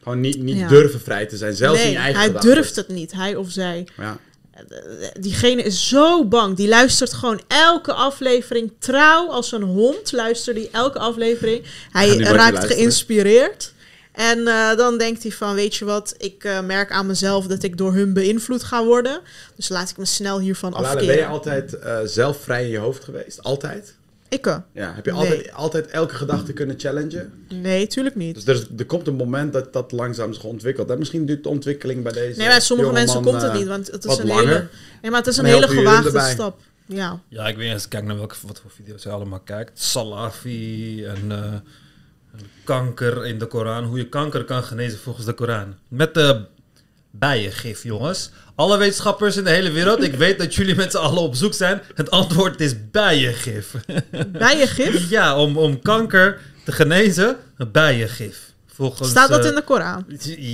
Gewoon 0.03 0.19
niet, 0.19 0.41
niet 0.41 0.57
Ja. 0.57 0.67
durven 0.67 1.01
vrij 1.01 1.25
te 1.25 1.37
zijn, 1.37 1.55
zelfs 1.55 1.81
in 1.83 1.89
je 1.91 1.95
eigen 1.97 2.15
hij 2.17 2.25
gedachten. 2.27 2.53
durft 2.53 2.75
het 2.75 2.87
niet, 2.87 3.11
hij 3.11 3.35
of 3.35 3.51
zij. 3.51 3.87
Ja. 3.97 4.17
Diegene 5.19 5.63
is 5.63 5.87
zo 5.87 6.25
bang. 6.25 6.55
Die 6.55 6.67
luistert 6.67 7.13
gewoon 7.13 7.41
elke 7.47 7.93
aflevering 7.93 8.71
trouw 8.79 9.29
als 9.29 9.51
een 9.51 9.61
hond. 9.61 10.11
Luistert 10.11 10.57
hij 10.57 10.69
elke 10.71 10.99
aflevering. 10.99 11.65
Hij 11.91 12.17
raakt 12.17 12.65
geïnspireerd. 12.65 13.73
En 14.11 14.47
eh, 14.47 14.75
dan 14.75 14.97
denkt 14.97 15.23
hij 15.23 15.31
van, 15.31 15.55
weet 15.55 15.75
je 15.75 15.85
wat, 15.85 16.15
ik 16.17 16.43
eh, 16.43 16.61
merk 16.61 16.91
aan 16.91 17.05
mezelf 17.05 17.47
dat 17.47 17.63
ik 17.63 17.77
door 17.77 17.93
hun 17.93 18.13
beïnvloed 18.13 18.63
ga 18.63 18.85
worden. 18.85 19.21
Dus 19.55 19.69
laat 19.69 19.89
ik 19.89 19.97
me 19.97 20.05
snel 20.05 20.39
hiervan 20.39 20.75
Alala, 20.75 21.05
ben 21.05 21.15
je 21.15 21.25
altijd 21.25 21.79
eh, 21.79 21.99
zelf 22.03 22.41
vrij 22.41 22.63
in 22.63 22.69
je 22.69 22.77
hoofd 22.77 23.03
geweest? 23.03 23.43
Altijd? 23.43 23.95
Ik? 24.31 24.45
eh, 24.47 24.57
Ja. 24.73 24.93
Heb 24.93 25.05
je 25.05 25.11
Nee. 25.11 25.19
altijd, 25.19 25.53
altijd 25.53 25.87
elke 25.87 26.15
gedachte 26.15 26.53
kunnen 26.53 26.79
challengen? 26.79 27.33
Nee, 27.49 27.87
tuurlijk 27.87 28.15
niet. 28.15 28.35
Dus 28.35 28.45
er, 28.47 28.55
is- 28.55 28.67
er 28.77 28.85
komt 28.85 29.07
een 29.07 29.15
moment 29.15 29.53
dat 29.53 29.73
dat 29.73 29.91
langzaam 29.91 30.33
zich 30.33 30.43
ontwikkelt. 30.43 30.89
En 30.89 30.97
misschien 30.99 31.25
duurt 31.25 31.43
de 31.43 31.49
ontwikkeling 31.49 32.03
bij 32.03 32.11
deze 32.11 32.37
Nee, 32.39 32.47
bij 32.47 32.59
sommige 32.59 32.91
mensen 32.91 33.21
man, 33.21 33.31
komt 33.31 33.41
het 33.41 33.51
eh, 33.51 33.57
niet, 33.57 33.67
want 33.67 33.91
het 33.91 34.05
is 34.05 34.17
een 34.17 34.27
langer. 34.27 34.47
hele... 34.47 34.67
Nee, 35.01 35.11
maar 35.11 35.19
het 35.19 35.29
is 35.29 35.37
een 35.37 35.45
hele 35.45 35.67
gewaagde 35.67 36.19
stap. 36.19 36.59
Ja. 36.85 37.19
Ja, 37.27 37.47
ik 37.47 37.55
weet 37.55 37.63
niet 37.65 37.73
eens 37.73 37.87
kijk 37.87 38.03
naar 38.03 38.17
welke, 38.17 38.35
wat 38.47 38.59
voor 38.59 38.71
video's 38.71 39.03
hij 39.03 39.13
allemaal 39.13 39.39
kijkt. 39.39 39.79
Salafi 39.79 41.05
en 41.05 41.31
eh, 41.31 41.53
kanker 42.63 43.25
in 43.25 43.39
de 43.39 43.45
Koran. 43.45 43.83
Hoe 43.83 43.97
je 43.97 44.09
kanker 44.09 44.43
kan 44.43 44.63
genezen 44.63 44.99
volgens 44.99 45.25
de 45.25 45.33
Koran. 45.33 45.75
Met 45.87 46.13
de 46.13 46.45
bijengif, 47.11 47.83
jongens. 47.83 48.31
Alle 48.55 48.77
wetenschappers 48.77 49.37
in 49.37 49.43
de 49.43 49.49
hele 49.49 49.71
wereld, 49.71 50.03
ik 50.03 50.13
weet 50.15 50.39
dat 50.39 50.55
jullie 50.55 50.75
met 50.75 50.91
z'n 50.91 50.97
allen 50.97 51.21
op 51.21 51.35
zoek 51.35 51.53
zijn. 51.53 51.81
Het 51.95 52.11
antwoord 52.11 52.61
is 52.61 52.89
bijengif. 52.91 53.75
Bijengif? 54.31 55.09
ja, 55.17 55.37
om, 55.37 55.57
om 55.57 55.81
kanker 55.81 56.39
te 56.65 56.71
genezen, 56.71 57.37
bijengif. 57.71 58.49
Volgens, 58.73 59.09
Staat 59.09 59.29
dat 59.29 59.43
eh, 59.43 59.49
in 59.49 59.55
de 59.55 59.63
Koran? 59.63 60.05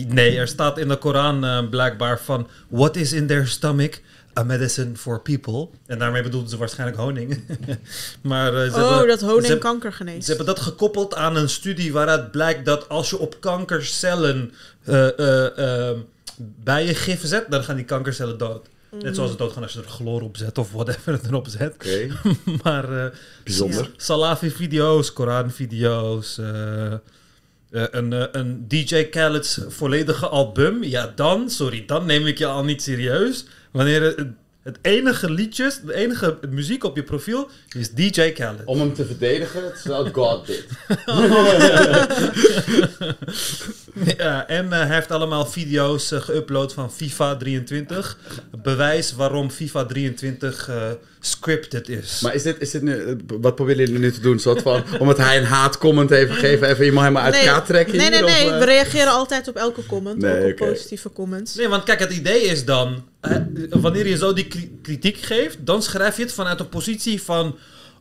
Nee, 0.07 0.38
er 0.38 0.47
staat 0.47 0.77
in 0.77 0.88
de 0.88 0.97
Koran 0.97 1.45
eh, 1.45 1.69
blijkbaar 1.69 2.19
van... 2.19 2.47
What 2.67 2.95
is 2.95 3.13
in 3.13 3.27
their 3.27 3.47
stomach? 3.47 3.99
A 4.38 4.43
medicine 4.43 4.95
for 4.95 5.21
people. 5.21 5.67
En 5.85 5.99
daarmee 5.99 6.23
bedoelden 6.23 6.49
ze 6.49 6.57
waarschijnlijk 6.57 6.99
honing. 6.99 7.43
maar 8.21 8.53
eh, 8.55 8.73
ze 8.73 8.79
Oh, 8.79 8.89
hebben, 8.89 9.07
dat 9.07 9.21
honing 9.21 9.45
ze, 9.45 9.57
kanker 9.57 9.93
geneest. 9.93 10.21
ze 10.23 10.27
hebben 10.27 10.45
dat 10.55 10.59
gekoppeld 10.59 11.15
aan 11.15 11.35
een 11.35 11.49
studie 11.49 11.93
waaruit 11.93 12.31
blijkt 12.31 12.65
dat 12.65 12.89
als 12.89 13.09
je 13.09 13.17
op 13.17 13.38
kankercellen 13.39 14.53
eh, 16.38 16.45
eh, 16.45 16.51
bijengif 16.64 17.26
zet, 17.26 17.51
dan 17.51 17.64
gaan 17.64 17.76
die 17.76 17.85
kankercellen 17.85 18.38
dood. 18.38 18.68
Net 18.89 19.15
zoals 19.15 19.31
ze 19.31 19.38
doodgaan 19.38 19.64
als 19.64 19.73
je 19.73 19.80
er 19.80 19.88
chloor 19.88 20.22
op 20.22 20.38
zet 20.38 20.57
of 20.57 20.72
whatever 20.72 21.14
het 21.14 21.26
erop 21.26 21.47
zet. 21.47 21.73
Oké, 21.73 22.07
maar 22.64 23.05
eh, 23.05 23.11
bijzonder. 23.43 23.91
Salafi-video's, 23.97 25.14
Koran-video's, 25.14 26.38
eh, 26.38 26.93
eh, 26.93 26.99
een, 27.69 28.38
een 28.39 28.68
DJ 28.68 29.03
Khaled's 29.03 29.59
volledige 29.68 30.27
album. 30.27 30.84
Ja, 30.84 31.11
dan, 31.15 31.49
sorry, 31.49 31.84
dan 31.85 32.05
neem 32.05 32.26
ik 32.26 32.38
je 32.38 32.45
al 32.45 32.64
niet 32.64 32.81
serieus. 32.81 33.45
Wanneer 33.72 34.01
het, 34.01 34.27
het 34.61 34.77
enige 34.81 35.31
liedjes, 35.31 35.81
de 35.81 35.93
enige 35.93 36.38
muziek 36.49 36.84
op 36.84 36.95
je 36.95 37.03
profiel 37.03 37.49
is 37.76 37.91
DJ 37.91 38.31
Khaled. 38.31 38.65
Om 38.65 38.80
hem 38.80 38.93
te 38.93 39.05
verdedigen, 39.05 39.64
het 39.64 39.76
is 39.76 39.84
wel 39.84 40.09
God 40.14 40.45
dit. 40.45 40.65
Ja, 44.18 44.48
en 44.48 44.74
eh, 44.74 44.80
hij 44.80 44.95
heeft 44.95 45.11
allemaal 45.11 45.45
video's 45.45 46.11
eh, 46.11 46.22
geüpload 46.22 46.74
van 46.74 46.91
FIFA 46.91 47.36
23. 47.36 48.18
Bewijs 48.64 49.14
waarom 49.14 49.49
FIFA 49.49 49.86
23 49.86 50.69
eh, 50.69 50.76
scripted 51.19 51.90
is. 51.90 52.19
Maar 52.22 52.36
is 52.36 52.44
dit, 52.44 52.56
is 52.60 52.72
dit 52.72 52.82
nu, 52.82 53.18
wat 53.41 53.56
proberen 53.56 53.86
jullie 53.86 53.99
nu 53.99 54.11
te 54.11 54.19
doen? 54.19 54.40
Soort 54.40 54.61
van, 54.61 54.84
omdat 54.99 55.18
hij 55.18 55.38
een 55.38 55.45
haatcomment 55.45 56.10
heeft 56.10 56.32
gegeven, 56.32 56.69
even 56.69 56.86
iemand 56.86 57.06
helemaal 57.07 57.26
uit 57.26 57.36
elkaar 57.36 57.65
trekken 57.65 57.98
nee, 57.98 58.10
nee, 58.10 58.18
hier, 58.24 58.28
nee. 58.28 58.53
of? 58.53 58.60
We 58.60 58.65
reageren 58.65 59.11
altijd 59.11 59.48
op 59.48 59.56
elke 59.56 59.86
comment. 59.86 60.22
Nee, 60.22 60.44
ook 60.44 60.61
op 60.61 60.68
positieve 60.68 61.11
comments. 61.11 61.56
Nee, 61.56 61.68
want 61.68 61.84
kijk, 61.84 61.99
het 61.99 62.11
idee 62.11 62.41
is 62.41 62.65
dan, 62.65 63.03
wanneer 63.69 64.07
je 64.07 64.18
zo 64.18 64.34
die 64.34 64.48
kri- 64.48 64.80
kritiek 64.82 65.18
geeft, 65.18 65.57
dan 65.60 65.82
schrijf 65.84 66.18
je 66.18 66.24
het 66.24 66.34
vanuit 66.34 66.60
een 66.60 66.69
positie 66.69 67.22
van, 67.22 67.57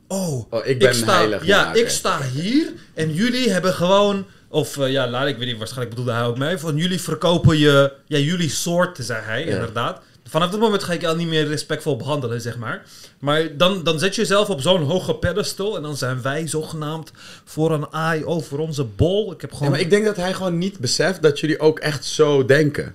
oh, 0.09 0.45
Oh, 0.51 0.67
ik 0.67 0.79
ben 0.79 0.95
sta, 0.95 1.17
heilig. 1.17 1.45
Ja, 1.45 1.75
ik 1.75 1.89
sta 1.89 2.21
hier 2.35 2.73
en 2.95 3.15
jullie 3.15 3.51
hebben 3.51 3.73
gewoon, 3.73 4.27
of 4.49 4.79
eh, 4.79 4.91
ja, 4.91 5.09
laat 5.11 5.27
ik 5.27 5.37
weet 5.37 5.47
niet, 5.47 5.57
waarschijnlijk 5.59 5.97
bedoelde 5.97 6.19
hij 6.19 6.27
ook 6.29 6.39
mij, 6.39 6.59
van 6.59 6.77
jullie 6.77 7.01
verkopen 7.01 7.59
je, 7.59 7.93
ja, 8.07 8.19
jullie 8.19 8.49
soort, 8.51 8.99
zei 9.01 9.23
hij, 9.25 9.41
Ja. 9.47 9.53
inderdaad. 9.55 10.01
Vanaf 10.29 10.51
dat 10.51 10.61
moment 10.61 10.83
ga 10.83 10.93
ik 10.93 11.05
al 11.05 11.17
niet 11.17 11.29
meer 11.29 11.47
respectvol 11.49 11.97
behandelen, 11.97 12.41
zeg 12.41 12.57
maar. 12.59 12.83
Maar 13.19 13.57
dan, 13.57 13.83
dan 13.85 13.99
zet 13.99 14.15
je 14.15 14.21
jezelf 14.21 14.51
op 14.51 14.61
zo'n 14.61 14.83
hoge 14.83 15.15
pedestal 15.15 15.77
en 15.77 15.83
dan 15.83 15.97
zijn 15.97 16.23
wij 16.23 16.47
zogenaamd 16.49 17.11
voor 17.45 17.73
een 17.73 17.93
aai 17.93 18.25
over 18.25 18.59
onze 18.59 18.85
bol. 18.85 19.33
Ik 19.33 19.41
heb 19.41 19.51
Ja, 19.51 19.57
gewoon... 19.57 19.73
maar 19.73 19.81
ik 19.81 19.91
denk 19.91 20.05
dat 20.05 20.17
hij 20.17 20.35
gewoon 20.35 20.59
niet 20.59 20.79
beseft 20.79 21.23
dat 21.23 21.41
jullie 21.41 21.59
ook 21.61 21.79
echt 21.79 22.05
zo 22.05 22.45
denken. 22.45 22.95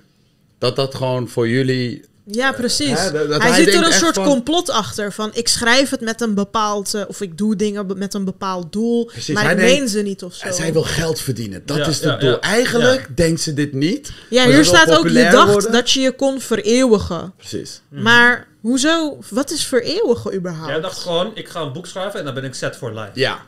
Dat 0.58 0.76
dat 0.76 0.94
gewoon 0.94 1.28
voor 1.28 1.48
jullie... 1.48 2.04
Ja, 2.34 2.52
precies. 2.52 3.00
Hè, 3.00 3.12
dat- 3.12 3.28
dat 3.28 3.42
hij 3.42 3.50
hij 3.50 3.64
ziet 3.64 3.74
er 3.74 3.86
een 3.86 3.92
soort 3.92 4.14
van- 4.14 4.24
complot 4.24 4.70
achter. 4.70 5.12
Van 5.12 5.30
ik 5.34 5.48
schrijf 5.48 5.90
het 5.90 6.00
met 6.00 6.20
een 6.20 6.34
bepaald... 6.34 6.94
eh, 6.94 7.02
of 7.08 7.20
ik 7.20 7.38
doe 7.38 7.56
dingen 7.56 7.98
met 7.98 8.14
een 8.14 8.24
bepaald 8.24 8.72
doel. 8.72 9.04
Precies, 9.04 9.34
maar 9.34 9.42
hij 9.42 9.52
ik 9.52 9.58
denkt- 9.58 9.78
meen 9.78 9.88
ze 9.88 10.02
niet 10.02 10.22
of 10.22 10.34
zo. 10.34 10.52
Zij 10.52 10.72
wil 10.72 10.82
geld 10.82 11.20
verdienen, 11.20 11.62
dat 11.66 11.76
Ja, 11.76 11.86
is 11.86 11.94
het 11.94 12.04
ja, 12.04 12.16
doel. 12.16 12.30
ja. 12.30 12.40
Eigenlijk 12.40 13.16
denkt 13.16 13.40
ze 13.40 13.54
dit 13.54 13.72
niet. 13.72 14.12
Ja, 14.30 14.46
hier 14.46 14.64
staat 14.64 14.90
ook, 14.98 15.08
je 15.08 15.28
dacht 15.30 15.52
worden. 15.52 15.72
dat 15.72 15.90
je 15.90 16.00
je 16.00 16.12
kon 16.12 16.40
vereeuwigen. 16.40 17.32
Precies. 17.36 17.80
Maar 17.88 18.46
hoezo? 18.60 19.18
Wat 19.30 19.50
is 19.50 19.64
vereeuwigen 19.64 20.34
überhaupt? 20.34 20.70
Jij 20.70 20.80
dacht 20.80 20.98
gewoon, 20.98 21.30
ik 21.34 21.48
ga 21.48 21.60
een 21.60 21.72
boek 21.72 21.86
schrijven 21.86 22.18
en 22.18 22.24
dan 22.24 22.34
ben 22.34 22.44
ik 22.44 22.54
set 22.54 22.76
for 22.76 22.90
life. 22.94 23.10
Ja. 23.14 23.42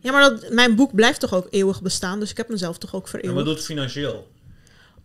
Ja, 0.00 0.12
maar 0.12 0.22
dat, 0.30 0.50
mijn 0.50 0.74
boek 0.74 0.94
blijft 0.94 1.20
toch 1.20 1.34
ook 1.34 1.46
eeuwig 1.50 1.82
bestaan. 1.82 2.20
Dus 2.20 2.30
ik 2.30 2.36
heb 2.36 2.48
mezelf 2.48 2.78
toch 2.78 2.94
ook 2.94 3.02
En 3.04 3.08
vereeuwigd. 3.08 3.36
wat 3.36 3.46
doet 3.46 3.56
het 3.56 3.64
financieel? 3.66 4.26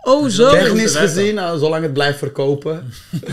Oh, 0.03 0.27
zo. 0.29 0.49
Technisch- 0.49 0.95
gezien, 0.95 1.35
nou, 1.35 1.59
zolang 1.59 1.83
het 1.83 1.93
blijft 1.93 2.17
verkopen. 2.17 2.91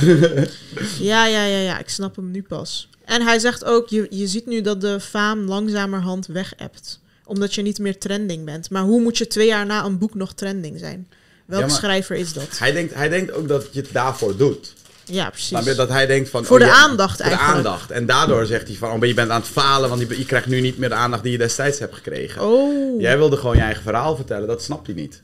Ja, 0.98 1.26
ja, 1.26 1.44
ja, 1.44 1.58
ja. 1.58 1.78
Ik 1.78 1.88
snap 1.88 2.16
hem 2.16 2.30
nu 2.30 2.42
pas. 2.42 2.88
En 3.04 3.22
hij 3.22 3.38
zegt 3.38 3.64
ook, 3.64 3.88
je, 3.88 4.06
je 4.10 4.26
ziet 4.26 4.46
nu 4.46 4.60
dat 4.60 4.80
de 4.80 5.00
faam 5.00 5.40
langzamerhand 5.40 6.26
weg-appt. 6.26 7.00
Omdat 7.24 7.54
je 7.54 7.62
niet 7.62 7.78
meer 7.78 7.98
trending 7.98 8.44
bent. 8.44 8.70
Maar 8.70 8.82
hoe 8.82 9.00
moet 9.00 9.18
je 9.18 9.26
twee 9.26 9.46
jaar 9.46 9.66
na 9.66 9.84
een 9.84 9.98
boek 9.98 10.14
nog 10.14 10.32
trending 10.32 10.78
zijn? 10.78 11.08
Welke 11.46 11.64
Ja, 11.64 11.70
maar- 11.70 11.80
schrijver 11.80 12.16
is 12.16 12.32
dat? 12.32 12.58
Hij 12.58 12.72
denkt, 12.72 12.94
hij 12.94 13.08
denkt 13.08 13.32
ook 13.32 13.48
dat 13.48 13.66
je 13.72 13.80
het 13.80 13.92
daarvoor 13.92 14.36
doet. 14.36 14.74
Ja, 15.04 15.30
precies. 15.30 15.50
Maar 15.50 15.74
dat 15.74 15.88
hij 15.88 16.06
denkt 16.06 16.28
van... 16.28 16.44
Voor 16.44 16.58
oh, 16.60 16.64
de 16.66 16.68
ja, 16.68 16.76
aandacht 16.76 17.16
voor 17.16 17.24
de 17.24 17.30
eigenlijk. 17.30 17.66
aandacht. 17.66 17.90
En 17.90 18.06
daardoor 18.06 18.46
zegt 18.46 18.68
hij 18.68 18.76
van, 18.76 18.90
oh, 18.90 18.98
maar 18.98 19.08
je 19.08 19.14
bent 19.14 19.30
aan 19.30 19.40
het 19.40 19.50
falen, 19.50 19.88
want 19.88 20.00
je, 20.00 20.18
je 20.18 20.24
krijgt 20.24 20.46
nu 20.46 20.60
niet 20.60 20.78
meer 20.78 20.88
de 20.88 20.94
aandacht 20.94 21.22
die 21.22 21.32
je 21.32 21.38
destijds 21.38 21.78
hebt 21.78 21.94
gekregen. 21.94 22.42
Oh. 22.42 23.00
Jij 23.00 23.16
wilde 23.16 23.36
gewoon 23.36 23.56
je 23.56 23.62
eigen 23.62 23.82
verhaal 23.82 24.16
vertellen, 24.16 24.48
dat 24.48 24.62
snapt 24.62 24.86
hij 24.86 24.96
niet. 24.96 25.22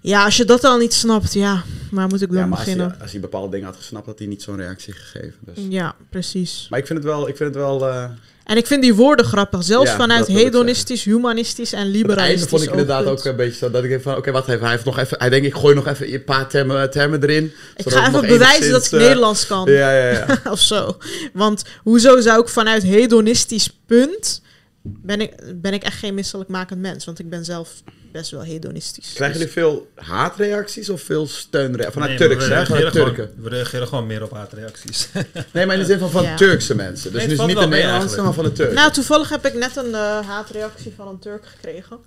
Ja, 0.00 0.24
als 0.24 0.36
je 0.36 0.44
dat 0.44 0.64
al 0.64 0.78
niet 0.78 0.94
snapt, 0.94 1.32
ja. 1.32 1.62
Waar 1.90 2.08
moet 2.08 2.22
ik 2.22 2.28
dan 2.28 2.36
Ja, 2.36 2.46
maar 2.46 2.56
als 2.56 2.64
beginnen? 2.64 2.90
hij, 2.90 3.00
als 3.00 3.10
hij 3.10 3.20
bepaalde 3.20 3.50
dingen 3.50 3.66
had 3.66 3.76
gesnapt, 3.76 4.06
had 4.06 4.18
hij 4.18 4.28
niet 4.28 4.42
zo'n 4.42 4.56
reactie 4.56 4.92
gegeven. 4.92 5.34
Dus. 5.40 5.64
Ja, 5.68 5.94
precies. 6.10 6.66
Maar 6.70 6.78
ik 6.78 6.86
vind 6.86 6.98
het 6.98 7.08
wel, 7.08 7.28
ik 7.28 7.36
vind 7.36 7.54
het 7.54 7.64
wel 7.64 7.88
eh, 7.88 8.04
En 8.44 8.56
ik 8.56 8.66
vind 8.66 8.82
die 8.82 8.94
woorden 8.94 9.26
grappig. 9.26 9.64
Zelfs 9.64 9.90
Ja, 9.90 9.96
vanuit 9.96 10.26
dat 10.26 10.36
hedonistisch, 10.36 11.04
humanistisch 11.04 11.72
en 11.72 11.86
liberalistisch 11.86 12.40
einde 12.40 12.48
vond 12.48 12.62
ik 12.62 12.70
inderdaad 12.70 13.04
ook 13.04 13.24
een 13.24 13.36
beetje 13.36 13.58
zo 13.58 13.70
dat 13.70 13.82
ik 13.84 13.90
denk 13.90 14.02
van, 14.02 14.16
oké, 14.16 14.30
wat 14.30 14.46
heeft 14.46 14.60
hij 14.60 14.70
heeft 14.70 14.84
nog 14.84 14.98
even, 14.98 15.18
hij 15.18 15.28
denkt 15.28 15.46
ik 15.46 15.54
gooi 15.54 15.74
nog 15.74 15.86
even 15.86 16.14
een 16.14 16.24
paar 16.24 16.48
termen, 16.48 16.90
termen 16.90 17.22
erin. 17.22 17.52
Ik 17.76 17.88
ga 17.88 18.08
even 18.08 18.20
bewijzen 18.20 18.70
dat 18.70 18.86
ik 18.86 18.92
eh, 18.92 18.98
Nederlands 18.98 19.46
kan. 19.46 19.70
Ja, 19.70 19.92
ja, 19.92 20.10
ja. 20.10 20.40
of 20.52 20.60
zo. 20.60 20.96
Want 21.32 21.64
hoezo 21.82 22.20
zou 22.20 22.40
ik 22.40 22.48
vanuit 22.48 22.82
hedonistisch 22.82 23.70
punt... 23.86 24.42
Ben 24.82 25.20
ik, 25.20 25.34
ben 25.60 25.72
ik 25.72 25.82
echt 25.82 25.98
geen 25.98 26.14
misselijkmakend 26.14 26.80
mens. 26.80 27.04
Want 27.04 27.18
ik 27.18 27.30
ben 27.30 27.44
zelf 27.44 27.82
best 28.12 28.30
wel 28.30 28.42
hedonistisch. 28.42 29.12
Krijgen 29.14 29.40
Dus- 29.40 29.54
jullie 29.54 29.66
veel 29.68 29.90
haatreacties 29.94 30.88
of 30.90 31.02
veel 31.02 31.26
steunreacties? 31.26 31.92
Vanuit 31.92 32.18
Nee, 32.18 32.28
Turks, 32.28 32.44
we 32.46 32.50
hè? 32.50 32.56
reageren, 32.56 32.76
Vanuit 32.76 32.96
gewoon, 32.96 33.14
Turken. 33.14 33.42
we 33.42 33.48
reageren 33.48 33.88
gewoon 33.88 34.06
meer 34.06 34.22
op 34.22 34.30
haatreacties. 34.32 35.08
Nee, 35.52 35.66
maar 35.66 35.74
in 35.74 35.80
de 35.80 35.86
zin 35.86 35.98
van 35.98 36.10
van 36.10 36.22
Ja. 36.22 36.36
Turkse 36.36 36.74
mensen. 36.74 37.12
Dus, 37.12 37.20
Nee, 37.26 37.36
dus 37.36 37.46
niet 37.46 37.58
de 37.58 37.66
Nederlandse, 37.66 38.22
maar 38.22 38.32
van 38.32 38.44
de 38.44 38.52
Turken. 38.52 38.74
Nou, 38.74 38.92
toevallig 38.92 39.28
heb 39.28 39.46
ik 39.46 39.54
net 39.54 39.76
een 39.76 39.94
eh, 39.94 40.20
haatreactie 40.26 40.92
van 40.96 41.08
een 41.08 41.18
Turk 41.18 41.46
gekregen. 41.46 41.98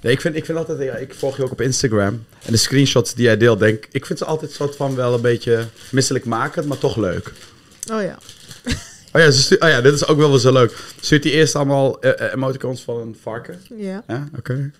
Nee, 0.00 0.12
ik 0.12 0.20
vind, 0.20 0.36
ik 0.36 0.44
vind 0.44 0.58
altijd, 0.58 0.80
ja, 0.82 0.94
ik 0.94 1.14
volg 1.14 1.36
je 1.36 1.44
ook 1.44 1.50
op 1.52 1.60
Instagram. 1.60 2.24
En 2.44 2.52
de 2.52 2.56
screenshots 2.56 3.14
die 3.14 3.24
jij 3.24 3.36
deelt, 3.36 3.58
denk 3.58 3.86
ik, 3.90 4.06
vind 4.06 4.18
ze 4.18 4.24
altijd 4.24 4.52
soort 4.52 4.76
van 4.76 4.94
wel 4.94 5.14
een 5.14 5.20
beetje 5.20 5.64
misselijkmakend, 5.90 6.66
maar 6.66 6.78
toch 6.78 6.96
leuk. 6.96 7.32
Oh 7.92 8.02
ja. 8.02 8.18
Oh 9.12 9.20
ja, 9.20 9.30
ze 9.30 9.40
stu- 9.42 9.56
oh 9.58 9.68
ja, 9.68 9.80
dit 9.80 9.94
is 9.94 10.06
ook 10.06 10.18
wel 10.18 10.28
wel 10.28 10.38
zo 10.38 10.52
leuk. 10.52 10.76
Stuurt 11.00 11.24
hij 11.24 11.32
eerst 11.32 11.56
allemaal 11.56 12.00
eh, 12.00 12.26
eh, 12.26 12.32
emoticons 12.32 12.82
van 12.82 13.00
een 13.00 13.16
varken? 13.22 13.60
ja. 13.76 14.04
Ja, 14.06 14.28
oké. 14.38 14.70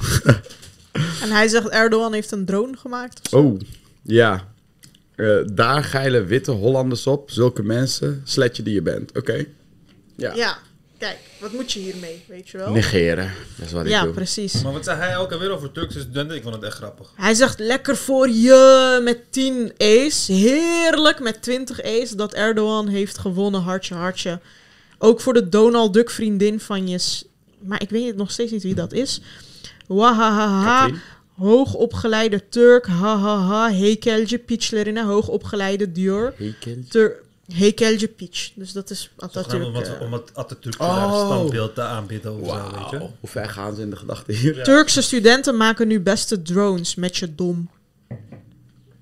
En 1.22 1.30
hij 1.30 1.48
zegt 1.48 1.68
Erdogan 1.68 2.12
heeft 2.12 2.30
een 2.30 2.44
drone 2.44 2.76
gemaakt. 2.76 3.32
Oh, 3.32 3.60
ja. 4.02 4.48
Eh, 5.14 5.36
daar 5.52 5.84
geilen 5.84 6.26
witte 6.26 6.50
Hollanders 6.50 7.06
op, 7.06 7.30
zulke 7.30 7.62
mensen, 7.62 8.22
sletje 8.24 8.62
die 8.62 8.74
je 8.74 8.82
bent. 8.82 9.16
Oké. 9.16 9.44
Ja. 10.16 10.34
Ja. 10.34 10.58
kijk, 10.98 11.18
wat 11.40 11.52
moet 11.52 11.72
je 11.72 11.80
hiermee, 11.80 12.24
weet 12.28 12.48
je 12.48 12.58
wel? 12.58 12.72
Negeren. 12.72 13.32
Dat 13.56 13.66
is 13.66 13.72
wat 13.72 13.84
ik 13.84 13.90
ja, 13.90 14.02
doe. 14.02 14.12
precies. 14.12 14.62
Maar 14.62 14.72
wat 14.72 14.84
zei 14.84 14.98
hij 14.98 15.16
ook 15.16 15.32
alweer 15.32 15.50
over 15.50 15.72
Turkse 15.72 16.00
studenten? 16.00 16.36
Ik 16.36 16.42
vond 16.42 16.54
het 16.54 16.64
echt 16.64 16.76
grappig. 16.76 17.12
Hij 17.14 17.34
zegt 17.34 17.58
lekker 17.58 17.96
voor 17.96 18.28
je 18.28 19.00
met 19.04 19.18
10 19.30 19.72
A's. 19.78 20.26
Heerlijk 20.26 21.20
met 21.20 21.42
20 21.42 21.82
A's 21.82 22.10
dat 22.10 22.34
Erdogan 22.34 22.88
heeft 22.88 23.18
gewonnen. 23.18 23.60
Hartje, 23.60 23.94
hartje. 23.94 24.40
Ook 24.98 25.20
voor 25.20 25.34
de 25.34 25.48
Donald 25.48 25.92
Duck 25.92 26.10
vriendin 26.10 26.60
van 26.60 26.88
je. 26.88 27.22
Maar 27.58 27.82
ik 27.82 27.90
weet 27.90 28.16
nog 28.16 28.30
steeds 28.30 28.52
niet 28.52 28.62
wie 28.62 28.74
dat 28.74 28.92
is. 28.92 29.20
Wahahaha. 29.88 30.90
Hoogopgeleide 31.38 32.48
Turk. 32.48 32.86
Hahaha. 32.86 33.70
Hekelje 33.70 34.38
piçlerine. 34.38 35.04
Hoogopgeleide 35.04 35.92
Dior. 35.92 36.34
Hekelje 37.52 38.08
piç. 38.08 38.52
Dus 38.54 38.72
dat 38.72 38.90
is 38.90 39.10
Atatürk. 39.18 39.64
Om 39.64 39.74
het, 39.74 39.88
eh. 39.88 40.00
om 40.00 40.12
het 40.12 40.30
Atatürk 40.34 40.82
Oh. 40.82 41.26
standbeeld 41.26 41.74
te 41.74 41.82
aanbieden 41.82 42.40
of 42.40 42.48
zo, 42.48 42.54
weet 42.54 42.90
je. 42.90 42.98
Wauw. 42.98 43.12
Hoe 43.20 43.30
ver 43.30 43.48
gaan 43.48 43.74
ze 43.74 43.82
in 43.82 43.90
de 43.90 43.96
gedachten 43.96 44.34
hier? 44.34 44.56
Ja. 44.56 44.62
Turkse 44.62 45.02
studenten 45.02 45.56
maken 45.56 45.88
nu 45.88 46.00
beste 46.00 46.42
drones 46.42 46.94
met 46.94 47.16
je 47.16 47.34
dom. 47.34 47.70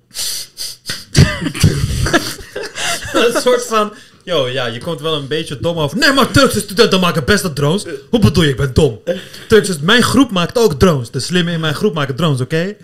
een 3.13 3.41
soort 3.41 3.65
van... 3.65 3.93
Yo, 4.27 4.47
ja, 4.47 4.65
je 4.65 4.79
komt 4.79 5.01
wel 5.01 5.13
een 5.13 5.27
beetje 5.27 5.59
dom 5.59 5.77
over. 5.77 5.97
Nee, 5.97 6.11
maar 6.11 6.31
Turkse 6.31 6.59
studenten 6.59 6.99
maken 6.99 7.25
beste 7.25 7.53
drones. 7.53 7.85
Hoe 8.09 8.19
bedoel 8.19 8.43
je, 8.43 8.49
ik 8.49 8.57
ben 8.57 8.73
dom? 8.73 9.01
Turkse, 9.47 9.77
mijn 9.81 10.03
groep 10.03 10.31
maakt 10.31 10.57
ook 10.57 10.73
drones. 10.73 11.11
De 11.11 11.19
slimme 11.19 11.51
in 11.51 11.59
mijn 11.59 11.75
groep 11.75 11.93
maken 11.93 12.15
drones, 12.15 12.41
oké? 12.41 12.75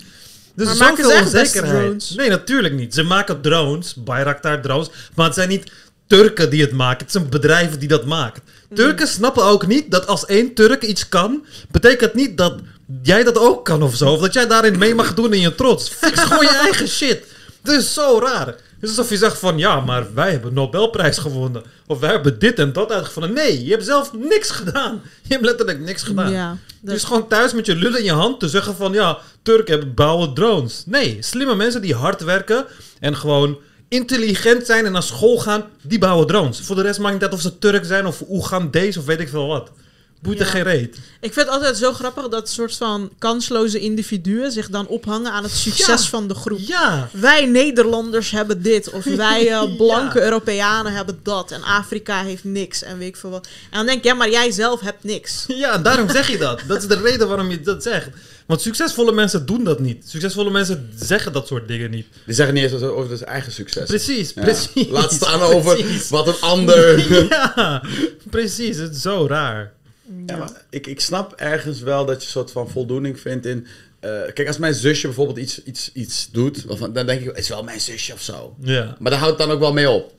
Dus 0.56 0.68
Maar 0.68 0.78
maken 0.78 1.30
ze 1.30 1.38
echt 1.38 1.53
drones? 1.53 2.10
Nee, 2.10 2.30
natuurlijk 2.30 2.74
niet. 2.74 2.94
Ze 2.94 3.03
maken 3.03 3.41
drones, 3.41 3.94
Bayraktar 3.95 4.61
drones. 4.61 4.90
Maar 5.15 5.26
het 5.26 5.36
zijn 5.36 5.49
niet 5.49 5.72
Turken 6.07 6.49
die 6.49 6.61
het 6.61 6.72
maken. 6.72 7.03
Het 7.03 7.11
zijn 7.11 7.30
bedrijven 7.30 7.80
die 7.80 7.88
dat 7.88 8.06
maken. 8.06 8.44
Turken 8.74 9.07
snappen 9.07 9.44
ook 9.44 9.68
niet 9.68 9.91
dat 9.91 10.07
als 10.07 10.26
één 10.26 10.53
Turk 10.53 10.84
iets 10.84 11.10
kan... 11.10 11.45
betekent 11.72 12.14
niet 12.14 12.38
dat 12.38 12.60
jij 13.02 13.24
dat 13.24 13.38
ook 13.38 13.65
kan 13.65 13.84
of 13.84 13.95
zo. 13.95 14.11
Of 14.11 14.22
dat 14.22 14.34
jij 14.34 14.48
daarin 14.48 14.78
mee 14.78 14.95
mag 14.95 15.14
doen 15.14 15.34
in 15.34 15.40
je 15.40 15.56
trots. 15.56 15.90
Fix 15.99 16.20
gewoon 16.20 16.44
je 16.45 16.57
eigen 16.57 16.88
shit. 16.88 17.24
Dat 17.61 17.76
is 17.76 17.94
zo 17.94 18.20
raar. 18.20 18.56
Is 18.84 18.89
alsof 18.89 19.10
je 19.10 19.18
zegt 19.18 19.38
van... 19.38 19.57
ja, 19.57 19.80
maar 19.80 20.14
wij 20.14 20.31
hebben 20.31 20.53
Nobelprijs 20.53 21.18
gewonnen. 21.18 21.64
Of 21.88 21.99
wij 21.99 22.10
hebben 22.10 22.39
dit 22.39 22.60
en 22.60 22.73
dat 22.73 22.91
uitgevonden. 22.91 23.34
Nee, 23.34 23.65
je 23.65 23.72
hebt 23.72 23.85
zelf 23.85 24.14
niks 24.14 24.49
gedaan. 24.51 25.01
Je 25.22 25.34
hebt 25.34 25.45
letterlijk 25.45 25.80
niks 25.80 26.03
gedaan. 26.03 26.31
Ja, 26.31 26.57
Dus 26.81 27.03
gewoon 27.03 27.27
thuis 27.27 27.53
met 27.53 27.65
je 27.65 27.76
lul 27.76 27.95
in 27.95 28.03
je 28.03 28.11
hand 28.11 28.39
te 28.39 28.49
zeggen 28.49 28.76
van 28.76 28.93
ja, 28.93 29.18
Turken 29.41 29.73
hebben 29.73 29.93
bouwen 29.93 30.34
drones. 30.34 30.84
Nee, 30.85 31.18
slimme 31.19 31.55
mensen 31.55 31.81
die 31.81 31.95
hard 31.95 32.23
werken 32.23 32.65
en 32.99 33.15
gewoon 33.15 33.57
intelligent 33.88 34.65
zijn 34.65 34.85
en 34.85 34.91
naar 34.91 35.03
school 35.03 35.38
gaan, 35.38 35.64
die 35.81 35.99
bouwen 35.99 36.27
drones. 36.27 36.60
Voor 36.61 36.76
de 36.76 36.81
rest 36.81 36.99
maakt 36.99 37.14
niet 37.14 37.23
uit 37.23 37.34
of 37.34 37.41
ze 37.41 37.60
Turk 37.60 37.85
zijn 37.85 38.05
of 38.05 38.23
Oegandees 38.30 38.97
of 38.97 39.05
weet 39.05 39.19
ik 39.19 39.30
veel 39.30 39.47
wat. 39.47 39.72
Boeit 40.23 40.39
er 40.39 40.45
Ja. 40.45 40.51
geen 40.51 40.63
reet. 40.63 40.95
Ik 41.21 41.33
vind 41.33 41.45
het 41.45 41.47
altijd 41.55 41.77
zo 41.77 41.93
grappig 41.93 42.27
dat 42.27 42.49
soort 42.49 42.75
van 42.75 43.09
kansloze 43.19 43.79
individuen 43.79 44.51
zich 44.51 44.69
dan 44.69 44.87
ophangen 44.87 45.31
aan 45.31 45.43
het 45.43 45.51
succes 45.51 46.03
Ja. 46.03 46.09
van 46.09 46.27
de 46.27 46.33
groep. 46.35 46.59
Ja. 46.59 47.09
Wij 47.11 47.45
Nederlanders 47.45 48.31
hebben 48.31 48.61
dit, 48.61 48.89
of 48.89 49.03
wij 49.25 49.47
eh, 49.51 49.75
blanke 49.77 50.19
Ja. 50.19 50.25
Europeanen 50.25 50.93
hebben 50.93 51.19
dat, 51.23 51.51
en 51.51 51.63
Afrika 51.63 52.23
heeft 52.23 52.43
niks, 52.43 52.83
en 52.83 52.97
weet 52.97 53.07
ik 53.07 53.15
veel 53.17 53.29
wat. 53.29 53.45
En 53.69 53.77
dan 53.77 53.85
denk 53.85 53.97
ik, 53.97 54.03
ja, 54.03 54.13
maar 54.13 54.29
jij 54.29 54.51
zelf 54.51 54.79
hebt 54.81 55.03
niks. 55.03 55.45
Ja, 55.63 55.77
daarom 55.77 56.09
zeg 56.09 56.27
je 56.29 56.37
dat. 56.37 56.61
Dat 56.67 56.81
is 56.81 56.87
de 56.87 57.01
reden 57.01 57.27
waarom 57.27 57.49
je 57.49 57.61
dat 57.61 57.83
zegt. 57.83 58.09
Want 58.45 58.61
succesvolle 58.61 59.11
mensen 59.11 59.45
doen 59.45 59.63
dat 59.63 59.79
niet. 59.79 60.03
Succesvolle 60.09 60.49
mensen 60.51 60.89
zeggen 60.99 61.33
dat 61.33 61.47
soort 61.47 61.67
dingen 61.67 61.91
niet. 61.91 62.05
Die 62.25 62.35
zeggen 62.35 62.55
niet 62.55 62.71
eens 62.71 62.81
over 62.81 63.17
zijn 63.17 63.29
eigen 63.29 63.51
succes. 63.51 63.87
Precies, 63.87 64.31
Ja. 64.35 64.41
precies. 64.41 64.87
Laat 64.89 65.13
staan 65.13 65.41
over 65.41 65.75
Precies. 65.83 66.09
wat 66.09 66.27
een 66.27 66.39
ander... 66.39 67.11
Ja, 67.29 67.83
precies. 68.29 68.77
Het 68.77 68.95
is 68.95 69.01
zo 69.01 69.25
raar. 69.29 69.72
Ja, 70.25 70.38
maar 70.38 70.51
ik, 70.69 70.88
ik 70.88 70.99
snap 70.99 71.34
ergens 71.35 71.80
wel 71.81 72.05
dat 72.05 72.15
je 72.21 72.25
een 72.25 72.31
soort 72.31 72.51
van 72.51 72.69
voldoening 72.69 73.19
vindt 73.19 73.45
in... 73.45 73.67
eh, 73.99 74.09
kijk, 74.34 74.47
als 74.47 74.57
mijn 74.57 74.73
zusje 74.73 75.07
bijvoorbeeld 75.07 75.38
iets, 75.38 75.63
iets, 75.63 75.89
iets 75.93 76.30
doet, 76.31 76.65
dan 76.93 77.05
denk 77.05 77.21
ik, 77.21 77.25
het 77.25 77.38
is 77.38 77.49
wel 77.49 77.63
mijn 77.63 77.81
zusje 77.81 78.13
of 78.13 78.21
zo. 78.21 78.55
Ja. 78.59 78.95
Maar 78.99 79.11
daar 79.11 79.19
houdt 79.19 79.38
het 79.38 79.47
dan 79.47 79.55
ook 79.55 79.61
wel 79.61 79.73
mee 79.73 79.89
op. 79.89 80.11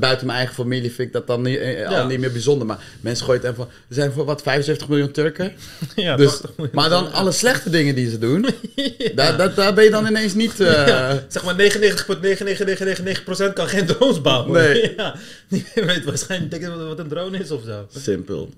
Buiten 0.00 0.26
mijn 0.26 0.38
eigen 0.38 0.54
familie 0.54 0.92
vind 0.92 1.08
ik 1.08 1.12
dat 1.12 1.26
dan 1.26 1.42
niet, 1.42 1.58
eh, 1.58 1.78
Ja. 1.78 2.00
al 2.00 2.06
niet 2.06 2.18
meer 2.20 2.32
bijzonder. 2.32 2.66
Maar 2.66 2.84
mensen 3.00 3.24
gooien 3.24 3.40
het 3.42 3.50
even 3.52 3.64
van... 3.64 3.74
Er 3.88 3.94
zijn 3.94 4.12
voor 4.12 4.24
wat 4.24 4.42
75 4.42 4.88
miljoen 4.88 5.10
Turken. 5.10 5.52
ja 5.96 6.16
Dus, 6.16 6.30
80 6.30 6.50
miljoen. 6.56 6.74
maar 6.74 6.88
dan 6.88 7.12
alle 7.12 7.32
slechte 7.32 7.70
dingen 7.70 7.94
die 7.94 8.10
ze 8.10 8.18
doen... 8.18 8.46
daar, 9.14 9.36
daar, 9.36 9.54
daar 9.54 9.74
ben 9.74 9.84
je 9.84 9.90
dan 9.90 10.06
ineens 10.06 10.34
niet... 10.34 10.60
eh, 10.60 10.86
Ja, 10.86 11.24
zeg 11.28 11.44
maar 11.44 11.54
99,99999% 11.58 13.52
kan 13.54 13.68
geen 13.68 13.86
drones 13.86 14.20
bouwen. 14.20 14.52
Nee. 14.52 14.92
Ja, 14.96 15.16
niemand 15.48 15.74
weet 15.74 16.04
waarschijnlijk 16.04 16.66
wat 16.66 16.98
een 16.98 17.08
drone 17.08 17.38
is 17.38 17.50
of 17.50 17.62
zo. 17.64 17.86
Simpel. 17.96 18.50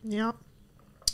Ja. 0.00 0.34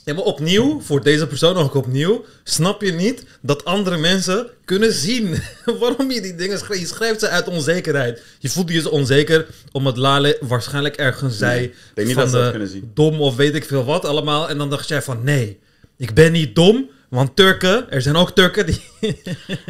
Ja, 0.04 0.14
maar 0.14 0.24
opnieuw, 0.24 0.80
voor 0.80 1.02
deze 1.02 1.26
persoon 1.26 1.56
ook 1.56 1.74
opnieuw, 1.74 2.24
snap 2.44 2.82
je 2.82 2.92
niet 2.92 3.24
dat 3.40 3.64
andere 3.64 3.96
mensen 3.96 4.50
kunnen 4.64 4.92
zien 4.92 5.42
waarom 5.80 6.10
je 6.10 6.20
die 6.20 6.34
dingen 6.34 6.58
schrijft. 6.58 6.82
Je 6.82 6.88
schrijft 6.88 7.20
ze 7.20 7.28
uit 7.28 7.48
onzekerheid. 7.48 8.22
Je 8.38 8.48
voelt 8.48 8.70
je 8.70 8.90
onzeker 8.90 9.46
omdat 9.72 9.96
Lale 9.96 10.36
waarschijnlijk 10.40 10.96
ergens 10.96 11.38
zei 11.38 11.58
Nee, 11.58 11.68
ik 11.68 11.74
denk 11.94 12.06
niet 12.06 12.16
van 12.16 12.24
dat 12.24 12.32
ze 12.32 12.36
dat 12.36 12.44
eh, 12.44 12.50
kunnen 12.50 12.68
zien. 12.68 12.90
dom 12.94 13.20
of 13.20 13.36
weet 13.36 13.54
ik 13.54 13.64
veel 13.64 13.84
wat 13.84 14.04
allemaal. 14.04 14.48
En 14.48 14.58
dan 14.58 14.70
dacht 14.70 14.88
jij 14.88 15.02
van 15.02 15.24
nee, 15.24 15.58
ik 15.96 16.14
ben 16.14 16.32
niet 16.32 16.54
dom, 16.54 16.90
want 17.08 17.36
Turken, 17.36 17.90
er 17.90 18.02
zijn 18.02 18.16
ook 18.16 18.30
Turken 18.30 18.66
die... 18.66 18.84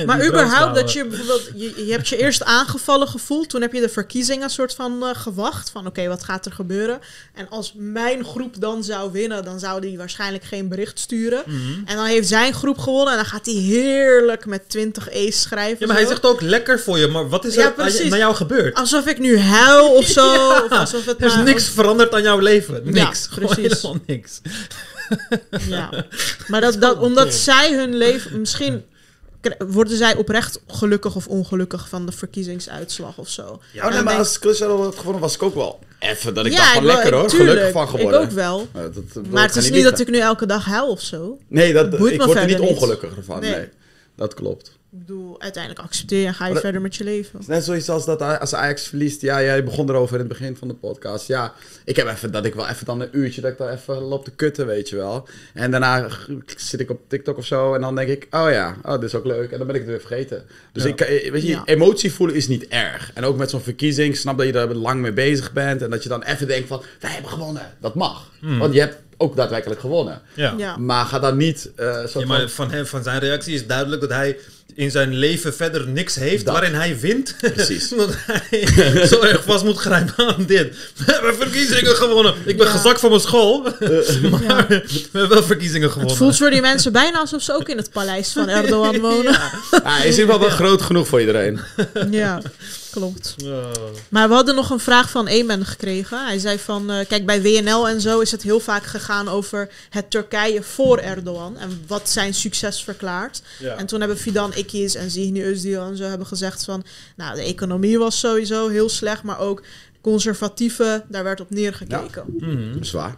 Maar 0.06 0.18
die 0.18 0.28
überhaupt 0.28 0.74
dat 0.74 0.92
je 0.92 1.06
bijvoorbeeld, 1.06 1.50
je, 1.54 1.84
je 1.86 1.92
hebt 1.92 2.08
je 2.08 2.16
eerst 2.16 2.44
aangevallen 2.44 3.08
gevoeld, 3.08 3.48
toen 3.48 3.60
heb 3.60 3.72
je 3.72 3.80
de 3.80 3.88
verkiezingen 3.88 4.50
soort 4.50 4.74
van 4.74 5.04
eh, 5.04 5.10
gewacht, 5.14 5.70
van 5.70 5.86
oké, 5.86 6.08
wat 6.08 6.24
gaat 6.24 6.46
er 6.46 6.52
gebeuren? 6.52 7.00
En 7.34 7.48
als 7.48 7.72
mijn 7.76 8.24
groep 8.24 8.60
dan 8.60 8.84
zou 8.84 9.12
winnen, 9.12 9.44
dan 9.44 9.58
zou 9.58 9.80
die 9.80 9.98
waarschijnlijk 9.98 10.44
geen 10.44 10.68
bericht 10.68 10.98
sturen. 10.98 11.42
Mhm. 11.46 11.80
En 11.84 11.96
dan 11.96 12.04
heeft 12.04 12.28
zijn 12.28 12.52
groep 12.52 12.78
gewonnen 12.78 13.10
en 13.10 13.18
dan 13.18 13.26
gaat 13.28 13.46
hij 13.46 13.54
heerlijk 13.54 14.46
met 14.46 14.68
20 14.68 15.08
E's 15.10 15.42
schrijven. 15.42 15.76
Ja, 15.80 15.86
maar 15.86 15.96
hij 15.96 16.06
zegt 16.06 16.24
ook 16.24 16.40
lekker 16.40 16.80
voor 16.80 16.98
je, 16.98 17.06
maar 17.06 17.28
wat 17.28 17.44
is 17.44 17.54
Ja, 17.54 17.74
er 17.76 18.08
naar 18.08 18.18
jou 18.18 18.34
gebeurd? 18.34 18.74
Alsof 18.74 19.06
ik 19.06 19.18
nu 19.18 19.38
huil 19.38 19.94
of 19.94 20.06
zo. 20.06 20.24
Ja, 20.36 20.62
of 20.64 20.70
alsof 20.70 21.04
het 21.04 21.20
er 21.20 21.26
is 21.26 21.34
niks 21.34 21.68
veranderd 21.68 22.14
aan 22.14 22.22
jouw 22.22 22.38
leven. 22.38 22.80
Niks. 22.84 23.26
Gewoon 23.30 23.54
precies. 23.54 23.82
helemaal 23.82 24.02
niks. 24.06 24.40
Ja. 25.68 26.04
Maar 26.48 26.60
dat, 26.60 26.80
dat, 26.80 26.98
omdat 26.98 27.34
zij 27.34 27.74
hun 27.74 27.94
leven... 27.96 28.40
Misschien 28.40 28.84
worden 29.68 29.96
zij 29.96 30.16
oprecht 30.16 30.60
gelukkig 30.66 31.14
of 31.16 31.26
ongelukkig 31.26 31.88
van 31.88 32.06
de 32.06 32.12
verkiezingsuitslag 32.12 33.18
of 33.18 33.28
zo. 33.28 33.60
En 33.74 33.80
nee, 33.90 34.02
maar 34.02 34.04
denk- 34.04 34.18
als 34.18 34.38
Kılıçdaroğlu 34.38 34.82
had 34.84 34.96
gewonnen 34.96 35.20
was 35.20 35.34
ik 35.34 35.42
ook 35.42 35.54
wel 35.54 35.78
even 35.98 36.34
dat 36.34 36.46
ik 36.46 36.52
Ja, 36.52 36.58
dacht 36.58 36.72
van 36.72 36.80
ik 36.82 36.86
wel- 36.86 36.94
lekker 36.96 37.14
hoor, 37.14 37.28
tuurlijk, 37.28 37.50
gelukkig 37.50 37.72
van 37.72 37.88
geworden. 37.88 38.20
Ik 38.22 38.26
ook 38.26 38.32
wel. 38.32 38.68
Ja, 38.74 38.88
dat- 38.88 39.24
Maar 39.30 39.42
het 39.46 39.56
is 39.56 39.70
niet 39.70 39.84
dat 39.84 39.98
ik 40.00 40.08
nu 40.10 40.18
elke 40.18 40.46
dag 40.46 40.64
huil 40.64 40.88
of 40.88 41.00
zo. 41.00 41.38
Nee, 41.48 41.72
dat, 41.72 41.90
boeit 41.98 42.12
ik 42.12 42.22
word 42.22 42.38
er 42.38 42.46
niet 42.46 42.58
ongelukkiger 42.58 43.24
van. 43.24 43.40
Nee. 43.40 43.50
Nee. 43.50 43.68
dat 44.16 44.34
klopt. 44.34 44.72
Ik 45.00 45.06
bedoel, 45.06 45.40
uiteindelijk 45.40 45.82
accepteer 45.84 46.20
je 46.20 46.26
en 46.26 46.34
ga 46.34 46.46
je 46.46 46.52
dat- 46.52 46.62
verder 46.62 46.80
met 46.80 46.96
je 46.96 47.04
leven. 47.04 47.40
Net 47.46 47.64
zoiets 47.64 47.88
als 47.88 48.04
dat 48.04 48.20
als 48.40 48.54
Ajax 48.54 48.88
verliest. 48.88 49.20
Ja, 49.20 49.42
jij 49.42 49.64
begon 49.64 49.88
erover 49.88 50.12
in 50.14 50.18
het 50.20 50.28
begin 50.28 50.56
van 50.56 50.68
de 50.68 50.74
podcast. 50.74 51.26
Ja, 51.26 51.52
ik 51.84 51.96
heb 51.96 52.06
even 52.08 52.32
dat 52.32 52.44
ik 52.44 52.54
wel 52.54 52.68
even 52.68 52.86
dan 52.86 53.00
een 53.00 53.08
uurtje 53.12 53.40
dat 53.40 53.50
ik 53.50 53.58
daar 53.58 53.72
even 53.72 53.94
loop 53.98 54.24
te 54.24 54.30
kutten, 54.30 54.66
weet 54.66 54.88
je 54.88 54.96
wel. 54.96 55.28
En 55.54 55.70
daarna 55.70 56.08
zit 56.56 56.80
ik 56.80 56.90
op 56.90 57.00
TikTok 57.08 57.36
of 57.36 57.46
zo 57.46 57.74
en 57.74 57.80
dan 57.80 57.94
denk 57.94 58.08
ik, 58.08 58.26
oh 58.30 58.50
ja, 58.50 58.76
oh, 58.82 58.92
dit 58.92 59.02
is 59.02 59.14
ook 59.14 59.24
leuk. 59.24 59.50
En 59.50 59.58
dan 59.58 59.66
ben 59.66 59.76
ik 59.76 59.82
het 59.82 59.90
weer 59.90 60.00
vergeten. 60.00 60.44
Dus 60.72 60.82
Ja. 60.82 60.88
ik, 60.88 61.00
eh, 61.00 61.30
weet 61.30 61.42
je, 61.42 61.48
Ja. 61.48 61.62
emotie 61.64 62.12
voelen 62.12 62.36
is 62.36 62.48
niet 62.48 62.66
erg. 62.68 63.10
En 63.14 63.24
ook 63.24 63.36
met 63.36 63.50
zo'n 63.50 63.60
verkiezing, 63.60 64.16
snap 64.16 64.36
dat 64.38 64.46
je 64.46 64.52
daar 64.52 64.74
lang 64.74 65.00
mee 65.00 65.12
bezig 65.12 65.52
bent. 65.52 65.82
En 65.82 65.90
dat 65.90 66.02
je 66.02 66.08
dan 66.08 66.22
even 66.22 66.46
denkt 66.46 66.68
van, 66.68 66.82
wij 67.00 67.10
hebben 67.10 67.30
gewonnen. 67.30 67.72
Dat 67.80 67.94
mag. 67.94 68.30
Want 68.58 68.74
je 68.74 68.80
hebt 68.80 68.96
ook 69.16 69.36
daadwerkelijk 69.36 69.80
gewonnen. 69.80 70.20
Ja. 70.34 70.54
Ja. 70.56 70.76
Maar 70.76 71.04
ga 71.04 71.18
dan 71.18 71.36
niet 71.36 71.70
eh 71.76 71.86
soort 71.94 72.04
Ja, 72.04 72.10
van- 72.12 72.26
maar 72.26 72.48
van, 72.48 72.70
hem, 72.70 72.86
van 72.86 73.02
zijn 73.02 73.18
reactie 73.20 73.54
is 73.54 73.66
duidelijk 73.66 74.00
dat 74.00 74.10
hij 74.10 74.36
in 74.74 74.90
zijn 74.90 75.14
leven 75.14 75.54
verder 75.54 75.88
niks 75.88 76.14
heeft 76.14 76.44
Dat. 76.44 76.54
waarin 76.54 76.74
hij 76.74 76.98
wint. 77.00 77.36
Precies. 77.40 77.88
dat 77.96 78.10
hij 78.26 79.06
zo 79.06 79.20
erg 79.20 79.44
vast 79.44 79.64
moet 79.64 79.76
grijpen 79.78 80.26
aan 80.36 80.44
dit. 80.46 80.76
We 80.96 81.12
hebben 81.12 81.34
verkiezingen 81.36 81.96
gewonnen. 81.96 82.34
Ik 82.44 82.56
ben 82.56 82.66
Ja. 82.66 82.72
gezakt 82.72 83.00
van 83.00 83.08
mijn 83.10 83.20
school. 83.22 83.62
maar 84.30 84.66
we 84.68 84.84
hebben 85.12 85.28
wel 85.28 85.42
verkiezingen 85.42 85.88
gewonnen. 85.90 86.14
Het 86.14 86.22
voelt 86.22 86.36
voor 86.36 86.50
die 86.50 86.60
mensen 86.60 86.92
bijna 86.92 87.18
alsof 87.18 87.42
ze 87.42 87.54
ook 87.54 87.68
in 87.68 87.76
het 87.76 87.90
paleis 87.90 88.32
van 88.32 88.48
Erdogan 88.58 89.00
wonen. 89.00 89.32
Ja. 89.32 89.50
Ah, 89.82 90.04
is 90.04 90.18
in 90.18 90.26
wel 90.26 90.40
wel 90.40 90.48
groot 90.50 90.82
genoeg 90.82 91.06
voor 91.08 91.20
iedereen. 91.20 91.60
Ja, 92.10 92.40
klopt. 92.96 93.36
Maar 94.08 94.28
we 94.28 94.34
hadden 94.34 94.54
nog 94.54 94.70
een 94.70 94.80
vraag 94.80 95.10
van 95.10 95.26
Emen 95.26 95.64
gekregen. 95.64 96.24
Hij 96.26 96.38
zei 96.38 96.58
van, 96.58 96.90
eh, 96.90 97.06
kijk, 97.06 97.26
bij 97.26 97.42
WNL 97.42 97.88
en 97.88 98.00
zo 98.00 98.20
is 98.20 98.30
het 98.30 98.42
heel 98.42 98.60
vaak 98.60 98.84
gegaan 98.84 99.28
over 99.28 99.68
het 99.90 100.10
Turkije 100.10 100.62
voor 100.62 100.98
Erdogan. 100.98 101.56
En 101.56 101.84
wat 101.86 102.08
zijn 102.08 102.34
succes 102.34 102.84
verklaart. 102.84 103.42
Ja. 103.58 103.76
En 103.76 103.86
toen 103.86 103.98
hebben 103.98 104.18
Fidan 104.18 104.52
Ikiz 104.54 104.94
en 104.94 105.10
Zihni 105.10 105.42
Özdil 105.42 105.80
en 105.80 105.96
zo 105.96 106.04
hebben 106.04 106.26
gezegd 106.26 106.64
van... 106.64 106.84
Nou, 107.16 107.34
de 107.34 107.42
economie 107.42 107.98
was 107.98 108.18
sowieso 108.18 108.68
heel 108.68 108.88
slecht, 108.88 109.22
maar 109.22 109.38
ook 109.38 109.62
conservatieven, 110.00 111.04
daar 111.08 111.24
werd 111.24 111.40
op 111.40 111.50
neergekeken. 111.50 112.24
Mhm. 112.38 112.82
Zwaar. 112.82 113.16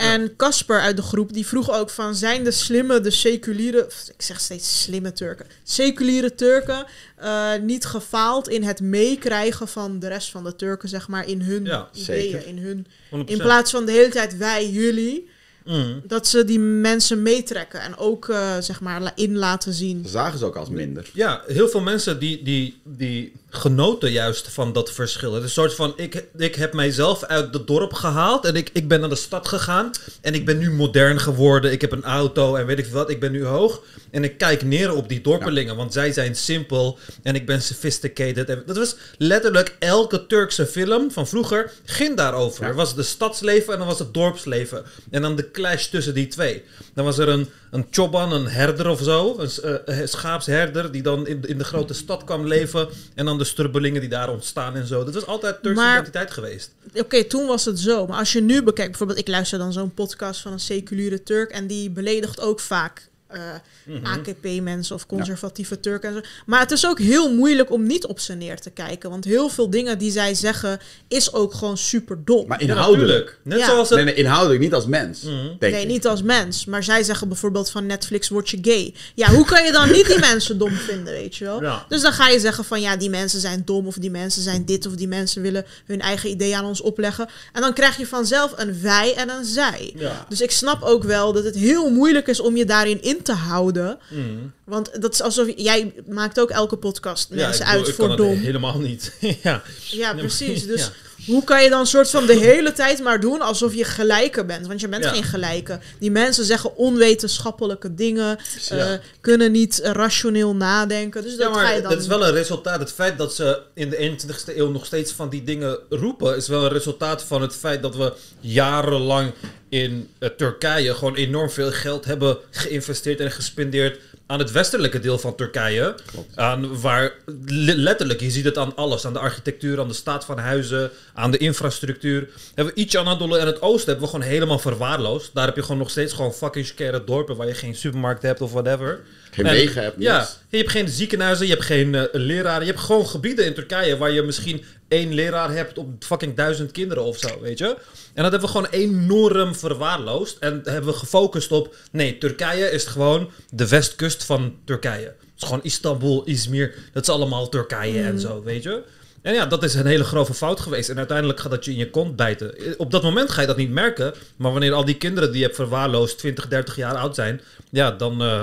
En 0.00 0.36
Casper 0.36 0.80
uit 0.80 0.96
de 0.96 1.02
groep, 1.02 1.32
die 1.32 1.46
vroeg 1.46 1.70
ook 1.70 1.90
van... 1.90 2.14
zijn 2.14 2.44
de 2.44 2.50
slimme, 2.50 3.00
de 3.00 3.10
seculiere... 3.10 3.88
Ik 4.16 4.22
zeg 4.22 4.40
steeds 4.40 4.82
slimme 4.82 5.12
Turken. 5.12 5.46
Seculiere 5.62 6.34
Turken 6.34 6.84
eh, 7.16 7.50
niet 7.62 7.84
gefaald 7.84 8.48
in 8.48 8.62
het 8.62 8.80
meekrijgen 8.80 9.68
van 9.68 9.98
de 9.98 10.08
rest 10.08 10.30
van 10.30 10.44
de 10.44 10.56
Turken, 10.56 10.88
zeg 10.88 11.08
maar, 11.08 11.28
in 11.28 11.40
hun 11.42 11.64
Ja, 11.64 11.88
ideeën, 11.92 12.30
zeker. 12.30 12.46
in 12.46 12.58
hun... 12.58 12.86
100%. 13.26 13.30
In 13.30 13.38
plaats 13.38 13.70
van 13.70 13.84
de 13.86 13.92
hele 13.92 14.10
tijd 14.10 14.36
wij, 14.36 14.70
jullie, 14.70 15.28
Mm. 15.64 16.02
dat 16.06 16.26
ze 16.26 16.44
die 16.44 16.58
mensen 16.58 17.22
meetrekken 17.22 17.80
en 17.80 17.96
ook, 17.96 18.28
eh, 18.28 18.56
zeg 18.60 18.80
maar, 18.80 19.12
in 19.14 19.36
laten 19.36 19.72
zien. 19.72 20.02
Dat 20.02 20.10
zagen 20.10 20.38
ze 20.38 20.44
ook 20.44 20.56
als 20.56 20.68
minder. 20.68 21.10
Ja, 21.12 21.42
heel 21.46 21.68
veel 21.68 21.80
mensen 21.80 22.18
die, 22.18 22.42
die, 22.42 22.80
die 22.84 23.32
genoten 23.50 24.10
juist 24.10 24.48
van 24.48 24.72
dat 24.72 24.92
verschil. 24.92 25.32
Het 25.32 25.42
is 25.42 25.48
een 25.48 25.62
soort 25.62 25.74
van, 25.74 25.92
ik, 25.96 26.24
ik 26.36 26.54
heb 26.54 26.72
mijzelf 26.72 27.24
uit 27.24 27.54
het 27.54 27.66
dorp 27.66 27.92
gehaald 27.92 28.44
en 28.44 28.54
ik, 28.54 28.70
ik 28.72 28.88
ben 28.88 29.00
naar 29.00 29.08
de 29.08 29.14
stad 29.14 29.48
gegaan. 29.48 29.90
En 30.20 30.34
ik 30.34 30.44
ben 30.44 30.58
nu 30.58 30.70
modern 30.70 31.20
geworden, 31.20 31.72
ik 31.72 31.80
heb 31.80 31.92
een 31.92 32.04
auto 32.04 32.54
en 32.54 32.66
weet 32.66 32.78
ik 32.78 32.86
wat, 32.86 33.10
ik 33.10 33.20
ben 33.20 33.32
nu 33.32 33.44
hoog. 33.44 33.82
En 34.10 34.24
ik 34.24 34.38
kijk 34.38 34.62
neer 34.62 34.94
op 34.94 35.08
die 35.08 35.20
dorpelingen, 35.20 35.76
want 35.76 35.92
zij 35.92 36.12
zijn 36.12 36.36
simpel 36.36 36.98
en 37.22 37.34
ik 37.34 37.46
ben 37.46 37.62
sophisticated. 37.62 38.48
En 38.48 38.62
dat 38.66 38.76
was 38.76 38.96
letterlijk 39.18 39.76
elke 39.78 40.26
Turkse 40.26 40.66
film 40.66 41.10
van 41.10 41.28
vroeger 41.28 41.72
ging 41.84 42.16
daarover. 42.16 42.62
Ja. 42.62 42.68
Er 42.68 42.74
was 42.74 42.94
de 42.94 43.02
stadsleven 43.02 43.72
en 43.72 43.78
dan 43.78 43.88
was 43.88 43.98
het 43.98 44.14
dorpsleven. 44.14 44.84
En 45.10 45.22
dan 45.22 45.36
de 45.36 45.50
clash 45.50 45.86
tussen 45.86 46.14
die 46.14 46.26
twee. 46.26 46.62
Dan 46.94 47.04
was 47.04 47.18
er 47.18 47.28
een, 47.28 47.48
een 47.70 47.86
choban, 47.90 48.32
een 48.32 48.48
herder 48.48 48.88
of 48.88 49.00
zo, 49.02 49.36
een, 49.38 49.50
eh, 49.84 49.98
een 49.98 50.08
schaapsherder 50.08 50.92
die 50.92 51.02
dan 51.02 51.26
in, 51.26 51.42
in 51.46 51.58
de 51.58 51.64
grote 51.64 51.94
stad 51.94 52.24
kwam 52.24 52.46
leven. 52.46 52.88
En 53.14 53.24
dan 53.24 53.38
de 53.40 53.46
strubbelingen 53.46 54.00
die 54.00 54.10
daar 54.10 54.30
ontstaan 54.30 54.76
en 54.76 54.86
zo. 54.86 55.04
Dat 55.04 55.14
was 55.14 55.26
altijd 55.26 55.62
Turkse 55.62 55.82
Maar- 55.82 55.92
identiteit 55.92 56.30
geweest. 56.30 56.70
Oké, 56.94 57.24
toen 57.24 57.46
was 57.46 57.64
het 57.64 57.78
zo. 57.78 58.06
Maar 58.06 58.18
als 58.18 58.32
je 58.32 58.40
nu 58.40 58.62
bekijkt, 58.62 58.90
bijvoorbeeld, 58.90 59.18
ik 59.18 59.28
luister 59.28 59.58
dan 59.58 59.72
zo'n 59.72 59.94
podcast 59.94 60.40
van 60.40 60.52
een 60.52 60.60
seculiere 60.60 61.22
Turk 61.22 61.50
en 61.50 61.66
die 61.66 61.90
beledigt 61.90 62.40
ook 62.40 62.60
vaak 62.60 63.08
eh, 63.32 63.40
Mhm. 63.84 64.06
AKP-mensen 64.06 64.94
of 64.94 65.06
conservatieve 65.06 65.80
Turken 65.80 66.08
en 66.08 66.14
zo. 66.14 66.20
Maar 66.46 66.60
het 66.60 66.70
is 66.70 66.86
ook 66.86 66.98
heel 66.98 67.34
moeilijk 67.34 67.70
om 67.70 67.86
niet 67.86 68.06
op 68.06 68.20
ze 68.20 68.32
neer 68.34 68.60
te 68.60 68.70
kijken. 68.70 69.10
Want 69.10 69.24
heel 69.24 69.48
veel 69.48 69.70
dingen 69.70 69.98
die 69.98 70.10
zij 70.10 70.34
zeggen 70.34 70.78
is 71.08 71.32
ook 71.32 71.54
gewoon 71.54 71.78
super 71.78 72.18
dom. 72.24 72.46
Maar 72.46 72.60
inhoudelijk. 72.62 73.38
Net 73.44 73.58
Ja. 73.58 73.66
zoals 73.66 73.88
het... 73.88 73.96
Nee, 73.98 74.06
nee, 74.06 74.14
inhoudelijk, 74.14 74.60
niet 74.60 74.74
als 74.74 74.86
mens. 74.86 75.22
Mhm. 75.22 75.34
Denk 75.58 75.72
Nee, 75.72 75.82
ik. 75.82 75.88
niet 75.88 76.06
als 76.06 76.22
mens. 76.22 76.64
Maar 76.64 76.84
zij 76.84 77.02
zeggen 77.02 77.28
bijvoorbeeld 77.28 77.70
van 77.70 77.86
Netflix 77.86 78.28
word 78.28 78.50
je 78.50 78.58
gay. 78.62 78.94
Ja, 79.14 79.28
hoe 79.30 79.44
kan 79.44 79.64
je 79.64 79.72
dan 79.72 79.90
niet 79.92 80.06
die 80.06 80.18
mensen 80.18 80.58
dom 80.58 80.72
vinden, 80.72 81.12
weet 81.12 81.36
je 81.36 81.44
wel? 81.44 81.62
Ja. 81.62 81.84
Dus 81.88 82.02
dan 82.02 82.12
ga 82.12 82.28
je 82.28 82.40
zeggen 82.40 82.64
van 82.64 82.80
ja, 82.80 82.96
die 82.96 83.10
mensen 83.10 83.40
zijn 83.40 83.62
dom 83.64 83.86
of 83.86 83.94
die 83.94 84.10
mensen 84.10 84.42
zijn 84.42 84.64
dit 84.64 84.86
of 84.86 84.94
die 84.94 85.08
mensen 85.08 85.42
willen 85.42 85.64
hun 85.86 86.00
eigen 86.00 86.30
idee 86.30 86.56
aan 86.56 86.64
ons 86.64 86.80
opleggen. 86.80 87.28
En 87.52 87.60
dan 87.60 87.72
krijg 87.74 87.96
je 87.96 88.06
vanzelf 88.06 88.52
een 88.56 88.80
wij 88.82 89.14
en 89.14 89.28
een 89.30 89.44
zij. 89.44 89.92
Ja. 89.96 90.26
Dus 90.28 90.40
ik 90.40 90.50
snap 90.50 90.82
ook 90.82 91.02
wel 91.04 91.32
dat 91.32 91.44
het 91.44 91.54
heel 91.54 91.90
moeilijk 91.90 92.26
is 92.28 92.40
om 92.40 92.56
je 92.56 92.64
daarin 92.64 93.02
in 93.02 93.19
te 93.22 93.32
houden. 93.32 93.98
Mhm. 94.10 94.22
Want 94.64 95.02
dat 95.02 95.12
is 95.12 95.22
alsof 95.22 95.48
jij 95.56 95.94
maakt 96.08 96.40
ook 96.40 96.50
elke 96.50 96.76
podcast 96.76 97.28
Ja, 97.30 97.36
mensen 97.36 97.64
ik 97.66 97.70
uit 97.70 97.88
ik 97.88 97.94
voor 97.94 98.08
kan 98.08 98.16
dom. 98.16 98.38
helemaal 98.38 98.78
niet. 98.78 99.12
ja. 99.42 99.62
Ja, 99.90 100.14
precies. 100.14 100.66
Dus. 100.72 100.90
Hoe 101.26 101.44
kan 101.44 101.62
je 101.62 101.70
dan 101.70 101.86
soort 101.86 102.10
van 102.10 102.26
de 102.26 102.36
hele 102.36 102.72
tijd 102.72 103.02
maar 103.02 103.20
doen 103.20 103.40
alsof 103.40 103.74
je 103.74 103.84
gelijke 103.84 104.44
bent? 104.44 104.66
Want 104.66 104.80
je 104.80 104.88
bent 104.88 105.04
Ja. 105.04 105.10
geen 105.10 105.22
gelijke. 105.24 105.78
Die 105.98 106.10
mensen 106.10 106.44
zeggen 106.44 106.76
onwetenschappelijke 106.76 107.94
dingen, 107.94 108.38
Ja. 108.68 108.76
eh, 108.92 108.98
kunnen 109.20 109.52
niet 109.52 109.80
rationeel 109.82 110.54
nadenken. 110.54 111.22
Dus 111.22 111.32
Ja, 111.32 111.38
dat 111.38 111.46
ga 111.56 111.62
maar 111.62 111.74
je 111.74 111.80
dan... 111.82 111.90
dat 111.90 112.00
is 112.00 112.06
wel 112.06 112.26
een 112.26 112.32
resultaat. 112.32 112.80
Het 112.80 112.92
feit 112.92 113.18
dat 113.18 113.34
ze 113.34 113.62
in 113.74 113.90
de 113.90 113.96
21ste 113.96 114.56
eeuw 114.56 114.70
nog 114.70 114.86
steeds 114.86 115.12
van 115.12 115.28
die 115.28 115.44
dingen 115.44 115.78
roepen, 115.88 116.36
is 116.36 116.48
wel 116.48 116.64
een 116.64 116.72
resultaat 116.72 117.22
van 117.24 117.42
het 117.42 117.54
feit 117.54 117.82
dat 117.82 117.96
we 117.96 118.12
jarenlang 118.40 119.32
in 119.68 120.08
eh, 120.18 120.28
Turkije 120.36 120.94
gewoon 120.94 121.14
enorm 121.14 121.50
veel 121.50 121.70
geld 121.72 122.04
hebben 122.04 122.38
geïnvesteerd 122.50 123.20
en 123.20 123.30
gespendeerd 123.30 123.98
aan 124.30 124.38
het 124.38 124.50
westelijke 124.50 125.00
deel 125.00 125.18
van 125.18 125.34
Turkije. 125.34 125.94
Aan 126.34 126.80
waar 126.80 127.12
le- 127.46 127.74
letterlijk, 127.74 128.20
je 128.20 128.30
ziet 128.30 128.44
het 128.44 128.58
aan 128.58 128.76
alles. 128.76 129.06
Aan 129.06 129.12
de 129.12 129.18
architectuur, 129.18 129.80
aan 129.80 129.88
de 129.88 129.94
staat 129.94 130.24
van 130.24 130.38
huizen, 130.38 130.90
aan 131.14 131.30
de 131.30 131.38
infrastructuur. 131.38 132.28
Hebben 132.54 132.74
we 132.74 132.80
iets 132.80 132.96
Anadolu 132.96 133.38
en 133.38 133.46
het 133.46 133.62
oosten 133.62 133.90
hebben 133.90 134.04
we 134.04 134.10
gewoon 134.14 134.30
helemaal 134.30 134.58
verwaarloosd. 134.58 135.30
Daar 135.34 135.46
heb 135.46 135.56
je 135.56 135.62
gewoon 135.62 135.78
nog 135.78 135.90
steeds 135.90 136.12
gewoon 136.12 136.32
fucking 136.32 136.66
scare 136.66 137.04
dorpen 137.04 137.36
waar 137.36 137.46
je 137.46 137.54
geen 137.54 137.74
supermarkt 137.74 138.22
hebt 138.22 138.40
of 138.40 138.52
whatever. 138.52 139.00
Geen 139.30 139.46
En- 139.46 139.52
wegen 139.52 139.82
hebt, 139.82 139.96
Ja, 139.98 140.28
je 140.48 140.56
hebt 140.56 140.70
geen 140.70 140.88
ziekenhuizen, 140.88 141.46
je 141.46 141.52
hebt 141.52 141.64
geen 141.64 141.94
eh, 141.94 142.02
leraren. 142.12 142.66
Je 142.66 142.72
hebt 142.72 142.84
gewoon 142.84 143.06
gebieden 143.06 143.44
in 143.46 143.54
Turkije 143.54 143.96
waar 143.96 144.10
je 144.10 144.22
misschien 144.22 144.64
één 144.88 145.14
leraar 145.14 145.52
hebt 145.54 145.78
op 145.78 145.88
fucking 146.04 146.36
duizend 146.36 146.70
kinderen 146.70 147.02
of 147.04 147.18
zo, 147.18 147.40
weet 147.40 147.58
je? 147.58 147.66
En 148.14 148.22
dat 148.22 148.30
hebben 148.32 148.40
we 148.40 148.48
gewoon 148.48 148.68
enorm 148.70 149.54
verwaarloosd. 149.54 150.36
En 150.38 150.60
hebben 150.64 150.92
we 150.92 150.98
gefocust 150.98 151.52
op, 151.52 151.74
nee, 151.92 152.18
Turkije 152.18 152.70
is 152.70 152.84
gewoon 152.84 153.30
de 153.50 153.68
westkust 153.68 154.24
van 154.24 154.54
Turkije. 154.64 155.04
Het 155.06 155.14
is 155.36 155.44
gewoon 155.44 155.60
Istanbul, 155.62 156.22
Izmir, 156.24 156.74
dat 156.92 157.02
is 157.02 157.08
allemaal 157.08 157.48
Turkije 157.48 158.02
en 158.02 158.20
zo, 158.20 158.42
weet 158.42 158.62
je? 158.62 158.82
En 159.22 159.34
ja, 159.34 159.46
dat 159.46 159.62
is 159.62 159.74
een 159.74 159.86
hele 159.86 160.04
grove 160.04 160.34
fout 160.34 160.60
geweest. 160.60 160.88
En 160.88 160.98
uiteindelijk 160.98 161.40
gaat 161.40 161.50
dat 161.50 161.64
je 161.64 161.70
in 161.70 161.76
je 161.76 161.90
kont 161.90 162.16
bijten. 162.16 162.56
Eh, 162.58 162.64
Op 162.76 162.90
dat 162.90 163.02
moment 163.02 163.30
ga 163.30 163.40
je 163.40 163.46
dat 163.46 163.56
niet 163.56 163.70
merken. 163.70 164.14
Maar 164.36 164.50
wanneer 164.52 164.72
al 164.72 164.84
die 164.84 164.96
kinderen 164.96 165.28
die 165.30 165.38
je 165.38 165.44
hebt 165.44 165.56
verwaarloosd 165.56 166.18
20, 166.18 166.48
30 166.48 166.76
jaar 166.76 166.94
oud 166.96 167.14
zijn, 167.14 167.40
ja, 167.70 167.90
dan. 167.90 168.22
eh, 168.22 168.42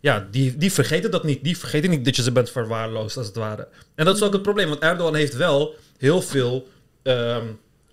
ja, 0.00 0.26
die, 0.30 0.56
die 0.56 0.72
vergeten 0.72 1.10
dat 1.10 1.24
niet. 1.24 1.44
Die 1.44 1.58
vergeten 1.58 1.90
niet 1.90 2.04
dat 2.04 2.16
je 2.16 2.22
ze 2.22 2.32
bent 2.32 2.50
verwaarloosd, 2.50 3.16
als 3.16 3.26
het 3.26 3.36
ware. 3.36 3.68
En 3.94 4.04
dat 4.04 4.16
is 4.16 4.22
ook 4.22 4.32
het 4.32 4.42
probleem, 4.42 4.68
want 4.68 4.80
Erdogan 4.80 5.14
heeft 5.14 5.36
wel 5.36 5.74
heel 5.98 6.22
veel 6.22 6.68
ehm, 7.02 7.46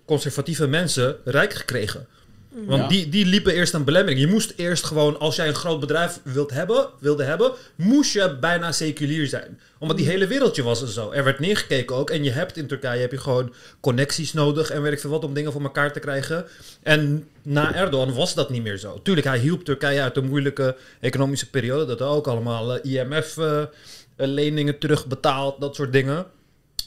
conservatieve 0.04 0.66
mensen 0.66 1.16
rijk 1.24 1.52
gekregen. 1.52 2.06
Want 2.54 2.80
Ja. 2.82 2.88
die, 2.88 3.08
die 3.08 3.26
liepen 3.26 3.54
eerst 3.54 3.74
een 3.74 3.84
belemmering. 3.84 4.20
Je 4.20 4.26
moest 4.26 4.52
eerst 4.56 4.84
gewoon, 4.84 5.18
als 5.18 5.36
jij 5.36 5.48
een 5.48 5.54
groot 5.54 5.80
bedrijf 5.80 6.20
wilt 6.22 6.50
hebben, 6.50 6.88
wilde 6.98 7.22
hebben, 7.24 7.52
moest 7.74 8.12
je 8.12 8.36
bijna 8.40 8.72
seculier 8.72 9.26
zijn. 9.26 9.60
Omdat 9.78 9.96
die 9.96 10.06
hele 10.06 10.26
wereldje 10.26 10.62
was 10.62 10.82
er 10.82 10.88
zo. 10.88 11.10
Er 11.10 11.24
werd 11.24 11.38
neergekeken 11.38 11.96
ook. 11.96 12.10
En 12.10 12.24
je 12.24 12.30
hebt 12.30 12.56
in 12.56 12.66
Turkije 12.66 13.00
heb 13.00 13.10
je 13.10 13.18
gewoon 13.18 13.52
connecties 13.80 14.32
nodig 14.32 14.70
en 14.70 14.82
weet 14.82 14.92
ik 14.92 15.00
veel 15.00 15.10
wat 15.10 15.24
om 15.24 15.34
dingen 15.34 15.52
voor 15.52 15.62
elkaar 15.62 15.92
te 15.92 16.00
krijgen. 16.00 16.44
En 16.82 17.28
na 17.42 17.74
Erdogan 17.74 18.14
was 18.14 18.34
dat 18.34 18.50
niet 18.50 18.62
meer 18.62 18.76
zo. 18.78 19.00
Tuurlijk, 19.02 19.26
hij 19.26 19.38
hielp 19.38 19.64
Turkije 19.64 20.00
uit 20.00 20.14
de 20.14 20.22
moeilijke 20.22 20.76
economische 21.00 21.50
periode. 21.50 21.84
Dat 21.84 22.02
ook 22.02 22.26
allemaal 22.26 22.78
IMF-leningen 22.82 24.78
terugbetaald, 24.78 25.60
dat 25.60 25.74
soort 25.74 25.92
dingen. 25.92 26.26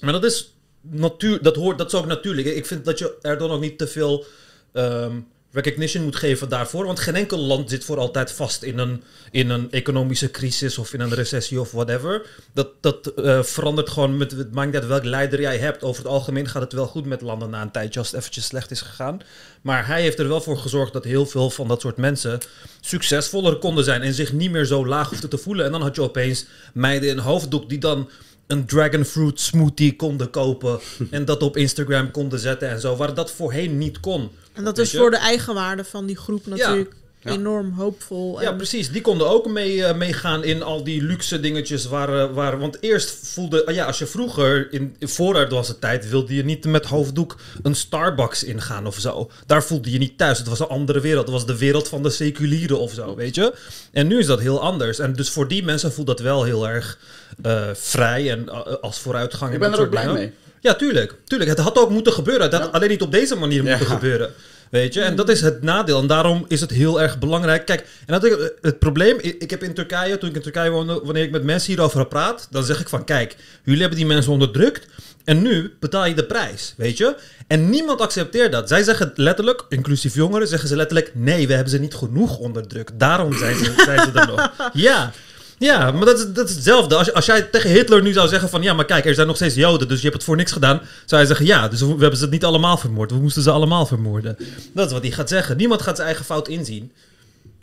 Maar 0.01 0.13
dat 0.13 0.23
is, 0.23 0.53
natuur, 0.81 1.41
dat, 1.41 1.55
hoort, 1.55 1.77
dat 1.77 1.87
is 1.93 1.99
ook 1.99 2.05
natuurlijk. 2.05 2.47
Ik 2.47 2.65
vind 2.65 2.85
dat 2.85 2.99
je 2.99 3.15
Erdogan 3.21 3.55
ook 3.55 3.61
niet 3.61 3.77
te 3.77 3.87
veel 3.87 4.25
ehm, 4.73 5.11
recognition 5.57 6.03
moet 6.03 6.15
geven 6.15 6.49
daarvoor. 6.49 6.85
Want 6.85 6.99
geen 6.99 7.15
enkel 7.15 7.37
land 7.37 7.69
zit 7.69 7.83
voor 7.83 7.97
altijd 7.97 8.31
vast 8.31 8.63
in 8.63 8.77
een, 8.77 9.03
in 9.31 9.49
een 9.49 9.71
economische 9.71 10.31
crisis 10.31 10.77
of 10.77 10.93
in 10.93 10.99
een 10.99 11.13
recessie 11.13 11.59
of 11.59 11.71
whatever. 11.71 12.25
Dat, 12.53 12.69
dat 12.81 13.07
eh, 13.07 13.43
verandert 13.43 13.89
gewoon 13.89 14.17
met 14.17 14.31
het 14.31 14.53
maakt 14.53 14.75
uit 14.75 14.87
welk 14.87 15.03
leider 15.03 15.41
jij 15.41 15.57
hebt. 15.57 15.83
Over 15.83 16.03
het 16.03 16.11
algemeen 16.11 16.47
gaat 16.47 16.61
het 16.61 16.73
wel 16.73 16.87
goed 16.87 17.05
met 17.05 17.21
landen 17.21 17.49
na 17.49 17.61
een 17.61 17.71
tijdje 17.71 17.99
als 17.99 18.11
het 18.11 18.19
eventjes 18.19 18.45
slecht 18.45 18.71
is 18.71 18.81
gegaan. 18.81 19.21
Maar 19.61 19.87
hij 19.87 20.01
heeft 20.01 20.19
er 20.19 20.27
wel 20.27 20.41
voor 20.41 20.57
gezorgd 20.57 20.93
dat 20.93 21.03
heel 21.03 21.25
veel 21.25 21.49
van 21.49 21.67
dat 21.67 21.81
soort 21.81 21.97
mensen 21.97 22.39
succesvoller 22.81 23.55
konden 23.55 23.83
zijn 23.83 24.01
en 24.01 24.13
zich 24.13 24.33
niet 24.33 24.51
meer 24.51 24.65
zo 24.65 24.85
laag 24.85 25.09
hoefden 25.09 25.29
te 25.29 25.37
voelen. 25.37 25.65
En 25.65 25.71
dan 25.71 25.81
had 25.81 25.95
je 25.95 26.01
opeens 26.01 26.45
meiden 26.73 27.09
in 27.09 27.17
hoofddoek 27.17 27.69
die 27.69 27.79
dan 27.79 28.09
een 28.47 28.65
dragon 28.65 29.05
fruit 29.05 29.39
smoothie 29.39 29.95
konden 29.95 30.29
kopen 30.29 30.79
en 31.11 31.25
dat 31.25 31.43
op 31.43 31.57
Instagram 31.57 32.11
konden 32.11 32.39
zetten 32.39 32.69
en 32.69 32.79
zo, 32.79 32.95
waar 32.95 33.13
dat 33.13 33.31
voorheen 33.31 33.77
niet 33.77 33.99
kon. 33.99 34.29
En 34.57 34.63
dat 34.63 34.77
is 34.77 34.91
voor 34.91 35.11
de 35.11 35.17
eigenwaarde 35.17 35.83
van 35.83 36.05
die 36.05 36.17
groep 36.17 36.45
natuurlijk 36.45 36.93
Ja. 37.19 37.31
enorm 37.31 37.71
hoopvol. 37.71 38.41
Ja, 38.41 38.49
en- 38.49 38.57
precies. 38.57 38.91
Die 38.91 39.01
konden 39.01 39.29
ook 39.29 39.47
mee, 39.47 39.83
eh, 39.85 39.95
meegaan 39.97 40.43
in 40.43 40.63
al 40.63 40.83
die 40.83 41.03
luxe 41.03 41.39
dingetjes. 41.39 41.85
Waar, 41.85 42.19
eh, 42.19 42.33
waar, 42.33 42.59
want 42.59 42.77
eerst 42.81 43.09
voelde... 43.27 43.65
ah 43.65 43.73
ja, 43.75 43.85
als 43.85 43.97
je 43.97 44.05
vroeger, 44.05 44.67
in, 44.73 44.95
voor 44.99 45.35
Erdogan's 45.35 45.73
tijd... 45.79 46.09
wilde 46.09 46.35
je 46.35 46.43
niet 46.43 46.65
met 46.65 46.85
hoofddoek 46.85 47.35
een 47.61 47.75
Starbucks 47.75 48.43
ingaan 48.43 48.87
of 48.87 48.95
zo. 48.99 49.29
Daar 49.45 49.63
voelde 49.63 49.91
je 49.91 49.97
niet 49.97 50.17
thuis. 50.17 50.37
Het 50.37 50.47
was 50.47 50.59
een 50.59 50.67
andere 50.67 50.99
wereld. 50.99 51.23
Het 51.25 51.33
was 51.33 51.45
de 51.45 51.57
wereld 51.57 51.87
van 51.87 52.03
de 52.03 52.09
seculieren 52.09 52.79
of 52.79 52.91
zo, 52.93 53.15
weet 53.15 53.35
je? 53.35 53.53
En 53.91 54.07
nu 54.07 54.19
is 54.19 54.25
dat 54.25 54.39
heel 54.39 54.61
anders. 54.61 54.99
En 54.99 55.13
dus 55.13 55.29
voor 55.29 55.47
die 55.47 55.63
mensen 55.63 55.91
voelt 55.93 56.07
dat 56.07 56.19
wel 56.19 56.43
heel 56.43 56.67
erg 56.67 56.97
eh, 57.43 57.61
vrij 57.73 58.31
en 58.31 58.49
als 58.81 58.99
vooruitgang. 58.99 59.53
Ik 59.53 59.61
en 59.61 59.69
ben 59.69 59.69
er 59.69 59.73
ook 59.75 59.79
soort 59.79 59.89
blij 59.89 60.03
dingen. 60.03 60.19
mee. 60.19 60.33
Ja, 60.61 60.73
tuurlijk. 60.73 61.15
tuurlijk. 61.25 61.49
Het 61.49 61.59
had 61.59 61.77
ook 61.77 61.89
moeten 61.89 62.13
gebeuren. 62.13 62.49
Dat 62.51 62.61
Ja. 62.63 62.65
alleen 62.71 62.89
niet 62.89 63.01
op 63.01 63.11
deze 63.11 63.35
manier 63.35 63.63
Ja. 63.63 63.69
moeten 63.69 63.87
gebeuren. 63.87 64.33
Weet 64.71 64.93
je? 64.93 65.01
En 65.01 65.15
dat 65.15 65.29
is 65.29 65.41
het 65.41 65.61
nadeel. 65.61 65.99
En 66.01 66.07
daarom 66.07 66.45
is 66.47 66.61
het 66.61 66.71
heel 66.71 67.01
erg 67.01 67.19
belangrijk. 67.19 67.65
Kijk, 67.65 67.79
en 68.05 68.13
dat 68.13 68.23
ik, 68.25 68.53
het 68.61 68.79
probleem... 68.79 69.17
Ik 69.21 69.35
ik 69.41 69.49
heb 69.49 69.63
in 69.63 69.73
Turkije, 69.73 70.17
toen 70.17 70.29
ik 70.29 70.35
in 70.35 70.41
Turkije 70.41 70.69
woonde... 70.69 70.99
Wanneer 71.03 71.23
ik 71.23 71.31
met 71.31 71.43
mensen 71.43 71.67
hierover 71.73 72.07
praat... 72.07 72.47
Dan 72.51 72.63
zeg 72.63 72.79
ik 72.79 72.89
van, 72.89 73.03
kijk... 73.05 73.35
Jullie 73.63 73.79
hebben 73.81 73.97
die 73.99 74.07
mensen 74.07 74.31
onderdrukt... 74.31 74.85
En 75.23 75.41
nu 75.41 75.73
betaal 75.79 76.05
je 76.05 76.13
de 76.13 76.25
prijs, 76.25 76.73
weet 76.77 76.97
je? 76.97 77.15
En 77.47 77.69
niemand 77.69 78.01
accepteert 78.01 78.51
dat. 78.51 78.67
Zij 78.67 78.83
zeggen 78.83 79.11
letterlijk, 79.15 79.65
inclusief 79.69 80.15
jongeren, 80.15 80.47
zeggen 80.47 80.69
ze 80.69 80.75
letterlijk... 80.75 81.11
Nee, 81.13 81.47
we 81.47 81.53
hebben 81.53 81.71
ze 81.71 81.79
niet 81.79 81.93
genoeg 81.93 82.37
onderdrukt. 82.37 82.91
Daarom 82.99 83.33
zijn 83.37 83.55
ze, 83.57 83.73
zijn 83.85 83.99
ze 83.99 84.19
er 84.19 84.27
nog. 84.27 84.51
Ja. 84.73 85.11
Ja, 85.59 85.91
maar 85.91 86.05
dat 86.05 86.19
is, 86.19 86.25
dat 86.33 86.49
is 86.49 86.55
hetzelfde. 86.55 86.95
Als, 86.95 87.13
als 87.13 87.25
jij 87.25 87.41
tegen 87.41 87.69
Hitler 87.69 88.01
nu 88.01 88.13
zou 88.13 88.27
zeggen 88.27 88.49
van... 88.49 88.61
Ja, 88.61 88.73
maar 88.73 88.85
kijk, 88.85 89.05
er 89.05 89.13
zijn 89.15 89.27
nog 89.27 89.35
steeds 89.35 89.55
Joden, 89.55 89.87
dus 89.87 89.97
je 89.97 90.03
hebt 90.03 90.15
het 90.15 90.23
voor 90.23 90.35
niks 90.35 90.51
gedaan. 90.51 90.77
Zou 91.05 91.21
hij 91.21 91.25
zeggen, 91.25 91.45
ja, 91.45 91.67
dus 91.67 91.79
we, 91.79 91.85
we 91.95 92.01
hebben 92.01 92.19
ze 92.19 92.27
niet 92.27 92.43
allemaal 92.45 92.77
vermoord. 92.77 93.11
We 93.11 93.17
moesten 93.17 93.41
ze 93.41 93.51
allemaal 93.51 93.85
vermoorden. 93.85 94.37
Dat 94.73 94.85
is 94.87 94.91
wat 94.93 95.01
hij 95.01 95.11
gaat 95.11 95.29
zeggen. 95.29 95.57
Niemand 95.57 95.81
gaat 95.81 95.95
zijn 95.95 96.07
eigen 96.07 96.25
fout 96.25 96.47
inzien. 96.47 96.91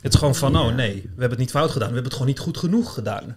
Het 0.00 0.12
is 0.12 0.18
gewoon 0.18 0.34
van, 0.34 0.56
oh 0.58 0.74
nee, 0.74 0.92
we 0.94 1.08
hebben 1.08 1.30
het 1.30 1.38
niet 1.38 1.50
fout 1.50 1.70
gedaan. 1.70 1.88
We 1.88 1.94
hebben 1.94 2.04
het 2.12 2.12
gewoon 2.12 2.28
niet 2.28 2.38
goed 2.38 2.58
genoeg 2.58 2.94
gedaan. 2.94 3.36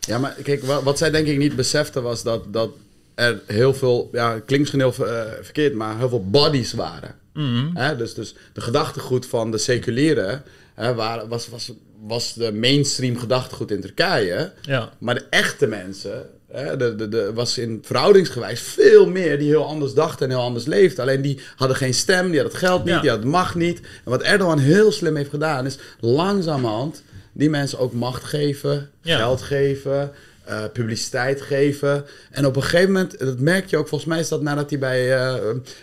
Ja, 0.00 0.18
maar 0.18 0.34
kijk, 0.42 0.64
wa- 0.64 0.82
wat 0.82 0.98
zij 0.98 1.10
denk 1.10 1.26
ik 1.26 1.38
niet 1.38 1.56
besefte 1.56 2.00
was 2.00 2.22
dat, 2.22 2.52
dat 2.52 2.70
er 3.14 3.40
heel 3.46 3.74
veel, 3.74 4.08
ja, 4.12 4.30
klinkt 4.30 4.58
misschien 4.58 4.80
heel 4.80 5.06
eh, 5.06 5.22
verkeerd, 5.42 5.74
maar 5.74 5.98
heel 5.98 6.08
veel 6.08 6.24
bodies 6.30 6.72
waren. 6.72 7.14
Mhm. 7.32 7.96
Dus, 7.96 8.14
dus 8.14 8.34
de 8.52 8.60
gedachtegoed 8.60 9.26
van 9.26 9.50
de 9.50 9.58
seculieren 9.58 10.42
hè, 10.74 10.94
waren, 10.94 11.28
was, 11.28 11.48
was, 11.48 11.72
was 12.06 12.34
de 12.34 12.52
mainstream 12.52 13.16
gedachtegoed 13.18 13.70
in 13.70 13.80
Turkije. 13.80 14.52
Ja. 14.62 14.92
Maar 14.98 15.14
de 15.14 15.24
echte 15.30 15.66
mensen, 15.66 16.26
hè, 16.52 16.76
de, 16.76 16.94
de, 16.94 17.08
de, 17.08 17.30
was 17.34 17.58
in 17.58 17.78
verhoudingsgewijs 17.82 18.60
veel 18.60 19.06
meer 19.06 19.38
die 19.38 19.48
heel 19.48 19.66
anders 19.66 19.94
dachten 19.94 20.26
en 20.28 20.32
heel 20.34 20.44
anders 20.44 20.64
leefden. 20.66 21.04
Alleen 21.04 21.22
die 21.22 21.40
hadden 21.56 21.76
geen 21.76 21.94
stem, 21.94 22.30
die 22.30 22.40
hadden 22.40 22.58
het 22.58 22.68
geld 22.68 22.84
niet, 22.84 22.94
Ja. 22.94 23.00
die 23.00 23.10
hadden 23.10 23.26
de 23.30 23.36
macht 23.36 23.54
niet. 23.54 23.78
En 23.80 24.10
wat 24.10 24.22
Erdogan 24.22 24.58
heel 24.58 24.92
slim 24.92 25.16
heeft 25.16 25.30
gedaan, 25.30 25.66
is 25.66 25.78
langzamerhand 26.00 27.02
die 27.32 27.50
mensen 27.50 27.78
ook 27.78 27.92
macht 27.92 28.24
geven, 28.24 28.90
Ja. 29.02 29.16
geld 29.16 29.42
geven. 29.42 30.10
Eh, 30.48 30.64
publiciteit 30.72 31.40
geven. 31.42 32.04
En 32.30 32.46
op 32.46 32.56
een 32.56 32.62
gegeven 32.62 32.92
moment, 32.92 33.18
dat 33.18 33.38
merk 33.38 33.70
je 33.70 33.76
ook, 33.76 33.88
volgens 33.88 34.10
mij 34.10 34.18
is 34.20 34.28
dat 34.28 34.42
nadat 34.42 34.70
hij 34.70 34.78
bij, 34.78 35.16
eh, 35.16 35.34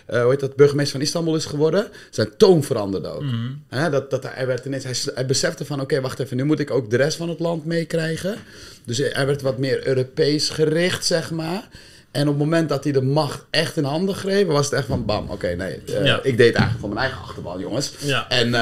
hoe 0.06 0.30
heet 0.30 0.40
dat, 0.40 0.56
burgemeester 0.56 0.92
van 0.92 1.06
Istanbul 1.06 1.36
is 1.36 1.44
geworden, 1.44 1.88
zijn 2.10 2.28
toon 2.36 2.62
veranderde 2.62 3.08
ook. 3.08 3.22
Mhm. 3.22 3.90
Dat, 3.90 4.10
dat 4.10 4.26
hij 4.28 4.46
werd 4.46 4.64
ineens, 4.64 4.84
hij, 4.84 4.94
hij 5.14 5.26
besefte 5.26 5.64
van, 5.64 5.80
oké, 5.80 6.00
wacht 6.00 6.18
even, 6.18 6.36
nu 6.36 6.44
moet 6.44 6.60
ik 6.60 6.70
ook 6.70 6.90
de 6.90 6.96
rest 6.96 7.16
van 7.16 7.28
het 7.28 7.40
land 7.40 7.64
meekrijgen. 7.64 8.36
Dus 8.84 8.98
hij 8.98 9.26
werd 9.26 9.42
wat 9.42 9.58
meer 9.58 9.86
Europees 9.86 10.48
gericht, 10.48 11.04
zeg 11.04 11.30
maar. 11.30 11.68
En 12.10 12.22
op 12.22 12.28
het 12.28 12.38
moment 12.38 12.68
dat 12.68 12.84
hij 12.84 12.92
de 12.92 13.02
macht 13.02 13.44
echt 13.50 13.76
in 13.76 13.84
handen 13.84 14.14
greep, 14.14 14.46
was 14.46 14.64
het 14.64 14.74
echt 14.74 14.86
van, 14.86 15.04
bam, 15.04 15.30
oké, 15.30 15.54
nee, 15.54 15.82
Ja. 15.86 16.20
ik 16.22 16.36
deed 16.36 16.54
eigenlijk 16.54 16.80
van 16.80 16.88
mijn 16.88 17.00
eigen 17.00 17.20
achterban, 17.20 17.60
jongens. 17.60 17.92
Ja. 17.98 18.28
En 18.28 18.54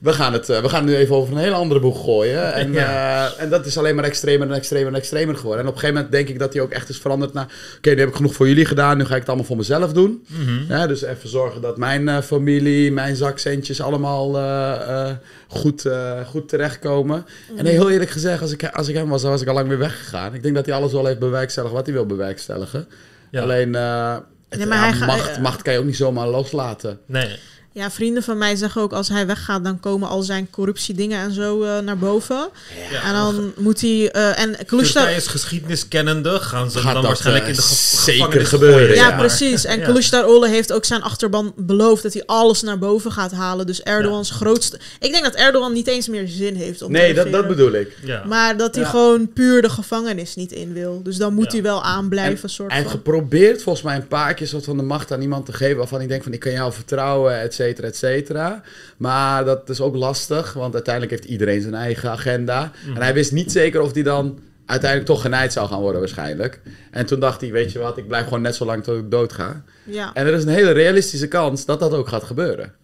we, 0.00 0.12
gaan 0.12 0.32
het, 0.32 0.48
eh, 0.48 0.60
we 0.62 0.68
gaan 0.68 0.80
het 0.84 0.90
nu 0.90 0.96
even 0.96 1.14
over 1.16 1.32
een 1.32 1.38
hele 1.40 1.54
andere 1.54 1.80
boeg 1.80 2.04
gooien. 2.04 2.52
En, 2.54 2.72
Ja. 2.72 3.26
eh, 3.36 3.42
en 3.42 3.50
dat 3.50 3.66
is 3.66 3.78
alleen 3.78 3.94
maar 3.94 4.04
extremer 4.04 4.48
en 4.48 4.54
extremer 4.54 4.88
en 4.88 4.94
extremer 4.98 5.36
geworden. 5.36 5.60
En 5.62 5.66
op 5.68 5.74
een 5.74 5.80
gegeven 5.80 6.00
moment 6.02 6.12
denk 6.14 6.28
ik 6.28 6.38
dat 6.38 6.52
hij 6.52 6.62
ook 6.62 6.70
echt 6.70 6.88
is 6.88 6.98
veranderd 6.98 7.32
naar... 7.32 7.46
Oké, 7.76 7.90
nu 7.90 7.98
heb 7.98 8.08
ik 8.08 8.14
genoeg 8.14 8.34
voor 8.34 8.48
jullie 8.48 8.64
gedaan, 8.64 8.96
nu 8.96 9.04
ga 9.04 9.12
ik 9.14 9.18
het 9.20 9.28
allemaal 9.28 9.46
voor 9.46 9.56
mezelf 9.56 9.92
doen. 9.92 10.24
Mhm. 10.26 10.72
Ja, 10.72 10.86
dus 10.86 11.02
even 11.02 11.28
zorgen 11.28 11.60
dat 11.60 11.76
mijn 11.76 12.08
eh, 12.08 12.18
familie, 12.20 12.92
mijn 12.92 13.16
zakcentjes 13.16 13.80
allemaal 13.80 14.36
eh, 14.38 14.72
eh, 15.08 15.14
goed, 15.48 15.84
eh, 15.86 16.20
goed 16.26 16.48
terechtkomen. 16.48 17.26
En 17.56 17.66
heel 17.66 17.90
eerlijk 17.90 18.10
gezegd, 18.10 18.42
als 18.42 18.52
ik, 18.52 18.64
als 18.68 18.88
ik 18.88 18.94
hem 18.94 19.08
was, 19.08 19.22
dan 19.22 19.30
was 19.30 19.42
ik 19.42 19.48
al 19.48 19.54
lang 19.54 19.68
weer 19.68 19.78
weggegaan. 19.78 20.34
Ik 20.34 20.42
denk 20.42 20.54
dat 20.54 20.66
hij 20.66 20.74
alles 20.74 20.92
wel 20.92 21.06
heeft 21.06 21.18
bewerkstelligd 21.18 21.74
wat 21.74 21.84
hij 21.86 21.94
wil 21.94 22.06
bewerkstelligen. 22.06 22.88
Ja. 23.30 23.42
Alleen, 23.42 23.74
eh, 23.74 24.16
het- 24.48 24.58
Nee, 24.58 24.68
maar 24.68 24.78
ja, 24.78 24.82
hij 24.84 24.92
ga- 24.92 25.06
macht, 25.06 25.40
macht 25.40 25.62
kan 25.62 25.72
je 25.72 25.78
ook 25.78 25.84
niet 25.84 25.96
zomaar 25.96 26.28
loslaten. 26.28 26.98
Nee. 27.06 27.36
Ja, 27.72 27.90
vrienden 27.90 28.22
van 28.22 28.38
mij 28.38 28.56
zeggen 28.56 28.82
ook 28.82 28.92
als 28.92 29.08
hij 29.08 29.26
weggaat, 29.26 29.64
dan 29.64 29.80
komen 29.80 30.08
al 30.08 30.22
zijn 30.22 30.50
corruptiedingen 30.50 31.18
en 31.20 31.32
zo 31.32 31.62
eh, 31.62 31.78
naar 31.78 31.98
boven. 31.98 32.48
Ja. 32.90 33.02
En 33.02 33.12
dan 33.12 33.52
moet 33.56 33.80
hij. 33.80 34.10
eh 34.10 34.38
en 34.42 34.54
Kılıçdaroğlu- 34.56 34.66
Turkije's 34.92 35.26
geschiedenis 35.26 35.88
kennende 35.88 36.40
gaan 36.40 36.70
ze 36.70 36.78
Gaat 36.78 36.94
dan 36.94 37.02
waarschijnlijk 37.02 37.44
eh, 37.44 37.50
in 37.50 37.56
de 37.56 37.62
ge- 37.62 37.74
zeker 37.74 38.12
gevangenis 38.22 38.48
gebeuren, 38.48 38.78
gooien, 38.78 38.94
Ja, 38.94 39.08
maar. 39.08 39.18
precies. 39.18 39.64
En 39.64 39.78
Ja. 39.80 39.86
Kılıçdaroğlu 39.92 40.48
heeft 40.48 40.72
ook 40.72 40.84
zijn 40.84 41.02
achterban 41.02 41.52
beloofd 41.56 42.02
dat 42.02 42.12
hij 42.12 42.22
alles 42.26 42.62
naar 42.62 42.78
boven 42.78 43.12
gaat 43.12 43.32
halen. 43.32 43.66
Dus 43.66 43.82
Erdogans 43.82 44.30
grootste... 44.30 44.78
Ik 45.00 45.12
denk 45.12 45.24
dat 45.24 45.34
Erdogan 45.34 45.72
niet 45.72 45.86
eens 45.86 46.08
meer 46.08 46.28
zin 46.28 46.54
heeft 46.54 46.82
om 46.82 46.92
te 46.92 46.98
Nee, 46.98 47.14
dat, 47.14 47.32
dat 47.32 47.48
bedoel 47.48 47.72
ik. 47.72 47.96
Ja. 48.04 48.24
Maar 48.26 48.56
dat 48.56 48.74
hij 48.74 48.84
Ja. 48.84 48.90
gewoon 48.90 49.32
puur 49.32 49.62
de 49.62 49.68
gevangenis 49.70 50.34
niet 50.34 50.52
in 50.52 50.72
wil. 50.72 51.00
Dus 51.02 51.16
dan 51.16 51.34
moet 51.34 51.44
Ja. 51.44 51.50
hij 51.52 51.62
wel 51.62 51.82
aanblijven, 51.82 52.50
soort 52.50 52.68
Hij 52.70 52.78
heeft 52.78 52.90
van. 52.90 52.98
geprobeerd 53.00 53.62
volgens 53.62 53.84
mij 53.84 53.96
een 53.96 54.08
paar 54.08 54.34
keer 54.34 54.46
soort 54.46 54.64
van 54.64 54.76
de 54.76 54.82
macht 54.82 55.12
aan 55.12 55.20
iemand 55.22 55.46
te 55.46 55.52
geven 55.52 55.76
waarvan 55.76 56.00
ik 56.00 56.08
denk 56.08 56.22
van 56.22 56.32
ik 56.32 56.40
kan 56.40 56.52
jou 56.52 56.72
vertrouwen, 56.72 57.40
et 57.40 57.54
cetera, 57.60 57.86
et 57.86 57.96
cetera. 57.96 58.62
Maar 58.96 59.44
dat 59.44 59.68
is 59.68 59.80
ook 59.80 59.94
lastig, 59.96 60.52
want 60.52 60.74
uiteindelijk 60.74 61.14
heeft 61.14 61.30
iedereen 61.32 61.60
zijn 61.62 61.74
eigen 61.74 62.10
agenda. 62.10 62.72
Mhm. 62.86 62.96
En 62.96 63.02
hij 63.02 63.14
wist 63.14 63.32
niet 63.32 63.52
zeker 63.52 63.80
of 63.80 63.92
hij 63.94 64.02
dan 64.02 64.38
uiteindelijk 64.66 65.10
toch 65.10 65.20
genaaid 65.22 65.52
zou 65.52 65.68
gaan 65.68 65.80
worden 65.80 66.00
waarschijnlijk. 66.00 66.60
En 66.90 67.06
toen 67.06 67.20
dacht 67.20 67.40
hij, 67.40 67.50
weet 67.52 67.72
je 67.72 67.78
wat, 67.78 67.96
ik 67.96 68.06
blijf 68.08 68.24
gewoon 68.24 68.42
net 68.42 68.54
zo 68.54 68.64
lang 68.64 68.82
tot 68.84 68.96
ik 68.98 69.10
dood 69.10 69.32
ga. 69.32 69.64
Ja, 69.84 70.10
En 70.14 70.26
er 70.26 70.34
is 70.34 70.42
een 70.42 70.48
hele 70.48 70.70
realistische 70.70 71.28
kans 71.28 71.64
dat 71.64 71.80
dat 71.80 71.92
ook 71.92 72.08
gaat 72.08 72.24
gebeuren. 72.24 72.74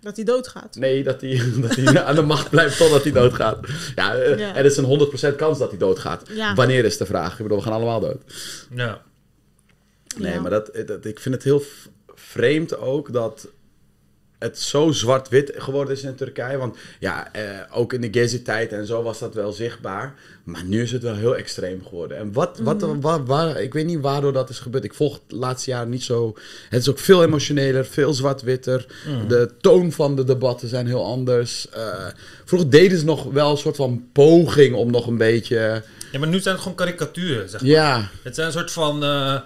dat 0.00 0.16
hij 0.16 0.24
doodgaat. 0.24 0.76
Nee, 0.76 1.02
dat 1.04 1.20
hij, 1.20 1.42
dat 1.62 1.74
hij 1.76 2.02
aan 2.02 2.14
de 2.14 2.22
macht 2.22 2.50
blijft 2.50 2.76
totdat 2.78 3.02
hij 3.02 3.12
doodgaat. 3.12 3.58
Ja, 3.96 4.14
eh, 4.14 4.38
Ja. 4.38 4.54
er 4.56 4.64
is 4.64 4.76
een 4.76 4.84
100% 4.84 5.36
kans 5.36 5.58
dat 5.58 5.70
hij 5.70 5.78
doodgaat. 5.78 6.22
Ja. 6.34 6.54
Wanneer 6.54 6.84
is 6.84 6.96
de 6.96 7.06
vraag? 7.06 7.32
Ik 7.32 7.42
bedoel, 7.42 7.58
we 7.58 7.64
gaan 7.64 7.72
allemaal 7.72 8.00
dood. 8.00 8.22
Ja. 8.74 9.00
Nee, 10.18 10.32
Ja. 10.32 10.40
maar 10.40 10.50
dat, 10.50 10.70
dat, 10.86 11.04
ik 11.04 11.20
vind 11.20 11.34
het 11.34 11.44
heel 11.44 11.62
vreemd 12.14 12.78
ook 12.78 13.12
dat 13.12 13.48
het 14.38 14.58
zo 14.58 14.90
zwart-wit 14.92 15.52
geworden 15.56 15.94
is 15.94 16.02
in 16.02 16.14
Turkije. 16.14 16.56
Want 16.56 16.76
ja, 17.00 17.32
eh, 17.32 17.42
ook 17.72 17.92
in 17.92 18.00
de 18.00 18.08
Gezi-tijd 18.20 18.72
en 18.72 18.86
zo 18.86 19.02
was 19.02 19.18
dat 19.18 19.34
wel 19.34 19.52
zichtbaar. 19.52 20.14
Maar 20.44 20.64
nu 20.64 20.82
is 20.82 20.92
het 20.92 21.02
wel 21.02 21.14
heel 21.14 21.36
extreem 21.36 21.82
geworden. 21.84 22.16
En 22.18 22.32
wat, 22.32 22.58
wat, 22.62 22.82
wa- 23.00 23.22
waar, 23.22 23.60
ik 23.62 23.72
weet 23.72 23.86
niet 23.86 24.00
waardoor 24.00 24.32
dat 24.32 24.48
is 24.50 24.58
gebeurd. 24.58 24.84
Ik 24.84 24.94
volg 24.94 25.12
het 25.14 25.38
laatste 25.38 25.70
jaar 25.70 25.86
niet 25.86 26.02
zo. 26.02 26.34
Het 26.68 26.80
is 26.80 26.88
ook 26.88 26.98
veel 26.98 27.22
emotioneler, 27.24 27.84
veel 27.86 28.14
zwart-witter. 28.14 28.86
Mhm. 29.06 29.28
De 29.28 29.50
toon 29.60 29.92
van 29.92 30.16
de 30.16 30.24
debatten 30.24 30.68
zijn 30.68 30.86
heel 30.86 31.04
anders. 31.04 31.68
Eh, 31.70 32.06
vroeger 32.44 32.70
deden 32.70 32.98
ze 32.98 33.04
nog 33.04 33.24
wel 33.24 33.50
een 33.50 33.56
soort 33.56 33.76
van 33.76 34.04
poging 34.12 34.74
om 34.74 34.90
nog 34.90 35.06
een 35.06 35.16
beetje... 35.18 35.82
ja, 36.12 36.18
maar 36.18 36.28
nu 36.28 36.40
zijn 36.40 36.54
het 36.54 36.62
gewoon 36.62 36.78
karikaturen, 36.78 37.48
zeg 37.48 37.60
maar. 37.60 37.70
Ja, 37.70 38.08
Het 38.22 38.34
zijn 38.34 38.46
een 38.46 38.52
soort 38.52 38.72
van... 38.72 39.04
eh, 39.04 39.36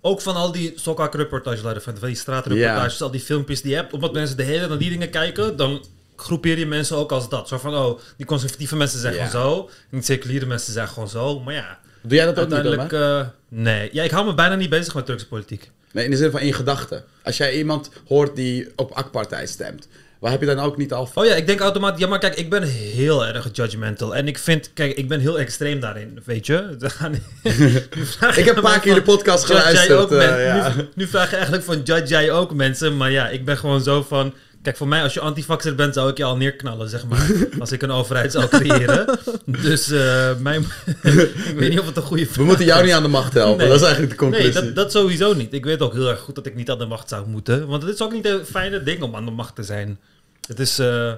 ook 0.00 0.20
van 0.20 0.34
al 0.36 0.52
die 0.52 0.72
Sokak-reportages, 0.76 1.82
van 1.82 1.94
die 2.00 2.14
straatreportages, 2.14 3.02
al 3.02 3.10
die 3.10 3.20
filmpjes 3.20 3.62
die 3.62 3.70
je 3.70 3.76
hebt. 3.76 3.92
Omdat 3.92 4.12
mensen 4.12 4.36
de 4.36 4.42
hele 4.42 4.56
tijd 4.56 4.68
naar 4.68 4.78
die 4.78 4.90
dingen 4.90 5.10
kijken, 5.10 5.56
dan 5.56 5.84
groepeer 6.16 6.58
je 6.58 6.66
mensen 6.66 6.96
ook 6.96 7.12
als 7.12 7.28
dat. 7.28 7.48
Zo 7.48 7.58
van, 7.58 7.74
oh, 7.76 7.98
die 8.16 8.26
conservatieve 8.26 8.76
mensen 8.76 9.00
zijn 9.00 9.14
Ja. 9.14 9.26
gewoon 9.26 9.44
zo. 9.44 9.60
En 9.66 9.70
die 9.90 10.02
seculiere 10.02 10.46
mensen 10.46 10.72
zijn 10.72 10.88
gewoon 10.88 11.08
zo. 11.08 11.40
Maar 11.40 11.54
ja, 11.54 11.78
doe 12.02 12.16
jij 12.16 12.24
dat 12.24 12.38
ook 12.38 12.52
uiteindelijk... 12.52 12.92
Eh, 12.92 13.26
nee. 13.48 13.88
Ja, 13.92 14.02
ik 14.02 14.10
hou 14.10 14.26
me 14.26 14.34
bijna 14.34 14.54
niet 14.54 14.70
bezig 14.70 14.94
met 14.94 15.06
Turkse 15.06 15.26
politiek. 15.28 15.70
Nee, 15.92 16.04
in 16.04 16.10
de 16.10 16.16
zin 16.16 16.30
van 16.30 16.40
in 16.40 16.54
gedachten. 16.54 17.04
Als 17.22 17.36
jij 17.36 17.56
iemand 17.56 17.90
hoort 18.06 18.36
die 18.36 18.68
op 18.76 18.90
AK-partij 18.92 19.46
stemt, 19.46 19.88
waar 20.18 20.30
heb 20.30 20.40
je 20.40 20.46
dan 20.46 20.58
ook 20.58 20.76
niet 20.76 20.92
al... 20.92 21.08
Oh 21.14 21.24
ja, 21.24 21.34
ik 21.34 21.46
denk 21.46 21.60
automatisch... 21.60 22.00
Ja, 22.00 22.06
maar 22.06 22.18
kijk, 22.18 22.34
ik 22.34 22.50
ben 22.50 22.62
heel 22.62 23.26
erg 23.26 23.48
judgmental. 23.52 24.16
En 24.16 24.28
ik 24.28 24.38
vind... 24.38 24.70
Kijk, 24.74 24.96
ik 24.96 25.08
ben 25.08 25.20
heel 25.20 25.38
extreem 25.38 25.80
daarin, 25.80 26.20
weet 26.24 26.46
je? 26.46 26.76
Ik 28.36 28.44
heb 28.44 28.56
een 28.56 28.62
paar 28.62 28.80
keer 28.80 28.94
de 28.94 29.02
podcast 29.02 29.48
jij 29.48 29.56
geluisterd. 29.56 29.98
ook 29.98 30.12
eh, 30.12 30.44
ja. 30.44 30.74
nu, 30.76 30.88
nu 30.94 31.06
vraag 31.06 31.28
je 31.30 31.34
eigenlijk 31.34 31.64
van, 31.64 31.82
judge 31.82 32.06
jij 32.06 32.30
ook 32.30 32.54
mensen? 32.54 32.96
Maar 32.96 33.10
ja, 33.10 33.28
ik 33.28 33.44
ben 33.44 33.58
gewoon 33.58 33.82
zo 33.82 34.02
van... 34.02 34.34
Kijk, 34.62 34.76
voor 34.76 34.88
mij, 34.88 35.02
als 35.02 35.14
je 35.14 35.20
antivaxer 35.20 35.74
bent, 35.74 35.94
zou 35.94 36.10
ik 36.10 36.16
je 36.16 36.24
al 36.24 36.36
neerknallen, 36.36 36.88
zeg 36.88 37.06
maar. 37.06 37.30
als 37.58 37.72
ik 37.72 37.82
een 37.82 37.90
overheid 37.90 38.32
zou 38.32 38.48
creëren. 38.48 39.18
Dus 39.44 39.90
eh, 39.90 40.30
mijn... 40.38 40.62
ik 41.02 41.54
weet 41.56 41.68
niet 41.70 41.78
of 41.80 41.86
het 41.86 41.96
een 41.96 42.02
goede 42.02 42.26
We 42.34 42.44
moeten 42.44 42.64
jou 42.64 42.84
niet 42.84 42.92
aan 42.92 43.02
de 43.02 43.08
macht 43.08 43.32
helpen. 43.32 43.58
Nee. 43.58 43.66
Dat 43.68 43.76
is 43.76 43.82
eigenlijk 43.82 44.12
de 44.12 44.18
conclusie. 44.18 44.52
Nee, 44.52 44.62
dat, 44.64 44.74
dat 44.74 44.92
sowieso 44.92 45.34
niet. 45.34 45.52
Ik 45.52 45.64
weet 45.64 45.80
ook 45.82 45.92
heel 45.92 46.08
erg 46.08 46.20
goed 46.20 46.34
dat 46.34 46.46
ik 46.46 46.54
niet 46.54 46.70
aan 46.70 46.78
de 46.78 46.86
macht 46.86 47.08
zou 47.08 47.26
moeten. 47.28 47.66
Want 47.66 47.82
het 47.82 47.94
is 47.94 48.02
ook 48.02 48.12
niet 48.12 48.26
een 48.26 48.44
fijne 48.44 48.82
ding 48.82 49.02
om 49.02 49.16
aan 49.16 49.24
de 49.24 49.30
macht 49.30 49.54
te 49.54 49.62
zijn. 49.62 49.98
Het 50.46 50.60
is... 50.60 50.78
eh, 50.78 51.12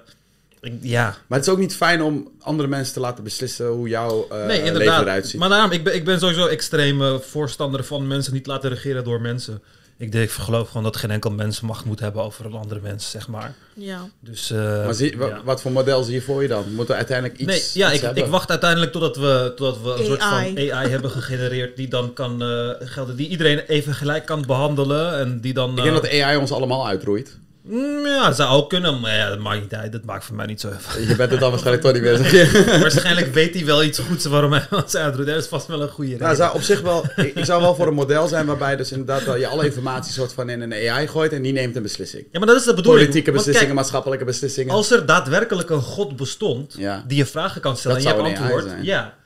ik- 0.60 0.72
ja, 0.80 1.16
Maar 1.26 1.38
het 1.38 1.46
is 1.46 1.52
ook 1.52 1.58
niet 1.58 1.74
fijn 1.76 2.02
om 2.02 2.30
andere 2.40 2.68
mensen 2.68 2.94
te 2.94 3.00
laten 3.00 3.24
beslissen 3.24 3.66
hoe 3.66 3.88
jouw 3.88 4.26
eh, 4.30 4.46
nee, 4.46 4.62
leven 4.72 5.00
eruit 5.00 5.26
ziet. 5.28 5.40
Maar 5.40 5.48
daarom, 5.48 5.70
ik 5.70 5.84
ben, 5.84 5.94
ik 5.94 6.04
ben 6.04 6.18
sowieso 6.20 6.46
extreme 6.46 7.20
voorstander 7.20 7.84
van 7.84 8.06
mensen 8.06 8.32
niet 8.32 8.46
laten 8.46 8.70
regeren 8.70 9.04
door 9.04 9.20
mensen. 9.20 9.62
Ik, 10.00 10.12
denk, 10.12 10.24
ik 10.24 10.30
geloof 10.30 10.68
gewoon 10.68 10.82
dat 10.82 10.96
geen 10.96 11.10
enkel 11.10 11.30
mens 11.30 11.60
macht 11.60 11.84
moet 11.84 12.00
hebben 12.00 12.22
over 12.22 12.44
een 12.44 12.52
andere 12.52 12.80
mens, 12.80 13.10
zeg 13.10 13.28
maar. 13.28 13.54
Ja. 13.74 14.08
Dus, 14.20 14.50
eh, 14.50 14.84
Maar 14.84 14.94
zie, 14.94 15.18
ja. 15.18 15.40
wat 15.44 15.60
voor 15.60 15.72
model 15.72 16.02
zie 16.02 16.14
je 16.14 16.22
voor 16.22 16.42
je 16.42 16.48
dan? 16.48 16.64
We 16.64 16.70
moeten 16.70 16.96
uiteindelijk 16.96 17.38
iets, 17.38 17.46
Nee, 17.50 17.82
ja, 17.82 17.86
iets 17.86 17.96
ik, 17.96 18.00
hebben. 18.04 18.24
ik 18.24 18.30
wacht 18.30 18.50
uiteindelijk 18.50 18.92
totdat 18.92 19.16
we, 19.16 19.52
totdat 19.56 19.82
we 19.82 20.00
een 20.00 20.06
soort 20.06 20.22
van 20.22 20.30
AI. 20.30 20.88
Hebben 20.88 21.10
gegenereerd 21.10 21.76
die 21.76 21.88
dan 21.88 22.12
kan 22.12 22.42
eh, 22.42 22.70
gelden, 22.78 23.16
die 23.16 23.28
iedereen 23.28 23.58
even 23.58 23.94
gelijk 23.94 24.26
kan 24.26 24.46
behandelen 24.46 25.18
en 25.18 25.40
die 25.40 25.52
dan... 25.52 25.70
Ik 25.70 25.76
denk 25.76 25.96
eh, 25.96 26.02
dat 26.02 26.10
AI 26.10 26.36
ons 26.36 26.52
allemaal 26.52 26.86
uitroeit. 26.86 27.38
Mm, 27.62 28.06
ja, 28.06 28.26
dat 28.26 28.36
zou 28.36 28.50
ook 28.50 28.68
kunnen, 28.68 29.00
maar 29.00 29.14
ja, 29.16 29.28
dat 29.28 29.38
maakt 29.38 29.60
niet 29.60 29.74
uit. 29.74 29.92
Dat 29.92 30.04
maakt 30.04 30.24
voor 30.24 30.36
mij 30.36 30.46
niet 30.46 30.60
zo 30.60 30.68
even. 30.68 31.08
Je 31.08 31.16
bent 31.16 31.30
het 31.30 31.40
dan 31.40 31.50
waarschijnlijk 31.50 31.84
toch 31.84 31.92
niet 31.92 32.02
meer. 32.02 32.80
Waarschijnlijk 32.80 33.34
weet 33.34 33.54
hij 33.54 33.64
wel 33.64 33.82
iets 33.84 33.98
goeds 33.98 34.24
waarom 34.24 34.52
hij 34.52 34.66
ons 34.70 34.96
uitroeit. 34.96 35.28
Dat 35.28 35.36
is 35.36 35.46
vast 35.46 35.66
wel 35.66 35.82
een 35.82 35.88
goede 35.88 36.10
reden. 36.10 36.24
Nou, 36.24 36.36
zou 36.36 36.54
op 36.54 36.62
zich 36.62 36.80
wel, 36.80 37.04
ik, 37.16 37.34
ik 37.34 37.44
zou 37.44 37.62
wel 37.62 37.74
voor 37.74 37.86
een 37.86 37.94
model 37.94 38.28
zijn 38.28 38.46
waarbij 38.46 38.76
dus 38.76 38.90
inderdaad 38.92 39.24
wel 39.24 39.36
je 39.36 39.46
alle 39.46 39.64
informatie 39.64 40.12
soort 40.12 40.32
van 40.32 40.48
in 40.48 40.60
een 40.60 40.90
AI 40.90 41.08
gooit 41.08 41.32
en 41.32 41.42
die 41.42 41.52
neemt 41.52 41.76
een 41.76 41.82
beslissing. 41.82 42.24
Ja, 42.32 42.38
maar 42.38 42.48
dat 42.48 42.56
is 42.56 42.64
de 42.64 42.74
bedoeling. 42.74 43.04
Politieke 43.04 43.30
beslissingen, 43.30 43.66
kijk, 43.66 43.78
maatschappelijke 43.78 44.24
beslissingen. 44.24 44.74
als 44.74 44.90
er 44.90 45.06
daadwerkelijk 45.06 45.70
een 45.70 45.82
god 45.82 46.16
bestond 46.16 46.74
Ja. 46.78 47.04
die 47.06 47.16
je 47.16 47.26
vragen 47.26 47.60
kan 47.60 47.76
stellen 47.76 48.02
Dat 48.02 48.12
en 48.12 48.18
je 48.18 48.22
hebt 48.22 48.40
antwoord, 48.40 48.66
ja. 48.82 49.18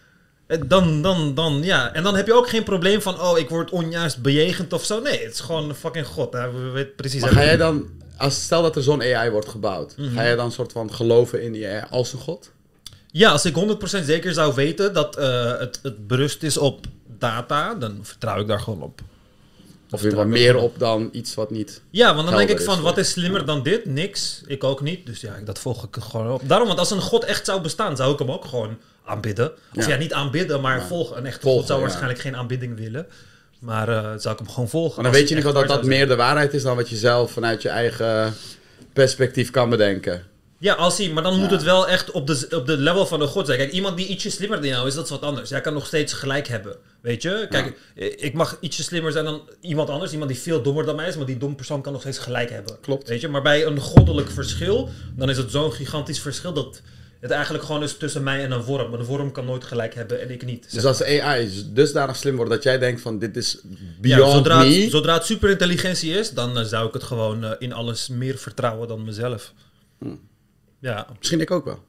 Dan, 0.67 1.03
dan, 1.03 1.35
dan, 1.35 1.63
ja. 1.63 1.93
En 1.93 2.03
dan 2.03 2.17
heb 2.17 2.27
je 2.27 2.35
ook 2.35 2.49
geen 2.49 2.63
probleem 2.63 3.03
van, 3.03 3.21
oh, 3.21 3.39
ik 3.39 3.49
word 3.49 3.71
onjuist 3.71 4.23
bejegend 4.23 4.73
of 4.73 4.85
zo. 4.85 5.01
Nee, 5.01 5.23
het 5.25 5.33
is 5.33 5.41
gewoon 5.41 5.69
een 5.69 5.75
fucking 5.75 6.07
god. 6.07 6.33
Hè. 6.33 6.53
We 6.53 6.71
weten 6.71 6.95
precies. 6.95 7.21
Maar 7.21 7.31
ga 7.31 7.45
jij 7.45 7.57
dan, 7.57 7.89
als, 8.17 8.43
stel 8.43 8.63
dat 8.63 8.77
er 8.77 8.83
zo'n 8.83 9.03
AI 9.03 9.31
wordt 9.31 9.49
gebouwd, 9.49 9.95
Mhm. 9.97 10.15
ga 10.15 10.23
jij 10.23 10.37
dan 10.37 10.45
een 10.45 10.53
soort 10.53 10.73
van 10.73 10.95
geloven 10.95 11.43
in 11.43 11.53
die 11.53 11.69
AI 11.69 11.85
als 11.91 12.13
een 12.13 12.19
god? 12.19 12.51
Ja, 13.11 13.31
als 13.31 13.45
ik 13.45 13.55
100% 13.55 14.05
zeker 14.07 14.33
zou 14.33 14.55
weten 14.55 14.93
dat 14.95 15.17
eh, 15.17 15.59
het, 15.59 15.81
het 15.83 16.07
berust 16.07 16.43
is 16.43 16.57
op 16.57 16.87
data, 17.19 17.75
dan 17.75 17.99
vertrouw 18.03 18.41
ik 18.41 18.47
daar 18.47 18.61
gewoon 18.61 18.83
op. 18.83 19.01
Of 19.91 20.01
weer 20.01 20.15
wat 20.15 20.27
meer 20.27 20.57
op 20.57 20.79
dan 20.79 21.09
iets 21.13 21.35
wat 21.35 21.51
niet... 21.51 21.83
Ja, 21.91 22.15
want 22.15 22.29
dan 22.29 22.37
denk 22.37 22.49
ik 22.51 22.61
van, 22.61 22.81
wat 22.83 22.99
is 22.99 23.11
slimmer 23.11 23.45
dan 23.45 23.63
dit? 23.63 23.85
Niks. 23.87 24.43
Ik 24.47 24.65
ook 24.65 24.81
niet. 24.81 25.07
Dus 25.07 25.21
ja, 25.21 25.35
dat 25.45 25.59
volg 25.59 25.85
ik 25.85 25.97
gewoon 26.01 26.31
op. 26.33 26.43
Daarom, 26.49 26.67
want 26.67 26.79
als 26.79 26.91
een 26.91 27.01
god 27.01 27.25
echt 27.25 27.45
zou 27.45 27.61
bestaan, 27.61 27.97
zou 27.97 28.13
ik 28.13 28.19
hem 28.19 28.31
ook 28.31 28.45
gewoon 28.45 28.77
aanbidden. 29.05 29.53
Of 29.75 29.87
ja, 29.87 29.93
Ja. 29.93 29.97
niet 29.99 30.13
aanbidden, 30.13 30.61
maar 30.61 30.83
volgen. 30.87 31.17
Een 31.17 31.27
echte 31.27 31.41
volgen, 31.41 31.59
god 31.59 31.69
zou 31.69 31.79
ja. 31.81 31.85
waarschijnlijk 31.87 32.21
geen 32.21 32.37
aanbidding 32.37 32.77
willen. 32.77 33.07
Maar 33.65 33.89
eh, 33.89 34.11
zou 34.17 34.35
ik 34.35 34.41
hem 34.41 34.49
gewoon 34.49 34.69
volgen. 34.69 35.03
Maar 35.03 35.13
dan 35.13 35.21
weet 35.21 35.29
je 35.29 35.35
niet 35.35 35.45
echt 35.45 35.55
dat 35.55 35.69
dat 35.69 35.85
meer 35.85 36.09
de 36.09 36.17
waarheid 36.17 36.55
is 36.55 36.63
dan 36.63 36.77
wat 36.77 36.89
je 36.89 36.97
zelf 36.97 37.33
vanuit 37.33 37.63
je 37.63 37.69
eigen 37.69 38.35
perspectief 38.93 39.51
kan 39.51 39.69
bedenken. 39.69 40.23
Ja, 40.59 40.75
als 40.75 40.99
hij, 40.99 41.09
maar 41.09 41.23
dan 41.23 41.39
moet 41.39 41.51
het 41.51 41.63
wel 41.63 41.89
echt 41.89 42.11
op 42.11 42.27
de, 42.27 42.47
op 42.51 42.67
de 42.67 42.77
level 42.77 43.07
van 43.07 43.19
de 43.19 43.27
god 43.27 43.47
zijn. 43.47 43.59
Kijk, 43.59 43.73
iemand 43.73 43.97
die 43.97 44.07
ietsje 44.07 44.31
slimmer 44.31 44.61
dan 44.61 44.69
jou 44.69 44.87
is, 44.87 44.95
dat 44.95 45.05
is 45.05 45.11
wat 45.11 45.23
anders. 45.23 45.49
Jij 45.49 45.61
kan 45.61 45.73
nog 45.73 45.87
steeds 45.87 46.13
gelijk 46.13 46.49
hebben, 46.49 46.77
weet 47.01 47.23
je? 47.23 47.47
Kijk, 47.51 47.79
ik 48.17 48.35
mag 48.35 48.57
ietsje 48.61 48.83
slimmer 48.83 49.13
zijn 49.13 49.25
dan 49.25 49.43
iemand 49.61 49.91
anders. 49.91 50.13
Iemand 50.13 50.31
die 50.31 50.41
veel 50.41 50.63
dommer 50.63 50.85
dan 50.85 50.97
mij 50.97 51.09
is, 51.09 51.17
maar 51.17 51.27
die 51.27 51.39
dom 51.39 51.57
persoon 51.57 51.83
kan 51.83 51.93
nog 51.93 52.01
steeds 52.01 52.19
gelijk 52.19 52.51
hebben. 52.51 52.81
Klopt. 52.81 53.09
Weet 53.09 53.21
je? 53.21 53.29
Maar 53.29 53.43
bij 53.43 53.67
een 53.67 53.81
goddelijk 53.81 54.31
verschil, 54.31 54.89
dan 55.17 55.31
is 55.31 55.37
het 55.37 55.51
zo'n 55.51 55.73
gigantisch 55.73 56.21
verschil 56.21 56.53
dat 56.53 56.81
het 57.25 57.33
eigenlijk 57.33 57.65
gewoon 57.65 57.83
is 57.83 57.97
tussen 57.97 58.23
mij 58.23 58.45
en 58.45 58.51
een 58.51 58.63
vorm. 58.65 58.91
Maar 58.91 58.99
de 58.99 59.05
vorm 59.05 59.33
kan 59.33 59.45
nooit 59.45 59.65
gelijk 59.65 59.95
hebben 59.95 60.21
en 60.21 60.31
ik 60.31 60.45
niet. 60.45 60.73
Dus 60.73 60.85
als 60.85 61.03
AI 61.05 61.51
dusdanig 61.73 62.17
slim 62.17 62.37
wordt 62.37 62.51
dat 62.51 62.63
jij 62.63 62.79
denkt 62.79 63.01
van 63.01 63.19
dit 63.19 63.37
is 63.37 63.59
Ja, 63.63 64.17
beyond 64.17 64.33
zodra, 64.33 64.59
me. 64.59 64.65
het, 64.75 64.91
zodra 64.91 65.15
het 65.15 65.25
superintelligentie 65.25 66.13
is, 66.13 66.31
dan 66.31 66.59
eh, 66.59 66.65
zou 66.65 66.87
ik 66.89 66.93
het 66.95 67.03
gewoon 67.03 67.45
eh, 67.45 67.51
in 67.59 67.73
alles 67.73 68.09
meer 68.09 68.39
vertrouwen 68.39 68.89
dan 68.89 69.05
mezelf. 69.05 69.53
Ja, 70.81 71.07
Misschien 71.19 71.41
ik 71.41 71.51
ook 71.51 71.65
wel. 71.65 71.85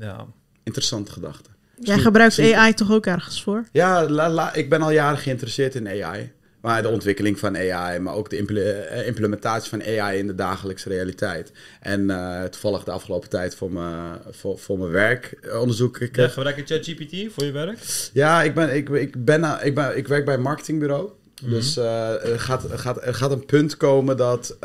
ja. 0.00 0.26
Interessante 0.64 1.12
gedachte. 1.12 1.50
Jij 1.80 1.98
gebruikt 1.98 2.38
AI 2.38 2.74
toch 2.74 2.90
ook 2.92 3.06
ergens 3.06 3.42
voor? 3.42 3.64
Ja, 3.72 4.08
la, 4.08 4.28
la- 4.30 4.54
ik 4.54 4.68
ben 4.70 4.82
al 4.82 4.90
jaren 4.90 5.18
geïnteresseerd 5.18 5.74
in 5.74 5.88
AI. 6.04 6.32
Maar 6.60 6.82
de 6.82 6.88
ontwikkeling 6.88 7.38
van 7.38 7.56
AI, 7.56 7.98
maar 7.98 8.14
ook 8.14 8.30
de 8.30 8.36
eh, 8.36 9.06
implementatie 9.06 9.70
van 9.70 9.82
AI 9.82 10.18
in 10.18 10.26
de 10.26 10.34
dagelijkse 10.34 10.88
realiteit. 10.88 11.52
En 11.80 12.10
eh 12.10 12.42
toevallig 12.44 12.84
de 12.84 12.90
afgelopen 12.90 13.28
tijd 13.28 13.54
voor 13.54 13.72
mijn, 13.72 14.18
voor, 14.30 14.58
voor 14.58 14.78
mijn 14.78 14.90
werk 14.90 15.38
eh, 15.42 15.60
onderzoek 15.60 15.98
ik. 15.98 16.16
Ja, 16.16 16.28
gebruik 16.28 16.56
je 16.56 16.74
ChatGPT 16.74 17.32
voor 17.32 17.44
je 17.44 17.52
werk? 17.52 17.78
Ja, 18.12 18.42
ik, 18.42 18.54
ben, 18.54 18.74
ik, 18.74 18.88
ik, 18.88 19.24
ben, 19.24 19.58
ik, 19.62 19.74
ben, 19.74 19.96
ik 19.96 20.08
werk 20.08 20.24
bij 20.24 20.34
een 20.34 20.40
marketingbureau. 20.40 21.10
Mhm. 21.42 21.50
Dus 21.50 21.76
er, 21.76 22.40
gaat, 22.40 22.70
er, 22.70 22.78
gaat, 22.78 23.06
er 23.06 23.14
gaat 23.14 23.30
een 23.30 23.46
punt 23.46 23.76
komen 23.76 24.16
dat 24.16 24.56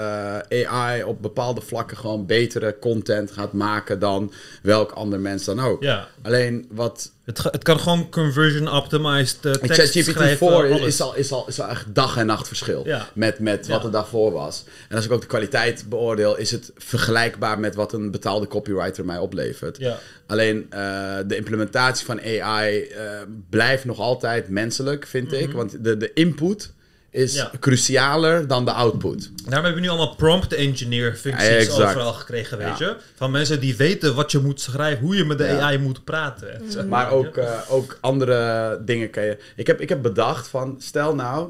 AI 0.49 1.03
op 1.03 1.21
bepaalde 1.21 1.61
vlakken 1.61 1.97
gewoon 1.97 2.25
betere 2.25 2.79
content 2.79 3.31
gaat 3.31 3.53
maken 3.53 3.99
dan 3.99 4.31
welk 4.61 4.91
ander 4.91 5.19
mens 5.19 5.45
dan 5.45 5.59
ook. 5.59 5.83
Ja. 5.83 6.07
Alleen 6.21 6.67
wat 6.71 7.11
Het, 7.23 7.43
het 7.43 7.63
kan 7.63 7.79
gewoon 7.79 8.09
conversion 8.09 8.69
optimized 8.71 9.45
uh, 9.45 9.51
Ik 9.53 9.59
tekst 9.59 9.93
schrijven, 9.93 10.37
4 10.47 10.47
alles. 10.49 10.81
is 10.81 11.01
al, 11.01 11.15
is, 11.15 11.31
al, 11.31 11.47
is 11.47 11.59
al 11.61 11.67
echt 11.69 11.95
dag 11.95 12.17
en 12.17 12.25
nacht 12.25 12.47
verschil 12.47 12.81
Ja. 12.85 13.07
met, 13.13 13.39
met 13.39 13.67
wat 13.67 13.79
Ja. 13.79 13.85
er 13.85 13.91
daarvoor 13.91 14.31
was. 14.31 14.63
En 14.89 14.95
als 14.95 15.05
ik 15.05 15.11
ook 15.11 15.21
de 15.21 15.27
kwaliteit 15.27 15.85
beoordeel, 15.89 16.37
is 16.37 16.51
het 16.51 16.71
vergelijkbaar 16.77 17.59
met 17.59 17.75
wat 17.75 17.93
een 17.93 18.11
betaalde 18.11 18.47
copywriter 18.47 19.05
mij 19.05 19.17
oplevert. 19.17 19.77
Ja. 19.77 19.97
Alleen 20.27 20.65
eh, 20.69 20.79
de 21.27 21.35
implementatie 21.35 22.05
van 22.05 22.19
AI 22.21 22.81
eh, 22.81 23.05
blijft 23.49 23.85
nog 23.85 23.99
altijd 23.99 24.49
menselijk, 24.49 25.07
vind 25.07 25.33
ik. 25.33 25.51
Want 25.51 25.83
de, 25.83 25.97
de 25.97 26.13
input 26.13 26.71
is 27.13 27.33
Mhm. 27.35 27.43
Ja. 27.43 27.51
crucialer 27.59 28.47
dan 28.47 28.65
de 28.65 28.71
output. 28.71 29.29
Daarom 29.35 29.53
hebben 29.53 29.73
we 29.73 29.79
nu 29.79 29.87
allemaal 29.87 30.15
prompt 30.15 30.53
engineer 30.53 31.15
functies 31.15 31.65
Ja, 31.77 31.83
overal 31.87 32.13
gekregen, 32.13 32.57
weet 32.57 32.77
Ja. 32.77 32.87
je? 32.87 32.95
Van 33.15 33.31
mensen 33.31 33.59
die 33.59 33.75
weten 33.75 34.15
wat 34.15 34.31
je 34.31 34.39
moet 34.39 34.61
schrijven, 34.61 35.05
hoe 35.05 35.15
je 35.15 35.25
met 35.25 35.37
de 35.37 35.43
Ja. 35.43 35.59
AI 35.59 35.77
moet 35.77 36.03
praten. 36.03 36.61
cetera. 36.67 36.83
Maar 36.83 37.11
ook, 37.11 37.37
eh, 37.37 37.59
ook 37.69 37.97
andere 38.01 38.79
dingen 38.85 39.09
kan 39.09 39.23
je... 39.23 39.37
Ik 39.55 39.67
heb, 39.67 39.81
ik 39.81 39.89
heb 39.89 40.01
bedacht 40.01 40.47
van, 40.47 40.75
stel 40.79 41.15
nou 41.15 41.49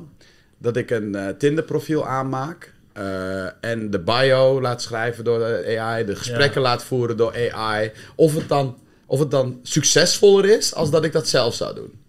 dat 0.58 0.78
ik 0.78 0.90
een 0.92 1.16
eh, 1.16 1.28
Tinder 1.38 1.64
profiel 1.64 2.08
aanmaak... 2.08 2.72
eh, 2.94 3.44
en 3.62 3.90
de 3.90 4.00
bio 4.00 4.62
laat 4.62 4.82
schrijven 4.82 5.24
door 5.24 5.40
de 5.40 5.76
AI, 5.80 6.06
de 6.06 6.16
gesprekken 6.16 6.62
laat 6.62 6.84
voeren 6.84 7.18
door 7.18 7.34
AI. 7.52 7.92
Of 8.16 8.36
het, 8.36 8.50
dan, 8.50 8.78
of 9.06 9.20
het 9.20 9.32
dan 9.32 9.60
succesvoller 9.64 10.46
is 10.46 10.74
als 10.76 10.90
dat 10.92 11.04
ik 11.04 11.12
dat 11.12 11.28
zelf 11.28 11.56
zou 11.56 11.76
doen. 11.76 12.02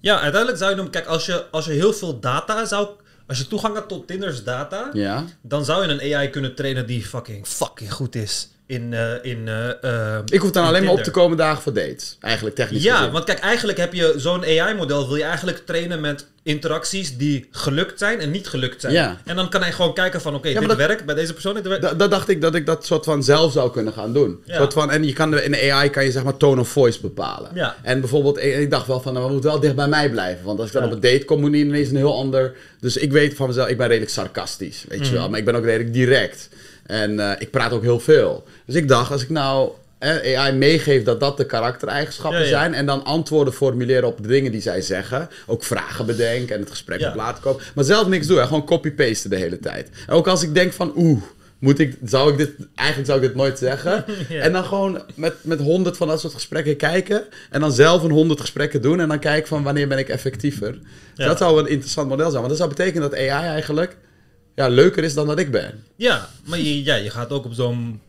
Ja, 0.00 0.20
uiteindelijk 0.20 0.58
zou 0.58 0.70
je 0.70 0.76
dan... 0.76 0.90
Kijk, 0.90 1.06
als 1.06 1.26
je, 1.26 1.44
als 1.50 1.64
je 1.64 1.72
heel 1.72 1.92
veel 1.92 2.20
data 2.20 2.64
zou... 2.64 2.88
Als 3.32 3.40
je 3.40 3.46
toegang 3.46 3.74
hebt 3.74 3.88
tot 3.88 4.06
Tinder's 4.06 4.44
data... 4.44 4.90
Ja? 4.92 5.24
dan 5.42 5.64
zou 5.64 5.86
je 5.86 5.92
een 5.92 6.14
AI 6.14 6.30
kunnen 6.30 6.54
trainen 6.54 6.86
die 6.86 7.04
fucking 7.04 7.46
fucking 7.46 7.92
goed 7.92 8.14
is 8.14 8.48
in... 8.72 8.94
eh, 8.94 9.12
in 9.22 9.48
eh, 9.48 10.14
eh, 10.14 10.22
Ik 10.26 10.40
hoef 10.40 10.50
dan 10.50 10.64
alleen 10.64 10.84
maar 10.84 10.92
op 10.92 11.02
te 11.02 11.10
komen 11.10 11.36
dagen 11.36 11.62
voor 11.62 11.72
dates. 11.72 12.16
Eigenlijk 12.20 12.54
technisch 12.56 12.82
Ja, 12.82 12.96
gezien. 12.96 13.12
want 13.12 13.24
kijk, 13.24 13.38
eigenlijk 13.38 13.78
heb 13.78 13.92
je 13.92 14.14
zo'n 14.16 14.44
AI-model, 14.44 15.06
wil 15.08 15.16
je 15.16 15.22
eigenlijk 15.22 15.62
trainen 15.66 16.00
met 16.00 16.26
interacties 16.44 17.16
die 17.16 17.48
gelukt 17.50 17.98
zijn 17.98 18.20
en 18.20 18.30
niet 18.30 18.48
gelukt 18.48 18.80
zijn. 18.80 18.92
Ja. 18.92 19.16
En 19.24 19.36
dan 19.36 19.48
kan 19.50 19.62
hij 19.62 19.72
gewoon 19.72 19.94
kijken 19.94 20.20
van, 20.20 20.34
oké, 20.34 20.52
dit 20.52 20.68
dat- 20.68 20.76
werkt 20.76 21.04
bij 21.04 21.14
deze 21.14 21.32
persoon, 21.32 21.54
dit 21.54 21.66
werkt. 21.66 21.82
Da- 21.82 21.94
dat 21.94 22.10
dacht 22.10 22.28
ik 22.28 22.40
dat 22.40 22.54
ik 22.54 22.66
dat 22.66 22.86
soort 22.86 23.04
van 23.04 23.22
zelf 23.24 23.52
zou 23.52 23.70
kunnen 23.70 23.92
gaan 23.92 24.12
doen. 24.12 24.42
Ja. 24.44 24.56
Soort 24.56 24.72
van, 24.72 24.90
en 24.90 25.04
je 25.04 25.12
kan 25.12 25.38
in 25.40 25.50
de 25.50 25.72
AI 25.72 25.90
kan 25.90 26.04
je 26.04 26.10
zeg 26.10 26.24
maar 26.24 26.36
tone 26.36 26.60
of 26.60 26.68
voice 26.68 27.00
bepalen. 27.00 27.50
En 27.82 28.00
bijvoorbeeld, 28.00 28.38
ik, 28.42 28.70
dacht 28.70 28.86
wel 28.86 29.00
van, 29.00 29.12
nou, 29.12 29.26
we 29.26 29.32
moeten 29.32 29.50
wel 29.50 29.60
dicht 29.60 29.74
bij 29.76 29.88
mij 29.88 30.10
blijven. 30.10 30.44
Want 30.44 30.58
als 30.58 30.68
ik 30.68 30.74
dan 30.74 30.84
op 30.84 30.92
een 30.92 31.00
date 31.00 31.24
kom, 31.24 31.40
moet 31.40 31.54
ineens 31.54 31.88
een 31.88 31.96
heel 31.96 32.16
ander... 32.16 32.54
Dus 32.80 32.96
ik 32.96 33.12
weet 33.12 33.34
van 33.34 33.46
mezelf, 33.48 33.68
ik 33.68 33.76
ben 33.76 33.86
redelijk 33.86 34.12
sarcastisch, 34.12 34.84
weet 34.88 34.98
Mhm. 35.00 35.08
je 35.08 35.14
wel. 35.14 35.28
Maar 35.28 35.38
ik 35.38 35.44
ben 35.44 35.54
ook 35.54 35.64
redelijk 35.64 35.92
direct. 35.92 36.48
En 36.86 37.36
ik 37.38 37.50
praat 37.50 37.72
ook 37.72 37.82
heel 37.82 38.00
veel. 38.00 38.44
Dus 38.72 38.80
ik 38.80 38.88
dacht, 38.88 39.10
als 39.10 39.22
ik 39.22 39.30
nou 39.30 39.70
eh, 39.98 40.38
AI 40.38 40.52
meegeef 40.52 41.02
dat 41.02 41.20
dat 41.20 41.36
de 41.36 41.46
karaktereigenschappen 41.46 42.38
Ja, 42.40 42.44
ja. 42.44 42.50
zijn... 42.50 42.74
en 42.74 42.86
dan 42.86 43.04
antwoorden 43.04 43.54
formuleren 43.54 44.08
op 44.08 44.22
de 44.22 44.28
dingen 44.28 44.52
die 44.52 44.60
zij 44.60 44.80
zeggen... 44.80 45.28
ook 45.46 45.64
vragen 45.64 46.06
bedenken 46.06 46.54
en 46.54 46.60
het 46.60 46.70
gesprek 46.70 47.00
Ja. 47.00 47.08
op 47.08 47.14
laten 47.14 47.42
komen... 47.42 47.62
maar 47.74 47.84
zelf 47.84 48.08
niks 48.08 48.26
doen, 48.26 48.38
hè, 48.38 48.44
gewoon 48.44 48.64
copy-pasten 48.64 49.30
de 49.30 49.36
hele 49.36 49.58
tijd. 49.58 49.90
En 50.06 50.14
ook 50.14 50.26
als 50.26 50.42
ik 50.42 50.54
denk 50.54 50.72
van, 50.72 50.92
oeh... 50.96 51.22
Moet 51.58 51.78
ik, 51.78 51.96
zou 52.04 52.32
ik 52.32 52.38
dit, 52.38 52.50
eigenlijk 52.74 53.08
zou 53.08 53.20
ik 53.20 53.26
dit 53.26 53.36
nooit 53.36 53.58
zeggen. 53.58 54.04
Ja. 54.28 54.40
En 54.40 54.52
dan 54.52 54.64
gewoon 54.64 55.02
met, 55.14 55.34
met 55.40 55.60
honderd 55.60 55.96
van 55.96 56.08
dat 56.08 56.20
soort 56.20 56.34
gesprekken 56.34 56.76
kijken. 56.76 57.24
En 57.50 57.60
dan 57.60 57.72
zelf 57.72 58.02
een 58.02 58.10
honderd 58.10 58.40
gesprekken 58.40 58.82
doen. 58.82 59.00
En 59.00 59.08
dan 59.08 59.18
kijken 59.18 59.48
van 59.48 59.62
wanneer 59.62 59.88
ben 59.88 59.98
ik 59.98 60.08
effectiever. 60.08 60.78
Ja. 61.14 61.26
Dat 61.26 61.38
zou 61.38 61.60
een 61.60 61.68
interessant 61.68 62.08
model 62.08 62.30
zijn. 62.30 62.42
Want 62.42 62.48
dat 62.48 62.56
zou 62.56 62.68
betekenen 62.68 63.10
dat 63.10 63.18
AI 63.18 63.28
eigenlijk 63.28 63.96
ja, 64.54 64.68
leuker 64.68 65.04
is 65.04 65.14
dan 65.14 65.26
dat 65.26 65.38
ik 65.38 65.50
ben. 65.50 65.84
Ja, 65.96 66.28
maar 66.44 66.58
je, 66.58 66.84
ja, 66.84 66.94
je 66.94 67.10
gaat 67.10 67.30
ook 67.30 67.44
op 67.44 67.52
zo'n 67.52 68.00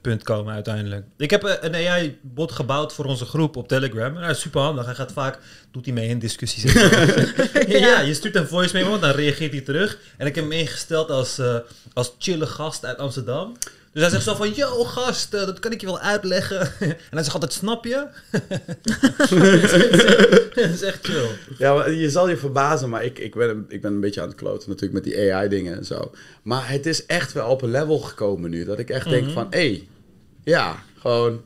punt 0.00 0.22
komen 0.22 0.54
uiteindelijk. 0.54 1.04
Ik 1.16 1.30
heb 1.30 1.44
eh, 1.44 1.54
een 1.60 1.74
AI-bot 1.74 2.52
gebouwd 2.52 2.92
voor 2.92 3.04
onze 3.04 3.24
groep 3.24 3.56
op 3.56 3.68
Telegram. 3.68 4.16
En 4.16 4.22
hij 4.22 4.30
is 4.30 4.40
super 4.40 4.60
handig. 4.60 4.84
Hij 4.84 4.94
gaat 4.94 5.12
vaak, 5.12 5.38
doet 5.70 5.84
hij 5.84 5.94
mee 5.94 6.08
in 6.08 6.18
discussies. 6.18 6.72
ja, 6.72 7.78
ja, 7.78 8.00
je 8.00 8.14
stuurt 8.14 8.36
een 8.36 8.48
voice 8.48 8.76
memo, 8.76 8.98
dan 8.98 9.10
reageert 9.10 9.52
hij 9.52 9.60
terug. 9.60 9.98
En 10.16 10.26
ik 10.26 10.34
heb 10.34 10.44
hem 10.44 10.52
ingesteld 10.52 11.10
als, 11.10 11.38
eh, 11.38 11.56
als 11.92 12.14
chille 12.18 12.46
gast 12.46 12.84
uit 12.84 12.98
Amsterdam. 12.98 13.56
Dus 13.92 14.02
hij 14.02 14.10
zegt 14.10 14.24
zo 14.24 14.34
van, 14.34 14.52
yo 14.52 14.84
gast, 14.84 15.34
eh, 15.34 15.46
dat 15.46 15.58
kan 15.58 15.72
ik 15.72 15.80
je 15.80 15.86
wel 15.86 16.00
uitleggen. 16.00 16.60
en 16.80 16.96
hij 17.10 17.22
zegt 17.22 17.32
altijd, 17.34 17.52
snap 17.52 17.84
je? 17.84 18.06
dat 20.54 20.68
is 20.70 20.82
echt 20.82 20.98
chill. 21.06 21.28
Ja, 21.58 21.74
maar 21.74 21.92
je 21.92 22.10
zal 22.10 22.28
je 22.28 22.36
verbazen, 22.36 22.88
maar 22.88 23.04
ik, 23.04 23.18
ik, 23.18 23.34
ben, 23.34 23.48
een- 23.48 23.64
ik 23.68 23.80
ben 23.80 23.92
een 23.92 24.00
beetje 24.00 24.20
aan 24.20 24.28
het 24.28 24.36
kloten 24.36 24.68
natuurlijk 24.68 25.04
met 25.04 25.04
die 25.12 25.32
AI-dingen 25.34 25.76
en 25.76 25.84
zo. 25.84 26.10
Maar 26.42 26.68
het 26.70 26.86
is 26.86 27.06
echt 27.06 27.32
wel 27.32 27.48
op 27.50 27.62
een 27.62 27.70
level 27.70 27.98
gekomen 27.98 28.50
nu. 28.50 28.64
Dat 28.64 28.78
ik 28.78 28.90
echt 28.90 29.08
denk 29.10 29.30
van, 29.30 29.46
hé, 29.50 29.58
hey, 29.58 29.88
ja, 30.44 30.82
gewoon... 30.98 31.42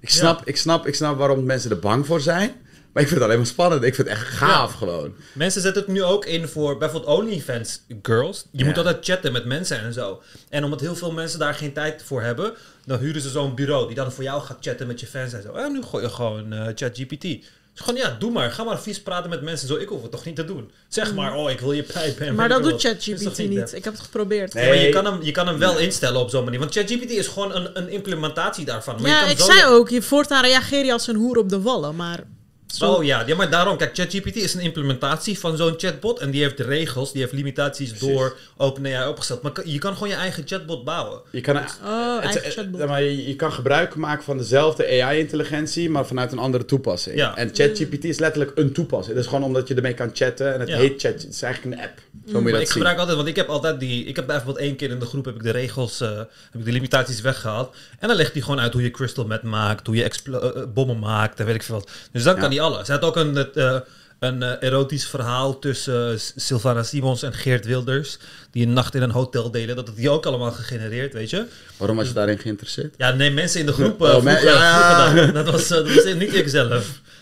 Ik 0.00 0.08
snap, 0.12 0.42
ik, 0.44 0.56
snap, 0.56 0.86
ik 0.86 0.94
snap 0.94 1.18
waarom 1.18 1.44
mensen 1.44 1.70
er 1.70 1.78
bang 1.78 2.06
voor 2.06 2.20
zijn. 2.20 2.52
Maar 2.96 3.04
ik 3.04 3.10
vind 3.10 3.20
het 3.20 3.30
alleen 3.30 3.42
maar 3.42 3.52
spannend. 3.52 3.82
Ik 3.82 3.94
vind 3.94 4.08
het 4.08 4.16
echt 4.16 4.26
gaaf 4.28 4.72
gewoon. 4.72 5.14
Mensen 5.32 5.60
zetten 5.60 5.82
het 5.82 5.92
nu 5.92 6.02
ook 6.02 6.24
in 6.24 6.48
voor 6.48 6.78
bijvoorbeeld 6.78 7.18
OnlyFans 7.18 7.80
girls. 8.02 8.44
Je 8.50 8.64
moet 8.64 8.76
altijd 8.76 8.96
chatten 9.00 9.32
met 9.32 9.44
mensen 9.44 9.80
en 9.80 9.92
zo. 9.92 10.22
En 10.48 10.64
omdat 10.64 10.80
heel 10.80 10.96
veel 10.96 11.12
mensen 11.12 11.38
daar 11.38 11.54
geen 11.54 11.72
tijd 11.72 12.02
voor 12.04 12.22
hebben, 12.22 12.52
dan 12.86 12.98
huren 12.98 13.20
ze 13.20 13.28
zo'n 13.28 13.54
bureau 13.54 13.86
die 13.86 13.96
dan 13.96 14.12
voor 14.12 14.24
jou 14.24 14.42
gaat 14.42 14.56
chatten 14.60 14.86
met 14.86 15.00
je 15.00 15.06
fans 15.06 15.32
en 15.32 15.42
zo. 15.42 15.52
En 15.52 15.72
nu 15.72 15.82
gooi 15.82 16.04
je 16.04 16.10
gewoon 16.10 16.52
eh, 16.52 16.66
ChatGPT. 16.74 17.22
Dus 17.22 17.40
gewoon 17.74 18.00
ja, 18.00 18.16
doe 18.18 18.30
maar. 18.30 18.50
Ga 18.50 18.64
maar 18.64 18.80
vies 18.80 19.02
praten 19.02 19.30
met 19.30 19.42
mensen. 19.42 19.68
Zo, 19.68 19.74
ik 19.76 19.88
hoef 19.88 20.02
het 20.02 20.10
toch 20.10 20.24
niet 20.24 20.36
te 20.36 20.44
doen. 20.44 20.70
Zeg 20.88 21.14
maar, 21.14 21.34
oh, 21.34 21.50
ik 21.50 21.60
wil 21.60 21.72
je 21.72 21.82
pijpen. 21.82 22.26
en 22.26 22.34
Maar 22.34 22.48
dat 22.48 22.62
doet 22.62 22.80
ChatGPT 22.80 23.38
niet. 23.38 23.72
Ik 23.72 23.84
heb 23.84 23.92
het 23.92 24.02
geprobeerd. 24.02 24.54
Nee. 24.54 24.68
Maar 24.68 24.76
je 24.78 24.88
kan, 24.88 25.04
hem, 25.04 25.22
je 25.22 25.30
kan 25.30 25.46
hem 25.46 25.58
wel 25.58 25.78
instellen 25.78 26.20
op 26.20 26.30
zo'n 26.30 26.44
manier. 26.44 26.58
Want 26.58 26.74
ChatGPT 26.74 27.10
is 27.10 27.26
gewoon 27.26 27.54
een, 27.54 27.68
een 27.78 27.88
implementatie 27.88 28.64
daarvan. 28.64 28.94
Maar 28.94 29.10
je 29.10 29.16
Ja, 29.16 29.20
kan 29.20 29.30
ik 29.30 29.38
zo- 29.38 29.44
zei 29.44 29.64
ook, 29.66 29.88
je 29.88 30.02
voortaan 30.02 30.42
reageer 30.44 30.84
je 30.84 30.92
als 30.92 31.06
een 31.06 31.16
hoer 31.16 31.36
op 31.38 31.48
de 31.48 31.60
wallen, 31.60 31.96
maar 31.96 32.20
Zo- 32.66 32.92
Oh 32.92 33.04
ja, 33.04 33.22
ja, 33.26 33.36
maar 33.36 33.50
daarom, 33.50 33.76
kijk, 33.76 33.94
ChatGPT 33.96 34.36
is 34.36 34.54
een 34.54 34.60
implementatie 34.60 35.38
van 35.38 35.56
zo'n 35.56 35.74
chatbot. 35.76 36.18
En 36.18 36.30
die 36.30 36.42
heeft 36.42 36.60
regels, 36.60 37.12
die 37.12 37.20
heeft 37.20 37.32
limitaties 37.32 37.88
Precies. 37.90 38.08
door 38.08 38.36
OpenAI 38.56 39.08
opgesteld. 39.08 39.42
Maar 39.42 39.52
je 39.64 39.78
kan 39.78 39.92
gewoon 39.92 40.08
je 40.08 40.14
eigen 40.14 40.42
chatbot 40.46 40.84
bouwen. 40.84 41.20
Je 41.30 41.40
kan, 41.40 41.56
Oh, 41.56 41.62
het- 41.62 41.80
eigen 42.24 42.42
het- 42.44 42.52
chatbot. 42.52 42.86
maar 42.86 43.02
je, 43.02 43.26
je 43.28 43.36
kan 43.36 43.52
gebruik 43.52 43.94
maken 43.94 44.24
van 44.24 44.38
dezelfde 44.38 45.02
AI-intelligentie, 45.02 45.90
maar 45.90 46.06
vanuit 46.06 46.32
een 46.32 46.38
andere 46.38 46.64
toepassing. 46.64 47.16
Ja. 47.16 47.36
En 47.36 47.50
ChatGPT 47.52 48.04
is 48.04 48.18
letterlijk 48.18 48.52
een 48.58 48.72
toepassing. 48.72 49.14
Het 49.16 49.24
is 49.24 49.30
gewoon 49.30 49.44
omdat 49.44 49.68
je 49.68 49.74
ermee 49.74 49.94
kan 49.94 50.10
chatten 50.12 50.54
en 50.54 50.60
het 50.60 50.68
Ja. 50.68 50.76
heet 50.76 51.00
Chat. 51.00 51.12
Het 51.12 51.26
is 51.28 51.42
eigenlijk 51.42 51.76
een 51.76 51.82
app. 51.88 51.98
Zo 51.98 52.32
moet 52.32 52.34
je 52.34 52.40
Maar 52.42 52.52
dat 52.52 52.60
ik 52.60 52.66
zien. 52.66 52.72
gebruik 52.76 52.98
altijd, 52.98 53.16
want 53.16 53.28
ik 53.28 53.36
heb 53.36 53.48
altijd 53.48 53.80
die. 53.80 54.04
Ik 54.04 54.16
heb 54.16 54.26
bijvoorbeeld 54.26 54.58
één 54.58 54.76
keer 54.76 54.90
in 54.90 54.98
de 54.98 55.06
groep 55.06 55.24
heb 55.24 55.34
ik 55.34 55.42
de 55.42 55.50
regels, 55.50 56.00
eh, 56.00 56.08
heb 56.16 56.26
ik 56.54 56.64
de 56.64 56.72
limitaties 56.72 57.20
weggehaald. 57.20 57.74
En 57.98 58.08
dan 58.08 58.16
legt 58.16 58.32
hij 58.32 58.42
gewoon 58.42 58.60
uit 58.60 58.72
hoe 58.72 58.82
je 58.82 58.90
crystal 58.90 59.24
meth 59.26 59.42
maakt, 59.42 59.86
hoe 59.86 59.96
je 59.96 60.02
eh, 60.04 60.34
eh, 60.34 60.62
bommen 60.74 60.98
maakt 60.98 61.40
en 61.40 61.46
weet 61.46 61.54
ik 61.54 61.62
veel 61.62 61.74
wat. 61.74 61.90
Dus 62.12 62.22
dan 62.22 62.34
Ja. 62.34 62.40
kan 62.40 62.50
hij 62.50 62.55
alles. 62.60 62.86
Hij 62.88 62.96
had 62.96 63.04
ook 63.04 63.16
een, 63.16 63.34
het, 63.34 63.56
eh, 63.56 63.76
een 64.18 64.42
eh, 64.42 64.68
erotisch 64.68 65.06
verhaal 65.06 65.58
tussen 65.58 66.12
eh, 66.12 66.18
Sylvana 66.36 66.82
Simons 66.82 67.22
en 67.22 67.32
Geert 67.32 67.64
Wilders. 67.66 68.18
Die 68.50 68.66
een 68.66 68.72
nacht 68.72 68.94
in 68.94 69.02
een 69.02 69.10
hotel 69.10 69.50
deden. 69.50 69.76
Dat 69.76 69.86
had 69.88 69.96
hij 69.96 70.08
ook 70.08 70.26
allemaal 70.26 70.50
gegenereerd, 70.52 71.12
weet 71.12 71.30
je. 71.30 71.44
Waarom 71.76 71.96
was 71.96 72.08
je 72.08 72.12
daarin 72.14 72.38
geïnteresseerd? 72.38 72.94
Ja, 72.96 73.10
nee, 73.10 73.30
mensen 73.30 73.60
in 73.60 73.66
de 73.66 73.72
groep. 73.72 74.00
Oh, 74.00 74.22
eh 74.22 74.42
ja. 74.42 75.14
dat. 75.32 75.50
Was, 75.50 75.70
eh, 75.70 75.76
dat 75.76 75.94
was 75.94 76.14
niet 76.14 76.34
ik 76.34 76.48
zelf. 76.48 76.68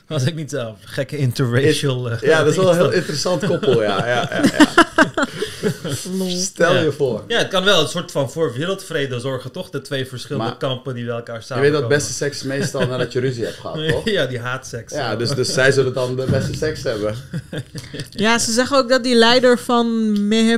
Dat 0.07 0.19
was 0.21 0.25
ik 0.25 0.35
niet 0.35 0.51
zelf. 0.51 0.77
Gekke 0.85 1.17
interracial. 1.17 2.11
eh, 2.11 2.21
Ja, 2.21 2.39
dat 2.43 2.51
is 2.51 2.57
wel 2.57 2.69
een 2.71 2.77
heel 2.83 2.91
interessant 2.93 3.47
koppel, 3.47 3.83
ja. 3.83 4.07
ja, 4.07 4.29
ja, 4.31 4.43
ja. 4.59 4.73
Stel 6.29 6.75
Ja. 6.75 6.81
je 6.81 6.93
voor. 6.93 7.25
Ja, 7.29 7.39
het 7.39 7.49
kan 7.49 7.65
wel 7.65 7.81
een 7.83 7.89
soort 7.89 8.11
van 8.11 8.31
voor 8.31 8.53
wereldvrede 8.53 9.21
zorgen, 9.21 9.53
toch? 9.53 9.71
De 9.71 9.81
twee 9.81 10.07
verschillende 10.07 10.49
Maar- 10.49 10.57
kampen 10.59 10.95
die 10.95 11.05
bij 11.05 11.15
elkaar 11.15 11.45
Je 11.49 11.61
weet 11.61 11.73
dat 11.73 11.89
beste 11.89 12.13
seks 12.13 12.43
meestal 12.43 12.87
nadat 12.87 13.13
je 13.13 13.21
ruzie 13.21 13.45
hebt 13.45 13.57
gehad, 13.57 13.89
toch? 13.89 14.05
Ja, 14.09 14.27
die 14.27 14.39
haatseks. 14.39 14.93
Ja, 14.93 15.17
dus, 15.17 15.31
dus 15.31 15.53
zij 15.53 15.73
zullen 15.73 15.93
dan 15.95 16.17
de 16.17 16.25
beste 16.31 16.57
seks 16.57 16.83
hebben. 16.83 17.15
Ja, 18.11 18.39
ze 18.39 18.53
zeggen 18.53 18.77
ook 18.77 18.89
dat 18.89 19.03
die 19.05 19.15
leider 19.15 19.59
van 19.59 20.13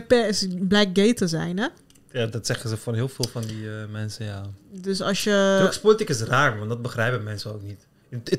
is, 0.09 0.47
blijkt 0.59 0.99
gay 0.99 1.15
te 1.15 1.27
zijn, 1.27 1.59
hè? 1.59 1.67
Ja, 2.13 2.27
dat 2.27 2.47
zeggen 2.47 2.71
ze 2.71 2.77
van 2.77 2.95
heel 2.95 3.09
veel 3.09 3.29
van 3.33 3.43
die 3.43 3.67
eh, 3.69 3.73
mensen, 3.93 4.25
ja. 4.25 4.43
Dus 4.73 5.01
als 5.03 5.25
je... 5.25 5.57
Turks 5.61 5.79
politiek 5.79 6.09
is 6.09 6.21
raar, 6.21 6.57
want 6.59 6.69
dat 6.69 6.83
begrijpen 6.83 7.23
mensen 7.23 7.53
ook 7.55 7.63
niet. 7.63 7.87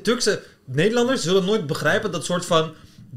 Turkse 0.02 0.42
Nederlanders 0.64 1.22
zullen 1.22 1.44
nooit 1.44 1.66
begrijpen 1.66 2.10
dat 2.12 2.24
soort 2.24 2.44
van 2.46 2.72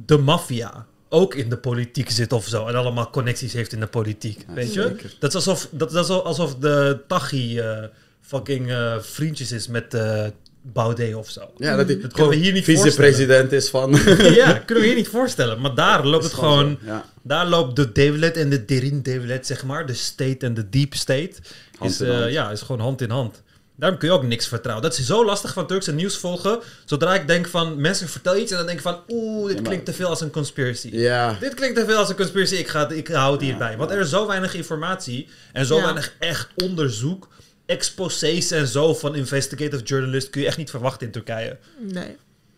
de 0.05 0.17
maffia 0.17 0.85
ook 1.13 1.35
in 1.35 1.49
de 1.49 1.57
politiek 1.57 2.09
zit 2.09 2.33
of 2.33 2.45
zo. 2.47 2.67
En 2.67 2.75
allemaal 2.75 3.09
connecties 3.09 3.53
heeft 3.53 3.73
in 3.73 3.79
de 3.79 3.87
politiek, 3.87 4.45
Ja, 4.47 4.53
weet 4.53 4.73
je? 4.73 4.95
Dat 5.19 5.29
is 5.29 5.35
alsof, 5.35 5.67
dat 5.71 5.93
is 5.93 6.09
alsof- 6.09 6.55
de 6.55 6.99
Tachi 7.07 7.59
eh, 7.59 7.83
fucking 8.21 8.69
eh, 8.71 8.95
vriendjes 8.99 9.51
is 9.51 9.67
met 9.67 9.93
eh 9.93 10.25
Baudet 10.63 11.15
of 11.15 11.29
zo. 11.29 11.41
Ja, 11.57 11.75
dat 11.75 11.87
Dat 11.87 12.13
kunnen 12.13 12.29
we 12.31 12.35
hier 12.35 12.53
niet 12.53 12.63
vicepresident 12.63 13.51
is 13.51 13.69
van... 13.69 13.91
ja, 14.41 14.53
kunnen 14.53 14.83
we 14.83 14.89
hier 14.89 14.97
niet 14.97 15.07
voorstellen. 15.07 15.61
Maar 15.61 15.75
daar 15.75 16.05
loopt 16.05 16.23
het 16.23 16.33
gewoon... 16.33 16.77
Ja. 16.85 17.05
Daar 17.21 17.47
loopt 17.47 17.75
de 17.75 17.91
Devlet 17.91 18.37
en 18.37 18.49
de 18.49 18.65
Derin 18.65 19.01
Devlet, 19.01 19.47
zeg 19.47 19.63
maar. 19.63 19.85
De 19.85 19.93
state 19.93 20.37
en 20.45 20.53
de 20.53 20.69
deep 20.69 20.93
state. 20.93 21.31
Hand 21.77 21.91
Is, 22.01 22.07
ja, 22.29 22.51
is 22.51 22.61
gewoon 22.61 22.81
hand 22.81 23.01
in 23.01 23.09
hand. 23.09 23.41
Daarom 23.81 23.99
kun 23.99 24.07
je 24.09 24.13
ook 24.15 24.23
niks 24.23 24.47
vertrouwen. 24.47 24.89
Dat 24.89 24.97
is 24.97 25.05
zo 25.05 25.25
lastig 25.25 25.53
van 25.53 25.67
Turkse 25.67 25.93
nieuws 25.93 26.17
volgen. 26.17 26.59
Zodra 26.85 27.15
ik 27.15 27.27
denk 27.27 27.47
van, 27.47 27.81
mensen 27.81 28.07
vertellen 28.09 28.41
iets 28.41 28.51
en 28.51 28.57
dan 28.57 28.65
denk 28.65 28.77
ik 28.77 28.83
van, 28.83 28.99
oeh, 29.09 29.41
dit 29.47 29.47
Ja, 29.49 29.53
maar- 29.61 29.63
klinkt 29.69 29.85
te 29.85 29.93
veel 29.93 30.07
als 30.07 30.21
een 30.21 30.31
conspiracy. 30.31 30.89
Ja. 30.91 31.37
Dit 31.39 31.53
klinkt 31.53 31.75
te 31.77 31.85
veel 31.85 31.97
als 31.97 32.09
een 32.09 32.15
conspiracy, 32.15 32.55
ik, 32.55 32.67
ga, 32.67 32.89
ik 32.89 33.07
hou 33.07 33.31
het 33.31 33.41
hierbij. 33.41 33.71
Ja, 33.71 33.77
Want 33.77 33.89
ja. 33.89 33.95
er 33.95 34.01
is 34.01 34.09
zo 34.09 34.27
weinig 34.27 34.53
informatie 34.53 35.27
en 35.53 35.65
zo 35.65 35.75
Ja. 35.77 35.81
weinig 35.83 36.15
echt 36.19 36.47
onderzoek, 36.63 37.27
exposés 37.65 38.51
en 38.51 38.67
zo 38.67 38.93
van 38.93 39.15
investigative 39.15 39.83
journalist 39.83 40.29
kun 40.29 40.41
je 40.41 40.47
echt 40.47 40.57
niet 40.57 40.69
verwachten 40.69 41.05
in 41.05 41.11
Turkije. 41.13 41.57
Nee. 41.79 42.15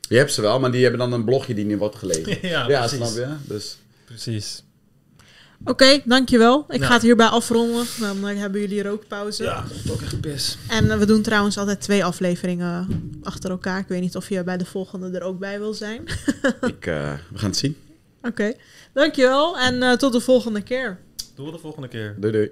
Je 0.09 0.17
hebt 0.17 0.33
ze 0.33 0.41
wel, 0.41 0.59
maar 0.59 0.71
die 0.71 0.81
hebben 0.81 0.99
dan 0.99 1.13
een 1.13 1.25
blogje 1.25 1.53
die 1.53 1.65
niet 1.65 1.77
wordt 1.77 1.95
gelezen. 1.95 2.37
Ja, 2.49 2.67
ja 2.67 2.79
precies. 2.79 2.97
snap 2.97 3.15
je? 3.15 3.27
Dus 3.43 3.77
Precies. 4.05 4.63
Oké, 5.65 6.01
dankjewel. 6.05 6.65
Ik 6.69 6.79
Ja. 6.79 6.85
ga 6.87 6.93
het 6.93 7.01
hierbij 7.01 7.25
afronden. 7.27 7.85
Dan 7.99 8.27
eh, 8.27 8.37
hebben 8.37 8.61
jullie 8.61 8.83
rookpauze. 8.83 9.43
Ja, 9.43 9.63
ook 9.91 10.01
echt 10.01 10.21
pis. 10.21 10.57
En 10.69 10.91
eh, 10.91 10.97
we 10.97 11.05
doen 11.05 11.21
trouwens 11.21 11.57
altijd 11.57 11.81
twee 11.81 12.05
afleveringen 12.05 12.87
achter 13.23 13.49
elkaar. 13.49 13.79
Ik 13.79 13.87
weet 13.87 14.01
niet 14.01 14.15
of 14.15 14.29
je 14.29 14.43
bij 14.43 14.57
de 14.57 14.65
volgende 14.65 15.17
er 15.17 15.23
ook 15.23 15.39
bij 15.39 15.59
wil 15.59 15.73
zijn. 15.73 16.01
ik, 16.61 16.85
eh, 16.85 17.13
we 17.31 17.37
gaan 17.37 17.49
het 17.49 17.57
zien. 17.57 17.77
Oké, 18.21 18.53
dankjewel 18.93 19.59
en 19.59 19.83
eh, 19.83 19.91
tot 19.91 20.13
de 20.13 20.19
volgende 20.19 20.61
keer. 20.61 20.99
We 21.35 21.51
de 21.51 21.57
volgende 21.57 21.87
keer. 21.87 22.15
Doei 22.19 22.33
doei. 22.33 22.49